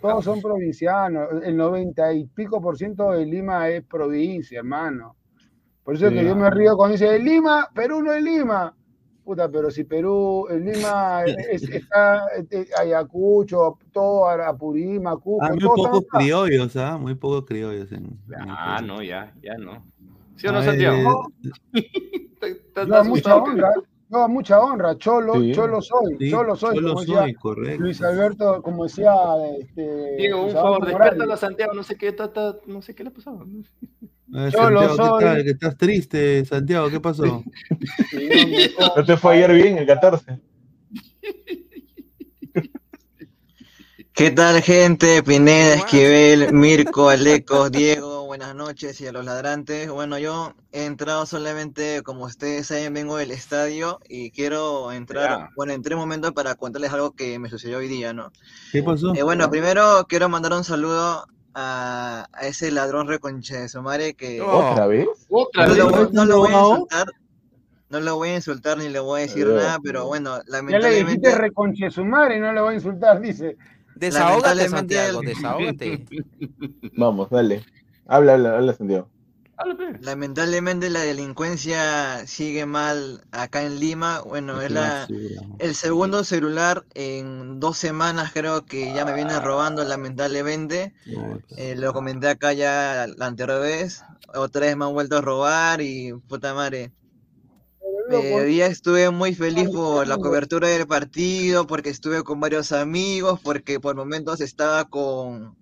Todos 0.00 0.24
son 0.24 0.40
provincianos. 0.40 1.28
El 1.44 1.56
90 1.56 2.12
y 2.14 2.24
pico 2.26 2.60
por 2.60 2.76
ciento 2.78 3.10
de 3.12 3.26
Lima 3.26 3.68
es 3.68 3.84
provincia, 3.84 4.58
hermano. 4.60 5.14
Por 5.84 5.94
eso 5.94 6.06
es 6.08 6.12
que 6.14 6.24
yo 6.24 6.34
me 6.36 6.50
río 6.50 6.76
cuando 6.76 6.92
dice 6.92 7.18
Lima, 7.18 7.68
Perú 7.74 8.02
no 8.02 8.12
es 8.12 8.22
Lima. 8.22 8.74
Puta, 9.28 9.46
pero 9.50 9.70
si 9.70 9.84
Perú, 9.84 10.46
en 10.48 10.64
Lima 10.64 11.22
es- 11.26 11.62
está 11.68 12.28
este, 12.34 12.66
Ayacucho, 12.80 13.76
todo 13.92 14.26
Apurímac, 14.26 15.20
Cusco, 15.20 15.44
Ah, 15.44 15.50
muy 15.50 15.58
pocos 15.60 16.06
criollos, 16.10 16.74
¿ah? 16.78 16.96
Muy 16.96 17.14
pocos 17.14 17.44
criollos. 17.44 17.92
En, 17.92 18.04
en 18.06 18.08
el 18.32 18.48
Ah, 18.48 18.76
Perú. 18.78 18.86
no, 18.86 19.02
ya, 19.02 19.34
ya 19.42 19.52
no. 19.58 19.84
¿Sí 20.36 20.46
o 20.46 20.52
no, 20.52 20.62
Santiago? 20.62 21.28
eh, 21.74 21.82
estás 22.74 23.06
mucha 23.06 23.36
honra, 23.36 23.70
a 24.12 24.28
mucha 24.28 24.60
honra, 24.62 24.96
cholo, 24.96 25.34
Sí. 25.34 25.52
cholo 25.52 25.82
soy, 25.82 26.16
sí, 26.18 26.30
cholo 26.30 26.56
soy, 26.56 26.76
solo 26.76 26.88
como 26.88 27.00
decía 27.02 27.18
soy, 27.20 27.34
correcto. 27.34 27.82
Luis 27.82 28.02
Alberto, 28.02 28.62
como 28.62 28.84
decía 28.84 29.12
este, 29.60 30.16
Diego, 30.16 30.38
un 30.38 30.42
Luis 30.44 30.54
favor, 30.54 30.90
Morales. 30.90 31.30
a 31.30 31.36
Santiago, 31.36 31.74
no 31.74 31.82
sé 31.82 31.96
qué, 31.98 32.08
está- 32.08 32.24
está- 32.24 32.56
no 32.66 32.80
sé 32.80 32.94
qué 32.94 33.04
le 33.04 33.10
pasaba. 33.10 33.44
Ah, 34.34 34.48
Yo 34.52 34.70
lo 34.70 34.80
¿qué 34.80 35.24
tal? 35.24 35.44
¿Que 35.44 35.50
estás 35.50 35.76
triste, 35.76 36.44
Santiago? 36.44 36.90
¿Qué 36.90 37.00
pasó? 37.00 37.42
Sí, 38.10 38.28
no, 38.28 38.46
me- 38.48 38.70
¿No 38.96 39.04
te 39.04 39.16
fue 39.16 39.34
ayer 39.36 39.52
bien 39.54 39.78
el 39.78 39.86
14? 39.86 40.38
¿Qué 44.12 44.30
tal, 44.32 44.60
gente? 44.62 45.22
Pineda, 45.22 45.74
Esquivel, 45.76 46.52
Mirko, 46.52 47.08
Alecos, 47.08 47.70
Diego, 47.70 48.26
buenas 48.26 48.52
noches 48.54 49.00
y 49.00 49.06
a 49.06 49.12
los 49.12 49.24
ladrantes. 49.24 49.88
Bueno, 49.90 50.18
yo 50.18 50.54
he 50.72 50.86
entrado 50.86 51.24
solamente, 51.24 52.02
como 52.02 52.24
ustedes 52.24 52.66
saben, 52.66 52.92
vengo 52.94 53.16
del 53.16 53.30
estadio 53.30 54.00
y 54.08 54.32
quiero 54.32 54.90
entrar, 54.90 55.30
Ya. 55.30 55.50
bueno, 55.54 55.72
entré 55.72 55.94
un 55.94 56.00
momento 56.00 56.34
para 56.34 56.56
contarles 56.56 56.92
algo 56.92 57.12
que 57.12 57.38
me 57.38 57.48
sucedió 57.48 57.78
hoy 57.78 57.86
día, 57.86 58.12
¿no? 58.12 58.32
¿Qué 58.72 58.82
pasó? 58.82 59.14
Eh, 59.14 59.22
bueno, 59.22 59.48
primero 59.50 60.04
quiero 60.08 60.28
mandar 60.28 60.52
un 60.52 60.64
saludo 60.64 61.24
a, 61.54 62.26
a 62.32 62.46
ese 62.46 62.70
ladrón 62.70 63.08
reconche 63.08 63.56
de 63.56 63.68
su 63.68 63.82
madre 63.82 64.14
que. 64.14 64.40
¿Otra 64.40 64.86
vez? 64.86 65.06
Otra 65.28 65.66
no, 65.66 65.70
vez. 65.74 65.78
lo, 65.78 65.90
voy- 65.90 66.08
no 66.12 66.24
lo 66.24 66.38
voy 66.38 66.52
a 66.52 66.60
insultar, 66.60 67.06
no 67.90 68.00
lo 68.00 68.16
voy 68.16 68.28
a 68.30 68.34
insultar 68.36 68.78
ni 68.78 68.88
le 68.88 68.98
voy 68.98 69.20
a 69.20 69.22
decir 69.24 69.46
Eh. 69.48 69.54
nada, 69.54 69.78
pero 69.82 70.06
bueno, 70.06 70.36
Ya 70.38 70.42
le 70.44 70.50
lamentablemente... 70.52 71.04
dijiste 71.04 71.34
reconche 71.36 71.90
su 71.90 72.04
madre 72.04 72.36
y 72.36 72.40
no 72.40 72.52
le 72.52 72.60
voy 72.60 72.72
a 72.72 72.76
insultar, 72.76 73.20
dice. 73.20 73.56
Desahógate, 73.94 74.54
Lamentablemente 74.54 74.94
Santiago, 74.94 75.20
desahógate. 75.22 76.04
Vamos, 76.96 77.30
dale. 77.30 77.64
Habla, 78.06 78.34
habla, 78.34 78.56
habla, 78.56 78.72
Santiago. 78.74 79.08
Pe. 79.58 79.98
Lamentablemente 80.00 80.88
la 80.88 81.00
delincuencia 81.00 82.26
sigue 82.26 82.64
mal 82.64 83.24
acá 83.32 83.62
en 83.62 83.80
Lima. 83.80 84.20
Bueno, 84.20 84.60
es 84.60 84.70
la, 84.70 85.08
el 85.58 85.74
segundo 85.74 86.22
celular 86.22 86.84
en 86.94 87.58
dos 87.58 87.76
semanas 87.76 88.30
creo 88.32 88.64
que 88.64 88.94
ya 88.94 89.04
me 89.04 89.14
vienen 89.14 89.42
robando 89.42 89.82
lamentablemente. 89.84 90.94
Eh, 91.56 91.74
lo 91.76 91.92
comenté 91.92 92.28
acá 92.28 92.52
ya 92.52 93.06
la 93.16 93.26
anterior 93.26 93.60
vez. 93.60 94.04
Otra 94.34 94.66
vez 94.66 94.76
me 94.76 94.84
han 94.84 94.92
vuelto 94.92 95.18
a 95.18 95.22
robar 95.22 95.80
y 95.80 96.12
puta 96.12 96.54
madre. 96.54 96.92
Eh, 98.10 98.34
hoy 98.34 98.46
día 98.46 98.66
estuve 98.66 99.10
muy 99.10 99.34
feliz 99.34 99.68
por 99.68 100.06
la 100.06 100.16
cobertura 100.16 100.68
del 100.68 100.86
partido, 100.86 101.66
porque 101.66 101.90
estuve 101.90 102.22
con 102.22 102.40
varios 102.40 102.72
amigos, 102.72 103.38
porque 103.42 103.80
por 103.80 103.96
momentos 103.96 104.40
estaba 104.40 104.86
con, 104.86 105.57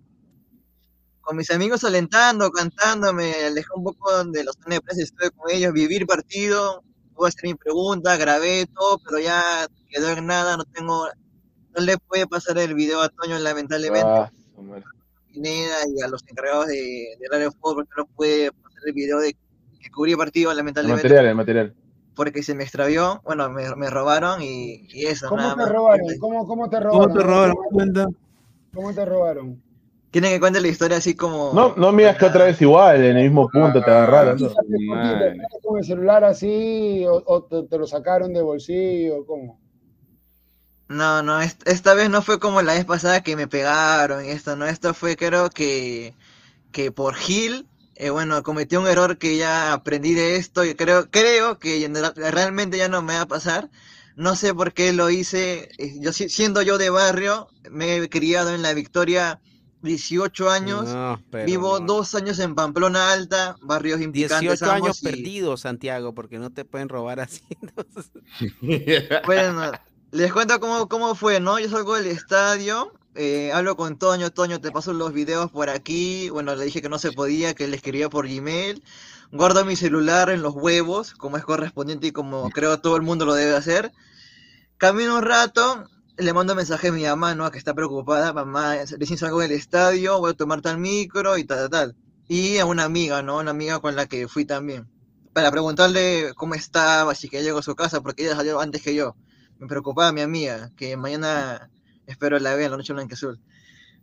con 1.27 1.37
mis 1.37 1.51
amigos 1.51 1.83
alentando, 1.83 2.51
cantando, 2.53 3.13
me 3.13 3.35
alejé 3.47 3.67
un 3.75 3.83
poco 3.83 4.25
de 4.27 4.45
los 4.45 4.55
zonas 4.55 4.79
de 4.79 4.81
prensa, 4.81 5.03
estuve 5.03 5.31
con 5.33 5.51
ellos, 5.51 5.73
viví 5.73 5.97
el 5.97 6.07
partido, 6.07 6.85
pude 7.17 7.29
hacer 7.29 7.45
mi 7.51 7.55
pregunta, 7.55 8.17
grabé 8.17 8.67
todo, 8.73 8.99
pero 9.05 9.19
ya 9.19 9.67
quedó 9.91 10.11
en 10.11 10.25
nada, 10.27 10.57
no 10.57 10.65
tengo, 10.67 11.09
no 11.77 11.85
le 11.85 11.99
puede 11.99 12.29
pasar 12.29 12.57
el 12.59 12.75
video 12.75 13.03
a 13.03 13.09
Toño 13.09 13.37
lamentablemente, 13.41 14.09
Ah, 14.09 14.31
y 15.35 16.03
a 16.03 16.09
los 16.09 16.23
encargados 16.29 16.69
de, 16.69 17.17
del 17.21 17.33
área 17.33 17.47
de 17.49 17.51
fútbol, 17.51 17.75
porque 17.87 17.91
no 17.99 18.07
puede 18.15 18.53
pasar 18.53 18.83
el 18.87 18.93
video 18.93 19.19
de 19.19 19.33
que 19.81 19.91
cubrí 19.91 20.13
el 20.13 20.19
partido 20.19 20.53
el 20.53 20.57
lamentablemente 20.59 21.03
material, 21.03 21.27
el 21.27 21.35
material. 21.35 21.75
porque 22.15 22.43
se 22.45 22.55
me 22.55 22.63
extravió, 22.63 23.21
bueno, 23.25 23.51
me, 23.51 23.75
me 23.75 23.91
robaron 23.91 24.41
y, 24.43 24.87
y 24.91 25.07
eso, 25.07 25.29
¿Cómo 25.29 25.43
nada 25.43 25.55
te 25.57 25.63
más. 25.63 25.73
robaron? 25.73 26.07
¿Cómo, 26.21 26.47
cómo 26.47 26.71
te 26.71 26.79
robaron? 26.79 27.09
¿Cómo 27.09 27.19
te 27.19 27.25
robaron? 27.25 27.57
¿Cómo 28.73 28.93
te 28.95 29.05
robaron? 29.05 29.66
Quieren 30.17 30.33
que 30.33 30.41
cuente 30.41 30.63
la 30.63 30.69
historia 30.69 30.97
así 30.97 31.15
como... 31.15 31.53
No, 31.53 31.75
no 31.77 31.93
miras 31.93 32.17
que 32.17 32.25
otra 32.25 32.47
vez 32.47 32.59
igual, 32.63 33.05
en 33.05 33.19
el 33.19 33.25
mismo 33.25 33.51
punto 33.51 33.83
te 33.85 33.91
agarraron. 33.91 34.41
¿no? 34.41 34.49
¿Te 34.49 34.79
madre. 34.87 35.37
con 35.63 35.77
el 35.79 35.85
celular 35.85 36.25
así 36.25 37.05
o, 37.07 37.23
o 37.27 37.45
te, 37.45 37.65
te 37.65 37.77
lo 37.77 37.87
sacaron 37.87 38.33
de 38.33 38.41
bolsillo? 38.41 39.27
¿Cómo? 39.27 39.61
No, 40.89 41.23
no, 41.23 41.41
est- 41.43 41.67
esta 41.69 41.95
vez 41.95 42.09
no 42.11 42.23
fue 42.23 42.39
como 42.39 42.63
la 42.63 42.75
vez 42.75 42.85
pasada 42.85 43.23
que 43.23 43.37
me 43.37 43.49
pegaron 43.49 44.25
y 44.25 44.29
esto, 44.31 44.57
no, 44.57 44.67
esto 44.67 44.95
fue 44.95 45.17
creo 45.17 45.51
que, 45.51 46.15
que 46.73 46.93
por 46.93 47.15
Gil, 47.17 47.69
eh, 47.97 48.11
bueno, 48.11 48.43
cometí 48.43 48.77
un 48.77 48.87
error 48.89 49.19
que 49.19 49.37
ya 49.37 49.73
aprendí 49.73 50.15
de 50.15 50.37
esto 50.37 50.65
y 50.65 50.75
creo, 50.77 51.11
creo 51.11 51.59
que 51.59 51.89
realmente 52.33 52.79
ya 52.79 52.89
no 52.89 53.03
me 53.03 53.15
va 53.15 53.23
a 53.23 53.27
pasar. 53.29 53.71
No 54.17 54.37
sé 54.37 54.55
por 54.55 54.73
qué 54.75 54.93
lo 54.93 55.11
hice, 55.11 55.71
eh, 55.79 55.95
yo 56.01 56.13
si- 56.13 56.29
siendo 56.31 56.63
yo 56.63 56.79
de 56.79 56.91
barrio, 56.91 57.49
me 57.71 57.97
he 57.97 58.09
criado 58.11 58.55
en 58.55 58.63
La 58.63 58.75
Victoria 58.75 59.41
18 59.87 60.51
años. 60.51 60.85
No, 60.87 61.21
Vivo 61.47 61.81
no. 61.81 61.87
dos 61.87 62.15
años 62.15 62.39
en 62.39 62.55
Pamplona 62.55 63.13
Alta, 63.13 63.57
barrios 63.63 64.01
implicantes 64.01 64.61
18 64.61 64.71
años 64.71 65.03
y, 65.03 65.07
perdidos, 65.07 65.63
Santiago, 65.63 66.15
porque 66.15 66.39
no 66.39 66.51
te 66.51 66.65
pueden 66.65 66.89
robar 66.89 67.21
así. 67.21 67.43
Bueno, 69.27 69.73
les 70.11 70.33
cuento 70.33 70.61
cómo, 70.61 70.89
cómo 70.89 71.15
fue, 71.15 71.41
¿no? 71.41 71.59
Yo 71.59 71.69
salgo 71.69 71.95
del 71.95 72.07
estadio, 72.07 72.93
eh, 73.15 73.51
hablo 73.53 73.77
con 73.77 73.99
Toño, 73.99 74.31
Toño, 74.31 74.61
te 74.61 74.71
paso 74.71 74.93
los 74.93 75.13
videos 75.13 75.51
por 75.51 75.71
aquí. 75.71 76.29
Bueno, 76.29 76.55
le 76.55 76.67
dije 76.67 76.83
que 76.83 76.89
no 76.89 76.99
se 76.99 77.13
podía, 77.13 77.55
que 77.55 77.67
le 77.67 77.77
escribía 77.77 78.11
por 78.11 78.29
Gmail. 78.29 78.83
Guardo 79.33 79.65
mi 79.65 79.75
celular 79.75 80.31
en 80.31 80.43
los 80.43 80.55
huevos, 80.55 81.15
como 81.15 81.37
es 81.37 81.45
correspondiente 81.45 82.09
y 82.09 82.13
como 82.13 82.51
creo 82.51 82.79
todo 82.81 82.97
el 82.97 83.03
mundo 83.03 83.25
lo 83.25 83.35
debe 83.35 83.57
hacer. 83.57 83.93
Camino 84.77 85.17
un 85.17 85.23
rato, 85.23 85.89
le 86.19 86.33
mando 86.33 86.55
mensaje 86.55 86.89
a 86.89 86.93
mi 86.93 87.05
mamá, 87.05 87.35
¿no? 87.35 87.51
Que 87.51 87.59
está 87.59 87.75
preocupada, 87.75 88.33
mamá, 88.33 88.77
recién 88.99 89.19
salgo 89.19 89.41
del 89.41 89.53
estadio, 89.53 90.19
voy 90.19 90.31
a 90.31 90.35
tomar 90.35 90.61
tal 90.61 90.79
micro 90.79 91.37
y 91.37 91.45
tal, 91.45 91.59
tal, 91.59 91.71
tal. 91.71 91.97
Y 92.29 92.59
a 92.59 92.67
una 92.67 92.85
amiga, 92.85 93.23
¿no? 93.23 93.39
Una 93.39 93.51
amiga 93.51 93.81
con 93.81 93.97
la 93.97 94.07
que 94.07 94.27
fui 94.27 94.45
también. 94.45 94.89
Para 95.33 95.51
preguntarle 95.51 96.33
cómo 96.35 96.55
estaba, 96.55 97.15
si 97.15 97.29
que 97.29 97.43
llegó 97.43 97.59
a 97.59 97.63
su 97.63 97.75
casa, 97.75 98.01
porque 98.01 98.25
ella 98.25 98.35
salió 98.35 98.61
antes 98.61 98.83
que 98.83 98.95
yo. 98.95 99.17
Me 99.59 99.67
preocupaba 99.67 100.13
mi 100.13 100.23
amiga, 100.23 100.71
que 100.77 100.97
mañana 100.97 101.71
espero 102.07 102.39
la 102.39 102.55
vea 102.55 102.67
en 102.67 102.73
la 102.73 102.77
noche 102.79 102.93
blanca 102.93 103.15
azul. 103.15 103.39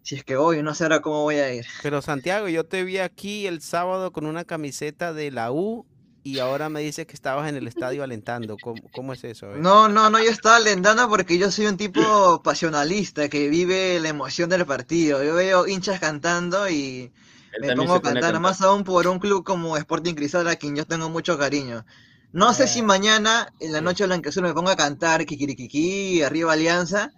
Si 0.03 0.15
es 0.15 0.23
que 0.23 0.35
voy, 0.35 0.61
no 0.61 0.75
sé 0.75 0.83
ahora 0.83 1.01
cómo 1.01 1.23
voy 1.23 1.35
a 1.35 1.53
ir. 1.53 1.65
Pero 1.81 2.01
Santiago, 2.01 2.47
yo 2.49 2.65
te 2.65 2.83
vi 2.83 2.99
aquí 2.99 3.47
el 3.47 3.61
sábado 3.61 4.11
con 4.11 4.25
una 4.25 4.43
camiseta 4.43 5.13
de 5.13 5.31
la 5.31 5.51
U 5.51 5.85
y 6.23 6.39
ahora 6.39 6.69
me 6.69 6.81
dices 6.81 7.05
que 7.05 7.13
estabas 7.13 7.49
en 7.49 7.55
el 7.55 7.67
estadio 7.67 8.03
alentando. 8.03 8.57
¿Cómo, 8.57 8.81
cómo 8.91 9.13
es 9.13 9.23
eso? 9.23 9.51
eh? 9.53 9.57
No, 9.59 9.89
no, 9.89 10.09
no, 10.09 10.19
yo 10.23 10.29
estaba 10.31 10.55
alentando 10.57 11.07
porque 11.09 11.37
yo 11.37 11.51
soy 11.51 11.65
un 11.67 11.77
tipo 11.77 12.01
pasionalista 12.43 13.29
que 13.29 13.49
vive 13.49 13.99
la 13.99 14.09
emoción 14.09 14.49
del 14.49 14.65
partido. 14.65 15.23
Yo 15.23 15.35
veo 15.35 15.67
hinchas 15.67 15.99
cantando 15.99 16.69
y 16.69 17.11
Él 17.51 17.61
me 17.61 17.75
pongo 17.75 17.95
a 17.95 18.01
cantar, 18.01 18.39
más 18.39 18.61
aún 18.61 18.83
por 18.83 19.07
un 19.07 19.19
club 19.19 19.43
como 19.43 19.77
Sporting 19.77 20.13
Cristal 20.15 20.47
a 20.47 20.55
quien 20.55 20.75
yo 20.75 20.85
tengo 20.85 21.09
mucho 21.09 21.37
cariño. 21.37 21.85
No 22.31 22.53
sé 22.53 22.67
si 22.67 22.81
mañana 22.81 23.53
en 23.59 23.71
la 23.71 23.81
noche 23.81 24.05
blanqueazul 24.05 24.43
me 24.43 24.53
pongo 24.53 24.69
a 24.71 24.75
cantar 24.75 25.25
Kikirikiki, 25.25 26.23
arriba 26.23 26.53
Alianza, 26.53 27.11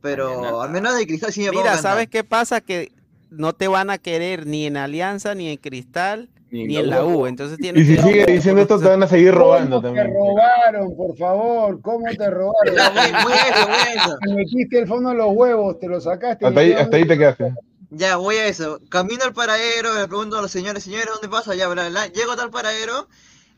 pero 0.00 0.26
Mañana. 0.40 0.62
al 0.62 0.70
menos 0.70 0.96
de 0.96 1.06
Cristal 1.06 1.32
sí 1.32 1.42
me 1.42 1.52
pongo 1.52 1.68
a 1.68 1.70
Mira, 1.70 1.76
cantar. 1.76 1.82
¿sabes 1.82 2.08
qué 2.08 2.24
pasa? 2.24 2.60
Que 2.60 2.92
no 3.30 3.52
te 3.54 3.68
van 3.68 3.90
a 3.90 3.98
querer 3.98 4.46
ni 4.46 4.66
en 4.66 4.76
Alianza 4.76 5.34
ni 5.34 5.48
en 5.50 5.58
Cristal 5.58 6.30
ni 6.62 6.76
en 6.76 6.90
la 6.90 7.04
U. 7.04 7.26
Entonces 7.26 7.58
tiene 7.58 7.80
Y 7.80 7.84
si 7.84 7.96
que- 7.96 8.02
sigue 8.02 8.26
diciendo 8.26 8.62
esto, 8.62 8.78
te 8.78 8.88
van 8.88 9.02
a 9.02 9.08
seguir 9.08 9.34
robando 9.34 9.76
¿Cómo 9.76 9.82
también. 9.82 10.06
te 10.06 10.12
robaron, 10.12 10.96
por 10.96 11.16
favor? 11.18 11.80
¿Cómo 11.82 12.06
te 12.16 12.30
robaron? 12.30 12.78
A 12.78 12.86
a. 12.86 14.18
Te 14.24 14.32
metiste 14.34 14.78
el 14.78 14.86
fondo 14.86 15.10
de 15.10 15.16
los 15.16 15.28
huevos, 15.32 15.78
te 15.80 15.88
lo 15.88 16.00
sacaste. 16.00 16.46
Hasta 16.46 16.60
ahí, 16.60 16.72
hasta 16.72 16.96
ahí 16.96 17.06
te 17.06 17.18
quedaste. 17.18 17.54
Ya, 17.90 18.16
voy 18.16 18.36
a 18.36 18.46
eso. 18.46 18.80
Camino 18.88 19.24
al 19.24 19.32
paradero, 19.32 19.94
le 19.98 20.06
pregunto 20.08 20.38
a 20.38 20.42
los 20.42 20.50
señores, 20.50 20.82
señores, 20.84 21.06
¿dónde 21.12 21.28
pasa? 21.28 21.54
Ya, 21.54 21.68
bla, 21.68 21.88
bla. 21.88 22.06
Llego 22.08 22.32
al 22.32 22.50
paradero 22.50 23.08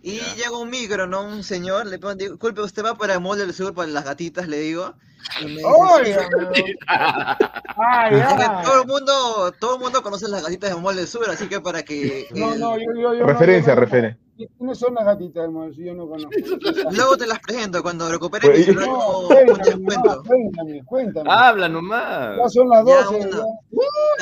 y 0.02 0.20
llega 0.36 0.58
un 0.58 0.68
micro, 0.70 1.06
¿no? 1.06 1.22
Un 1.26 1.42
señor, 1.42 1.86
le 1.86 1.98
pregunto, 1.98 2.24
disculpe, 2.24 2.60
¿usted 2.60 2.84
va 2.84 2.94
para 2.96 3.14
el 3.14 3.20
Mall 3.20 3.38
del 3.38 3.54
Sur 3.54 3.74
para 3.74 3.88
las 3.88 4.04
gatitas? 4.04 4.46
Le 4.48 4.58
digo. 4.58 4.94
Que 5.38 5.46
todo 8.64 8.82
el 8.82 8.86
mundo, 8.86 9.52
todo 9.58 9.74
el 9.76 9.80
mundo 9.80 10.02
conoce 10.02 10.28
las 10.28 10.42
gatitas 10.42 10.70
del 10.70 10.80
Mall 10.82 10.96
del 10.96 11.06
Sur, 11.06 11.28
así 11.30 11.48
que 11.48 11.60
para 11.60 11.82
que 11.82 12.28
No, 12.34 12.52
el- 12.52 12.60
no, 12.60 12.76
yo, 12.78 12.84
yo, 13.00 13.14
yo. 13.14 13.26
Referencia, 13.26 13.74
no, 13.74 13.80
no- 13.80 13.84
refiere. 13.86 14.16
¿Quiénes 14.36 14.78
son 14.78 14.92
las 14.94 15.06
gatitas 15.06 15.42
del 15.44 15.50
Molso? 15.50 15.80
Yo 15.80 15.94
no 15.94 16.06
conozco. 16.06 16.30
luego 16.92 17.16
te 17.16 17.26
las 17.26 17.38
presento 17.40 17.82
cuando 17.82 18.06
recupere 18.10 18.46
Pues, 18.48 18.58
mi 18.58 18.64
celular, 18.64 18.88
No, 18.88 18.98
no, 18.98 19.22
no 19.22 19.28
cuéntame, 19.28 19.78
nomás, 19.78 20.18
cuéntame, 20.26 20.84
cuéntame. 20.84 21.30
Habla 21.32 21.68
nomás. 21.70 22.36
Ya 22.36 22.48
son 22.50 22.68
las 22.68 22.86
Ya, 22.86 23.02
12. 23.04 23.16
una. 23.16 23.30
ya. 23.30 23.36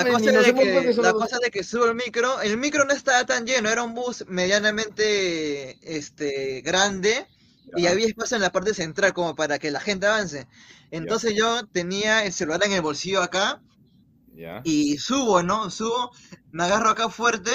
La 0.05 0.10
cosa, 0.12 0.31
es 0.31 0.47
de 0.47 0.55
que, 0.55 0.72
porque 0.74 0.93
son 0.93 1.05
la 1.05 1.10
los- 1.12 1.20
cosa 1.22 1.35
es 1.36 1.43
de 1.43 1.51
que 1.51 1.64
subo 1.64 1.86
el 1.86 1.94
micro, 1.97 2.40
el 2.43 2.56
micro 2.59 2.85
no 2.85 2.93
estaba 2.93 3.24
tan 3.26 3.44
lleno, 3.44 3.68
era 3.68 3.82
un 3.82 3.94
bus 3.94 4.24
medianamente 4.28 5.78
este, 5.97 6.60
grande 6.60 7.26
y 7.76 7.89
había 7.89 8.06
espacio 8.06 8.36
en 8.36 8.43
la 8.43 8.52
parte 8.52 8.72
central 8.72 9.12
como 9.14 9.35
para 9.35 9.59
que 9.59 9.72
la 9.72 9.81
gente 9.81 10.06
avance. 10.06 10.47
Entonces 10.90 11.35
yo 11.36 11.66
tenía 11.66 12.24
el 12.24 12.32
celular 12.32 12.62
en 12.65 12.73
el 12.73 12.82
bolsillo 12.82 13.23
acá 13.23 13.62
y 14.62 14.98
subo, 14.98 15.43
¿no? 15.43 15.70
Subo, 15.70 16.11
me 16.51 16.65
agarro 16.65 16.90
acá 16.90 17.09
fuerte 17.09 17.51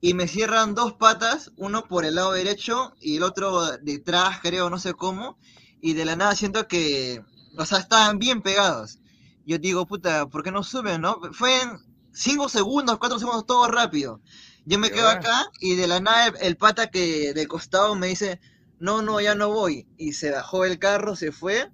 y 0.00 0.14
me 0.14 0.28
cierran 0.28 0.74
dos 0.74 0.94
patas, 0.94 1.52
uno 1.56 1.88
por 1.88 2.04
el 2.04 2.16
lado 2.16 2.32
derecho 2.32 2.94
y 3.00 3.16
el 3.16 3.22
otro 3.22 3.76
detrás, 3.78 4.40
creo, 4.42 4.70
no 4.70 4.78
sé 4.78 4.94
cómo, 4.94 5.38
y 5.80 5.94
de 5.94 6.04
la 6.04 6.16
nada 6.16 6.34
siento 6.36 6.68
que, 6.68 7.22
o 7.56 7.64
sea, 7.64 7.78
estaban 7.78 8.18
bien 8.18 8.42
pegados. 8.42 8.98
Yo 9.46 9.58
digo, 9.58 9.86
puta, 9.86 10.26
¿por 10.28 10.42
qué 10.42 10.50
no 10.50 10.62
suben, 10.62 11.00
no? 11.00 11.20
Fue 11.32 11.62
en 11.62 11.78
cinco 12.12 12.48
segundos, 12.48 12.98
cuatro 12.98 13.18
segundos, 13.18 13.46
todo 13.46 13.68
rápido. 13.68 14.20
Yo 14.64 14.78
me 14.78 14.90
quedo 14.90 15.08
acá 15.08 15.46
y 15.60 15.76
de 15.76 15.86
la 15.86 16.00
nada 16.00 16.26
el, 16.28 16.34
el 16.40 16.56
pata 16.56 16.90
que 16.90 17.32
del 17.32 17.48
costado 17.48 17.94
me 17.94 18.08
dice, 18.08 18.40
no, 18.78 19.02
no, 19.02 19.20
ya 19.20 19.34
no 19.34 19.50
voy. 19.50 19.86
Y 19.96 20.12
se 20.12 20.32
bajó 20.32 20.64
el 20.64 20.78
carro, 20.78 21.16
se 21.16 21.32
fue, 21.32 21.70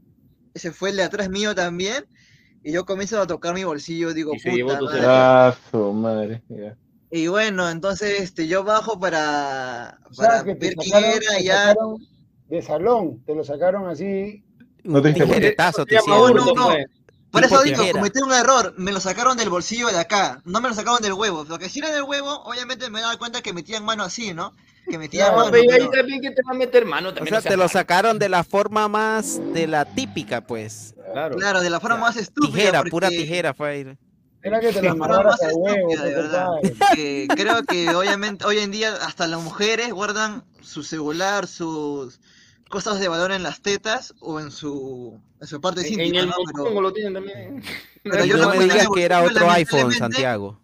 se 0.54 0.72
fue 0.72 0.90
el 0.90 0.96
de 0.96 1.02
atrás 1.04 1.28
mío 1.28 1.54
también. 1.54 2.06
Y 2.64 2.72
yo 2.72 2.84
comienzo 2.86 3.20
a 3.20 3.26
tocar 3.26 3.54
mi 3.54 3.64
bolsillo, 3.64 4.14
digo, 4.14 4.34
Y 4.34 4.38
se 4.38 4.52
llevó 4.52 4.78
puta 4.78 4.78
tu 4.80 4.84
madre". 4.86 5.06
Ah, 5.06 5.56
su. 5.70 6.76
Y 7.10 7.26
bueno, 7.26 7.68
entonces 7.68 8.20
este, 8.20 8.48
yo 8.48 8.64
bajo 8.64 8.98
para, 8.98 9.98
O 10.10 10.14
sea, 10.14 10.28
para 10.28 10.44
que 10.44 10.54
ver 10.54 10.74
quién 10.76 11.04
era 11.04 11.36
te 11.36 11.44
ya. 11.44 11.74
de 12.48 12.62
salón, 12.62 13.22
te 13.26 13.34
lo 13.34 13.44
sacaron 13.44 13.88
así. 13.88 14.44
No 14.84 15.02
te 15.02 15.08
diste 15.08 15.26
cuenta. 15.26 15.72
No, 16.06 16.30
no, 16.30 16.54
no. 16.54 16.68
Por 17.30 17.44
eso 17.44 17.62
digo, 17.62 17.82
cometí 17.92 18.20
un 18.20 18.32
error. 18.32 18.74
Me 18.76 18.92
lo 18.92 19.00
sacaron 19.00 19.36
del 19.36 19.48
bolsillo 19.48 19.88
de 19.88 19.98
acá. 19.98 20.42
No 20.44 20.60
me 20.60 20.68
lo 20.68 20.74
sacaron 20.74 21.02
del 21.02 21.14
huevo. 21.14 21.44
Porque 21.46 21.68
si 21.68 21.78
era 21.78 21.90
del 21.90 22.02
huevo, 22.02 22.42
obviamente 22.44 22.90
me 22.90 23.00
daba 23.00 23.16
cuenta 23.16 23.40
que 23.42 23.52
metían 23.52 23.84
mano 23.84 24.04
así, 24.04 24.34
¿no? 24.34 24.54
Que 24.90 24.98
metían 24.98 25.28
Claro, 25.28 25.38
mano. 25.38 25.50
pero 25.52 25.62
ahí 25.72 25.78
pero- 25.78 25.90
también 25.90 26.20
que 26.20 26.30
te 26.30 26.42
va 26.46 26.52
a 26.52 26.54
meter 26.58 26.84
mano 26.84 27.08
O 27.10 27.14
también. 27.14 27.28
sea, 27.32 27.38
no 27.38 27.42
seas 27.42 27.50
te 27.52 27.56
lo 27.56 27.62
malo. 27.64 27.68
sacaron 27.68 28.18
de 28.18 28.28
la 28.28 28.44
forma 28.44 28.88
más 28.88 29.40
de 29.54 29.66
la 29.66 29.84
típica, 29.84 30.40
pues. 30.46 30.94
Claro. 31.12 31.36
Claro, 31.36 31.60
de 31.60 31.70
la 31.70 31.80
forma 31.80 31.96
más 31.98 32.16
estúpida. 32.16 32.52
Tijera, 32.52 32.82
pura 32.84 33.08
porque- 33.08 33.22
tijera 33.22 33.54
fue 33.54 33.68
ahí. 33.70 33.96
Era 34.44 34.58
que 34.58 34.72
te 34.72 34.82
la 34.82 34.94
más 34.96 35.08
a 35.08 35.20
huevo, 35.54 35.92
estúpida, 35.92 36.04
de 36.04 36.14
verdad. 36.14 36.46
creo 37.36 37.62
que 37.62 37.88
obviamente 37.94 38.44
hoy 38.44 38.58
en 38.58 38.72
día 38.72 38.92
hasta 39.06 39.28
las 39.28 39.40
mujeres 39.40 39.92
guardan 39.92 40.42
su 40.60 40.82
celular, 40.82 41.46
sus 41.46 42.18
cosas 42.68 42.98
de 42.98 43.06
valor 43.06 43.30
en 43.32 43.44
las 43.44 43.60
tetas 43.62 44.14
o 44.20 44.40
en 44.40 44.50
su, 44.50 45.20
en 45.40 45.46
su 45.46 45.60
parte 45.60 45.82
En, 45.86 46.00
en 46.00 46.06
íntima, 46.06 46.20
el 46.22 46.28
¿no? 46.30 46.34
Pero, 46.64 46.80
lo 46.80 46.92
tienen 46.92 47.14
también. 47.14 47.62
pero 48.02 48.24
yo 48.24 48.36
no 48.36 48.44
lo 48.44 48.48
me 48.50 48.56
en 48.56 48.62
digas 48.70 48.88
que 48.92 49.02
era 49.04 49.22
otro 49.22 49.48
iPhone, 49.50 49.92
Santiago. 49.92 50.58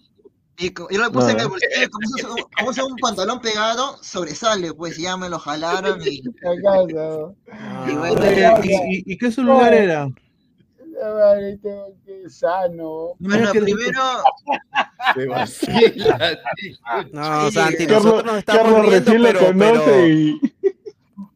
Y 0.58 0.72
yo 0.74 0.88
lo 0.90 1.12
puse 1.12 1.30
en 1.30 1.36
No. 1.36 1.42
el 1.44 1.48
bolsillo, 1.50 1.88
como 1.90 2.70
uso, 2.70 2.82
como 2.82 2.94
un 2.94 2.96
pantalón 2.96 3.40
pegado, 3.40 3.96
sobresale, 4.02 4.74
pues 4.74 4.96
ya 4.96 5.16
me 5.16 5.28
lo 5.28 5.38
jalaron 5.38 6.00
y, 6.02 6.20
y 7.88 7.94
bueno, 7.94 8.20
Oye, 8.20 8.40
ya- 8.40 8.60
¿y, 8.64 8.96
y, 8.96 9.12
y 9.12 9.18
qué 9.18 9.30
era? 9.72 10.08
Madre, 11.00 11.58
qué- 11.62 11.94
qué 12.04 12.28
sano. 12.28 13.12
bueno, 13.20 13.50
primero, 13.52 14.02
Se 15.14 15.26
vacila. 15.26 16.38
No, 17.12 17.50
Santi, 17.52 17.86
Carlos, 17.86 18.04
nosotros 18.04 18.24
nos 18.24 18.38
estamos 18.38 18.62
Carlos 18.72 18.86
riendo, 18.90 19.12
pero, 19.22 19.38
pero- 19.40 20.08
y. 20.08 20.40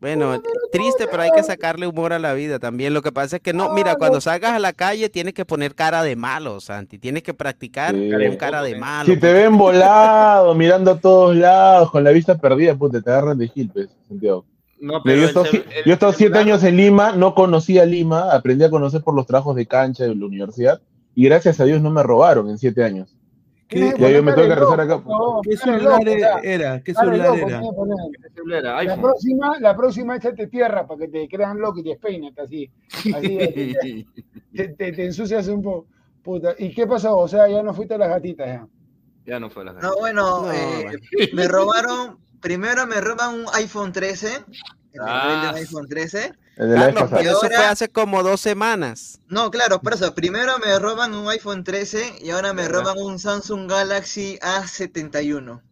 bueno, 0.03 0.43
triste, 0.73 1.07
pero 1.09 1.23
hay 1.23 1.31
que 1.31 1.45
sacarle 1.45 1.87
humor 1.87 2.13
a 2.13 2.19
la 2.19 2.35
vida 2.35 2.59
también. 2.59 2.93
Lo 2.93 3.01
que 3.03 3.13
pasa 3.13 3.37
es 3.37 3.43
que 3.43 3.53
no, 3.55 3.73
mira, 3.73 3.95
cuando 3.95 4.21
salgas 4.21 4.51
a 4.53 4.59
la 4.59 4.73
calle 4.73 5.09
tienes 5.09 5.33
que 5.33 5.45
poner 5.45 5.77
cara 5.77 6.03
de 6.03 6.17
malo, 6.17 6.61
Santi. 6.61 6.99
Tienes 6.99 7.23
que 7.23 7.33
practicar 7.33 7.95
Sí. 7.95 8.11
con 8.11 8.37
cara 8.37 8.63
de 8.65 8.75
malo. 8.77 9.07
Si 9.07 9.19
te 9.19 9.33
ven 9.33 9.57
volado, 9.57 10.55
mirando 10.57 10.91
a 10.91 10.99
todos 10.99 11.37
lados, 11.37 11.91
con 11.93 12.03
la 12.03 12.11
vista 12.11 12.37
perdida, 12.37 12.75
pues 12.75 12.93
te 12.93 12.99
agarran 12.99 13.39
de 13.39 13.47
gil, 13.49 13.71
pues, 13.73 13.89
Santiago. 14.09 14.45
No, 14.81 14.95
Yo 14.95 15.03
pero 15.05 15.23
el 15.23 15.47
si- 15.47 15.57
el 15.59 15.85
yo 15.87 15.91
he 15.91 15.93
estado 15.93 16.13
siete 16.13 16.35
celular- 16.35 16.43
años 16.55 16.65
en 16.65 16.77
Lima, 16.77 17.13
no 17.13 17.35
conocía 17.37 17.87
Lima, 17.87 18.33
aprendí 18.33 18.65
a 18.65 18.71
conocer 18.71 19.01
por 19.03 19.15
los 19.15 19.27
trabajos 19.27 19.55
de 19.55 19.67
cancha 19.67 20.03
de 20.03 20.15
la 20.17 20.27
universidad, 20.27 20.81
y 21.15 21.27
gracias 21.27 21.61
a 21.61 21.65
Dios 21.65 21.81
no 21.81 21.91
me 21.91 22.03
robaron 22.03 22.51
en 22.51 22.59
siete 22.59 22.83
años. 22.83 23.15
¿Qué, 23.73 23.95
Ya 23.99 24.11
yo 24.11 24.23
me 24.23 24.33
tengo 24.33 24.49
que 24.49 24.55
regresar 24.55 24.81
acá. 24.81 25.03
no, 25.07 25.41
qué 25.43 25.57
celular 25.57 26.01
era? 26.43 26.83
¿Qué 26.83 26.93
celular 26.95 27.39
era? 27.39 28.83
La 28.85 29.01
próxima, 29.01 29.59
la 29.59 29.77
próxima 29.77 30.17
échate 30.17 30.47
tierra 30.49 30.87
para 30.87 31.01
que 31.01 31.09
te 31.09 31.29
crean 31.29 31.59
loco 31.59 31.79
y 31.81 31.85
te 31.85 31.89
despeines 31.91 32.39
así. 32.39 32.71
así 33.15 33.75
te, 34.55 34.69
te, 34.69 34.93
te 34.93 35.05
ensucias 35.07 35.49
un 35.49 35.63
poco. 35.63 35.87
Puta. 36.23 36.55
¿Y 36.59 36.73
qué 36.75 36.87
pasó? 36.87 37.17
O 37.19 37.27
sea, 37.27 37.49
ya 37.49 37.63
no 37.63 37.73
fuiste 37.75 37.95
a 37.95 37.99
las 37.99 38.11
gatitas 38.11 38.47
ya. 38.47 38.69
Ya 39.25 39.41
no 39.41 39.49
fue 39.49 39.65
la 39.65 39.73
no, 39.73 39.97
bueno, 39.99 40.43
No, 40.43 40.53
eh, 40.53 40.99
me 41.33 41.49
robaron, 41.49 42.19
primero 42.43 42.87
me 42.87 43.01
roban 43.01 43.35
un 43.35 43.47
iPhone 43.55 43.93
13, 43.93 44.45
el 44.93 45.01
Ah. 45.07 45.49
un 45.53 45.57
iPhone 45.57 45.89
13, 45.89 46.35
El 46.57 46.75
Carlos, 46.75 47.09
pero 47.11 47.23
eso 47.31 47.37
ahora- 47.45 47.57
fue 47.57 47.67
hace 47.67 47.89
como 47.89 48.23
dos 48.23 48.41
semanas. 48.43 49.21
No, 49.29 49.51
claro, 49.51 49.81
por 49.81 49.95
eso, 49.95 50.15
primero 50.15 50.59
me 50.59 50.79
roban 50.79 51.15
un 51.15 51.27
iPhone 51.31 51.65
13 51.65 52.17
y 52.21 52.29
ahora 52.31 52.53
me 52.53 52.69
roban 52.69 52.99
un 52.99 53.19
Samsung 53.19 53.71
Galaxy 53.71 54.39
A71. 54.43 55.63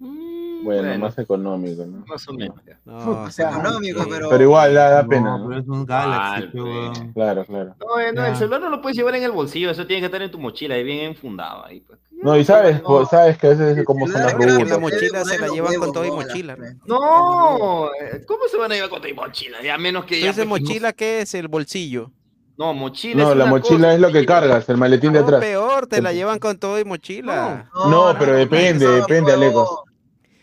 Bueno, 0.00 0.98
más 0.98 1.18
económico, 1.18 1.84
¿no? 1.86 2.04
Más 2.06 2.26
o 2.28 2.32
menos. 2.32 2.56
No, 2.84 3.28
económico, 3.28 4.04
pero- 4.08 4.28
Pero 4.28 4.44
igual 4.44 4.74
da, 4.74 4.90
da 4.90 5.02
No, 5.02 5.08
pena, 5.08 5.36
pero 5.36 5.48
¿no? 5.50 5.58
es 5.58 5.66
un 5.68 5.86
Galaxy, 5.86 6.30
Mal, 6.40 6.50
qué 6.52 6.58
pues. 6.60 6.64
huevón. 6.64 7.12
Claro, 7.12 7.44
claro. 7.44 7.74
No, 7.80 8.00
eh, 8.00 8.12
no, 8.12 8.24
el 8.26 8.36
celular 8.36 8.60
no 8.60 8.70
lo 8.70 8.80
puedes 8.82 8.96
llevar 8.96 9.14
en 9.16 9.22
el 9.24 9.30
bolsillo, 9.32 9.70
eso 9.70 9.86
tiene 9.86 10.00
que 10.00 10.06
estar 10.06 10.22
en 10.22 10.30
tu 10.30 10.38
mochila, 10.38 10.74
ahí 10.74 10.84
bien 10.84 11.04
enfundado. 11.10 11.64
Ahí, 11.64 11.80
pues. 11.80 11.98
No, 12.10 12.36
y 12.36 12.44
sabes, 12.44 12.80
pues, 12.80 13.08
sabes 13.08 13.38
que 13.38 13.46
a 13.46 13.50
veces 13.50 13.84
como 13.84 14.06
son 14.08 14.20
las 14.22 14.34
la 14.68 14.78
mochila 14.78 15.24
se 15.24 15.38
la 15.38 15.48
llevan 15.48 15.74
con 15.76 15.92
todo 15.92 16.04
y 16.04 16.08
no, 16.10 16.16
mochila. 16.16 16.56
la- 16.56 16.74
¿no? 16.86 16.98
No, 17.58 17.86
eh, 17.94 18.24
¿cómo 18.26 18.42
se 18.50 18.56
van 18.56 18.72
a 18.72 18.74
llevar 18.74 18.90
con 18.90 19.02
tu 19.02 19.14
mochila? 19.14 19.62
Ya 19.62 19.78
menos 19.78 20.04
que. 20.04 20.18
Entonces, 20.18 20.46
pues, 20.46 20.62
mochila, 20.62 20.92
¿qué 20.92 21.20
es? 21.20 21.34
El 21.34 21.46
bolsillo. 21.48 22.10
No, 22.56 22.74
mochila 22.74 23.22
No, 23.22 23.30
es 23.30 23.36
la 23.36 23.44
una 23.44 23.50
mochila 23.52 23.78
cosa, 23.78 23.94
es 23.94 24.00
lo 24.00 24.10
que 24.10 24.26
cargas, 24.26 24.68
el 24.68 24.76
maletín 24.76 25.12
de 25.12 25.20
No, 25.20 25.26
atrás. 25.26 25.40
peor, 25.40 25.86
te 25.86 26.02
la 26.02 26.12
llevan 26.12 26.40
con 26.40 26.58
todo 26.58 26.80
y 26.80 26.84
mochila. 26.84 27.70
No, 27.88 28.16
pero 28.18 28.32
depende, 28.34 28.84
depende, 28.88 29.36
huevo. 29.36 29.84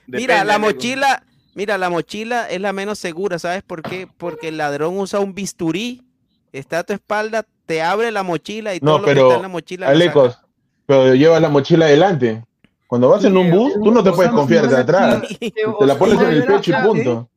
Mira, 0.07 0.43
la 0.43 0.57
mochila, 0.59 1.23
mira, 1.53 1.77
la 1.77 1.89
mochila 1.89 2.49
es 2.49 2.61
la 2.61 2.73
menos 2.73 2.99
segura, 2.99 3.39
¿sabes 3.39 3.63
por 3.63 3.81
qué? 3.81 4.07
Porque 4.17 4.49
el 4.49 4.57
ladrón 4.57 4.97
usa 4.97 5.19
un 5.19 5.33
bisturí, 5.33 6.03
está 6.51 6.79
a 6.79 6.83
tu 6.83 6.93
espalda, 6.93 7.45
te 7.65 7.81
abre 7.81 8.11
la 8.11 8.23
mochila 8.23 8.75
y 8.75 8.79
No, 8.81 8.91
todo 8.91 8.99
lo 8.99 9.05
que 9.05 9.13
pero, 9.13 9.27
está 9.27 9.35
en 9.37 9.41
la 9.41 9.47
mochila 9.47 9.87
Alecos, 9.87 10.39
pero 10.85 11.15
llevas 11.15 11.41
la 11.41 11.49
mochila 11.49 11.85
adelante. 11.85 12.43
Cuando 12.87 13.09
vas 13.09 13.23
en 13.25 13.35
un 13.35 13.49
bus, 13.49 13.73
tú 13.73 13.91
no 13.91 14.03
te 14.03 14.11
puedes 14.11 14.31
confiar 14.31 14.67
de 14.67 14.77
atrás. 14.77 15.23
Te 15.39 15.85
la 15.85 15.97
pones 15.97 16.21
en 16.21 16.29
el 16.29 16.45
pecho 16.45 16.71
y 16.71 16.83
punto. 16.83 17.29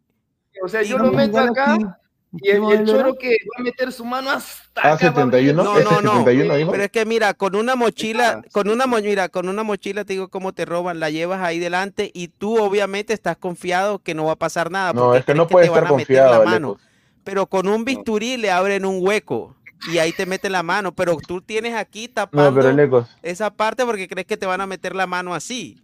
O 0.63 0.69
sea, 0.69 0.83
yo 0.83 0.99
lo 0.99 1.11
meto 1.11 1.39
acá 1.39 1.99
y 2.33 2.51
el, 2.51 2.61
¿qué 2.61 2.67
y 2.69 2.73
el 2.73 2.87
choro 2.87 3.15
que 3.15 3.29
va 3.31 3.61
a 3.61 3.63
meter 3.63 3.91
su 3.93 4.05
mano 4.05 4.31
hasta 4.31 4.81
Ah, 4.83 4.93
acá, 4.93 5.11
va 5.11 5.23
a 5.23 5.27
meter- 5.27 5.41
71, 5.45 5.63
No, 5.65 5.81
no, 5.81 6.01
no. 6.03 6.19
71 6.19 6.55
dijo. 6.57 6.71
Pero 6.73 6.83
es 6.85 6.91
que 6.91 7.05
mira, 7.07 7.33
con 7.35 7.57
una 7.57 7.75
mochila, 7.75 8.43
Ah, 8.45 8.49
con 8.53 8.69
una 8.69 8.87
mo- 8.87 8.99
mira, 9.01 9.29
con 9.29 9.49
una 9.49 9.63
mochila 9.63 10.05
te 10.05 10.13
digo 10.13 10.29
cómo 10.29 10.53
te 10.53 10.65
roban, 10.65 11.01
la 11.01 11.11
llevas 11.11 11.41
ahí 11.43 11.59
delante 11.59 12.11
y 12.13 12.29
tú 12.29 12.59
obviamente 12.63 13.13
estás 13.15 13.37
confiado 13.39 13.99
que 14.01 14.15
no 14.15 14.25
va 14.27 14.33
a 14.33 14.37
pasar 14.37 14.71
nada. 14.71 14.93
No, 14.93 15.15
es 15.15 15.25
que 15.25 15.35
no 15.35 15.47
puedes 15.49 15.69
estar 15.69 15.87
confiado, 15.89 16.33
la 16.45 16.51
mano. 16.51 16.69
Alecos. 16.69 16.83
Pero 17.25 17.47
con 17.47 17.67
un 17.69 17.85
bisturí 17.85 18.37
le 18.37 18.51
abren 18.51 18.85
un 18.85 18.99
hueco 19.01 19.55
y 19.93 19.99
ahí 19.99 20.13
te 20.13 20.27
meten 20.27 20.53
la 20.53 20.63
mano, 20.63 20.93
pero 20.93 21.17
tú 21.17 21.41
tienes 21.41 21.75
aquí 21.75 22.09
No, 22.09 22.15
tapando 22.15 22.55
pero 22.55 22.69
Alecos. 22.71 23.09
esa 23.23 23.51
parte 23.51 23.85
porque 23.85 24.09
crees 24.09 24.27
que 24.27 24.37
te 24.37 24.47
van 24.47 24.61
a 24.61 24.67
meter 24.67 24.95
la 24.95 25.07
mano 25.07 25.35
así. 25.35 25.79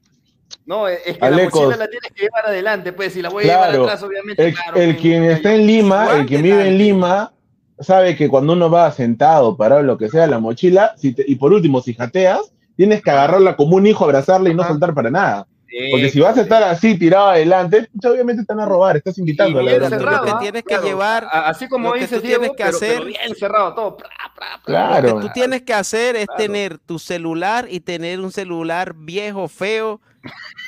No, 0.67 0.89
es 0.89 1.01
que 1.03 1.19
Alecos. 1.21 1.61
la 1.61 1.67
mochila 1.69 1.85
la 1.85 1.91
tienes 1.91 2.11
que 2.13 2.23
llevar 2.23 2.47
adelante, 2.47 2.93
pues 2.93 3.13
si 3.13 3.21
la 3.23 3.29
voy 3.29 3.45
a 3.45 3.47
llevar 3.47 3.71
atrás, 3.71 4.03
obviamente. 4.03 4.47
El, 4.47 4.55
claro, 4.55 4.77
el 4.81 4.91
pues, 4.93 5.01
quien 5.03 5.25
está 5.25 5.55
en 5.55 5.67
Lima, 5.67 6.09
el 6.17 6.27
que 6.27 6.37
que 6.37 6.43
vive 6.43 6.69
en. 6.69 6.79
Lima, 6.79 7.33
sabe 7.79 8.17
que 8.17 8.29
cuando 8.29 8.55
uno 8.55 8.71
va 8.71 8.91
sentado, 8.93 9.57
parado, 9.57 9.83
lo 9.83 9.99
que 9.99 10.09
sea, 10.09 10.27
la 10.27 10.39
mochila, 10.39 10.95
si 10.97 11.13
te- 11.13 11.25
y 11.27 11.35
por 11.37 11.53
último, 11.53 11.83
si 11.83 11.93
jateas, 11.93 12.53
tienes 12.77 13.03
que 13.03 13.11
agarrarla 13.11 13.57
como 13.57 13.77
un 13.77 13.87
hijo, 13.87 14.05
abrazarla 14.05 14.49
y 14.49 14.55
no 14.55 14.63
Ajá. 14.63 14.71
soltar 14.73 14.95
para 14.95 15.11
nada. 15.11 15.47
Porque 15.91 16.09
si 16.09 16.21
vas 16.21 16.39
a 16.39 16.43
estar 16.43 16.63
así 16.63 16.97
tirado 16.97 17.31
adelante, 17.31 17.89
obviamente 18.09 18.45
te 18.45 18.55
van 18.55 18.61
a 18.65 18.67
robar, 18.67 18.97
estás 18.97 19.19
invitando 19.19 19.59
a 19.59 19.63
la 19.65 19.89
cerrado, 19.89 20.19
Lo 20.19 20.25
que 20.25 20.31
¿ah? 20.31 20.39
tienes 20.41 20.63
que 20.63 20.69
Claro. 20.69 20.85
llevar, 20.85 21.25
A- 21.33 21.49
Así 21.49 21.67
como 21.69 21.89
lo 21.89 21.95
que 21.95 22.01
dices, 22.03 22.19
tú 22.19 22.23
tienes 22.23 22.39
Diego, 22.43 22.55
que 22.55 22.63
pero- 22.65 22.77
hacer- 22.77 22.93
pero 22.95 23.05
bien 23.07 23.35
cerrado 23.37 23.75
todo. 23.75 23.97
pra, 23.97 24.09
pra, 24.37 24.47
pra. 24.65 24.65
Claro. 24.65 25.09
Lo 25.09 25.17
que 25.17 25.27
tú 25.27 25.33
tienes 25.35 25.63
que 25.63 25.75
hacer 25.75 26.15
es 26.15 26.27
Claro. 26.27 26.41
tener 26.43 26.79
tu 26.79 27.01
celular 27.01 27.67
y 27.69 27.81
tener 27.81 28.21
un 28.21 28.31
celular 28.31 28.95
viejo, 28.97 29.49
feo, 29.49 30.01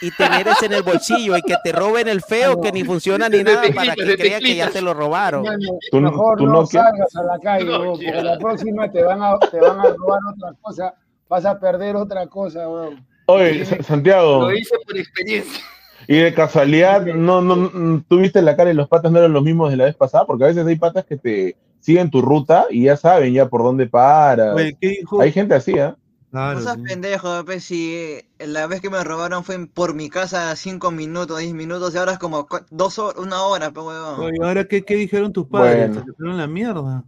y 0.03 0.11
tener 0.11 0.47
ese 0.49 0.67
en 0.67 0.75
el 0.75 0.83
bolsillo 0.83 1.37
y 1.37 1.43
que 1.43 1.55
te 1.65 1.73
roben 1.73 2.09
el 2.09 2.21
feo 2.23 2.61
que 2.61 2.71
ni 2.73 2.85
funciona 2.85 3.29
ni 3.29 3.43
nada 3.43 3.63
para 3.75 3.95
que 3.95 4.05
de 4.05 4.17
crean 4.17 4.41
que 4.43 4.57
ya 4.57 4.71
te 4.71 4.81
lo 4.83 4.93
robaron. 4.95 5.43
Mano, 5.43 5.79
Tú- 5.91 6.01
mejor 6.01 6.39
tú 6.39 6.47
no 6.47 6.67
salgas 6.67 7.15
a 7.17 7.23
la 7.23 7.39
calle, 7.39 7.65
No, 7.65 7.93
porque 7.93 8.11
la 8.13 8.39
próxima 8.39 8.91
te 8.91 9.03
van 9.03 9.23
a, 9.23 9.39
te 9.39 9.59
van 9.61 9.81
a 9.81 9.85
robar 9.85 10.21
otra 10.37 10.53
cosa, 10.61 10.95
vas 11.29 11.45
a 11.47 11.59
perder 11.59 11.97
otra 11.97 12.27
cosa, 12.27 12.69
weón. 12.69 13.07
Oye, 13.27 13.65
Sa- 13.65 13.83
Santiago, 13.83 14.43
Lo 14.43 14.55
hice 14.55 14.75
por 14.87 14.97
experiencia. 14.97 15.63
y 16.07 16.17
de 16.19 16.33
casualidad, 16.35 17.05
no, 17.07 17.41
no, 17.43 17.57
no, 17.57 18.05
tú 18.09 18.19
viste 18.19 18.41
la 18.43 18.55
cara 18.57 18.71
y 18.71 18.75
los 18.75 18.89
patas 18.89 19.11
no 19.11 19.19
eran 19.19 19.33
los 19.33 19.43
mismos 19.43 19.71
de 19.71 19.77
la 19.77 19.85
vez 19.85 19.97
pasada, 19.97 20.25
porque 20.27 20.45
a 20.45 20.49
veces 20.49 20.67
hay 20.67 20.77
patas 20.77 21.05
que 21.05 21.17
te 21.17 21.57
siguen 21.81 22.11
tu 22.11 22.21
ruta 22.21 22.67
y 22.71 22.85
ya 22.85 22.97
saben 22.97 23.33
ya 23.33 23.49
por 23.49 23.63
dónde 23.63 23.87
paras. 23.87 24.55
Oye, 24.55 24.77
¿qué 24.81 24.89
dijo? 24.89 25.21
Hay 25.21 25.33
gente 25.33 25.55
así, 25.55 25.79
¿ah? 25.79 25.97
Claro, 26.37 26.59
No 26.59 26.65
seas 26.65 26.77
sí. 26.77 26.83
pendejo, 26.83 27.45
pues 27.47 27.65
si 27.65 27.95
eh, 27.95 28.29
la 28.41 28.67
vez 28.67 28.83
que 28.83 28.91
me 28.91 29.03
robaron 29.03 29.43
fue 29.43 29.67
por 29.69 29.95
mi 29.95 30.11
casa 30.11 30.55
cinco 30.55 30.91
minutos, 30.91 31.39
10 31.39 31.55
minutos, 31.55 31.95
y 31.95 31.97
ahora 31.97 32.13
es 32.13 32.19
como 32.19 32.47
dos 32.69 32.99
horas, 32.99 33.23
una 33.23 33.43
hora, 33.43 33.71
pues 33.71 33.87
huevón. 33.87 34.21
Oye, 34.21 34.37
¿ahora 34.43 34.69
qué, 34.69 34.85
qué 34.85 34.97
dijeron 34.97 35.33
tus 35.33 35.47
padres? 35.47 35.89
Bueno. 35.89 36.05
Le 36.07 36.13
fueron 36.13 36.37
la 36.37 36.47
mierda. 36.47 37.05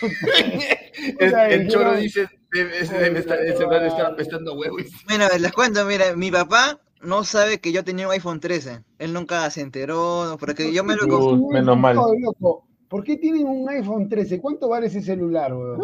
El, 1.18 1.34
el 1.34 1.68
choro 1.68 1.96
dice, 1.96 2.28
el 2.52 2.86
celular 2.86 3.82
está 3.84 4.06
apestando 4.06 4.54
huevos. 4.54 4.82
Mira, 5.08 5.36
les 5.36 5.50
cuento, 5.50 5.84
mira, 5.84 6.14
mi 6.14 6.30
papá 6.30 6.78
no 7.02 7.24
sabe 7.24 7.58
que 7.58 7.72
yo 7.72 7.82
tenía 7.82 8.06
un 8.06 8.12
iPhone 8.12 8.38
13. 8.38 8.84
Él 8.98 9.12
nunca 9.12 9.50
se 9.50 9.62
enteró, 9.62 10.36
porque 10.38 10.72
yo 10.72 10.84
me 10.84 10.94
lo 10.94 11.08
compré. 11.08 11.60
Menos 11.60 11.76
mal. 11.76 11.96
Loco. 11.96 12.68
¿Por 12.90 13.04
qué 13.04 13.16
tienen 13.16 13.46
un 13.46 13.68
iPhone 13.68 14.08
13? 14.08 14.40
¿Cuánto 14.40 14.68
vale 14.68 14.88
ese 14.88 15.00
celular, 15.00 15.54
weón? 15.54 15.80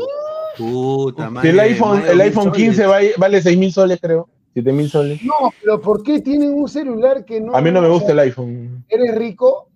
Puta 0.59 1.27
Si 1.27 1.31
madre. 1.33 1.51
el 1.51 1.61
iPhone, 1.61 1.99
más 1.99 2.05
de 2.05 2.11
el 2.13 2.19
2000 2.19 2.23
iPhone 2.39 2.53
15 2.53 2.83
soles. 2.85 2.91
va- 2.91 3.21
vale 3.21 3.41
6 3.43 3.57
mil 3.59 3.73
soles, 3.73 3.99
creo. 4.01 4.29
7 4.55 4.73
mil 4.73 4.89
soles. 4.91 5.23
No, 5.23 5.35
pero 5.63 5.81
¿por 5.81 6.03
qué 6.03 6.21
tienen 6.21 6.53
un 6.53 6.69
celular 6.69 7.25
que 7.25 7.41
no... 7.41 7.55
A 7.55 7.61
mí 7.61 7.71
no 7.71 7.81
me 7.81 7.89
gusta 7.89 8.11
el 8.13 8.19
iPhone. 8.19 8.85
¿Eres 8.89 9.15
rico? 9.15 9.69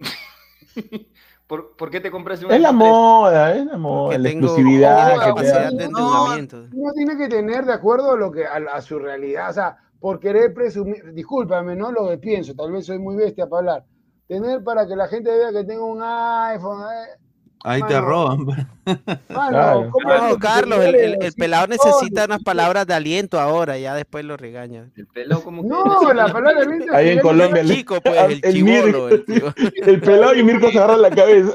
¿Por, 1.46 1.76
por 1.76 1.90
qué 1.90 2.00
te 2.00 2.10
compraste 2.10 2.46
un 2.46 2.52
Es 2.52 2.60
la 2.60 2.68
iPhone 2.70 2.80
13? 2.80 2.92
moda, 2.92 3.54
es 3.54 3.66
la 3.66 3.76
moda, 3.78 4.18
la 4.18 4.28
exclusividad 4.30 5.20
tengo 5.20 5.34
que 5.36 5.42
te 5.42 5.48
da. 5.48 5.70
de 5.70 5.88
No. 5.90 6.34
Uno 6.72 6.92
tiene 6.94 7.16
que 7.18 7.28
tener 7.28 7.64
de 7.66 7.72
acuerdo 7.72 8.12
a, 8.12 8.16
lo 8.16 8.32
que, 8.32 8.46
a, 8.46 8.56
a 8.72 8.80
su 8.80 8.98
realidad, 8.98 9.50
o 9.50 9.52
sea, 9.52 9.76
por 10.00 10.18
querer 10.18 10.52
presumir, 10.54 11.12
discúlpame, 11.12 11.76
no 11.76 11.92
lo 11.92 12.08
que 12.08 12.18
pienso, 12.18 12.54
tal 12.54 12.72
vez 12.72 12.86
soy 12.86 12.98
muy 12.98 13.14
bestia 13.16 13.46
para 13.46 13.58
hablar, 13.60 13.84
tener 14.28 14.62
para 14.62 14.86
que 14.86 14.96
la 14.96 15.08
gente 15.08 15.30
vea 15.30 15.52
que 15.52 15.64
tengo 15.64 15.86
un 15.86 16.02
iPhone, 16.02 16.82
eh, 16.82 17.18
Ahí 17.66 17.80
te 17.88 17.98
roban. 17.98 18.44
mano, 18.44 18.68
Claro. 19.26 19.88
¿cómo 19.90 20.12
es 20.12 20.22
No, 20.22 20.38
Carlos, 20.38 20.84
el, 20.84 21.32
pelado 21.34 21.66
necesita 21.66 22.26
unas 22.26 22.42
palabras 22.42 22.86
de 22.86 22.92
aliento 22.92 23.40
ahora, 23.40 23.78
ya 23.78 23.94
después 23.94 24.22
lo 24.22 24.36
regaña. 24.36 24.90
El 24.94 25.06
pelado 25.06 25.42
como 25.42 25.62
que... 25.62 25.68
No, 25.68 26.12
la 26.12 26.30
palabra 26.30 26.66
venta 26.66 26.94
Ahí 26.94 27.08
en 27.10 27.20
Colombia, 27.20 27.62
El 27.62 27.68
chico, 27.74 28.02
pues, 28.02 28.16
el 28.22 28.32
el 28.44 28.52
chivolo. 28.52 29.08
El 29.76 30.00
pelado 30.02 30.34
y 30.34 30.42
Mirko 30.42 30.70
se 30.70 30.76
agarran 30.78 31.00
la 31.00 31.10
cabeza. 31.10 31.52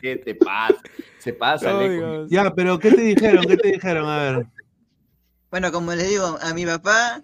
¿Qué 0.00 0.16
te 0.16 0.36
pasa? 0.36 0.76
Se 1.18 1.32
pasa. 1.32 1.76
Dios. 1.80 2.30
Ya, 2.30 2.54
pero 2.54 2.78
¿qué 2.78 2.92
te 2.92 3.00
dijeron? 3.00 3.44
¿Qué 3.44 3.56
te 3.56 3.72
dijeron? 3.72 4.08
A 4.08 4.22
ver. 4.22 4.46
Bueno, 5.50 5.72
como 5.72 5.92
les 5.92 6.08
digo, 6.08 6.38
a 6.40 6.54
mi 6.54 6.66
papá 6.66 7.22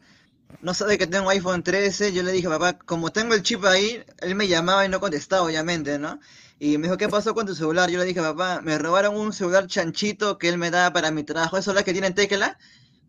no 0.64 0.72
sabe 0.72 0.96
que 0.96 1.06
tengo 1.06 1.28
iPhone 1.28 1.62
13. 1.62 2.14
Yo 2.14 2.22
le 2.22 2.32
dije, 2.32 2.48
papá, 2.48 2.72
como 2.78 3.12
tengo 3.12 3.34
el 3.34 3.42
chip 3.42 3.64
ahí, 3.66 4.02
él 4.20 4.34
me 4.34 4.48
llamaba 4.48 4.86
y 4.86 4.88
no 4.88 4.98
contestaba, 4.98 5.42
obviamente, 5.42 5.98
¿no? 5.98 6.18
Y 6.58 6.78
me 6.78 6.84
dijo, 6.84 6.96
¿qué 6.96 7.06
pasó 7.06 7.34
con 7.34 7.46
tu 7.46 7.54
celular? 7.54 7.90
Yo 7.90 7.98
le 7.98 8.06
dije, 8.06 8.22
papá, 8.22 8.62
me 8.62 8.78
robaron 8.78 9.14
un 9.14 9.34
celular 9.34 9.66
chanchito 9.66 10.38
que 10.38 10.48
él 10.48 10.56
me 10.56 10.70
daba 10.70 10.90
para 10.94 11.10
mi 11.10 11.22
trabajo. 11.22 11.58
Esos 11.58 11.66
celular 11.66 11.84
que 11.84 11.92
tienen 11.92 12.14
tecla. 12.14 12.58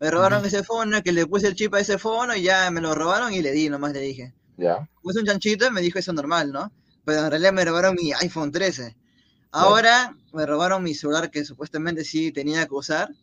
Me 0.02 0.11
robaron 0.11 0.45
ese 0.45 0.64
fono, 0.64 1.02
que 1.02 1.14
le 1.14 1.26
puse 1.26 1.48
el 1.48 1.56
chip 1.56 1.73
a 1.73 1.80
ese 1.80 1.98
fono 1.98 2.36
y 2.36 2.41
ya 2.41 2.69
me 2.72 2.82
lo 2.82 2.94
robaron 2.94 3.32
y 3.32 3.41
le 3.41 3.53
di, 3.53 3.69
nomás 3.69 3.94
le 3.94 4.02
dije. 4.02 4.34
Ya. 4.57 4.90
Puse 5.02 5.19
un 5.19 5.26
chanchito 5.26 5.65
y 5.68 5.72
me 5.72 5.80
dijo 5.80 5.98
eso 5.98 6.11
normal, 6.11 6.52
¿no? 6.52 6.73
Pero 7.06 7.22
en 7.22 7.30
realidad 7.30 7.53
me 7.53 7.64
robaron 7.64 7.95
mi 7.95 8.11
iPhone 8.11 8.52
13. 8.52 8.98
Ahora 9.52 10.14
me 10.34 10.45
robaron 10.45 10.84
mi 10.84 10.94
celular 10.94 11.32
que 11.32 11.45
supuestamente 11.45 12.03
sí 12.03 12.34
tenía 12.34 12.65
que 12.65 12.73
usar. 12.73 13.15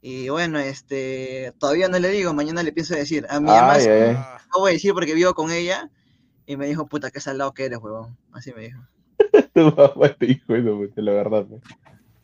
Y 0.00 0.28
bueno, 0.28 0.58
este, 0.58 1.52
todavía 1.58 1.88
no 1.88 1.98
le 1.98 2.08
digo, 2.10 2.32
mañana 2.32 2.62
le 2.62 2.72
pienso 2.72 2.94
decir. 2.94 3.26
A 3.30 3.40
mi 3.40 3.46
mamá 3.46 3.76
no 3.78 4.60
voy 4.60 4.70
a 4.70 4.74
decir 4.74 4.94
porque 4.94 5.14
vivo 5.14 5.34
con 5.34 5.50
ella. 5.50 5.90
Y 6.46 6.56
me 6.56 6.66
dijo, 6.66 6.86
puta, 6.86 7.10
qué 7.10 7.20
salado 7.20 7.52
que 7.52 7.66
eres, 7.66 7.78
huevón. 7.78 8.16
Así 8.32 8.52
me 8.54 8.62
dijo. 8.62 8.80
Tu 9.54 9.74
papá 9.74 10.14
te 10.14 10.26
dijo 10.26 10.54
eso, 10.54 10.90
la 10.96 11.12
verdad. 11.12 11.46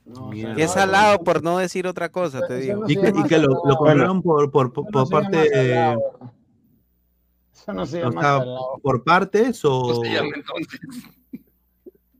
No. 0.04 0.30
Qué 0.30 0.68
salado 0.68 1.18
por 1.24 1.42
no 1.42 1.58
decir 1.58 1.86
otra 1.86 2.10
cosa, 2.10 2.46
te 2.46 2.58
digo. 2.58 2.80
no 2.80 2.88
Y 2.88 2.96
que, 2.96 3.08
y 3.08 3.12
llama 3.12 3.28
que 3.28 3.38
lo, 3.38 3.48
lo 3.64 3.76
compraron 3.76 4.22
por, 4.22 4.50
por, 4.50 4.72
por, 4.72 5.08
parte. 5.08 5.48
salado. 5.48 6.00
Eso 7.52 7.72
no 7.72 7.86
se 7.86 8.04
o 8.04 8.10
llama 8.10 8.20
sea, 8.20 8.44
por 8.82 9.02
partes 9.04 9.64
o. 9.64 9.80
¿Cómo 9.80 10.04
se 10.04 10.12
llama 10.12 10.30
entonces? 10.34 10.80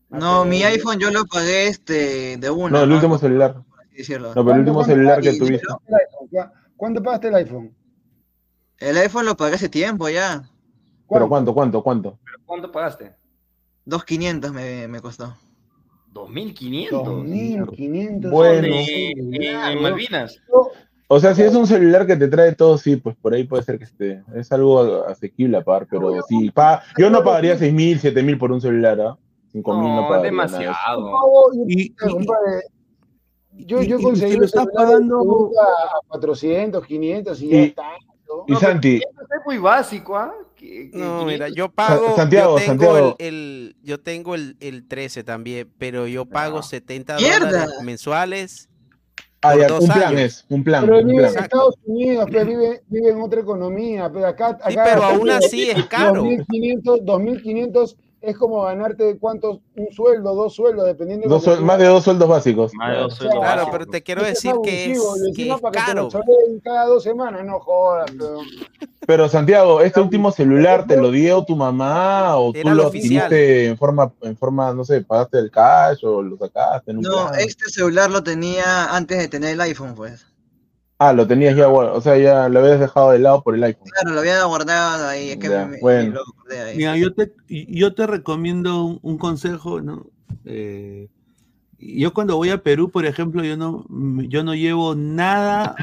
No, 0.09 0.45
mi 0.45 0.63
iPhone 0.63 0.99
yo 0.99 1.11
lo 1.11 1.27
pagué 1.27 1.69
este 1.69 2.37
de 2.37 2.51
una. 2.51 2.79
No, 2.79 2.85
el 2.85 2.93
último 2.93 3.19
celular. 3.19 3.63
No, 4.35 4.35
pero 4.45 4.53
el 4.53 4.59
último 4.61 4.77
¿Cuánto- 4.79 4.85
celular 4.93 5.21
que 5.21 5.33
tuviste. 5.39 5.66
¿Cuánto 6.77 7.03
pagaste 7.03 7.29
el 7.29 7.35
iPhone? 7.37 7.75
El 8.79 8.97
iPhone 8.99 9.27
lo 9.27 9.37
pagué 9.37 9.55
hace 9.55 9.69
tiempo 9.69 10.09
ya. 10.09 10.43
Pero 11.09 11.29
¿cuánto, 11.29 11.55
cuánto, 11.55 11.83
cuánto? 11.83 12.19
¿Cuánto 12.45 12.73
pagaste? 12.73 13.15
2.500 13.87 14.53
me, 14.53 14.89
me 14.89 15.01
costó. 15.01 15.37
¿2.500? 16.12 16.91
2.500. 16.91 18.31
Bueno. 18.31 18.66
En, 18.77 19.83
Malvinas. 19.83 20.41
O 21.09 21.21
sea, 21.21 21.35
si 21.35 21.43
es 21.43 21.55
un 21.55 21.66
celular 21.66 22.07
que 22.07 22.16
te 22.16 22.29
trae 22.29 22.55
todo, 22.55 22.79
sí, 22.79 22.97
pues 22.97 23.15
por 23.16 23.35
ahí 23.35 23.45
puede 23.45 23.62
ser 23.62 23.79
que 23.79 23.85
esté. 23.85 24.23
Es 24.35 24.51
algo 24.51 25.05
asequible 25.07 25.59
a 25.59 25.62
pagar, 25.62 25.87
pero 25.89 26.11
sí. 26.29 26.51
pa- 26.51 26.83
yo 26.99 27.11
no 27.11 27.23
pagaría 27.23 27.57
6 27.57 27.73
mil, 27.73 27.99
7 28.01 28.23
mil 28.23 28.39
por 28.39 28.51
un 28.51 28.61
celular, 28.61 29.01
¿ah? 29.01 29.19
5 29.53 29.75
mil 29.81 29.89
no 29.91 30.03
No, 30.03 30.09
pagaría. 30.09 30.33
nada 30.33 30.47
demasiado. 30.59 31.11
Y, 31.69 31.83
y- 31.83 31.91
Compadre, 31.95 32.62
Yo, 33.57 33.83
y- 33.83 33.87
yo 33.89 34.01
conseguí 34.01 34.35
y 34.35 34.37
lo 34.39 34.45
estás 34.47 34.67
pagando. 34.75 35.51
a 35.61 36.09
400, 36.09 36.85
500 36.87 37.41
y 37.43 37.49
ya 37.49 37.57
Y- 37.57 37.65
está. 37.65 37.83
¿no? 38.29 38.45
Y 38.49 38.55
Santi, 38.57 38.97
Eso 38.97 39.07
es 39.23 39.47
muy 39.47 39.59
básico, 39.59 40.17
¿ah? 40.17 40.35
Que 40.57 40.91
No, 40.93 41.21
500 41.21 41.27
mira, 41.27 41.49
yo 41.51 41.69
pago, 41.71 42.17
Santiago, 42.17 42.59
yo 42.59 42.65
tengo 42.65 42.85
Santiago. 42.85 43.17
El, 43.19 43.27
el- 43.27 43.77
yo 43.83 44.01
tengo 44.01 44.35
el, 44.35 44.57
el 44.61 44.89
13 44.89 45.23
también, 45.25 45.71
pero 45.79 46.07
yo 46.07 46.25
pago 46.25 46.59
Ah. 46.59 46.63
70 46.63 47.17
¡Mierda! 47.19 47.47
dólares 47.51 47.83
mensuales. 47.83 48.69
ah, 49.43 49.55
ya, 49.57 49.73
un 49.75 49.87
plan 49.87 50.03
años. 50.09 50.21
es, 50.21 50.47
un 50.49 50.65
plan, 50.65 50.85
Pero 50.87 50.99
un 51.01 51.07
vive 51.07 51.13
en 51.13 51.19
plan. 51.19 51.35
Exacto. 51.35 51.57
Estados 51.57 51.75
Unidos, 51.85 52.27
pero 52.33 52.47
vive, 52.47 52.83
vive 52.89 53.11
en 53.11 53.21
otra 53.21 53.41
economía. 53.43 54.11
Pero 54.11 54.27
acá, 54.27 54.59
Sí, 54.67 54.73
acá 54.73 54.85
pero 54.85 55.03
aún 55.05 55.31
así 55.31 55.71
es 55.71 55.85
caro. 55.87 56.25
2.500, 56.25 57.01
2.500 57.05 57.97
es 58.27 58.37
como 58.37 58.63
ganarte 58.63 59.19
cuántos, 59.19 59.59
un 59.77 59.93
sueldo, 59.93 60.35
dos 60.35 60.55
sueldos, 60.55 60.87
dependiendo 60.87 61.29
Dos 61.29 61.45
suel- 61.45 61.59
tú 61.59 61.65
más 61.65 61.79
de 61.79 61.87
dos 61.87 62.05
sueldos 62.05 62.29
básicos. 62.29 62.73
Más 62.75 62.91
de 62.91 62.97
dos 63.03 63.15
Claro, 63.15 63.17
sueldos 63.17 63.41
Claro, 63.41 63.57
básicos. 63.63 63.79
pero 63.79 63.91
te 63.91 64.03
quiero 64.03 64.21
es 64.23 64.29
decir 64.29 64.53
que 64.65 64.93
es, 64.93 64.99
que 64.99 65.29
encima 65.29 65.55
es 65.57 65.61
para 65.61 65.73
que 65.73 65.79
te 65.81 65.87
caro. 65.87 66.09
cada 66.65 66.87
dos 66.87 67.03
semanas, 67.03 67.45
no 67.45 67.61
jodas. 67.61 68.11
Pero... 68.11 68.39
Pero 69.07 69.29
Santiago, 69.29 69.83
¿este 69.83 70.01
último 70.01 70.31
celular 70.33 70.87
te 70.87 70.97
lo 70.97 71.11
dio 71.11 71.45
tu 71.45 71.57
mamá 71.57 72.39
o 72.39 72.53
tú 72.53 72.59
Era 72.59 72.71
el 72.71 72.77
lo 72.79 72.87
adquiriste 72.87 73.67
en 73.67 73.77
forma, 73.77 74.11
en 74.23 74.35
forma, 74.37 74.73
no 74.73 74.83
sé, 74.85 75.03
pagaste 75.03 75.39
el 75.41 75.51
cash 75.51 75.99
o 76.05 76.23
lo 76.23 76.39
sacaste 76.39 76.91
en 76.93 76.97
un 76.99 77.03
No, 77.03 77.27
plan? 77.29 77.39
este 77.41 77.69
celular 77.69 78.11
lo 78.11 78.23
tenía 78.23 78.95
antes 78.97 79.19
de 79.19 79.29
tener 79.29 79.51
el 79.51 79.61
iPhone, 79.61 79.95
pues. 79.95 80.27
Ah, 81.07 81.13
lo 81.13 81.27
tenías 81.27 81.55
ya, 81.55 81.67
bueno, 81.67 81.93
o 81.93 82.01
sea, 82.01 82.17
ya 82.17 82.49
lo 82.49 82.61
habías 82.61 82.81
dejado 82.81 83.11
de 83.11 83.19
lado 83.19 83.43
por 83.43 83.55
el 83.55 83.63
iPhone. 83.65 83.89
Claro, 83.91 84.15
lo 84.15 84.21
había 84.21 84.43
guardado 84.45 85.07
ahí. 85.09 85.31
Es 85.31 85.37
que 85.37 85.49
Ya, 85.51 85.67
me, 85.67 85.79
bueno. 85.81 86.09
me 86.09 86.15
lo 86.15 86.23
acordé 86.23 86.61
ahí. 86.61 86.77
Mira, 86.79 86.97
yo 86.97 87.13
te, 87.13 87.33
yo 87.47 87.95
te 87.95 88.07
recomiendo 88.07 88.85
un, 88.85 88.99
un 89.03 89.19
consejo, 89.19 89.83
¿no? 89.83 90.07
Eh, 90.47 91.09
yo 91.79 92.15
cuando 92.15 92.37
voy 92.37 92.49
a 92.49 92.63
Perú, 92.63 92.91
por 92.91 93.05
ejemplo, 93.05 93.45
yo 93.45 93.57
no, 93.59 93.85
yo 94.29 94.45
no 94.45 94.55
llevo 94.55 94.95
nada, 94.95 95.77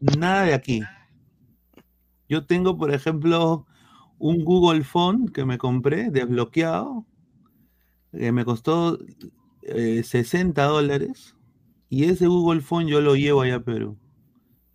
nada 0.00 0.42
de 0.42 0.54
aquí. 0.54 0.82
Yo 2.28 2.44
tengo, 2.44 2.76
por 2.76 2.92
ejemplo, 2.92 3.64
un 4.18 4.44
Google 4.44 4.82
Phone 4.82 5.28
que 5.28 5.44
me 5.44 5.56
compré 5.58 6.10
desbloqueado, 6.10 7.04
que 8.10 8.32
me 8.32 8.44
costó 8.44 8.98
eh, 9.62 10.02
60 10.02 10.64
dólares, 10.64 11.36
y 11.88 12.04
ese 12.04 12.26
Google 12.26 12.60
Phone 12.60 12.88
yo 12.88 13.00
lo 13.00 13.14
llevo 13.14 13.42
allá 13.42 13.56
a 13.56 13.60
Perú. 13.60 13.96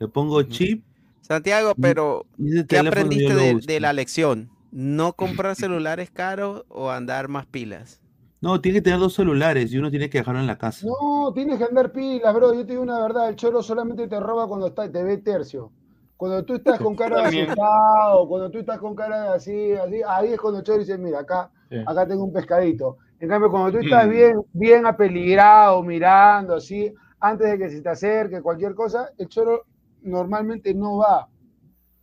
Le 0.03 0.09
pongo 0.09 0.43
chip 0.43 0.83
Santiago, 1.21 1.75
pero 1.81 2.25
¿qué 2.67 2.77
aprendiste 2.79 3.33
de, 3.33 3.79
la 3.79 3.93
lección? 3.93 4.49
¿No 4.69 5.13
comprar 5.15 5.55
celulares 5.55 6.11
caros 6.11 6.65
o 6.67 6.91
andar 6.91 7.29
más 7.29 7.45
pilas? 7.45 8.01
No, 8.41 8.59
tiene 8.59 8.79
que 8.79 8.81
tener 8.81 8.99
dos 8.99 9.13
celulares 9.13 9.71
y 9.71 9.77
uno 9.77 9.89
tiene 9.89 10.09
que 10.09 10.17
dejarlo 10.17 10.41
en 10.41 10.47
la 10.47 10.57
casa. 10.57 10.85
No, 10.85 11.31
tienes 11.31 11.57
que 11.57 11.63
andar 11.63 11.93
pilas, 11.93 12.35
bro. 12.35 12.53
Yo 12.53 12.65
te 12.65 12.73
digo 12.73 12.83
una 12.83 12.99
verdad, 12.99 13.29
el 13.29 13.37
choro 13.37 13.63
solamente 13.63 14.09
te 14.09 14.19
roba 14.19 14.45
cuando 14.45 14.67
está, 14.67 14.91
te 14.91 15.01
ve 15.01 15.19
tercio. 15.19 15.71
Cuando 16.17 16.43
tú 16.43 16.55
estás 16.55 16.77
con 16.81 16.97
cara 16.97 17.21
de 17.29 17.43
asustado, 17.45 18.27
cuando 18.27 18.51
tú 18.51 18.59
estás 18.59 18.79
con 18.79 18.93
cara 18.93 19.21
de 19.21 19.29
así, 19.29 19.71
así, 19.71 20.01
ahí 20.05 20.33
es 20.33 20.39
cuando 20.41 20.59
el 20.59 20.65
choro 20.65 20.79
dice, 20.79 20.97
mira, 20.97 21.19
acá, 21.19 21.49
Sí. 21.69 21.77
acá 21.87 22.05
tengo 22.05 22.25
un 22.25 22.33
pescadito. 22.33 22.97
En 23.21 23.29
cambio, 23.29 23.49
cuando 23.49 23.71
tú 23.71 23.77
estás 23.85 24.09
bien, 24.09 24.33
bien 24.51 24.85
apeligrado, 24.85 25.81
mirando 25.81 26.55
así, 26.55 26.93
antes 27.21 27.49
de 27.49 27.57
que 27.57 27.69
se 27.69 27.81
te 27.81 27.87
acerque 27.87 28.41
cualquier 28.41 28.75
cosa, 28.75 29.09
el 29.17 29.29
choro 29.29 29.63
normalmente 30.03 30.73
no 30.73 30.97
va, 30.97 31.27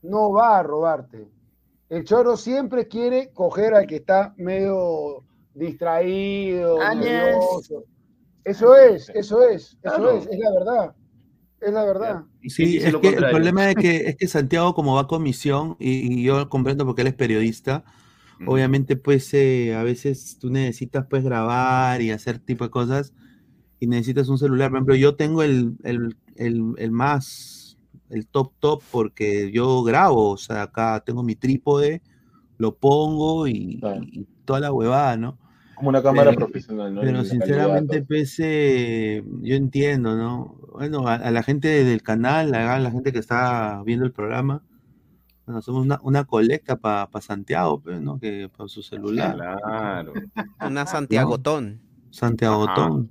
no 0.03 0.33
va 0.33 0.59
a 0.59 0.63
robarte. 0.63 1.29
El 1.89 2.05
choro 2.05 2.37
siempre 2.37 2.87
quiere 2.87 3.31
coger 3.33 3.75
al 3.75 3.87
que 3.87 3.97
está 3.97 4.35
medio 4.37 5.25
distraído, 5.55 6.79
nervioso. 6.95 7.85
Eso 8.45 8.75
es, 8.77 9.11
eso 9.11 9.43
es, 9.43 9.63
eso 9.63 9.79
Claro. 9.83 10.11
es, 10.13 10.27
es 10.27 10.39
la 10.39 10.51
verdad. 10.53 10.95
Es 11.61 11.73
la 11.73 11.85
verdad. 11.85 12.25
Sí, 12.49 12.79
es 12.79 12.97
que 12.97 13.09
el 13.09 13.29
problema 13.31 13.69
es 13.71 13.77
que, 13.77 13.97
es 14.09 14.17
que 14.17 14.27
Santiago, 14.29 14.75
como 14.75 14.95
va 14.95 15.07
con 15.07 15.23
misión, 15.23 15.77
y, 15.79 16.21
y 16.21 16.23
yo 16.23 16.49
comprendo 16.49 16.87
porque 16.87 17.03
él 17.03 17.09
es 17.09 17.15
periodista, 17.15 17.85
obviamente, 18.47 18.97
pues 18.97 19.35
eh, 19.35 19.75
a 19.75 19.83
veces 19.83 20.39
tú 20.41 20.49
necesitas 20.49 21.05
pues 21.11 21.23
grabar 21.23 22.01
y 22.01 22.11
hacer 22.13 22.39
tipo 22.39 22.65
de 22.65 22.71
cosas, 22.71 23.13
y 23.79 23.87
necesitas 23.87 24.29
un 24.29 24.39
celular. 24.39 24.71
Por 24.71 24.79
ejemplo, 24.79 24.95
yo 24.95 25.17
tengo 25.17 25.43
el, 25.43 25.77
el, 25.83 26.17
el, 26.37 26.75
el 26.79 26.91
más, 26.93 27.60
el 28.11 28.27
top 28.27 28.53
top, 28.61 28.83
porque 28.91 29.51
yo 29.53 29.83
grabo, 29.83 30.31
o 30.31 30.37
sea, 30.37 30.63
acá 30.63 31.03
tengo 31.07 31.23
mi 31.23 31.37
trípode, 31.37 32.03
lo 32.59 32.75
pongo 32.77 33.47
y, 33.47 33.79
Claro. 33.81 34.03
y 34.05 34.27
toda 34.45 34.61
la 34.61 34.73
huevada, 34.73 35.17
¿no? 35.17 35.39
Como 35.77 35.89
una 35.89 36.03
cámara 36.03 36.31
Pero- 36.31 36.47
profesional, 36.47 36.95
¿no? 36.95 37.01
Pero 37.01 37.25
sinceramente, 37.25 38.05
eh, 38.39 39.25
yo 39.43 39.55
entiendo, 39.57 40.15
¿no? 40.17 40.57
Bueno, 40.73 41.09
a, 41.09 41.15
a 41.15 41.31
la 41.31 41.43
gente 41.43 41.85
del 41.85 42.03
canal, 42.03 42.55
a 42.55 42.79
la 42.79 42.91
gente 42.91 43.13
que 43.13 43.19
está 43.19 43.83
viendo 43.85 44.05
el 44.05 44.13
programa, 44.13 44.63
bueno, 45.47 45.63
somos 45.63 45.85
una, 45.85 45.99
una 46.03 46.25
colecta 46.25 46.77
para 46.77 47.09
Santiago, 47.21 47.81
pues, 47.81 48.01
¿no? 48.01 48.19
Que 48.21 48.49
por 48.55 48.69
su 48.69 48.83
celular. 48.83 49.35
Claro, 49.37 50.13
Una 50.65 50.87
Santiagotón. 50.87 51.81
Santiago 52.11 52.65
Ajá. 52.65 52.75
Tón. 52.75 53.11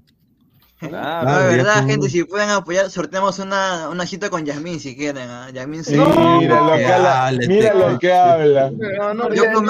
Claro. 0.80 1.30
No, 1.30 1.40
de 1.40 1.58
verdad, 1.58 1.86
gente, 1.86 2.10
si 2.10 2.24
pueden 2.24 2.50
apoyar, 2.50 2.90
sorteamos 2.90 3.38
una, 3.40 3.90
una 3.90 4.06
cita 4.06 4.30
con 4.30 4.46
Yasmín 4.46 4.80
si 4.80 4.96
quieren. 4.96 5.30
¿ah? 5.30 5.50
Yasmín 5.54 5.84
sí. 5.84 5.96
Mira 5.98 6.62
lo 6.62 6.76
que 6.78 6.86
habla, 6.86 7.32
mira 7.48 7.74
lo 7.74 8.00
que 8.00 8.14
habla. 8.14 8.72
No, 8.72 9.14
no, 9.14 9.34
Yo 9.34 9.44
no, 9.46 9.54
con 9.54 9.66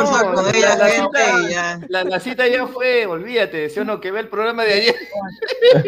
la- 0.45 0.52
ella, 0.53 0.76
la 0.77 0.86
gente, 0.88 1.19
cita- 1.19 1.41
y 1.49 1.52
ya. 1.53 1.80
La, 1.90 2.03
la 2.03 2.19
cita 2.19 2.48
ya 2.48 2.68
fue, 2.68 3.06
olvídate, 3.06 3.69
¿sí 3.69 3.80
o 3.80 3.86
no? 3.86 3.99
Que 3.99 4.11
ve 4.11 4.19
el 4.22 4.27
programa 4.30 4.64
de 4.64 4.73
ayer. 4.73 4.95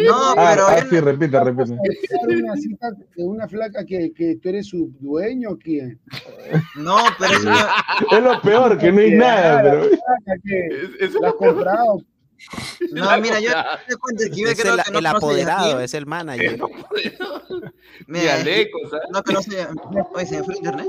No, 0.05 0.33
Ah, 0.37 0.51
pero 0.53 0.67
ah, 0.67 0.77
él- 0.77 0.87
sí, 0.89 0.99
repite, 0.99 1.39
repite. 1.43 1.71
Una 1.73 2.55
cita 2.55 2.87
de 3.15 3.23
una 3.23 3.47
flaca 3.47 3.85
que, 3.85 4.11
que 4.13 4.35
tú 4.41 4.49
eres 4.49 4.67
su 4.67 4.91
dueño, 4.99 5.57
¿quién? 5.61 5.99
no, 6.75 6.97
pero 7.17 7.33
Es 8.11 8.23
lo 8.23 8.41
peor, 8.41 8.77
que 8.77 8.91
no 8.91 8.99
hay 9.01 9.11
nada, 9.11 9.61
pero. 9.63 9.83
Flaca 9.83 10.41
que 10.43 10.67
Es- 10.67 11.09
es- 11.09 11.21
la 11.21 11.29
has 11.29 11.33
comprado. 11.35 12.01
no, 12.91 13.17
mira, 13.19 13.39
yo 13.39 13.51
te 13.87 13.95
cuento 13.97 14.23
que 14.25 14.35
yo 14.41 14.47
Es 14.47 14.59
creo 14.59 14.73
el, 14.75 14.83
que 14.83 14.91
no 14.91 14.99
el 14.99 15.05
apoderado, 15.05 15.79
es 15.79 15.93
el 15.93 16.05
manager. 16.05 16.59
Mira, 18.07 18.35
Alecos, 18.35 18.93
¿ah? 18.93 18.97
no 19.11 19.23
conoce 19.23 19.61
a 19.61 19.69
Oye, 20.13 20.25
¿se 20.25 20.37
me 20.37 20.43
fue 20.43 20.53
el 20.53 20.57
internet? 20.57 20.87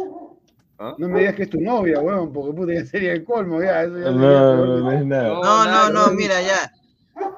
¿Ah? 0.79 0.95
No 0.99 1.09
me 1.09 1.21
digas 1.21 1.35
que 1.37 1.43
es 1.45 1.51
tu 1.51 1.61
novia, 1.61 2.01
weón, 2.01 2.33
porque 2.33 2.53
puta 2.57 2.73
ya 2.75 2.85
sería 2.87 3.13
el 3.13 3.25
colmo, 3.25 3.63
ya. 3.63 3.83
Eso 3.85 3.99
ya 3.99 4.11
No, 4.11 4.67
no 4.81 4.93
es 4.93 5.05
nada. 5.05 5.29
No, 5.29 5.43
no, 5.43 5.65
nada, 5.65 5.91
no, 5.91 6.07
mira, 6.13 6.41
ya. 6.43 6.73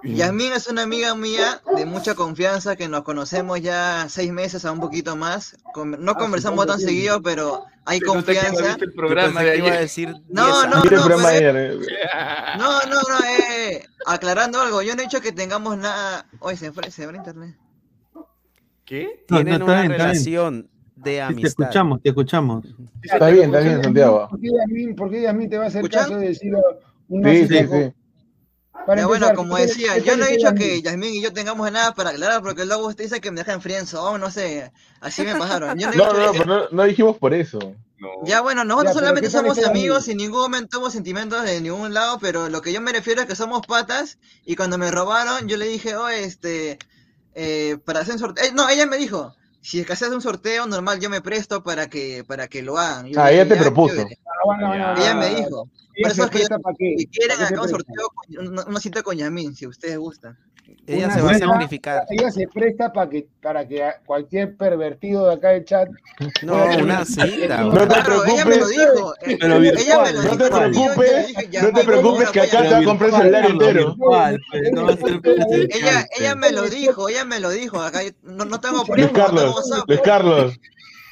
Yasmín 0.03 0.53
es 0.53 0.67
una 0.69 0.83
amiga 0.83 1.15
mía 1.15 1.61
de 1.77 1.85
mucha 1.85 2.15
confianza 2.15 2.77
que 2.77 2.89
nos 2.89 3.03
conocemos 3.03 3.61
ya 3.61 4.07
seis 4.09 4.33
meses 4.33 4.65
a 4.65 4.73
un 4.73 4.81
poquito 4.81 5.17
más. 5.17 5.57
No 5.75 6.13
Ah, 6.13 6.19
conversamos 6.19 6.67
tan 6.67 6.77
que 6.79 6.83
sí. 6.85 6.89
seguido, 6.89 7.21
pero 7.23 7.65
hay 7.85 7.99
que 8.01 8.07
no 8.07 8.15
confianza. 8.15 8.63
visto 8.69 8.85
el 8.85 8.91
Yo 8.91 8.97
programa 8.97 9.41
pensé 9.41 9.45
de 9.45 9.53
que 9.53 9.59
iba 9.59 9.67
a 9.67 9.71
ayer. 9.73 9.81
decir 9.83 10.09
10 10.09 10.23
No, 10.29 10.67
no, 10.67 10.77
no, 10.77 10.83
pero- 10.83 11.27
ayer. 11.27 11.57
eh. 11.57 11.79
No, 12.57 12.81
no, 12.83 12.95
no, 13.03 13.19
eh, 13.27 13.54
aclarando 14.07 14.61
algo, 14.61 14.83
yo 14.83 14.95
no 14.95 15.01
he 15.01 15.05
dicho 15.05 15.21
que 15.21 15.33
tengamos 15.33 15.77
nada. 15.79 16.27
Oye, 16.41 16.57
se 16.57 16.73
fue, 16.73 16.91
se 16.91 17.07
fue 17.07 17.17
internet. 17.17 17.57
¿Qué? 18.85 19.25
No, 19.31 19.39
no, 19.39 19.45
Tienen 19.45 19.63
una 19.63 19.81
bien, 19.81 19.93
relación 19.93 20.71
de 20.97 21.11
Sí, 21.11 21.17
Te 21.17 21.23
amistad. 21.23 21.49
escuchamos, 21.49 22.03
te 22.03 22.09
escuchamos. 22.11 22.65
Está 23.03 23.29
bien, 23.29 23.45
está 23.47 23.61
bien, 23.61 23.83
Santiago. 23.83 24.29
¿Por 24.31 24.41
qué 24.41 24.49
Yasmín, 24.59 24.95
por 24.97 25.11
qué 25.11 25.23
Yasmín 25.23 25.51
te 25.51 25.59
va 25.59 25.65
a 25.65 25.67
hacer 25.69 25.81
¿Escuchan? 25.81 26.03
caso 26.05 26.19
de 26.19 26.29
decir 26.29 26.53
una 27.09 27.31
Sí, 27.33 27.47
sí, 27.49 27.59
sí. 27.59 27.93
Para 28.87 29.01
Ya 29.01 29.07
bueno, 29.07 29.33
como 29.35 29.57
¿qué 29.57 29.63
tal- 29.63 29.67
decía, 29.69 29.99
yo 29.99 30.17
no 30.17 30.25
he 30.27 30.33
dicho 30.33 30.55
que 30.55 30.83
Yasmín 30.83 31.15
y 31.15 31.23
yo 31.23 31.33
tengamos 31.33 31.71
nada 31.73 31.95
para 31.95 32.11
aclarar, 32.11 32.43
porque 32.43 32.65
luego 32.67 32.87
usted 32.87 33.05
dice 33.05 33.21
que 33.21 33.31
me 33.31 33.41
dejan 33.41 33.63
friendzone, 33.63 34.19
no 34.19 34.31
sé, 34.31 34.71
así 35.01 35.23
me 35.23 35.35
pasaron. 35.37 35.79
Yo 35.79 35.91
no 35.91 35.97
No, 35.97 36.13
no, 36.13 36.33
pero 36.33 36.45
no, 36.45 36.69
no 36.71 36.83
dijimos 36.85 37.17
por 37.17 37.33
eso. 37.33 37.59
No. 37.99 38.09
Ya 38.27 38.41
bueno, 38.43 38.65
nosotros 38.65 38.95
Ya, 38.95 39.01
pero 39.01 39.07
solamente 39.07 39.29
¿qué 39.29 39.33
tal 39.33 39.41
somos 39.43 39.65
amigos, 39.67 40.09
en 40.09 40.17
ningún 40.19 40.41
momento 40.41 40.81
hubo 40.81 40.91
sentimientos 40.91 41.45
de 41.45 41.61
ningún 41.61 41.95
lado, 41.95 42.19
pero 42.21 42.49
lo 42.51 42.61
que 42.61 42.73
yo 42.73 42.81
me 42.81 42.93
refiero 42.93 43.23
es 43.23 43.27
que 43.27 43.37
somos 43.37 43.67
patas, 43.67 44.19
y 44.45 44.57
cuando 44.57 44.77
me 44.77 44.91
robaron, 44.91 45.49
yo 45.49 45.57
le 45.57 45.67
dije, 45.67 45.97
oh, 45.97 46.09
este, 46.09 46.79
eh, 47.35 47.79
para 47.85 48.01
hacer 48.01 48.15
un 48.15 48.19
sorteo, 48.21 48.45
eh, 48.45 48.53
no, 48.53 48.69
ella 48.69 48.87
me 48.87 48.99
dijo, 48.99 49.35
si 49.63 49.81
es 49.81 49.87
que 49.87 49.95
haces 49.95 50.11
un 50.11 50.21
sorteo 50.21 50.67
normal, 50.67 51.01
yo 51.01 51.09
me 51.09 51.23
presto 51.23 51.63
para 51.63 51.89
que, 51.89 52.23
para 52.25 52.49
que 52.49 52.63
lo 52.63 52.77
hagan. 52.77 53.07
Yo 53.07 53.19
Ah, 53.23 53.33
ella 53.33 53.49
te 53.49 53.55
"Ya, 53.55 53.63
propuso. 53.63 53.95
chévere". 53.95 54.19
Aguanta, 54.45 54.67
aguanta, 54.67 54.91
aguanta, 54.93 55.03
Ella 55.03 55.15
me 55.15 55.29
dijo, 55.43 55.69
Ella 55.95 56.03
por 56.03 56.11
eso 56.13 56.15
se 56.15 56.23
es 56.23 56.31
que 56.31 56.39
qué? 56.79 56.95
si 56.99 57.07
quieren 57.07 57.39
¿Para 57.39 57.39
qué 57.39 57.47
se 57.47 57.55
acá 57.55 57.63
un 57.63 57.69
presta? 57.71 57.93
sorteo, 57.95 58.51
una, 58.53 58.65
una 58.67 58.81
cita 58.81 59.03
con 59.03 59.17
Yamin, 59.17 59.55
si 59.57 59.67
ustedes 59.67 59.99
gustan. 59.99 60.39
Ella 60.87 61.07
Una 61.07 61.15
se 61.15 61.21
va 61.21 61.31
a 61.31 61.39
sacrificar. 61.39 62.03
Ella 62.09 62.31
se 62.31 62.49
presta 62.49 62.91
para 62.93 63.11
que, 63.11 63.27
para 63.43 63.69
que 63.69 63.83
cualquier 64.07 64.57
pervertido 64.57 65.27
de 65.29 65.35
acá 65.35 65.49
del 65.51 65.65
chat. 65.67 65.89
No, 66.43 66.55
una 66.65 67.05
cita. 67.05 67.61
No 67.63 67.71
güey. 67.71 67.89
te 67.89 67.95
Claro, 67.95 68.25
ella 68.25 68.45
me 68.47 68.57
lo 68.57 68.67
preocupes. 68.67 68.69
dijo. 68.71 69.15
Pero 69.41 69.57
ella 69.57 69.59
virtual, 69.59 70.15
No 70.15 70.37
te 70.37 70.45
yo 70.45 70.57
preocupes, 70.57 71.63
no 71.63 71.73
te 71.73 71.85
preocupes 71.85 72.31
que 72.31 72.41
acá 72.41 72.63
te 72.63 72.71
va 72.71 72.79
a 72.79 72.85
comprar 72.85 73.11
el 73.11 73.17
celular 73.17 73.51
entero. 73.51 73.97
Pues, 73.99 74.37
Ella, 75.71 76.07
ella 76.19 76.33
pues. 76.33 76.37
me 76.37 76.53
lo 76.53 76.63
dijo, 76.69 77.09
ella 77.09 77.25
me 77.25 77.41
lo 77.41 77.51
dijo. 77.51 77.81
Acá 77.81 78.01
no, 78.23 78.45
no 78.47 78.61
tengo 78.61 78.85
Luis 78.89 78.89
no 78.89 79.13
tengo 79.13 79.13
Carlos. 79.13 79.85
Luis 79.87 80.01
Carlos, 80.03 80.61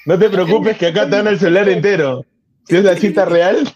no 0.06 0.18
te 0.18 0.30
preocupes 0.30 0.78
que 0.78 0.86
acá 0.88 1.04
te 1.04 1.10
dan 1.16 1.26
el 1.26 1.38
celular 1.38 1.68
entero. 1.68 2.24
Si 2.64 2.76
es 2.76 2.84
la 2.84 2.96
cita 2.96 3.24
real, 3.24 3.72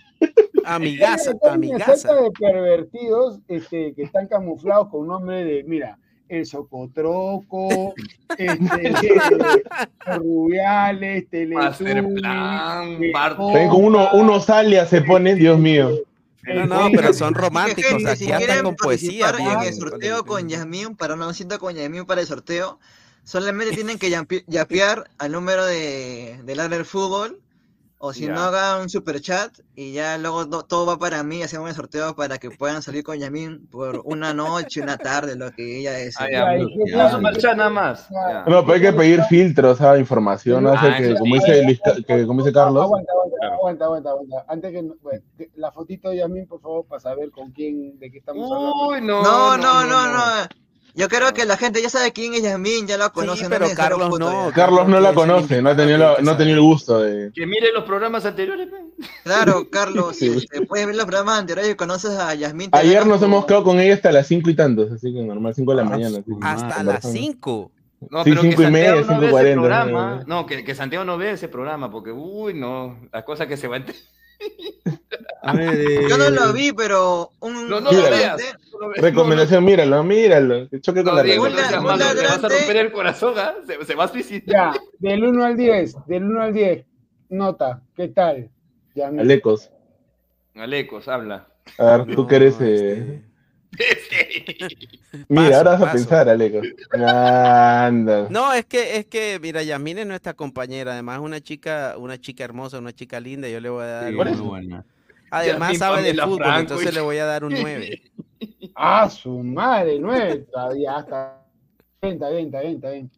Amigaza, 0.64 1.32
una 1.40 1.52
amigaza. 1.52 2.12
de 2.14 2.30
pervertidos 2.32 3.40
este, 3.48 3.94
que 3.94 4.02
están 4.02 4.26
camuflados 4.26 4.88
con 4.88 5.06
nombre 5.06 5.44
de, 5.44 5.64
mira, 5.64 5.98
el 6.28 6.44
Socotroco, 6.44 7.94
este, 8.38 8.94
Rubiales, 10.16 11.28
Teletubbies, 11.30 12.20
ven 13.54 13.68
con 13.68 13.84
uno, 13.84 14.08
unos 14.12 14.50
alias 14.50 14.90
se 14.90 15.02
ponen, 15.02 15.38
Dios 15.38 15.58
mío. 15.58 15.90
No, 16.42 16.66
no, 16.66 16.88
pero 16.94 17.12
son 17.12 17.32
Dije, 17.34 17.40
románticos. 17.44 17.90
gente, 17.90 18.10
Aquí 18.10 18.24
si 18.24 18.32
andan 18.32 18.62
con 18.62 18.76
poesía. 18.76 19.30
en 19.30 19.36
bien, 19.36 19.62
el 19.62 19.74
sorteo 19.74 20.24
con 20.24 20.48
Yasmín, 20.48 20.94
para 20.96 21.14
una 21.14 21.32
cita 21.34 21.58
con 21.58 21.74
Yasmín 21.74 22.06
para 22.06 22.20
el 22.20 22.26
sorteo, 22.26 22.78
solamente 23.24 23.74
tienen 23.74 23.98
que 23.98 24.10
yapear 24.46 25.10
al 25.18 25.32
número 25.32 25.64
de, 25.66 26.40
del 26.44 26.60
área 26.60 26.76
del 26.76 26.86
fútbol, 26.86 27.40
o 27.98 28.12
si 28.12 28.26
Ya. 28.26 28.34
no, 28.34 28.40
hagan 28.40 28.82
un 28.82 28.88
super 28.90 29.20
chat 29.20 29.50
y 29.74 29.92
ya 29.92 30.18
luego 30.18 30.46
to- 30.48 30.64
todo 30.64 30.84
va 30.86 30.98
para 30.98 31.22
mí, 31.22 31.42
hacemos 31.42 31.70
el 31.70 31.74
sorteo 31.76 32.14
para 32.14 32.36
que 32.38 32.50
puedan 32.50 32.82
salir 32.82 33.02
con 33.02 33.18
Yasmín 33.18 33.66
por 33.68 34.02
una 34.04 34.34
noche, 34.34 34.82
una 34.82 34.98
tarde, 34.98 35.34
lo 35.34 35.50
que 35.52 35.78
ella 35.80 35.98
es. 35.98 36.14
Ah, 36.20 36.26
Ya, 36.30 36.52
ya, 36.54 36.58
¿y 36.58 36.66
qué 36.66 36.90
ya. 36.90 36.94
clase- 36.94 37.16
Super 37.16 37.36
chat 37.38 37.56
nada 37.56 37.70
más. 37.70 38.08
Ya. 38.10 38.44
No, 38.46 38.62
pero 38.62 38.74
hay 38.74 38.80
que 38.82 38.92
pedir 38.92 39.22
filtros, 39.24 39.78
¿sabes? 39.78 40.00
Información, 40.00 40.62
¿no? 40.64 40.72
O 40.72 40.78
sea, 40.78 40.92
Ah, 40.94 40.96
que 40.98 41.06
eso 41.10 41.18
como 41.18 41.34
sí. 41.36 41.40
dice, 41.46 41.62
Luis 41.64 41.80
Ca- 41.82 41.94
que, 42.06 42.26
como 42.26 42.42
dice 42.42 42.52
Carlos. 42.52 42.82
Aguanta, 42.84 43.12
aguanta, 43.12 43.54
aguanta, 43.56 43.84
aguanta, 43.86 44.10
aguanta. 44.10 44.44
Antes 44.48 44.72
que, 44.72 44.82
no- 44.82 44.94
bueno, 45.02 45.22
que- 45.38 45.50
la 45.56 45.72
fotito 45.72 46.10
de 46.10 46.16
Yasmín, 46.18 46.46
por 46.46 46.60
favor, 46.60 46.84
para 46.86 47.00
saber 47.00 47.30
con 47.30 47.50
quién, 47.52 47.98
de 47.98 48.10
qué 48.10 48.18
estamos 48.18 48.50
hablando. 48.50 48.88
Uy, 48.88 49.00
no. 49.00 49.22
No, 49.22 49.56
no, 49.56 49.84
no, 49.84 50.06
no. 50.12 50.22
Yo 50.96 51.08
creo 51.08 51.32
que 51.34 51.44
la 51.44 51.56
gente 51.58 51.82
ya 51.82 51.90
sabe 51.90 52.12
quién 52.12 52.32
es 52.34 52.42
Yasmín, 52.42 52.86
ya 52.86 52.96
la 52.96 53.10
conoce. 53.10 53.42
no 53.48 53.54
es 53.54 53.60
pero 53.60 53.74
Carlos 53.76 54.18
no. 54.18 54.50
Carlos 54.54 54.88
no 54.88 54.98
la 54.98 55.12
conoce, 55.12 55.60
no 55.60 55.68
ha 55.70 55.76
tenido, 55.76 55.98
la- 55.98 56.16
no 56.22 56.30
ha 56.30 56.36
tenido 56.38 56.56
el 56.56 56.62
gusto 56.62 57.00
de... 57.00 57.30
Que 57.34 57.46
mire 57.46 57.70
los 57.74 57.84
programas 57.84 58.24
anteriores. 58.24 58.68
pe. 58.68 59.04
Claro, 59.22 59.68
Carlos, 59.70 60.16
Sí. 60.16 60.28
este, 60.34 60.62
puedes 60.66 60.86
ver 60.86 60.96
los 60.96 61.04
programas 61.04 61.38
anteriores 61.40 61.72
y 61.72 61.74
conoces 61.76 62.12
a 62.12 62.34
Yasmín. 62.34 62.70
Ayer 62.72 63.06
nos 63.06 63.20
hemos 63.22 63.44
quedado 63.44 63.62
con 63.64 63.78
ella 63.78 63.92
hasta 63.94 64.10
las 64.10 64.26
cinco 64.26 64.48
y 64.48 64.54
tantos, 64.56 64.90
así 64.90 65.12
que 65.12 65.20
normal, 65.22 65.54
cinco 65.54 65.72
de 65.72 65.76
la 65.76 65.82
Ah, 65.82 65.90
mañana. 65.90 66.18
así 66.18 66.32
Hasta 66.40 66.66
las 66.66 66.76
conversando. 66.76 67.18
5. 67.18 67.72
No, 68.10 68.24
Sí, 68.24 68.30
pero 68.30 68.42
que 68.42 68.48
cinco 68.48 68.62
y 68.62 68.70
media, 68.70 68.94
no 68.94 68.98
cinco 69.02 69.14
ve 69.20 69.26
ese 69.26 69.30
cuarenta, 69.32 69.60
programa. 69.60 70.24
¿no? 70.26 70.36
No, 70.42 70.46
que, 70.46 70.64
que 70.64 70.74
Santiago 70.74 71.04
no 71.04 71.18
ve 71.18 71.30
ese 71.32 71.48
programa, 71.48 71.90
porque, 71.90 72.10
uy, 72.12 72.54
no, 72.54 72.98
las 73.12 73.24
cosas 73.24 73.46
que 73.48 73.56
se 73.58 73.68
van. 73.68 73.82
A 73.82 73.86
ver, 75.54 75.80
eh, 75.80 76.06
Yo 76.08 76.18
no 76.18 76.30
lo 76.30 76.52
vi, 76.52 76.72
pero 76.72 77.30
un. 77.40 77.68
No, 77.68 77.80
no 77.80 77.92
lo 77.92 77.98
Míralo. 77.98 78.16
veas. 78.16 78.42
no 78.72 78.78
lo 78.80 78.88
veas. 78.88 79.02
Recomendación, 79.02 79.64
míralo, 79.64 80.02
míralo. 80.04 80.68
Que 80.68 80.80
choque 80.80 81.02
con 81.02 81.12
no, 81.12 81.18
la 81.18 81.22
Diego, 81.22 81.48
no 81.48 81.56
seas 81.56 81.82
malo, 81.82 82.04
te 82.14 82.22
vas 82.22 82.44
a 82.44 82.48
romper 82.48 82.76
el 82.76 82.92
corazón, 82.92 83.34
¿ah? 83.38 83.54
se, 83.66 83.84
se 83.84 83.94
va 83.94 84.04
a 84.04 84.08
suicidar. 84.08 84.74
Ya, 84.74 84.80
del 84.98 85.24
1 85.24 85.44
al 85.44 85.56
10, 85.56 85.96
del 86.06 86.24
1 86.24 86.42
al 86.42 86.52
10, 86.52 86.86
nota, 87.30 87.82
¿qué 87.94 88.08
tal? 88.08 88.50
Yasmín? 88.94 89.20
Alecos. 89.20 89.70
Alecos, 90.54 91.08
habla. 91.08 91.48
A 91.78 91.96
ver, 91.98 92.14
tú 92.14 92.26
que 92.26 92.36
eres... 92.36 92.56
eh, 92.60 93.22
este, 93.78 94.25
Mira, 95.28 95.42
Paso, 95.48 95.56
ahora 95.56 95.70
vas 95.72 95.80
a 95.80 95.84
paso. 95.84 95.94
pensar, 95.96 96.28
Aleco. 96.28 96.60
Anda. 96.92 98.26
No, 98.30 98.52
es 98.52 98.64
que, 98.66 98.96
es 98.96 99.06
que, 99.06 99.38
mira, 99.40 99.62
Yasmín 99.62 99.98
es 99.98 100.06
nuestra 100.06 100.34
compañera, 100.34 100.92
además 100.92 101.16
es 101.18 101.22
una 101.24 101.40
chica, 101.40 101.94
una 101.98 102.18
chica 102.20 102.44
hermosa, 102.44 102.78
una 102.78 102.92
chica 102.92 103.18
linda, 103.20 103.48
yo 103.48 103.60
le 103.60 103.68
voy 103.68 103.82
a 103.84 103.86
dar. 103.86 104.08
Sí, 104.12 104.16
un- 104.18 104.48
buena. 104.48 104.84
Además 105.30 105.72
Yasmín 105.72 105.78
sabe 105.78 106.02
de 106.02 106.14
fútbol, 106.14 106.38
Franco, 106.38 106.60
entonces 106.60 106.92
y- 106.92 106.94
le 106.94 107.00
voy 107.00 107.18
a 107.18 107.24
dar 107.26 107.44
un 107.44 107.54
9. 107.54 108.02
Ah, 108.78 109.08
su 109.08 109.30
madre, 109.42 109.96
nueve 109.98 110.44
todavía, 110.52 110.96
hasta. 110.96 111.42
Está 112.02 112.28
bien, 112.28 112.46
está 112.46 112.60
bien, 112.60 112.74
está 112.74 112.90
bien. 112.90 113.10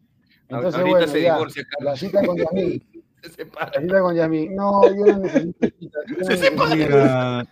Entonces, 0.47 0.73
Ahorita 0.79 0.97
bueno, 0.97 1.07
se 1.11 1.21
ya, 1.21 1.33
divorcia, 1.33 1.63
la 1.81 1.97
cita 1.97 2.25
con 2.25 2.37
Yasmín. 2.37 2.83
Se 3.21 3.29
separa. 3.31 3.71
La 3.75 3.81
cita 3.81 3.99
con 3.99 4.15
Yasmín. 4.15 4.55
No, 4.55 4.81
yo 4.87 5.05
no 5.05 5.17
necesito 5.19 5.67
cita. 5.77 5.99
Se 6.21 6.37
separa. 6.37 7.45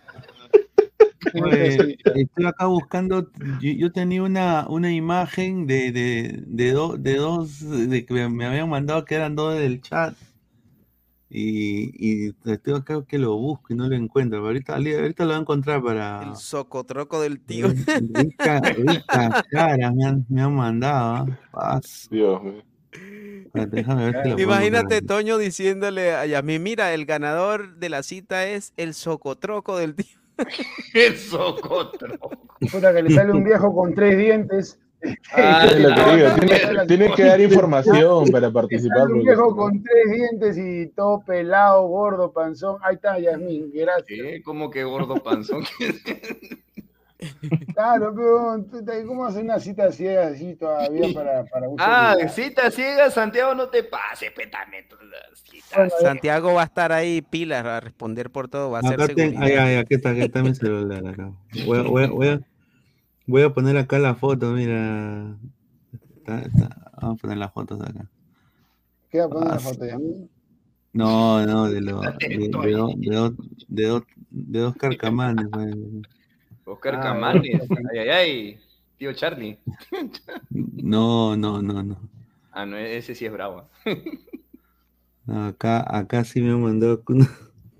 Necesito. 1.34 2.14
estoy 2.14 2.46
acá 2.46 2.66
buscando, 2.66 3.30
yo, 3.60 3.72
yo 3.72 3.92
tenía 3.92 4.22
una, 4.22 4.66
una 4.68 4.92
imagen 4.92 5.66
de, 5.66 5.92
de, 5.92 6.44
de, 6.46 6.72
do- 6.72 6.96
de 6.96 7.16
dos, 7.16 7.60
de 7.60 8.04
que 8.06 8.28
me, 8.28 8.46
habían 8.46 8.68
mandado 8.68 9.04
que 9.04 9.16
eran 9.16 9.34
dos 9.34 9.58
del 9.58 9.80
chat. 9.80 10.14
Y, 11.30 11.90
y 12.26 12.34
estoy 12.46 12.74
acá 12.74 13.04
que 13.06 13.18
lo 13.18 13.36
busco 13.36 13.74
y 13.74 13.76
no 13.76 13.86
lo 13.86 13.94
encuentro. 13.94 14.38
Pero 14.38 14.46
ahorita, 14.46 14.76
ahorita 14.76 15.24
lo 15.24 15.28
voy 15.30 15.36
a 15.36 15.40
encontrar 15.40 15.82
para. 15.82 16.22
El 16.22 16.36
socotroco 16.36 17.20
del 17.20 17.38
tío. 17.46 17.68
Rica, 17.68 18.62
me 19.52 20.04
han, 20.06 20.26
me 20.28 20.40
han 20.40 20.54
mandado. 20.54 21.26
¿ah? 21.26 21.26
Paz. 21.52 22.08
Dios 22.10 22.42
mío. 22.42 22.62
Imagínate. 24.38 25.02
Toño 25.02 25.36
diciéndole 25.38 26.14
a 26.14 26.26
Yasmín, 26.26 26.62
mira, 26.62 26.94
el 26.94 27.04
ganador 27.04 27.76
de 27.76 27.88
la 27.88 28.02
cita 28.02 28.46
es 28.46 28.72
el 28.76 28.94
socotroco 28.94 29.76
del 29.76 29.94
tío. 29.94 30.17
El 30.94 31.16
socotroco. 31.16 32.30
Puta 32.72 32.92
que 32.94 33.02
le 33.02 33.10
sale 33.14 33.32
un 33.32 33.44
viejo 33.44 33.74
con 33.74 33.94
tres 33.94 34.16
dientes. 34.16 34.78
Ah, 35.32 35.64
Es 35.70 35.78
lo 35.80 35.94
que 35.94 36.16
digo, 36.16 36.28
no, 36.28 36.34
tiene- 36.36 36.72
no, 36.72 36.86
Tienes 36.86 37.14
que 37.14 37.24
dar 37.24 37.40
información 37.40 38.28
para 38.30 38.50
participar. 38.52 38.98
sale 39.02 39.12
un 39.14 39.22
viejo 39.22 39.56
con 39.56 39.82
tres 39.82 40.10
dientes 40.12 40.58
y 40.58 40.88
todo 40.94 41.20
pelado, 41.24 41.86
gordo, 41.86 42.32
panzón. 42.32 42.78
Ahí 42.82 42.96
está, 42.96 43.18
Yasmín, 43.18 43.70
gracias. 43.72 44.06
¿Qué? 44.06 44.42
¿Cómo 44.42 44.70
que 44.70 44.82
gordo 44.84 45.14
panzón? 45.22 45.64
Claro, 47.74 48.14
pero 48.14 49.06
¿cómo 49.06 49.24
hacer 49.26 49.42
una 49.42 49.58
cita 49.58 49.90
ciega 49.90 50.28
así 50.28 50.54
todavía 50.54 51.12
para, 51.12 51.44
para 51.46 51.66
ah, 51.78 52.16
cita 52.28 52.70
ciega, 52.70 53.10
Santiago, 53.10 53.54
no 53.54 53.68
te 53.68 53.82
pases, 53.82 54.30
petamente. 54.30 54.94
Bueno, 55.74 55.90
Santiago 56.00 56.54
va 56.54 56.62
a 56.62 56.66
estar 56.66 56.92
ahí 56.92 57.20
pilas 57.22 57.64
a 57.64 57.80
responder 57.80 58.30
por 58.30 58.48
todo, 58.48 58.70
va 58.70 58.78
a 58.80 58.82
ser 58.82 59.00
seguridad. 59.06 59.42
ay, 59.42 59.52
ay, 59.52 59.76
aquí 59.76 59.94
está, 59.94 60.10
aquí 60.10 60.20
está 60.20 60.42
mi 60.42 60.54
celular. 60.54 61.06
Acá. 61.06 61.32
Voy, 61.66 61.78
a- 61.78 61.82
voy, 61.82 62.04
a- 62.04 62.10
voy 62.10 62.28
a, 62.28 62.40
voy 63.26 63.42
a 63.42 63.50
poner 63.52 63.76
acá 63.76 63.98
la 63.98 64.14
foto, 64.14 64.52
mira. 64.52 65.36
Está- 66.18 66.40
está- 66.42 66.90
Vamos 67.00 67.18
a 67.18 67.22
poner 67.22 67.38
las 67.38 67.52
fotos 67.52 67.80
acá. 67.80 68.06
¿Qué 69.10 69.18
va 69.18 69.24
a 69.24 69.28
poner 69.28 69.48
Ah, 69.48 69.54
la 69.54 69.60
foto, 69.60 69.84
Yasmín? 69.86 70.30
No, 70.92 71.46
no, 71.46 71.68
de, 71.68 71.80
lo, 71.80 72.00
de, 72.00 72.08
de, 72.20 72.38
de, 72.38 73.34
de, 73.68 73.86
do- 73.86 74.06
de 74.30 74.58
dos 74.60 74.76
carcamanes. 74.76 75.46
pues. 75.50 75.74
Oscar 76.68 76.96
Ah, 76.96 77.00
Camanes. 77.02 77.62
Ay, 77.92 77.98
ay, 77.98 78.08
ay. 78.10 78.60
Tío 78.98 79.12
Charlie. 79.12 79.58
No, 80.50 81.36
no, 81.36 81.60
no, 81.62 81.82
no. 81.82 81.96
Ah, 82.52 82.64
no, 82.66 82.76
ese 82.76 83.14
sí 83.14 83.26
es 83.26 83.32
bravo. 83.32 83.68
No, 85.26 85.46
Acá, 85.46 85.84
acá 85.96 86.24
sí 86.24 86.40
me 86.40 86.56
mandado 86.56 87.02
una, 87.08 87.28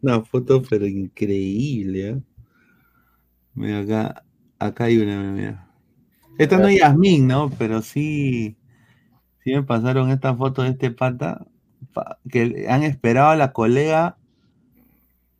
una 0.02 0.20
foto, 0.22 0.62
pero 0.62 0.86
increíble. 0.86 2.10
¿ah? 2.10 2.18
Mira, 3.54 3.80
acá, 3.80 4.24
acá 4.58 4.84
hay 4.84 4.98
una, 4.98 5.20
mira. 5.32 5.70
Esta 6.38 6.58
no 6.58 6.68
es 6.68 6.78
Yasmín, 6.78 7.26
¿no? 7.26 7.50
Pero 7.58 7.82
sí, 7.82 8.56
sí 9.42 9.52
me 9.52 9.62
pasaron 9.62 10.10
esta 10.10 10.36
foto 10.36 10.62
de 10.62 10.68
este 10.70 10.90
pata, 10.90 11.46
pa- 11.92 12.18
que 12.30 12.66
han 12.68 12.82
esperado 12.84 13.30
a 13.30 13.36
la 13.36 13.52
colega, 13.52 14.18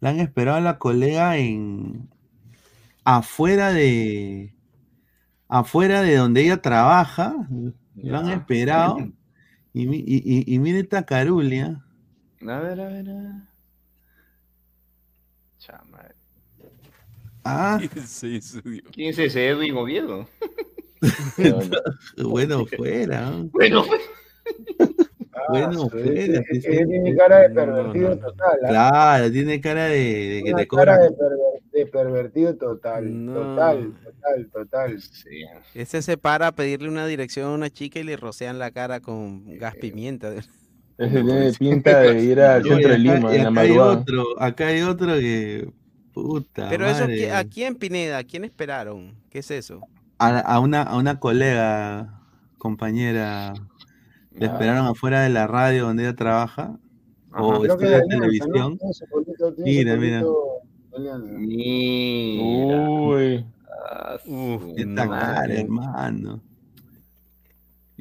la 0.01 0.11
han 0.11 0.19
esperado 0.21 0.57
a 0.57 0.61
la 0.63 0.79
colega 0.79 1.37
en 1.37 2.09
afuera 3.17 3.73
de 3.73 4.55
afuera 5.49 6.03
de 6.03 6.17
donde 6.17 6.43
ella 6.43 6.61
trabaja, 6.61 7.35
lo 7.95 8.19
han 8.19 8.29
esperado. 8.29 8.99
Y, 9.73 9.87
mi- 9.87 10.05
y, 10.07 10.17
y, 10.25 10.55
y 10.55 10.59
mire 10.59 10.81
esta 10.81 11.05
carulia. 11.07 11.83
A 12.47 12.59
ver, 12.61 12.81
a 12.81 12.89
ver, 12.89 13.09
a 13.11 13.15
ver. 13.15 13.33
Chama. 15.59 16.05
Ah. 17.45 17.81
¿Quién 18.93 19.09
es 19.11 19.19
ese 19.19 19.49
Edwin 19.49 19.77
Oviedo? 19.77 20.29
bueno, 22.25 22.67
fuera. 22.67 23.31
¿no? 23.31 23.45
Bueno, 23.53 23.85
Bueno, 25.51 25.85
Ah, 25.85 25.89
fuera. 25.91 26.43
sí. 26.51 26.61
tiene 26.61 27.17
cara 27.17 27.39
de 27.39 27.51
pervertido 27.51 28.19
total. 28.19 28.59
¿ah? 28.65 28.69
Claro, 28.69 29.33
tiene 29.33 29.61
cara 29.61 29.85
de, 29.87 29.99
de 29.99 30.43
que 30.45 30.51
Una 30.53 30.63
te 30.63 30.69
cara 30.69 30.97
cobra. 30.99 30.99
de, 30.99 31.11
de 31.79 31.87
pervertido 31.87 32.57
total. 32.57 33.25
No. 33.27 33.35
Total, 33.35 33.93
total, 34.05 34.51
total. 34.53 35.01
sí. 35.03 35.45
Ese 35.75 36.03
se 36.03 36.17
para 36.17 36.49
a 36.49 36.53
pedirle 36.53 36.89
una 36.89 37.07
dirección 37.07 37.47
a 37.51 37.55
una 37.55 37.71
chica 37.71 37.99
y 38.01 38.05
le 38.05 38.17
rocean 38.17 38.59
la 38.59 38.71
cara 38.71 39.01
con 39.01 39.45
gas 39.59 39.75
pimienta. 39.77 40.33
Ese 40.99 41.23
tiene 41.23 41.53
pinta 41.53 42.01
de 42.01 42.21
ir 42.25 42.41
al 42.41 42.63
centro 42.65 42.79
de 42.89 42.95
acá- 42.95 42.99
Lima 42.99 43.33
y 43.33 43.37
en 43.37 43.43
la 43.45 43.51
acá 43.51 43.61
hay 43.61 43.69
madrugada. 43.69 43.93
otro, 44.01 44.25
acá 44.43 44.67
hay 44.67 44.83
otro 44.83 45.07
que. 45.15 45.71
Puta. 46.13 46.69
Pero 46.69 46.87
eso, 46.87 47.03
madre. 47.03 47.17
¿qui- 47.17 47.31
¿a 47.33 47.45
quién 47.45 47.77
Pineda? 47.77 48.19
¿A 48.19 48.25
quién 48.25 48.45
esperaron? 48.45 49.15
¿Qué 49.31 49.39
es 49.39 49.51
eso? 49.53 49.81
a, 50.19 50.41
a 50.41 50.59
una, 50.59 50.83
a 50.83 50.97
una 50.97 51.21
colega, 51.21 52.21
compañera, 52.59 53.55
le 54.33 54.47
Ah. 54.47 54.51
esperaron 54.53 54.87
afuera 54.87 55.21
de 55.23 55.29
la 55.29 55.47
radio 55.47 55.85
donde 55.85 56.03
ella 56.03 56.17
trabaja, 56.17 56.77
o 57.33 57.53
Ajá. 57.65 57.75
Alianza, 57.75 57.99
¿no? 58.01 58.09
televisión. 58.09 58.79
Mira, 59.59 59.97
mira. 59.97 60.21
polito 60.23 60.58
Mira. 60.99 62.89
Uy, 62.91 63.45
Ah, 63.91 64.19
Uf, 64.27 64.63
madre. 64.87 65.61
hermano. 65.61 66.43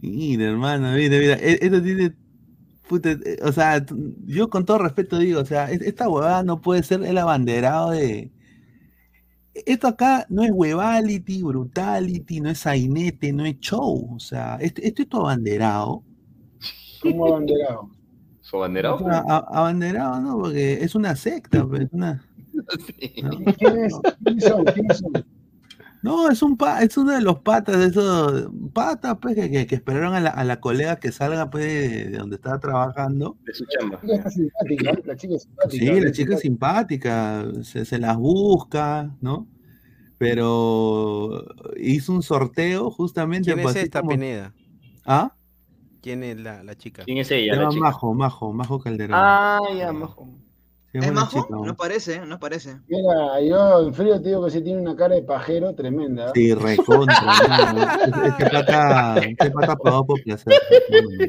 Mira, 0.01 0.45
hermano, 0.45 0.92
mira, 0.93 1.17
mira. 1.19 1.34
e- 1.35 1.59
Esto 1.61 1.82
tiene. 1.82 2.14
puta, 2.88 3.11
eh, 3.11 3.38
o 3.43 3.51
sea, 3.51 3.84
yo 4.26 4.50
con 4.50 4.64
todo 4.66 4.77
respeto 4.80 5.17
digo, 5.19 5.42
o 5.42 5.45
sea, 5.45 5.69
es- 5.72 5.82
esta 5.82 6.08
huevada 6.09 6.43
no 6.43 6.61
puede 6.61 6.84
ser 6.84 7.03
el 7.03 7.17
abanderado 7.17 7.92
de. 7.92 8.32
Esto 9.53 9.88
acá 9.88 10.26
no 10.30 10.43
es 10.43 10.51
huevality, 10.53 11.42
brutality, 11.43 12.40
no 12.42 12.50
es 12.50 12.59
sainete, 12.59 13.34
no 13.34 13.45
es 13.45 13.59
show. 13.59 14.14
O 14.16 14.19
sea, 14.19 14.58
esto, 14.61 14.82
esto 14.84 15.01
es 15.01 15.09
tu 15.09 15.17
abanderado. 15.17 16.03
¿Cómo 17.01 17.27
abanderado? 17.27 17.90
¿Su 18.42 18.58
abanderado? 18.58 18.95
O 18.98 19.00
sea, 19.00 19.24
a- 19.27 19.45
abanderado, 19.59 20.22
¿no? 20.22 20.38
Porque 20.40 20.74
es 20.84 20.95
una 20.95 21.16
secta, 21.16 21.66
pues, 21.66 21.82
es 21.84 21.90
una. 21.93 22.24
Sí. 22.85 23.22
¿no? 23.24 23.30
¿Quiénes 23.56 23.93
quiénes 24.24 24.43
son? 24.43 24.66
¿Quiénes 24.66 24.98
son? 24.98 25.26
No, 26.03 26.30
es 26.30 26.42
un 26.43 26.56
pa- 26.58 26.84
es 26.84 26.95
uno 26.98 27.11
de 27.11 27.22
los 27.22 27.40
patas, 27.40 27.80
de 27.80 27.88
esos 27.88 28.50
patas, 28.74 29.17
pues, 29.22 29.35
que, 29.35 29.50
que- 29.50 29.66
que 29.67 29.76
esperaron 29.76 30.14
a 30.14 30.19
la, 30.19 30.30
a 30.30 30.43
la 30.43 30.59
colega 30.59 30.98
que 30.98 31.11
salga, 31.11 31.50
pues, 31.50 31.66
de, 31.66 32.09
de 32.11 32.17
donde 32.17 32.35
estaba 32.35 32.59
trabajando. 32.59 33.35
De 33.45 33.53
su 33.53 33.66
chamba. 33.66 34.00
La 34.03 34.16
chica 34.16 34.16
está 34.17 34.30
simpática, 34.30 34.92
¿eh? 34.92 35.03
la 35.06 35.16
chica 35.16 35.35
es 35.35 35.43
simpática. 35.43 35.85
Sí, 35.95 36.01
la 36.01 36.11
chica 36.11 36.34
es 36.35 36.40
simpática, 36.42 37.45
se, 37.64 37.84
se 37.85 37.98
las 38.00 38.16
busca, 38.17 39.11
¿no? 39.22 39.48
Pero 40.19 41.43
hizo 41.77 42.14
un 42.14 42.24
sorteo 42.24 42.90
justamente. 42.92 43.51
¿Quién 43.53 43.64
pues, 43.64 43.76
es 43.76 43.80
así 43.82 43.85
esta 43.85 44.00
como- 44.01 44.11
Pineda? 44.11 44.53
¿Ah? 45.06 45.34
¿Quién 46.01 46.24
es 46.24 46.38
la, 46.40 46.64
la 46.64 46.76
chica? 46.76 47.03
¿Quién 47.06 47.17
es 47.17 47.27
Se 47.27 47.38
ella? 47.40 47.53
La 47.56 47.59
llama 47.61 47.72
chica? 47.72 47.84
Majo, 47.85 48.14
Majo, 48.14 48.53
Majo 48.53 48.80
Calderón. 48.80 49.17
Ah, 49.19 49.59
ya, 49.77 49.92
majo. 49.92 50.27
Sí, 50.93 50.99
¿Es 50.99 51.11
majo? 51.11 51.41
chica, 51.41 51.56
¿no? 51.66 51.75
Parece, 51.75 52.25
no 52.25 52.40
parece. 52.40 52.77
Mira, 52.88 53.41
yo 53.41 53.88
en 53.88 53.93
frío 53.93 54.22
te 54.22 54.30
digo 54.30 54.45
que 54.45 54.51
sí 54.51 54.61
tiene 54.61 54.80
una 54.82 54.95
cara 54.95 55.16
de 55.16 55.22
pajero 55.22 55.75
tremenda. 55.75 56.27
¿eh? 56.27 56.32
Sí, 56.33 56.53
recontra. 56.53 57.16
Este 58.27 58.49
pata, 58.49 59.17
este 59.17 59.51
pata 59.51 59.75
pagó 59.75 60.06
por 60.06 60.24
placer. 60.24 60.53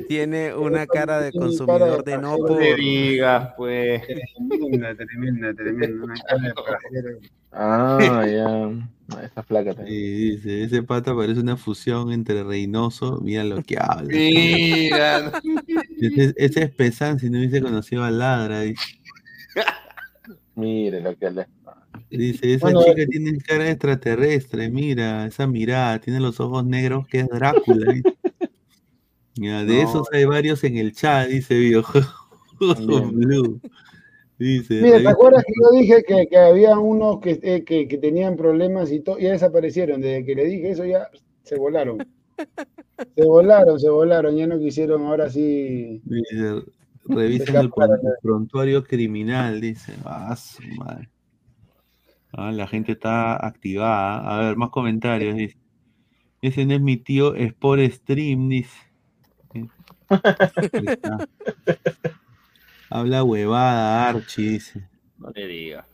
Tiene 0.06 0.54
una 0.54 0.86
cara 0.86 1.20
de 1.20 1.32
consumidor 1.32 1.78
cara 1.80 2.02
de 2.04 2.12
de 2.12 2.18
no 2.18 2.36
por... 2.36 2.50
No 2.52 2.60
le 2.60 2.74
digas, 2.76 3.52
pues. 3.56 4.02
Tremenda, 4.06 4.94
tremenda, 4.94 5.54
tremenda. 5.54 6.04
Una 6.04 6.14
cara 6.14 6.42
de 6.42 6.54
pajero. 6.54 7.18
ah, 7.52 8.26
ya. 8.26 9.24
Esta 9.24 9.42
flaca 9.42 9.74
también. 9.74 9.96
Sí, 9.96 10.30
dice, 10.36 10.64
ese 10.64 10.82
pata 10.82 11.16
parece 11.16 11.40
una 11.40 11.56
fusión 11.56 12.12
entre 12.12 12.44
Reynoso, 12.44 13.20
mira 13.22 13.42
lo 13.42 13.62
que 13.62 13.78
habla. 13.80 14.06
Mira. 14.06 15.32
Ese, 16.00 16.34
ese 16.36 16.62
es 16.64 16.70
Pesan 16.74 17.18
si 17.18 17.30
no 17.30 17.38
hubiese 17.38 17.62
conocido 17.62 18.04
a 18.04 18.10
Ladra. 18.10 18.60
Dice, 18.60 18.97
Mire 20.58 21.00
lo 21.00 21.16
que 21.16 21.30
le. 21.30 21.46
Dice, 22.10 22.54
esa 22.54 22.66
Bueno, 22.66 22.82
chica 22.82 23.06
tiene 23.06 23.38
cara 23.38 23.70
extraterrestre, 23.70 24.68
mira, 24.70 25.26
esa 25.26 25.46
mirada, 25.46 26.00
tiene 26.00 26.20
los 26.20 26.40
ojos 26.40 26.64
negros 26.66 27.06
que 27.06 27.20
es 27.20 27.28
Drácula. 27.28 27.94
Ya, 29.34 29.64
de 29.64 29.82
No. 29.82 29.88
esos 29.88 30.08
hay 30.12 30.24
varios 30.24 30.64
en 30.64 30.78
el 30.78 30.92
chat, 30.92 31.28
dice. 31.28 31.54
Blue. 32.58 33.60
Dice, 34.36 34.82
Mira, 34.82 34.98
¿te 34.98 35.08
acuerdas 35.08 35.44
que 35.44 35.52
yo 35.60 35.78
dije 35.78 36.02
que, 36.06 36.26
que 36.28 36.36
había 36.36 36.78
unos 36.78 37.20
que, 37.20 37.38
eh, 37.42 37.64
que, 37.64 37.86
que 37.86 37.98
tenían 37.98 38.36
problemas 38.36 38.90
y 38.90 39.00
todo, 39.00 39.18
ya 39.18 39.30
desaparecieron? 39.32 40.00
Desde 40.00 40.24
que 40.24 40.34
le 40.34 40.44
dije 40.44 40.70
eso 40.70 40.84
ya 40.84 41.08
se 41.42 41.56
volaron. 41.56 41.98
Se 43.16 43.24
volaron, 43.24 43.78
se 43.78 43.88
volaron, 43.90 44.36
ya 44.36 44.46
no 44.48 44.58
quisieron, 44.58 45.02
ahora 45.06 45.30
sí. 45.30 46.00
Dice, 46.04 46.62
revisen 47.08 47.56
el 47.56 47.70
pron- 47.70 48.00
prontuario 48.22 48.84
criminal, 48.84 49.60
dice. 49.60 49.94
Ah, 50.04 50.34
su 50.36 50.62
madre. 50.76 51.08
Ah, 52.32 52.52
la 52.52 52.66
gente 52.66 52.92
está 52.92 53.44
activada. 53.44 54.18
A 54.36 54.40
ver, 54.40 54.56
más 54.56 54.70
comentarios, 54.70 55.36
dice. 55.36 55.56
Ese 56.42 56.64
no 56.66 56.74
es 56.74 56.80
mi 56.80 56.96
tío 56.98 57.34
Sport 57.34 57.82
Stream, 57.90 58.48
dice. 58.48 58.76
Ahí. 59.54 59.68
Habla 62.90 63.22
huevada, 63.24 64.08
Archie, 64.08 64.50
dice. 64.50 64.88
No 65.18 65.30
le 65.30 65.46
diga. 65.46 65.86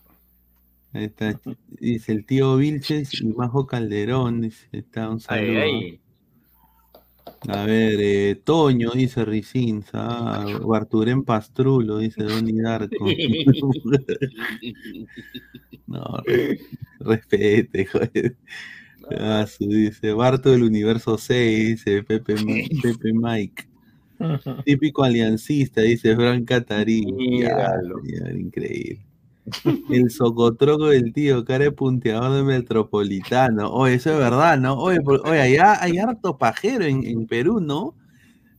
Ahí 0.93 1.05
está. 1.05 1.41
Dice 1.69 2.13
el 2.13 2.25
tío 2.25 2.57
Vilches 2.57 3.21
y 3.21 3.27
Majo 3.27 3.67
Calderón, 3.67 4.43
dice. 4.43 4.69
Está 4.73 5.09
un 5.09 5.19
saludo. 5.21 5.61
ay. 5.61 6.01
A 7.49 7.65
ver, 7.65 7.99
eh, 8.01 8.41
Toño, 8.43 8.93
dice 8.93 9.25
Ricins. 9.25 9.87
Ah, 9.93 10.59
Barturén 10.63 11.25
Pastrulo, 11.25 11.99
dice 11.99 12.23
Donny 12.23 12.61
Darko. 12.61 13.05
no, 15.87 16.05
re- 16.25 16.59
respete, 17.01 17.87
joder. 17.87 18.37
Ah, 19.19 19.47
su, 19.47 19.69
dice 19.69 20.13
Barto 20.13 20.51
del 20.51 20.63
Universo 20.63 21.19
6, 21.19 21.85
dice 21.85 22.03
Pepe, 22.03 22.35
Pepe 22.83 23.13
Mike. 23.13 23.65
Típico 24.65 25.05
aliancista, 25.05 25.83
dice 25.83 26.17
Fran 26.17 26.45
Catarín. 26.45 27.17
Ya, 27.39 27.73
increíble. 28.33 29.01
El 29.91 30.11
socotroco 30.11 30.87
del 30.87 31.13
tío, 31.13 31.45
cara 31.45 31.65
de 31.65 31.73
punteador 31.73 32.33
de 32.33 32.43
metropolitano. 32.43 33.71
Oye, 33.71 33.95
eso 33.95 34.13
es 34.13 34.19
verdad, 34.19 34.59
¿no? 34.59 34.75
Oye, 34.79 35.01
por- 35.01 35.27
oye 35.29 35.41
allá 35.41 35.83
hay 35.83 35.99
harto 35.99 36.37
pajero 36.39 36.85
en, 36.85 37.05
en 37.05 37.27
Perú, 37.27 37.61
¿no? 37.61 37.95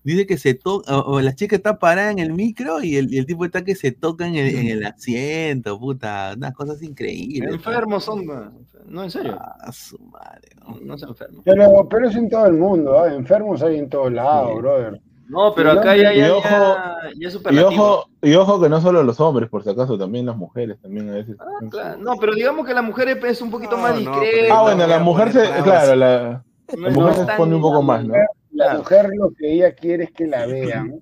Dice 0.04 0.28
que 0.28 0.38
se 0.38 0.54
toca, 0.54 0.96
o, 1.00 1.14
o 1.16 1.22
la 1.22 1.34
chica 1.34 1.56
está 1.56 1.80
parada 1.80 2.12
en 2.12 2.20
el 2.20 2.32
micro 2.32 2.84
y 2.84 2.96
el, 2.98 3.12
y 3.12 3.18
el 3.18 3.26
tipo 3.26 3.44
está 3.44 3.64
que 3.64 3.74
se 3.74 3.92
toca 3.92 4.28
en 4.28 4.36
el, 4.36 4.56
en 4.56 4.68
el 4.68 4.86
asiento, 4.86 5.80
puta, 5.80 6.34
unas 6.38 6.54
cosas 6.54 6.84
increíbles. 6.84 7.56
Enfermos 7.56 8.04
son. 8.04 8.24
No, 8.28 8.52
No, 8.88 9.04
en 9.04 9.10
serio. 9.10 9.36
Ah, 9.42 9.72
su 9.72 9.98
madre. 9.98 10.50
No, 10.64 10.78
no 10.84 10.98
se 11.00 11.06
enfermos. 11.06 11.42
Pero, 11.44 11.88
pero 11.90 12.08
es 12.08 12.16
en 12.16 12.30
todo 12.30 12.46
el 12.46 12.54
mundo, 12.54 13.00
¿ah? 13.00 13.12
enfermos 13.12 13.64
hay 13.64 13.80
en 13.80 13.90
todos 13.90 14.12
lados, 14.14 14.56
brother. 14.62 15.02
No, 15.28 15.54
pero 15.56 15.72
acá 15.72 15.96
ya, 15.96 16.14
Y 16.14 16.20
ya, 16.20 16.36
ojo, 16.36 16.44
ya, 16.44 16.98
ya 17.16 17.28
es 17.28 17.40
Y 17.52 17.58
ojo, 17.60 18.06
y 18.22 18.34
ojo 18.36 18.62
que 18.62 18.70
no 18.70 18.80
solo 18.80 19.04
los 19.04 19.20
hombres, 19.20 19.50
por 19.50 19.64
si 19.64 19.70
acaso, 19.70 19.98
también 19.98 20.26
las 20.26 20.38
mujeres, 20.38 20.80
también 20.82 21.10
a 21.10 21.14
veces. 21.14 21.36
Ah, 21.40 21.66
Claro, 21.70 21.98
No, 22.00 22.16
pero 22.18 22.34
digamos 22.34 22.66
que 22.66 22.74
la 22.74 22.82
mujer 22.82 23.10
es 23.10 23.42
un 23.42 23.50
poquito 23.50 23.78
más 23.78 23.94
no, 23.94 24.00
discreta. 24.00 24.58
Ah, 24.58 24.62
bueno, 24.62 24.86
la 24.86 25.00
mujer 25.00 25.32
se, 25.32 25.42
claro, 25.64 25.96
la, 25.96 26.44
la 26.78 26.90
mujer 26.90 26.94
no 26.96 27.14
se 27.14 27.22
expone 27.24 27.56
un 27.56 27.62
poco 27.62 27.82
más, 27.82 28.06
¿no? 28.06 28.14
La 28.52 28.76
mujer 28.76 29.10
lo 29.16 29.32
que 29.32 29.54
ella 29.54 29.74
quiere 29.74 30.06
es 30.06 30.12
que 30.12 30.28
la 30.28 30.46
vean. 30.46 31.02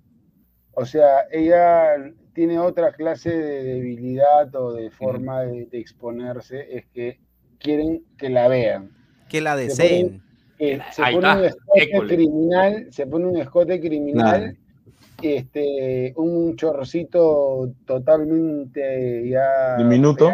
O 0.75 0.85
sea, 0.85 1.27
ella 1.31 2.13
tiene 2.33 2.59
otra 2.59 2.93
clase 2.93 3.29
de 3.29 3.63
debilidad 3.63 4.55
o 4.55 4.73
de 4.73 4.89
forma 4.89 5.41
de, 5.41 5.67
de 5.67 5.79
exponerse, 5.79 6.77
es 6.77 6.85
que 6.87 7.19
quieren 7.59 8.03
que 8.17 8.29
la 8.29 8.47
vean. 8.47 8.91
Que 9.29 9.41
la 9.41 9.55
Se 9.55 9.63
deseen. 9.65 10.23
Eh, 10.59 10.79
se 10.91 11.03
Ahí 11.03 11.15
pone 11.15 11.27
está, 11.27 11.39
un 11.39 11.45
escote 11.45 11.83
école. 11.83 12.15
criminal, 12.15 12.87
se 12.91 13.07
pone 13.07 13.25
un 13.27 13.37
escote 13.37 13.79
criminal, 13.79 14.57
este, 15.21 16.13
un 16.17 16.55
chorrocito 16.55 17.73
totalmente 17.85 19.29
ya 19.29 19.77
Diminuto. 19.77 20.31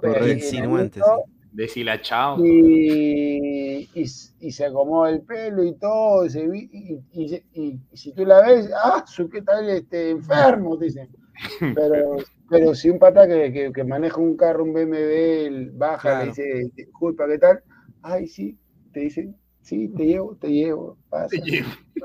pegadito, 0.00 1.24
Deshilachado. 1.52 2.42
y, 2.44 3.88
y, 3.94 4.04
y 4.40 4.52
se 4.52 4.64
acomoda 4.64 5.10
el 5.10 5.20
pelo 5.22 5.62
y 5.64 5.74
todo, 5.74 6.24
y, 6.24 6.30
se 6.30 6.48
vi- 6.48 6.70
y, 6.72 7.22
y 7.22 7.28
se- 7.28 7.44
y- 7.52 7.78
y 7.92 7.96
si 7.96 8.12
tú 8.12 8.24
la 8.24 8.40
ves, 8.42 8.70
ah, 8.74 9.04
su 9.06 9.28
qué 9.28 9.42
tal 9.42 9.68
este 9.68 10.10
enfermo, 10.10 10.76
dicen. 10.76 11.08
Pero, 11.74 12.16
pero 12.48 12.74
si 12.74 12.88
un 12.90 12.98
pata 12.98 13.26
que, 13.26 13.52
que, 13.52 13.72
que 13.72 13.84
maneja 13.84 14.20
un 14.20 14.36
carro, 14.36 14.62
un 14.64 14.72
BMW, 14.72 15.46
él 15.46 15.70
baja, 15.72 16.00
Claro. 16.02 16.20
le 16.20 16.26
dice, 16.28 16.70
disculpa, 16.76 17.26
¿qué 17.26 17.38
tal? 17.38 17.60
Ay, 18.02 18.26
sí, 18.28 18.58
te 18.92 19.00
dicen, 19.00 19.34
sí, 19.62 19.88
te 19.88 20.04
llevo, 20.06 20.36
te 20.36 20.48
llevo, 20.48 20.96
pasa. 21.08 21.36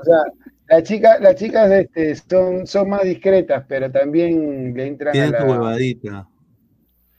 O 0.00 0.04
sea, 0.04 0.18
las 0.68 0.82
chicas, 0.84 1.20
las 1.20 1.34
chicas 1.34 1.70
este, 1.70 2.14
son, 2.14 2.66
son 2.66 2.88
más 2.90 3.02
discretas, 3.02 3.64
pero 3.68 3.90
también 3.90 4.74
le 4.74 4.86
entran 4.86 5.10
a 5.10 5.12
Tienen 5.12 5.32
la... 5.32 5.38
tu 5.38 5.44
huevadita. 5.52 6.28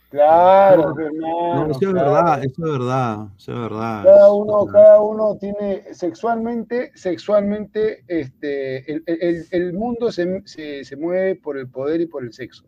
Claro, 0.09 0.95
No, 0.95 0.99
hermano, 1.05 1.65
No, 1.67 1.71
eso 1.71 1.79
es 1.87 1.93
claro. 1.93 2.11
verdad, 2.11 2.43
eso 2.43 2.65
es 2.65 2.71
verdad, 2.79 3.27
eso 3.37 3.51
es 3.53 3.59
verdad. 3.59 4.03
Cada 4.05 4.33
uno, 4.33 4.65
cada 4.65 5.01
uno 5.01 5.37
tiene 5.39 5.83
sexualmente, 5.93 6.91
sexualmente, 6.95 8.03
este, 8.07 8.91
el, 8.91 9.03
el- 9.05 9.45
el 9.51 9.73
mundo 9.73 10.11
se, 10.11 10.41
se- 10.45 10.83
se 10.83 10.95
mueve 10.97 11.35
por 11.35 11.57
el 11.59 11.69
poder 11.69 12.01
y 12.01 12.07
por 12.07 12.23
el 12.23 12.33
sexo. 12.33 12.63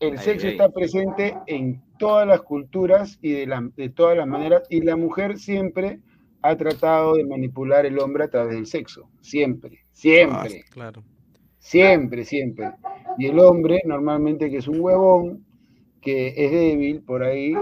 El 0.00 0.12
Ay, 0.12 0.18
sexo 0.18 0.46
ay. 0.48 0.52
está 0.54 0.70
presente 0.70 1.36
en 1.46 1.80
todas 1.98 2.26
las 2.26 2.40
culturas 2.42 3.16
y 3.22 3.32
de, 3.32 3.46
la- 3.46 3.70
de 3.76 3.88
todas 3.90 4.16
las 4.16 4.26
maneras, 4.26 4.62
y 4.70 4.80
la 4.80 4.96
mujer 4.96 5.38
siempre 5.38 6.00
ha 6.42 6.56
tratado 6.56 7.14
de 7.14 7.24
manipular 7.26 7.84
el 7.86 7.98
hombre 7.98 8.24
a 8.24 8.28
través 8.30 8.54
del 8.54 8.66
sexo. 8.66 9.08
Siempre, 9.20 9.84
siempre, 9.92 10.64
Ah, 10.66 10.70
claro. 10.70 11.02
siempre, 11.58 12.24
siempre. 12.24 12.72
Y 13.18 13.26
el 13.26 13.38
hombre, 13.38 13.82
normalmente, 13.84 14.50
que 14.50 14.58
es 14.58 14.68
un 14.68 14.80
huevón, 14.80 15.44
que 16.00 16.28
es 16.36 16.50
débil 16.50 17.02
por 17.02 17.22
ahí, 17.22 17.54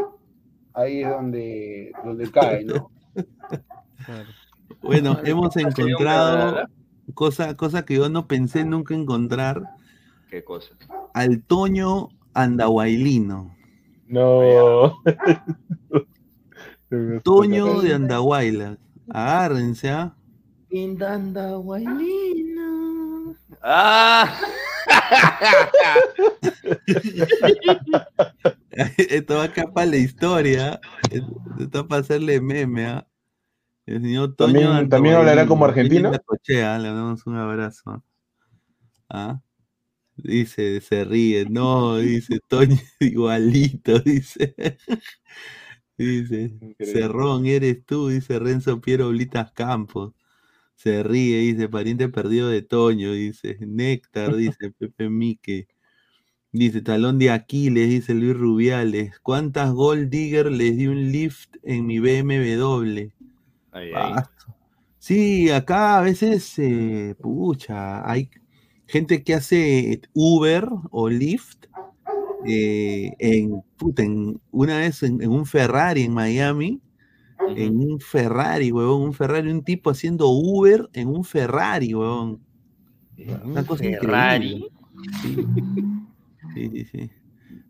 ahí 0.75 1.03
es 1.03 1.09
donde, 1.11 1.93
donde 2.05 2.31
cae, 2.31 2.65
¿no? 2.65 2.91
claro. 4.05 4.29
Bueno, 4.83 5.19
hemos 5.25 5.57
encontrado 5.57 6.69
cosa, 7.15 7.57
cosa 7.57 7.85
que 7.85 7.95
yo 7.97 8.09
no 8.09 8.29
pensé 8.29 8.65
nunca 8.65 8.95
encontrar, 8.95 9.63
¿Qué 10.31 10.45
cosa? 10.45 10.75
al 11.15 11.43
Toño 11.43 12.11
Andahuaylino. 12.35 13.57
No. 14.07 15.03
Toño 17.23 17.81
de 17.81 17.95
Andahuayla. 17.95 18.77
Agárrense, 19.11 19.91
¿ah? 19.91 20.15
Pindanda 20.69 21.55
Guaylina. 21.57 23.35
Ah. 23.63 24.39
Esto 28.97 29.37
va 29.37 29.45
acá 29.45 29.65
para 29.73 29.87
la 29.87 29.97
historia. 29.97 30.81
Esto 31.59 31.89
para 31.89 32.03
hacerle 32.03 32.41
meme, 32.41 32.87
¿ah? 32.87 33.07
El 33.87 34.03
señor 34.03 34.37
Toño 34.37 34.61
¿También- 34.61 34.89
también 34.91 35.15
hablará 35.17 35.47
como 35.47 35.65
argentino? 35.65 36.11
Toño 36.11 36.13
Necochea, 36.13 36.79
le 36.79 36.89
damos 36.89 37.27
un 37.27 37.37
abrazo. 37.37 38.05
¿Ah? 39.09 39.41
Dice, 40.17 40.81
se 40.83 41.05
ríe. 41.05 41.47
No, 41.49 41.97
dice 41.97 42.41
Toño 42.47 42.77
igualito, 43.01 43.99
dice. 44.01 44.55
Dice, 45.99 46.53
Increíble. 46.61 46.87
Cerrón, 46.87 47.47
eres 47.47 47.85
tú, 47.85 48.09
dice 48.09 48.39
Renzo 48.39 48.81
Piero 48.81 49.09
Blitas 49.11 49.53
Campos. 49.53 50.15
Se 50.77 51.03
ríe, 51.03 51.39
dice, 51.41 51.69
pariente 51.69 52.09
perdido 52.09 52.49
de 52.49 52.63
Toño, 52.63 53.13
dice. 53.13 53.59
Néctar, 53.61 54.37
dice 54.37 54.71
Pepe 54.79 55.11
Mique. 55.11 55.67
Dice, 56.53 56.81
talón 56.81 57.19
de 57.19 57.31
Aquiles, 57.31 57.89
dice 57.91 58.15
Luis 58.15 58.37
Rubiales. 58.37 59.19
¿Cuántas 59.21 59.73
Gold 59.73 60.09
Digger 60.09 60.51
les 60.51 60.77
di 60.77 60.87
un 60.87 61.11
lift 61.13 61.57
en 61.63 61.87
mi 61.87 61.99
BMW? 61.99 63.11
Ay, 63.73 63.93
ay. 63.93 63.93
Ah, 63.95 64.31
Sí, 65.09 65.49
acá 65.51 65.99
a 65.99 66.03
veces, 66.03 66.59
eh, 66.59 67.15
pucha, 67.21 68.09
hay 68.11 68.31
gente 68.87 69.23
que 69.23 69.35
hace 69.35 70.03
Uber 70.13 70.69
o 70.91 71.09
Lyft 71.09 71.67
eh, 72.47 73.13
en, 73.19 73.63
puta, 73.77 74.03
en- 74.03 74.41
una 74.51 74.79
vez 74.79 75.03
en, 75.03 75.23
en 75.23 75.31
un 75.31 75.47
Ferrari 75.47 76.03
en 76.03 76.13
Miami, 76.15 76.81
en 77.57 77.79
un 77.81 78.01
Ferrari, 78.01 78.73
huevón, 78.73 79.03
un 79.03 79.15
Ferrari, 79.15 79.51
un 79.51 79.65
tipo 79.65 79.91
haciendo 79.91 80.29
Uber 80.29 80.89
en 80.93 81.09
un 81.09 81.25
Ferrari, 81.25 81.95
huevón. 81.95 82.41
Una 83.45 83.65
cosa 83.65 83.85
Ferrari. 83.85 84.47
increíble. 84.53 84.71
Sí, 86.55 86.71
sí, 86.71 86.85
sí. 86.87 87.11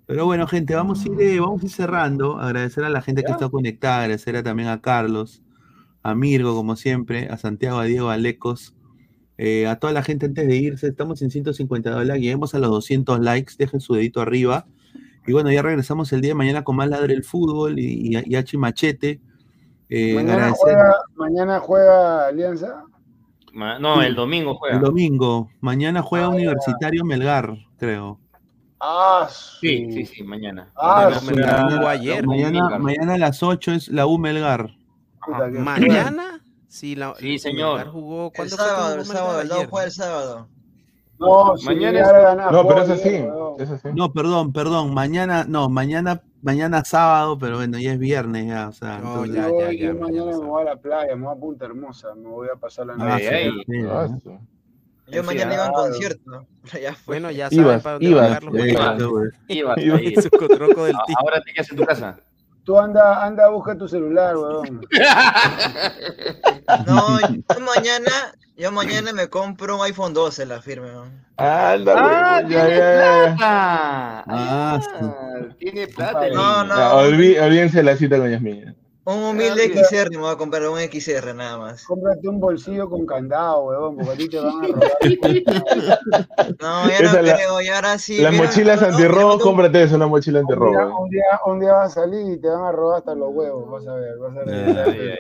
Pero 0.07 0.25
bueno, 0.27 0.47
gente, 0.47 0.75
vamos 0.75 1.05
a 1.05 1.09
ir, 1.09 1.21
eh, 1.21 1.41
vamos 1.41 1.63
a 1.63 1.67
ir 1.67 1.73
cerrando. 1.73 2.39
Agradecer 2.39 2.85
a 2.85 2.91
la 2.91 3.03
gente 3.03 3.23
que 3.25 3.33
está 3.33 3.49
conectada, 3.49 4.01
agradecer 4.03 4.37
a- 4.37 4.43
también 4.43 4.69
a 4.69 4.81
Carlos, 4.81 5.43
a 6.03 6.15
Mirgo, 6.15 6.55
como 6.55 6.77
siempre, 6.77 7.29
a 7.29 7.37
Santiago, 7.39 7.79
a 7.79 7.85
Diego, 7.85 8.11
a 8.11 8.17
Lecos, 8.17 8.75
eh, 9.39 9.67
a 9.67 9.77
toda 9.77 9.93
la 9.93 10.03
gente 10.03 10.27
antes 10.27 10.47
de 10.47 10.57
irse. 10.57 10.89
Estamos 10.89 11.23
en 11.23 11.31
152 11.31 12.05
likes, 12.05 12.21
lleguemos 12.23 12.55
a 12.55 12.59
los 12.59 12.71
200 12.71 13.21
likes, 13.21 13.55
dejen 13.59 13.81
su 13.81 13.95
dedito 13.95 14.21
arriba. 14.21 14.67
Y 15.27 15.33
bueno, 15.33 15.51
ya 15.53 15.63
regresamos 15.63 16.13
el 16.13 16.21
día 16.21 16.31
de 16.31 16.35
mañana 16.35 16.65
con 16.65 16.77
más 16.77 16.89
Ladre 16.89 17.15
el 17.15 17.23
Fútbol 17.25 17.79
y, 17.79 18.17
y, 18.17 18.23
y 18.27 18.37
Hachi 18.37 18.57
Machete. 18.57 19.21
Eh, 19.91 20.15
Mañana 20.15 20.53
juega, 20.55 20.95
mañana 21.17 21.61
juega 21.61 22.27
Alianza. 22.29 22.85
Ma- 23.55 23.79
No, 23.79 24.03
el 24.03 24.15
domingo 24.15 24.55
juega. 24.57 24.77
El 24.77 24.83
domingo, 24.83 25.51
mañana 25.61 26.03
juega 26.03 26.29
Universitario 26.29 27.05
Melgar, 27.05 27.57
creo. 27.79 28.19
Ah, 28.81 29.29
Sí, 29.61 29.91
sí, 29.93 30.05
sí, 30.07 30.23
mañana. 30.23 30.71
Ah, 30.77 31.11
Melgar 31.27 31.73
jugó 31.73 31.89
ayer. 31.89 32.27
Mañana, 32.27 32.79
mañana 32.79 33.15
a 33.15 33.19
las 33.19 33.43
8 33.43 33.73
es 33.73 33.89
la 33.89 34.07
U 34.07 34.19
Melgar. 34.19 34.71
Mañana, 35.53 36.41
sí, 36.69 36.95
la, 36.95 37.15
Sí, 37.17 37.39
señor. 37.39 37.89
Jugó. 37.89 38.27
El 38.27 38.33
¿Cuándo 38.33 38.57
fue 38.57 38.65
que 38.65 38.71
sábado, 38.71 38.89
jugó 38.91 39.01
el 39.01 39.07
sábado, 39.07 39.41
el 39.41 39.49
2 39.49 39.57
Ayer. 39.59 39.71
juega 39.71 39.87
el 39.87 39.93
sábado. 39.93 40.49
No, 41.21 41.55
Mañana 41.65 42.49
No, 42.53 42.69
pero 42.69 42.83
eso 42.85 42.97
sí, 42.97 43.09
weón. 43.23 43.61
eso 43.61 43.77
sí. 43.79 43.89
No, 43.93 44.13
perdón, 44.13 44.53
perdón. 44.53 44.95
Mañana, 44.95 45.45
no, 45.49 45.69
mañana, 45.69 46.23
mañana 46.43 46.85
sábado, 46.85 47.37
pero 47.39 47.57
bueno, 47.57 47.77
ya 47.79 47.93
es 47.95 47.99
viernes 47.99 48.47
ya, 48.47 48.69
o 48.69 48.73
sea. 48.73 48.99
No, 48.99 49.25
entonces- 49.25 49.35
ya, 49.35 49.49
Yo, 49.49 49.59
ya, 49.59 49.73
yo 49.73 49.73
ya, 49.73 49.95
mañana 49.95 50.01
mañana 50.25 50.39
me 50.39 50.47
voy 50.47 50.63
a 50.63 50.65
la 50.67 50.77
playa, 50.77 51.17
me 51.17 51.25
voy 51.27 51.37
a 51.37 51.41
Punta 51.41 51.65
Hermosa, 51.65 52.15
me 52.15 52.29
voy 52.29 52.49
a 52.55 52.57
pasar 52.57 52.87
la 52.87 52.95
Ah, 53.01 53.19
noche. 53.19 53.51
Yo 55.11 55.23
mañana 55.25 55.55
iba 55.55 55.65
a 55.65 55.69
un 55.69 55.75
concierto. 55.75 56.47
ya 56.83 56.95
fue. 56.95 57.15
Bueno, 57.15 57.31
ya 57.33 57.49
Ibas, 57.51 57.67
saben 57.67 57.81
para 57.81 57.93
dónde 58.39 58.71
Iba. 59.49 59.75
Iba. 59.75 59.75
Su 60.23 60.31
cotroco 60.31 60.85
del 60.85 60.95
tío. 61.07 61.17
Ahora 61.19 61.41
te 61.41 61.53
Tú 62.69 62.79
anda, 62.79 63.25
anda, 63.25 63.49
busca 63.49 63.75
tu 63.79 63.89
celular, 63.89 64.37
weón. 64.37 64.83
No, 66.87 67.19
yo 67.19 67.61
mañana, 67.65 68.13
yo 68.59 68.71
mañana 68.73 69.15
me 69.15 69.29
compro 69.29 69.77
un 69.79 69.83
iPhone 69.87 70.13
12 70.13 70.45
la 70.45 70.61
firme. 70.61 70.89
¿no? 70.93 71.05
Anda, 71.39 71.95
Ah, 71.97 72.43
ya, 72.43 72.47
tiene 72.47 72.69
ya, 72.69 72.77
ya. 72.77 73.35
plata. 73.37 73.37
Ah, 73.41 74.25
Ah, 74.29 74.81
tiene 75.59 75.87
plata. 75.89 76.29
No, 76.29 76.63
no. 76.65 76.75
Olví- 77.01 77.41
Olvídense 77.41 77.83
la 77.83 77.97
cita 77.97 78.19
con 78.19 78.31
Yasmin. 78.31 78.77
Un 79.11 79.23
humilde 79.25 79.65
XR 79.73 80.11
me 80.11 80.19
voy 80.19 80.31
a 80.33 80.37
comprar, 80.37 80.69
un 80.69 80.79
XR 80.79 81.33
nada 81.35 81.57
más. 81.57 81.85
Cómprate 81.85 82.29
un 82.29 82.39
bolsillo 82.41 82.91
con 82.91 83.07
candado, 83.07 83.65
weón, 83.65 83.97
porque 83.97 84.13
a 84.13 84.17
ti 84.17 84.29
te 84.29 84.39
van 84.39 84.65
a 84.65 84.67
robar. 84.67 84.91
No, 86.61 86.89
ya 86.91 86.99
Esa 86.99 87.17
no 87.17 87.23
la- 87.23 87.35
creo, 87.35 87.61
y 87.63 87.69
ahora 87.69 87.99
sí. 87.99 88.19
Las 88.19 88.35
mochilas 88.35 88.83
No, 88.83 88.89
no, 88.89 88.95
antirrobo, 88.97 89.33
no, 89.37 89.39
cómprate 89.41 89.83
eso, 89.85 89.97
una 89.97 90.07
mochila 90.09 90.41
Un 90.41 90.47
día, 90.47 90.55
antirrobo. 90.57 90.99
un, 91.03 91.09
día, 91.11 91.23
un 91.47 91.61
día 91.61 91.73
vas 91.73 91.93
a 91.97 92.03
salir 92.03 92.35
y 92.35 92.39
te 92.39 92.49
van 92.49 92.65
a 92.65 92.73
robar 92.73 92.99
hasta 92.99 93.15
los 93.15 93.31
huevos, 93.33 93.71
vas 93.71 93.87
a 93.87 93.95
ver, 93.95 94.19
vas 94.19 94.37
a 94.37 94.45
ver. 94.45 95.19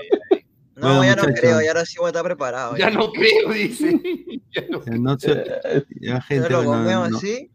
No, 0.76 0.86
Bueno, 0.88 1.04
ya 1.04 1.16
no 1.16 1.22
muchachos. 1.22 1.40
creo, 1.40 1.62
y 1.62 1.66
ahora 1.68 1.84
sí 1.86 1.96
voy 1.98 2.06
a 2.06 2.08
estar 2.10 2.24
preparado. 2.24 2.76
Ya 2.76 2.90
no 2.90 3.10
creo, 3.12 3.52
dice. 3.54 3.98
Ya 4.54 4.62
no- 4.68 4.84
Ya 4.84 4.96
no 4.98 5.18
sé, 5.18 5.44
ya 6.00 6.20
gente, 6.20 6.50
lo 6.50 6.62
no- 6.64 7.04
así. 7.16 7.50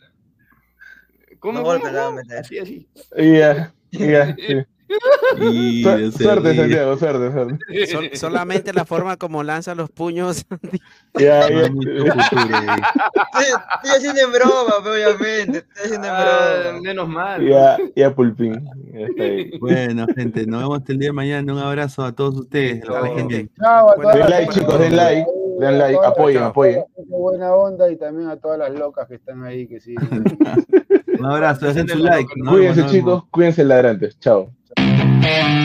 ¿Cómo, 1.39 1.59
No 1.59 1.79
cómo. 1.81 2.19
Así, 2.39 2.57
así. 2.59 2.87
Ya, 3.17 3.73
ya, 3.91 4.35
sí. 4.35 4.55
y 5.51 5.83
Suerte, 6.11 6.55
Santiago, 6.55 6.97
suerte, 6.97 7.31
suerte. 7.31 7.87
Sol- 7.87 8.09
solamente 8.13 8.73
la 8.73 8.85
forma 8.85 9.17
como 9.17 9.43
lanza 9.43 9.75
los 9.75 9.89
puños. 9.89 10.45
Ya, 11.15 11.47
ya. 11.47 11.57
ahí. 11.57 11.63
Estoy, 11.63 12.09
haciendo 13.97 14.21
en 14.21 14.31
broma, 14.31 14.73
pero 14.83 14.95
obviamente. 15.15 15.57
Estoy 15.59 15.85
haciendo 15.85 16.07
en 16.07 16.13
Ah, 16.15 16.59
broma. 16.63 16.81
menos 16.81 17.07
mal. 17.07 17.47
Ya, 17.47 17.77
ya, 17.95 18.15
Pulpín. 18.15 18.67
Ya 18.91 19.01
está 19.07 19.23
ahí. 19.23 19.51
Bueno, 19.59 20.07
gente, 20.15 20.47
nos 20.47 20.61
vemos 20.61 20.81
el 20.87 20.97
día 20.97 21.09
de 21.09 21.13
mañana. 21.13 21.53
Un 21.53 21.59
abrazo 21.59 22.03
a 22.03 22.11
todos 22.13 22.35
ustedes. 22.39 22.83
Chao. 22.83 23.15
gente. 23.15 23.47
Chao 23.61 23.91
a 23.91 23.95
Bueno, 23.95 24.11
todas 24.11 24.27
Den 24.27 24.29
like, 24.29 24.53
chicos, 24.53 24.79
den 24.79 24.95
like, 24.95 25.27
den 25.59 25.77
like, 25.77 25.99
apoyen, 26.03 26.43
apoyen. 26.43 26.83
buena 27.07 27.53
onda 27.53 27.91
y 27.91 27.95
también 27.97 28.29
a 28.29 28.37
todas 28.37 28.57
las 28.57 28.71
locas 28.71 29.07
que 29.07 29.15
están 29.15 29.43
ahí 29.43 29.67
que 29.67 29.79
sí. 29.79 29.93
Un 31.19 31.25
abrazo, 31.27 31.67
dejen 31.67 31.87
su 31.87 31.99
like. 31.99 32.27
Cuídense, 32.49 32.87
chicos, 32.87 33.23
cuídense 33.29 33.63
ladrantes. 33.63 34.17
Chao. 34.19 34.49
Yeah. 35.23 35.62